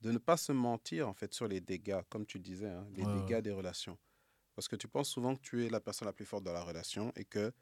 de 0.00 0.12
ne 0.12 0.18
pas 0.18 0.36
se 0.36 0.52
mentir 0.52 1.08
en 1.08 1.14
fait 1.14 1.34
sur 1.34 1.46
les 1.46 1.60
dégâts, 1.60 2.00
comme 2.08 2.24
tu 2.24 2.38
disais, 2.38 2.70
hein, 2.70 2.86
les 2.94 3.04
Ouais, 3.04 3.20
dégâts 3.20 3.40
des 3.42 3.50
relations. 3.50 3.98
Parce 4.54 4.66
que 4.68 4.76
tu 4.76 4.88
penses 4.88 5.10
souvent 5.10 5.36
que 5.36 5.40
tu 5.40 5.64
es 5.66 5.68
la 5.68 5.80
personne 5.80 6.06
la 6.06 6.12
plus 6.12 6.24
forte 6.24 6.42
dans 6.44 6.52
la 6.52 6.62
relation 6.62 7.12
et 7.16 7.24
que 7.24 7.52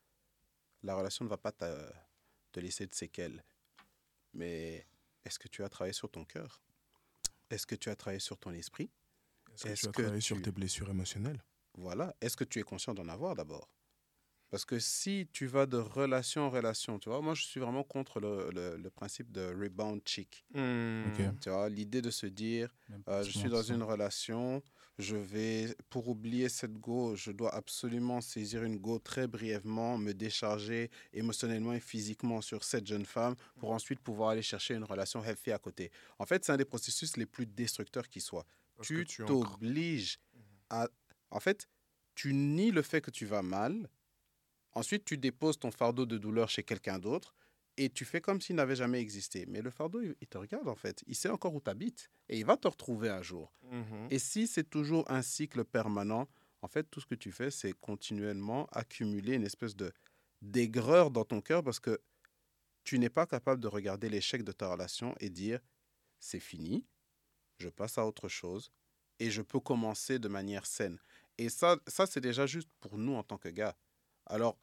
la 0.83 0.95
relation 0.95 1.25
ne 1.25 1.31
va 1.31 1.37
pas 1.37 1.53
te 1.53 2.61
laisser 2.61 2.87
de 2.87 2.95
séquelles. 2.95 3.43
Mais 4.37 4.87
est-ce 5.25 5.39
que 5.39 5.49
tu 5.49 5.65
as 5.65 5.69
travaillé 5.69 5.93
sur 5.93 6.11
ton 6.11 6.25
cœur? 6.25 6.61
Est-ce 7.51 7.67
que 7.67 7.75
tu 7.75 7.89
as 7.91 7.97
travaillé 7.97 8.21
sur 8.21 8.39
ton 8.39 8.53
esprit? 8.53 8.91
Est-ce 9.55 9.63
que 9.65 9.69
tu 9.69 9.87
as 9.89 9.93
que 9.93 10.03
travaillé 10.03 10.21
sur 10.21 10.41
tes 10.43 10.51
blessures 10.53 10.91
émotionnelles? 10.91 11.43
Voilà. 11.75 12.15
Est-ce 12.21 12.37
que 12.37 12.45
tu 12.45 12.59
es 12.59 12.63
conscient 12.63 12.95
d'en 12.95 13.09
avoir 13.09 13.35
d'abord? 13.35 13.69
Parce 14.51 14.65
que 14.65 14.79
si 14.79 15.29
tu 15.33 15.47
vas 15.47 15.67
de 15.67 15.77
relation 15.77 16.43
en 16.43 16.51
relation, 16.51 16.99
tu 16.99 17.09
vois, 17.09 17.21
moi 17.21 17.35
je 17.35 17.43
suis 17.43 17.59
vraiment 17.61 17.83
contre 17.83 18.21
le, 18.21 18.51
le- 18.53 18.77
le 18.77 18.91
principe 18.91 19.33
de 19.33 19.43
rebound 19.61 20.03
chick. 20.07 20.45
Ok. 21.09 21.21
Tu 21.41 21.51
vois, 21.51 21.69
l'idée 21.69 22.01
de 22.01 22.11
se 22.11 22.27
dire, 22.27 22.73
euh, 23.09 23.23
je 23.25 23.31
suis 23.31 23.49
dans 23.49 23.63
une 23.63 23.83
relation, 23.83 24.63
je 24.99 25.17
vais, 25.17 25.77
pour 25.91 26.09
oublier 26.09 26.49
cette 26.49 26.79
go, 26.79 27.15
je 27.17 27.31
dois 27.31 27.55
absolument 27.55 28.21
saisir 28.21 28.65
une 28.65 28.79
go 28.79 28.99
très 28.99 29.27
brièvement, 29.27 29.99
me 29.99 30.13
décharger 30.13 30.91
émotionnellement 31.13 31.75
et 31.75 31.81
physiquement 31.81 32.41
sur 32.41 32.65
cette 32.65 32.87
jeune 32.87 33.05
femme 33.05 33.35
pour 33.59 33.73
ensuite 33.73 34.01
pouvoir 34.01 34.31
aller 34.31 34.43
chercher 34.43 34.75
une 34.75 34.85
relation 34.85 35.23
healthy 35.23 35.53
à 35.53 35.59
côté. 35.59 35.91
En 36.19 36.25
fait, 36.25 36.45
c'est 36.45 36.53
un 36.53 36.57
des 36.57 36.65
processus 36.65 37.17
les 37.17 37.27
plus 37.27 37.47
destructeurs 37.47 38.09
qui 38.09 38.21
soit 38.21 38.47
Parce 38.77 38.89
tu 38.89 39.05
t'obliges 39.27 40.19
à... 40.71 40.89
En 41.31 41.41
fait, 41.41 41.69
tu 42.15 42.33
nies 42.33 42.71
le 42.71 42.83
fait 42.83 43.03
que 43.03 43.11
tu 43.11 43.27
vas 43.27 43.43
mal. 43.43 43.91
Ensuite, 44.73 45.05
tu 45.05 45.19
déposes 45.19 45.59
ton 45.59 45.71
fardeau 45.71 46.07
de 46.07 46.17
douleur 46.17 46.49
chez 46.49 46.63
quelqu'un 46.63 46.99
d'autre 46.99 47.35
et 47.77 47.91
tu 47.91 48.05
fais 48.05 48.21
comme 48.21 48.41
s'il 48.41 48.57
n'avait 48.57 48.77
jamais 48.77 49.01
existé. 49.01 49.45
Mais 49.47 49.61
le 49.61 49.71
fardeau, 49.71 50.01
il 50.03 50.27
te 50.27 50.39
regarde 50.39 50.69
en 50.69 50.75
fait. 50.75 51.05
Il 51.07 51.15
sait 51.15 51.29
encore 51.29 51.55
où 51.55 51.61
tu 51.61 51.71
habites 51.71 52.09
et 52.29 52.39
il 52.39 52.45
va 52.45 52.57
te 52.57 52.69
retrouver 52.69 53.09
un 53.09 53.23
jour. 53.23 53.53
Mhm. 53.71 54.09
Et 54.11 54.19
si 54.19 54.47
c'est 54.47 54.69
toujours 54.69 55.11
un 55.11 55.23
cycle 55.23 55.65
permanent, 55.65 56.29
en 56.63 56.69
fait, 56.69 56.85
tout 56.85 57.01
ce 57.01 57.07
que 57.07 57.15
tu 57.15 57.33
fais, 57.33 57.51
c'est 57.51 57.73
continuellement 57.73 58.67
accumuler 58.73 59.35
une 59.35 59.45
espèce 59.45 59.77
de 59.77 59.93
d'aigreur 60.43 61.11
dans 61.11 61.25
ton 61.25 61.41
cœur 61.41 61.63
parce 61.63 61.81
que 61.81 62.01
tu 62.85 62.99
n'es 62.99 63.09
pas 63.09 63.27
capable 63.27 63.61
de 63.61 63.69
regarder 63.69 64.09
l'échec 64.09 64.45
de 64.45 64.53
ta 64.53 64.71
relation 64.71 65.15
et 65.19 65.31
dire 65.31 65.61
c'est 66.21 66.41
fini, 66.41 66.87
je 67.59 67.69
passe 67.69 67.99
à 67.99 68.07
autre 68.07 68.29
chose 68.29 68.71
et 69.19 69.31
je 69.31 69.43
peux 69.43 69.61
commencer 69.61 70.19
de 70.19 70.29
manière 70.29 70.67
saine. 70.67 70.99
Et 71.39 71.49
ça, 71.49 71.79
ça 71.87 72.07
c'est 72.07 72.21
déjà 72.21 72.47
juste 72.47 72.69
pour 72.81 72.99
nous 72.99 73.15
en 73.15 73.23
tant 73.23 73.39
que 73.39 73.49
gars. 73.49 73.77
Alors, 74.27 74.59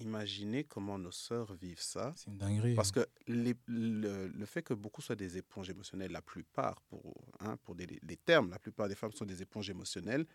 imaginez 0.00 0.64
comment 0.64 0.98
nos 0.98 1.10
sœurs 1.10 1.54
vivent 1.54 1.80
ça. 1.80 2.16
C'est 2.16 2.30
une 2.30 2.38
dinguerie. 2.38 2.76
Parce 2.76 2.92
que 2.92 3.06
les- 3.26 3.54
le, 3.66 4.28
le 4.28 4.46
fait 4.46 4.62
que 4.62 4.74
beaucoup 4.74 5.02
soient 5.02 5.16
des 5.16 5.38
éponges 5.38 5.70
émotionnelles, 5.70 6.12
la 6.12 6.22
plupart, 6.22 6.82
pour, 6.82 7.14
hein, 7.40 7.56
pour 7.58 7.74
des, 7.76 7.86
les 7.86 8.16
termes, 8.16 8.50
la 8.50 8.58
plupart 8.58 8.88
des 8.88 8.94
femmes 8.96 9.12
sont 9.12 9.26
des 9.26 9.42
éponges 9.42 9.70
émotionnelles 9.70 10.26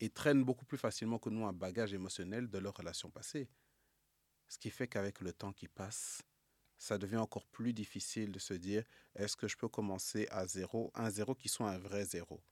et 0.00 0.10
traînent 0.10 0.44
beaucoup 0.44 0.66
plus 0.66 0.78
facilement 0.78 1.18
que 1.18 1.30
nous 1.30 1.46
un 1.46 1.52
bagage 1.52 1.94
émotionnel 1.94 2.48
de 2.50 2.58
leur 2.58 2.74
relation 2.76 3.10
passée. 3.10 3.50
Ce 4.48 4.58
qui 4.58 4.70
fait 4.70 4.88
qu'avec 4.88 5.20
le 5.20 5.34
temps 5.34 5.52
qui 5.52 5.68
passe, 5.68 6.22
ça 6.78 6.98
devient 6.98 7.18
encore 7.18 7.46
plus 7.46 7.72
difficile 7.74 8.32
de 8.32 8.38
se 8.38 8.54
dire 8.54 8.84
est-ce 9.14 9.36
que 9.36 9.48
je 9.48 9.56
peux 9.56 9.68
commencer 9.68 10.26
à 10.30 10.46
zéro, 10.46 10.90
un 10.94 11.10
zéro 11.10 11.34
qui 11.34 11.48
soit 11.50 11.70
un 11.70 11.78
vrai 11.78 12.04
zéro? 12.06 12.42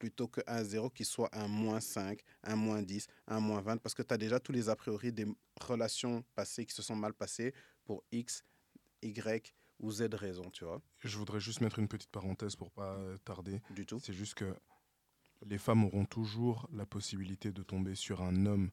Plutôt 0.00 0.28
qu'un 0.28 0.64
zéro 0.64 0.90
qui 0.90 1.04
soit 1.04 1.28
un 1.32 1.46
moins 1.46 1.78
5, 1.78 2.18
un 2.42 2.56
moins 2.56 2.82
10, 2.82 3.06
un 3.28 3.38
moins 3.38 3.60
20, 3.60 3.76
parce 3.76 3.94
que 3.94 4.02
tu 4.02 4.12
as 4.14 4.16
déjà 4.16 4.40
tous 4.40 4.50
les 4.50 4.68
a 4.68 4.74
priori 4.74 5.12
des 5.12 5.26
relations 5.60 6.24
passées 6.34 6.64
qui 6.66 6.74
se 6.74 6.82
sont 6.82 6.96
mal 6.96 7.12
passées 7.12 7.54
pour 7.84 8.02
X, 8.10 8.42
Y 9.02 9.54
ou 9.78 9.92
Z 9.92 10.08
raison, 10.14 10.50
tu 10.50 10.64
vois, 10.64 10.80
Je 11.00 11.16
voudrais 11.18 11.40
juste 11.40 11.60
mettre 11.60 11.78
une 11.78 11.88
petite 11.88 12.10
parenthèse 12.10 12.56
pour 12.56 12.70
pas 12.70 12.94
euh, 12.96 13.18
tarder. 13.18 13.60
du 13.70 13.86
tout. 13.86 14.00
C'est 14.02 14.12
juste 14.14 14.34
que 14.34 14.54
les 15.46 15.58
femmes 15.58 15.84
auront 15.84 16.06
toujours 16.06 16.68
la 16.72 16.86
possibilité 16.86 17.52
de 17.52 17.62
tomber 17.62 17.94
sur 17.94 18.22
un 18.22 18.46
homme, 18.46 18.70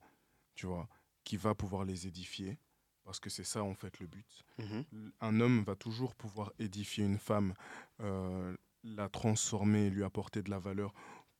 tu 0.55 0.65
vois, 0.65 0.87
qui 1.23 1.35
va 1.37 1.55
pouvoir 1.55 1.83
les 1.83 2.07
édifier, 2.07 2.57
parce 3.03 3.19
que 3.19 3.29
c'est 3.29 3.43
ça 3.45 3.63
en 3.63 3.73
fait 3.73 3.99
le 3.99 4.07
but. 4.07 4.45
Mhm. 4.59 5.11
Un 5.21 5.39
homme 5.41 5.63
va 5.63 5.75
toujours 5.75 6.15
pouvoir 6.15 6.53
édifier 6.59 7.03
une 7.05 7.19
femme, 7.19 7.53
euh, 7.99 8.55
la 8.83 9.09
transformer, 9.09 9.89
lui 9.89 10.03
apporter 10.03 10.41
de 10.41 10.49
la 10.49 10.59
valeur 10.59 10.93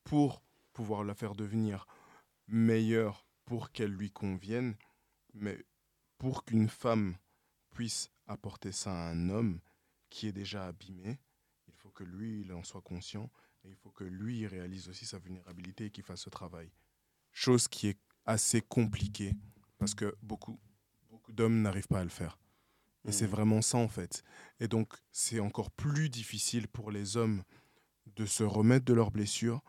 pour 0.08 0.42
pouvoir 0.72 1.04
la 1.04 1.14
faire 1.14 1.36
devenir 1.36 1.86
meilleure 2.48 3.28
pour 3.44 3.74
qu'elle 3.74 3.92
lui 3.92 4.10
convienne. 4.10 4.76
Mais 5.34 5.66
pour 6.18 6.46
qu'une 6.46 6.70
femme 6.70 7.18
puisse 7.72 8.10
apporter 8.26 8.72
ça 8.72 8.92
à 8.92 9.10
un 9.12 9.30
homme 9.30 9.60
qui 10.10 10.28
est 10.28 10.32
déjà 10.32 10.66
abîmé, 10.66 11.20
il 11.68 11.74
faut 11.76 11.90
que 11.90 12.06
lui, 12.06 12.42
il 12.42 12.54
en 12.54 12.64
soit 12.64 12.82
conscient 12.82 13.30
et 13.66 13.70
il 13.70 13.76
faut 13.76 13.92
que 13.92 14.06
lui, 14.06 14.40
il 14.40 14.48
réalise 14.48 14.88
aussi 14.88 15.06
sa 15.06 15.20
vulnérabilité 15.20 15.88
et 15.88 15.92
qu'il 15.92 16.06
fasse 16.06 16.22
ce 16.22 16.30
travail. 16.30 16.72
Chose 17.34 17.68
qui 17.68 17.88
est 17.88 18.00
assez 18.26 18.62
compliquée 18.62 19.36
parce 19.78 19.94
que 19.94 20.16
beaucoup, 20.22 20.58
beaucoup 21.10 21.34
d'hommes 21.34 21.62
n'arrivent 21.62 21.88
pas 21.90 22.00
à 22.00 22.04
le 22.06 22.10
faire. 22.10 22.40
Et 23.04 23.12
c'est 23.12 23.26
Mhm. 23.26 23.32
vraiment 23.32 23.62
ça, 23.62 23.78
en 23.78 23.90
fait. 23.90 24.24
Et 24.62 24.70
donc, 24.70 24.94
c'est 25.12 25.42
encore 25.42 25.70
plus 25.72 26.10
difficile 26.10 26.70
pour 26.70 26.92
les 26.92 27.18
hommes 27.18 27.44
de 28.16 28.26
se 28.26 28.44
remettre 28.44 28.86
de 28.86 28.94
leurs 28.94 29.12
blessures 29.12 29.62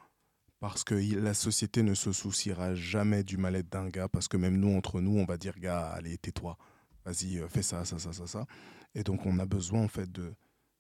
parce 0.61 0.83
que 0.85 0.95
la 0.95 1.35
société 1.35 1.83
ne 1.83 1.95
se 1.95 2.13
souciera 2.13 2.75
jamais 2.75 3.23
du 3.23 3.37
mal-être 3.37 3.69
d'un 3.69 3.89
gars 3.89 4.09
parce 4.09 4.29
que 4.29 4.37
même 4.37 4.59
nous, 4.59 4.77
entre 4.77 5.01
nous, 5.01 5.19
on 5.19 5.25
va 5.25 5.37
dire, 5.37 5.59
gars, 5.59 5.89
allez, 5.91 6.19
tais-toi. 6.19 6.59
Vas-y, 7.05 7.39
euh, 7.39 7.49
fais 7.49 7.63
ça, 7.63 7.85
ça, 7.85 7.99
ça, 7.99 8.13
ça, 8.13 8.27
ça. 8.27 8.47
Et 8.95 9.05
donc, 9.05 9.25
on 9.25 9.39
a 9.39 9.47
besoin, 9.47 9.83
en 9.83 9.89
fait, 9.89 10.11
de, 10.11 10.35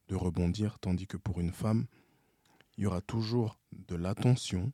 de 0.08 0.14
rebondir. 0.16 0.78
Tandis 0.80 1.06
que 1.06 1.16
pour 1.16 1.40
une 1.40 1.52
femme, 1.52 1.86
il 2.76 2.84
y 2.84 2.86
aura 2.86 3.00
toujours 3.00 3.60
de 3.72 3.94
l'attention, 3.94 4.72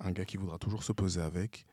un 0.00 0.12
gars 0.12 0.24
qui 0.24 0.36
voudra 0.36 0.58
toujours 0.58 0.84
se 0.84 0.92
poser 0.92 1.20
avec 1.20 1.66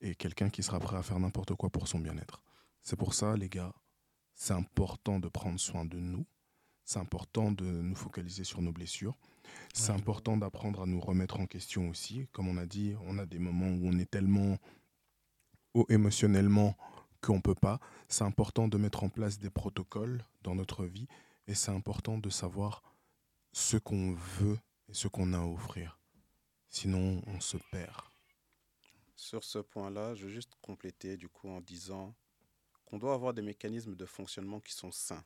et 0.00 0.14
quelqu'un 0.14 0.48
qui 0.48 0.62
sera 0.62 0.78
prêt 0.80 0.96
à 0.96 1.02
faire 1.02 1.18
n'importe 1.18 1.54
quoi 1.54 1.70
pour 1.70 1.88
son 1.88 1.98
bien-être. 1.98 2.42
C'est 2.82 2.96
pour 2.96 3.14
ça, 3.14 3.36
les 3.36 3.48
gars, 3.48 3.74
c'est 4.34 4.54
important 4.54 5.18
de 5.18 5.28
prendre 5.28 5.58
soin 5.58 5.84
de 5.84 5.98
nous. 5.98 6.24
C'est 6.84 7.00
important 7.00 7.52
de 7.52 7.64
nous 7.64 7.96
focaliser 7.96 8.44
sur 8.44 8.62
nos 8.62 8.72
blessures. 8.72 9.18
C'est 9.74 9.92
Ouais. 9.92 9.92
important 9.92 10.36
d'apprendre 10.36 10.82
à 10.82 10.86
nous 10.86 11.00
remettre 11.00 11.40
en 11.40 11.46
question 11.46 11.88
aussi. 11.88 12.26
Comme 12.32 12.48
on 12.48 12.56
a 12.58 12.66
dit, 12.66 12.94
on 13.06 13.18
a 13.18 13.26
des 13.26 13.38
moments 13.38 13.68
où 13.68 13.88
on 13.88 13.98
est 13.98 14.10
tellement 14.10 14.58
haut 15.74 15.86
émotionnellement 15.88 16.76
qu'on 17.20 17.36
ne 17.36 17.40
peut 17.40 17.54
pas. 17.54 17.80
C'est 18.08 18.24
important 18.24 18.68
de 18.68 18.78
mettre 18.78 19.04
en 19.04 19.08
place 19.08 19.38
des 19.38 19.50
protocoles 19.50 20.22
dans 20.42 20.54
notre 20.54 20.84
vie 20.84 21.06
et 21.46 21.54
c'est 21.54 21.70
important 21.72 22.18
de 22.18 22.30
savoir 22.30 22.82
ce 23.52 23.76
qu'on 23.76 24.14
veut 24.14 24.58
et 24.88 24.94
ce 24.94 25.08
qu'on 25.08 25.32
a 25.32 25.38
à 25.38 25.44
offrir. 25.46 25.98
Sinon, 26.68 27.22
on 27.26 27.40
se 27.40 27.56
perd. 27.70 28.02
Sur 29.16 29.44
ce 29.44 29.58
point-là, 29.58 30.14
je 30.14 30.24
veux 30.24 30.30
juste 30.32 30.54
compléter 30.62 31.16
du 31.16 31.28
coup 31.28 31.48
en 31.48 31.60
disant 31.60 32.14
qu'on 32.84 32.98
doit 32.98 33.14
avoir 33.14 33.34
des 33.34 33.42
mécanismes 33.42 33.94
de 33.96 34.06
fonctionnement 34.06 34.60
qui 34.60 34.72
sont 34.72 34.92
sains. 34.92 35.24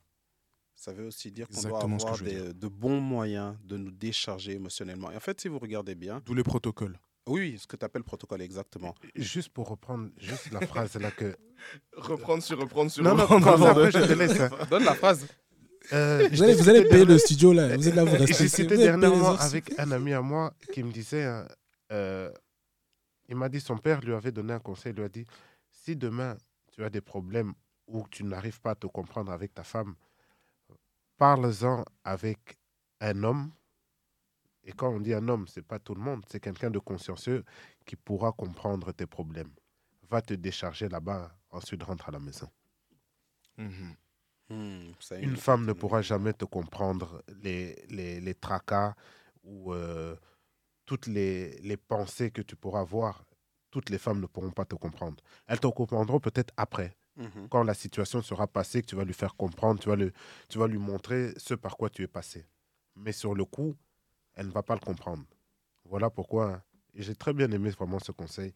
Ça 0.74 0.93
veut 0.93 1.07
aussi 1.07 1.31
dire 1.31 1.47
qu'on 1.49 1.61
doit 1.69 1.82
avoir 1.82 2.19
des- 2.19 2.53
de 2.55 2.69
bons 2.69 3.01
moyens 3.01 3.57
de 3.65 3.77
nous 3.77 3.90
décharger 3.90 4.53
émotionnellement. 4.53 5.11
Et 5.12 5.16
en 5.16 5.20
fait, 5.20 5.40
si 5.40 5.49
vous 5.49 5.59
regardez 5.59 5.94
bien, 5.94 6.20
D'où 6.24 6.35
les 6.35 6.43
protocoles. 6.43 6.99
oui, 7.27 7.57
ce 7.59 7.66
que 7.66 7.77
tu 7.77 7.85
appelles 7.85 8.03
protocole 8.03 8.43
exactement. 8.43 8.94
Juste 9.15 9.51
pour 9.51 9.69
reprendre 9.69 10.09
juste 10.19 10.51
la 10.51 10.61
phrase 10.66 10.94
là 10.97 11.11
que. 11.11 11.36
Reprendre 11.97 12.43
sur 12.43 12.59
reprendre 12.59 12.90
sur 12.90 13.05
Non, 13.05 13.15
non, 13.15 13.27
ça, 13.28 13.70
après, 13.70 13.93
je 13.93 13.99
te 13.99 14.12
laisse. 14.15 14.40
hein. 14.40 14.51
Donne 14.70 14.85
la 14.85 14.94
phrase. 14.94 15.27
Euh, 15.93 16.28
Vous 16.32 16.43
allez, 16.43 16.55
vous 16.55 16.69
allez 16.69 16.85
payer 16.89 17.05
le 17.05 17.19
studio 17.19 17.53
là. 17.53 17.77
Vous 17.77 17.86
êtes 17.89 17.94
là, 17.94 18.05
vous 18.05 18.16
restez. 18.16 18.62
les 18.66 18.77
dernièrement 18.77 19.36
avec 19.36 19.78
un 19.78 19.90
ami 19.93 20.12
à 20.12 20.20
moi 20.23 20.53
qui 20.73 20.82
me 20.82 20.90
disait, 20.93 21.24
hein, 21.24 21.47
euh, 21.93 22.31
il 23.28 23.36
m'a 23.36 23.49
dit, 23.49 23.61
son 23.61 23.77
père 23.78 24.01
lui 24.01 24.12
avait 24.15 24.32
donné 24.32 24.53
un 24.53 24.59
conseil, 24.61 24.93
il 24.93 24.97
lui 24.99 25.05
a 25.05 25.09
dit, 25.09 25.24
si 25.70 25.94
demain 25.97 26.36
tu 26.73 26.82
as 26.85 26.90
des 26.90 27.01
problèmes 27.01 27.53
ou 27.86 28.05
tu 28.11 28.24
n'arrives 28.24 28.61
pas 28.61 28.70
à 28.70 28.74
te 28.74 28.86
comprendre 28.86 29.31
avec 29.32 29.55
ta 29.55 29.62
femme, 29.65 29.94
parle-en 31.23 31.85
avec 32.03 32.59
un 33.01 33.23
homme. 33.23 33.53
Et 34.65 34.73
quand 34.73 34.90
on 34.90 34.99
dit 34.99 35.15
un 35.15 35.28
homme, 35.28 35.47
c'est 35.47 35.62
pas 35.62 35.78
tout 35.78 35.94
le 35.94 36.01
monde, 36.01 36.24
c'est 36.28 36.40
quelqu'un 36.40 36.69
de 36.69 36.81
consciencieux 36.81 37.44
qui 37.86 37.94
pourra 37.94 38.32
comprendre 38.32 38.90
tes 38.90 39.07
problèmes. 39.07 39.53
Va 40.11 40.20
te 40.20 40.35
décharger 40.35 40.89
là-bas, 40.89 41.31
ensuite 41.51 41.85
rentre 41.85 42.09
à 42.09 42.12
la 42.12 42.19
maison. 42.19 42.49
Mhm. 43.57 43.94
Hmm, 44.51 44.93
ça 44.99 45.16
Une 45.20 45.36
femme 45.36 45.65
ne 45.65 45.73
pourra 45.73 46.03
jamais 46.03 46.32
te 46.32 46.44
comprendre 46.44 47.23
les, 47.44 47.86
les, 47.89 48.20
les 48.20 48.35
tracas 48.35 48.97
ou 49.44 49.73
euh, 49.73 50.16
toutes 50.86 51.07
les, 51.07 51.57
les 51.61 51.77
pensées 51.77 52.32
que 52.32 52.43
tu 52.43 52.57
pourras 52.57 52.81
avoir. 52.81 53.24
Toutes 53.70 53.90
les 53.90 53.99
femmes 53.99 54.20
ne 54.20 54.27
pourront 54.27 54.51
pas 54.51 54.65
te 54.65 54.74
comprendre. 54.74 55.23
Elles 55.47 55.61
te 55.61 55.69
comprendront 55.69 56.19
peut-être 56.19 56.53
après, 56.57 56.97
Mhm. 57.17 57.49
quand 57.51 57.63
la 57.63 57.75
situation 57.75 58.23
sera 58.23 58.47
passée, 58.47 58.81
que 58.83 58.87
tu 58.87 58.97
vas 58.97 59.05
lui 59.05 59.13
faire 59.13 59.35
comprendre, 59.37 59.81
tu 59.81 60.59
vas, 60.59 60.67
lui 60.67 60.79
montrer 60.79 61.33
ce 61.37 61.55
par 61.55 61.77
quoi 61.77 61.91
tu 61.91 62.03
es 62.03 62.07
passé. 62.07 62.47
Mais 62.97 63.13
sur 63.13 63.35
le 63.35 63.45
coup, 63.45 63.77
elle 64.35 64.47
ne 64.47 64.53
va 64.53 64.63
pas 64.63 64.75
le 64.75 64.81
comprendre. 64.81 65.25
Voilà 65.85 66.09
pourquoi 66.11 66.63
j'ai 66.95 67.15
très 67.15 67.33
bien 67.33 67.51
aimé 67.51 67.71
vraiment 67.71 67.99
ce 67.99 68.13
conseil 68.13 68.53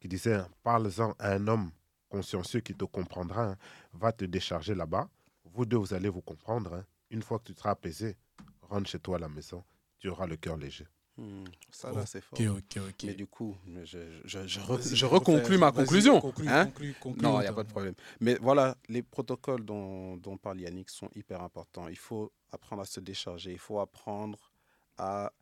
qui 0.00 0.08
disait 0.08 0.34
hein, 0.34 0.48
parle-en 0.62 1.12
à 1.18 1.32
un 1.32 1.46
homme 1.48 1.70
consciencieux 2.08 2.60
qui 2.60 2.74
te 2.74 2.84
comprendra, 2.84 3.52
hein, 3.52 3.56
va 3.92 4.12
te 4.12 4.24
décharger 4.26 4.74
là-bas. 4.74 5.08
Vous 5.44 5.64
deux, 5.64 5.76
vous 5.78 5.94
allez 5.94 6.08
vous 6.08 6.20
comprendre. 6.22 6.74
hein. 6.74 6.84
Une 7.10 7.22
fois 7.22 7.38
que 7.38 7.44
tu 7.44 7.54
seras 7.54 7.70
apaisé, 7.70 8.16
rentre 8.62 8.88
chez 8.90 8.98
toi 8.98 9.16
à 9.16 9.20
la 9.20 9.28
maison. 9.28 9.64
Tu 9.98 10.08
auras 10.08 10.26
le 10.26 10.36
cœur 10.36 10.56
léger. 10.56 10.86
Hmm, 11.18 11.44
Ça, 11.70 11.92
là, 11.92 12.06
c'est 12.06 12.22
fort. 12.22 12.38
Ok, 12.40 12.46
ok, 12.48 12.82
ok. 12.88 13.04
Mais 13.04 13.14
du 13.14 13.26
coup, 13.26 13.56
je, 13.66 13.84
je, 13.84 14.20
je, 14.24 14.46
je 14.46 14.60
re- 14.60 14.94
je 14.94 15.56
ma 15.58 15.70
conclusion. 15.72 16.20
conclue, 16.20 16.48
hein? 16.48 16.66
conclue, 16.66 16.94
conclue, 16.94 17.22
Non, 17.22 17.38
il 17.40 17.42
n'y 17.42 17.46
a 17.48 17.52
pas 17.52 17.64
de 17.64 17.68
problème. 17.68 17.94
Mais 18.20 18.36
voilà, 18.40 18.76
les 18.88 19.02
protocoles 19.02 19.64
dont, 19.64 20.16
dont 20.16 20.38
parle 20.38 20.60
Yannick 20.60 20.88
sont 20.90 21.10
hyper 21.14 21.42
importants. 21.42 21.88
Il 21.88 21.98
faut 21.98 22.32
apprendre 22.50 22.82
à 22.82 22.86
se 22.86 23.00
décharger, 23.00 23.52
il 23.52 23.58
faut 23.58 23.78
apprendre 23.78 24.52
à 24.96 25.32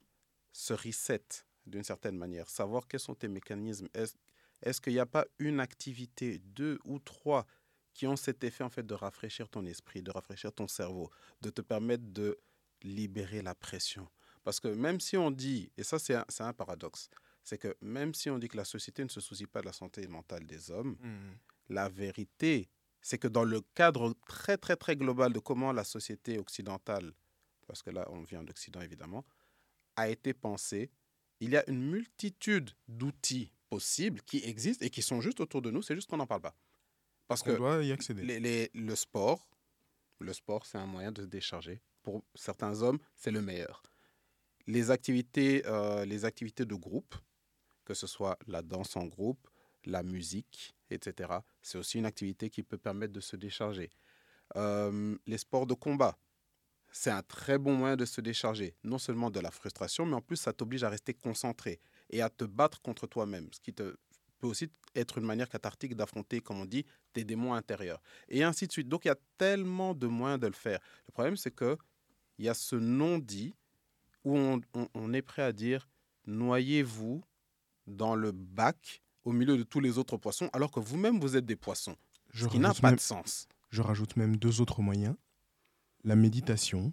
se 0.52 0.72
reset 0.74 1.22
d'une 1.66 1.84
certaine 1.84 2.16
manière, 2.16 2.48
savoir 2.48 2.88
quels 2.88 3.01
sont 3.01 3.14
tes 3.14 3.28
mécanismes. 3.28 3.88
Est-ce 3.94 4.14
est 4.62 4.80
qu'il 4.80 4.92
n'y 4.92 4.98
a 4.98 5.06
pas 5.06 5.24
une 5.38 5.60
activité, 5.60 6.38
deux 6.38 6.78
ou 6.84 6.98
trois, 6.98 7.47
qui 7.94 8.06
ont 8.06 8.16
cet 8.16 8.42
effet 8.44 8.64
en 8.64 8.70
fait 8.70 8.84
de 8.84 8.94
rafraîchir 8.94 9.48
ton 9.48 9.64
esprit, 9.66 10.02
de 10.02 10.10
rafraîchir 10.10 10.52
ton 10.52 10.66
cerveau, 10.66 11.10
de 11.40 11.51
te 11.51 11.60
permettre 11.60 12.05
de 12.06 12.38
libérer 12.82 13.42
la 13.42 13.55
pression? 13.55 14.09
Parce 14.51 14.59
que 14.59 14.66
même 14.66 14.98
si 14.98 15.16
on 15.16 15.31
dit, 15.31 15.70
et 15.77 15.85
ça 15.85 16.01
c'est 16.01 16.16
un, 16.43 16.52
paradoxe, 16.52 17.09
c'est 17.44 17.56
que 17.56 17.77
même 17.81 18.14
si 18.14 18.31
on 18.31 18.36
dit 18.36 18.48
que 18.48 18.56
la 18.56 18.64
société 18.64 19.05
ne 19.05 19.09
se 19.09 19.20
soucie 19.20 19.47
pas 19.47 19.60
de 19.60 19.66
la 19.66 19.72
santé 19.72 20.05
mentale 20.09 20.44
des 20.44 20.72
hommes, 20.72 20.97
Mhm. 21.01 21.36
la 21.68 21.89
vérité, 21.89 22.68
c'est 23.01 23.16
que 23.16 23.28
dans 23.28 23.44
le 23.44 23.60
cadre 23.77 24.12
très, 24.27 24.56
très, 24.59 24.74
très 24.74 24.97
global 24.97 25.32
de 25.32 25.39
comment 25.39 25.72
la 25.72 25.85
société 25.85 26.36
occidentale, 26.40 27.12
parce 27.68 27.81
que 27.81 27.90
là, 27.90 28.05
on 28.10 28.22
vient 28.24 28.43
d'Occident 28.43 28.81
évidemment, 28.81 29.24
a 29.94 30.09
été 30.09 30.35
pensée, 30.35 30.90
il 31.39 31.51
y 31.51 31.56
a 31.56 31.62
une 31.70 31.89
multitude 31.89 32.70
d'outils 32.89 33.52
possibles 33.68 34.20
qui 34.22 34.39
existent 34.39 34.85
et 34.85 34.90
qui 34.90 35.01
sont 35.02 35.20
juste 35.20 35.39
autour 35.39 35.62
de 35.62 35.70
nous, 35.70 35.81
c'est 35.82 35.94
juste 35.94 36.10
qu'on 36.10 36.16
n'en 36.16 36.27
parle 36.27 36.40
pas. 36.43 36.56
Parce 37.28 37.43
On 37.43 37.44
que 37.44 37.52
doit 37.52 37.85
y 37.85 37.93
accéder. 37.93 38.22
les- 38.24 38.40
les- 38.40 38.70
le 38.74 38.97
sport, 38.97 39.48
le 40.18 40.32
sport, 40.32 40.66
c'est 40.66 40.78
un 40.78 40.86
moyen 40.86 41.12
de 41.12 41.22
se 41.22 41.27
décharger. 41.28 41.81
Pour 42.02 42.24
certains 42.35 42.82
hommes, 42.82 42.98
c'est 43.14 43.31
le 43.31 43.43
meilleur. 43.43 43.81
Les 44.70 44.92
activités, 44.92 45.66
euh, 45.66 46.05
les 46.05 46.24
activités 46.24 46.64
de 46.64 46.76
groupe, 46.76 47.16
que 47.84 47.92
ce 47.92 48.06
soit 48.06 48.38
la 48.47 48.62
danse 48.62 48.94
en 48.94 49.05
groupe, 49.05 49.48
la 49.84 50.05
musique, 50.05 50.76
etc., 50.90 51.28
c'est 51.60 51.76
aussi 51.76 51.98
une 51.98 52.06
activité 52.06 52.51
qui 52.51 52.62
peut 52.62 52.78
permettre 52.78 53.12
de 53.12 53.18
se 53.20 53.34
décharger. 53.34 53.90
Euh, 54.55 55.18
les 55.26 55.38
sports 55.38 55.66
de 55.66 55.74
combat, 55.74 56.16
c'est 56.92 57.10
un 57.10 57.22
très 57.24 57.59
bon 57.59 57.74
moyen 57.74 57.97
de 57.97 58.05
se 58.05 58.20
décharger, 58.20 58.76
non 58.84 58.98
seulement 58.98 59.28
de 59.28 59.40
la 59.40 59.51
frustration, 59.51 60.06
mais 60.06 60.14
en 60.14 60.20
plus, 60.20 60.36
ça 60.36 60.52
t'oblige 60.52 60.84
à 60.84 60.88
rester 60.88 61.14
concentré 61.14 61.80
et 62.09 62.22
à 62.22 62.30
te 62.30 62.44
battre 62.44 62.80
contre 62.80 63.09
toi-même, 63.09 63.48
ce 63.52 63.59
qui 63.59 63.72
peut 63.72 63.97
aussi 64.42 64.70
être 64.94 65.18
une 65.18 65.26
manière 65.26 65.48
cathartique 65.48 65.97
d'affronter, 65.97 66.40
comme 66.40 66.60
on 66.60 66.64
dit, 66.64 66.86
tes 67.12 67.24
démons 67.24 67.55
intérieurs. 67.55 68.01
Et 68.28 68.44
ainsi 68.44 68.68
de 68.68 68.72
suite. 68.72 68.88
Donc, 68.88 69.05
il 69.05 69.09
y 69.09 69.10
a 69.10 69.18
tellement 69.36 69.94
de 69.94 70.06
moyens 70.06 70.40
de 70.40 70.47
le 70.47 70.52
faire. 70.52 70.78
Le 71.09 71.12
problème, 71.12 71.36
c'est 71.36 71.51
que 71.51 71.76
il 72.38 72.44
y 72.44 72.48
a 72.48 72.55
ce 72.55 72.76
non-dit 72.76 73.56
où 74.24 74.36
on, 74.36 74.60
on- 74.74 74.88
on 74.94 75.12
est 75.12 75.22
prêt 75.22 75.42
à 75.42 75.52
dire 75.52 75.88
noyez-vous 76.26 77.22
dans 77.86 78.14
le 78.14 78.32
bac 78.32 79.02
au 79.24 79.32
milieu 79.32 79.56
de 79.56 79.62
tous 79.62 79.80
les 79.80 79.98
autres 79.98 80.16
poissons, 80.16 80.48
alors 80.52 80.70
que 80.70 80.80
vous-même, 80.80 81.20
vous 81.20 81.36
êtes 81.36 81.44
des 81.47 81.56
poissons. 81.56 81.97
Je 82.32 82.44
Ce 82.44 82.51
qui 82.51 82.59
n'a 82.59 82.72
pas 82.74 82.88
même, 82.88 82.97
de 82.97 83.01
sens. 83.01 83.47
je 83.70 83.82
rajoute 83.82 84.16
même 84.16 84.36
deux 84.36 84.60
autres 84.60 84.80
moyens. 84.82 85.14
La 86.05 86.16
méditation 86.16 86.92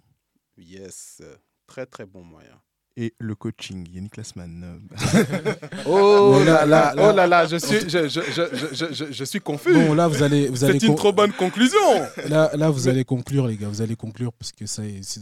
Yes, 0.56 1.22
très 1.66 1.86
très 1.86 2.04
bon 2.04 2.22
moyen. 2.24 2.60
et 2.96 3.14
le 3.20 3.34
coaching. 3.36 3.88
Yannick 3.88 4.16
Lassman. 4.16 4.82
Oh 5.86 6.32
Bon, 6.32 6.44
là, 6.44 6.66
là, 6.66 6.92
là. 6.94 7.10
oh 7.12 7.14
là 7.16 7.26
là, 7.28 7.46
je 7.46 7.56
suis, 7.56 7.88
je, 7.88 8.08
je, 8.08 8.20
je, 8.20 8.20
je, 8.52 8.74
je- 8.74 8.92
je- 8.92 9.12
je 9.12 9.24
suis 9.24 9.40
confus. 9.40 9.72
Bon, 9.72 9.94
là, 9.94 10.08
vous 10.08 10.22
allez, 10.22 10.48
vous 10.48 10.64
allez 10.64 10.80
C'est 10.80 10.86
une 10.88 10.96
trop 10.96 11.12
bonne 11.12 11.32
conclusion. 11.32 11.78
là, 12.28 12.50
là, 12.56 12.70
vous 12.70 12.88
allez 12.88 13.04
conclure, 13.04 13.46
les 13.46 13.56
gars. 13.56 13.68
Vous 13.68 13.80
allez 13.82 13.94
conclure 13.96 14.32
parce 14.32 14.50
que 14.52 14.66
ça, 14.66 14.82
c'est 15.02 15.20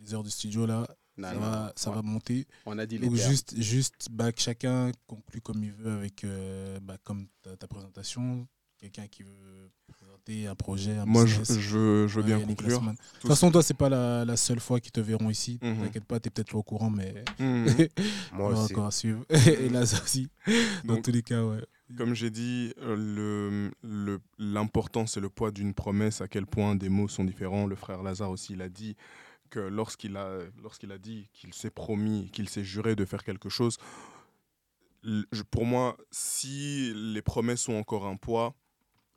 les 0.00 0.14
heures 0.14 0.22
de 0.22 0.28
studio 0.30 0.64
là, 0.66 0.86
Non, 1.18 1.28
ça, 1.28 1.34
non, 1.34 1.40
va, 1.40 1.72
ça 1.76 1.90
va 1.90 2.02
monter. 2.02 2.46
on 2.66 2.78
a 2.78 2.84
dit 2.86 2.98
les 2.98 3.08
juste, 3.16 3.54
juste, 3.60 4.08
bah, 4.10 4.32
que 4.32 4.40
chacun 4.40 4.92
conclut 5.06 5.40
comme 5.40 5.64
il 5.64 5.72
veut 5.72 5.92
avec, 5.92 6.24
euh, 6.24 6.78
bah, 6.82 6.96
comme 7.04 7.26
ta, 7.42 7.56
ta 7.56 7.66
présentation. 7.66 8.46
Quelqu'un 8.78 9.06
qui 9.06 9.22
veut 9.22 9.70
présenter 9.88 10.46
un 10.46 10.54
projet, 10.54 10.94
un 10.98 11.06
Moi, 11.06 11.24
je, 11.24 11.38
business. 11.40 11.58
je, 11.58 12.06
je 12.06 12.20
veux 12.20 12.20
Ouais, 12.20 12.36
bien 12.36 12.40
conclure. 12.40 12.80
De 12.82 12.86
Tout 12.90 12.96
toute 13.22 13.30
façon, 13.30 13.50
toi, 13.50 13.62
c'est 13.62 13.72
pas 13.72 13.88
la, 13.88 14.26
la 14.26 14.36
seule 14.36 14.60
fois 14.60 14.80
qu'ils 14.80 14.92
te 14.92 15.00
verront 15.00 15.30
ici. 15.30 15.58
Mhm. 15.62 15.84
T'inquiète 15.84 16.04
pas, 16.04 16.20
t'es 16.20 16.28
peut-être 16.28 16.52
pas 16.52 16.58
au 16.58 16.62
courant, 16.62 16.90
mais 16.90 17.24
Mhm. 17.38 17.64
Moi 18.34 18.48
on 18.50 18.50
va 18.50 18.60
aussi. 18.64 18.74
encore 18.74 18.92
suivre. 18.92 19.24
Et 19.46 19.70
là, 19.70 19.86
ça 19.86 20.02
aussi. 20.02 20.28
Dans 20.84 20.94
Donc, 20.96 21.04
tous 21.04 21.10
les 21.12 21.22
cas, 21.22 21.42
ouais. 21.42 21.64
Comme 21.96 22.12
j'ai 22.14 22.28
dit, 22.30 22.74
euh, 22.82 22.96
le- 22.96 23.72
le- 23.82 25.06
c'est 25.06 25.20
le 25.20 25.28
poids 25.30 25.50
d'une 25.50 25.72
promesse, 25.72 26.20
à 26.20 26.28
quel 26.28 26.44
point 26.44 26.74
des 26.74 26.90
mots 26.90 27.08
sont 27.08 27.24
différents. 27.24 27.66
Le 27.66 27.76
frère 27.76 28.02
Lazare 28.02 28.30
aussi, 28.30 28.52
il 28.52 28.60
a 28.60 28.68
dit 28.68 28.94
lorsqu'il 29.60 30.16
a, 30.16 30.38
a 30.38 30.98
dit 30.98 31.28
qu'il 31.32 31.54
s'est 31.54 31.70
promis, 31.70 32.30
qu'il 32.30 32.48
s'est 32.48 32.64
juré 32.64 32.96
de 32.96 33.04
faire 33.04 33.24
quelque 33.24 33.48
chose, 33.48 33.78
pour 35.50 35.66
moi, 35.66 35.96
si 36.10 36.92
les 36.94 37.22
promesses 37.22 37.68
ont 37.68 37.78
encore 37.78 38.06
un 38.06 38.16
poids, 38.16 38.54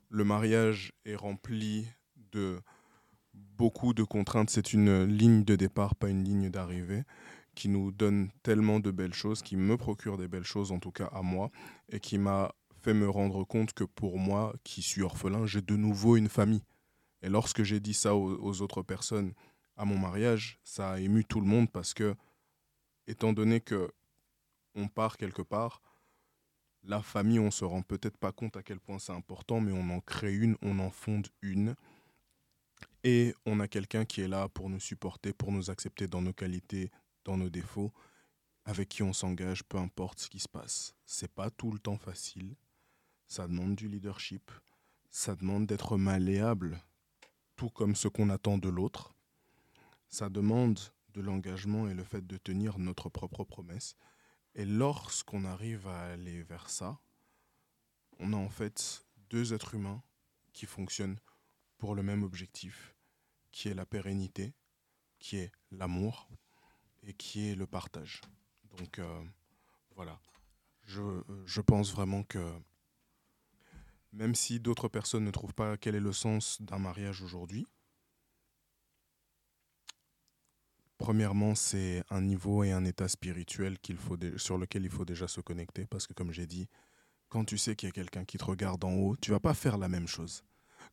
le 0.08 0.24
mariage 0.24 0.92
est 1.04 1.16
rempli 1.16 1.86
de 2.32 2.60
beaucoup 3.32 3.94
de 3.94 4.02
contraintes. 4.02 4.50
C'est 4.50 4.72
une 4.72 5.04
ligne 5.04 5.44
de 5.44 5.56
départ, 5.56 5.94
pas 5.94 6.08
une 6.08 6.24
ligne 6.24 6.50
d'arrivée, 6.50 7.04
qui 7.54 7.68
nous 7.68 7.92
donne 7.92 8.30
tellement 8.42 8.80
de 8.80 8.90
belles 8.90 9.14
choses, 9.14 9.42
qui 9.42 9.56
me 9.56 9.76
procure 9.76 10.16
des 10.16 10.28
belles 10.28 10.44
choses, 10.44 10.72
en 10.72 10.78
tout 10.78 10.92
cas 10.92 11.06
à 11.12 11.22
moi, 11.22 11.50
et 11.88 12.00
qui 12.00 12.18
m'a 12.18 12.52
fait 12.82 12.94
me 12.94 13.08
rendre 13.08 13.44
compte 13.44 13.72
que 13.72 13.84
pour 13.84 14.18
moi, 14.18 14.54
qui 14.64 14.82
suis 14.82 15.02
orphelin, 15.02 15.46
j'ai 15.46 15.60
de 15.60 15.76
nouveau 15.76 16.16
une 16.16 16.28
famille. 16.28 16.62
Et 17.22 17.28
lorsque 17.28 17.62
j'ai 17.62 17.80
dit 17.80 17.94
ça 17.94 18.14
aux, 18.14 18.62
autres 18.62 18.82
personnes 18.82 19.34
à 19.80 19.86
mon 19.86 19.96
mariage, 19.96 20.58
ça 20.62 20.90
a 20.90 21.00
ému 21.00 21.24
tout 21.24 21.40
le 21.40 21.46
monde 21.46 21.70
parce 21.70 21.94
que, 21.94 22.14
étant 23.06 23.32
donné 23.32 23.62
que 23.62 23.90
on 24.74 24.88
part 24.88 25.16
quelque 25.16 25.40
part, 25.40 25.80
la 26.82 27.00
famille, 27.00 27.38
on 27.38 27.50
se 27.50 27.64
rend 27.64 27.80
peut-être 27.80 28.18
pas 28.18 28.30
compte 28.30 28.58
à 28.58 28.62
quel 28.62 28.78
point 28.78 28.98
c'est 28.98 29.12
important, 29.12 29.58
mais 29.58 29.72
on 29.72 29.88
en 29.88 30.00
crée 30.00 30.34
une, 30.34 30.58
on 30.60 30.78
en 30.80 30.90
fonde 30.90 31.28
une. 31.40 31.76
Et 33.04 33.34
on 33.46 33.58
a 33.58 33.68
quelqu'un 33.68 34.04
qui 34.04 34.20
est 34.20 34.28
là 34.28 34.50
pour 34.50 34.68
nous 34.68 34.80
supporter, 34.80 35.32
pour 35.32 35.50
nous 35.50 35.70
accepter 35.70 36.06
dans 36.06 36.20
nos 36.20 36.34
qualités, 36.34 36.90
dans 37.24 37.38
nos 37.38 37.48
défauts, 37.48 37.90
avec 38.66 38.90
qui 38.90 39.02
on 39.02 39.14
s'engage, 39.14 39.64
peu 39.64 39.78
importe 39.78 40.20
ce 40.20 40.28
qui 40.28 40.40
se 40.40 40.48
passe. 40.48 40.94
C'est 41.06 41.32
pas 41.32 41.48
tout 41.48 41.72
le 41.72 41.78
temps 41.78 41.98
facile. 41.98 42.54
Ça 43.28 43.48
demande 43.48 43.76
du 43.76 43.88
leadership. 43.88 44.50
Ça 45.10 45.34
demande 45.34 45.64
d'être 45.64 45.96
malléable, 45.96 46.82
tout 47.56 47.70
comme 47.70 47.96
ce 47.96 48.08
qu'on 48.08 48.28
attend 48.28 48.58
de 48.58 48.68
l'autre. 48.68 49.14
Ça 50.10 50.28
demande 50.28 50.78
de 51.14 51.20
l'engagement 51.20 51.88
et 51.88 51.94
le 51.94 52.04
fait 52.04 52.26
de 52.26 52.36
tenir 52.36 52.78
notre 52.78 53.08
propre 53.08 53.44
promesse. 53.44 53.96
Et 54.54 54.64
lorsqu'on 54.64 55.44
arrive 55.44 55.86
à 55.86 56.12
aller 56.12 56.42
vers 56.42 56.68
ça, 56.68 57.00
on 58.18 58.32
a 58.32 58.36
en 58.36 58.48
fait 58.48 59.06
deux 59.30 59.54
êtres 59.54 59.74
humains 59.74 60.02
qui 60.52 60.66
fonctionnent 60.66 61.18
pour 61.78 61.94
le 61.94 62.02
même 62.02 62.22
objectif, 62.22 62.96
qui 63.52 63.68
est 63.68 63.74
la 63.74 63.86
pérennité, 63.86 64.52
qui 65.18 65.36
est 65.36 65.52
l'amour 65.70 66.28
et 67.02 67.14
qui 67.14 67.48
est 67.48 67.54
le 67.54 67.66
partage. 67.66 68.20
Donc 68.76 68.98
euh, 68.98 69.24
voilà, 69.94 70.20
je, 70.84 71.22
je, 71.46 71.60
pense 71.60 71.92
vraiment 71.92 72.24
que 72.24 72.52
même 74.12 74.34
si 74.34 74.60
d'autres 74.60 74.88
personnes 74.88 75.24
ne 75.24 75.30
trouvent 75.30 75.54
pas 75.54 75.76
quel 75.76 75.94
est 75.94 76.00
le 76.00 76.12
sens 76.12 76.60
d'un 76.60 76.78
mariage 76.78 77.22
aujourd'hui, 77.22 77.66
Premièrement, 81.00 81.54
c'est 81.54 82.04
un 82.10 82.20
niveau 82.20 82.62
et 82.62 82.72
un 82.72 82.84
état 82.84 83.08
spirituel 83.08 83.78
sur 84.36 84.58
lequel 84.58 84.84
il 84.84 84.90
faut 84.90 85.06
déjà 85.06 85.26
se 85.28 85.40
connecter 85.40 85.86
parce 85.86 86.06
que 86.06 86.12
comme 86.12 86.30
j'ai 86.30 86.46
dit, 86.46 86.68
quand 87.30 87.46
tu 87.46 87.56
sais 87.56 87.74
qu'il 87.74 87.88
y 87.88 87.90
a 87.90 87.92
quelqu'un 87.92 88.26
qui 88.26 88.36
te 88.36 88.44
regarde 88.44 88.84
en 88.84 88.92
haut, 88.92 89.16
tu 89.16 89.30
vas 89.30 89.40
pas 89.40 89.54
faire 89.54 89.78
la 89.78 89.88
même 89.88 90.06
chose. 90.06 90.44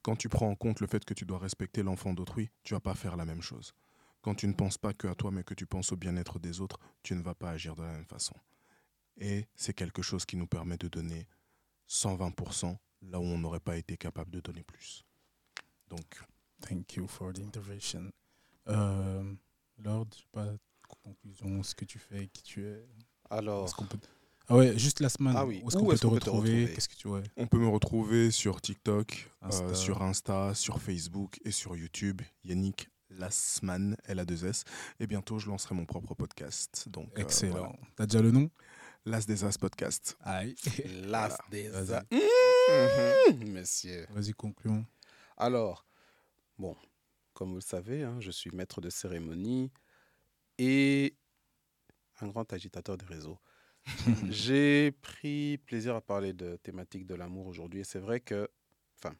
Quand 0.04 0.16
tu 0.16 0.30
prends 0.30 0.48
en 0.48 0.56
compte 0.56 0.80
le 0.80 0.88
fait 0.88 1.04
que 1.04 1.14
tu 1.14 1.26
dois 1.26 1.40
respecter 1.40 1.84
l'enfant 1.84 2.14
d'autrui, 2.14 2.50
tu 2.64 2.74
vas 2.74 2.80
pas 2.80 2.96
faire 2.96 3.18
la 3.18 3.26
même 3.26 3.42
chose. 3.42 3.74
Quand 4.22 4.34
tu 4.34 4.48
ne 4.48 4.54
penses 4.54 4.78
pas 4.78 4.94
que 4.94 5.10
à 5.10 5.14
toi 5.14 5.30
mais 5.30 5.44
que 5.44 5.54
tu 5.54 5.66
penses 5.66 5.92
au 5.92 5.98
bien-être 5.98 6.40
des 6.40 6.62
autres, 6.62 6.80
tu 7.04 7.14
ne 7.14 7.22
vas 7.22 7.36
pas 7.36 7.50
agir 7.50 7.76
de 7.76 7.82
la 7.82 7.92
même 7.92 8.06
façon. 8.06 8.36
Et 9.18 9.46
c'est 9.56 9.74
quelque 9.74 10.02
chose 10.02 10.26
qui 10.26 10.38
nous 10.38 10.48
permet 10.48 10.78
de 10.78 10.88
donner 10.88 11.28
120% 11.90 12.78
là 13.02 13.20
où 13.20 13.24
on 13.24 13.38
n'aurait 13.38 13.60
pas 13.60 13.76
été 13.76 13.98
capable 13.98 14.32
de 14.32 14.40
donner 14.40 14.64
plus. 14.64 15.04
Donc, 15.90 16.24
thank 16.62 16.94
you 16.96 17.08
for 17.10 17.34
the 17.34 17.40
intervention. 17.40 18.10
Euh, 18.70 19.34
Lord, 19.84 20.08
je 20.12 20.22
sais 20.22 20.28
pas, 20.32 20.48
conclusion, 21.04 21.64
ce 21.64 21.76
que 21.76 21.86
tu 21.86 22.00
fais, 22.00 22.28
qui 22.28 22.44
tu 22.44 22.66
es. 22.66 22.86
Alors. 23.30 23.76
Ah 24.50 24.56
ouais, 24.56 24.78
juste 24.78 25.02
la 25.02 25.10
semaine. 25.10 25.34
Ah 25.36 25.46
oui. 25.46 25.62
Où 25.64 25.68
est-ce 25.68 25.78
qu'on 25.78 25.88
peut, 25.88 25.98
te 25.98 26.08
retrouver, 26.08 26.72
Qu'est-ce 26.74 26.88
que 26.88 26.96
tu 26.96 27.08
ouais? 27.10 27.24
On 27.36 27.48
peut 27.48 27.60
me 27.60 27.68
retrouver 27.68 28.32
sur 28.32 28.62
TikTok, 28.62 29.30
euh, 29.44 29.74
sur 29.74 30.02
Insta, 30.02 30.54
sur 30.54 30.82
Facebook 30.82 31.38
et 31.44 31.52
sur 31.52 31.76
YouTube. 31.76 32.22
Yannick 32.46 32.90
Lasman, 33.10 33.98
L 34.06 34.20
a 34.20 34.26
2 34.26 34.46
S. 34.46 34.64
Et 35.02 35.08
bientôt, 35.08 35.38
je 35.38 35.50
lancerai 35.50 35.76
mon 35.76 35.86
propre 35.86 36.14
podcast. 36.14 36.88
Donc, 36.88 37.10
euh, 37.18 37.22
Excellent. 37.22 37.76
T'as 37.98 38.06
déjà 38.06 38.22
le 38.22 38.32
nom? 38.32 38.50
Las 39.06 39.26
des 39.26 39.44
As 39.44 39.58
Podcast. 39.58 40.18
Aïe. 40.22 40.56
Las 41.08 41.38
des 41.52 41.74
As. 41.74 42.04
Mmh, 42.12 43.52
monsieur. 43.52 44.06
Vas-y, 44.12 44.34
concluons. 44.34 44.86
Alors, 45.36 45.86
bon, 46.58 46.76
comme 47.38 47.50
vous 47.50 47.58
le 47.58 47.62
savez, 47.62 48.02
hein, 48.02 48.20
je 48.20 48.32
suis 48.32 48.50
maître 48.50 48.82
de 48.82 48.90
cérémonie 48.90 49.72
et 50.58 51.16
un 52.20 52.30
grand 52.30 52.52
agitateur 52.52 52.98
des 52.98 53.06
réseaux. 53.06 53.38
J'ai 54.32 54.92
pris 54.92 55.60
plaisir 55.60 55.96
à 55.96 56.02
parler 56.02 56.34
de 56.34 56.56
thématiques 56.56 57.06
de 57.06 57.14
l'amour 57.14 57.46
aujourd'hui 57.46 57.82
et 57.82 57.84
c'est 57.84 58.00
vrai 58.00 58.22
que, 58.22 58.50
enfin, 58.98 59.16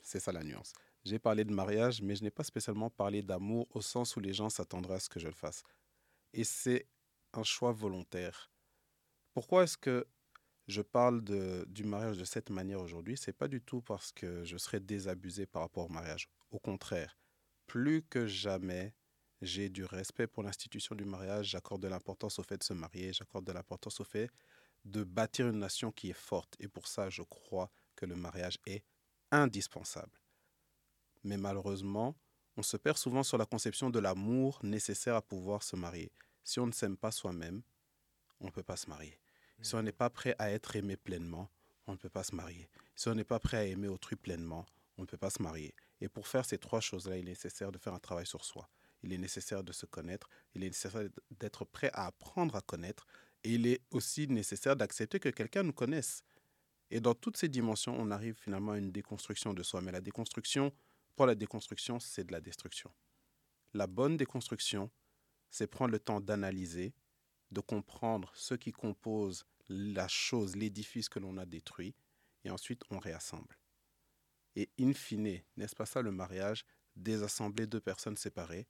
c'est 0.00 0.20
ça 0.20 0.30
la 0.30 0.44
nuance. 0.44 0.72
J'ai 1.04 1.18
parlé 1.18 1.44
de 1.44 1.52
mariage, 1.52 2.00
mais 2.00 2.14
je 2.14 2.22
n'ai 2.22 2.30
pas 2.30 2.44
spécialement 2.44 2.90
parlé 2.90 3.22
d'amour 3.22 3.66
au 3.74 3.80
sens 3.80 4.14
où 4.14 4.20
les 4.20 4.32
gens 4.32 4.48
s'attendraient 4.48 4.94
à 4.94 5.00
ce 5.00 5.08
que 5.08 5.18
je 5.18 5.26
le 5.26 5.34
fasse. 5.34 5.64
Et 6.32 6.44
c'est 6.44 6.86
un 7.32 7.42
choix 7.42 7.72
volontaire. 7.72 8.52
Pourquoi 9.34 9.64
est-ce 9.64 9.76
que 9.76 10.06
je 10.68 10.80
parle 10.80 11.24
de, 11.24 11.64
du 11.68 11.82
mariage 11.82 12.18
de 12.18 12.24
cette 12.24 12.50
manière 12.50 12.80
aujourd'hui? 12.80 13.16
C'est 13.16 13.36
pas 13.36 13.48
du 13.48 13.60
tout 13.60 13.82
parce 13.82 14.12
que 14.12 14.44
je 14.44 14.56
serais 14.56 14.78
désabusé 14.78 15.44
par 15.44 15.62
rapport 15.62 15.86
au 15.86 15.92
mariage. 15.92 16.28
Au 16.50 16.58
contraire, 16.58 17.18
plus 17.66 18.02
que 18.02 18.26
jamais, 18.26 18.94
j'ai 19.42 19.68
du 19.68 19.84
respect 19.84 20.26
pour 20.26 20.42
l'institution 20.42 20.94
du 20.94 21.04
mariage, 21.04 21.50
j'accorde 21.50 21.82
de 21.82 21.88
l'importance 21.88 22.38
au 22.38 22.42
fait 22.42 22.58
de 22.58 22.64
se 22.64 22.72
marier, 22.72 23.12
j'accorde 23.12 23.44
de 23.44 23.52
l'importance 23.52 24.00
au 24.00 24.04
fait 24.04 24.30
de 24.86 25.02
bâtir 25.04 25.48
une 25.48 25.58
nation 25.58 25.90
qui 25.90 26.10
est 26.10 26.18
forte. 26.18 26.56
Et 26.60 26.68
pour 26.68 26.86
ça, 26.86 27.10
je 27.10 27.22
crois 27.22 27.70
que 27.96 28.06
le 28.06 28.14
mariage 28.14 28.58
est 28.66 28.84
indispensable. 29.30 30.20
Mais 31.24 31.36
malheureusement, 31.36 32.16
on 32.56 32.62
se 32.62 32.76
perd 32.76 32.96
souvent 32.96 33.22
sur 33.22 33.36
la 33.36 33.46
conception 33.46 33.90
de 33.90 33.98
l'amour 33.98 34.60
nécessaire 34.62 35.16
à 35.16 35.22
pouvoir 35.22 35.62
se 35.62 35.76
marier. 35.76 36.12
Si 36.44 36.60
on 36.60 36.66
ne 36.66 36.72
s'aime 36.72 36.96
pas 36.96 37.10
soi-même, 37.10 37.62
on 38.40 38.46
ne 38.46 38.50
peut 38.50 38.62
pas 38.62 38.76
se 38.76 38.88
marier. 38.88 39.18
Si 39.60 39.74
on 39.74 39.82
n'est 39.82 39.92
pas 39.92 40.10
prêt 40.10 40.36
à 40.38 40.50
être 40.50 40.76
aimé 40.76 40.96
pleinement, 40.96 41.50
on 41.86 41.92
ne 41.92 41.96
peut 41.96 42.08
pas 42.08 42.22
se 42.22 42.34
marier. 42.34 42.68
Si 42.94 43.08
on 43.08 43.14
n'est 43.14 43.24
pas 43.24 43.40
prêt 43.40 43.56
à 43.56 43.64
aimer 43.64 43.88
autrui 43.88 44.16
pleinement, 44.16 44.66
on 44.98 45.02
ne 45.02 45.06
peut 45.06 45.16
pas 45.16 45.30
se 45.30 45.42
marier. 45.42 45.74
Et 46.00 46.08
pour 46.08 46.28
faire 46.28 46.44
ces 46.44 46.58
trois 46.58 46.80
choses-là, 46.80 47.16
il 47.16 47.26
est 47.26 47.30
nécessaire 47.30 47.72
de 47.72 47.78
faire 47.78 47.94
un 47.94 47.98
travail 47.98 48.26
sur 48.26 48.44
soi. 48.44 48.68
Il 49.02 49.12
est 49.12 49.18
nécessaire 49.18 49.62
de 49.62 49.72
se 49.72 49.86
connaître, 49.86 50.28
il 50.54 50.64
est 50.64 50.68
nécessaire 50.68 51.08
d'être 51.30 51.64
prêt 51.64 51.90
à 51.92 52.06
apprendre 52.06 52.56
à 52.56 52.60
connaître, 52.60 53.06
et 53.44 53.54
il 53.54 53.66
est 53.66 53.80
aussi 53.90 54.26
nécessaire 54.26 54.76
d'accepter 54.76 55.20
que 55.20 55.28
quelqu'un 55.28 55.62
nous 55.62 55.72
connaisse. 55.72 56.22
Et 56.90 57.00
dans 57.00 57.14
toutes 57.14 57.36
ces 57.36 57.48
dimensions, 57.48 57.94
on 57.98 58.10
arrive 58.10 58.34
finalement 58.34 58.72
à 58.72 58.78
une 58.78 58.92
déconstruction 58.92 59.54
de 59.54 59.62
soi. 59.62 59.80
Mais 59.80 59.92
la 59.92 60.00
déconstruction, 60.00 60.72
pour 61.14 61.26
la 61.26 61.34
déconstruction, 61.34 61.98
c'est 62.00 62.24
de 62.24 62.32
la 62.32 62.40
destruction. 62.40 62.92
La 63.74 63.86
bonne 63.86 64.16
déconstruction, 64.16 64.90
c'est 65.50 65.66
prendre 65.66 65.92
le 65.92 65.98
temps 65.98 66.20
d'analyser, 66.20 66.94
de 67.50 67.60
comprendre 67.60 68.30
ce 68.34 68.54
qui 68.54 68.72
compose 68.72 69.46
la 69.68 70.08
chose, 70.08 70.56
l'édifice 70.56 71.08
que 71.08 71.18
l'on 71.18 71.36
a 71.38 71.46
détruit, 71.46 71.94
et 72.44 72.50
ensuite 72.50 72.82
on 72.90 72.98
réassemble. 72.98 73.56
Et 74.56 74.70
in 74.80 74.94
fine, 74.94 75.40
n'est-ce 75.56 75.76
pas 75.76 75.86
ça 75.86 76.00
le 76.00 76.10
mariage 76.10 76.64
Désassembler 76.96 77.66
deux 77.66 77.80
personnes 77.80 78.16
séparées 78.16 78.66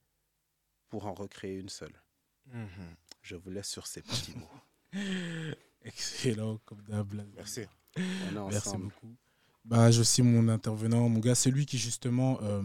pour 0.89 1.07
en 1.07 1.15
recréer 1.15 1.59
une 1.59 1.69
seule? 1.69 2.03
Mhm. 2.47 2.97
Je 3.23 3.37
vous 3.37 3.51
laisse 3.51 3.69
sur 3.69 3.87
ces 3.87 4.03
petits 4.03 4.35
mots. 4.37 4.93
Excellent, 5.83 6.59
comme 6.65 6.83
d'hab. 6.83 7.15
Merci. 7.35 7.63
Merci 7.97 8.77
beaucoup. 8.77 9.17
Bah, 9.65 9.91
je 9.91 10.03
suis 10.03 10.23
mon 10.23 10.49
intervenant, 10.49 11.09
mon 11.09 11.21
gars, 11.21 11.35
c'est 11.35 11.51
lui 11.51 11.67
qui 11.67 11.79
justement 11.79 12.39
euh, 12.43 12.63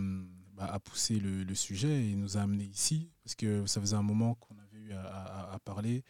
bah, 0.53 0.65
a 0.65 0.79
poussé 0.79 1.19
le, 1.19 1.55
sujet 1.55 2.09
et 2.09 2.15
nous 2.15 2.37
a 2.37 2.41
amené 2.41 2.65
ici, 2.65 3.11
parce 3.23 3.35
que 3.35 3.65
ça 3.65 3.81
faisait 3.81 3.95
un 3.95 4.03
moment 4.03 4.35
qu'on 4.35 4.57
avait 4.57 4.77
eu 4.77 4.93
à, 4.93 5.57
parler. 5.63 6.03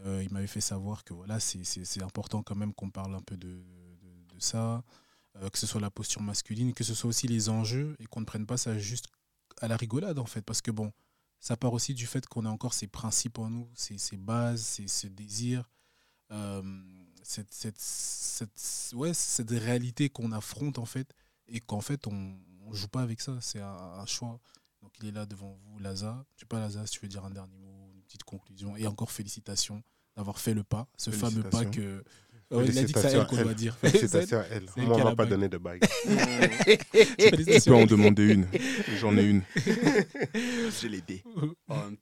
Euh, 0.00 0.22
il 0.22 0.32
m'avait 0.32 0.46
fait 0.46 0.60
savoir 0.60 1.04
que 1.04 1.14
voilà, 1.14 1.40
c'est 1.40 2.02
important 2.02 2.42
quand 2.42 2.56
même 2.56 2.74
qu'on 2.74 2.90
parle 2.90 3.14
un 3.14 3.22
peu 3.22 3.36
de, 3.36 3.62
de 4.34 4.40
ça. 4.40 4.82
Euh, 5.42 5.50
que 5.50 5.58
ce 5.58 5.66
soit 5.66 5.80
la 5.80 5.90
posture 5.90 6.22
masculine, 6.22 6.72
que 6.72 6.84
ce 6.84 6.94
soit 6.94 7.08
aussi 7.08 7.26
les 7.26 7.48
enjeux, 7.48 7.96
et 7.98 8.06
qu'on 8.06 8.20
ne 8.20 8.24
prenne 8.24 8.46
pas 8.46 8.56
ça 8.56 8.78
juste 8.78 9.08
à 9.60 9.68
la 9.68 9.76
rigolade, 9.76 10.18
en 10.18 10.26
fait. 10.26 10.42
Parce 10.42 10.62
que, 10.62 10.70
bon, 10.70 10.92
ça 11.40 11.56
part 11.56 11.72
aussi 11.72 11.92
du 11.94 12.06
fait 12.06 12.26
qu'on 12.26 12.44
a 12.44 12.48
encore 12.48 12.74
ces 12.74 12.86
principes 12.86 13.38
en 13.38 13.50
nous, 13.50 13.68
ces, 13.74 13.98
ces 13.98 14.16
bases, 14.16 14.62
ces, 14.62 14.86
ce 14.86 15.08
désir, 15.08 15.68
euh, 16.30 16.62
cette, 17.22 17.52
cette, 17.52 17.80
cette, 17.80 18.92
ouais, 18.94 19.12
cette 19.12 19.50
réalité 19.50 20.08
qu'on 20.08 20.30
affronte, 20.30 20.78
en 20.78 20.86
fait, 20.86 21.12
et 21.48 21.60
qu'en 21.60 21.80
fait, 21.80 22.06
on 22.06 22.12
ne 22.12 22.74
joue 22.74 22.88
pas 22.88 23.02
avec 23.02 23.20
ça. 23.20 23.36
C'est 23.40 23.60
un, 23.60 24.06
choix. 24.06 24.40
Donc, 24.82 24.92
il 25.00 25.08
est 25.08 25.12
là 25.12 25.26
devant 25.26 25.58
vous, 25.64 25.78
Laza. 25.80 26.24
Je 26.36 26.40
sais 26.40 26.46
pas, 26.46 26.60
Laza, 26.60 26.86
si 26.86 26.94
tu 26.94 27.00
veux 27.00 27.08
dire 27.08 27.24
un 27.24 27.30
dernier 27.30 27.58
mot, 27.58 27.90
une 27.92 28.02
petite 28.02 28.22
conclusion. 28.22 28.76
Et 28.76 28.86
encore 28.86 29.10
félicitations 29.10 29.82
d'avoir 30.14 30.38
fait 30.38 30.54
le 30.54 30.62
pas, 30.62 30.88
ce 30.96 31.10
fameux 31.10 31.42
pas 31.42 31.64
que 31.64 32.04
il 32.62 32.78
a 32.78 32.82
dit 32.84 32.92
que 32.92 33.00
c'est 33.00 33.12
elle 33.12 33.26
qu'on 33.26 33.36
doit 33.36 33.54
dire. 33.54 33.76
Félicitations 33.76 34.38
à 34.38 34.44
elle. 34.50 34.66
Moi, 34.76 34.96
on 34.96 34.98
ne 34.98 35.04
m'a 35.04 35.16
pas 35.16 35.26
donné 35.26 35.48
de 35.48 35.58
bague. 35.58 35.82
Tu 36.04 37.60
peux 37.70 37.74
en 37.74 37.86
demander 37.86 38.34
une. 38.34 38.46
J'en 39.00 39.16
ai 39.16 39.22
une. 39.24 39.42
Je 39.56 40.88
l'ai 40.88 41.00
dit. 41.00 41.22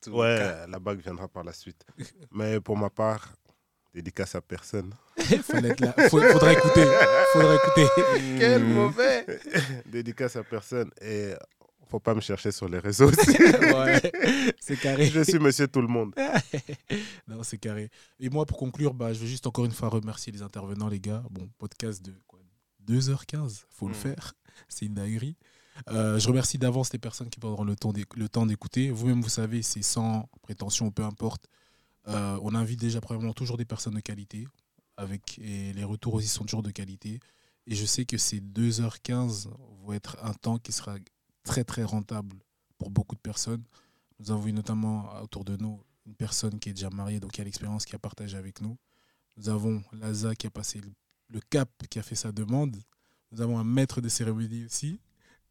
ouais, 0.08 0.38
la 0.68 0.78
bague 0.78 1.00
viendra 1.00 1.28
par 1.28 1.44
la 1.44 1.52
suite. 1.52 1.84
Mais 2.32 2.60
pour 2.60 2.76
ma 2.76 2.90
part, 2.90 3.32
dédicace 3.94 4.34
à 4.34 4.40
personne. 4.40 4.92
Fallait 5.42 5.74
là. 5.78 5.94
Faudrait 6.08 6.54
écouter. 6.54 6.86
Faudrait 7.32 7.56
écouter. 7.56 7.86
Quel 8.38 8.64
mauvais 8.64 9.26
Dédicace 9.86 10.36
à 10.36 10.42
personne. 10.42 10.90
Et 11.00 11.32
faut 11.92 12.00
pas 12.00 12.14
me 12.14 12.20
chercher 12.20 12.50
sur 12.52 12.68
les 12.68 12.78
réseaux. 12.80 13.10
Ouais, 13.76 14.12
c'est 14.60 14.76
carré. 14.78 15.06
Je 15.06 15.20
suis 15.22 15.38
monsieur 15.38 15.68
tout 15.68 15.80
le 15.80 15.88
monde. 15.88 16.12
Non, 17.28 17.42
c'est 17.42 17.58
carré. 17.58 17.90
Et 18.20 18.28
moi, 18.28 18.44
pour 18.46 18.58
conclure, 18.58 18.94
bah, 18.94 19.12
je 19.12 19.20
veux 19.20 19.26
juste 19.26 19.46
encore 19.46 19.64
une 19.64 19.70
fois 19.72 19.88
remercier 19.88 20.32
les 20.32 20.42
intervenants, 20.42 20.88
les 20.88 21.00
gars. 21.00 21.22
Bon, 21.30 21.48
podcast 21.58 22.02
de 22.04 22.12
quoi, 22.26 22.40
2h15, 22.86 23.64
faut 23.70 23.86
le 23.88 23.92
Mm. 23.94 23.96
faire. 23.96 24.34
C'est 24.68 24.86
une 24.86 24.94
dinguerie. 24.94 25.36
Euh, 25.88 26.18
je 26.18 26.28
remercie 26.28 26.58
d'avance 26.58 26.92
les 26.92 26.98
personnes 26.98 27.30
qui 27.30 27.40
prendront 27.40 27.64
le 27.64 27.76
temps 27.76 27.92
d'éc- 27.92 28.16
le 28.16 28.28
temps 28.28 28.44
d'écouter. 28.46 28.90
Vous-même, 28.90 29.22
vous 29.22 29.30
savez, 29.30 29.62
c'est 29.62 29.82
sans 29.82 30.28
prétention, 30.42 30.90
peu 30.90 31.02
importe. 31.02 31.46
Euh, 32.08 32.38
on 32.42 32.54
invite 32.54 32.78
déjà 32.80 33.00
probablement 33.00 33.32
toujours 33.32 33.56
des 33.56 33.64
personnes 33.64 33.94
de 33.94 34.00
qualité. 34.00 34.46
Avec, 34.98 35.38
et 35.38 35.72
les 35.72 35.84
retours 35.84 36.12
aussi 36.14 36.28
sont 36.28 36.44
toujours 36.44 36.62
de 36.62 36.70
qualité. 36.70 37.20
Et 37.66 37.74
je 37.74 37.84
sais 37.86 38.04
que 38.04 38.18
ces 38.18 38.40
2h15 38.40 39.48
vont 39.82 39.92
être 39.94 40.18
un 40.22 40.34
temps 40.34 40.58
qui 40.58 40.72
sera 40.72 40.96
très 41.44 41.64
très 41.64 41.82
rentable 41.84 42.36
pour 42.78 42.90
beaucoup 42.90 43.14
de 43.14 43.20
personnes. 43.20 43.62
Nous 44.18 44.30
avons 44.30 44.46
eu 44.46 44.52
notamment 44.52 45.08
autour 45.22 45.44
de 45.44 45.56
nous 45.56 45.80
une 46.06 46.14
personne 46.14 46.58
qui 46.58 46.70
est 46.70 46.72
déjà 46.72 46.90
mariée, 46.90 47.20
donc 47.20 47.32
qui 47.32 47.40
a 47.40 47.44
l'expérience, 47.44 47.84
qui 47.84 47.94
a 47.94 47.98
partagé 47.98 48.36
avec 48.36 48.60
nous. 48.60 48.76
Nous 49.36 49.48
avons 49.48 49.82
Laza 49.92 50.34
qui 50.34 50.46
a 50.46 50.50
passé 50.50 50.80
le- 50.80 51.40
cap, 51.50 51.68
qui 51.88 51.98
a 51.98 52.02
fait 52.02 52.14
sa 52.14 52.30
demande. 52.32 52.76
Nous 53.30 53.40
avons 53.40 53.58
un 53.58 53.64
maître 53.64 54.00
de 54.02 54.08
cérémonie 54.08 54.66
aussi. 54.66 55.00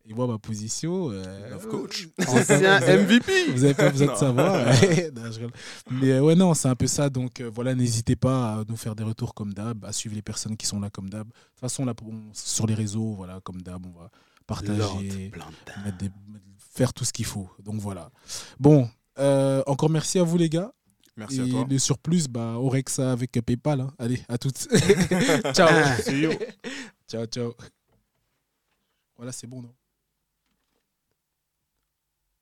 Et 0.05 0.13
moi, 0.13 0.27
ma 0.27 0.37
position. 0.39 1.09
euh, 1.11 1.49
Love 1.49 1.67
coach. 1.67 2.07
Ancien 2.27 2.79
MVP 3.05 3.51
vous 3.51 3.63
avez 3.63 3.73
pas 3.73 3.89
besoin 3.89 4.13
de 4.13 4.17
savoir. 4.17 4.65
Non. 5.15 5.49
Mais 5.91 6.11
euh, 6.11 6.21
ouais, 6.21 6.35
non, 6.35 6.53
c'est 6.53 6.67
un 6.69 6.75
peu 6.75 6.87
ça. 6.87 7.09
Donc 7.09 7.39
euh, 7.41 7.49
voilà, 7.53 7.73
n'hésitez 7.75 8.15
pas 8.15 8.59
à 8.59 8.63
nous 8.67 8.77
faire 8.77 8.95
des 8.95 9.03
retours 9.03 9.33
comme 9.33 9.53
d'hab, 9.53 9.85
à 9.85 9.91
suivre 9.91 10.15
les 10.15 10.21
personnes 10.21 10.57
qui 10.57 10.65
sont 10.65 10.79
là 10.79 10.89
comme 10.89 11.09
d'hab. 11.09 11.27
De 11.27 11.33
toute 11.33 11.59
façon, 11.59 11.85
là, 11.85 11.93
on- 12.05 12.33
sur 12.33 12.65
les 12.67 12.73
réseaux, 12.75 13.13
voilà, 13.13 13.39
comme 13.41 13.61
d'hab, 13.61 13.85
on 13.85 13.91
va 13.91 14.09
partager, 14.47 15.29
des- 15.99 16.11
faire 16.57 16.93
tout 16.93 17.03
ce 17.05 17.13
qu'il 17.13 17.25
faut. 17.25 17.49
Donc 17.59 17.79
voilà. 17.81 18.11
Bon, 18.59 18.89
euh, 19.19 19.61
encore 19.67 19.89
merci 19.89 20.19
à 20.19 20.23
vous 20.23 20.37
les 20.37 20.49
gars. 20.49 20.71
Merci 21.17 21.39
Et 21.39 21.43
à 21.43 21.47
toi. 21.49 21.65
le 21.69 21.77
surplus, 21.79 22.27
bah, 22.29 22.55
règle 22.69 22.89
ça 22.89 23.11
avec 23.11 23.31
PayPal. 23.33 23.81
hein. 23.81 23.93
Allez, 23.99 24.23
à 24.29 24.37
toutes. 24.37 24.67
ciao. 25.53 25.67
Ciao, 27.07 27.25
ciao. 27.25 27.53
Voilà, 29.17 29.33
c'est 29.33 29.47
bon, 29.47 29.61
non? 29.61 29.73